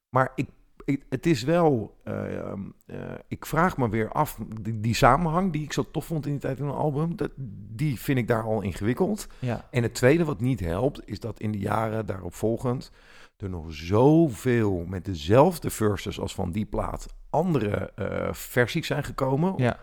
Maar 0.09 0.31
ik, 0.35 0.49
ik, 0.85 1.05
het 1.09 1.25
is 1.25 1.43
wel... 1.43 1.97
eh, 2.03 2.37
ehm, 2.37 2.61
eh, 2.85 2.97
ik 3.27 3.45
vraag 3.45 3.77
me 3.77 3.89
weer 3.89 4.11
af, 4.11 4.39
die, 4.61 4.79
die 4.79 4.95
samenhang 4.95 5.51
die 5.51 5.63
ik 5.63 5.73
zo 5.73 5.91
tof 5.91 6.05
vond 6.05 6.25
in 6.25 6.31
die 6.31 6.41
tijd 6.41 6.59
in 6.59 6.65
een 6.65 6.71
album... 6.71 7.15
Dat, 7.15 7.31
die 7.75 7.99
vind 7.99 8.17
ik 8.17 8.27
daar 8.27 8.43
al 8.43 8.61
ingewikkeld. 8.61 9.27
Ja. 9.39 9.67
En 9.71 9.83
het 9.83 9.93
tweede 9.93 10.25
wat 10.25 10.41
niet 10.41 10.59
helpt, 10.59 11.01
is 11.05 11.19
dat 11.19 11.39
in 11.39 11.51
de 11.51 11.59
jaren 11.59 12.05
daarop 12.05 12.33
volgend... 12.33 12.91
er 13.37 13.49
nog 13.49 13.73
zoveel 13.73 14.85
met 14.87 15.05
dezelfde 15.05 15.69
verses 15.69 16.19
als 16.19 16.35
van 16.35 16.51
die 16.51 16.65
plaat... 16.65 17.15
andere 17.29 17.91
eh, 17.95 18.33
versies 18.33 18.87
zijn 18.87 19.03
gekomen. 19.03 19.53
Ja. 19.57 19.77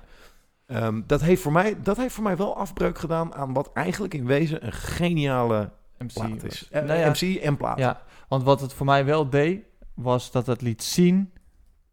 Ehm, 0.66 1.00
dat, 1.06 1.20
heeft 1.20 1.42
voor 1.42 1.52
mij, 1.52 1.76
dat 1.82 1.96
heeft 1.96 2.14
voor 2.14 2.24
mij 2.24 2.36
wel 2.36 2.56
afbreuk 2.56 2.98
gedaan 2.98 3.34
aan 3.34 3.52
wat 3.52 3.70
eigenlijk 3.72 4.14
in 4.14 4.26
wezen 4.26 4.66
een 4.66 4.72
geniale 4.72 5.70
MC 5.98 6.12
plaat 6.12 6.42
is. 6.44 6.68
Eh, 6.70 6.82
Nou 6.82 6.98
ja, 6.98 7.08
MC 7.08 7.36
en 7.42 7.56
plaat. 7.56 7.78
Ja, 7.78 8.02
want 8.28 8.42
wat 8.42 8.60
het 8.60 8.72
voor 8.72 8.86
mij 8.86 9.04
wel 9.04 9.30
deed, 9.30 9.64
was 9.94 10.30
dat 10.30 10.46
het 10.46 10.62
liet 10.62 10.82
zien 10.82 11.32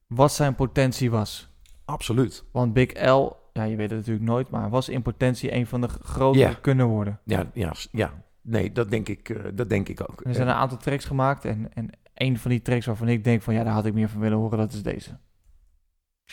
wat 0.08 0.32
zijn 0.34 0.56
potentie 0.56 1.12
was. 1.12 1.50
Absoluut. 1.86 2.44
Want 2.52 2.74
Big 2.74 3.06
L, 3.10 3.30
ja, 3.54 3.64
je 3.64 3.76
weet 3.76 3.90
het 3.90 4.00
natuurlijk 4.00 4.26
nooit, 4.26 4.50
maar 4.50 4.70
was 4.70 4.90
in 4.90 5.02
potentie 5.02 5.54
een 5.54 5.68
van 5.68 5.82
de 5.82 5.88
grotere 5.88 6.50
Ja. 6.50 6.54
kunnen 6.62 6.86
worden. 6.88 7.20
Ja, 7.26 7.50
ja, 7.54 7.74
ja. 7.92 8.14
Nee, 8.42 8.72
dat 8.72 8.90
denk 8.90 9.10
ik, 9.10 9.30
eh, 9.30 9.44
dat 9.54 9.70
denk 9.70 9.90
ik 9.90 10.02
ook. 10.02 10.22
Er 10.26 10.36
zijn 10.36 10.48
een 10.48 10.54
aantal 10.54 10.78
tracks 10.78 11.06
gemaakt 11.06 11.46
en, 11.46 11.74
en 11.74 11.90
een 12.14 12.38
van 12.38 12.52
die 12.52 12.62
tracks 12.62 12.86
waarvan 12.86 13.08
ik 13.08 13.24
denk 13.24 13.42
van 13.42 13.54
ja, 13.54 13.64
daar 13.64 13.74
had 13.74 13.86
ik 13.86 13.94
meer 13.94 14.10
van 14.10 14.20
willen 14.22 14.38
horen, 14.38 14.58
dat 14.58 14.74
is 14.74 14.84
deze. 14.84 15.18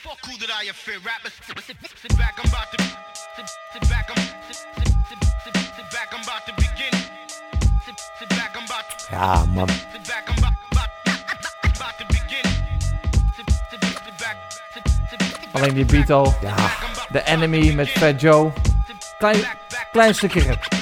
Fuck 0.02 0.24
who 0.26 0.38
did 0.38 0.48
I 0.50 0.64
offend? 0.70 1.04
Rappers, 1.04 1.32
sit, 1.42 1.58
sit, 1.58 1.76
sit 1.96 2.16
back, 2.16 2.38
I'm 2.38 2.48
about 2.48 2.70
to. 2.70 2.78
Sit, 3.34 3.50
sit 3.72 3.82
back, 3.90 4.08
I'm. 4.08 4.16
Sit, 4.46 4.54
sit, 4.78 4.88
sit, 5.08 5.18
sit, 5.42 5.56
sit 5.74 5.90
back, 5.90 6.08
I'm 6.12 6.22
about 6.22 6.46
to 6.46 6.54
begin. 6.54 6.94
Sit, 7.84 7.98
sit 8.18 8.28
back, 8.28 8.54
I'm 8.54 8.64
about 8.64 8.86
to. 8.90 9.10
Ja, 9.10 9.44
man. 9.46 9.68
Sit 9.68 10.06
back, 10.06 10.30
I'm 10.30 10.38
about, 10.38 10.54
about, 10.70 10.90
about 11.76 11.98
to 11.98 12.06
begin. 12.14 12.46
Sit, 13.34 13.50
sit, 13.70 13.82
sit 13.82 14.18
back, 14.22 14.36
sit, 14.72 14.88
sit, 15.10 15.20
sit 15.20 15.54
Alleen 15.54 15.74
die 15.74 15.84
beat 15.84 16.10
al. 16.10 16.34
Ja. 16.42 16.54
The 17.10 17.22
Enemy 17.24 17.74
met 17.74 17.88
Fat 17.88 18.20
Joe. 18.20 18.52
Klein, 19.18 19.44
klein 19.92 20.14
stukje 20.14 20.40
rap. 20.40 20.77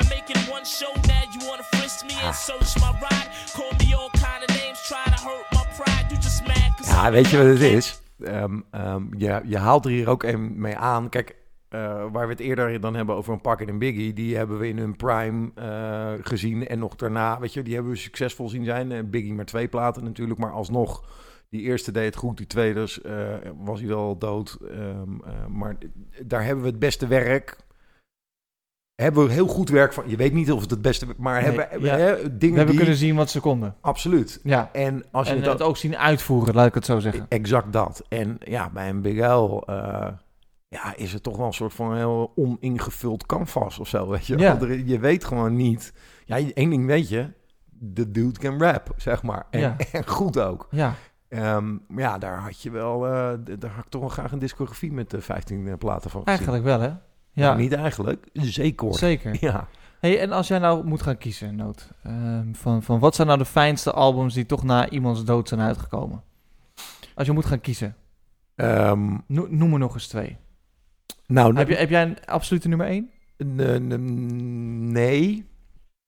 I 0.00 0.02
make 0.08 0.26
in 0.34 0.40
one 0.52 0.64
show. 0.64 0.92
Now 1.06 1.22
you 1.32 1.40
wanna 1.48 1.62
frisk 1.62 2.04
me 2.08 2.14
and 2.26 2.34
search 2.34 2.72
my 2.84 2.92
ride, 3.00 3.28
call 3.56 3.72
me 3.78 3.94
all 3.98 4.10
kind 4.10 4.42
of 4.46 4.48
names, 4.60 4.78
try 4.88 5.04
to 5.14 5.22
hurt 5.28 5.46
my 5.50 5.64
pride. 5.78 6.06
You 6.10 6.20
just 6.22 6.46
mad 6.46 6.70
'cause 6.76 6.90
Ja, 6.92 7.10
weet 7.10 7.28
je 7.30 7.36
wat 7.36 7.46
het 7.46 7.60
is? 7.60 8.02
ehm, 8.24 8.60
ehm, 8.70 9.02
je, 9.16 9.40
je 9.44 9.58
haalt 9.58 9.84
er 9.84 9.90
hier 9.90 10.08
ook 10.08 10.22
een 10.22 10.60
mee 10.60 10.76
aan. 10.76 11.08
Kijk, 11.08 11.36
eh, 11.68 11.80
waar 12.12 12.26
we 12.26 12.32
het 12.32 12.40
eerder 12.40 12.80
dan 12.80 12.94
hebben 12.94 13.14
over 13.14 13.32
een 13.32 13.40
Packet 13.40 13.68
en 13.68 13.78
Biggie, 13.78 14.12
die 14.12 14.36
hebben 14.36 14.58
we 14.58 14.68
in 14.68 14.78
hun 14.78 14.96
prime 14.96 15.50
eh, 15.54 16.12
gezien. 16.22 16.66
En 16.66 16.78
nog 16.78 16.96
daarna, 16.96 17.40
weet 17.40 17.52
je, 17.52 17.62
die 17.62 17.74
hebben 17.74 17.92
we 17.92 17.98
succesvol 17.98 18.48
zien 18.48 18.64
zijn. 18.64 18.92
Eh, 18.92 18.98
Biggie 19.04 19.34
maar 19.34 19.44
twee 19.44 19.68
platen 19.68 20.04
natuurlijk, 20.04 20.40
maar 20.40 20.52
alsnog, 20.52 21.04
die 21.50 21.60
eerste 21.62 21.92
deed 21.92 22.04
het 22.04 22.16
goed, 22.16 22.36
die 22.36 22.46
tweede 22.46 22.80
was 23.56 23.78
hij 23.80 23.88
wel 23.88 24.18
dood. 24.18 24.58
Ehm, 24.70 24.80
eh, 25.24 25.46
maar 25.48 25.76
daar 26.22 26.44
hebben 26.44 26.64
we 26.64 26.70
het 26.70 26.78
beste 26.78 27.06
werk. 27.06 27.56
Hebben 29.00 29.26
we 29.26 29.32
heel 29.32 29.46
goed 29.46 29.68
werk 29.68 29.92
van. 29.92 30.04
Je 30.06 30.16
weet 30.16 30.32
niet 30.32 30.52
of 30.52 30.60
het 30.60 30.70
het 30.70 30.82
beste, 30.82 31.06
maar 31.16 31.42
Nee, 31.42 31.58
hebben, 31.58 31.82
ja. 31.82 31.96
hè, 31.96 32.14
dingen 32.14 32.38
We 32.38 32.46
hebben 32.46 32.66
die, 32.66 32.76
kunnen 32.76 32.96
zien 32.96 33.16
wat 33.16 33.30
ze 33.30 33.40
konden. 33.40 33.74
Absoluut. 33.80 34.40
Ja. 34.42 34.70
En 34.72 35.04
als 35.10 35.28
je 35.28 35.34
en 35.34 35.42
dat 35.42 35.52
het 35.52 35.62
ook 35.62 35.76
zien 35.76 35.96
uitvoeren, 35.96 36.54
laat 36.54 36.66
ik 36.66 36.74
het 36.74 36.84
zo 36.84 36.98
zeggen. 36.98 37.26
Exact 37.28 37.72
dat. 37.72 38.02
En 38.08 38.36
ja, 38.40 38.70
bij 38.70 38.88
een 38.88 39.02
Big 39.02 39.26
L 39.26 39.62
eh, 39.66 40.08
ja, 40.68 40.96
is 40.96 41.12
het 41.12 41.22
toch 41.22 41.36
wel 41.36 41.46
een 41.46 41.52
soort 41.52 41.74
van 41.74 41.96
heel 41.96 42.32
oningevuld 42.36 43.26
canvas 43.26 43.78
of 43.78 43.88
zo, 43.88 44.08
weet 44.08 44.26
je. 44.26 44.38
Ja. 44.38 44.58
Je 44.84 44.98
weet 44.98 45.24
gewoon 45.24 45.56
niet. 45.56 45.92
Ja, 46.24 46.36
één 46.54 46.70
ding 46.70 46.86
weet 46.86 47.08
je. 47.08 47.32
De 47.70 48.10
dude 48.10 48.38
can 48.38 48.62
rap, 48.62 48.94
zeg 48.96 49.22
maar. 49.22 49.46
En, 49.50 49.60
Ja. 49.60 49.76
en 49.92 50.08
goed 50.08 50.38
ook. 50.38 50.68
Ja. 50.70 50.94
Maar 51.88 52.02
ja, 52.02 52.18
daar 52.18 52.38
had 52.38 52.62
je 52.62 52.70
wel... 52.70 53.06
eh, 53.06 53.10
daar 53.58 53.70
had 53.70 53.84
ik 53.84 53.90
toch 53.90 54.00
wel 54.00 54.10
graag 54.10 54.32
een 54.32 54.38
discografie 54.38 54.92
met 54.92 55.10
de 55.10 55.20
15 55.20 55.78
platen 55.78 56.10
van 56.10 56.20
gezien. 56.20 56.36
Eigenlijk 56.36 56.64
wel, 56.64 56.80
hè? 56.80 56.90
Ja. 57.40 57.54
Niet 57.54 57.72
eigenlijk. 57.72 58.26
Zeker. 58.32 58.94
Zeker. 58.94 59.36
Ja. 59.40 59.68
Hey, 60.00 60.20
en 60.20 60.32
als 60.32 60.48
jij 60.48 60.58
nou 60.58 60.84
moet 60.84 61.02
gaan 61.02 61.18
kiezen, 61.18 61.56
Noot, 61.56 61.88
ehm, 62.02 62.52
van, 62.52 62.82
van 62.82 62.98
wat 62.98 63.14
zijn 63.14 63.26
nou 63.26 63.38
de 63.38 63.44
fijnste 63.44 63.92
albums 63.92 64.34
die 64.34 64.46
toch 64.46 64.62
na 64.62 64.88
iemands 64.90 65.24
dood 65.24 65.48
zijn 65.48 65.60
uitgekomen? 65.60 66.22
Als 67.14 67.26
je 67.26 67.32
moet 67.32 67.44
gaan 67.46 67.60
kiezen, 67.60 67.94
Ehm, 68.54 69.16
no- 69.26 69.46
noem 69.50 69.72
er 69.72 69.78
nog 69.78 69.94
eens 69.94 70.06
twee. 70.08 70.36
nou, 71.26 71.56
heb, 71.56 71.68
je, 71.68 71.74
heb 71.74 71.90
jij 71.90 72.02
een 72.02 72.16
absolute 72.26 72.68
nummer 72.68 72.86
één? 72.86 73.10
Nee. 74.92 75.48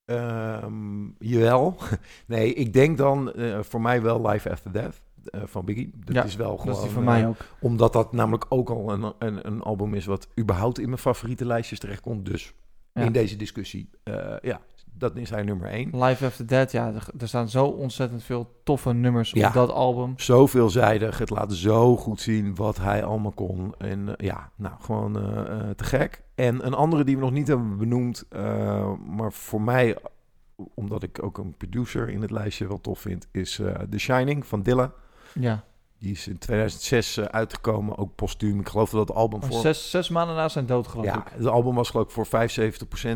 Ehm, 0.04 1.04
jawel. 1.18 1.76
Nee, 2.26 2.54
ik 2.54 2.72
denk 2.72 2.98
dan 2.98 3.32
eh, 3.32 3.58
voor 3.62 3.80
mij 3.80 4.02
wel 4.02 4.28
Life 4.28 4.50
After 4.50 4.72
Death 4.72 5.02
van 5.44 5.64
Biggie. 5.64 5.92
Dat 6.04 6.14
Ja, 6.14 6.24
is 6.24 6.36
wel 6.36 6.56
dat 6.56 6.58
is 6.58 6.64
gewoon... 6.64 6.82
die 6.82 6.90
van 6.90 7.02
eh, 7.02 7.08
mij 7.08 7.26
ook. 7.26 7.36
Omdat 7.60 7.92
dat 7.92 8.12
namelijk 8.12 8.46
ook 8.48 8.70
al 8.70 8.92
een, 8.92 9.12
een, 9.18 9.46
een 9.46 9.62
album 9.62 9.94
is 9.94 10.06
wat 10.06 10.28
überhaupt 10.40 10.78
in 10.78 10.86
mijn 10.86 10.98
favoriete 11.00 11.44
lijstjes 11.46 11.78
terechtkomt. 11.78 12.26
Dus 12.26 12.54
Ja. 12.92 13.02
in 13.02 13.12
deze 13.12 13.36
discussie, 13.36 13.90
eh, 14.02 14.34
ja, 14.42 14.60
dat 14.94 15.16
is 15.16 15.30
hij 15.30 15.42
nummer 15.42 15.68
één. 15.68 16.04
Life 16.04 16.26
After 16.26 16.46
Dead, 16.46 16.72
ja, 16.72 16.92
er, 16.92 17.06
er 17.18 17.28
staan 17.28 17.48
zo 17.48 17.64
ontzettend 17.66 18.22
veel 18.22 18.60
toffe 18.64 18.92
nummers 18.92 19.30
Ja. 19.30 19.48
op 19.48 19.54
dat 19.54 19.70
album. 19.70 20.12
Zo 20.18 20.46
veelzijdig. 20.46 21.18
Het 21.18 21.30
laat 21.30 21.52
zo 21.52 21.96
goed 21.96 22.20
zien 22.20 22.54
wat 22.54 22.76
hij 22.78 23.04
allemaal 23.04 23.32
kon. 23.32 23.74
En 23.78 24.16
eh, 24.16 24.26
ja, 24.26 24.50
nou, 24.56 24.74
gewoon 24.80 25.18
eh, 25.18 25.60
eh, 25.60 25.70
te 25.70 25.84
gek. 25.84 26.22
En 26.34 26.66
een 26.66 26.74
andere 26.74 27.04
die 27.04 27.16
we 27.16 27.22
nog 27.22 27.32
niet 27.32 27.48
hebben 27.48 27.76
benoemd, 27.78 28.24
eh, 28.28 28.92
maar 29.06 29.32
voor 29.32 29.62
mij, 29.62 29.96
omdat 30.74 31.02
ik 31.02 31.22
ook 31.22 31.38
een 31.38 31.54
producer 31.56 32.08
in 32.08 32.20
het 32.20 32.30
lijstje 32.30 32.66
wel 32.68 32.80
tof 32.80 32.98
vind, 33.00 33.28
is 33.32 33.58
eh 33.58 33.74
The 33.90 33.98
Shining 33.98 34.46
van 34.46 34.62
Dilla. 34.62 34.92
Ja. 35.34 35.64
Die 35.98 36.12
is 36.12 36.28
in 36.28 36.38
2006 36.38 37.16
eh, 37.16 37.24
uitgekomen, 37.24 37.98
ook 37.98 38.14
postuum. 38.14 38.60
Ik 38.60 38.68
geloof 38.68 38.90
dat 38.90 39.08
het 39.08 39.16
album 39.16 39.40
Maar 39.40 39.48
voor... 39.48 39.60
Zes, 39.60 39.90
zes 39.90 40.08
maanden 40.08 40.36
na 40.36 40.48
zijn 40.48 40.66
dood, 40.66 40.86
geloof 40.88 41.06
Ja, 41.06 41.16
ik. 41.26 41.32
het 41.34 41.46
album 41.46 41.74
was 41.74 41.90
geloof 41.90 42.04
ik 42.06 42.10
voor 42.10 42.26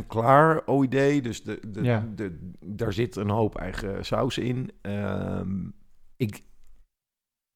75% 0.02 0.06
klaar, 0.06 0.62
OID. 0.66 1.24
Dus 1.24 1.42
de, 1.42 1.60
de, 1.68 1.82
Ja. 1.82 2.04
de, 2.14 2.50
daar 2.64 2.92
zit 2.92 3.16
een 3.16 3.30
hoop 3.30 3.56
eigen 3.56 4.04
saus 4.04 4.38
in. 4.38 4.70
Ehm, 4.82 5.50
ik, 6.16 6.42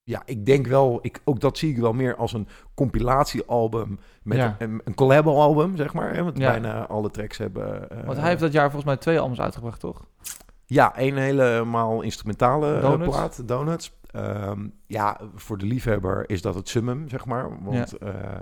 ja, 0.03 0.23
ik 0.25 0.47
denk 0.47 0.67
wel, 0.67 0.99
ik, 1.03 1.21
ook 1.25 1.41
dat 1.41 1.59
zie 1.59 1.71
ik 1.71 1.79
wel 1.79 1.93
meer 1.93 2.17
als 2.17 2.33
een 2.33 2.49
compilatiealbum 2.75 3.99
met 4.23 4.37
Ja. 4.39 4.57
een, 4.59 4.81
een 4.85 4.95
collab-album, 4.95 5.77
zeg 5.77 5.93
maar. 5.95 6.15
Hè, 6.15 6.23
want 6.23 6.39
bijna 6.39 6.87
alle 6.87 7.11
tracks 7.11 7.39
hebben... 7.39 7.91
eh, 7.91 8.05
Want 8.07 8.19
hij 8.19 8.29
heeft 8.29 8.41
dat 8.41 8.53
jaar 8.53 8.65
volgens 8.71 8.85
mij 8.85 8.97
twee 8.97 9.19
albums 9.21 9.41
uitgebracht, 9.41 9.81
toch? 9.81 10.05
ja, 10.67 10.93
een 10.99 11.17
helemaal 11.17 12.01
instrumentale 12.03 12.75
eh, 12.75 12.81
Donuts. 12.81 13.17
plaat, 13.17 13.49
Donuts. 13.49 13.99
Ehm, 14.13 14.69
ja, 14.87 15.21
voor 15.35 15.59
de 15.59 15.67
liefhebber 15.67 16.31
is 16.31 16.43
dat 16.43 16.55
het 16.55 16.69
summum, 16.69 17.09
zeg 17.09 17.25
maar. 17.25 17.63
Want 17.65 17.99
eh, 17.99 18.41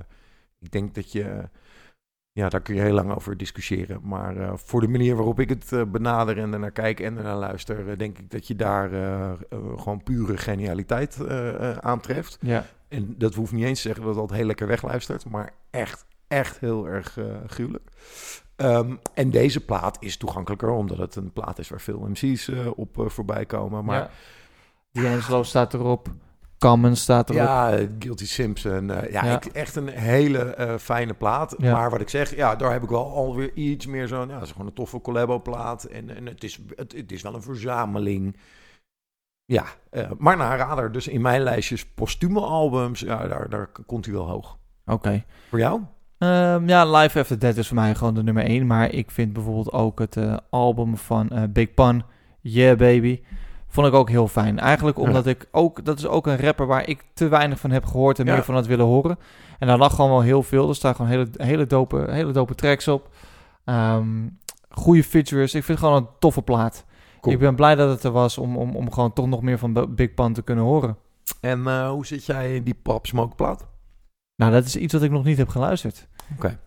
ik 0.59 0.71
denk 0.73 0.95
dat 0.95 1.13
je... 1.13 1.49
Ja, 2.33 2.49
daar 2.49 2.61
kun 2.61 2.75
je 2.75 2.81
heel 2.81 2.95
lang 2.95 3.15
over 3.15 3.37
discussiëren. 3.37 4.01
Maar 4.03 4.37
eh, 4.37 4.53
voor 4.55 4.81
de 4.81 4.89
manier 4.89 5.15
waarop 5.17 5.41
ik 5.41 5.49
het 5.49 5.73
eh, 5.73 5.83
benader 5.83 6.39
en 6.39 6.53
ernaar 6.53 6.71
kijk 6.71 7.01
en 7.01 7.17
ernaar 7.17 7.37
luister... 7.37 7.99
denk 7.99 8.19
ik 8.19 8.31
dat 8.31 8.47
je 8.47 8.57
daar 8.57 8.91
gewoon 9.77 10.03
pure 10.03 10.37
genialiteit 10.37 11.29
aantreft. 11.81 12.39
Ja. 12.41 12.67
En 12.89 13.15
dat 13.19 13.35
hoeft 13.35 13.53
niet 13.53 13.65
eens 13.65 13.83
te 13.83 13.87
zeggen 13.87 14.03
dat 14.03 14.13
het 14.13 14.21
altijd 14.21 14.39
heel 14.39 14.49
lekker 14.49 14.67
wegluistert. 14.67 15.29
Maar 15.29 15.53
echt, 15.71 16.07
echt 16.29 16.61
heel 16.61 16.89
erg 16.89 17.19
eh, 17.19 17.25
gruwelijk. 17.47 17.91
Ehm, 18.57 18.95
en 19.15 19.31
deze 19.31 19.65
plaat 19.65 19.97
is 20.01 20.17
toegankelijker, 20.17 20.71
omdat 20.71 20.99
het 20.99 21.17
een 21.17 21.33
plaat 21.33 21.59
is 21.59 21.69
waar 21.69 21.81
veel 21.81 22.09
MC's 22.09 22.51
op 22.75 23.05
voorbij 23.07 23.47
komen. 23.47 23.85
Maar 23.85 24.01
Ja. 24.01 24.11
D'Angelo 25.03 25.43
staat 25.43 25.75
erop. 25.75 26.09
Common 26.59 26.97
staat 26.97 27.31
erop. 27.31 27.43
ja, 27.43 27.79
Guilty 27.99 28.27
Simpson. 28.27 28.91
eh, 28.91 29.13
ja, 29.13 29.25
Ja. 29.25 29.35
Ik, 29.37 29.45
echt 29.45 29.77
een 29.77 29.89
hele 29.89 30.39
eh, 30.39 30.77
fijne 30.79 31.15
plaat. 31.15 31.55
Ja. 31.59 31.73
Maar 31.73 31.91
wat 31.91 32.01
ik 32.01 32.09
zeg, 32.09 32.37
ja, 32.37 32.57
daar 32.57 32.73
heb 32.73 32.83
ik 32.83 32.89
wel 32.89 33.13
alweer 33.15 33.53
iets 33.55 33.87
meer 33.87 34.09
zo'n... 34.09 34.29
Ja, 34.29 34.35
het 34.35 34.43
is 34.43 34.51
gewoon 34.51 34.67
een 34.67 34.73
toffe 34.73 35.01
collabo-plaat. 35.01 35.85
En, 35.85 36.17
en 36.17 36.27
het, 36.27 36.45
is, 36.45 36.59
het, 36.77 36.93
het 36.93 37.13
is 37.13 37.23
wel 37.23 37.35
een 37.35 37.43
verzameling. 37.43 38.37
Ja, 39.45 39.65
eh, 39.91 40.11
maar 40.19 40.37
naar 40.37 40.59
rader. 40.59 40.93
Dus 40.93 41.09
in 41.09 41.21
mijn 41.21 41.43
lijstjes 41.43 41.87
postume 41.87 42.41
albums, 42.41 43.01
ja, 43.01 43.29
daar, 43.29 43.49
daar 43.49 43.69
komt 43.87 44.05
hij 44.05 44.15
wel 44.15 44.29
hoog. 44.29 44.59
Oké. 44.87 45.25
Voor 45.49 45.59
jou? 45.59 45.81
Ehm, 46.19 46.69
ja, 46.69 46.91
Live 46.91 47.21
After 47.21 47.39
Dead 47.39 47.57
is 47.57 47.67
voor 47.67 47.77
mij 47.77 47.95
gewoon 47.95 48.15
de 48.15 48.23
nummer 48.23 48.45
1. 48.45 48.67
Maar 48.67 48.93
ik 48.93 49.11
vind 49.11 49.33
bijvoorbeeld 49.33 49.73
ook 49.73 49.99
het 49.99 50.17
album 50.51 50.97
van 50.97 51.49
Big 51.53 51.75
Pun, 51.75 52.05
Yeah 52.41 52.79
Baby, 52.79 53.21
vond 53.69 53.87
ik 53.87 53.93
ook 53.93 54.09
heel 54.09 54.29
fijn. 54.29 54.59
Eigenlijk 54.59 54.99
omdat 54.99 55.27
ik 55.27 55.49
ook, 55.51 55.85
dat 55.85 55.99
is 55.99 56.07
ook 56.07 56.27
een 56.27 56.41
rapper 56.41 56.67
waar 56.67 56.89
ik 56.89 57.05
te 57.15 57.29
weinig 57.29 57.59
van 57.59 57.71
heb 57.71 57.85
gehoord 57.85 58.19
en 58.19 58.27
Ja. 58.27 58.33
meer 58.33 58.45
van 58.45 58.55
had 58.55 58.67
willen 58.67 58.87
horen. 58.87 59.19
En 59.59 59.67
daar 59.67 59.79
lag 59.79 59.95
gewoon 59.95 60.11
wel 60.11 60.21
heel 60.21 60.43
veel. 60.43 60.69
Er 60.69 60.75
staan 60.75 60.95
gewoon 60.95 61.11
hele, 61.11 61.29
hele, 61.37 61.67
dope, 61.67 62.07
hele 62.11 62.33
dope 62.33 62.55
tracks 62.55 62.89
op. 62.89 63.09
Ehm 63.65 64.07
goede 64.71 65.05
features. 65.05 65.55
Ik 65.55 65.65
vind 65.65 65.79
het 65.79 65.87
gewoon 65.89 66.03
een 66.03 66.09
toffe 66.19 66.43
plaat. 66.43 66.85
Cool. 67.21 67.35
Ik 67.35 67.41
ben 67.41 67.55
blij 67.55 67.75
dat 67.75 67.91
het 67.91 68.05
er 68.05 68.11
was 68.11 68.39
om, 68.39 68.57
om, 68.57 68.77
om 68.77 68.93
gewoon 68.93 69.13
toch 69.13 69.27
nog 69.27 69.43
meer 69.43 69.59
van 69.59 69.95
Big 69.95 70.15
Pun 70.15 70.33
te 70.33 70.43
kunnen 70.43 70.65
horen. 70.65 70.97
En 71.41 71.67
eh, 71.67 71.91
hoe 71.91 72.07
zit 72.07 72.25
jij 72.25 72.55
in 72.55 72.63
die 72.63 72.79
Pop 72.83 73.07
Smoke 73.07 73.35
plaat? 73.35 73.67
Nou, 74.37 74.53
dat 74.53 74.65
is 74.65 74.77
iets 74.77 74.93
wat 74.93 75.03
ik 75.03 75.11
nog 75.11 75.25
niet 75.25 75.39
heb 75.39 75.49
geluisterd. 75.49 76.09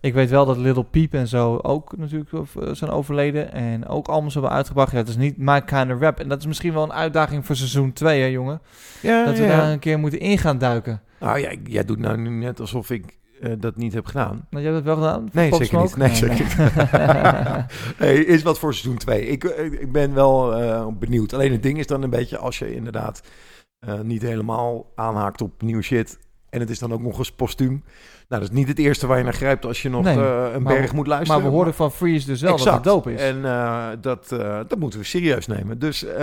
Ik 0.00 0.14
weet 0.14 0.30
wel 0.30 0.46
dat 0.46 0.56
Little 0.56 0.84
Peep 0.84 1.14
en 1.14 1.28
zo 1.28 1.56
ook 1.62 1.96
natuurlijk 1.96 2.30
eh, 2.32 2.44
zijn 2.72 2.90
overleden. 2.90 3.52
En 3.52 3.86
ook 3.86 4.08
albums 4.08 4.32
hebben 4.34 4.52
uitgebracht. 4.52 4.90
Ja, 4.92 4.96
het 4.96 5.08
is 5.08 5.16
niet 5.16 5.36
my 5.36 5.62
kind 5.62 5.92
of 5.92 6.00
rap. 6.00 6.20
En 6.20 6.28
dat 6.28 6.38
is 6.38 6.46
misschien 6.46 6.72
wel 6.72 6.82
een 6.82 6.92
uitdaging 6.92 7.46
voor 7.46 7.56
seizoen 7.56 7.92
2, 7.92 8.20
hè 8.20 8.26
jongen? 8.26 8.60
Ja, 9.02 9.24
dat 9.24 9.36
we 9.36 9.42
ja. 9.42 9.48
daar 9.48 9.72
een 9.72 9.78
keer 9.78 9.98
moeten 9.98 10.20
in 10.20 10.38
gaan 10.38 10.58
duiken. 10.58 11.02
Nou 11.20 11.38
ja, 11.38 11.54
jij 11.64 11.84
doet 11.84 11.98
nou 11.98 12.16
nu 12.16 12.30
net 12.30 12.60
alsof 12.60 12.90
ik 12.90 13.18
eh, 13.40 13.52
dat 13.58 13.76
niet 13.76 13.92
heb 13.92 14.06
gedaan. 14.06 14.46
Maar 14.50 14.62
jij 14.62 14.72
hebt 14.72 14.86
het 14.86 14.96
wel 14.96 15.04
gedaan? 15.04 15.28
Nee, 15.32 15.48
Pop 15.48 15.62
zeker 15.62 15.80
niet. 15.80 15.96
Nee, 15.96 16.08
Nee, 16.08 16.16
zeker 16.16 16.36
nee. 16.58 17.54
niet. 17.56 17.96
hey, 17.96 18.16
is 18.16 18.42
wat 18.42 18.58
voor 18.58 18.74
seizoen 18.74 18.98
2. 18.98 19.26
Ik, 19.26 19.44
eh, 19.44 19.64
ik 19.64 19.92
ben 19.92 20.14
wel 20.14 20.94
benieuwd. 20.98 21.32
Alleen 21.32 21.52
het 21.52 21.62
ding 21.62 21.78
is 21.78 21.86
dan 21.86 22.02
een 22.02 22.10
beetje 22.10 22.38
als 22.38 22.58
je 22.58 22.74
inderdaad 22.74 23.22
niet 24.02 24.22
helemaal 24.22 24.92
aanhaakt 24.94 25.40
op 25.40 25.62
nieuwe 25.62 25.82
shit. 25.82 26.18
En 26.52 26.60
het 26.60 26.70
is 26.70 26.78
dan 26.78 26.92
ook 26.92 27.00
nog 27.02 27.18
eens 27.18 27.32
postuum. 27.32 27.84
Nou, 28.28 28.42
dat 28.42 28.50
is 28.50 28.50
niet 28.50 28.68
het 28.68 28.78
eerste 28.78 29.06
waar 29.06 29.18
je 29.18 29.24
naar 29.24 29.32
grijpt 29.32 29.64
als 29.64 29.82
je 29.82 29.88
nog 29.88 30.04
Nee, 30.04 30.16
eh, 30.16 30.52
een 30.52 30.62
berg 30.62 30.90
we- 30.90 30.96
moet 30.96 31.06
luisteren. 31.06 31.40
maar 31.42 31.50
we 31.50 31.56
hoorden 31.56 31.74
van 31.74 31.92
Freeze 31.92 32.26
dus 32.26 32.40
wel 32.40 32.56
dat 32.56 32.74
het 32.74 32.84
dope 32.84 33.12
is. 33.14 33.20
En 33.20 33.44
eh, 33.44 33.86
dat, 34.00 34.32
eh, 34.32 34.58
dat 34.68 34.78
moeten 34.78 34.98
we 34.98 35.04
serieus 35.04 35.46
nemen. 35.46 35.78
Dus 35.78 36.04
eh, 36.04 36.18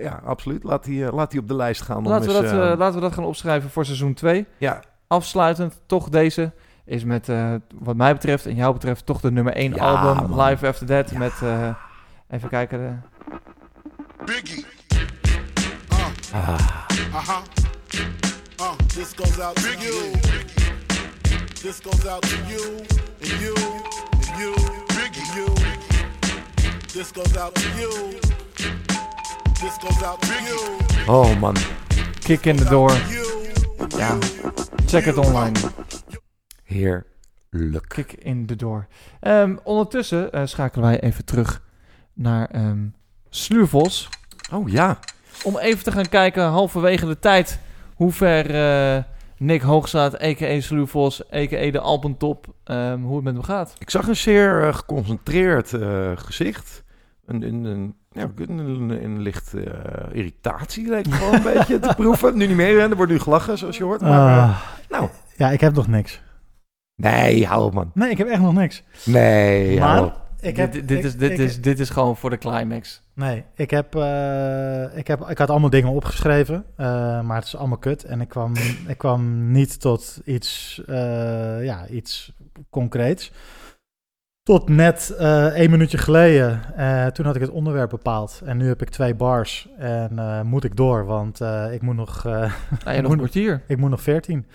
ja, 0.00 0.20
absoluut. 0.24 0.64
Laat 0.64 0.84
die, 0.84 1.12
laat 1.12 1.30
die 1.30 1.40
op 1.40 1.48
de 1.48 1.54
lijst 1.54 1.82
gaan. 1.82 1.96
om 1.96 2.06
Laten 2.06 2.28
we, 2.28 2.34
eens, 2.38 2.50
dat, 2.50 2.78
laten 2.78 2.94
we 2.94 3.00
dat 3.00 3.12
gaan 3.12 3.24
opschrijven 3.24 3.70
voor 3.70 3.84
seizoen 3.84 4.14
2. 4.14 4.46
Ja. 4.58 4.80
Afsluitend, 5.06 5.80
toch 5.86 6.08
deze 6.08 6.52
is 6.84 7.04
met, 7.04 7.28
eh, 7.28 7.54
wat 7.74 7.96
mij 7.96 8.12
betreft 8.12 8.46
en 8.46 8.54
jou 8.54 8.72
betreft, 8.72 9.06
toch 9.06 9.20
de 9.20 9.30
nummer 9.32 9.56
1 9.56 9.74
Ja, 9.74 9.82
album. 9.94 10.28
man. 10.28 10.44
Live 10.46 10.66
After 10.66 10.86
That 10.86 11.12
met, 11.12 11.32
eh, 11.42 11.68
even 12.30 12.48
kijken, 12.48 13.04
Biggie. 14.24 14.66
Ah. 16.32 16.48
Uh 17.12 17.28
huh. 17.28 17.65
Uh, 18.58 18.74
this 18.94 19.12
goes 19.12 19.38
out 19.38 19.54
to 19.56 19.68
you. 19.78 20.12
This 21.62 21.80
goes 21.80 22.06
out 22.06 22.22
to 22.22 22.36
you 22.48 22.84
and 23.20 23.40
you 23.40 23.54
and 24.12 24.40
you 24.40 24.54
and 24.96 25.36
you. 25.36 25.54
This 26.92 27.12
goes 27.12 27.36
out 27.36 27.54
to 27.54 27.68
you. 27.78 28.18
This 29.60 29.76
goes 29.78 30.02
out 30.02 30.20
to 30.22 30.32
you. 30.42 30.58
Oh 31.06 31.34
man. 31.34 31.54
Kick 32.20 32.46
in 32.46 32.56
the 32.56 32.64
door. 32.64 32.92
Ja, 33.98 34.18
check 34.86 35.04
het 35.04 35.16
online. 35.18 35.58
Heerlijk. 36.64 37.88
Kick 37.88 38.12
in 38.12 38.46
the 38.46 38.56
door. 38.56 38.86
Ehm, 39.20 39.56
ondertussen 39.62 40.32
eh, 40.32 40.46
schakelen 40.46 40.86
wij 40.86 41.00
even 41.00 41.24
terug 41.24 41.62
naar 42.14 42.48
ehm 42.50 42.86
Sluurvos. 43.30 44.08
Oh 44.52 44.68
ja. 44.68 44.98
Om 45.42 45.58
even 45.58 45.84
te 45.84 45.92
gaan 45.92 46.08
kijken, 46.08 46.44
halverwege 46.44 47.06
de 47.06 47.18
tijd, 47.18 47.58
hoe 47.96 48.12
ver 48.12 48.54
eh, 48.54 49.02
Nick 49.38 49.62
Hoogstraat, 49.62 50.22
a.k.a. 50.22 50.60
Sluwvos, 50.60 51.22
a.k.a. 51.34 51.70
de 51.70 51.80
Alpentop, 51.80 52.46
ehm, 52.64 53.00
hoe 53.00 53.14
het 53.14 53.24
met 53.24 53.34
hem 53.34 53.42
gaat. 53.42 53.74
Ik 53.78 53.90
zag 53.90 54.08
een 54.08 54.16
zeer 54.16 54.62
eh, 54.62 54.74
geconcentreerd 54.74 55.72
eh, 55.72 56.10
gezicht. 56.14 56.84
Een, 57.26 57.42
een, 57.42 57.64
een, 57.64 57.94
ja, 58.10 58.30
een, 58.36 58.58
een, 58.58 59.04
een 59.04 59.20
licht 59.20 59.54
irritatie 60.12 60.88
leek 60.88 61.06
me 61.06 61.12
gewoon 61.12 61.34
een 61.34 61.42
beetje 61.54 61.78
te 61.78 61.94
proeven. 61.96 62.36
Nu 62.36 62.46
niet 62.46 62.56
meer, 62.56 62.80
hè. 62.80 62.88
er 62.88 62.96
wordt 62.96 63.12
nu 63.12 63.18
gelachen, 63.18 63.58
zoals 63.58 63.76
je 63.76 63.84
hoort. 63.84 64.00
Maar, 64.00 64.38
Ah, 64.38 64.60
nou. 64.88 65.08
Ja, 65.36 65.50
ik 65.50 65.60
heb 65.60 65.74
nog 65.74 65.86
niks. 65.86 66.20
Nee, 66.94 67.46
hou 67.46 67.64
op 67.64 67.74
man. 67.74 67.90
Nee, 67.94 68.10
ik 68.10 68.18
heb 68.18 68.28
echt 68.28 68.40
nog 68.40 68.54
niks. 68.54 68.82
Nee, 69.04 69.78
maar 69.78 69.88
hou 69.88 70.06
op. 70.06 70.25
ik 70.48 70.56
heb... 70.56 70.72
dit, 70.72 70.88
dit, 70.88 70.98
ik- 70.98 71.04
is, 71.04 71.16
dit, 71.16 71.30
ik- 71.30 71.38
is, 71.38 71.60
dit 71.60 71.80
is 71.80 71.90
gewoon 71.90 72.16
voor 72.16 72.30
de 72.30 72.38
climax. 72.38 73.02
Nee, 73.14 73.44
ik 73.54 73.70
heb, 73.70 73.94
eh, 73.94 74.96
ik 74.98 75.06
heb... 75.06 75.28
Ik 75.28 75.38
had 75.38 75.50
allemaal 75.50 75.70
dingen 75.70 75.90
opgeschreven, 75.90 76.64
eh, 76.76 76.86
maar 77.20 77.36
het 77.36 77.44
is 77.46 77.56
allemaal 77.56 77.78
kut. 77.78 78.04
En 78.04 78.20
ik 78.20 78.28
kwam, 78.28 78.52
ik 78.88 78.98
kwam 78.98 79.50
niet 79.50 79.80
tot 79.80 80.20
iets, 80.24 80.82
eh, 80.86 81.64
ja, 81.64 81.86
iets 81.88 82.32
concreets. 82.70 83.32
Tot 84.42 84.68
net 84.68 85.14
eh 85.18 85.46
één 85.46 85.70
minuutje 85.70 85.98
geleden. 85.98 86.76
eh, 86.76 87.06
toen 87.06 87.24
had 87.26 87.34
ik 87.34 87.40
het 87.40 87.50
onderwerp 87.50 87.90
bepaald. 87.90 88.40
En 88.44 88.56
nu 88.56 88.66
heb 88.68 88.82
ik 88.82 88.88
twee 88.90 89.14
bars. 89.14 89.68
En 89.78 90.18
eh, 90.18 90.40
moet 90.42 90.64
ik 90.64 90.76
door, 90.76 91.04
want 91.06 91.40
eh, 91.40 91.72
ik 91.72 91.82
moet 91.82 91.96
nog... 91.96 92.24
eh, 92.26 92.32
nog 92.84 92.94
ik 92.94 93.04
een 93.10 93.16
kwartier. 93.16 93.62
Ik 93.66 93.76
moet 93.78 93.90
nog 93.90 94.02
14. 94.02 94.46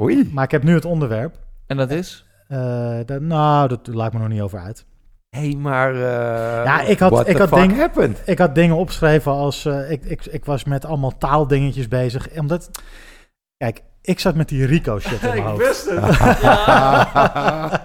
Oei. 0.00 0.30
Maar 0.32 0.44
ik 0.44 0.50
heb 0.50 0.62
nu 0.62 0.74
het 0.74 0.84
onderwerp. 0.84 1.38
En 1.66 1.76
dat 1.76 1.90
is? 1.90 2.24
Eh, 2.48 2.98
dat, 3.06 3.20
nou, 3.20 3.68
dat 3.68 3.86
laat 3.86 4.12
me 4.12 4.18
nog 4.18 4.28
niet 4.28 4.40
over 4.40 4.58
uit. 4.58 4.84
Hé, 5.30 5.40
hey, 5.46 5.54
maar... 5.56 5.94
eh, 5.94 6.64
Ja, 6.64 6.80
ik 6.80 6.98
had, 6.98 7.28
ik, 7.28 7.36
had 7.36 7.48
fuck 7.48 7.58
dingen, 7.60 7.76
happened? 7.76 8.22
ik 8.26 8.38
had 8.38 8.54
dingen 8.54 8.76
opgeschreven 8.76 9.32
als... 9.32 9.64
eh, 9.64 9.90
ik, 9.90 10.04
ik, 10.04 10.26
ik 10.26 10.44
was 10.44 10.64
met 10.64 10.84
allemaal 10.84 11.18
taaldingetjes 11.18 11.88
bezig. 11.88 12.28
Omdat... 12.38 12.70
Kijk, 13.56 13.82
ik 14.02 14.18
zat 14.20 14.34
met 14.34 14.48
die 14.48 14.66
Rico 14.66 14.98
shit 14.98 15.22
in 15.22 15.28
mijn 15.28 15.36
Ik 15.38 15.44
hoofd. 15.44 15.58
wist 15.66 15.90
het. 15.90 16.00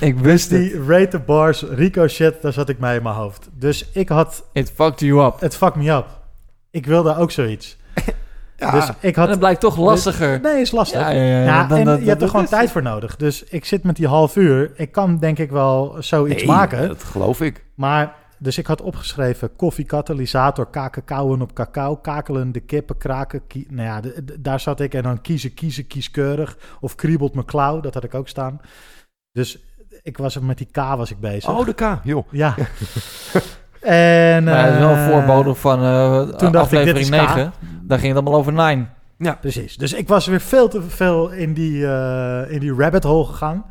Ik 0.08 0.18
wist 0.18 0.50
dus 0.50 0.58
die 0.70 0.84
rate 0.86 1.08
the 1.08 1.18
bars 1.18 1.62
Rico 1.62 2.06
shit, 2.08 2.42
daar 2.42 2.52
zat 2.52 2.68
ik 2.68 2.78
mee 2.78 2.96
in 2.96 3.02
mijn 3.02 3.14
hoofd. 3.14 3.48
Dus 3.52 3.90
ik 3.92 4.08
had... 4.08 4.44
It 4.52 4.70
fucked 4.74 5.00
you 5.00 5.26
up. 5.26 5.40
Het 5.40 5.56
fucked 5.56 5.82
me 5.82 5.90
up. 5.90 6.06
Ik 6.70 6.86
wilde 6.86 7.16
ook 7.16 7.30
zoiets. 7.30 7.76
Ja. 8.56 8.70
Dus 8.70 8.90
ik 9.00 9.14
had, 9.16 9.24
En 9.24 9.30
dat 9.30 9.38
blijkt 9.38 9.60
toch 9.60 9.76
lastiger. 9.76 10.40
Nee, 10.40 10.60
is 10.60 10.70
lastig. 10.70 11.00
Ja, 11.00 11.10
ja, 11.10 11.42
ja, 11.42 11.66
dan- 11.66 11.78
en 11.78 11.84
dat- 11.84 12.00
je 12.00 12.08
hebt 12.08 12.22
er 12.22 12.28
gewoon 12.28 12.46
tijd 12.46 12.62
het. 12.62 12.70
voor 12.70 12.82
nodig. 12.82 13.16
Dus 13.16 13.44
ik 13.44 13.64
zit 13.64 13.82
met 13.84 13.96
die 13.96 14.06
half 14.06 14.36
uur. 14.36 14.72
Ik 14.76 14.92
kan 14.92 15.18
denk 15.18 15.38
ik 15.38 15.50
wel 15.50 15.96
zoiets 15.98 16.36
Nee, 16.42 16.46
maken. 16.46 16.88
dat 16.88 17.02
geloof 17.04 17.40
ik. 17.40 17.64
Maar, 17.74 18.14
dus 18.38 18.58
ik 18.58 18.66
had 18.66 18.80
opgeschreven 18.82 19.56
koffie, 19.56 19.84
katalysator, 19.84 20.66
kaken, 20.66 21.04
kauwen 21.04 21.42
op 21.42 21.52
cacao, 21.52 21.96
kakelen, 21.96 22.52
de 22.52 22.60
kippen, 22.60 22.96
kraken. 22.98 23.46
kie- 23.46 23.66
nou 23.70 23.88
ja, 23.88 24.00
de- 24.00 24.24
de- 24.24 24.40
daar 24.40 24.60
zat 24.60 24.80
ik. 24.80 24.94
En 24.94 25.02
dan 25.02 25.20
kiezen, 25.20 25.54
kiezen, 25.54 25.86
kieskeurig. 25.86 26.56
Of 26.80 26.94
kriebelt 26.94 27.34
mijn 27.34 27.46
klauw, 27.46 27.80
dat 27.80 27.94
had 27.94 28.04
ik 28.04 28.14
ook 28.14 28.28
staan. 28.28 28.60
Dus 29.32 29.58
ik 30.02 30.16
was 30.18 30.34
er 30.36 30.44
met 30.44 30.58
die 30.58 30.68
K 30.72 30.76
was 30.76 31.10
ik 31.10 31.20
bezig. 31.20 31.50
Oh, 31.50 31.64
de 31.66 31.74
K, 31.74 31.98
joh. 32.04 32.26
Ja. 32.30 32.54
en, 33.80 34.44
Maar 34.44 34.64
het 34.64 34.72
is 34.72 34.78
wel 34.78 34.90
een 34.90 34.96
eh, 34.96 35.08
voorbode 35.08 35.54
van 35.54 35.82
eh, 35.82 36.20
toen 36.20 36.52
dacht 36.52 36.72
ik, 36.72 36.84
dit 36.84 36.94
aflevering 36.94 36.98
is 36.98 37.08
K. 37.08 37.10
9. 37.10 37.52
Daar 37.82 37.98
ging 37.98 38.14
het 38.14 38.22
allemaal 38.22 38.40
over 38.40 38.52
9. 38.52 38.90
Ja, 39.18 39.34
precies. 39.40 39.76
Dus 39.76 39.92
ik 39.92 40.08
was 40.08 40.26
weer 40.26 40.40
veel 40.40 40.68
te 40.68 40.82
veel 40.82 41.30
in 41.30 41.54
die, 41.54 41.86
eh, 41.86 42.50
in 42.50 42.60
die 42.60 42.74
rabbit 42.74 43.02
hole 43.02 43.24
gegaan. 43.24 43.64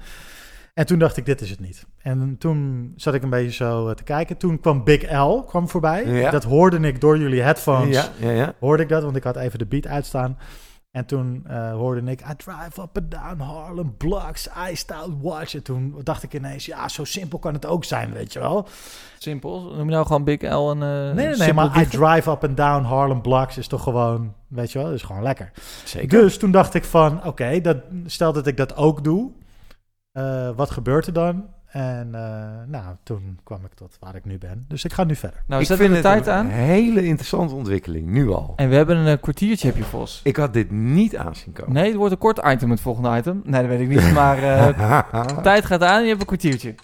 En 0.74 0.86
toen 0.86 1.00
dacht 1.00 1.18
ik, 1.18 1.26
dit 1.26 1.42
is 1.42 1.50
het 1.50 1.60
niet. 1.60 1.86
En 2.02 2.36
toen 2.40 2.94
zat 2.96 3.14
ik 3.14 3.24
een 3.24 3.30
beetje 3.30 3.52
zo 3.52 3.94
te 3.94 4.04
kijken. 4.04 4.38
Toen 4.38 4.60
kwam 4.60 4.84
Big 4.84 5.12
L 5.12 5.44
kwam 5.44 5.70
voorbij. 5.70 6.06
Ja. 6.06 6.32
Dat 6.32 6.44
hoorde 6.44 6.80
ik 6.80 7.02
door 7.02 7.18
jullie 7.18 7.42
headphones. 7.42 7.96
Ja, 7.96 8.10
ja, 8.28 8.32
ja. 8.32 8.54
Hoorde 8.60 8.84
ik 8.84 8.90
dat, 8.90 9.04
want 9.04 9.16
ik 9.16 9.24
had 9.24 9.36
even 9.36 9.60
de 9.60 9.66
beat 9.66 9.88
uitstaan. 9.88 10.38
En 10.96 11.06
toen 11.06 11.44
eh, 11.48 11.72
hoorde 11.72 12.12
ik, 12.12 12.22
I 12.22 12.36
drive 12.38 12.82
up 12.82 12.98
and 12.98 13.12
down 13.12 13.40
Harlem 13.40 13.98
blocks, 13.98 14.50
iced 14.72 14.92
out 14.92 15.12
watch. 15.22 15.56
En 15.56 15.64
toen 15.64 15.96
dacht 16.04 16.24
ik 16.24 16.34
ineens, 16.34 16.66
ja, 16.66 16.88
zo 16.88 17.04
simpel 17.04 17.40
kan 17.40 17.54
het 17.54 17.66
ook 17.66 17.84
zijn, 17.84 18.12
weet 18.14 18.34
je 18.34 18.40
wel. 18.40 18.68
Simpel. 19.18 19.62
Noem 19.62 19.86
je 19.86 19.92
nou 19.92 20.06
gewoon 20.06 20.24
Big 20.24 20.42
L 20.42 20.70
en... 20.70 20.82
eh, 20.84 20.88
Nee, 20.90 21.14
nee, 21.14 21.38
nee, 21.38 21.54
maar 21.54 21.82
I 21.82 21.86
drive 21.88 22.32
up 22.32 22.44
and 22.44 22.58
down 22.58 22.84
Harlem 22.84 23.22
Blocks 23.22 23.58
is 23.58 23.68
toch 23.68 23.84
gewoon, 23.84 24.34
weet 24.48 24.72
je 24.72 24.80
wel, 24.80 24.92
is 24.92 25.02
gewoon 25.02 25.24
lekker. 25.24 25.52
Zeker. 25.84 26.22
Dus 26.22 26.38
toen 26.38 26.52
dacht 26.52 26.74
ik 26.74 26.84
van, 26.84 27.26
oké, 27.26 27.62
dat 27.62 27.78
stel 28.06 28.34
dat 28.34 28.48
ik 28.48 28.58
dat 28.58 28.76
ook 28.76 29.04
doe, 29.04 29.32
eh, 30.12 30.50
wat 30.56 30.72
gebeurt 30.72 31.08
er 31.08 31.14
dan? 31.14 31.46
En 31.68 32.10
eh, 32.14 32.22
nou, 32.68 32.96
toen 33.04 33.40
kwam 33.44 33.66
ik 33.66 33.74
tot 33.74 33.98
waar 34.00 34.16
ik 34.16 34.26
nu 34.26 34.38
ben. 34.38 34.66
Dus 34.68 34.84
ik 34.86 34.94
ga 34.94 35.04
nu 35.04 35.16
verder. 35.16 35.44
Nou, 35.48 35.62
ik 35.62 35.68
zet 35.68 35.80
er 35.80 35.84
vind 35.86 36.04
de 36.04 36.08
het 36.08 36.24
tijd 36.24 36.28
een 36.28 36.34
aan. 36.34 36.48
hele 36.48 37.04
interessante 37.06 37.54
ontwikkeling, 37.56 38.08
nu 38.08 38.30
al. 38.30 38.54
En 38.56 38.70
we 38.70 38.76
hebben 38.76 38.98
een 38.98 39.20
kwartiertje, 39.20 39.68
heb 39.68 39.78
je 39.78 39.84
Vos. 39.84 40.22
Ik 40.24 40.36
had 40.36 40.54
dit 40.54 40.72
niet 40.72 41.18
aanzien 41.18 41.54
komen. 41.54 41.74
Nee, 41.74 41.88
het 41.88 41.96
wordt 41.96 42.12
een 42.12 42.18
kort 42.18 42.42
item, 42.46 42.70
het 42.70 42.82
volgende 42.82 43.18
item. 43.18 43.42
Nee, 43.44 43.62
dat 43.62 43.70
weet 43.70 43.80
ik 43.80 43.88
niet. 43.88 44.14
Maar 44.14 44.44
eh, 44.44 45.42
tijd 45.42 45.66
gaat 45.66 45.82
aan 45.84 45.98
en 45.98 46.02
je 46.02 46.08
hebt 46.08 46.22
een 46.22 46.28
kwartiertje. 46.28 46.76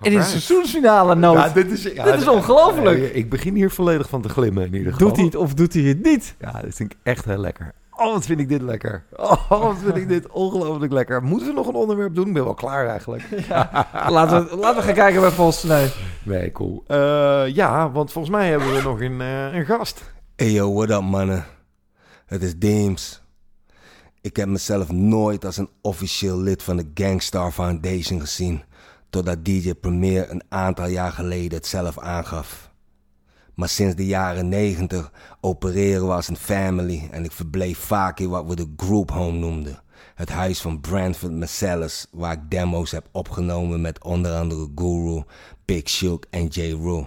En 0.00 0.12
in 0.12 0.18
de 0.18 0.24
seizoensfinale 0.24 1.14
noot. 1.14 1.36
Ja, 1.36 1.48
dit 1.48 1.70
is, 1.70 1.82
ja, 1.82 2.04
dit 2.04 2.20
is 2.20 2.28
ongelooflijk. 2.28 2.98
Ja, 2.98 3.08
ik 3.12 3.30
begin 3.30 3.54
hier 3.54 3.70
volledig 3.70 4.08
van 4.08 4.22
te 4.22 4.28
glimmen 4.28 4.66
in 4.66 4.74
ieder 4.74 4.92
geval. 4.92 5.08
Doet 5.08 5.16
hij 5.16 5.26
het 5.26 5.34
of 5.34 5.54
doet 5.54 5.72
hij 5.72 5.82
het 5.82 6.02
niet? 6.02 6.34
Ja, 6.40 6.60
dit 6.60 6.74
vind 6.74 6.92
ik 6.92 6.98
echt 7.02 7.24
heel 7.24 7.38
lekker. 7.38 7.72
Oh, 7.96 8.12
wat 8.12 8.26
vind 8.26 8.40
ik 8.40 8.48
dit 8.48 8.62
lekker. 8.62 9.04
Oh, 9.16 9.48
wat 9.48 9.78
vind 9.78 9.96
ik 9.96 10.08
dit 10.08 10.28
ongelooflijk 10.28 10.92
lekker. 10.92 11.22
Moeten 11.22 11.48
we 11.48 11.54
nog 11.54 11.66
een 11.66 11.74
onderwerp 11.74 12.14
doen? 12.14 12.26
Ik 12.26 12.32
ben 12.32 12.44
wel 12.44 12.54
klaar 12.54 12.86
eigenlijk. 12.88 13.22
Laten 14.08 14.48
we, 14.48 14.56
laten 14.56 14.76
we 14.76 14.82
gaan 14.82 14.94
kijken 14.94 15.20
bij 15.20 15.30
Vos. 15.30 15.62
Nee. 15.62 15.92
Nee, 16.22 16.52
cool. 16.52 16.84
Eh, 16.86 17.46
ja, 17.46 17.90
want 17.90 18.12
volgens 18.12 18.34
mij 18.34 18.48
hebben 18.48 18.74
we 18.74 18.82
nog 18.82 19.00
een, 19.00 19.20
eh, 19.20 19.54
een 19.54 19.64
gast. 19.64 20.02
Hey 20.36 20.50
yo, 20.50 20.72
what 20.72 20.90
up 20.90 21.00
mannen? 21.00 21.44
Het 22.26 22.42
is 22.42 22.58
Deems. 22.58 23.22
Ik 24.20 24.36
heb 24.36 24.48
mezelf 24.48 24.92
nooit 24.92 25.44
als 25.44 25.56
een 25.56 25.70
officieel 25.82 26.38
lid 26.38 26.62
van 26.62 26.76
de 26.76 26.90
Gangstar 26.94 27.52
Foundation 27.52 28.20
gezien, 28.20 28.62
totdat 29.10 29.44
DJ 29.44 29.74
Premier 29.74 30.30
een 30.30 30.42
aantal 30.48 30.86
jaar 30.86 31.12
geleden 31.12 31.58
het 31.58 31.66
zelf 31.66 31.98
aangaf. 31.98 32.65
Maar 33.56 33.68
sinds 33.68 33.94
de 33.94 34.06
jaren 34.06 34.48
90 34.48 35.12
opereren 35.40 36.06
we 36.06 36.12
als 36.12 36.28
een 36.28 36.36
family 36.36 37.08
en 37.10 37.24
ik 37.24 37.32
verbleef 37.32 37.78
vaak 37.78 38.18
in 38.20 38.28
wat 38.28 38.46
we 38.46 38.56
de 38.56 38.72
group 38.76 39.10
home 39.10 39.38
noemden. 39.38 39.82
Het 40.14 40.28
huis 40.28 40.60
van 40.60 40.80
Brentford 40.80 41.32
Marcellus, 41.32 42.06
waar 42.10 42.32
ik 42.32 42.50
demo's 42.50 42.90
heb 42.90 43.08
opgenomen 43.12 43.80
met 43.80 44.04
onder 44.04 44.32
andere 44.32 44.68
Guru, 44.74 45.22
Big 45.64 45.88
Shook 45.88 46.24
en 46.30 46.46
J. 46.46 46.60
Rue. 46.60 47.06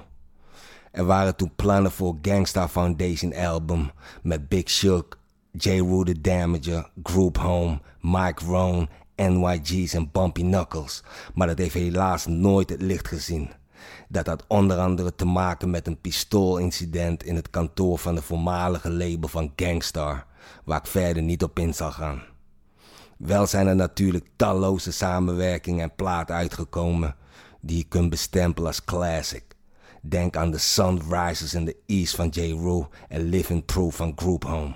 Er 0.92 1.06
waren 1.06 1.36
toen 1.36 1.56
plannen 1.56 1.92
voor 1.92 2.18
Gangstar 2.22 2.68
Foundation 2.68 3.36
album 3.36 3.92
met 4.22 4.48
Big 4.48 4.70
Shook, 4.70 5.18
J. 5.52 5.70
Rue 5.70 6.04
the 6.04 6.22
Damager, 6.22 6.90
Group 7.04 7.38
Home, 7.38 7.80
Mike 8.02 8.46
Roan, 8.46 8.90
NYG's 9.16 9.94
en 9.94 10.10
Bumpy 10.12 10.42
Knuckles. 10.42 11.04
Maar 11.34 11.48
dat 11.48 11.58
heeft 11.58 11.74
helaas 11.74 12.26
nooit 12.26 12.70
het 12.70 12.82
licht 12.82 13.08
gezien. 13.08 13.50
Dat 14.08 14.28
had 14.28 14.46
onder 14.48 14.78
andere 14.78 15.16
te 15.16 15.26
maken 15.26 15.70
met 15.70 15.88
een 15.88 16.02
pistoolincident 16.02 17.24
in 17.24 17.36
het 17.36 17.50
kantoor 17.50 17.98
van 17.98 18.16
de 18.16 18.22
voormalige 18.22 18.92
label 18.92 19.28
van 19.28 19.54
Gangstar, 19.56 20.26
waar 20.64 20.80
ik 20.80 20.88
verder 20.88 21.24
niet 21.24 21.44
op 21.44 21.60
in 21.60 21.74
zal 21.74 21.92
gaan. 21.92 22.22
Wel 23.18 23.48
zijn 23.48 23.68
er 23.68 23.76
natuurlijk 23.76 24.28
talloze 24.36 24.92
samenwerkingen 24.92 25.84
en 25.84 25.96
platen 25.96 26.36
uitgekomen 26.36 27.16
die 27.62 27.78
je 27.78 27.84
kunt 27.84 28.10
bestempelen 28.10 28.68
als 28.68 28.86
classic. 28.86 29.44
Denk 30.02 30.36
aan 30.36 30.52
The 30.52 30.60
Sun 30.60 31.02
Rises 31.10 31.54
in 31.54 31.66
the 31.66 31.76
East 31.86 32.16
van 32.16 32.28
J. 32.28 32.40
Rue 32.40 32.88
en 33.08 33.22
Living 33.22 33.66
Proof 33.66 33.96
van 33.96 34.14
Group 34.16 34.44
Home. 34.44 34.76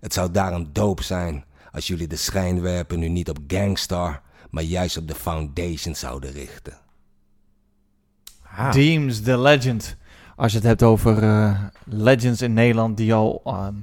Het 0.00 0.12
zou 0.12 0.30
daarom 0.30 0.68
dope 0.72 1.02
zijn 1.02 1.44
als 1.72 1.86
jullie 1.86 2.06
de 2.06 2.16
schijnwerpen 2.16 2.98
nu 2.98 3.08
niet 3.08 3.28
op 3.28 3.38
Gangstar, 3.46 4.22
maar 4.50 4.62
juist 4.62 4.96
op 4.96 5.08
de 5.08 5.14
Foundation 5.14 5.94
zouden 5.94 6.32
richten. 6.32 6.78
Deems 8.72 9.22
the 9.22 9.38
Legend. 9.38 9.96
Als 10.36 10.52
je 10.52 10.58
het 10.58 10.66
hebt 10.66 10.82
over 10.82 11.22
eh, 11.22 11.60
legends 11.84 12.42
in 12.42 12.52
Nederland 12.52 12.96
die 12.96 13.14
al 13.14 13.40
ehm, 13.44 13.74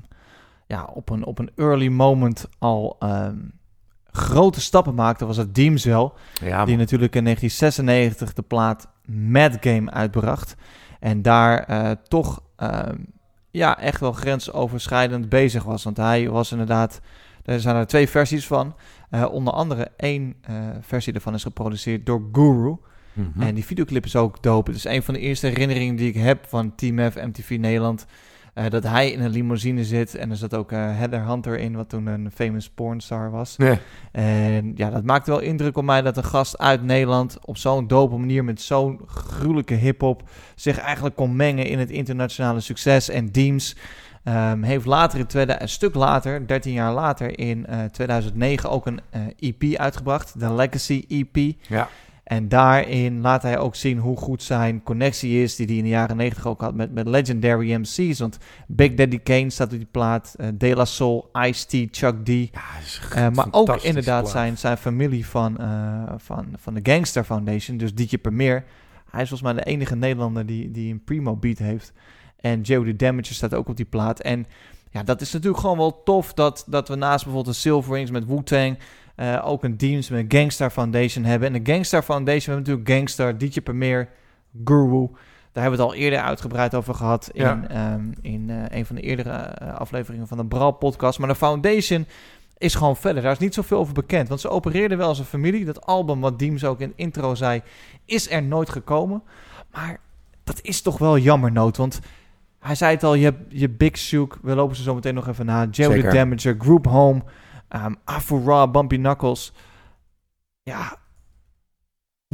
ja, 0.68 0.90
op, 0.94 1.10
een, 1.10 1.26
op 1.26 1.40
een 1.40 1.52
early 1.56 1.88
moment 1.88 2.48
al 2.60 2.96
ehm, 3.00 3.38
grote 4.12 4.62
stappen 4.62 4.96
maakten, 4.96 5.28
was 5.28 5.38
het 5.38 5.56
Deems 5.56 5.86
wel. 5.86 6.14
Ja, 6.34 6.66
die 6.66 6.78
natuurlijk 6.78 7.16
in 7.16 7.24
1996 7.24 8.34
de 8.34 8.42
plaat 8.42 8.88
Mad 9.06 9.58
Game 9.60 9.92
uitbracht. 9.92 10.56
En 11.00 11.22
daar 11.22 11.64
eh, 11.64 11.92
toch 12.08 12.42
ehm, 12.56 12.98
ja, 13.52 13.80
echt 13.80 14.00
wel 14.00 14.12
grensoverschrijdend 14.12 15.30
bezig 15.30 15.64
was. 15.64 15.84
Want 15.84 15.98
hij 15.98 16.30
was 16.30 16.52
inderdaad... 16.52 17.02
Er 17.44 17.60
zijn 17.60 17.76
er 17.76 17.88
twee 17.88 18.10
versies 18.10 18.48
van. 18.48 18.76
Eh, 19.10 19.26
onder 19.32 19.54
andere 19.54 19.92
één 19.98 20.36
versie 20.82 21.14
daarvan 21.14 21.34
is 21.34 21.44
geproduceerd 21.44 22.06
door 22.06 22.30
Guru. 22.32 22.76
Mhm. 23.14 23.42
En 23.42 23.56
die 23.56 23.66
videoclip 23.66 24.06
is 24.06 24.16
ook 24.16 24.44
dope. 24.44 24.72
Het 24.72 24.80
is 24.80 24.86
een 24.86 25.04
van 25.04 25.14
de 25.14 25.20
eerste 25.20 25.48
herinneringen 25.48 25.96
die 25.96 26.08
ik 26.08 26.16
heb 26.16 26.46
van 26.48 26.76
Team 26.76 27.12
F, 27.12 27.16
MTV 27.16 27.58
Nederland. 27.60 28.06
Eh, 28.54 28.70
dat 28.70 28.84
hij 28.84 29.12
in 29.12 29.22
een 29.22 29.30
limousine 29.30 29.84
zit. 29.84 30.16
En 30.16 30.30
er 30.30 30.36
zat 30.36 30.56
ook 30.56 30.72
eh, 30.72 30.80
Heather 30.80 31.26
Hunter 31.26 31.60
in, 31.60 31.76
wat 31.76 31.90
toen 31.90 32.06
een 32.06 32.32
famous 32.32 32.70
pornstar 32.70 33.32
was. 33.32 33.56
En 34.12 34.72
ja, 34.76 34.90
dat 34.90 35.04
maakte 35.04 35.32
wel 35.32 35.40
indruk 35.40 35.78
op 35.78 35.84
mij 35.84 36.02
dat 36.02 36.18
een 36.18 36.24
gast 36.24 36.58
uit 36.58 36.84
Nederland 36.84 37.38
op 37.46 37.58
zo'n 37.58 37.88
dope 37.88 38.18
manier 38.18 38.44
met 38.44 38.62
zo'n 38.62 39.00
gruwelijke 39.06 39.74
hip-hop 39.74 40.30
zich 40.56 40.80
eigenlijk 40.80 41.16
kon 41.16 41.36
mengen 41.36 41.66
in 41.66 41.80
het 41.80 41.90
internationale 41.90 42.60
succes. 42.60 43.10
En 43.10 43.32
Deems 43.32 43.76
Ehm, 44.24 44.62
heeft 44.62 44.86
later, 44.86 45.20
in 45.20 45.26
tweede, 45.26 45.62
een 45.62 45.70
stuk 45.70 45.96
later, 45.96 46.48
13 46.48 46.74
jaar 46.74 46.94
later, 46.94 47.40
in 47.40 47.66
eh, 47.66 47.84
2009 47.84 48.70
ook 48.70 48.86
een 48.86 49.02
EP 49.40 49.76
uitgebracht. 49.76 50.40
De 50.40 50.54
Legacy 50.54 51.06
EP. 51.08 51.56
Ja. 51.68 51.90
En 52.24 52.50
daarin 52.50 53.22
laat 53.22 53.42
hij 53.42 53.58
ook 53.58 53.76
zien 53.76 53.98
hoe 53.98 54.18
goed 54.18 54.44
zijn 54.44 54.84
connectie 54.84 55.44
is, 55.44 55.56
die 55.56 55.66
hij 55.66 55.76
in 55.76 55.84
de 55.84 55.90
jaren 55.90 56.18
90 56.18 56.48
ook 56.48 56.62
had 56.62 56.76
met, 56.76 56.94
met 56.94 57.08
legendary 57.08 57.74
MC's. 57.74 58.20
Want 58.20 58.38
Big 58.68 58.94
Daddy 58.94 59.20
Kane 59.20 59.50
staat 59.50 59.72
op 59.72 59.78
die 59.78 59.88
plaat, 59.92 60.36
eh, 60.38 60.48
De 60.54 60.76
La 60.76 60.86
Soul, 60.86 61.30
Ice-T, 61.34 61.98
Chuck 61.98 62.26
D. 62.26 62.30
Eh, 62.30 63.30
maar 63.30 63.48
ook 63.52 63.82
inderdaad 63.82 64.22
plaat. 64.22 64.32
zijn, 64.34 64.58
zijn 64.58 64.78
familie 64.78 65.26
van, 65.26 65.58
eh, 65.58 66.14
van, 66.18 66.46
van 66.58 66.74
de 66.74 66.80
Gangster 66.84 67.24
Foundation, 67.24 67.78
dus 67.78 67.94
Dietje 67.94 68.18
Premier. 68.18 68.66
Hij 69.10 69.22
is 69.22 69.30
volgens 69.30 69.54
mij 69.54 69.64
de 69.64 69.70
enige 69.70 69.96
Nederlander 69.96 70.46
die, 70.46 70.72
die 70.72 70.92
een 70.92 71.04
primo 71.04 71.36
beat 71.36 71.58
heeft. 71.58 71.94
En 72.40 72.62
Joe 72.62 72.86
the 72.86 72.96
Damager 72.96 73.36
staat 73.36 73.54
ook 73.54 73.70
op 73.70 73.78
die 73.78 73.86
plaat. 73.86 74.20
En 74.20 74.46
ja, 74.92 75.04
dat 75.04 75.22
is 75.22 75.32
natuurlijk 75.32 75.62
gewoon 75.62 75.78
wel 75.78 76.04
tof 76.04 76.34
dat, 76.34 76.66
dat 76.68 76.88
we 76.88 76.96
naast 76.96 77.24
bijvoorbeeld 77.24 77.56
de 77.56 77.62
Silver 77.62 77.96
Rings 77.96 78.12
met 78.12 78.26
Wu-Tang... 78.26 78.78
eh, 79.16 79.42
ook 79.46 79.64
een 79.64 79.78
dienst 79.78 80.12
met 80.12 80.26
Gangstar 80.28 80.70
Foundation 80.70 81.24
hebben. 81.24 81.54
En 81.54 81.64
de 81.64 81.72
Gangstar 81.72 82.02
Foundation, 82.04 82.56
we 82.56 82.62
hebben 82.64 82.84
natuurlijk 82.84 83.16
Gangstar, 83.18 83.38
DJ 83.38 83.62
Premier, 83.62 84.10
Guru. 84.66 85.08
Daar 85.52 85.64
hebben 85.64 85.80
we 85.80 85.86
het 85.86 85.94
al 85.96 86.02
eerder 86.02 86.20
uitgebreid 86.20 86.76
over 86.76 86.94
gehad 86.94 87.30
in, 87.34 87.42
Ja. 87.44 87.64
ehm, 87.68 88.04
in 88.22 88.50
eh, 88.50 88.78
een 88.78 88.86
van 88.86 88.96
de 88.96 89.02
eerdere 89.02 89.30
eh, 89.30 89.74
afleveringen 89.74 90.28
van 90.28 90.38
de 90.38 90.46
Bral 90.46 90.72
podcast. 90.72 91.20
Maar 91.20 91.28
de 91.28 91.36
Foundation 91.36 92.06
is 92.58 92.76
gewoon 92.76 92.96
verder. 92.98 93.22
Daar 93.24 93.32
is 93.32 93.38
niet 93.38 93.54
zoveel 93.54 93.78
over 93.80 93.94
bekend. 93.94 94.28
Want 94.28 94.42
ze 94.42 94.50
opereerden 94.50 94.98
wel 94.98 95.08
als 95.08 95.20
een 95.20 95.26
familie. 95.26 95.66
Dat 95.66 95.86
album, 95.86 96.20
wat 96.20 96.40
Diems 96.40 96.64
ook 96.64 96.80
in 96.80 96.88
de 96.88 96.94
intro 96.96 97.36
zei, 97.36 97.62
is 98.06 98.32
er 98.32 98.44
nooit 98.44 98.70
gekomen. 98.70 99.24
Maar 99.72 100.00
dat 100.44 100.60
is 100.62 100.82
toch 100.82 100.98
wel 100.98 101.18
jammer, 101.18 101.52
Noot. 101.52 101.78
Want 101.78 102.00
hij 102.60 102.76
zei 102.76 102.94
het 102.94 103.04
al, 103.04 103.14
je 103.14 103.24
hebt 103.24 103.40
je 103.50 103.70
Big 103.70 103.98
Shook. 103.98 104.40
We 104.42 104.56
lopen 104.56 104.76
ze 104.76 104.84
zo 104.84 104.94
meteen 104.96 105.14
nog 105.14 105.28
even 105.28 105.46
na. 105.46 105.68
Joe 105.72 106.02
the. 106.02 106.08
Damager, 106.10 106.56
Group 106.60 106.86
Home, 106.86 107.24
um, 107.76 107.98
Afro 108.04 108.68
Bumpy 108.68 108.96
Knuckles. 108.98 109.54
Ja, 110.64 110.98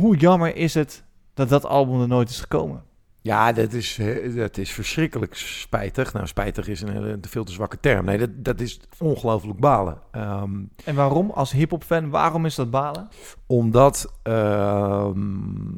hoe 0.02 0.16
jammer 0.18 0.56
is 0.56 0.74
het 0.74 1.04
dat 1.34 1.50
dat 1.50 1.66
album 1.66 2.02
er 2.02 2.08
nooit 2.08 2.30
is 2.30 2.40
gekomen? 2.40 2.84
Ja, 3.22 3.52
dat 3.52 3.74
is, 3.74 4.00
dat 4.36 4.58
is 4.58 4.72
verschrikkelijk 4.72 5.36
spijtig. 5.36 6.14
Nou, 6.14 6.28
spijtig 6.28 6.68
is 6.68 6.82
een 6.82 6.92
hele, 6.92 7.18
veel 7.22 7.44
te 7.44 7.52
zwakke 7.52 7.80
term. 7.80 8.06
Nee, 8.06 8.18
dat, 8.18 8.30
dat 8.36 8.60
is 8.60 8.80
ongelooflijk 8.98 9.60
balen. 9.60 10.02
Ehm, 10.12 10.64
En 10.86 10.96
waarom? 10.96 11.32
Als 11.32 11.52
hip-hop 11.52 11.84
fan, 11.84 12.10
waarom 12.10 12.46
is 12.46 12.56
dat 12.56 12.70
balen? 12.72 13.08
Omdat 13.48 14.14
ehm, 14.24 15.78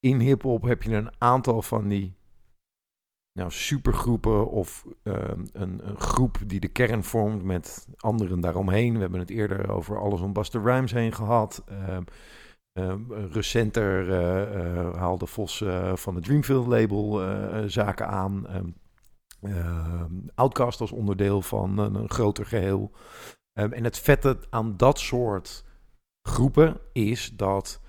in 0.00 0.20
hip-hop 0.20 0.62
heb 0.62 0.82
je 0.82 0.94
een 0.94 1.10
aantal 1.18 1.62
van 1.62 1.88
die 1.88 2.14
nou, 3.32 3.50
supergroepen 3.50 4.50
of 4.50 4.86
ehm, 5.02 5.44
een, 5.52 5.88
een 5.88 6.00
groep 6.00 6.38
die 6.46 6.60
de 6.60 6.68
kern 6.68 7.04
vormt 7.04 7.42
met 7.42 7.88
anderen 7.96 8.40
daaromheen. 8.40 8.94
We 8.94 9.00
hebben 9.00 9.20
het 9.20 9.30
eerder 9.30 9.70
over 9.70 10.00
alles 10.00 10.20
om 10.20 10.32
Buster 10.32 10.62
Rhymes 10.62 10.92
heen 10.92 11.12
gehad. 11.12 11.64
Ehm, 11.66 12.02
ehm, 12.72 13.12
recenter 13.30 14.10
eh, 14.10 14.76
eh, 14.78 14.94
haalde 14.96 15.26
Vos 15.26 15.60
eh, 15.60 15.96
van 15.96 16.14
het 16.14 16.24
Dreamfield 16.24 16.66
label 16.66 17.20
zaken 17.68 18.08
aan. 18.08 18.46
Outcast 20.34 20.80
als 20.80 20.92
onderdeel 20.92 21.42
van 21.42 21.78
een, 21.78 22.10
groter 22.10 22.46
geheel. 22.46 22.92
En 23.52 23.84
het 23.84 23.98
vette 23.98 24.38
aan 24.50 24.76
dat 24.76 24.98
soort 24.98 25.64
groepen 26.28 26.80
is 26.92 27.32
dat 27.36 27.80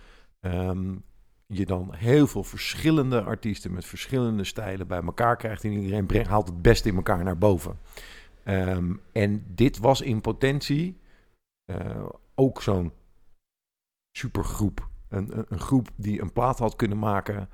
je 1.57 1.65
dan 1.65 1.93
heel 1.93 2.27
veel 2.27 2.43
verschillende 2.43 3.21
artiesten 3.21 3.73
met 3.73 3.85
verschillende 3.85 4.43
stijlen 4.43 4.87
bij 4.87 5.01
elkaar 5.01 5.37
krijgt. 5.37 5.63
En 5.63 5.71
iedereen 5.71 6.05
brengt, 6.05 6.27
haalt 6.27 6.47
het 6.47 6.61
beste 6.61 6.89
in 6.89 6.95
elkaar 6.95 7.23
naar 7.23 7.37
boven. 7.37 7.79
Ehm, 8.43 8.93
en 9.11 9.45
dit 9.47 9.77
was 9.77 10.01
in 10.01 10.21
potentie 10.21 11.01
eh, 11.65 12.05
ook 12.35 12.61
zo'n 12.61 12.91
supergroep. 14.17 14.89
Een, 15.09 15.37
een, 15.37 15.45
een 15.49 15.59
groep 15.59 15.89
die 15.95 16.21
een 16.21 16.33
plaat 16.33 16.59
had 16.59 16.75
kunnen 16.75 16.99
maken 16.99 17.49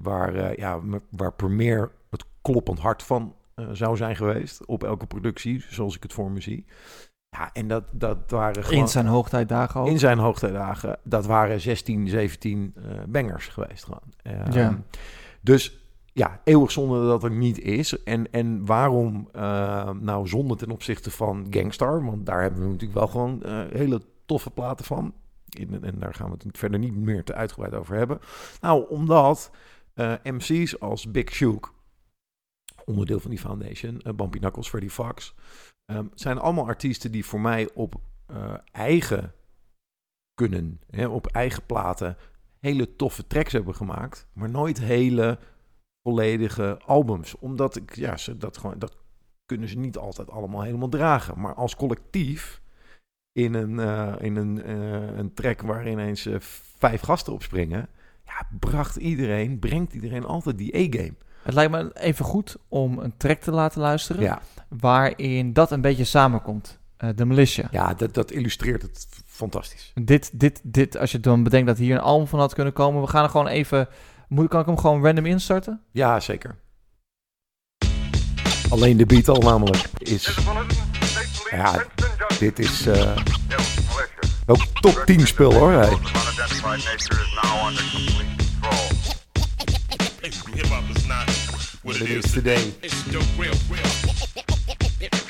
waar, 0.00 0.34
eh, 0.34 0.56
ja, 0.56 0.80
waar 1.10 1.32
Premier 1.32 1.92
het 2.10 2.24
kloppend 2.42 2.78
hart 2.78 3.02
van 3.02 3.36
eh, 3.54 3.70
zou 3.72 3.96
zijn 3.96 4.16
geweest 4.16 4.66
op 4.66 4.84
elke 4.84 5.06
productie, 5.06 5.64
zoals 5.68 5.96
ik 5.96 6.02
het 6.02 6.12
voor 6.12 6.30
me 6.30 6.40
zie. 6.40 6.64
Ja, 7.38 7.50
en 7.52 7.68
dat, 7.68 7.84
dat 7.92 8.18
waren 8.28 8.64
gewoon... 8.64 8.80
In 8.80 8.88
zijn 8.88 9.06
hoogtijdagen 9.06 9.80
ook. 9.80 9.86
In 9.86 9.98
zijn 9.98 10.18
hoogtijdagen. 10.18 10.98
Dat 11.02 11.26
waren 11.26 11.60
16, 11.60 12.08
17 12.08 12.74
eh 12.76 12.82
bangers 13.08 13.46
geweest 13.48 13.84
gewoon. 13.84 14.12
Ehm, 14.22 14.52
Ja. 14.52 14.82
Dus 15.40 15.78
ja, 16.12 16.40
eeuwig 16.44 16.70
zonde 16.70 17.06
dat 17.06 17.24
er 17.24 17.30
niet 17.30 17.58
is. 17.58 18.02
En, 18.02 18.32
en 18.32 18.64
waarom 18.66 19.28
eh, 19.32 19.90
nou 19.90 20.28
zonde 20.28 20.56
ten 20.56 20.70
opzichte 20.70 21.10
van 21.10 21.46
Gangstar? 21.50 22.04
Want 22.04 22.26
daar 22.26 22.42
hebben 22.42 22.60
we 22.60 22.66
natuurlijk 22.66 22.98
wel 22.98 23.08
gewoon 23.08 23.42
eh, 23.42 23.60
hele 23.72 24.02
toffe 24.26 24.50
platen 24.50 24.84
van. 24.84 25.14
In, 25.48 25.84
en 25.84 25.98
daar 25.98 26.14
gaan 26.14 26.30
we 26.30 26.36
het 26.42 26.58
verder 26.58 26.78
niet 26.78 26.96
meer 26.96 27.24
te 27.24 27.34
uitgebreid 27.34 27.74
over 27.74 27.96
hebben. 27.96 28.18
Nou, 28.60 28.88
omdat 28.88 29.50
eh, 29.94 30.12
MC's 30.22 30.80
als 30.80 31.10
Big 31.10 31.32
Shook, 31.32 31.74
onderdeel 32.84 33.20
van 33.20 33.30
die 33.30 33.38
foundation, 33.40 34.00
eh, 34.00 34.12
Bumpy 34.12 34.38
Knuckles, 34.38 34.68
Freddy 34.68 34.88
Fox, 34.88 35.34
ehm, 35.92 36.06
zijn 36.14 36.38
allemaal 36.38 36.66
artiesten 36.66 37.12
die 37.12 37.24
voor 37.24 37.40
mij 37.40 37.70
op 37.74 38.00
eh, 38.26 38.54
eigen 38.72 39.34
kunnen, 40.34 40.80
hè, 40.90 41.06
op 41.06 41.26
eigen 41.26 41.66
platen, 41.66 42.16
hele 42.60 42.96
toffe 42.96 43.26
tracks 43.26 43.52
hebben 43.52 43.74
gemaakt, 43.74 44.26
maar 44.32 44.50
nooit 44.50 44.80
hele 44.80 45.38
volledige 46.02 46.78
albums. 46.84 47.38
Omdat 47.38 47.76
ik, 47.76 47.94
ja, 47.94 48.16
ze 48.16 48.36
dat 48.36 48.56
gewoon, 48.56 48.78
dat 48.78 48.96
kunnen 49.44 49.68
ze 49.68 49.78
niet 49.78 49.96
altijd 49.96 50.30
allemaal 50.30 50.62
helemaal 50.62 50.88
dragen. 50.88 51.40
Maar 51.40 51.54
als 51.54 51.76
collectief 51.76 52.62
in 53.32 53.54
een, 53.54 53.78
eh, 53.78 54.14
in 54.20 54.36
een, 54.36 54.62
eh, 54.62 55.16
een 55.16 55.34
track 55.34 55.62
waar 55.62 55.88
ineens 55.88 56.28
vijf 56.78 57.00
gasten 57.00 57.32
op 57.32 57.42
springen, 57.42 57.88
ja, 58.24 58.48
bracht 58.58 58.96
iedereen, 58.96 59.58
brengt 59.58 59.92
iedereen 59.94 60.24
altijd 60.24 60.58
die 60.58 60.76
A-game. 60.76 61.14
Het 61.46 61.54
lijkt 61.54 61.72
me 61.72 61.90
even 61.94 62.24
goed 62.24 62.56
om 62.68 62.98
een 62.98 63.16
track 63.16 63.40
te 63.40 63.50
laten 63.50 63.80
luisteren. 63.80 64.22
Ja. 64.22 64.40
Waarin 64.68 65.52
dat 65.52 65.70
een 65.70 65.80
beetje 65.80 66.04
samenkomt. 66.04 66.78
Eh, 66.96 67.08
de 67.14 67.24
Militia. 67.24 67.68
Ja, 67.70 67.94
dat, 67.94 68.14
dat 68.14 68.30
illustreert 68.30 68.82
het 68.82 69.08
fantastisch. 69.26 69.92
Dit, 69.94 70.40
dit, 70.40 70.60
dit, 70.62 70.96
als 70.96 71.12
je 71.12 71.20
dan 71.20 71.42
bedenkt 71.42 71.66
dat 71.66 71.78
hier 71.78 71.94
een 71.94 72.00
album 72.00 72.26
van 72.26 72.38
had 72.38 72.54
kunnen 72.54 72.72
komen. 72.72 73.00
We 73.00 73.08
gaan 73.08 73.24
er 73.24 73.30
gewoon 73.30 73.46
even... 73.46 73.88
Moet, 74.28 74.48
kan 74.48 74.60
ik 74.60 74.66
hem 74.66 74.78
gewoon 74.78 75.04
random 75.04 75.26
instarten? 75.26 75.80
Ja, 75.90 76.20
zeker. 76.20 76.56
Alleen 78.68 78.96
de 78.96 79.06
beat 79.06 79.28
al 79.28 79.40
namelijk 79.40 79.88
is... 79.98 80.38
Ja, 81.50 81.84
dit 82.38 82.58
is 82.58 82.86
eh, 82.86 83.16
ook 84.46 84.66
top 84.66 85.02
10 85.04 85.26
spul 85.26 85.52
hoor. 85.52 85.70
Hey. 85.70 85.98
What 91.86 92.00
it 92.00 92.10
is 92.10 92.32
today. 92.32 92.72
It's 92.82 93.00
the 93.04 93.18
real, 93.38 93.54
real. 93.70 93.90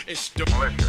It's 0.09 0.31
the 0.31 0.45
militia. 0.47 0.89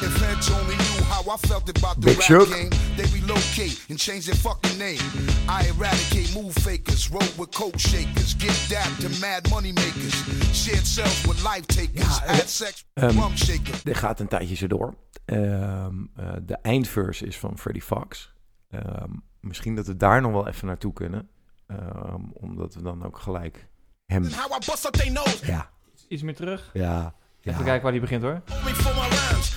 If 0.00 0.16
heads 0.22 0.50
only 0.50 0.76
knew 0.76 1.04
how 1.04 1.20
I 1.30 1.36
felt 1.36 1.68
about 1.68 2.00
the 2.00 2.12
rap 2.16 2.48
game, 2.48 2.70
they 2.96 3.04
relocate 3.18 3.78
and 3.90 3.98
change 3.98 4.24
their 4.24 4.36
fucking 4.36 4.78
name. 4.78 5.00
I 5.48 5.66
eradicate 5.68 6.34
move 6.34 6.54
fakers, 6.54 7.10
roll 7.10 7.28
with 7.36 7.50
coke 7.52 7.78
shakers, 7.78 8.32
get 8.34 8.56
dapped 8.70 9.00
to 9.02 9.08
mad 9.20 9.50
money 9.50 9.72
makers, 9.72 10.14
shared 10.54 10.86
cells 10.86 11.26
with 11.26 11.42
life 11.44 11.66
takers, 11.66 12.18
had 12.20 12.48
sex 12.48 12.84
with 12.96 13.04
Ehm, 13.04 13.18
rum 13.20 13.36
shakers. 13.36 13.84
er 13.84 13.96
gaat 13.96 14.20
een 14.20 14.28
tijdje 14.28 14.54
zo 14.56 14.66
door. 14.66 14.94
Ehm, 15.24 15.94
eh, 16.16 16.32
de 16.42 16.56
eindverse 16.62 17.26
is 17.26 17.36
van 17.38 17.58
Freddie 17.58 17.82
Fox. 17.82 18.32
Ehm, 18.70 19.10
misschien 19.40 19.74
dat 19.74 19.86
we 19.86 19.96
daar 19.96 20.20
nog 20.20 20.32
wel 20.32 20.48
even 20.48 20.66
naartoe 20.66 20.92
kunnen. 20.92 21.28
Ehm, 21.68 22.20
omdat 22.32 22.74
we 22.74 22.82
dan 22.82 23.04
ook 23.06 23.18
gelijk 23.18 23.68
hem... 24.06 24.22
Ja, 25.46 25.70
Iets 26.08 26.22
meer 26.22 26.34
terug. 26.34 26.70
ja, 26.72 27.12
ja. 27.40 27.52
Even 27.52 27.64
kijken 27.64 27.82
waar 27.82 27.92
die 27.92 28.00
begint 28.00 28.22
hoor. 28.22 28.42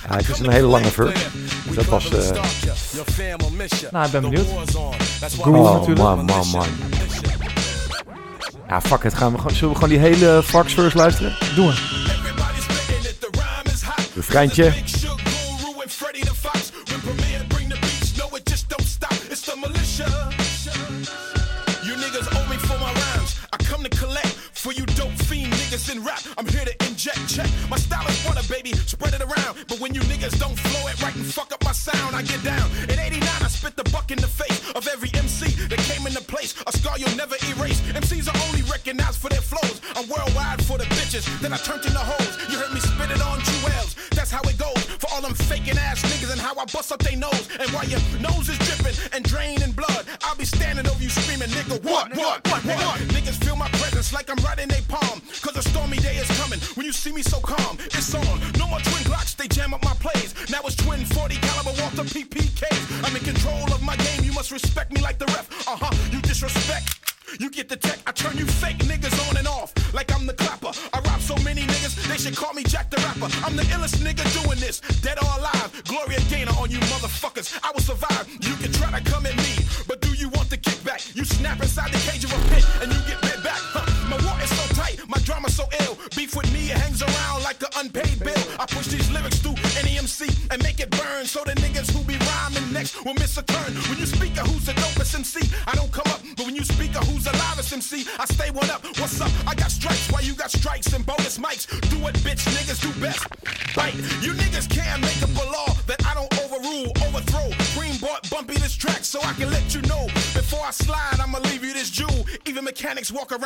Ja, 0.08 0.16
het 0.16 0.28
is 0.28 0.38
een 0.38 0.50
hele 0.50 0.66
lange 0.66 0.90
verse. 0.90 1.26
Dat 1.74 1.84
was... 1.84 2.10
eh, 2.10 2.42
Nou, 3.90 4.06
ik 4.06 4.12
ben 4.12 4.22
benieuwd. 4.22 4.46
Groove 5.18 5.58
oh, 5.58 5.72
natuurlijk. 5.72 5.98
man, 5.98 6.24
man, 6.24 6.48
man. 6.48 6.66
Ja, 8.68 8.80
fuck 8.80 9.02
het. 9.02 9.14
Gaan 9.14 9.32
we 9.32 9.38
gewoon, 9.38 9.54
zullen 9.56 9.68
we 9.74 9.80
gewoon 9.80 9.88
die 9.90 9.98
hele 9.98 10.42
Fox 10.42 10.74
verse 10.74 10.96
luisteren? 10.96 11.36
Doen 11.54 11.66
we. 11.66 12.10
Refreintje. 14.14 14.72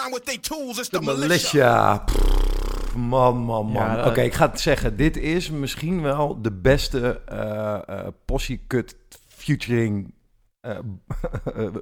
Around 0.06 0.14
with 0.14 0.24
their 0.24 0.40
tools. 0.40 0.78
It's 0.78 0.88
the, 0.88 0.98
De 0.98 1.04
militia. 1.04 1.98
Pff, 1.98 2.94
Man, 2.96 3.36
man, 3.36 3.66
man. 3.66 3.96
Ja, 3.96 4.06
Oké, 4.06 4.20
ik 4.20 4.34
ga 4.34 4.50
het 4.50 4.60
zeggen. 4.60 4.96
Dit 4.96 5.16
is 5.16 5.50
misschien 5.50 6.02
wel 6.02 6.42
de 6.42 6.52
beste 6.52 7.20
eh 7.26 7.88
eh 7.88 8.06
Posse 8.24 8.58
Cut 8.66 8.96
featuring 9.28 10.14
eh, 10.60 10.78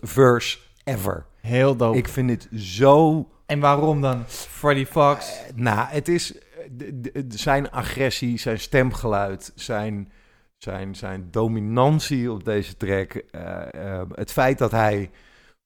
verse 0.00 0.58
ever. 0.84 1.26
Heel 1.40 1.76
dope. 1.76 1.98
Ik 1.98 2.08
vind 2.08 2.28
dit 2.28 2.48
zo... 2.60 3.28
En 3.46 3.60
waarom 3.60 4.00
dan? 4.00 4.24
Freddy 4.26 4.84
Fox? 4.84 5.40
Nou, 5.54 5.86
het 5.88 6.08
is 6.08 6.38
eh, 6.38 7.22
zijn 7.28 7.70
agressie, 7.70 8.38
zijn 8.38 8.58
stemgeluid, 8.58 9.52
zijn, 9.54 10.12
zijn, 10.58 10.94
zijn 10.94 11.28
dominantie 11.30 12.32
op 12.32 12.44
deze 12.44 12.76
track. 12.76 13.12
eh, 13.14 13.74
eh, 14.00 14.02
het 14.14 14.32
feit 14.32 14.58
dat 14.58 14.70
hij 14.70 15.10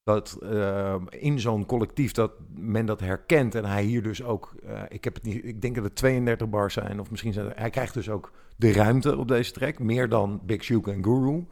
dat 0.09 0.39
eh, 0.43 0.95
in 1.11 1.41
zo'n 1.41 1.67
collectief 1.67 2.13
dat 2.13 2.31
men 2.55 2.87
dat 2.87 3.01
herkent 3.01 3.55
en 3.55 3.65
hij 3.65 3.83
hier 3.83 4.03
dus 4.03 4.23
ook, 4.23 4.55
eh, 4.67 4.81
ik 4.89 5.05
heb 5.05 5.15
het 5.15 5.23
niet, 5.23 5.45
ik 5.45 5.63
denk 5.63 5.75
dat 5.75 5.85
het 5.85 5.95
32 5.97 6.49
bars 6.49 6.75
zijn 6.75 7.01
of 7.01 7.11
misschien 7.11 7.33
zijn 7.33 7.53
hij 7.55 7.71
krijgt 7.71 7.95
dus 7.95 8.09
ook 8.09 8.33
de 8.57 8.73
ruimte 8.73 9.17
op 9.17 9.29
deze 9.29 9.53
track, 9.53 9.79
meer 9.79 10.09
dan 10.09 10.41
Big 10.43 10.65
Shook 10.65 10.89
en 10.89 11.05
Guru. 11.05 11.47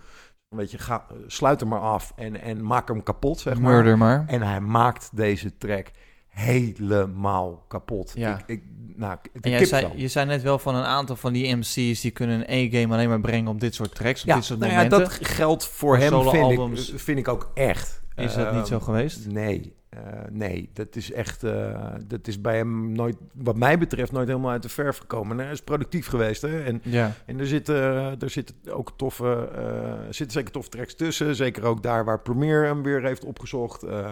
Weet 0.49 0.70
je, 0.70 0.78
ga, 0.78 1.07
sluit 1.26 1.60
hem 1.60 1.68
maar 1.68 1.81
af 1.81 2.12
en, 2.17 2.41
en 2.41 2.65
maak 2.67 2.89
hem 2.89 3.02
kapot, 3.02 3.39
zeg 3.41 3.59
maar. 3.59 3.73
Murder 3.73 3.99
maar. 3.99 4.25
En 4.26 4.43
hij 4.43 4.60
maakt 4.60 5.10
deze 5.17 5.57
track 5.59 5.91
helemaal 6.28 7.65
kapot. 7.68 8.12
Ja. 8.15 8.39
Ik, 8.39 8.44
ik, 8.47 8.62
nou, 8.97 9.18
En 9.41 9.51
jij 9.51 9.65
zei, 9.65 9.89
je 9.94 10.09
zei 10.09 10.26
net 10.26 10.43
wel 10.43 10.59
van 10.59 10.75
een 10.75 10.85
aantal 10.85 11.17
van 11.17 11.33
die 11.33 11.57
MC's 11.57 12.01
die 12.01 12.10
kunnen 12.10 12.39
een 12.39 12.44
E-game 12.49 12.94
alleen 12.94 13.09
maar 13.09 13.20
brengen 13.20 13.51
op 13.51 13.60
dit 13.60 13.75
soort 13.75 13.94
tracks, 13.94 14.20
op 14.23 14.26
Ja, 14.28 14.35
dit 14.35 14.44
soort 14.44 14.59
nou 14.59 14.73
ja, 14.73 14.76
momenten. 14.76 14.99
dat 14.99 15.18
geldt 15.28 15.67
voor 15.67 15.97
hem, 15.97 16.09
Solo 16.09 16.31
vind 16.31 16.51
ik, 16.52 16.59
albums. 16.59 16.93
vind 16.97 17.18
ik 17.18 17.28
ook 17.28 17.51
echt. 17.55 18.05
Is 18.17 18.35
dat 18.35 18.47
niet 18.53 18.61
Ehm, 18.61 18.67
zo 18.67 18.81
geweest? 18.81 19.27
Nee, 19.28 19.75
eh, 19.89 20.01
nee, 20.31 20.70
dat 20.73 20.97
is 20.97 21.12
echt, 21.12 21.45
eh, 21.45 21.93
dat 22.07 22.27
is 22.28 22.41
bij 22.41 22.57
hem 22.57 22.93
nooit, 22.93 23.17
wat 23.35 23.57
mij 23.57 23.78
betreft, 23.78 24.12
nooit 24.12 24.28
helemaal 24.28 24.51
uit 24.51 24.62
de 24.62 24.69
verf 24.69 24.99
gekomen. 24.99 25.39
Hij 25.39 25.51
is 25.53 25.62
productief 25.62 26.07
geweest, 26.07 26.43
hè? 26.43 26.62
En, 26.65 26.81
Ja. 26.85 27.12
en 27.27 27.41
er 27.41 27.47
zitten, 27.47 27.75
er 28.20 28.31
zitten 28.31 28.57
ook 28.70 28.93
toffe, 28.97 29.49
eh, 29.55 30.05
zitten 30.05 30.31
zeker 30.31 30.53
toffe 30.53 30.70
tracks 30.70 30.95
tussen. 30.95 31.35
Zeker 31.36 31.65
ook 31.65 31.83
daar 31.83 32.05
waar 32.05 32.20
Premier 32.20 32.65
hem 32.65 32.83
weer 32.83 33.03
heeft 33.03 33.25
opgezocht. 33.25 33.83
eh, 33.83 34.11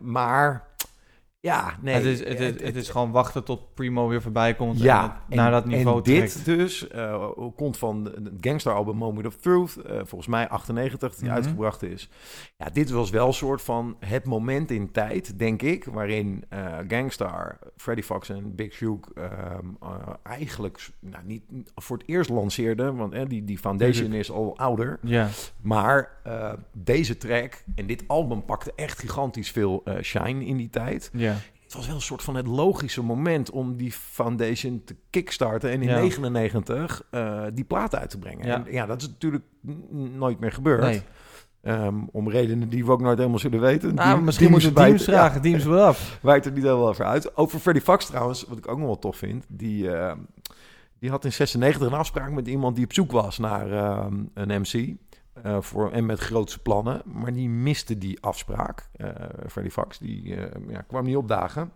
maar 0.00 0.70
ja, 1.40 1.78
nee. 1.80 1.94
het, 1.94 2.04
is, 2.04 2.18
het, 2.18 2.40
is- 2.40 2.62
het 2.62 2.76
is 2.76 2.88
gewoon 2.88 3.10
wachten 3.10 3.44
tot 3.44 3.74
Primo 3.74 4.08
weer 4.08 4.22
voorbij 4.22 4.54
komt 4.54 4.78
en 4.78 4.84
Ja, 4.84 5.22
het 5.28 5.36
naar 5.36 5.50
dat 5.50 5.64
niveau 5.66 5.96
en 5.96 6.02
dit 6.02 6.30
trekt. 6.44 6.44
dus 6.44 6.88
eh, 6.88 7.28
komt 7.56 7.76
van 7.76 8.04
het 8.04 8.30
gangsteralbum 8.40 8.96
Moment 8.96 9.26
of 9.26 9.36
Truth, 9.36 9.76
eh, 9.76 9.96
volgens 9.96 10.26
mij 10.26 10.48
98, 10.48 11.14
die 11.14 11.24
Mhm. 11.26 11.34
uitgebracht 11.34 11.82
is. 11.82 12.08
Ja, 12.64 12.70
dit 12.72 12.90
was 12.90 13.10
wel 13.10 13.26
een 13.26 13.32
soort 13.34 13.62
van 13.62 13.96
het 13.98 14.24
moment 14.24 14.70
in 14.70 14.90
tijd, 14.90 15.38
denk 15.38 15.62
ik, 15.62 15.84
waarin 15.84 16.44
eh 16.48 16.78
Gangstar, 16.88 17.58
Freddie 17.76 18.04
Fox 18.04 18.28
en 18.28 18.54
Big 18.54 18.72
Shook 18.72 19.10
ehm, 19.14 19.66
eh, 19.80 19.88
eigenlijk 20.22 20.88
nou, 21.00 21.24
niet 21.24 21.42
voor 21.74 21.98
het 21.98 22.08
eerst 22.08 22.30
lanceerden, 22.30 22.96
want 22.96 23.12
eh, 23.12 23.22
die, 23.28 23.44
die 23.44 23.58
foundation 23.58 24.04
Tuurlijk. 24.04 24.20
is 24.20 24.30
al 24.30 24.58
ouder. 24.58 24.98
Ja. 25.02 25.28
Maar 25.60 26.10
deze 26.72 27.16
track 27.16 27.64
en 27.74 27.86
dit 27.86 28.04
album 28.06 28.44
pakte 28.44 28.72
echt 28.76 28.98
gigantisch 28.98 29.50
veel 29.50 29.82
shine 30.02 30.44
in 30.44 30.56
die 30.56 30.70
tijd. 30.70 31.10
Ja. 31.12 31.36
Het 31.72 31.80
was 31.80 31.90
wel 31.90 32.00
een 32.00 32.06
soort 32.06 32.22
van 32.22 32.36
het 32.36 32.46
logische 32.46 33.02
moment 33.02 33.50
om 33.50 33.76
die 33.76 33.92
foundation 33.92 34.82
te 34.84 34.96
kickstarten 35.10 35.70
en 35.70 35.82
in 35.82 35.88
Ja. 35.88 36.00
99 36.00 37.02
eh, 37.10 37.44
die 37.54 37.64
plaat 37.64 37.94
uit 37.94 38.10
te 38.10 38.18
brengen. 38.18 38.46
Ja. 38.46 38.54
En 38.66 38.72
ja, 38.72 38.86
dat 38.86 39.00
is 39.00 39.08
natuurlijk 39.08 39.44
nooit 39.90 40.40
meer 40.40 40.52
gebeurd. 40.52 40.80
Nee. 40.80 41.02
Ehm, 41.62 41.94
om 42.12 42.28
redenen 42.30 42.68
die 42.68 42.84
we 42.84 42.90
ook 42.92 43.00
nooit 43.00 43.18
helemaal 43.18 43.38
zullen 43.38 43.60
weten. 43.60 43.94
Nou, 43.94 44.14
Die- 44.14 44.24
misschien 44.24 44.50
moeten 44.50 44.74
we 44.74 44.80
Deems 44.84 45.04
vragen. 45.04 45.42
Deems 45.42 45.64
wel 45.64 45.84
af. 45.86 46.18
Wijt 46.22 46.46
er 46.46 46.52
niet 46.52 46.62
helemaal 46.62 46.88
over 46.88 47.04
uit. 47.04 47.36
Over 47.36 47.58
Freddie 47.58 47.82
Fox 47.84 48.06
trouwens, 48.06 48.44
wat 48.48 48.58
ik 48.58 48.68
ook 48.68 48.76
nog 48.78 48.86
wel 48.86 48.98
tof 48.98 49.16
vind. 49.16 49.44
Die, 49.48 49.90
ehm, 49.96 50.18
die 50.98 51.10
had 51.10 51.24
in 51.24 51.32
96 51.32 51.86
een 51.86 51.92
afspraak 51.98 52.30
met 52.30 52.48
iemand 52.48 52.76
die 52.76 52.84
op 52.84 52.92
zoek 52.92 53.12
was 53.12 53.38
naar 53.38 53.72
ehm, 53.72 54.14
een 54.34 54.60
MC. 54.60 54.94
eh, 55.42 55.60
voor, 55.60 55.90
en 55.92 56.06
met 56.06 56.18
grootse 56.18 56.58
plannen. 56.58 57.02
Maar 57.04 57.32
die 57.32 57.48
miste 57.48 57.98
die 57.98 58.20
afspraak. 58.20 58.88
Eh 58.96 59.08
Freddie 59.48 59.72
Fox, 59.72 59.98
die 59.98 60.34
eh, 60.34 60.60
ja, 60.68 60.80
kwam 60.80 61.04
niet 61.04 61.16
opdagen. 61.16 61.72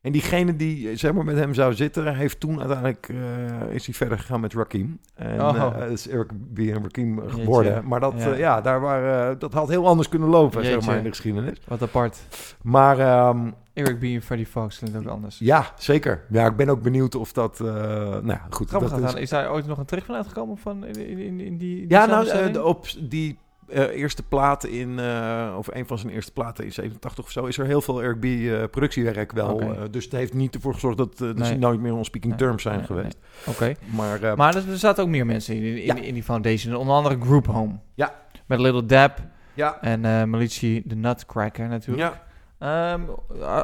En 0.00 0.12
diegene 0.12 0.56
die 0.56 0.88
eh, 0.90 0.96
zeg 0.96 1.12
maar, 1.12 1.24
met 1.24 1.36
hem 1.36 1.54
zou 1.54 1.74
zitten, 1.74 2.14
heeft 2.14 2.40
toen 2.40 2.58
uiteindelijk 2.58 3.08
eh, 3.08 3.74
is 3.74 3.86
hij 3.86 3.94
verder 3.94 4.18
gegaan 4.18 4.40
met 4.40 4.54
Rakim. 4.54 4.98
En 5.14 5.40
Oh. 5.40 5.72
eh, 5.82 5.90
is 5.90 6.08
Eric 6.08 6.28
B. 6.54 6.58
en 6.58 6.82
Rakim 6.82 7.20
geworden. 7.28 7.72
Jeetje. 7.72 7.88
Maar 7.88 8.00
dat, 8.00 8.14
Ja. 8.36 8.60
daar 8.60 8.80
waren, 8.80 9.38
dat 9.38 9.52
had 9.52 9.68
heel 9.68 9.86
anders 9.86 10.08
kunnen 10.08 10.28
lopen, 10.28 10.64
zeg 10.64 10.86
maar, 10.86 10.96
in 10.96 11.02
de 11.02 11.08
geschiedenis. 11.08 11.58
Wat 11.68 11.82
apart. 11.82 12.18
Maar 12.62 12.98
ehm, 12.98 13.50
Eric 13.72 13.98
B. 13.98 14.02
en 14.02 14.22
Freddie 14.22 14.46
Fox 14.46 14.78
klinkt 14.78 14.98
ook 14.98 15.06
anders. 15.06 15.38
ja, 15.38 15.66
zeker. 15.78 16.24
Ja, 16.30 16.46
ik 16.46 16.56
ben 16.56 16.68
ook 16.68 16.82
benieuwd 16.82 17.14
of 17.14 17.32
dat... 17.32 17.58
nou 17.58 18.38
goed. 18.50 18.70
Dat 18.70 18.90
gedaan. 18.92 19.18
Is 19.18 19.30
daar 19.30 19.52
ooit 19.52 19.66
nog 19.66 19.78
een 19.78 19.84
terug 19.84 20.04
van 20.04 20.14
uitgekomen 20.14 20.56
van 20.58 20.84
in, 20.84 20.94
in, 21.08 21.18
in, 21.18 21.40
in 21.40 21.58
die, 21.58 21.76
die 21.76 21.88
Ja, 21.88 22.06
nou, 22.06 22.58
op 22.58 22.86
die 23.00 23.38
eh, 23.72 24.00
eerste 24.00 24.22
plaat 24.22 24.64
in... 24.64 24.98
eh, 24.98 25.54
of 25.58 25.68
een 25.74 25.86
van 25.86 25.98
zijn 25.98 26.12
eerste 26.12 26.32
platen 26.32 26.64
in 26.64 26.72
87 26.72 27.24
of 27.24 27.30
zo... 27.30 27.44
is 27.44 27.58
er 27.58 27.66
heel 27.66 27.80
veel 27.80 28.14
B. 28.20 28.24
eh, 28.24 28.62
productiewerk 28.70 29.32
wel. 29.32 29.62
Dus 29.90 30.04
het 30.04 30.12
heeft 30.12 30.34
niet 30.34 30.54
ervoor 30.54 30.74
gezorgd 30.74 30.96
dat, 30.96 31.18
dat 31.18 31.36
Nee. 31.36 31.46
ze 31.48 31.54
nooit 31.54 31.80
meer 31.80 31.94
on 31.94 32.04
speaking 32.04 32.32
Nee, 32.32 32.42
terms 32.42 32.62
zijn 32.62 32.76
nee, 32.76 32.86
geweest. 32.86 33.16
Oké. 33.46 33.74
Maar, 33.94 34.36
Maar 34.36 34.56
er, 34.56 34.78
zaten 34.78 35.02
ook 35.04 35.10
meer 35.10 35.26
mensen 35.26 35.54
in, 35.56 35.62
in, 35.62 35.76
Ja. 35.84 35.94
in 35.94 36.14
die 36.14 36.22
foundation. 36.22 36.74
Onder 36.74 36.94
andere 36.94 37.16
Group 37.20 37.46
Home. 37.46 37.72
Ja. 37.94 38.14
Met 38.46 38.58
Little 38.58 38.86
Dab. 38.86 39.18
Ja. 39.54 39.78
En 39.80 40.04
eh 40.04 40.24
Malici 40.24 40.82
de 40.84 40.94
Nutcracker 40.96 41.68
natuurlijk. 41.68 42.12
Ja. 42.12 42.92
Ehm, 42.94 43.00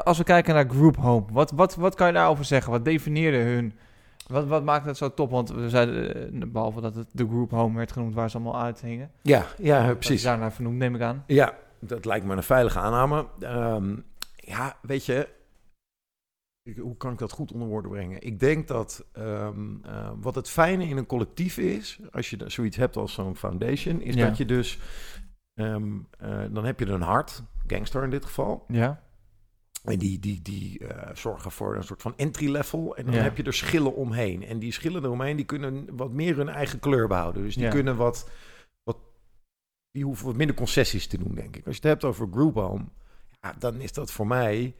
als 0.04 0.18
we 0.18 0.24
kijken 0.24 0.54
naar 0.54 0.68
Group 0.68 0.96
Home. 0.96 1.24
Wat, 1.32 1.50
wat, 1.50 1.74
wat 1.74 1.94
kan 1.94 2.06
je 2.06 2.12
daarover 2.12 2.44
zeggen? 2.44 2.72
Wat 2.72 2.84
definieerde 2.84 3.36
hun... 3.38 3.72
Wat, 4.26 4.46
wat 4.46 4.64
maakt 4.64 4.86
het 4.86 4.96
zo 4.96 5.14
top? 5.14 5.30
Want 5.30 5.50
we 5.50 5.68
zeiden, 5.68 6.32
eh, 6.42 6.48
behalve 6.48 6.80
dat 6.80 6.94
het 6.94 7.08
de 7.12 7.26
Group 7.28 7.50
Home 7.50 7.76
werd 7.76 7.92
genoemd 7.92 8.14
waar 8.14 8.30
ze 8.30 8.36
allemaal 8.36 8.60
uithingen. 8.62 9.10
Ja, 9.22 9.46
ja, 9.58 9.94
precies. 9.94 10.22
daarnaar 10.22 10.52
vernoemd, 10.52 10.76
neem 10.76 10.94
ik 10.94 11.00
aan. 11.00 11.24
Ja, 11.26 11.54
dat 11.80 12.04
lijkt 12.04 12.26
me 12.26 12.36
een 12.36 12.42
veilige 12.42 12.78
aanname. 12.78 13.26
Ehm, 13.40 13.96
ja, 14.36 14.76
weet 14.82 15.06
je, 15.06 15.28
ik- 16.62 16.76
hoe 16.76 16.96
kan 16.96 17.12
ik 17.12 17.18
dat 17.18 17.32
goed 17.32 17.52
onder 17.52 17.68
woorden 17.68 17.90
brengen? 17.90 18.22
Ik 18.22 18.40
denk 18.40 18.68
dat 18.68 19.04
ehm, 19.12 19.84
eh, 19.84 20.10
wat 20.20 20.34
het 20.34 20.48
fijne 20.50 20.84
in 20.88 20.96
een 20.96 21.06
collectief 21.06 21.58
is, 21.58 22.00
als 22.10 22.30
je 22.30 22.38
zoiets 22.46 22.76
hebt 22.76 22.96
als 22.96 23.12
zo'n 23.12 23.36
foundation, 23.36 24.00
is 24.00 24.14
Ja. 24.14 24.26
dat 24.26 24.36
je 24.36 24.44
dus, 24.44 24.78
ehm, 25.54 25.92
eh, 26.18 26.42
dan 26.50 26.64
heb 26.64 26.78
je 26.80 26.86
een 26.86 27.00
hart, 27.02 27.42
gangster 27.66 28.02
in 28.02 28.10
dit 28.10 28.24
geval. 28.24 28.64
Ja. 28.68 29.04
En 29.92 29.98
die, 29.98 30.18
die, 30.18 30.42
die 30.42 30.78
eh, 30.86 31.14
zorgen 31.16 31.50
voor 31.50 31.76
een 31.76 31.84
soort 31.84 32.02
van 32.02 32.16
entry 32.16 32.50
level. 32.50 32.96
En 32.96 33.04
dan 33.04 33.14
Ja. 33.14 33.22
heb 33.22 33.36
je 33.36 33.42
er 33.42 33.54
schillen 33.54 33.94
omheen. 33.94 34.42
En 34.44 34.58
die 34.58 34.72
schillen 34.72 35.04
eromheen, 35.04 35.36
die 35.36 35.44
kunnen 35.46 35.86
wat 35.96 36.12
meer 36.12 36.36
hun 36.36 36.48
eigen 36.48 36.78
kleur 36.78 37.08
behouden. 37.08 37.42
Dus 37.42 37.54
die 37.54 37.64
Ja. 37.64 37.70
kunnen 37.70 37.96
wat, 37.96 38.30
wat 38.82 38.96
die 39.90 40.04
hoeven 40.04 40.26
wat 40.26 40.36
minder 40.36 40.56
concessies 40.56 41.06
te 41.06 41.18
doen, 41.18 41.34
denk 41.34 41.56
ik. 41.56 41.66
Als 41.66 41.76
je 41.76 41.80
het 41.80 41.90
hebt 41.90 42.04
over 42.04 42.28
Group 42.30 42.54
Home, 42.54 42.84
ja, 43.40 43.54
dan 43.58 43.80
is 43.80 43.92
dat 43.92 44.10
voor 44.12 44.26
mij... 44.26 44.74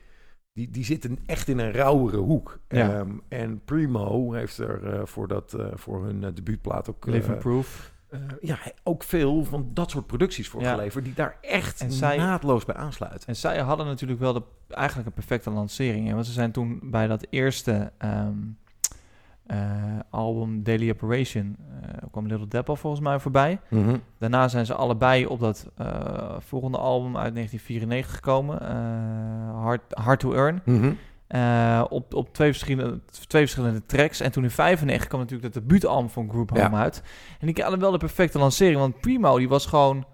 Die, 0.52 0.70
die 0.70 0.84
zitten 0.84 1.18
echt 1.26 1.48
in 1.48 1.58
een 1.58 1.72
rauwere 1.72 2.16
hoek. 2.16 2.58
Ja. 2.68 2.98
Ehm, 2.98 3.10
en 3.28 3.64
Primo 3.64 4.32
heeft 4.32 4.58
er 4.58 4.92
eh, 4.94 5.06
voor, 5.06 5.28
dat, 5.28 5.54
eh, 5.54 5.66
voor 5.74 6.04
hun 6.04 6.34
debuutplaat 6.34 6.90
ook... 6.90 7.06
Living 7.06 7.38
Proof. 7.38 7.92
Eh, 8.10 8.20
ja, 8.40 8.58
ook 8.82 9.02
veel 9.02 9.44
van 9.44 9.70
dat 9.74 9.90
soort 9.90 10.06
producties 10.06 10.48
voor 10.48 10.60
Ja. 10.60 10.70
geleverd... 10.74 11.04
die 11.04 11.14
daar 11.14 11.36
echt 11.40 11.80
En 11.80 11.92
zij- 11.92 12.16
naadloos 12.16 12.64
bij 12.64 12.74
aansluiten. 12.74 13.28
En 13.28 13.36
zij 13.36 13.58
hadden 13.60 13.86
natuurlijk 13.86 14.20
wel 14.20 14.32
de, 14.32 14.42
eigenlijk 14.68 15.08
een 15.08 15.14
perfecte 15.14 15.50
lancering. 15.50 16.06
Hè? 16.08 16.14
Want 16.14 16.26
ze 16.26 16.32
zijn 16.32 16.52
toen 16.52 16.80
bij 16.82 17.06
dat 17.06 17.26
eerste 17.30 17.92
ehm, 17.98 18.32
eh, 19.46 19.58
album 20.10 20.62
Daily 20.62 20.90
Operation... 20.90 21.56
eh, 21.82 21.88
kwam 22.10 22.26
Little 22.26 22.48
Depp 22.48 22.68
al 22.68 22.76
volgens 22.76 23.02
mij 23.02 23.18
voorbij. 23.18 23.60
Mhm. 23.68 23.96
Daarna 24.18 24.48
zijn 24.48 24.66
ze 24.66 24.74
allebei 24.74 25.26
op 25.26 25.40
dat 25.40 25.70
volgende 26.38 26.78
album 26.78 27.16
uit 27.16 27.34
1994 27.34 28.14
gekomen. 28.14 28.62
Hard, 29.54 29.82
Hard 29.88 30.20
to 30.20 30.32
Earn. 30.32 30.62
Mhm. 30.64 30.92
Eh, 31.26 31.84
op, 31.88 32.14
op 32.14 32.32
twee, 32.34 32.50
verschillende, 32.50 33.00
twee 33.28 33.42
verschillende 33.42 33.86
tracks. 33.86 34.20
En 34.20 34.32
toen 34.32 34.42
in 34.44 34.50
95 34.50 35.08
kwam 35.08 35.20
natuurlijk 35.20 35.52
dat 35.54 35.62
debuutalbum 35.62 36.10
van 36.10 36.28
Group 36.30 36.50
Home 36.50 36.62
Ja. 36.62 36.82
uit. 36.82 37.02
En 37.40 37.46
die 37.46 37.62
hadden 37.62 37.80
wel 37.80 37.90
de 37.90 37.98
perfecte 37.98 38.38
lancering. 38.38 38.78
Want 38.78 39.00
Primo 39.00 39.38
die 39.38 39.48
was 39.48 39.66
gewoon 39.66 40.04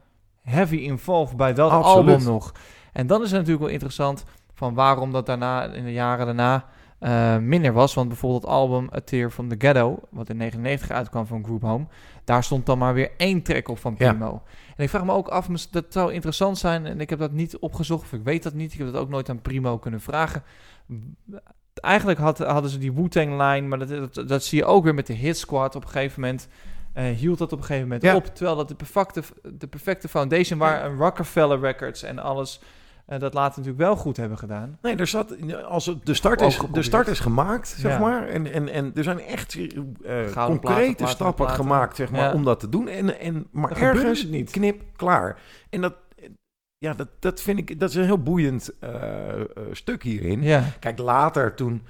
heavy 0.42 0.76
involved 0.76 1.36
bij 1.36 1.54
dat 1.54 1.70
Absoluut. 1.70 1.96
album 2.14 2.24
nog. 2.24 2.52
En 2.92 3.06
dan 3.06 3.18
is 3.22 3.26
het 3.30 3.36
natuurlijk 3.38 3.64
wel 3.64 3.72
interessant 3.72 4.24
van 4.54 4.74
waarom 4.74 5.12
dat 5.12 5.26
daarna, 5.26 5.64
in 5.64 5.84
de 5.84 5.92
jaren 5.92 6.26
daarna, 6.26 6.64
eh, 6.98 7.36
minder 7.38 7.72
was. 7.72 7.94
Want 7.94 8.08
bijvoorbeeld 8.08 8.42
het 8.42 8.50
album 8.50 8.88
A 8.94 9.00
Tear 9.04 9.30
from 9.30 9.48
the 9.48 9.54
Ghetto, 9.58 9.98
wat 10.10 10.28
in 10.28 10.36
99 10.36 10.90
uitkwam 10.90 11.26
van 11.26 11.44
Group 11.44 11.62
Home, 11.62 11.86
daar 12.24 12.44
stond 12.44 12.66
dan 12.66 12.78
maar 12.78 12.94
weer 12.94 13.10
één 13.16 13.42
track 13.42 13.68
op 13.68 13.78
van 13.78 13.94
Ja. 13.98 14.08
Primo. 14.10 14.42
En 14.76 14.84
ik 14.84 14.90
vraag 14.90 15.04
me 15.04 15.12
ook 15.12 15.28
af, 15.28 15.46
dat 15.70 15.84
zou 15.88 16.12
interessant 16.12 16.58
zijn, 16.58 16.86
en 16.86 17.00
ik 17.00 17.10
heb 17.10 17.18
dat 17.18 17.32
niet 17.32 17.58
opgezocht, 17.58 18.02
of 18.02 18.12
ik 18.12 18.24
weet 18.24 18.42
dat 18.42 18.54
niet, 18.54 18.72
ik 18.72 18.78
heb 18.78 18.92
dat 18.92 19.02
ook 19.02 19.08
nooit 19.08 19.28
aan 19.30 19.40
Primo 19.40 19.78
kunnen 19.78 20.00
vragen. 20.00 20.42
Eigenlijk 21.74 22.18
had, 22.18 22.38
hadden 22.38 22.70
ze 22.70 22.78
die 22.78 22.92
Wu-Tang-line, 22.92 23.60
maar 23.60 23.78
dat, 23.86 24.14
dat, 24.14 24.28
dat 24.28 24.44
zie 24.44 24.58
je 24.58 24.64
ook 24.64 24.84
weer 24.84 24.94
met 24.94 25.06
de 25.06 25.12
Hit 25.12 25.38
Squad 25.38 25.74
op 25.76 25.82
een 25.84 25.88
gegeven 25.90 26.20
moment. 26.20 26.48
eh, 26.92 27.04
hield 27.04 27.38
dat 27.38 27.52
op 27.52 27.58
een 27.58 27.64
gegeven 27.64 27.86
moment 27.88 28.02
Ja. 28.02 28.14
op. 28.16 28.24
Terwijl 28.26 28.56
dat 28.56 28.68
de 28.68 28.74
perfecte, 28.74 29.22
de 29.52 29.66
perfecte 29.66 30.08
foundation 30.08 30.58
waar 30.58 30.84
een 30.84 30.96
Rockefeller 30.96 31.60
Records 31.60 32.02
en 32.02 32.18
alles 32.18 32.60
eh, 33.06 33.18
dat 33.18 33.34
later 33.34 33.58
natuurlijk 33.58 33.84
wel 33.84 33.96
goed 33.96 34.16
hebben 34.16 34.38
gedaan. 34.38 34.78
Nee, 34.82 34.96
er 34.96 35.06
zat, 35.06 35.34
als 35.68 35.86
het, 35.86 36.06
de, 36.06 36.14
start 36.14 36.40
is, 36.40 36.60
de 36.72 36.82
start 36.82 37.06
is 37.08 37.20
gemaakt, 37.20 37.68
zeg 37.68 37.92
Ja. 37.92 37.98
maar. 37.98 38.28
En, 38.28 38.52
en, 38.52 38.68
en 38.68 38.90
er 38.94 39.02
zijn 39.04 39.20
echt 39.20 39.56
platen, 39.72 40.44
concrete 40.44 40.94
platen, 40.94 41.08
stappen 41.08 41.44
platen. 41.44 41.64
gemaakt, 41.64 41.96
zeg 41.96 42.10
maar, 42.10 42.34
om 42.34 42.44
dat 42.44 42.60
te 42.60 42.68
doen. 42.68 42.88
En, 42.88 43.18
en, 43.20 43.46
maar 43.50 43.70
ergens 43.76 44.20
het 44.22 44.30
niet. 44.30 44.50
knip, 44.50 44.82
klaar. 44.96 45.38
En 45.70 45.80
dat, 45.80 45.94
ja, 46.82 46.92
dat, 46.94 47.08
dat 47.18 47.40
vind 47.42 47.58
ik, 47.58 47.80
dat 47.80 47.88
is 47.90 47.94
een 47.96 48.04
heel 48.04 48.22
boeiend 48.22 48.70
eh, 48.80 49.40
eh, 49.40 49.46
stuk 49.72 50.02
hierin. 50.02 50.42
Ja. 50.42 50.64
Kijk, 50.80 50.98
later 50.98 51.54
toen 51.54 51.82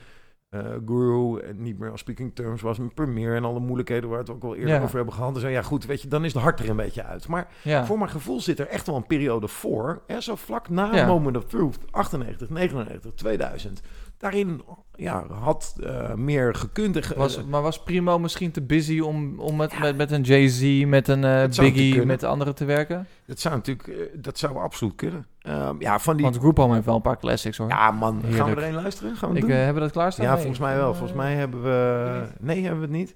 eh 0.49 0.61
Guru 0.87 1.53
niet 1.55 1.79
meer 1.79 1.91
als 1.91 2.01
speaking 2.01 2.35
terms 2.35 2.61
was 2.63 2.79
met 2.79 2.95
Premiere 2.95 3.35
en 3.37 3.45
alle 3.45 3.61
moeilijkheden 3.61 4.09
waar 4.09 4.19
we 4.19 4.25
het 4.25 4.35
ook 4.35 4.43
al 4.45 4.55
eerder 4.55 4.75
Ja. 4.77 4.83
over 4.83 4.97
hebben 4.97 5.15
gehad. 5.15 5.35
Dus 5.35 5.43
ja, 5.43 5.63
goed, 5.63 5.87
weet 5.87 6.03
je, 6.03 6.09
dan 6.09 6.25
is 6.25 6.33
de 6.33 6.39
hart 6.39 6.61
er 6.61 6.69
een 6.69 6.77
beetje 6.77 7.05
uit. 7.05 7.29
Maar 7.29 7.49
Ja. 7.63 7.85
voor 7.87 7.99
mijn 7.99 8.11
gevoel 8.11 8.41
zit 8.41 8.59
er 8.59 8.67
echt 8.69 8.87
wel 8.87 8.97
een 8.97 9.07
periode 9.07 9.49
voor, 9.49 10.03
hè, 10.07 10.21
zo 10.21 10.35
vlak 10.35 10.69
na 10.69 10.95
Ja. 10.95 11.07
Moment 11.07 11.37
of 11.37 11.45
Truth, 11.45 11.79
98, 11.91 12.49
99, 12.51 13.13
2000. 13.15 13.81
Daarin 14.23 14.63
ja, 14.95 15.27
had 15.27 15.77
eh, 15.83 16.15
meer 16.15 16.55
gekund. 16.55 16.97
en 16.97 17.03
ge- 17.03 17.15
Was, 17.17 17.45
maar 17.45 17.63
was 17.63 17.83
Primo 17.83 18.19
misschien 18.19 18.51
te 18.51 18.61
busy 18.63 19.01
om, 19.01 19.41
om 19.41 19.57
met, 19.57 19.79
met, 19.79 19.97
met 19.97 20.11
een 20.11 20.23
Jay-Z, 20.23 20.85
met 20.87 21.09
een 21.09 21.25
eh, 21.25 21.49
Biggie, 21.49 22.05
met 22.07 22.21
de 22.21 22.27
anderen 22.27 22.55
te 22.55 22.65
werken? 22.65 23.07
Dat 23.27 23.41
zou 23.41 23.55
natuurlijk, 23.55 23.89
eh, 23.89 23.97
dat 24.23 24.39
zou 24.39 24.57
absoluut 24.57 24.95
kunnen. 24.95 25.27
Ehm, 25.41 25.75
ja, 25.79 25.99
van 25.99 26.15
die... 26.17 26.25
Want 26.25 26.37
Group 26.39 26.57
Home 26.57 26.75
heeft 26.75 26.87
wel 26.87 26.95
een 26.95 27.03
paar 27.03 27.19
classics 27.19 27.57
hoor. 27.59 27.69
Ja, 27.69 27.91
man. 27.91 28.23
Gaan 28.31 28.55
we 28.55 28.61
er 28.61 28.69
een 28.69 28.75
luisteren? 28.75 29.17
Gaan 29.17 29.31
we 29.31 29.35
Ik, 29.37 29.41
doen? 29.41 29.51
eh, 29.51 29.57
hebben 29.57 29.75
we 29.75 29.81
dat 29.81 29.91
klaarstaan? 29.93 30.25
Ja, 30.25 30.31
Nee. 30.33 30.41
volgens 30.41 30.61
mij 30.63 30.77
wel. 30.77 30.95
Volgens 30.95 31.19
mij 31.19 31.35
hebben 31.35 31.63
we... 31.63 32.27
Nee, 32.41 32.61
hebben 32.63 32.81
we 32.81 32.87
het 32.87 32.97
niet. 32.97 33.15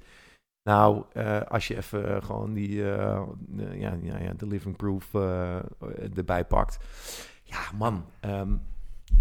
Nou, 0.62 1.02
eh, 1.12 1.41
als 1.41 1.68
je 1.68 1.76
even 1.76 2.15
eh, 2.17 2.23
gewoon 2.25 2.52
die... 2.55 2.91
eh, 2.93 3.20
ja, 3.73 3.94
ja, 4.02 4.18
ja, 4.18 4.33
de 4.36 4.47
Living 4.47 4.76
Proof 4.76 5.15
eh, 5.15 5.57
erbij 6.17 6.44
pakt. 6.44 6.78
Ja, 7.43 7.59
man. 7.78 8.05
ehm, 8.20 8.49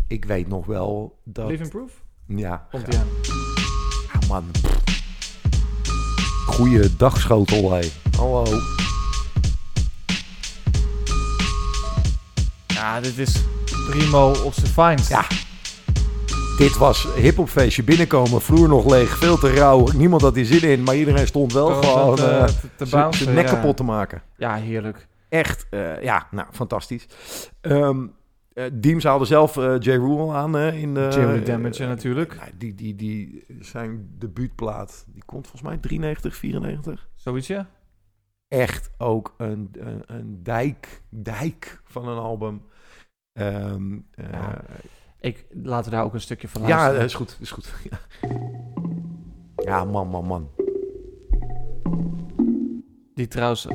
ik 0.08 0.26
weet 0.26 0.48
nog 0.48 0.66
wel 0.66 1.20
dat... 1.24 1.48
Living 1.50 1.70
Proof? 1.70 1.92
Ja. 2.28 2.68
Komt 2.72 2.94
ja. 2.94 3.04
Ja, 4.14 4.28
man. 4.28 4.44
Goeie 6.46 6.96
dagschotel, 6.96 7.72
hé. 7.72 7.88
Hallo. 8.18 8.44
Ja, 12.68 13.00
dit 13.02 13.18
is 13.18 13.44
Primo 13.90 14.32
op 14.44 14.54
zijn 14.54 14.68
finest. 14.68 15.10
Ja. 15.10 15.26
Dit 16.58 16.78
was 16.78 17.08
hiphopfeestje 17.16 17.84
binnenkomen, 17.84 18.42
vloer 18.42 18.68
nog 18.68 18.86
leeg, 18.86 19.18
veel 19.18 19.38
te 19.38 19.54
rauw. 19.54 19.88
Niemand 19.96 20.22
had 20.22 20.34
die 20.34 20.46
zin 20.46 20.62
in, 20.70 20.84
maar 20.84 20.96
iedereen 20.96 21.28
stond 21.28 21.54
wel 21.54 21.68
Gewoon 21.68 21.84
gewoon 21.84 22.16
te- 22.16 22.26
eh, 22.28 22.46
te- 22.46 22.54
te 22.78 22.86
zijn- 22.86 23.34
nek 23.34 23.46
kapot 23.46 23.78
te 23.78 23.84
maken. 23.84 24.22
Ja, 24.38 24.56
heerlijk. 24.56 25.08
Echt, 25.30 25.66
eh, 25.70 26.02
ja, 26.04 26.28
nou, 26.32 26.48
fantastisch. 26.52 27.06
Ehm 27.62 28.06
eh, 28.56 28.66
Diems 28.74 29.04
haalde 29.04 29.26
zelf 29.26 29.58
eh 29.58 29.76
J. 29.80 29.90
Rule 29.90 30.34
aan 30.34 30.58
eh, 30.58 30.82
in 30.82 30.94
de... 30.94 31.08
Jerry 31.12 31.44
Damage 31.44 31.86
natuurlijk. 31.86 32.52
die, 32.58 32.76
die, 32.76 32.96
die, 32.96 33.46
zijn 33.60 34.16
debuutplaat, 34.18 35.06
die 35.08 35.24
komt 35.26 35.48
volgens 35.48 35.62
mij 35.62 35.78
93, 35.78 36.36
94. 36.36 37.10
Zoiets, 37.16 37.48
ja? 37.48 37.70
Echt 38.48 38.92
ook 38.98 39.34
een, 39.38 39.70
een, 39.74 40.04
een 40.06 40.44
dijk, 40.44 41.02
dijk 41.10 41.82
van 41.84 42.08
een 42.08 42.18
album. 42.18 42.62
Ehm, 43.34 44.00
eh, 44.12 44.32
Ja, 44.32 44.64
Ik, 45.20 45.46
laten 45.50 45.90
we 45.90 45.96
daar 45.96 46.06
ook 46.06 46.14
een 46.14 46.22
stukje 46.22 46.48
van 46.48 46.62
ja, 46.62 46.68
luisteren. 46.68 47.00
dat 47.00 47.10
is 47.10 47.14
goed, 47.14 47.38
is 47.40 47.52
goed. 47.52 47.74
Ja. 47.90 48.00
ja, 49.64 49.86
man, 49.86 50.08
man, 50.08 50.26
man. 50.26 50.50
Die 53.14 53.28
trouwens 53.28 53.68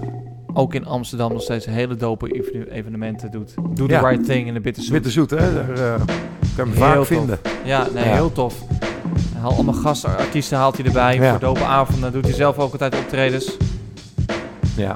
ook 0.55 0.75
in 0.75 0.87
Amsterdam 0.87 1.33
nog 1.33 1.43
steeds 1.43 1.67
hele 1.67 1.97
dope 1.97 2.33
even- 2.35 2.70
evenementen 2.70 3.31
doet. 3.31 3.55
Do 3.75 3.87
the 3.87 3.93
Ja. 3.93 4.01
right 4.09 4.25
thing 4.27 4.47
in 4.47 4.55
de 4.55 4.61
Bitterzoet. 4.61 4.93
Bitterzoet, 4.93 5.31
hè? 5.31 5.55
Daar 5.55 5.70
eh, 5.95 6.01
kan 6.57 6.69
je 6.69 6.73
vaak 6.75 6.93
Heel 6.93 7.05
vinden. 7.05 7.39
tof. 7.43 7.53
Ja, 7.65 7.87
nee, 7.95 8.05
Ja. 8.05 8.12
heel 8.15 8.33
tof. 8.33 8.55
Hij 9.33 9.41
haalt 9.41 9.55
allemaal 9.55 9.75
gastartiesten 9.75 10.59
haalt 10.59 10.77
hij 10.77 10.87
erbij. 10.87 11.15
Ja. 11.15 11.31
Voor 11.31 11.39
dope 11.41 11.65
avonden 11.65 12.12
doet 12.12 12.25
hij 12.25 12.35
zelf 12.35 12.59
ook 12.59 12.73
altijd 12.73 12.95
optredens. 12.99 13.57
Ja. 14.77 14.95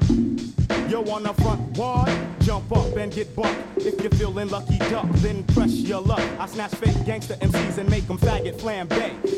Yo, 0.89 1.01
on 1.01 1.23
the 1.23 1.31
front 1.43 1.77
wall, 1.77 2.05
jump 2.39 2.71
up 2.77 2.99
and 3.03 3.15
get 3.15 3.35
bucked. 3.35 3.55
If 3.77 3.95
you're 4.03 4.17
feeling 4.17 4.51
lucky 4.51 4.79
duck, 4.79 5.17
then 5.23 5.45
press 5.55 5.81
your 5.87 6.07
luck. 6.07 6.19
I 6.19 6.47
snatch 6.53 6.75
fake 6.81 7.05
gangster 7.07 7.37
MCs 7.41 7.79
and 7.79 7.89
make 7.89 8.07
them 8.07 8.19
faggot 8.19 8.61
flambe. 8.61 8.95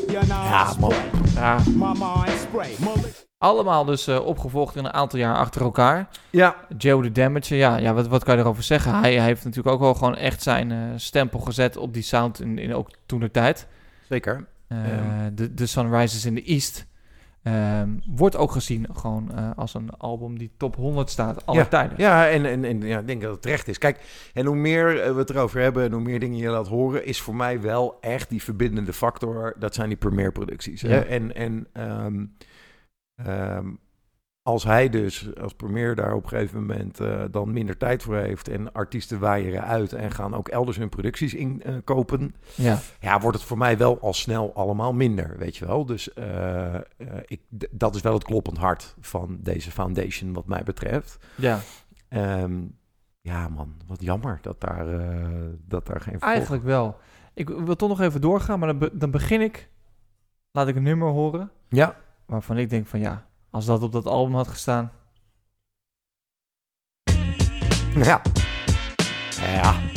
You 0.07 0.19
know, 0.25 0.43
Ja, 0.43 0.73
man. 0.79 0.93
Ja. 1.35 1.57
my 1.75 1.93
mind 1.99 2.39
spray. 2.49 2.69
Allemaal 3.37 3.85
dus 3.85 4.07
eh, 4.07 4.25
opgevolgd 4.25 4.75
in 4.75 4.85
een 4.85 4.93
aantal 4.93 5.19
jaar 5.19 5.35
achter 5.35 5.61
elkaar. 5.61 6.07
Ja. 6.29 6.55
Joe 6.77 7.03
the 7.03 7.11
Damage, 7.11 7.55
ja, 7.55 7.77
ja 7.77 7.93
wat, 7.93 8.07
wat 8.07 8.23
kan 8.23 8.35
je 8.35 8.41
erover 8.41 8.63
zeggen? 8.63 8.99
Hij, 8.99 9.15
hij 9.15 9.25
heeft 9.25 9.43
natuurlijk 9.43 9.75
ook 9.75 9.81
wel 9.81 9.93
gewoon 9.93 10.15
echt 10.15 10.41
zijn 10.41 10.71
eh, 10.71 10.77
stempel 10.95 11.39
gezet 11.39 11.77
op 11.77 11.93
die 11.93 12.03
sound 12.03 12.41
in, 12.41 12.57
in 12.57 12.73
ook 12.73 12.89
toen 13.05 13.19
de 13.19 13.31
tijd. 13.31 13.67
Zeker. 14.09 14.45
Eh, 14.67 14.77
de, 15.33 15.53
de 15.53 15.65
Sunrises 15.65 16.25
in 16.25 16.35
the 16.35 16.43
East. 16.43 16.85
ehm, 17.43 17.89
wordt 18.05 18.35
ook 18.35 18.51
gezien 18.51 18.87
gewoon 18.93 19.55
als 19.55 19.73
een 19.73 19.89
album 19.97 20.37
die 20.37 20.51
top 20.57 20.75
100 20.75 21.09
staat, 21.09 21.45
alle 21.45 21.57
ja. 21.57 21.65
tijden. 21.65 21.97
Ja, 21.97 22.29
en, 22.29 22.45
en, 22.45 22.65
en 22.65 22.81
ja, 22.81 22.99
ik 22.99 23.07
denk 23.07 23.21
dat 23.21 23.31
het 23.31 23.41
terecht 23.41 23.67
is. 23.67 23.77
Kijk, 23.77 23.99
en 24.33 24.45
hoe 24.45 24.55
meer 24.55 25.13
we 25.13 25.19
het 25.19 25.29
erover 25.29 25.61
hebben 25.61 25.83
en 25.83 25.91
hoe 25.91 26.01
meer 26.01 26.19
dingen 26.19 26.37
je 26.37 26.49
laat 26.49 26.67
horen, 26.67 27.05
is 27.05 27.21
voor 27.21 27.35
mij 27.35 27.61
wel 27.61 27.97
echt 28.01 28.29
die 28.29 28.43
verbindende 28.43 28.93
factor. 28.93 29.55
Dat 29.59 29.75
zijn 29.75 29.87
die 29.87 29.97
premiere 29.97 30.31
producties. 30.31 30.81
Hè? 30.81 30.95
Ja. 30.95 31.03
En, 31.03 31.35
en 31.35 31.67
ehm, 31.73 32.25
ehm, 33.25 33.67
als 34.41 34.63
hij 34.63 34.89
dus 34.89 35.35
als 35.35 35.53
premier 35.53 35.95
daar 35.95 36.13
op 36.13 36.23
een 36.23 36.29
gegeven 36.29 36.59
moment 36.59 36.99
eh, 36.99 37.23
dan 37.31 37.51
minder 37.53 37.77
tijd 37.77 38.03
voor 38.03 38.15
heeft 38.15 38.47
en 38.47 38.73
artiesten 38.73 39.19
waaieren 39.19 39.63
uit 39.63 39.93
en 39.93 40.11
gaan 40.11 40.33
ook 40.35 40.47
elders 40.47 40.77
hun 40.77 40.89
producties 40.89 41.33
inkopen, 41.33 42.35
Ja. 42.55 42.79
ja, 42.99 43.19
wordt 43.19 43.37
het 43.37 43.45
voor 43.47 43.57
mij 43.57 43.77
wel 43.77 43.99
al 44.01 44.13
snel 44.13 44.53
allemaal 44.55 44.93
minder, 44.93 45.37
weet 45.37 45.57
je 45.57 45.65
wel. 45.65 45.85
Dus 45.85 46.13
eh, 46.13 46.75
eh, 46.75 46.81
ik, 47.25 47.41
dat 47.71 47.95
is 47.95 48.01
wel 48.01 48.13
het 48.13 48.23
kloppend 48.23 48.57
hart 48.57 48.95
van 48.99 49.37
deze 49.41 49.71
foundation 49.71 50.33
wat 50.33 50.45
mij 50.47 50.63
betreft. 50.63 51.17
Ja. 51.35 51.59
Ehm, 52.09 52.53
ja, 53.21 53.47
man, 53.47 53.73
wat 53.87 54.01
jammer 54.01 54.39
dat 54.41 54.61
daar, 54.61 54.99
eh, 54.99 55.27
dat 55.65 55.85
daar 55.85 56.01
geen 56.01 56.19
Eigenlijk 56.19 56.63
wel. 56.63 56.97
Ik 57.33 57.49
wil 57.49 57.75
toch 57.75 57.89
nog 57.89 58.01
even 58.01 58.21
doorgaan, 58.21 58.59
maar 58.59 58.67
dan, 58.67 58.77
be- 58.77 58.97
dan 58.97 59.11
begin 59.11 59.41
ik. 59.41 59.69
Laat 60.51 60.67
ik 60.67 60.75
een 60.75 60.83
nummer 60.83 61.07
horen. 61.09 61.51
Ja. 61.69 61.95
Waarvan 62.27 62.57
ik 62.57 62.69
denk 62.69 62.87
van 62.87 62.99
ja, 62.99 63.27
als 63.49 63.65
dat 63.65 63.81
op 63.81 63.91
dat 63.91 64.05
album 64.05 64.35
had 64.35 64.47
gestaan. 64.47 64.91
Ja. 67.95 68.21
Ja. 69.39 69.96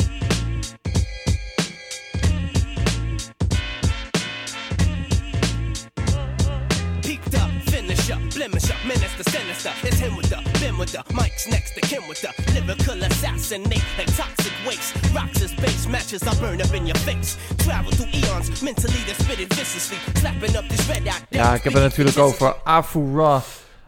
The 8.95 9.31
sinister, 9.31 9.71
it's 9.85 9.99
him 10.01 10.17
with 10.17 10.29
the, 10.31 10.39
Ben 10.59 10.77
with 10.77 10.91
the, 10.91 11.05
Mike's 11.15 11.47
next 11.47 11.75
to 11.75 11.81
Kim 11.81 12.03
with 12.09 12.21
the 12.23 12.33
lyrical 12.61 13.01
assassinate 13.05 13.85
like 13.97 14.17
toxic 14.17 14.53
waste. 14.67 14.95
Rocks 15.15 15.43
as 15.43 15.55
base 15.55 15.87
matches, 15.89 16.23
I 16.25 16.35
burn 16.41 16.61
up 16.61 16.75
in 16.75 16.87
your 16.87 16.97
face. 16.99 17.37
Travel 17.59 17.93
through 17.93 18.11
eons, 18.13 18.61
mentally 18.63 18.99
they 19.07 19.13
spit 19.15 19.39
it 19.39 19.55
viciously, 19.55 19.97
slapping 20.15 20.57
up 20.57 20.69
this 20.69 20.89
red 20.89 21.07
eye. 21.07 21.21
Ja, 21.29 21.55
ik 21.55 21.63
heb 21.63 21.73
het 21.73 21.83
natuurlijk 21.83 22.19
over 22.19 22.55
Afura. 22.65 23.43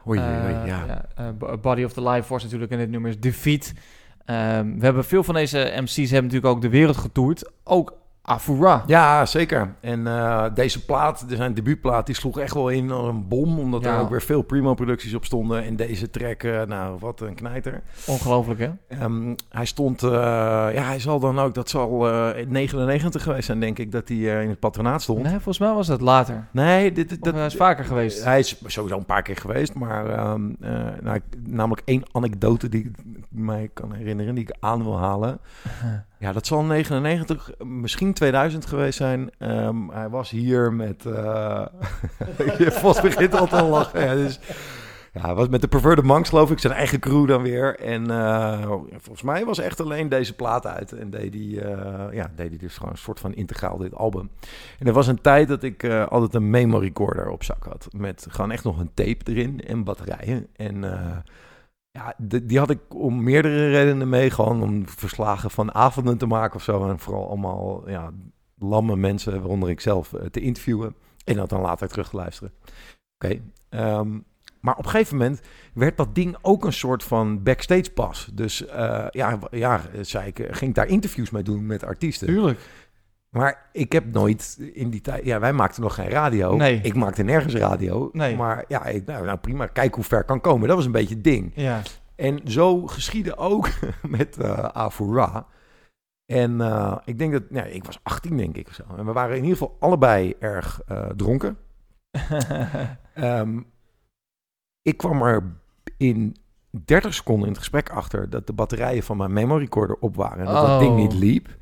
Oei, 0.07 0.19
oei, 0.21 0.55
Eh, 0.55 0.67
ja. 0.67 1.05
B- 1.39 1.63
Body 1.63 1.85
of 1.85 1.93
the 1.93 2.03
Life 2.03 2.23
Force 2.27 2.45
natuurlijk 2.45 2.73
en 2.73 2.79
dit 2.79 2.91
nummer 2.91 3.11
is 3.11 3.19
Defeat. 3.19 3.73
Ehm, 4.25 4.79
we 4.79 4.85
hebben 4.85 5.05
veel 5.05 5.25
van 5.25 5.35
deze 5.35 5.73
MC's 5.77 5.97
hebben 5.97 6.23
natuurlijk 6.31 6.55
ook 6.55 6.61
de 6.63 6.69
wereld 6.69 6.97
getoerd. 6.97 7.51
Ook 7.65 7.93
Afura. 8.25 8.83
Ja, 8.87 9.27
zeker. 9.27 9.75
En 9.81 10.07
eh, 10.07 10.45
deze 10.55 10.85
plaat, 10.85 11.25
zijn 11.29 11.55
debuutplaat, 11.55 12.07
die 12.07 12.15
sloeg 12.15 12.39
echt 12.39 12.55
wel 12.55 12.69
in 12.69 12.91
als 12.91 13.07
een 13.09 13.29
bom. 13.29 13.59
Omdat 13.59 13.83
Ja. 13.85 13.95
er 13.95 14.01
ook 14.01 14.11
weer 14.11 14.23
veel 14.23 14.43
primo-producties 14.43 15.15
op 15.15 15.25
stonden. 15.25 15.65
En 15.65 15.77
deze 15.77 16.11
track, 16.11 16.43
eh, 16.43 16.63
nou, 16.63 16.97
wat 17.01 17.21
een 17.21 17.35
knijter. 17.35 17.83
Ongelooflijk, 18.07 18.61
hè? 18.61 18.71
Ehm, 18.89 19.35
hij 19.49 19.65
stond, 19.65 20.03
eh, 20.03 20.11
ja, 20.75 20.83
hij 20.83 20.99
zal 21.01 21.21
dan 21.21 21.39
ook, 21.39 21.55
dat 21.55 21.69
zal 21.69 22.09
eh, 22.11 22.39
in 22.41 22.53
99 22.53 23.23
geweest 23.23 23.47
zijn, 23.47 23.61
denk 23.61 23.79
ik, 23.79 23.93
dat 23.93 24.09
hij 24.09 24.17
in 24.43 24.49
het 24.49 24.59
patronaat 24.59 25.03
stond. 25.03 25.23
Nee, 25.23 25.33
volgens 25.33 25.59
mij 25.59 25.73
was 25.73 25.87
dat 25.87 26.01
later. 26.01 26.47
Nee, 26.51 26.93
dit, 26.93 27.17
hij 27.21 27.47
is 27.47 27.55
vaker 27.57 27.85
geweest. 27.85 28.25
Hij 28.25 28.39
is 28.39 28.63
sowieso 28.67 28.97
een 28.99 29.05
paar 29.05 29.23
keer 29.23 29.37
geweest, 29.37 29.75
maar 29.75 30.07
ehm, 30.11 30.51
eh, 30.61 30.71
nou, 31.01 31.21
namelijk 31.49 31.83
één 31.85 32.03
anekdote 32.13 32.69
die 32.69 32.85
ik 32.85 32.97
mij 33.31 33.71
kan 33.75 33.93
herinneren, 33.93 34.35
die 34.35 34.45
ik 34.45 34.57
aan 34.61 34.83
wil 34.85 34.99
halen. 34.99 35.39
Ja, 36.23 36.33
dat 36.33 36.47
zal 36.47 36.63
99, 36.63 37.51
misschien 37.59 38.13
2000 38.13 38.67
geweest 38.67 38.97
zijn. 38.97 39.31
Ehm, 39.39 39.89
hij 39.89 40.09
was 40.09 40.31
hier 40.31 40.73
met... 40.73 41.07
eh 41.07 41.67
je 42.59 42.71
Vos 42.71 43.01
begint 43.01 43.35
al 43.35 43.47
te 43.47 43.63
lachen. 43.63 44.05
Ja, 44.05 44.15
dus, 44.15 44.41
ja, 45.13 45.35
was 45.35 45.49
met 45.49 45.61
de 45.61 45.69
Perverted 45.69 46.05
Monks, 46.05 46.29
geloof 46.29 46.51
ik, 46.51 46.59
zijn 46.59 46.73
eigen 46.73 47.01
crew 47.01 47.29
dan 47.29 47.43
weer. 47.43 47.79
En 47.79 48.11
eh, 48.11 48.63
volgens 48.91 49.23
mij 49.23 49.45
was 49.45 49.59
echt 49.59 49.81
alleen 49.81 50.09
deze 50.09 50.35
plaat 50.35 50.67
uit. 50.67 50.93
En 50.93 51.11
deed 51.11 51.35
hij, 51.35 51.63
eh, 51.63 52.15
ja, 52.15 52.31
deed 52.37 52.49
hij 52.49 52.59
dus 52.59 52.77
gewoon 52.77 52.93
een 52.93 52.99
soort 52.99 53.21
van 53.21 53.35
integraal 53.35 53.77
dit 53.77 53.95
album. 53.95 54.31
En 54.79 54.87
er 54.87 54.93
was 54.93 55.07
een 55.07 55.21
tijd 55.21 55.49
dat 55.49 55.63
ik 55.63 55.83
eh, 55.83 56.07
altijd 56.07 56.35
een 56.35 56.51
memo 56.51 56.79
recorder 56.79 57.29
op 57.29 57.45
zak 57.45 57.65
had. 57.65 57.89
Met 57.97 58.27
gewoon 58.31 58.51
echt 58.51 58.65
nog 58.65 58.79
een 58.79 58.95
tape 58.95 59.33
erin 59.33 59.61
en 59.61 59.85
batterijen. 59.85 60.47
En 60.57 60.85
eh, 60.85 61.17
ja, 61.93 62.15
die 62.43 62.59
had 62.59 62.71
ik 62.71 62.81
om 62.89 63.23
meerdere 63.23 63.71
redenen 63.71 64.09
mee. 64.09 64.31
Gewoon 64.31 64.63
om 64.63 64.89
verslagen 64.89 65.51
van 65.51 65.75
avonden 65.75 66.19
te 66.19 66.27
maken 66.27 66.57
of 66.57 66.63
zo. 66.63 66.89
En 66.89 66.99
vooral 66.99 67.29
allemaal 67.29 67.91
ja, 67.91 68.13
lamme 68.59 68.97
mensen, 68.97 69.41
waaronder 69.41 69.71
ik 69.71 69.81
zelf, 69.81 70.13
eh, 70.13 70.27
te 70.27 70.41
interviewen. 70.41 70.95
En 71.25 71.37
dat 71.37 71.49
dan 71.49 71.61
later 71.61 71.89
terug 71.89 72.09
te 72.09 72.17
luisteren. 72.17 72.53
Oké. 73.19 73.41
ehm, 73.69 74.19
maar 74.61 74.77
op 74.77 74.85
een 74.85 74.91
gegeven 74.91 75.17
moment 75.17 75.41
werd 75.75 75.97
dat 75.97 76.15
ding 76.15 76.37
ook 76.43 76.65
een 76.65 76.73
soort 76.73 77.05
van 77.05 77.43
backstage 77.43 77.91
pas. 77.95 78.29
Dus 78.33 78.67
eh, 78.67 79.07
ja, 79.11 79.39
ja, 79.51 79.81
zei 80.01 80.27
ik, 80.27 80.39
eh, 80.39 80.55
ging 80.55 80.71
ik 80.71 80.77
daar 80.77 80.89
interviews 80.89 81.31
mee 81.31 81.43
doen 81.43 81.67
met 81.67 81.85
artiesten. 81.85 82.27
Tuurlijk. 82.27 82.61
Maar 83.37 83.69
ik 83.73 83.93
heb 83.93 84.13
nooit 84.13 84.59
in 84.73 84.91
die 84.91 85.01
tijd... 85.01 85.25
Ja, 85.25 85.41
wij 85.41 85.53
maakten 85.53 85.83
nog 85.83 85.95
geen 85.95 86.09
radio. 86.09 86.57
Nee. 86.57 86.81
Ik 86.83 86.95
maakte 86.95 87.23
nergens 87.23 87.55
radio. 87.55 88.11
Nee. 88.13 88.37
Maar 88.37 88.65
ja, 88.69 88.85
ik, 88.85 89.07
nou, 89.07 89.25
nou 89.25 89.39
prima. 89.39 89.67
Kijk 89.67 89.95
hoe 89.95 90.05
ver 90.05 90.25
kan 90.25 90.41
komen. 90.41 90.69
Dat 90.69 90.77
was 90.77 90.87
een 90.87 90.93
beetje 90.93 91.15
het 91.15 91.25
ding. 91.25 91.53
Ja. 91.55 91.81
En 92.17 92.41
zo 92.45 92.87
geschiedde 92.87 93.37
ook 93.37 93.69
met 94.17 94.43
Afura. 94.73 95.47
En 96.27 96.61
eh, 96.61 96.97
ik 97.05 97.19
denk 97.19 97.33
dat... 97.33 97.51
Nou, 97.51 97.69
ik 97.69 97.85
was 97.85 97.99
18 98.03 98.37
denk 98.37 98.57
ik 98.57 98.69
of 98.69 98.75
zo. 98.75 98.83
En 98.97 99.07
we 99.07 99.13
waren 99.13 99.37
in 99.37 99.43
ieder 99.43 99.59
geval 99.59 99.77
allebei 99.81 100.35
erg 100.39 100.81
eh, 100.87 101.07
dronken. 101.07 101.57
Ehm, 103.15 103.61
ik 104.83 104.97
kwam 104.97 105.23
er 105.23 105.43
in 105.97 106.37
30 106.85 107.15
seconden 107.15 107.45
in 107.45 107.51
het 107.53 107.59
gesprek 107.59 107.91
achter... 107.91 108.31
dat 108.31 108.47
de 108.47 108.53
batterijen 108.53 109.03
van 109.03 109.17
mijn 109.17 109.33
memory 109.33 109.63
recorder 109.63 109.97
op 109.97 110.17
waren. 110.17 110.39
En 110.39 110.45
dat 110.45 110.55
dat 110.55 110.71
Oh. 110.71 110.79
ding 110.79 110.97
niet 110.97 111.13
liep. 111.15 111.61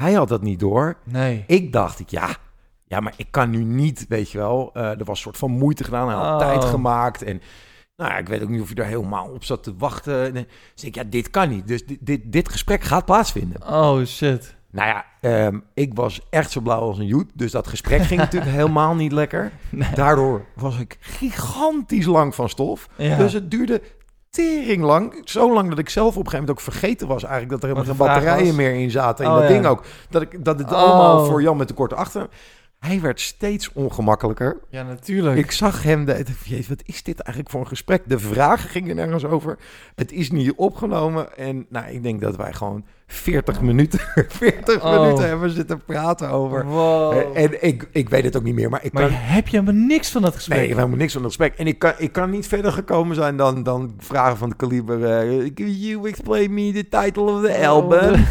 Hij 0.00 0.12
had 0.12 0.28
dat 0.28 0.42
niet 0.42 0.60
door. 0.60 0.96
Nee. 1.04 1.44
Ik 1.46 1.72
dacht, 1.72 1.98
ik, 1.98 2.08
ja, 2.08 2.28
ja, 2.84 3.00
maar 3.00 3.14
ik 3.16 3.26
kan 3.30 3.50
nu 3.50 3.64
niet, 3.64 4.06
weet 4.08 4.30
je 4.30 4.38
wel. 4.38 4.70
eh, 4.74 4.82
er 4.90 4.96
was 5.04 5.08
een 5.08 5.16
soort 5.16 5.36
van 5.36 5.50
moeite 5.50 5.84
gedaan. 5.84 6.06
Hij 6.08 6.16
had 6.16 6.32
Oh. 6.42 6.48
tijd 6.48 6.64
gemaakt. 6.64 7.22
En 7.22 7.40
nou 7.96 8.10
ja, 8.12 8.18
ik 8.18 8.28
weet 8.28 8.42
ook 8.42 8.48
niet 8.48 8.60
of 8.60 8.68
je 8.68 8.74
daar 8.74 8.86
helemaal 8.86 9.28
op 9.28 9.44
zat 9.44 9.62
te 9.62 9.74
wachten. 9.78 10.24
En, 10.36 10.46
dus 10.74 10.84
ik, 10.84 10.94
ja, 10.94 11.04
dit 11.04 11.30
kan 11.30 11.48
niet. 11.48 11.68
Dus 11.68 11.86
dit, 11.86 11.98
dit, 12.00 12.20
dit 12.32 12.48
gesprek 12.48 12.82
gaat 12.82 13.04
plaatsvinden. 13.04 13.68
Oh, 13.72 14.04
shit. 14.04 14.58
Nou 14.72 14.88
ja, 14.88 15.04
ehm, 15.20 15.58
ik 15.74 15.94
was 15.94 16.20
echt 16.30 16.50
zo 16.50 16.60
blauw 16.60 16.80
als 16.80 16.98
een 16.98 17.06
joet. 17.06 17.30
Dus 17.34 17.50
dat 17.52 17.66
gesprek 17.68 18.02
ging 18.02 18.20
natuurlijk 18.30 18.52
helemaal 18.52 18.94
niet 18.94 19.12
lekker. 19.12 19.52
Daardoor 19.94 20.44
was 20.54 20.78
ik 20.78 20.96
gigantisch 21.00 22.06
lang 22.06 22.34
van 22.34 22.48
stof. 22.48 22.88
Ja. 22.96 23.16
Dus 23.16 23.32
het 23.32 23.50
duurde 23.50 23.82
tering 24.30 24.82
lang. 24.82 25.20
Zo 25.24 25.52
lang 25.52 25.68
dat 25.68 25.78
ik 25.78 25.88
zelf 25.88 26.08
op 26.08 26.24
een 26.24 26.30
gegeven 26.30 26.38
moment 26.46 26.58
ook 26.58 26.72
vergeten 26.72 27.08
was 27.08 27.22
eigenlijk 27.22 27.52
dat 27.52 27.62
er 27.62 27.68
helemaal 27.76 27.96
geen 27.96 28.06
batterijen 28.06 28.46
was? 28.46 28.56
meer 28.56 28.74
in 28.74 28.90
zaten. 28.90 29.24
In 29.24 29.30
Oh, 29.30 29.36
dat 29.36 29.48
ja. 29.48 29.54
ding 29.54 29.66
ook. 29.66 29.84
Dat, 30.10 30.22
ik, 30.22 30.44
dat 30.44 30.58
het 30.58 30.72
Oh. 30.72 30.78
allemaal 30.78 31.24
voor 31.24 31.42
Jan 31.42 31.56
met 31.56 31.68
de 31.68 31.74
korte 31.74 31.94
achter. 31.94 32.28
Hij 32.78 33.00
werd 33.00 33.20
steeds 33.20 33.72
ongemakkelijker. 33.72 34.60
Ja, 34.70 34.82
natuurlijk. 34.82 35.36
Ik 35.36 35.50
zag 35.50 35.82
hem, 35.82 36.04
de, 36.04 36.24
jezus, 36.44 36.68
wat 36.68 36.82
is 36.84 37.02
dit 37.02 37.20
eigenlijk 37.20 37.50
voor 37.50 37.60
een 37.60 37.66
gesprek? 37.68 38.02
De 38.06 38.18
vragen 38.18 38.68
gingen 38.70 38.96
nergens 38.96 39.24
over. 39.24 39.58
Het 39.94 40.12
is 40.12 40.30
niet 40.30 40.52
opgenomen. 40.56 41.36
En 41.36 41.66
nou, 41.68 41.86
ik 41.90 42.02
denk 42.02 42.20
dat 42.20 42.36
wij 42.36 42.52
gewoon 42.52 42.84
40 43.12 43.60
minuten, 43.60 44.00
40 44.28 44.84
Oh. 44.84 45.00
minuten 45.00 45.28
hebben 45.28 45.50
zitten 45.50 45.80
praten 45.84 46.28
over. 46.30 46.64
Wow. 46.66 47.12
Eh, 47.34 47.42
En 47.44 47.66
ik, 47.66 47.88
ik 47.92 48.08
weet 48.08 48.24
het 48.24 48.36
ook 48.36 48.42
niet 48.42 48.54
meer, 48.54 48.70
maar 48.70 48.80
ik 48.84 48.92
Maar 48.92 49.02
kan... 49.02 49.12
heb 49.12 49.48
je 49.48 49.58
helemaal 49.58 49.82
niks 49.86 50.10
van 50.10 50.22
dat 50.22 50.34
gesprek? 50.34 50.54
Nee, 50.56 50.62
ik 50.62 50.68
heb 50.70 50.78
helemaal 50.78 51.00
niks 51.00 51.12
van 51.12 51.22
dat 51.22 51.30
gesprek. 51.34 51.54
En 51.58 51.66
ik 51.66 51.78
kan, 51.78 51.92
ik 51.98 52.12
kan 52.12 52.30
niet 52.30 52.46
verder 52.46 52.72
gekomen 52.72 53.14
zijn 53.16 53.36
dan, 53.36 53.62
dan 53.62 53.94
vragen 53.98 54.36
van 54.36 54.48
de 54.48 54.56
kaliber... 54.56 55.04
eh, 55.04 55.50
Can 55.54 55.72
you 55.78 56.08
explain 56.08 56.54
me 56.54 56.72
the 56.72 56.88
title 56.88 57.22
of 57.22 57.42
the 57.42 57.66
album? 57.66 58.14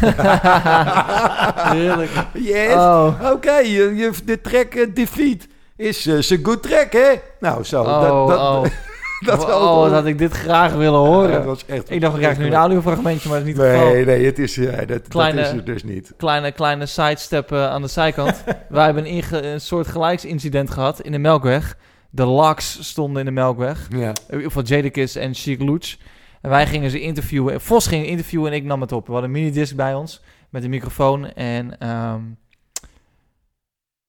Heerlijk. 1.76 2.10
Yes. 2.32 2.72
Oh. 2.74 3.30
Oké, 3.32 3.56
je, 3.56 3.94
je, 3.96 4.10
de 4.24 4.40
track 4.40 4.74
eh, 4.74 4.86
Defeat 4.94 5.46
is 5.76 6.06
een 6.06 6.40
good 6.42 6.62
track, 6.62 6.92
hè? 6.92 7.12
Nou, 7.40 7.64
zo. 7.64 7.82
Oh, 7.82 8.28
dat, 8.28 8.70
dat, 9.26 9.40
oh. 9.40 9.48
dat 9.48 9.60
oh, 9.60 9.92
had 9.92 10.06
ik 10.06 10.18
dit 10.18 10.32
graag 10.32 10.72
willen 10.74 10.98
horen. 10.98 11.30
Ja, 11.30 11.36
dat 11.36 11.44
was 11.44 11.66
echt 11.66 11.90
ik 11.90 12.00
dacht, 12.00 12.14
ik 12.14 12.20
krijg 12.20 12.38
nu 12.38 12.46
een 12.46 12.54
audiofragmentje, 12.54 13.28
maar 13.28 13.38
dat 13.38 13.46
is 13.48 13.54
niet 13.54 13.62
het 13.62 13.72
Nee, 13.72 13.88
geval. 13.88 14.04
nee, 14.04 14.24
het 14.24 14.38
is, 14.38 14.54
ja, 14.54 14.84
dat, 14.84 15.08
kleine, 15.08 15.36
dat 15.36 15.50
is 15.50 15.56
het 15.56 15.66
dus 15.66 15.84
niet. 15.84 16.12
Kleine, 16.16 16.52
kleine 16.52 16.86
sidestep 16.86 17.52
eh, 17.52 17.66
aan 17.66 17.82
de 17.82 17.88
zijkant. 17.88 18.44
Wij 18.68 18.84
hebben 18.84 19.06
een, 19.06 19.44
een 19.44 19.60
soort 19.60 19.86
gelijksincident 19.86 20.70
gehad 20.70 21.00
in 21.00 21.12
de 21.12 21.18
Melkweg. 21.18 21.76
De 22.10 22.24
Laks 22.24 22.88
stonden 22.88 23.18
in 23.18 23.24
de 23.26 23.32
Melkweg. 23.32 23.88
Ja. 23.90 24.12
Eh, 24.28 24.44
Van 24.46 24.62
Jadakiss 24.62 25.16
en 25.16 25.34
Chic 25.34 25.60
Luch. 25.60 25.96
En 26.40 26.50
wij 26.50 26.66
gingen 26.66 26.90
ze 26.90 27.00
interviewen. 27.00 27.60
Vos 27.60 27.86
ging 27.86 28.06
interviewen 28.06 28.50
en 28.50 28.56
ik 28.56 28.64
nam 28.64 28.80
het 28.80 28.92
op. 28.92 29.06
We 29.06 29.12
hadden 29.12 29.30
een 29.30 29.40
minidisc 29.40 29.74
bij 29.74 29.94
ons 29.94 30.22
met 30.50 30.64
een 30.64 30.70
microfoon. 30.70 31.32
En 31.32 31.78
ehm, 31.78 32.20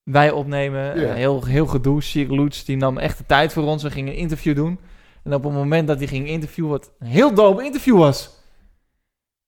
wij 0.04 0.32
opnemen. 0.32 0.94
Eh, 0.94 1.14
heel, 1.14 1.46
heel 1.46 1.66
gedoe. 1.66 2.02
Chic 2.02 2.30
Luch 2.30 2.64
die 2.64 2.78
nam 2.78 2.98
echt 2.98 3.18
de 3.18 3.26
tijd 3.28 3.54
voor 3.54 3.64
ons. 3.64 3.84
We 3.84 3.92
gingen 3.92 4.14
een 4.14 4.20
interview 4.20 4.56
doen. 4.56 4.80
En 5.24 5.34
op 5.34 5.44
het 5.44 5.54
moment 5.54 5.88
dat 5.88 5.98
hij 5.98 6.08
ging 6.08 6.28
interviewen, 6.28 6.72
wat 6.72 6.92
een 7.00 7.08
heel 7.08 7.34
dope 7.34 7.64
interview 7.64 7.98
was, 7.98 8.40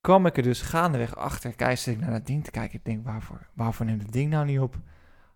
kwam 0.02 0.26
ik 0.26 0.38
er 0.38 0.43
dus 0.43 0.61
gaandeweg 0.61 1.16
achter. 1.16 1.53
Kijk, 1.53 1.77
zit 1.77 1.93
ik 1.93 2.00
naar 2.00 2.11
dat 2.11 2.26
ding 2.26 2.43
te 2.43 2.52
kijken. 2.52 2.77
Ik 2.77 2.85
denk, 2.85 3.06
waarvoor, 3.06 3.48
waarvoor 3.53 3.85
neemt 3.85 4.02
het 4.02 4.11
ding 4.11 4.30
nou 4.30 4.45
niet 4.45 4.60
op? 4.60 4.76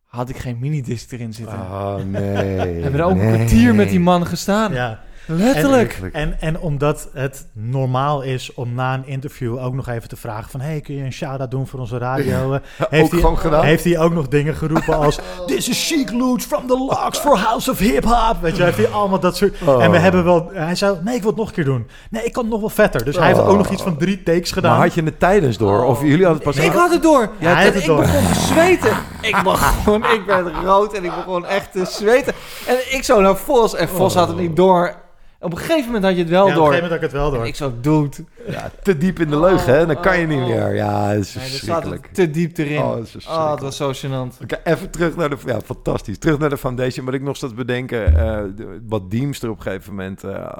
Had 0.03 0.29
ik 0.29 0.37
geen 0.37 0.59
minidisc 0.59 1.11
erin 1.11 1.33
zitten. 1.33 1.59
Oh, 1.59 1.95
nee. 1.95 2.21
Hebben 2.83 2.91
we 2.91 2.97
er 2.97 3.03
ook 3.03 3.17
een 3.17 3.33
kwartier 3.33 3.75
met 3.75 3.89
die 3.89 3.99
man 3.99 4.27
gestaan. 4.27 4.73
Ja. 4.73 5.03
Letterlijk. 5.27 5.99
En, 6.01 6.11
en, 6.13 6.37
en 6.39 6.59
omdat 6.59 7.09
het 7.13 7.47
normaal 7.53 8.21
is 8.21 8.53
om 8.53 8.73
na 8.73 8.93
een 8.93 9.07
interview 9.07 9.63
ook 9.63 9.73
nog 9.73 9.87
even 9.87 10.09
te 10.09 10.15
vragen 10.15 10.49
van... 10.49 10.59
hey, 10.59 10.81
kun 10.81 10.95
je 10.95 11.03
een 11.03 11.13
shout-out 11.13 11.51
doen 11.51 11.67
voor 11.67 11.79
onze 11.79 11.97
radio? 11.97 12.53
Eh, 12.53 12.59
heeft, 12.89 13.03
Ook 13.03 13.11
hij, 13.11 13.19
gewoon 13.19 13.37
gedaan? 13.37 13.63
heeft 13.63 13.83
hij 13.83 13.99
ook 13.99 14.13
nog 14.13 14.27
dingen 14.27 14.55
geroepen 14.55 14.97
als... 14.97 15.19
This 15.47 15.69
is 15.69 15.87
Chic 15.87 16.11
Luch 16.11 16.41
from 16.41 16.67
the 16.67 16.77
Locks 16.77 17.19
for 17.19 17.37
House 17.37 17.71
of 17.71 17.79
Hip 17.79 18.03
Hop. 18.03 18.35
Weet 18.41 18.57
je, 18.57 18.63
heeft 18.63 18.77
hij 18.77 18.87
allemaal 18.87 19.19
dat 19.19 19.37
soort... 19.37 19.55
Oh. 19.65 19.83
En 19.83 19.91
we 19.91 19.97
hebben 19.97 20.23
wel... 20.23 20.49
Hij 20.53 20.75
zei, 20.75 20.97
nee, 21.03 21.15
ik 21.15 21.21
wil 21.21 21.29
het 21.29 21.39
nog 21.39 21.47
een 21.47 21.53
keer 21.53 21.65
doen. 21.65 21.87
Nee, 22.09 22.23
ik 22.23 22.33
kan 22.33 22.43
het 22.43 22.51
nog 22.51 22.59
wel 22.59 22.69
vetter. 22.69 23.05
Dus 23.05 23.15
hij 23.17 23.27
heeft 23.27 23.39
ook 23.39 23.57
nog 23.57 23.69
iets 23.69 23.83
van 23.83 23.97
drie 23.97 24.23
takes 24.23 24.51
gedaan. 24.51 24.71
Maar 24.71 24.81
had 24.81 24.93
je 24.93 25.03
het 25.03 25.19
tijdens 25.19 25.57
door? 25.57 25.83
Of 25.83 26.01
jullie 26.01 26.25
hadden 26.25 26.43
het 26.45 26.55
pas... 26.55 26.65
Ik 26.65 26.71
had 26.71 26.91
het 26.91 27.01
door. 27.01 27.29
Ja, 27.39 27.53
had 27.53 27.63
het 27.63 27.75
ik 27.75 27.85
door. 27.85 28.01
begon 28.01 28.27
te 28.33 28.39
zweten. 28.39 28.97
Ik 29.21 29.43
begon, 29.43 30.03
ik 30.03 30.21
werd 30.25 30.47
rood 30.63 30.93
en 30.93 31.05
ik 31.05 31.11
begon 31.15 31.45
echt 31.45 31.71
te 31.71 31.85
zweten. 31.85 32.33
En 32.67 32.75
ik 32.89 33.03
zo 33.03 33.21
naar 33.21 33.35
Vos 33.35 33.75
en 33.75 33.89
Vos 33.89 34.13
had 34.15 34.27
het 34.27 34.37
niet 34.37 34.55
door. 34.55 34.95
Op 35.39 35.51
een 35.51 35.57
gegeven 35.57 35.85
moment 35.85 36.03
had 36.03 36.13
je 36.13 36.19
het 36.19 36.29
wel 36.29 36.43
Ja, 36.47 36.49
op 36.51 36.55
door. 36.57 36.65
een 36.67 36.73
gegeven 36.73 36.89
moment 36.89 36.91
had 36.91 36.95
ik 36.97 37.01
het 37.01 37.21
wel 37.21 37.31
door. 37.31 37.41
En 37.41 37.47
ik 37.47 37.55
zo, 37.55 37.73
dood. 37.81 38.21
Ja, 38.47 38.71
te 38.83 38.97
diep 38.97 39.19
in 39.19 39.29
de 39.29 39.39
leugen, 39.39 39.73
hè? 39.77 39.85
Dan 39.85 39.99
kan 40.01 40.19
je 40.19 40.27
niet 40.27 40.39
meer. 40.39 40.75
Ja, 40.75 41.13
dat 41.13 41.23
is 41.23 41.35
Nee, 41.35 41.45
verschrikkelijk. 41.45 42.05
het 42.05 42.13
te 42.13 42.29
diep 42.29 42.57
erin. 42.57 42.77
Oh, 42.81 42.95
dat 42.95 43.25
Oh, 43.27 43.51
het 43.51 43.59
was 43.61 43.77
zo 43.77 43.91
gênant. 43.93 44.41
Oké, 44.43 44.59
even 44.63 44.89
terug 44.89 45.15
naar 45.15 45.29
de... 45.29 45.37
Ja, 45.45 45.61
fantastisch. 45.61 46.17
Terug 46.17 46.37
naar 46.39 46.49
de 46.49 46.57
foundation. 46.57 47.05
Wat 47.05 47.13
ik 47.13 47.21
nog 47.21 47.37
zat 47.37 47.49
te 47.49 47.55
bedenken... 47.55 48.05
eh, 48.17 48.43
de- 48.55 48.81
wat 48.87 49.11
Deemster 49.11 49.49
op 49.49 49.57
een 49.57 49.61
gegeven 49.63 49.95
moment... 49.95 50.23
eh, 50.23 50.51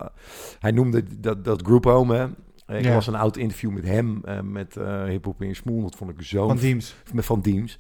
hij 0.60 0.72
noemde 0.72 1.04
dat, 1.20 1.46
dat 1.46 1.62
group 1.66 1.84
home, 1.84 2.16
hè? 2.16 2.26
Ik 2.78 2.84
Ja. 2.86 2.94
was 2.94 3.08
een 3.08 3.16
oud 3.16 3.38
interview 3.38 3.72
met 3.72 3.84
hem, 3.86 4.22
eh, 4.26 4.40
met 4.44 4.78
eh 4.78 5.04
Hip 5.04 5.26
Hop 5.26 5.42
in 5.42 5.48
je 5.48 5.54
Smoel. 5.54 5.82
Dat 5.82 5.96
vond 5.96 6.12
ik 6.12 6.22
zo... 6.22 6.48
Van 6.48 6.58
Diems. 6.58 6.96
Met 7.14 7.26
Van 7.26 7.42
Diems. 7.42 7.78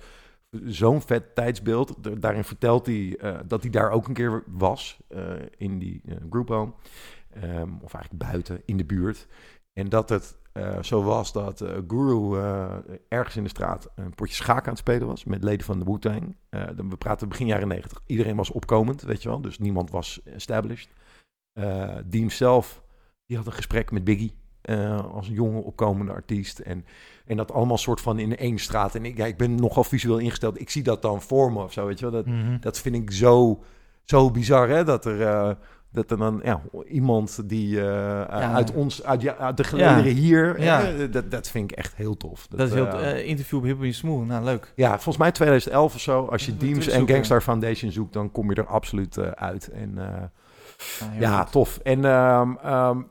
Zo'n 0.65 1.01
vet 1.01 1.35
tijdsbeeld. 1.35 2.03
Da- 2.03 2.15
Daarin 2.15 2.43
vertelt 2.43 2.85
hij 2.85 3.17
eh, 3.17 3.39
dat 3.47 3.61
hij 3.61 3.71
daar 3.71 3.91
ook 3.91 4.07
een 4.07 4.13
keer 4.13 4.43
was, 4.47 4.99
eh, 5.07 5.33
in 5.57 5.79
die 5.79 6.01
eh, 6.05 6.15
group 6.29 6.47
home. 6.49 6.73
Ehm, 7.29 7.71
of 7.81 7.93
eigenlijk 7.93 8.23
buiten, 8.31 8.61
in 8.65 8.77
de 8.77 8.85
buurt. 8.85 9.27
En 9.73 9.89
dat 9.89 10.09
het 10.09 10.37
zo 10.81 11.03
was 11.03 11.31
dat 11.31 11.63
Guru 11.87 12.37
ergens 13.07 13.35
in 13.35 13.43
de 13.43 13.49
straat 13.49 13.89
een 13.95 14.13
potje 14.15 14.33
schaak 14.35 14.63
aan 14.63 14.69
het 14.69 14.77
spelen 14.77 15.07
was 15.07 15.23
met 15.23 15.43
leden 15.43 15.65
van 15.65 15.79
de 15.79 15.85
Wu-Tang. 15.85 16.35
We 16.89 16.97
praten 16.97 17.29
begin 17.29 17.47
jaren 17.47 17.67
negentig. 17.67 18.01
Iedereen 18.05 18.35
was 18.35 18.51
opkomend, 18.51 19.01
weet 19.01 19.23
je 19.23 19.29
wel. 19.29 19.41
Dus 19.41 19.59
niemand 19.59 19.89
was 19.91 20.21
established. 20.23 20.89
Deem 22.05 22.29
zelf, 22.29 22.83
die 23.25 23.37
had 23.37 23.45
een 23.45 23.51
gesprek 23.53 23.91
met 23.91 24.03
Biggie 24.03 24.33
als 25.11 25.27
een 25.27 25.33
jonge 25.33 25.61
opkomende 25.61 26.11
artiest. 26.11 26.59
En, 26.59 26.85
en 27.27 27.37
dat 27.37 27.51
allemaal 27.51 27.77
soort 27.77 28.01
van 28.01 28.19
in 28.19 28.37
één 28.37 28.57
straat. 28.59 28.95
En 28.95 29.05
ik, 29.05 29.17
ja, 29.17 29.25
ik 29.25 29.37
ben 29.37 29.55
nogal 29.55 29.83
visueel 29.83 30.17
ingesteld. 30.17 30.59
Ik 30.59 30.69
zie 30.69 30.83
dat 30.83 31.01
dan 31.01 31.21
voor 31.21 31.51
me 31.51 31.63
of 31.63 31.73
zo, 31.73 31.85
weet 31.85 31.99
je 31.99 32.05
wel. 32.05 32.13
Dat, 32.13 32.25
Mhm. 32.25 32.57
dat 32.59 32.79
vind 32.79 32.95
ik 32.95 33.11
zo, 33.11 33.63
zo 34.03 34.31
bizar, 34.31 34.69
hè. 34.69 34.83
Dat 34.83 35.05
er, 35.05 35.21
eh, 35.21 35.49
dat 35.91 36.11
er 36.11 36.17
dan 36.17 36.39
ja, 36.43 36.61
iemand 36.89 37.49
die 37.49 37.81
eh, 37.81 38.21
uit 38.55 38.73
ons, 38.73 39.03
uit, 39.03 39.21
ja, 39.21 39.35
uit 39.35 39.57
de 39.57 39.63
gelederen 39.63 40.05
Ja. 40.05 40.11
hier... 40.11 40.61
Ja. 40.61 40.81
hè, 40.81 41.09
dat, 41.09 41.31
dat 41.31 41.47
vind 41.49 41.71
ik 41.71 41.77
echt 41.77 41.95
heel 41.95 42.17
tof. 42.17 42.47
Dat 42.47 42.59
is 42.67 42.73
heel 42.73 42.87
eh, 42.87 43.27
interview 43.27 43.59
op 43.59 43.65
Hip 43.65 43.77
Hop 43.83 43.93
Smooth. 43.93 44.27
Nou, 44.27 44.43
leuk. 44.43 44.73
ja, 44.75 44.89
volgens 44.91 45.17
mij 45.17 45.31
2011 45.31 45.93
of 45.93 46.01
zo. 46.01 46.25
Als 46.25 46.45
je 46.45 46.57
Deems 46.57 46.87
en. 46.87 47.07
Gangstar 47.09 47.41
Foundation 47.41 47.91
zoekt, 47.91 48.13
dan 48.13 48.31
kom 48.31 48.49
je 48.49 48.55
er 48.55 48.67
absoluut 48.67 49.19
uit. 49.35 49.67
En 49.69 49.97
ja, 51.19 51.41
goed. 51.41 51.51
tof. 51.51 51.77
En 51.83 52.05
ehm, 52.05 52.51
ehm, 52.63 53.01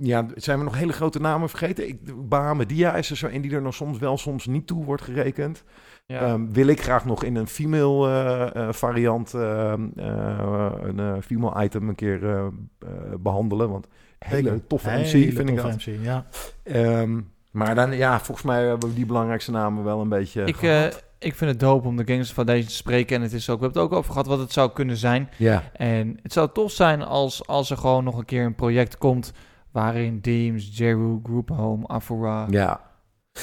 ja, 0.00 0.26
zijn 0.34 0.58
we 0.58 0.64
nog 0.64 0.74
hele 0.78 0.92
grote 0.92 1.20
namen 1.20 1.48
vergeten? 1.48 1.88
Ik, 1.88 2.28
Bahamedia 2.28 2.94
is 2.94 3.10
er 3.10 3.16
zo 3.16 3.26
een 3.26 3.40
die 3.40 3.54
er 3.54 3.62
nog 3.62 3.74
soms 3.74 3.98
wel, 3.98 4.18
soms 4.18 4.46
niet 4.46 4.66
toe 4.66 4.84
wordt 4.84 5.02
gerekend. 5.02 5.64
Ja. 6.06 6.20
Ehm, 6.20 6.46
wil 6.52 6.66
ik 6.66 6.82
graag 6.82 7.04
nog 7.04 7.24
in 7.24 7.36
een 7.36 7.46
female 7.46 8.08
eh, 8.08 8.62
eh, 8.68 8.72
variant 8.72 9.34
ehm, 9.34 9.82
eh, 9.96 10.70
een 10.82 10.98
eh, 10.98 11.12
female 11.22 11.64
item 11.64 11.88
een 11.88 11.94
keer 11.94 12.24
eh, 12.24 12.46
eh, 12.78 12.88
behandelen. 13.20 13.70
Want 13.70 13.86
hele 14.18 14.66
toffe 14.66 14.90
Hele 14.90 15.02
MC 15.02 15.34
vind 15.34 15.48
ik 15.48 15.56
toffe 15.60 15.68
dat. 15.68 15.86
MC, 15.86 16.02
ja. 16.04 16.26
Ehm, 16.62 17.20
maar 17.50 17.74
dan, 17.74 17.96
ja, 17.96 18.20
volgens 18.20 18.46
mij 18.46 18.64
hebben 18.66 18.88
we 18.88 18.94
die 18.94 19.06
belangrijkste 19.06 19.50
namen 19.50 19.84
wel 19.84 20.00
een 20.00 20.08
beetje 20.08 20.44
Ik, 20.44 20.56
gehad. 20.56 20.94
eh, 20.94 20.98
ik 21.24 21.34
vind 21.34 21.50
het 21.50 21.60
dope 21.60 21.88
om 21.88 21.96
de 21.96 22.06
Gangster 22.06 22.34
Foundation 22.34 22.66
te 22.66 22.74
spreken. 22.74 23.16
En 23.16 23.22
het 23.22 23.32
is 23.32 23.50
ook, 23.50 23.58
we 23.58 23.64
hebben 23.64 23.82
het 23.82 23.92
ook 23.92 23.98
over 23.98 24.12
gehad 24.12 24.26
wat 24.26 24.38
het 24.38 24.52
zou 24.52 24.70
kunnen 24.72 24.96
zijn. 24.96 25.30
Ja. 25.36 25.62
En 25.72 26.18
het 26.22 26.32
zou 26.32 26.48
tof 26.52 26.70
zijn 26.70 27.02
als, 27.02 27.46
als 27.46 27.70
er 27.70 27.76
gewoon 27.76 28.04
nog 28.04 28.18
een 28.18 28.24
keer 28.24 28.44
een 28.44 28.54
project 28.54 28.98
komt... 28.98 29.32
waarin 29.70 30.20
Deems, 30.20 30.76
Jeru, 30.76 31.20
Group 31.22 31.48
Home, 31.48 31.86
Afura... 31.86 32.46
Ja. 32.50 32.92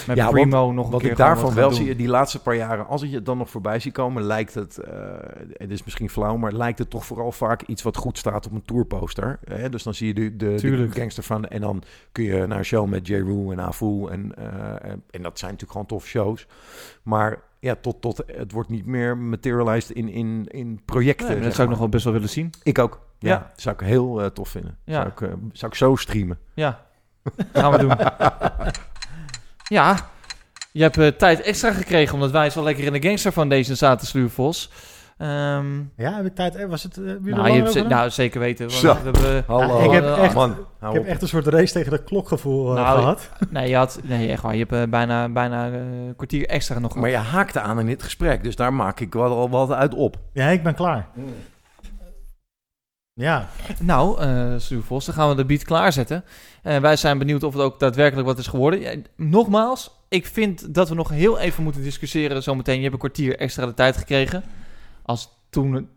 Met 0.08 0.18
ja, 0.18 0.30
Primo 0.30 0.64
want, 0.66 0.76
nog 0.76 0.85
een 0.85 0.92
wat 0.92 1.01
keer 1.01 1.11
ik 1.11 1.18
daarvan 1.18 1.45
wat 1.45 1.53
wel 1.53 1.68
gaan 1.68 1.76
zie, 1.76 1.85
doen. 1.85 1.98
die 1.98 2.08
laatste 2.08 2.42
paar 2.42 2.56
jaren, 2.56 2.88
als 2.88 3.01
ik 3.01 3.11
het 3.11 3.26
dan 3.26 3.38
nog 3.38 3.50
voorbij 3.50 3.80
zie 3.80 3.92
komen, 3.92 4.24
lijkt 4.24 4.53
het, 4.53 4.77
eh, 4.77 4.93
het 5.53 5.72
is 5.72 5.84
misschien 5.84 6.10
flauw, 6.10 6.38
maar 6.38 6.53
lijkt 6.53 6.80
het 6.80 6.90
toch 6.90 7.06
vooral 7.06 7.32
vaak 7.32 7.61
iets 7.61 7.82
wat 7.82 7.98
goed 7.98 8.18
staat 8.18 8.45
op 8.45 8.51
een 8.51 8.66
tourposter. 8.66 9.40
Hè? 9.43 9.69
Dus 9.69 9.84
dan 9.84 9.93
zie 9.93 10.08
je 10.08 10.14
de, 10.14 10.35
de, 10.35 10.56
de 10.56 10.92
gangster 10.92 11.24
van, 11.24 11.48
en 11.48 11.61
dan 11.61 11.84
kun 12.11 12.24
je 12.24 12.48
naar 12.48 12.58
een 12.58 12.66
show 12.66 12.88
met 12.88 13.08
J. 13.08 13.14
Rue 13.14 13.51
en 13.51 13.60
Afu, 13.60 14.08
en, 14.08 14.35
eh, 14.35 14.92
en, 14.92 15.03
en 15.10 15.22
dat 15.22 15.40
zijn 15.40 15.51
natuurlijk 15.51 15.72
gewoon 15.72 15.85
toffe 15.85 16.08
shows. 16.08 16.48
Maar 17.03 17.40
ja, 17.61 17.75
tot, 17.81 18.01
tot, 18.01 18.23
het 18.25 18.51
wordt 18.51 18.69
niet 18.69 18.85
meer 18.85 19.17
materialized 19.17 19.90
in, 19.91 20.09
in, 20.09 20.45
in 20.48 20.81
projecten. 20.85 21.41
Dat 21.41 21.51
zou 21.53 21.64
ik 21.64 21.69
nog 21.69 21.80
wel 21.80 21.90
best 21.90 22.03
wel 22.03 22.14
willen 22.14 22.30
zien. 22.30 22.49
Ik 22.64 22.80
ook. 22.80 22.99
Ja, 23.19 23.30
Ja. 23.30 23.51
zou 23.56 23.75
ik 23.75 23.81
heel 23.81 24.22
eh, 24.22 24.27
tof 24.27 24.49
vinden. 24.49 24.77
Ja. 24.85 24.93
Zou, 24.93 25.07
ik, 25.07 25.22
eh, 25.22 25.27
zou 25.51 25.72
ik 25.72 25.77
zo 25.77 25.95
streamen. 25.95 26.40
Ja, 26.53 26.85
gaan 27.53 27.72
we 27.72 27.77
doen. 27.77 27.93
ja, 29.77 30.09
je 30.72 30.81
hebt 30.81 30.98
eh, 30.98 31.07
tijd 31.07 31.41
extra 31.41 31.72
gekregen 31.72 32.14
omdat 32.14 32.31
wij 32.31 32.49
zo 32.49 32.64
lekker 32.64 32.83
in 32.83 32.93
de 32.93 33.07
Gangster 33.07 33.31
Foundation 33.31 33.75
zaten, 33.75 34.07
Sluurvos. 34.07 34.72
Ehm 35.22 35.80
Ja, 35.98 36.16
heb 36.16 36.25
ik 36.25 36.35
tijd? 36.35 36.56
eh, 36.56 36.66
Was 36.69 36.83
het, 36.83 36.95
jullie 36.95 37.19
nou, 37.35 37.50
je 37.51 37.61
hebt 37.64 37.88
nou, 37.88 38.09
zeker 38.09 38.40
weten. 38.40 38.66
want 38.67 38.77
Zo. 38.80 38.93
we 38.93 39.00
hebben- 39.03 39.43
Hallo. 39.48 39.77
Ja, 39.80 39.85
ik 39.85 39.91
heb 39.91 40.17
echt, 40.17 40.33
man, 40.33 40.51
ik 40.51 40.58
hou 40.80 40.93
heb 40.93 41.01
op. 41.01 41.08
echt 41.08 41.22
een 41.22 41.27
soort 41.27 41.48
race 41.48 41.74
tegen 41.74 41.91
de 41.91 42.03
klokgevoel 42.03 42.74
Nou, 42.74 43.00
gehad. 43.00 43.30
Nee, 43.50 43.69
je 43.69 43.75
had, 43.75 44.00
nee, 44.03 44.30
echt 44.32 44.41
waar. 44.41 44.56
Je 44.56 44.66
hebt 44.69 44.90
bijna, 44.90 45.30
bijna 45.30 45.66
een 45.67 46.14
kwartier 46.16 46.48
extra 46.48 46.80
nog 46.80 46.95
Maar 46.95 47.09
gehad. 47.09 47.25
je 47.25 47.32
haakte 47.32 47.59
aan 47.59 47.80
in 47.80 47.85
dit 47.85 48.03
gesprek, 48.03 48.43
dus 48.43 48.56
daar 48.56 48.74
maak 48.74 49.00
ik 49.00 49.14
wel, 49.14 49.50
wat 49.50 49.72
uit 49.72 49.93
op. 49.93 50.17
Ja, 50.33 50.48
ik 50.48 50.64
ben 50.64 50.75
klaar. 50.75 51.08
Ja, 53.14 53.48
Nou, 53.80 54.19
eh 54.22 54.53
Sluurvos, 54.58 55.06
dan 55.06 55.16
gaan 55.16 55.30
we 55.30 55.35
de 55.35 55.45
beat 55.45 55.64
klaarzetten. 55.64 56.24
Wij 56.61 56.95
zijn 56.95 57.17
benieuwd 57.17 57.43
of 57.43 57.53
het 57.53 57.61
ook 57.61 57.80
daadwerkelijk 57.80 58.27
wat 58.27 58.38
is 58.38 58.48
geworden. 58.48 58.80
Ja, 58.80 58.91
nogmaals, 59.16 59.91
ik 60.09 60.25
vind 60.25 60.74
dat 60.74 60.90
we 60.90 60.95
nog 60.95 61.09
heel 61.09 61.40
even 61.40 61.64
moeten 61.64 61.83
discussiëren 61.83 62.43
zometeen. 62.43 62.75
Je 62.75 62.82
hebt 62.82 62.93
een 62.93 63.00
kwartier 63.00 63.38
extra 63.40 63.66
de 63.66 63.74
tijd 63.74 63.98
gekregen. 63.98 64.43
Als 65.04 65.30
toen 65.50 65.90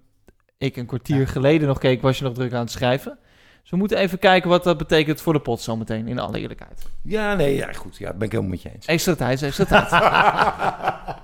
ik 0.58 0.76
een 0.76 0.86
kwartier 0.86 1.28
geleden 1.28 1.68
nog 1.68 1.78
keek, 1.78 2.02
was 2.02 2.18
je 2.18 2.24
nog 2.24 2.34
druk 2.34 2.52
aan 2.52 2.60
het 2.60 2.70
schrijven. 2.70 3.18
Dus 3.60 3.70
we 3.70 3.76
moeten 3.76 3.98
even 3.98 4.18
kijken 4.18 4.50
wat 4.50 4.64
dat 4.64 4.78
betekent 4.78 5.20
voor 5.20 5.32
de 5.32 5.40
pot 5.40 5.60
zometeen, 5.60 6.08
in 6.08 6.18
alle 6.18 6.38
eerlijkheid. 6.38 6.86
Ja, 7.02 7.34
nee, 7.34 7.56
ja, 7.56 7.72
goed. 7.72 7.96
Ja, 7.96 8.12
ben 8.12 8.26
ik 8.26 8.30
helemaal 8.30 8.50
met 8.50 8.62
je 8.62 8.72
eens. 8.74 8.86
Extra 8.86 9.14
tijd, 9.14 9.42
extra 9.42 9.64
tijd. 9.64 9.90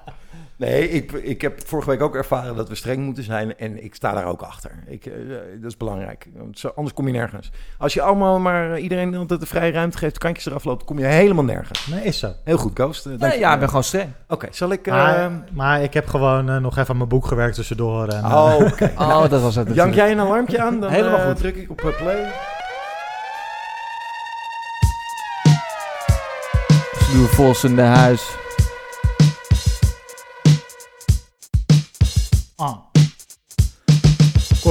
nee, 0.60 0.88
ik, 0.90 1.12
ik 1.12 1.40
heb 1.40 1.66
vorige 1.66 1.90
week 1.90 2.00
ook 2.02 2.14
ervaren 2.14 2.56
dat 2.56 2.68
we 2.68 2.74
streng 2.74 3.02
moeten 3.04 3.22
zijn 3.24 3.56
en 3.58 3.84
ik 3.84 3.94
sta 3.94 4.12
daar 4.12 4.24
ook 4.26 4.42
achter. 4.42 4.70
Ik, 4.86 5.06
eh, 5.06 5.12
dat 5.60 5.70
is 5.70 5.76
belangrijk, 5.76 6.26
want 6.36 6.58
zo- 6.58 6.72
anders 6.74 6.94
kom 6.94 7.06
je 7.06 7.12
nergens. 7.12 7.50
Als 7.78 7.94
je 7.94 8.02
allemaal 8.02 8.38
maar 8.38 8.78
iedereen 8.78 9.14
altijd 9.14 9.40
de 9.40 9.46
vrije 9.46 9.72
ruimte 9.72 9.98
geeft, 9.98 10.18
kantjes 10.18 10.46
eraf 10.46 10.64
loopt, 10.64 10.84
kom 10.84 10.98
je 10.98 11.04
helemaal 11.04 11.44
nergens. 11.44 11.86
nee, 11.86 12.04
is 12.04 12.18
zo. 12.18 12.32
Heel 12.44 12.56
goed, 12.58 12.72
Ghost. 12.74 13.04
Eh, 13.06 13.10
dank 13.10 13.20
Nee, 13.20 13.32
je 13.32 13.38
ja, 13.38 13.52
ik 13.52 13.58
ben 13.58 13.68
gewoon 13.68 13.84
streng. 13.84 14.08
Oké, 14.28 14.48
zal 14.50 14.72
ik... 14.72 14.86
eh, 14.86 14.92
Maar, 14.92 15.30
maar 15.52 15.82
ik 15.82 15.94
heb 15.94 16.06
gewoon 16.08 16.50
eh, 16.50 16.56
nog 16.56 16.76
even 16.76 16.90
aan 16.90 16.96
mijn 16.96 17.08
boek 17.08 17.26
gewerkt 17.26 17.54
tussendoor. 17.54 18.08
En, 18.08 18.24
eh, 18.24 18.34
oh, 18.34 18.66
oké. 18.66 18.92
Oh, 18.98 19.28
dat 19.28 19.42
was 19.42 19.54
het 19.54 19.74
Jank 19.74 19.94
jij 19.94 20.10
een 20.10 20.20
alarmpje 20.20 20.62
aan? 20.62 20.80
Dan 20.80 20.90
Helemaal 20.90 21.18
eh, 21.18 21.26
goed. 21.26 21.36
druk 21.36 21.56
ik 21.56 21.70
op 21.70 21.80
eh, 21.80 21.96
play. 22.02 22.32
Sluurvos 26.98 27.64
in 27.64 27.76
de 27.76 27.82
huis. 27.82 28.36
Ah. 32.62 32.89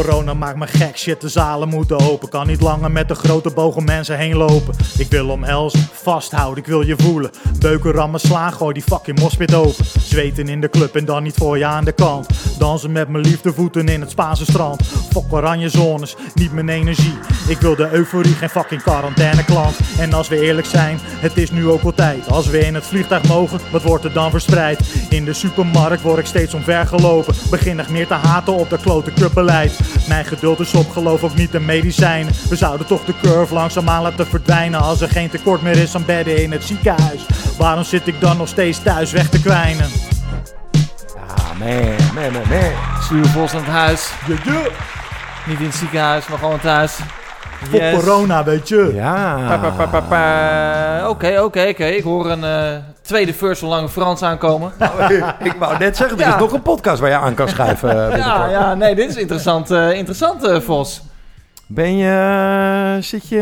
Corona 0.04 0.34
maakt 0.34 0.58
me 0.58 0.68
gek, 0.68 0.98
shit, 0.98 1.22
de 1.22 1.30
zalen 1.30 1.70
moeten 1.70 2.00
open. 2.00 2.30
Kan 2.30 2.48
niet 2.48 2.62
langer 2.62 2.92
met 2.92 3.08
de 3.08 3.16
grote 3.16 3.50
bogen 3.50 3.84
mensen 3.84 4.18
heen 4.18 4.36
lopen. 4.36 4.76
Ik 4.98 5.10
wil 5.10 5.30
omhelzen, 5.30 5.88
vasthouden, 5.94 6.64
ik 6.64 6.70
wil 6.70 6.82
je 6.82 6.96
voelen. 6.98 7.32
Beuken, 7.60 7.92
rammen, 7.92 8.20
slaan, 8.20 8.54
gooi 8.54 8.74
die 8.74 8.84
fucking 8.84 9.20
mospit 9.20 9.54
open. 9.54 9.86
Zweten 10.02 10.48
in 10.48 10.62
de 10.62 10.70
club 10.70 10.96
en 10.96 11.06
dan 11.06 11.24
niet 11.24 11.36
voor 11.36 11.58
je 11.58 11.66
aan 11.66 11.86
de 11.86 11.92
kant. 11.92 12.28
Dansen 12.58 12.92
met 12.92 13.10
mijn 13.10 13.24
liefde 13.24 13.54
voeten 13.54 13.88
in 13.88 14.02
het 14.02 14.10
Spaanse 14.10 14.46
strand. 14.46 14.82
Fok 15.12 15.34
oranje 15.34 15.70
zones, 15.70 16.16
niet 16.34 16.54
mijn 16.54 16.70
energie. 16.70 17.18
Ik 17.48 17.58
wil 17.58 17.76
de 17.76 17.90
euforie, 17.92 18.34
geen 18.34 18.50
fucking 18.50 18.82
quarantaine 18.82 19.46
klant. 19.46 19.80
En 20.00 20.14
als 20.14 20.28
we 20.28 20.42
eerlijk 20.42 20.68
zijn, 20.68 21.00
het 21.02 21.38
is 21.38 21.52
nu 21.52 21.68
ook 21.70 21.82
wel 21.82 21.94
tijd. 21.94 22.28
Als 22.32 22.48
we 22.48 22.60
in 22.60 22.76
het 22.76 22.86
vliegtuig 22.86 23.28
mogen, 23.28 23.60
wat 23.72 23.84
wordt 23.84 24.04
er 24.04 24.14
dan 24.14 24.32
verspreid? 24.32 24.80
In 25.10 25.26
de 25.26 25.34
supermarkt 25.34 26.02
word 26.02 26.20
ik 26.20 26.26
steeds 26.26 26.54
omvergelopen. 26.54 27.36
Begin 27.50 27.80
echt 27.80 27.90
meer 27.90 28.08
te 28.08 28.14
haten 28.14 28.54
op 28.54 28.70
de 28.70 28.78
klote 28.78 29.14
clubbeleid. 29.14 29.80
Mijn 30.08 30.26
geduld 30.26 30.60
is 30.60 30.74
op, 30.74 30.90
geloof 30.92 31.24
ook 31.24 31.36
niet 31.36 31.52
de 31.52 31.60
medicijnen. 31.60 32.34
We 32.50 32.56
zouden 32.56 32.88
toch 32.88 33.06
de 33.06 33.14
curve 33.22 33.54
langzaamaan 33.54 34.02
laten 34.02 34.28
verdwijnen. 34.28 34.82
Als 34.82 35.02
er 35.02 35.10
geen 35.10 35.30
tekort 35.30 35.62
meer 35.62 35.78
is 35.78 35.96
aan 35.96 36.06
bedden 36.06 36.44
in 36.44 36.52
het 36.52 36.64
ziekenhuis. 36.64 37.26
Waarom 37.58 37.84
zit 37.84 38.08
ik 38.08 38.22
dan 38.22 38.38
nog 38.38 38.48
steeds 38.48 38.84
thuis 38.84 39.12
weg 39.12 39.30
te 39.30 39.42
kwijnen? 39.42 39.90
Ah, 41.28 41.60
man, 41.60 41.96
man, 42.14 42.32
man, 42.32 42.48
man. 42.50 43.02
Sluurvos 43.02 43.54
in 43.54 43.60
het 43.60 43.68
huis. 43.68 44.12
Ja, 44.28 44.36
ja. 44.54 44.62
Niet 45.46 45.60
in 45.60 45.66
het 45.66 45.76
ziekenhuis, 45.76 46.28
maar 46.28 46.38
gewoon 46.38 46.60
thuis. 46.60 46.98
Voor 47.70 47.80
corona, 47.80 48.44
weet 48.44 48.68
je. 48.68 48.92
Ja. 48.94 49.46
Pa, 49.48 49.58
pa, 49.58 49.70
pa, 49.70 49.86
pa, 49.86 50.00
pa. 50.00 51.10
Oké, 51.10 51.42
oké, 51.42 51.68
oké. 51.68 51.86
Ik 51.86 52.04
hoor 52.04 52.30
een 52.30 52.44
eh, 52.44 52.78
tweede 53.10 53.34
verse 53.34 53.60
van 53.60 53.70
Lange 53.70 53.90
Frans 53.90 54.22
aankomen. 54.24 54.72
ik 55.44 55.54
wou 55.60 55.78
net 55.78 55.98
zeggen, 55.98 56.18
er 56.20 56.26
Ja. 56.28 56.34
is 56.34 56.40
nog 56.40 56.54
een 56.54 56.62
podcast 56.62 57.00
waar 57.00 57.10
je 57.10 57.16
aan 57.16 57.34
kan 57.34 57.48
schuiven. 57.50 58.12
eh, 58.12 58.18
ja, 58.26 58.48
ja, 58.50 58.76
nee, 58.76 58.96
dit 58.96 59.10
is 59.10 59.16
interessant, 59.16 59.72
eh, 59.72 59.92
interessant 59.94 60.44
eh, 60.44 60.60
Vos. 60.60 61.02
Ben 61.68 61.98
je... 61.98 62.98
Zit 63.02 63.28
je... 63.30 63.36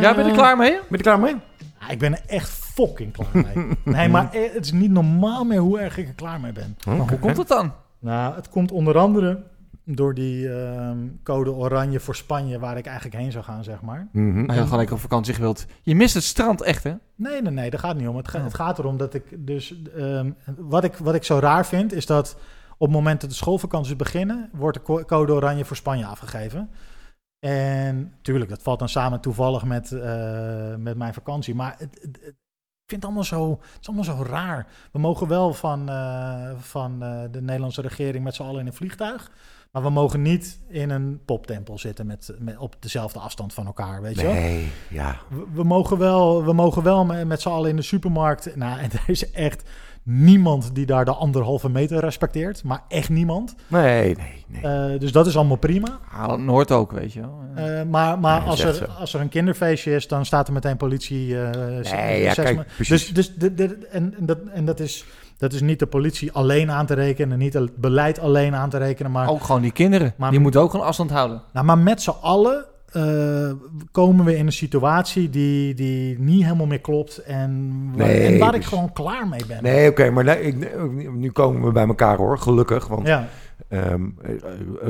Ja, 0.00 0.14
ben 0.14 0.24
je 0.24 0.30
er 0.30 0.36
klaar 0.36 0.56
mee? 0.56 0.70
Ben 0.70 0.80
je 0.88 0.96
er 0.96 1.02
klaar 1.02 1.20
mee? 1.20 1.36
Ah, 1.82 1.90
ik 1.90 1.98
ben 1.98 2.12
er 2.12 2.20
echt 2.26 2.48
fucking 2.74 3.12
klaar 3.12 3.28
mee. 3.54 3.78
nee, 3.84 4.08
maar 4.08 4.28
het 4.32 4.64
is 4.64 4.72
niet 4.72 4.90
normaal 4.90 5.44
meer 5.44 5.58
hoe 5.58 5.78
erg 5.80 5.98
ik 5.98 6.08
er 6.08 6.14
klaar 6.14 6.40
mee 6.40 6.52
ben. 6.52 6.76
Maar 6.86 6.96
hoe 7.08 7.18
komt 7.18 7.36
het 7.36 7.48
dan? 7.48 7.72
Nou, 7.98 8.34
het 8.34 8.48
komt 8.48 8.72
onder 8.72 8.98
andere 8.98 9.38
door 9.88 10.14
die 10.14 10.52
ehm, 10.54 10.98
code 11.22 11.50
oranje 11.52 12.00
voor 12.00 12.16
Spanje, 12.16 12.58
waar 12.58 12.76
ik 12.76 12.86
eigenlijk 12.86 13.16
heen 13.16 13.32
zou 13.32 13.44
gaan, 13.44 13.64
zeg 13.64 13.80
maar. 13.82 14.08
Mhm. 14.12 14.44
Maar 14.44 14.54
je 14.54 14.60
had 14.60 14.70
gelijk 14.70 14.90
op 14.90 14.98
vakantie 14.98 15.34
gewild. 15.34 15.66
Je 15.82 15.94
mist 15.94 16.14
het 16.14 16.22
strand 16.22 16.62
echt, 16.62 16.84
hè? 16.84 16.94
Nee, 17.14 17.42
nee, 17.42 17.52
nee, 17.52 17.70
daar 17.70 17.80
gaat 17.80 17.96
niet 17.96 18.08
om. 18.08 18.16
Het, 18.16 18.28
ga- 18.28 18.38
Oh. 18.38 18.44
het 18.44 18.54
gaat 18.54 18.78
erom 18.78 18.96
dat 18.96 19.14
ik 19.14 19.46
dus... 19.46 19.82
ehm, 19.96 20.30
wat, 20.56 20.84
ik, 20.84 20.96
wat 20.96 21.14
ik 21.14 21.24
zo 21.24 21.38
raar 21.38 21.66
vind, 21.66 21.92
is 21.92 22.06
dat 22.06 22.36
op 22.78 22.86
het 22.86 22.96
moment 22.96 23.20
dat 23.20 23.30
de 23.30 23.36
schoolvakanties 23.36 23.96
beginnen... 23.96 24.50
wordt 24.52 24.76
de 24.76 24.82
co- 24.82 25.04
code 25.04 25.32
oranje 25.32 25.64
voor 25.64 25.76
Spanje 25.76 26.06
afgegeven. 26.06 26.70
En 27.38 28.12
tuurlijk, 28.22 28.50
dat 28.50 28.62
valt 28.62 28.78
dan 28.78 28.88
samen 28.88 29.20
toevallig 29.20 29.64
met, 29.64 29.92
eh, 29.92 30.74
met 30.78 30.96
mijn 30.96 31.14
vakantie. 31.14 31.54
Maar 31.54 31.74
het, 31.78 31.98
het- 32.02 32.18
het- 32.24 32.34
Ik 32.88 32.92
vind 32.92 33.02
het 33.02 33.04
allemaal 33.04 33.24
zo, 33.24 33.50
het 33.72 33.80
is 33.80 33.86
allemaal 33.86 34.04
zo 34.04 34.22
raar. 34.30 34.66
We 34.92 34.98
mogen 34.98 35.28
wel 35.28 35.54
van, 35.54 35.88
eh, 35.88 36.50
van 36.58 37.02
eh, 37.02 37.22
de 37.30 37.42
Nederlandse 37.42 37.80
regering 37.80 38.24
met 38.24 38.34
z'n 38.34 38.42
allen 38.42 38.60
in 38.60 38.66
een 38.66 38.72
vliegtuig. 38.72 39.30
Maar 39.76 39.84
we 39.84 39.90
mogen 39.90 40.22
niet 40.22 40.58
in 40.68 40.90
een 40.90 41.20
poptempel 41.24 41.78
zitten 41.78 42.06
met, 42.06 42.34
met, 42.38 42.58
op 42.58 42.76
dezelfde 42.80 43.18
afstand 43.18 43.54
van 43.54 43.66
elkaar, 43.66 44.02
weet 44.02 44.16
je 44.16 44.22
wel? 44.22 44.32
Nee, 44.32 44.72
ja. 44.90 45.16
We, 45.28 45.44
we 45.54 45.64
mogen 45.64 45.98
wel, 45.98 46.44
we 46.44 46.52
mogen 46.52 46.82
wel 46.82 47.04
met, 47.04 47.26
met 47.26 47.40
z'n 47.40 47.48
allen 47.48 47.70
in 47.70 47.76
de 47.76 47.82
supermarkt. 47.82 48.56
Nou, 48.56 48.78
en 48.78 48.90
er 48.98 49.02
is 49.06 49.30
echt 49.30 49.62
niemand 50.02 50.74
die 50.74 50.86
daar 50.86 51.04
de 51.04 51.12
anderhalve 51.14 51.68
meter 51.68 51.98
respecteert. 52.00 52.64
Maar 52.64 52.82
echt 52.88 53.08
niemand. 53.08 53.54
Nee, 53.66 54.16
nee, 54.16 54.44
nee. 54.46 54.92
Eh, 54.92 55.00
dus 55.00 55.12
dat 55.12 55.26
is 55.26 55.36
allemaal 55.36 55.56
prima. 55.56 55.98
Ah, 56.12 56.38
Noord 56.38 56.70
ook, 56.72 56.92
weet 56.92 57.12
je 57.12 57.20
wel. 57.20 57.40
Eh, 57.54 57.82
maar 57.82 58.18
maar 58.18 58.40
Nee, 58.40 58.48
als, 58.48 58.60
er, 58.60 58.74
zo. 58.74 58.84
als 58.84 59.14
er 59.14 59.20
een 59.20 59.28
kinderfeestje 59.28 59.94
is, 59.94 60.08
dan 60.08 60.26
staat 60.26 60.46
er 60.46 60.52
meteen 60.52 60.76
politie. 60.76 61.40
eh, 61.40 61.92
Nee, 61.92 62.22
ja, 62.22 62.32
kijk, 62.32 62.66
precies. 62.76 63.12
Dus, 63.14 63.34
dus 63.34 63.34
de, 63.34 63.54
de, 63.54 63.86
en, 63.90 64.14
en 64.18 64.26
dat, 64.26 64.38
en 64.52 64.64
dat, 64.64 64.80
is, 64.80 65.04
dat 65.36 65.52
is 65.52 65.60
niet 65.60 65.78
de 65.78 65.86
politie 65.86 66.32
alleen 66.32 66.70
aan 66.70 66.86
te 66.86 66.94
rekenen, 66.94 67.38
niet 67.38 67.52
het 67.52 67.76
beleid 67.76 68.18
alleen 68.18 68.54
aan 68.54 68.70
te 68.70 68.78
rekenen, 68.78 69.12
maar 69.12 69.28
Ook 69.28 69.42
gewoon 69.42 69.62
die 69.62 69.72
kinderen. 69.72 70.14
Maar- 70.16 70.30
die 70.30 70.40
moeten 70.40 70.60
ook 70.60 70.70
gewoon 70.70 70.86
afstand 70.86 71.10
houden. 71.10 71.42
nou, 71.52 71.66
maar 71.66 71.78
met 71.78 72.02
z'n 72.02 72.10
allen 72.20 72.64
eh, 72.86 73.50
komen 73.90 74.24
we 74.24 74.36
in 74.36 74.46
een 74.46 74.52
situatie 74.52 75.30
die, 75.30 75.74
die 75.74 76.18
niet 76.20 76.42
helemaal 76.42 76.66
meer 76.66 76.80
klopt 76.80 77.18
en, 77.18 77.72
waar, 77.96 78.06
Nee, 78.06 78.20
en 78.32 78.38
waar 78.38 78.54
ik 78.54 78.60
dus- 78.60 78.66
gewoon 78.68 78.92
klaar 78.92 79.28
mee 79.28 79.46
ben. 79.48 79.62
Nee, 79.62 79.90
oké, 79.90 80.10
maar 80.10 80.24
nee, 80.24 80.40
ik, 80.40 80.76
nu 81.14 81.30
komen 81.30 81.62
we 81.64 81.72
bij 81.72 81.86
elkaar 81.86 82.16
hoor, 82.16 82.38
gelukkig. 82.38 82.86
Want 82.86 83.06
Ja. 83.06 83.28
eh, 83.68 83.94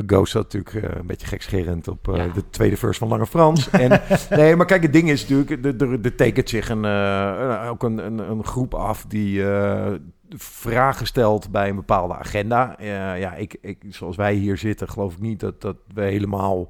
Ghost 0.07 0.31
zat 0.31 0.53
natuurlijk 0.53 0.85
eh, 0.93 0.99
een 0.99 1.05
beetje 1.07 1.27
gekscherend 1.27 1.87
op 1.87 2.07
eh, 2.07 2.15
Ja. 2.15 2.27
de 2.33 2.43
tweede 2.49 2.77
verse 2.77 2.99
van 2.99 3.07
Lange 3.07 3.25
Frans. 3.27 3.69
en, 3.69 4.01
nee, 4.29 4.55
maar 4.55 4.65
kijk, 4.65 4.83
het 4.83 4.93
ding 4.93 5.09
is 5.09 5.27
natuurlijk, 5.27 5.81
er- 6.03 6.15
tekent 6.15 6.49
zich 6.49 6.69
een, 6.69 6.85
eh, 6.85 7.67
ook 7.69 7.83
een, 7.83 8.05
een, 8.05 8.17
een 8.31 8.43
groep 8.45 8.73
af 8.73 9.05
die 9.07 9.49
eh, 9.49 9.93
vragen 10.35 11.05
stelt 11.05 11.51
bij 11.51 11.69
een 11.69 11.75
bepaalde 11.75 12.13
agenda. 12.13 12.77
Eh, 12.77 13.19
ja, 13.19 13.33
ik, 13.33 13.57
ik, 13.61 13.77
zoals 13.89 14.15
wij 14.15 14.33
hier 14.33 14.57
zitten, 14.57 14.89
geloof 14.89 15.13
ik 15.13 15.19
niet 15.19 15.39
dat, 15.39 15.61
dat 15.61 15.77
we 15.93 16.01
helemaal 16.01 16.69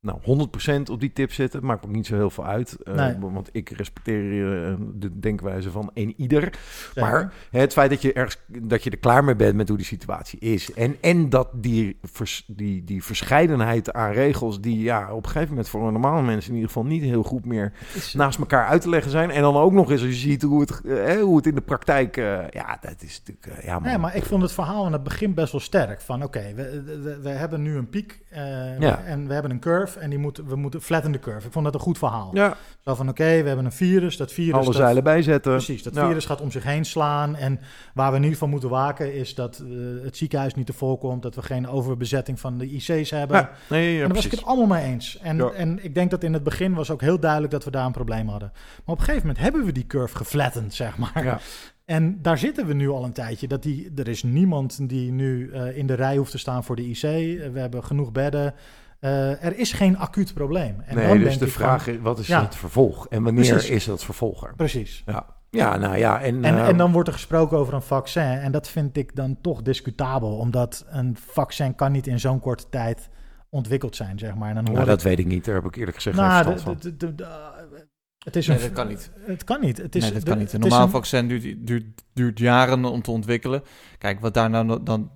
nou, 0.00 0.48
100% 0.88 0.90
op 0.90 1.00
die 1.00 1.12
tip 1.12 1.32
zitten. 1.32 1.64
Maakt 1.64 1.84
ook 1.84 1.90
niet 1.92 2.06
zo 2.06 2.14
heel 2.14 2.30
veel 2.30 2.46
uit. 2.46 2.82
eh, 2.82 2.94
Nee. 2.94 3.16
Want 3.18 3.48
ik 3.52 3.68
respecteer 3.70 4.64
eh, 4.66 4.74
de 4.94 5.18
denkwijze 5.18 5.70
van 5.70 5.90
een 5.94 6.14
ieder. 6.16 6.58
Maar 6.94 7.32
het 7.50 7.72
feit 7.72 7.90
dat 7.90 8.02
je, 8.02 8.12
ergens, 8.12 8.36
dat 8.46 8.82
je 8.84 8.90
er 8.90 8.98
klaar 8.98 9.24
mee 9.24 9.36
bent 9.36 9.54
met 9.54 9.68
hoe 9.68 9.76
die 9.76 9.86
situatie 9.86 10.38
is. 10.38 10.72
En, 10.72 10.96
en 11.00 11.28
dat 11.28 11.48
die, 11.54 11.98
vers- 12.02 12.44
die, 12.46 12.84
die 12.84 13.04
verscheidenheid 13.04 13.92
aan 13.92 14.12
regels... 14.12 14.60
die 14.60 14.80
ja, 14.82 15.12
op 15.12 15.24
een 15.24 15.30
gegeven 15.30 15.48
moment 15.48 15.68
voor 15.68 15.92
normale 15.92 16.22
mensen... 16.22 16.48
in 16.50 16.54
ieder 16.56 16.72
geval 16.72 16.88
niet 16.88 17.02
heel 17.02 17.22
goed 17.22 17.44
meer 17.44 17.72
naast 18.14 18.38
elkaar 18.38 18.66
uit 18.66 18.80
te 18.82 18.88
leggen 18.88 19.10
zijn. 19.10 19.30
En 19.30 19.42
dan 19.42 19.56
ook 19.56 19.72
nog 19.72 19.90
eens 19.90 20.00
als 20.00 20.10
je 20.10 20.16
ziet 20.16 20.42
hoe 20.42 20.60
het, 20.60 20.80
eh, 20.84 21.20
hoe 21.20 21.36
het 21.36 21.46
in 21.46 21.54
de 21.54 21.60
praktijk... 21.60 22.16
ja, 22.50 22.78
dat 22.80 23.02
is 23.02 23.22
natuurlijk... 23.26 23.64
ja, 23.64 23.72
man. 23.78 23.82
Nee, 23.82 23.98
maar 23.98 24.16
ik 24.16 24.24
vond 24.24 24.42
het 24.42 24.52
verhaal 24.52 24.84
aan 24.84 24.92
het 24.92 25.02
begin 25.02 25.34
best 25.34 25.52
wel 25.52 25.60
sterk. 25.60 26.00
Van 26.00 26.22
oké, 26.22 26.52
we, 26.54 26.82
we, 27.02 27.18
we 27.22 27.28
hebben 27.28 27.62
nu 27.62 27.76
een 27.76 27.88
piek 27.88 28.20
eh, 28.30 28.78
Ja. 28.80 29.02
en 29.04 29.26
we 29.26 29.32
hebben 29.32 29.50
een 29.50 29.60
curve 29.60 29.98
en 29.98 30.10
die 30.10 30.18
moeten, 30.18 30.46
we 30.46 30.56
moeten 30.56 30.82
flatten 30.82 31.12
de 31.12 31.18
curve. 31.18 31.46
Ik 31.46 31.52
vond 31.52 31.64
dat 31.64 31.74
een 31.74 31.80
goed 31.80 31.98
verhaal. 31.98 32.30
Ja. 32.32 32.56
Zo 32.84 32.94
van 32.94 33.08
oké, 33.08 33.24
we 33.24 33.46
hebben 33.46 33.64
een 33.64 33.72
virus, 33.72 34.16
dat 34.16 34.32
virus... 34.32 34.54
Alle 34.54 34.64
dat- 34.64 34.74
zeilen 34.74 35.04
bijzetten. 35.04 35.52
Precies, 35.52 35.82
dat 35.82 35.94
Ja. 35.94 36.06
virus 36.06 36.24
gaat 36.24 36.40
om 36.40 36.50
zich 36.50 36.62
heen 36.64 36.84
slaan. 36.84 37.36
En 37.36 37.60
waar 37.94 38.10
we 38.10 38.16
ieder 38.16 38.32
geval 38.32 38.48
moeten 38.48 38.68
waken 38.68 39.14
is 39.14 39.34
dat 39.34 39.58
eh, 39.58 40.04
het 40.04 40.16
ziekenhuis 40.16 40.54
niet 40.54 40.66
te 40.66 40.72
voorkomt. 40.72 41.22
Dat 41.22 41.34
we 41.34 41.42
geen 41.42 41.68
overbezetting 41.68 42.40
van 42.40 42.58
de 42.58 42.66
IC's 42.70 43.10
hebben. 43.10 43.36
Ja, 43.36 43.50
nee, 43.68 43.92
en 43.92 43.98
daar 43.98 44.08
was 44.08 44.16
ik 44.16 44.22
precies. 44.22 44.38
het 44.38 44.48
allemaal 44.48 44.76
mee 44.78 44.84
eens. 44.92 45.18
En, 45.22 45.54
en 45.54 45.84
ik 45.84 45.94
denk 45.94 46.10
dat 46.10 46.22
in 46.22 46.32
het 46.32 46.42
begin 46.42 46.74
was 46.74 46.90
ook 46.90 47.00
heel 47.00 47.20
duidelijk 47.20 47.52
dat 47.52 47.64
we 47.64 47.70
daar 47.70 47.86
een 47.86 47.92
probleem 47.92 48.28
hadden. 48.28 48.50
Maar 48.52 48.94
op 48.94 48.98
een 48.98 49.04
gegeven 49.04 49.26
moment 49.26 49.44
hebben 49.44 49.64
we 49.64 49.72
die 49.72 49.86
curve 49.86 50.16
geflattend, 50.16 50.74
zeg 50.74 50.96
maar. 50.98 51.42
En 51.88 52.18
daar 52.22 52.38
zitten 52.38 52.66
we 52.66 52.74
nu 52.74 52.88
al 52.88 53.04
een 53.04 53.12
tijdje. 53.12 53.48
Dat 53.48 53.62
die, 53.62 53.92
er 53.96 54.08
is 54.08 54.22
niemand 54.22 54.88
die 54.88 55.12
nu 55.12 55.50
eh, 55.52 55.76
in 55.76 55.86
de 55.86 55.94
rij 55.94 56.16
hoeft 56.16 56.30
te 56.30 56.38
staan 56.38 56.64
voor 56.64 56.76
de 56.76 56.88
IC. 56.88 57.02
Eh, 57.02 57.50
we 57.52 57.58
hebben 57.60 57.84
genoeg 57.84 58.12
bedden. 58.12 58.54
Eh, 59.00 59.44
er 59.44 59.58
is 59.58 59.72
geen 59.72 59.98
acuut 59.98 60.34
probleem. 60.34 60.80
En 60.80 60.96
nee, 60.96 61.08
dan 61.08 61.18
dus 61.18 61.28
denk 61.28 61.40
de 61.40 61.46
vraag 61.46 61.84
van- 61.84 61.92
is, 61.92 61.98
wat 62.00 62.18
is 62.18 62.26
Ja. 62.26 62.42
het 62.42 62.54
vervolg? 62.56 63.06
En 63.08 63.22
wanneer 63.22 63.48
Precies. 63.48 63.70
is 63.70 63.84
dat 63.84 64.04
vervolg 64.04 64.46
er? 64.46 64.54
Precies. 64.56 65.02
Ja, 65.06 65.26
ja 65.50 65.76
nou 65.76 65.96
ja. 65.96 66.20
En, 66.20 66.44
En, 66.44 66.58
en 66.66 66.76
dan 66.76 66.92
wordt 66.92 67.08
er 67.08 67.14
gesproken 67.14 67.58
over 67.58 67.74
een 67.74 67.82
vaccin. 67.82 68.22
En 68.22 68.52
dat 68.52 68.68
vind 68.68 68.96
ik 68.96 69.14
dan 69.16 69.38
toch 69.40 69.62
discutabel. 69.62 70.36
Omdat 70.36 70.86
een 70.88 71.16
vaccin 71.16 71.74
kan 71.74 71.92
niet 71.92 72.06
in 72.06 72.20
zo'n 72.20 72.40
korte 72.40 72.64
tijd 72.70 73.08
ontwikkeld 73.50 73.96
zijn, 73.96 74.18
zeg 74.18 74.34
maar. 74.34 74.48
En 74.48 74.54
dan 74.54 74.64
hoor 74.66 74.74
nou, 74.74 74.84
ik- 74.86 74.90
dat 74.94 75.02
weet 75.02 75.18
ik 75.18 75.26
niet. 75.26 75.44
Daar 75.44 75.54
heb 75.54 75.64
ik 75.64 75.76
eerlijk 75.76 75.96
gezegd 75.96 76.16
geen 76.16 76.26
Nou, 76.26 76.44
verstand 76.44 76.82
van. 76.82 77.14
Het 78.24 78.36
is 78.36 78.46
Nee, 78.46 78.56
een, 78.56 78.62
dat 78.62 78.72
kan 78.72 78.88
niet. 78.88 79.10
Het 79.26 79.44
kan 79.44 79.60
niet. 79.60 79.76
Het 79.76 79.94
is, 79.96 80.02
nee, 80.02 80.12
dat 80.12 80.22
kan 80.22 80.38
niet. 80.38 80.52
Een 80.52 80.60
normaal 80.60 80.82
een- 80.82 80.90
vaccin 80.90 81.28
duurt, 81.28 81.66
duurt, 81.66 81.84
duurt 82.12 82.38
jaren 82.38 82.84
om 82.84 83.02
te 83.02 83.10
ontwikkelen. 83.10 83.62
Kijk, 83.98 84.20
wat 84.20 84.34
daar 84.34 84.50
nou 84.50 84.82
dan... 84.82 85.10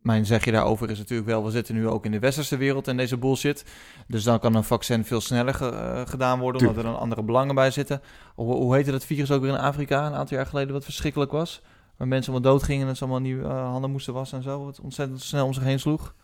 Mijn 0.00 0.26
zegje 0.26 0.52
daarover 0.52 0.90
is 0.90 0.98
natuurlijk 0.98 1.28
wel... 1.28 1.44
we 1.44 1.50
zitten 1.50 1.74
nu 1.74 1.88
ook 1.88 2.04
in 2.04 2.10
de 2.10 2.18
westerse 2.18 2.56
wereld 2.56 2.88
in 2.88 2.96
deze 2.96 3.16
bullshit. 3.16 3.64
Dus 4.06 4.24
dan 4.24 4.38
kan 4.40 4.54
een 4.54 4.64
vaccin 4.64 5.04
veel 5.04 5.20
sneller 5.20 5.54
ge- 5.54 5.68
eh, 5.68 6.00
gedaan 6.06 6.38
worden... 6.40 6.60
omdat 6.60 6.76
er 6.76 6.82
dan 6.90 6.98
andere 6.98 7.22
belangen 7.22 7.54
bij 7.54 7.70
zitten. 7.70 8.00
Hoe, 8.34 8.54
hoe 8.54 8.74
heette 8.74 8.90
dat 8.90 9.04
virus 9.04 9.30
ook 9.30 9.40
weer 9.42 9.50
in 9.50 9.58
Afrika... 9.58 10.06
een 10.06 10.14
aantal 10.14 10.36
jaar 10.36 10.46
geleden 10.46 10.72
wat 10.72 10.84
verschrikkelijk 10.84 11.30
was? 11.32 11.62
Waar 11.96 12.08
mensen 12.08 12.32
allemaal 12.32 12.52
doodgingen... 12.52 12.88
en 12.88 12.96
ze 12.96 13.02
allemaal 13.02 13.20
nieuwe 13.20 13.44
eh, 13.44 13.70
handen 13.70 13.90
moesten 13.90 14.12
wassen 14.14 14.38
en 14.38 14.44
zo... 14.44 14.64
wat 14.64 14.80
ontzettend 14.80 15.22
snel 15.22 15.46
om 15.46 15.52
zich 15.52 15.62
heen 15.62 15.80
sloeg. 15.80 16.14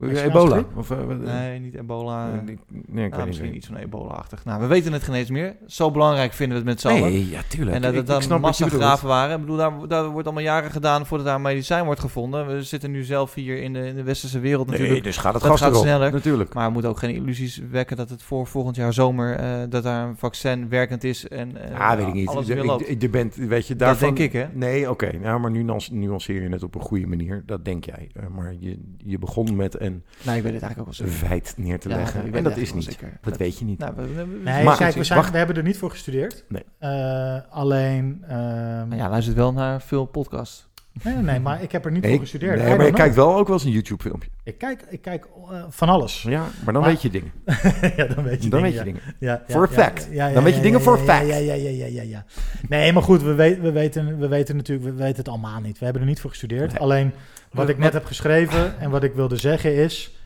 Ebola? 0.00 0.64
Of, 0.76 0.90
eh, 0.90 1.04
wat- 1.04 1.18
nee, 1.18 1.58
niet 1.60 1.74
ebola. 1.74 2.30
Nee, 2.30 2.54
ik- 2.54 2.86
nee, 2.86 3.06
ik 3.06 3.14
weet 3.14 3.26
misschien 3.26 3.46
niet. 3.48 3.56
iets 3.56 3.66
van 3.66 3.76
ebola-achtig. 3.76 4.44
Nou, 4.44 4.60
we 4.60 4.66
weten 4.66 4.92
het 4.92 5.02
geen 5.02 5.14
eens 5.14 5.30
meer. 5.30 5.56
Zo 5.66 5.90
belangrijk 5.90 6.32
vinden 6.32 6.62
we 6.62 6.70
het 6.70 6.72
met 6.72 6.80
z'n 6.80 6.88
Nee, 6.88 7.02
allen. 7.02 7.28
ja, 7.28 7.40
tuurlijk. 7.48 7.76
En 7.76 7.82
dat 7.82 7.94
het 7.94 8.28
dan 8.28 8.40
massagraven 8.40 9.08
waren. 9.08 9.34
Ik 9.34 9.40
bedoel, 9.40 9.56
daar, 9.56 9.72
daar 9.88 10.08
wordt 10.08 10.26
allemaal 10.26 10.44
jaren 10.44 10.70
gedaan 10.70 11.06
voordat 11.06 11.26
daar 11.26 11.36
een 11.36 11.42
medicijn 11.42 11.84
wordt 11.84 12.00
gevonden. 12.00 12.46
We 12.46 12.62
zitten 12.62 12.90
nu 12.90 13.02
zelf 13.04 13.34
hier 13.34 13.62
in 13.62 13.72
de, 13.72 13.86
in 13.86 13.94
de 13.94 14.02
westerse 14.02 14.38
wereld 14.38 14.66
Nee, 14.66 14.76
natuurlijk. 14.78 15.04
dus 15.06 15.16
gaat 15.16 15.34
het 15.34 15.42
dat 15.42 15.58
gaat 15.58 15.76
sneller. 15.76 16.12
natuurlijk. 16.12 16.54
Maar 16.54 16.66
we 16.66 16.72
moeten 16.72 16.90
ook 16.90 16.98
geen 16.98 17.14
illusies 17.14 17.60
wekken 17.70 17.96
dat 17.96 18.10
het 18.10 18.22
voor 18.22 18.46
volgend 18.46 18.76
jaar 18.76 18.92
zomer... 18.92 19.34
eh, 19.36 19.60
dat 19.68 19.82
daar 19.82 20.08
een 20.08 20.16
vaccin 20.16 20.68
werkend 20.68 21.04
is 21.04 21.28
en 21.28 21.56
eh, 21.64 21.70
Ja, 21.70 21.96
weet 21.96 22.06
ik 22.06 22.14
niet. 22.14 22.28
alles 22.28 22.46
Je- 22.46 22.54
weer 22.54 22.62
ik- 22.62 22.68
loopt. 22.70 22.90
ik- 22.90 23.00
Je 23.02 23.08
bent, 23.10 23.34
weet 23.34 23.66
je, 23.66 23.76
Dat 23.76 23.86
daarvan, 23.88 24.14
denk 24.14 24.32
ik, 24.32 24.40
hè? 24.40 24.46
Nee, 24.52 24.90
oké. 24.90 25.10
nou, 25.22 25.40
maar 25.40 25.50
nu 25.50 25.62
nuance- 25.62 25.94
nuanceer 25.94 26.42
je 26.42 26.48
het 26.48 26.62
op 26.62 26.74
een 26.74 26.80
goede 26.80 27.06
manier. 27.06 27.42
Dat 27.46 27.64
denk 27.64 27.84
jij. 27.84 28.10
Eh, 28.14 28.22
maar 28.36 28.54
je, 28.58 28.78
je 28.98 29.18
begon 29.18 29.56
met 29.56 29.74
een 29.86 30.04
Nee, 30.22 30.36
ik 30.36 30.42
weet 30.42 30.52
het 30.52 30.62
eigenlijk 30.62 30.78
ook 30.78 30.84
wel 30.84 30.94
zeker. 31.08 31.12
feit 31.28 31.54
neer 31.56 31.78
te 31.80 31.88
Ja, 31.88 31.96
leggen. 31.96 32.34
en 32.34 32.42
dat 32.44 32.56
is 32.56 32.72
niet. 32.74 32.84
zeker. 32.84 33.18
Dat 33.22 33.36
weet 33.36 33.58
je 33.58 33.64
niet. 33.64 33.78
Nou, 33.78 33.92
we- 33.96 34.06
we- 34.06 34.14
we- 34.26 34.40
Nee, 34.44 34.64
Maar 34.64 34.76
kijk, 34.76 34.94
we, 34.94 35.04
zijn, 35.04 35.30
we 35.30 35.36
hebben 35.38 35.56
er 35.56 35.62
niet 35.62 35.78
voor 35.78 35.90
gestudeerd. 35.90 36.44
Nee. 36.48 36.62
Eh, 36.78 37.36
alleen... 37.50 38.24
ehm, 38.28 38.88
Maar 38.88 38.96
ja, 38.96 39.08
luistert 39.10 39.36
wel 39.36 39.52
naar 39.52 39.82
veel 39.82 40.04
podcasts. 40.04 40.65
Nee, 41.02 41.14
nee, 41.14 41.40
maar 41.40 41.62
ik 41.62 41.72
heb 41.72 41.84
er 41.84 41.90
niet 41.90 42.02
Nee, 42.02 42.10
voor 42.10 42.20
gestudeerd. 42.20 42.58
nee, 42.62 42.72
I 42.72 42.76
maar 42.76 42.86
je 42.86 42.92
kijkt 42.92 43.14
wel 43.14 43.36
ook 43.36 43.46
wel 43.46 43.56
eens 43.56 43.64
een 43.64 43.70
YouTube-filmpje. 43.70 44.28
Ik 44.44 44.58
kijk, 44.58 44.84
ik 44.88 45.02
kijk 45.02 45.26
eh, 45.50 45.62
van 45.68 45.88
alles. 45.88 46.22
Ja, 46.22 46.44
maar 46.64 46.74
dan 46.74 46.82
weet 46.84 47.02
je 47.02 47.10
dingen. 47.10 47.32
ja, 47.96 48.06
dan 48.06 48.24
weet 48.24 48.42
je 48.44 48.48
Dan 48.50 48.62
dingen. 48.62 48.62
weet 48.62 48.72
je 48.72 48.78
ja. 48.78 48.84
dingen. 48.84 49.00
Ja, 49.18 49.42
ja, 49.46 49.54
For 49.54 49.62
a 49.62 49.68
ja, 49.70 49.82
fact. 49.82 50.08
ja, 50.10 50.26
ja, 50.26 50.34
Dan 50.34 50.44
weet 50.44 50.54
je 50.54 50.60
dingen 50.60 50.80
ja, 50.82 50.96
fact. 50.96 51.06
Ja, 51.26 51.36
ja, 51.36 51.54
ja, 51.54 51.68
ja, 51.68 51.86
ja, 51.86 52.02
ja. 52.02 52.24
Nee, 52.68 52.92
maar 52.92 53.02
goed, 53.02 53.22
we, 53.22 53.34
weten, 53.34 53.62
we, 53.62 53.72
weten, 53.72 54.18
we 54.18 54.28
weten 54.28 54.56
natuurlijk, 54.56 54.88
we 54.88 54.94
weten 54.94 55.16
het 55.16 55.28
allemaal 55.28 55.60
niet. 55.60 55.78
We 55.78 55.84
hebben 55.84 56.02
er 56.02 56.08
niet 56.08 56.20
voor 56.20 56.30
gestudeerd. 56.30 56.70
Nee. 56.72 56.80
Alleen 56.80 57.12
wat 57.52 57.68
ik 57.68 57.78
net 57.78 57.92
heb 57.92 58.04
geschreven 58.04 58.78
en 58.78 58.90
wat 58.90 59.02
ik 59.02 59.14
wilde 59.14 59.36
zeggen 59.36 59.74
is, 59.74 60.18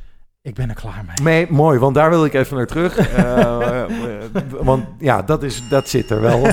ik 0.43 0.55
ben 0.55 0.69
er 0.69 0.75
klaar 0.75 1.05
mee. 1.07 1.17
Nee, 1.35 1.47
mooi, 1.51 1.79
want 1.79 1.95
daar 1.95 2.11
wil 2.11 2.25
ik 2.25 2.35
even 2.35 2.57
naar 2.57 2.67
terug. 2.67 2.99
Eh, 3.17 3.85
want 4.51 4.85
ja, 4.99 5.23
dat, 5.23 5.43
is, 5.43 5.63
dat 5.69 5.89
zit 5.89 6.11
er 6.11 6.21
wel. 6.21 6.47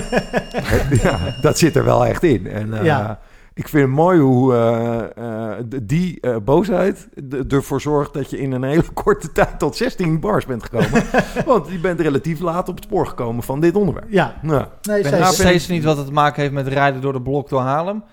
ja, 1.04 1.20
dat 1.42 1.58
zit 1.58 1.76
er 1.76 1.84
wel 1.86 2.06
echt 2.06 2.24
in. 2.24 2.48
En 2.48 2.74
eh, 2.74 2.84
Ja. 2.86 3.20
Ik 3.58 3.68
vind 3.68 3.84
het 3.84 3.95
mooi 3.95 4.19
hoe 4.19 4.53
eh, 4.53 5.56
eh, 5.58 5.64
die 5.84 6.19
eh, 6.19 6.36
boosheid 6.44 7.08
ervoor 7.48 7.82
zorgt 7.82 8.14
dat 8.14 8.30
je 8.30 8.40
in 8.40 8.52
een 8.52 8.64
hele 8.64 8.84
korte 9.03 9.32
tijd 9.32 9.60
tot 9.60 9.76
16 9.76 10.19
bars 10.19 10.45
bent 10.45 10.64
gekomen. 10.64 11.03
want 11.45 11.69
je 11.69 11.80
bent 11.80 12.00
relatief 12.00 12.40
laat 12.40 12.69
op 12.69 12.76
het 12.76 12.84
spoor 12.84 13.08
gekomen 13.08 13.44
van 13.44 13.60
dit 13.60 13.76
onderwerp. 13.76 14.08
Ja. 14.10 14.36
Nou, 14.42 14.66
Nee, 14.82 15.00
Ik 15.00 15.19
nog 15.19 15.34
steeds 15.34 15.68
niet 15.68 15.84
wat 15.84 15.98
het 15.98 16.06
te 16.06 16.11
maken 16.11 16.42
heeft 16.42 16.53
met 16.53 16.68
rijden 16.68 17.02
door 17.02 17.14
de 17.14 17.22
blok 17.22 17.50
door 17.50 17.61
Haarlem. 17.61 18.03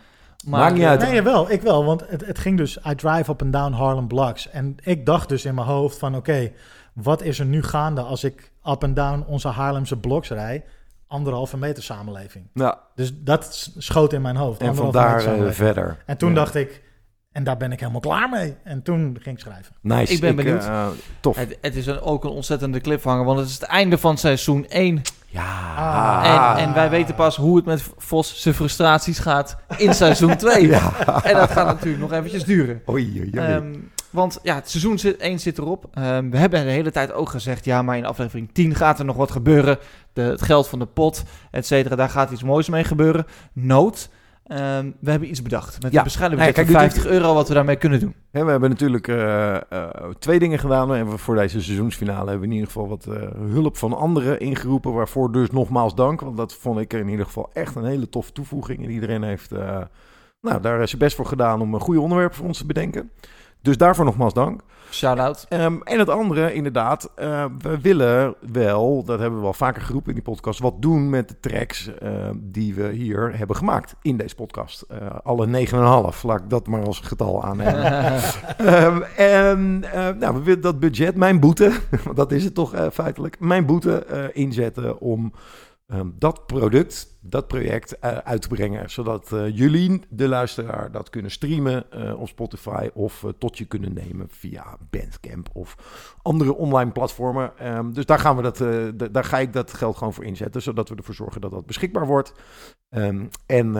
Maar, 0.47 0.61
Maakt 0.61 0.75
niet 0.75 0.85
uit. 0.85 1.01
Nee, 1.01 1.23
wel, 1.23 1.51
ik 1.51 1.63
wel, 1.63 1.85
want 1.85 2.05
het, 2.09 2.27
het 2.27 2.39
ging 2.39 2.57
dus, 2.57 2.79
I 2.91 2.95
drive 2.95 3.31
up 3.31 3.43
and 3.43 3.53
down 3.53 3.73
Harlem 3.73 4.07
Blocks. 4.07 4.51
En 4.51 4.77
ik 4.83 5.07
dacht 5.07 5.29
dus 5.29 5.45
in 5.45 5.55
mijn 5.55 5.67
hoofd 5.67 5.99
van, 5.99 6.17
oké, 6.17 6.53
wat 6.93 7.23
is 7.23 7.39
er 7.39 7.47
nu 7.47 7.63
gaande 7.63 8.01
als 8.01 8.25
ik 8.25 8.51
up 8.65 8.85
and 8.85 8.97
down 8.97 9.25
onze 9.27 9.49
Haarlemse 9.49 9.97
bloks 9.97 10.29
rij? 10.29 10.65
Anderhalve 11.07 11.57
meter 11.57 11.83
samenleving. 11.83 12.47
Ja. 12.55 12.79
Dus 12.95 13.13
dat 13.15 13.71
schoot 13.79 14.13
in 14.13 14.23
mijn 14.23 14.37
hoofd. 14.37 14.61
En 14.61 14.75
vandaar, 14.75 15.25
eh, 15.25 15.51
verder. 15.51 15.97
En 16.07 16.17
toen 16.17 16.29
Ja. 16.29 16.35
dacht 16.35 16.55
ik, 16.55 16.83
en 17.33 17.45
daar 17.45 17.57
ben 17.57 17.73
ik 17.73 17.81
helemaal 17.81 18.01
klaar 18.01 18.29
mee. 18.29 18.57
En 18.65 18.83
toen 18.83 19.17
ging 19.21 19.37
ik 19.37 19.43
schrijven. 19.43 19.75
Nice. 19.81 20.13
Ik 20.13 20.21
ben 20.21 20.31
Ik, 20.31 20.37
benieuwd. 20.37 20.69
tof. 21.21 21.37
Het, 21.37 21.59
het 21.61 21.77
is 21.77 21.87
een, 21.87 22.01
ook 22.01 22.25
een 22.25 22.31
ontzettende 22.31 22.81
cliffhanger, 22.81 23.25
want 23.25 23.39
het 23.39 23.49
is 23.49 23.55
het 23.55 23.63
einde 23.63 23.99
van 23.99 24.19
seizoen 24.19 24.67
1. 24.69 25.03
Ja. 25.27 25.75
Ah. 25.77 26.55
En, 26.61 26.65
en 26.69 26.75
wij 26.75 26.91
weten 26.91 27.15
pas 27.15 27.37
hoe 27.37 27.57
het 27.57 27.65
met 27.65 27.83
Vos 27.97 28.41
zijn 28.41 28.55
frustraties 28.55 29.19
gaat 29.19 29.57
in 29.77 29.95
seizoen 29.95 30.37
2. 30.37 30.67
Ja. 30.75 30.93
En 31.25 31.35
dat 31.35 31.51
gaat 31.51 31.67
natuurlijk 31.67 32.03
nog 32.03 32.13
eventjes 32.13 32.45
duren. 32.45 32.83
Oei, 32.89 33.05
oei, 33.21 33.31
oei. 33.39 33.47
Ehm, 33.47 33.75
want 34.15 34.39
ja, 34.43 34.55
het 34.55 34.71
seizoen 34.71 34.99
zit, 34.99 35.17
1 35.17 35.41
zit 35.41 35.59
erop. 35.59 35.85
Ehm, 35.93 36.31
we 36.31 36.37
hebben 36.39 36.65
de 36.65 36.71
hele 36.71 36.91
tijd 36.91 37.13
ook 37.13 37.29
gezegd, 37.29 37.65
ja, 37.65 37.83
maar 37.83 37.97
in 37.97 38.05
aflevering 38.05 38.49
10 38.53 38.75
gaat 38.75 38.99
er 38.99 39.05
nog 39.05 39.17
wat 39.17 39.31
gebeuren. 39.31 39.79
De, 40.13 40.23
het 40.23 40.43
geld 40.43 40.69
van 40.69 40.79
de 40.79 40.87
pot, 40.87 41.23
et 41.51 41.67
cetera, 41.67 41.97
daar 41.97 42.09
gaat 42.09 42.31
iets 42.31 42.43
moois 42.43 42.69
mee 42.69 42.85
gebeuren. 42.85 43.27
Nood. 43.53 44.09
Ehm, 44.45 44.91
we 45.01 45.11
hebben 45.11 45.29
iets 45.29 45.43
bedacht. 45.43 45.83
Met 45.83 45.93
Ja. 45.93 45.99
een 45.99 46.05
bescheiden 46.05 46.39
Nee, 46.39 46.47
budget 46.47 46.67
van 46.67 46.75
kijk, 46.75 46.93
50 46.93 47.13
euro 47.13 47.35
wat 47.35 47.49
we 47.49 47.55
daarmee 47.55 47.77
kunnen 47.77 48.01
doen. 48.01 48.15
We 48.31 48.39
hebben 48.39 48.71
natuurlijk 48.71 49.09
eh, 49.09 49.55
eh, 49.55 49.61
twee 50.19 50.39
dingen 50.39 50.59
gedaan. 50.59 50.95
En 50.95 51.19
voor 51.19 51.35
deze 51.35 51.63
seizoensfinale 51.63 52.31
hebben 52.31 52.41
we 52.41 52.47
in 52.47 52.53
ieder 52.53 52.67
geval 52.67 52.89
wat 52.89 53.07
eh, 53.07 53.15
hulp 53.53 53.77
van 53.77 53.93
anderen 53.97 54.41
ingeroepen. 54.41 54.93
Waarvoor 54.93 55.33
dus 55.33 55.51
nogmaals 55.51 55.95
dank. 55.95 56.21
Want 56.21 56.37
dat 56.37 56.55
vond 56.55 56.79
ik 56.79 56.93
in 56.93 57.09
ieder 57.09 57.27
geval 57.27 57.51
echt 57.53 57.75
een 57.75 57.85
hele 57.85 58.09
toffe 58.09 58.33
toevoeging. 58.33 58.85
En 58.85 58.91
iedereen 58.91 59.23
heeft 59.23 59.51
nou, 60.41 60.61
daar 60.61 60.89
zijn 60.89 61.01
best 61.01 61.17
voor 61.17 61.27
gedaan 61.27 61.61
om 61.61 61.75
een 61.75 61.81
goede 61.81 62.01
onderwerp 62.01 62.35
voor 62.35 62.47
ons 62.47 62.59
te 62.59 62.67
bedenken. 62.67 63.11
Dus 63.65 63.77
daarvoor 63.77 64.05
nogmaals 64.05 64.35
dank. 64.35 64.61
Shout-out. 64.91 65.47
Ehm, 65.49 65.77
en 65.83 65.99
het 65.99 66.09
andere, 66.09 66.55
inderdaad, 66.55 67.11
eh, 67.15 67.45
we 67.59 67.81
willen 67.81 68.35
wel, 68.53 69.05
dat 69.05 69.19
hebben 69.19 69.39
we 69.39 69.45
wel 69.45 69.53
vaker 69.53 69.83
geroepen 69.83 70.09
in 70.09 70.15
die 70.15 70.25
podcast, 70.25 70.61
wat 70.61 70.83
doen 70.83 71.11
met 71.11 71.29
de 71.29 71.41
tracks 71.41 71.99
eh, 71.99 72.11
die 72.37 72.75
we 72.75 72.89
hier 72.89 73.37
hebben 73.37 73.57
gemaakt 73.57 73.95
in 74.03 74.17
deze 74.17 74.35
podcast. 74.35 74.83
Eh, 74.83 74.99
alle 75.23 75.47
9,5, 75.47 76.23
laat 76.23 76.41
ik 76.41 76.51
dat 76.51 76.67
maar 76.67 76.85
als 76.85 77.01
getal 77.01 77.45
aannemen. 77.45 77.83
Ehm, 78.57 79.03
en 79.17 79.85
eh, 79.93 80.09
nou, 80.19 80.35
we 80.35 80.43
willen 80.43 80.63
dat 80.63 80.81
budget, 80.81 81.17
mijn 81.17 81.41
boete, 81.41 81.73
want 82.05 82.17
dat 82.17 82.33
is 82.33 82.45
het 82.45 82.55
toch 82.55 82.75
feitelijk, 82.93 83.41
mijn 83.41 83.67
boete 83.67 84.31
inzetten 84.33 85.01
om 85.01 85.33
ehm, 85.87 86.11
dat 86.19 86.47
product, 86.47 87.19
dat 87.21 87.47
project 87.47 87.99
eh, 87.99 88.17
uit 88.17 88.43
te 88.43 88.49
brengen. 88.49 88.91
Zodat 88.91 89.33
eh, 89.33 89.57
jullie, 89.57 90.01
de 90.09 90.29
luisteraar, 90.29 90.93
dat 90.93 91.11
kunnen 91.11 91.31
streamen 91.31 91.91
eh, 91.91 92.21
op 92.21 92.29
Spotify 92.29 92.89
of 92.95 93.25
tot 93.39 93.59
je 93.59 93.65
kunnen 93.65 93.93
nemen 93.93 94.27
via 94.31 94.77
Bandcamp 94.91 95.49
of 95.53 95.77
andere 96.23 96.55
online 96.57 96.91
platformen. 96.91 97.59
Ehm, 97.59 97.93
dus 97.93 98.07
daar, 98.07 98.19
gaan 98.19 98.37
we 98.37 98.43
dat, 98.43 98.59
daar 99.13 99.25
ga 99.25 99.39
ik 99.39 99.53
dat 99.53 99.75
geld 99.75 99.97
gewoon 99.97 100.15
voor 100.15 100.25
inzetten, 100.25 100.63
zodat 100.63 100.89
we 100.89 100.95
ervoor 100.95 101.15
zorgen 101.15 101.41
dat 101.41 101.51
dat 101.51 101.67
beschikbaar 101.67 102.07
wordt. 102.07 102.33
Ehm, 102.89 103.27
en 103.47 103.77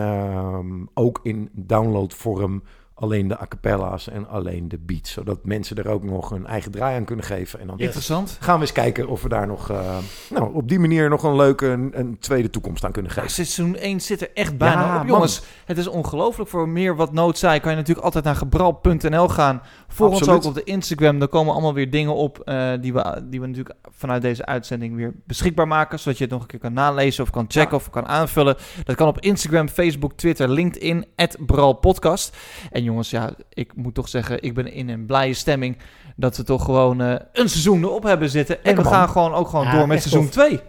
ook 0.93 1.19
in 1.23 1.49
downloadvorm 1.53 2.63
alleen 2.97 3.27
de 3.27 3.41
a 3.41 3.45
cappella's 3.47 4.09
en 4.09 4.27
alleen 4.29 4.67
de 4.67 4.77
beats. 4.77 5.11
Zodat 5.11 5.39
mensen 5.43 5.77
er 5.77 5.87
ook 5.87 6.03
nog 6.03 6.31
een 6.31 6.45
eigen 6.47 6.71
draai 6.71 6.95
aan 6.95 7.05
kunnen 7.05 7.25
geven. 7.25 7.59
En 7.59 7.67
dan 7.67 7.79
Interessant. 7.79 8.37
gaan 8.39 8.55
we 8.55 8.61
eens 8.61 8.71
kijken 8.71 9.07
of 9.07 9.21
we 9.21 9.29
daar 9.29 9.47
nog 9.47 9.69
eh, 9.69 9.97
nou, 10.29 10.53
op 10.53 10.69
die 10.69 10.79
manier 10.79 11.09
nog 11.09 11.23
een 11.23 11.35
leuke 11.35 11.67
een, 11.67 11.99
een 11.99 12.19
tweede 12.19 12.49
toekomst 12.49 12.85
aan 12.85 12.91
kunnen 12.91 13.11
geven. 13.11 13.27
Ja, 13.29 13.33
seizoen 13.33 13.75
1 13.75 14.01
zit 14.01 14.21
er 14.21 14.29
echt 14.33 14.57
bijna 14.57 14.81
Ja, 14.81 14.91
op. 14.91 14.97
man. 14.97 15.07
Jongens, 15.07 15.41
het 15.65 15.77
is 15.77 15.87
ongelooflijk. 15.87 16.49
Voor 16.49 16.69
meer 16.69 16.95
wat 16.95 17.13
nood 17.13 17.39
kan 17.39 17.53
je 17.53 17.59
natuurlijk 17.59 18.05
altijd 18.05 18.23
naar 18.23 18.35
gebral.nl 18.35 19.27
gaan. 19.27 19.61
Volg 19.87 20.13
ons 20.13 20.29
ook 20.29 20.43
op 20.43 20.53
de 20.53 20.63
Instagram. 20.63 21.19
Daar 21.19 21.27
komen 21.27 21.53
allemaal 21.53 21.73
weer 21.73 21.89
dingen 21.89 22.15
op 22.15 22.39
eh, 22.39 22.71
die, 22.81 22.93
we, 22.93 23.21
die 23.29 23.41
we 23.41 23.47
natuurlijk 23.47 23.75
vanuit 23.89 24.21
deze 24.21 24.45
uitzending 24.45 24.95
weer 24.95 25.13
beschikbaar 25.25 25.67
maken. 25.67 25.99
Zodat 25.99 26.17
je 26.17 26.23
het 26.23 26.33
nog 26.33 26.41
een 26.41 26.47
keer 26.47 26.59
kan 26.59 26.73
nalezen 26.73 27.23
of 27.23 27.29
kan 27.29 27.45
checken 27.47 27.77
of 27.77 27.89
kan 27.89 28.07
aanvullen. 28.07 28.55
Dat 28.83 28.95
kan 28.95 29.07
op 29.07 29.19
Instagram, 29.19 29.67
Facebook, 29.67 30.13
Twitter, 30.13 30.49
LinkedIn, 30.49 31.05
@bralpodcast. 31.45 32.37
En 32.71 32.83
jongens, 32.85 33.09
ja, 33.09 33.31
ik 33.49 33.75
moet 33.75 33.93
toch 33.93 34.09
zeggen, 34.09 34.43
ik 34.43 34.53
ben 34.53 34.71
in 34.71 34.89
een 34.89 35.05
blije 35.05 35.33
stemming 35.33 35.77
dat 36.15 36.37
we 36.37 36.43
toch 36.43 36.63
gewoon 36.65 37.01
eh, 37.01 37.15
een 37.33 37.49
seizoen 37.49 37.83
erop 37.83 38.03
hebben 38.03 38.29
zitten. 38.29 38.55
En 38.55 38.61
Lekker, 38.63 38.83
we 38.83 38.89
man. 38.89 38.99
gaan 38.99 39.09
gewoon 39.09 39.33
ook 39.33 39.47
gewoon 39.49 39.65
Ja, 39.65 39.71
door 39.71 39.87
met 39.87 39.97
echt 39.97 40.09
seizoen 40.09 40.29
tof. 40.31 40.45
2. 40.47 40.59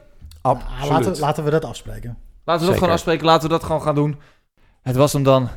Ah, 0.41 0.61
laten, 0.89 1.19
laten 1.19 1.45
we 1.45 1.51
dat 1.51 1.65
afspreken. 1.65 2.09
Laten 2.11 2.19
we 2.45 2.45
dat 2.45 2.61
Zeker. 2.61 2.75
gewoon 2.77 2.93
afspreken. 2.93 3.27
Laten 3.27 3.43
we 3.43 3.49
dat 3.55 3.65
gewoon 3.65 3.83
gaan 3.83 3.95
doen. 3.95 4.19
Het 4.83 4.97
was 4.97 5.13
hem 5.13 5.23
dan. 5.23 5.49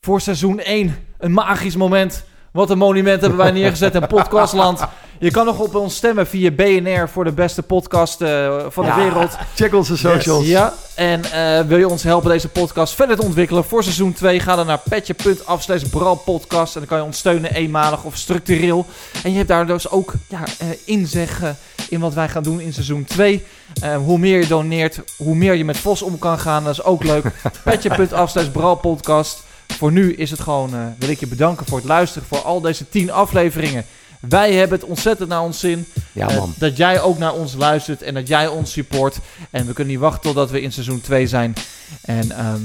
Voor 0.00 0.20
seizoen 0.20 0.58
1. 0.60 0.96
Een 1.18 1.32
magisch 1.32 1.76
moment. 1.76 2.24
Wat 2.52 2.70
een 2.70 2.78
monument 2.78 3.20
hebben 3.20 3.38
wij 3.38 3.50
neergezet 3.50 3.94
in 3.94 4.06
podcastland. 4.16 4.86
Je 5.24 5.30
kan 5.30 5.46
nog 5.46 5.58
op 5.58 5.74
ons 5.74 5.96
stemmen 5.96 6.26
via 6.26 6.50
BNR 6.50 7.08
voor 7.08 7.24
de 7.24 7.32
beste 7.32 7.62
podcast 7.62 8.20
eh, 8.20 8.64
van 8.68 8.84
Ja, 8.84 8.94
de 8.94 9.02
wereld. 9.02 9.36
check 9.54 9.74
onze 9.74 9.96
socials. 9.96 10.46
Ja, 10.46 10.74
en 10.94 11.24
eh, 11.24 11.60
wil 11.66 11.78
je 11.78 11.88
ons 11.88 12.02
helpen 12.02 12.30
deze 12.30 12.48
podcast 12.48 12.94
verder 12.94 13.16
te 13.16 13.22
ontwikkelen 13.22 13.64
voor 13.64 13.82
seizoen 13.82 14.12
2? 14.12 14.40
Ga 14.40 14.56
dan 14.56 14.66
naar 14.66 14.80
petje.af 14.88 15.62
slash 15.62 15.82
en 15.82 15.90
dan 16.48 16.86
kan 16.86 16.98
je 16.98 17.04
ons 17.04 17.18
steunen 17.18 17.54
eenmalig 17.54 18.04
of 18.04 18.16
structureel. 18.16 18.86
En 19.22 19.30
je 19.30 19.36
hebt 19.36 19.48
daar 19.48 19.66
dus 19.66 19.90
ook 19.90 20.12
ja, 20.28 20.44
eh, 20.58 20.66
inzeggen 20.84 21.56
in 21.88 22.00
wat 22.00 22.14
wij 22.14 22.28
gaan 22.28 22.42
doen 22.42 22.60
in 22.60 22.72
seizoen 22.72 23.04
2. 23.04 23.44
Eh, 23.80 23.96
hoe 23.96 24.18
meer 24.18 24.40
je 24.40 24.46
doneert, 24.46 25.00
hoe 25.16 25.34
meer 25.34 25.54
je 25.54 25.64
met 25.64 25.78
Vos 25.78 26.02
om 26.02 26.18
kan 26.18 26.38
gaan. 26.38 26.64
Dat 26.64 26.72
is 26.72 26.82
ook 26.82 27.04
leuk. 27.04 27.24
Petje.af 27.64 28.30
slash. 28.30 28.46
Voor 29.66 29.92
nu 29.92 30.14
is 30.14 30.30
het 30.30 30.40
gewoon, 30.40 30.94
wil 30.98 31.08
ik 31.08 31.20
je 31.20 31.26
bedanken 31.26 31.66
voor 31.66 31.78
het 31.78 31.86
luisteren 31.86 32.28
voor 32.28 32.38
al 32.38 32.60
deze 32.60 32.88
10 32.88 33.12
afleveringen. 33.12 33.84
Wij 34.28 34.52
hebben 34.52 34.78
het 34.78 34.88
ontzettend 34.88 35.28
naar 35.28 35.42
ons 35.42 35.58
zin. 35.58 35.86
Ja, 36.12 36.28
Eh, 36.28 36.36
man. 36.36 36.54
dat 36.58 36.76
jij 36.76 37.00
ook 37.00 37.18
naar 37.18 37.32
ons 37.32 37.54
luistert 37.54 38.02
en 38.02 38.14
dat 38.14 38.28
jij 38.28 38.46
ons 38.46 38.72
support. 38.72 39.16
En 39.50 39.66
we 39.66 39.72
kunnen 39.72 39.92
niet 39.92 40.02
wachten 40.02 40.22
totdat 40.22 40.50
we 40.50 40.60
in 40.60 40.72
seizoen 40.72 41.00
2 41.00 41.26
zijn. 41.26 41.54
En 42.02 42.30
ehm, 42.38 42.62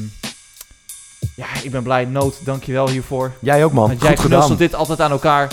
ja, 1.36 1.46
ik 1.64 1.72
ben 1.72 1.84
blij. 1.84 2.06
Noot, 2.06 2.36
dankjewel 2.46 2.90
hiervoor. 2.90 3.32
Jij 3.42 3.64
ook, 3.64 3.74
man. 3.74 3.88
Want 3.88 4.02
jij 4.02 4.10
Goed 4.10 4.20
gedaan. 4.20 4.38
knutselt 4.38 4.60
dit 4.60 4.76
altijd 4.76 5.02
aan 5.02 5.12
elkaar. 5.12 5.48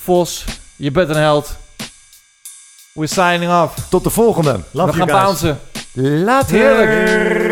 Vos, 0.00 0.44
je 0.76 0.90
bent 0.90 1.08
een 1.08 1.16
held. 1.16 1.56
We're 2.92 3.06
signing 3.08 3.62
off. 3.62 3.74
Tot 3.88 4.04
de 4.04 4.10
volgende. 4.10 4.60
we 4.70 4.92
gaan 4.92 5.06
bouncen. 5.06 5.60
Later. 5.92 6.56
Heerlijk. 6.56 7.43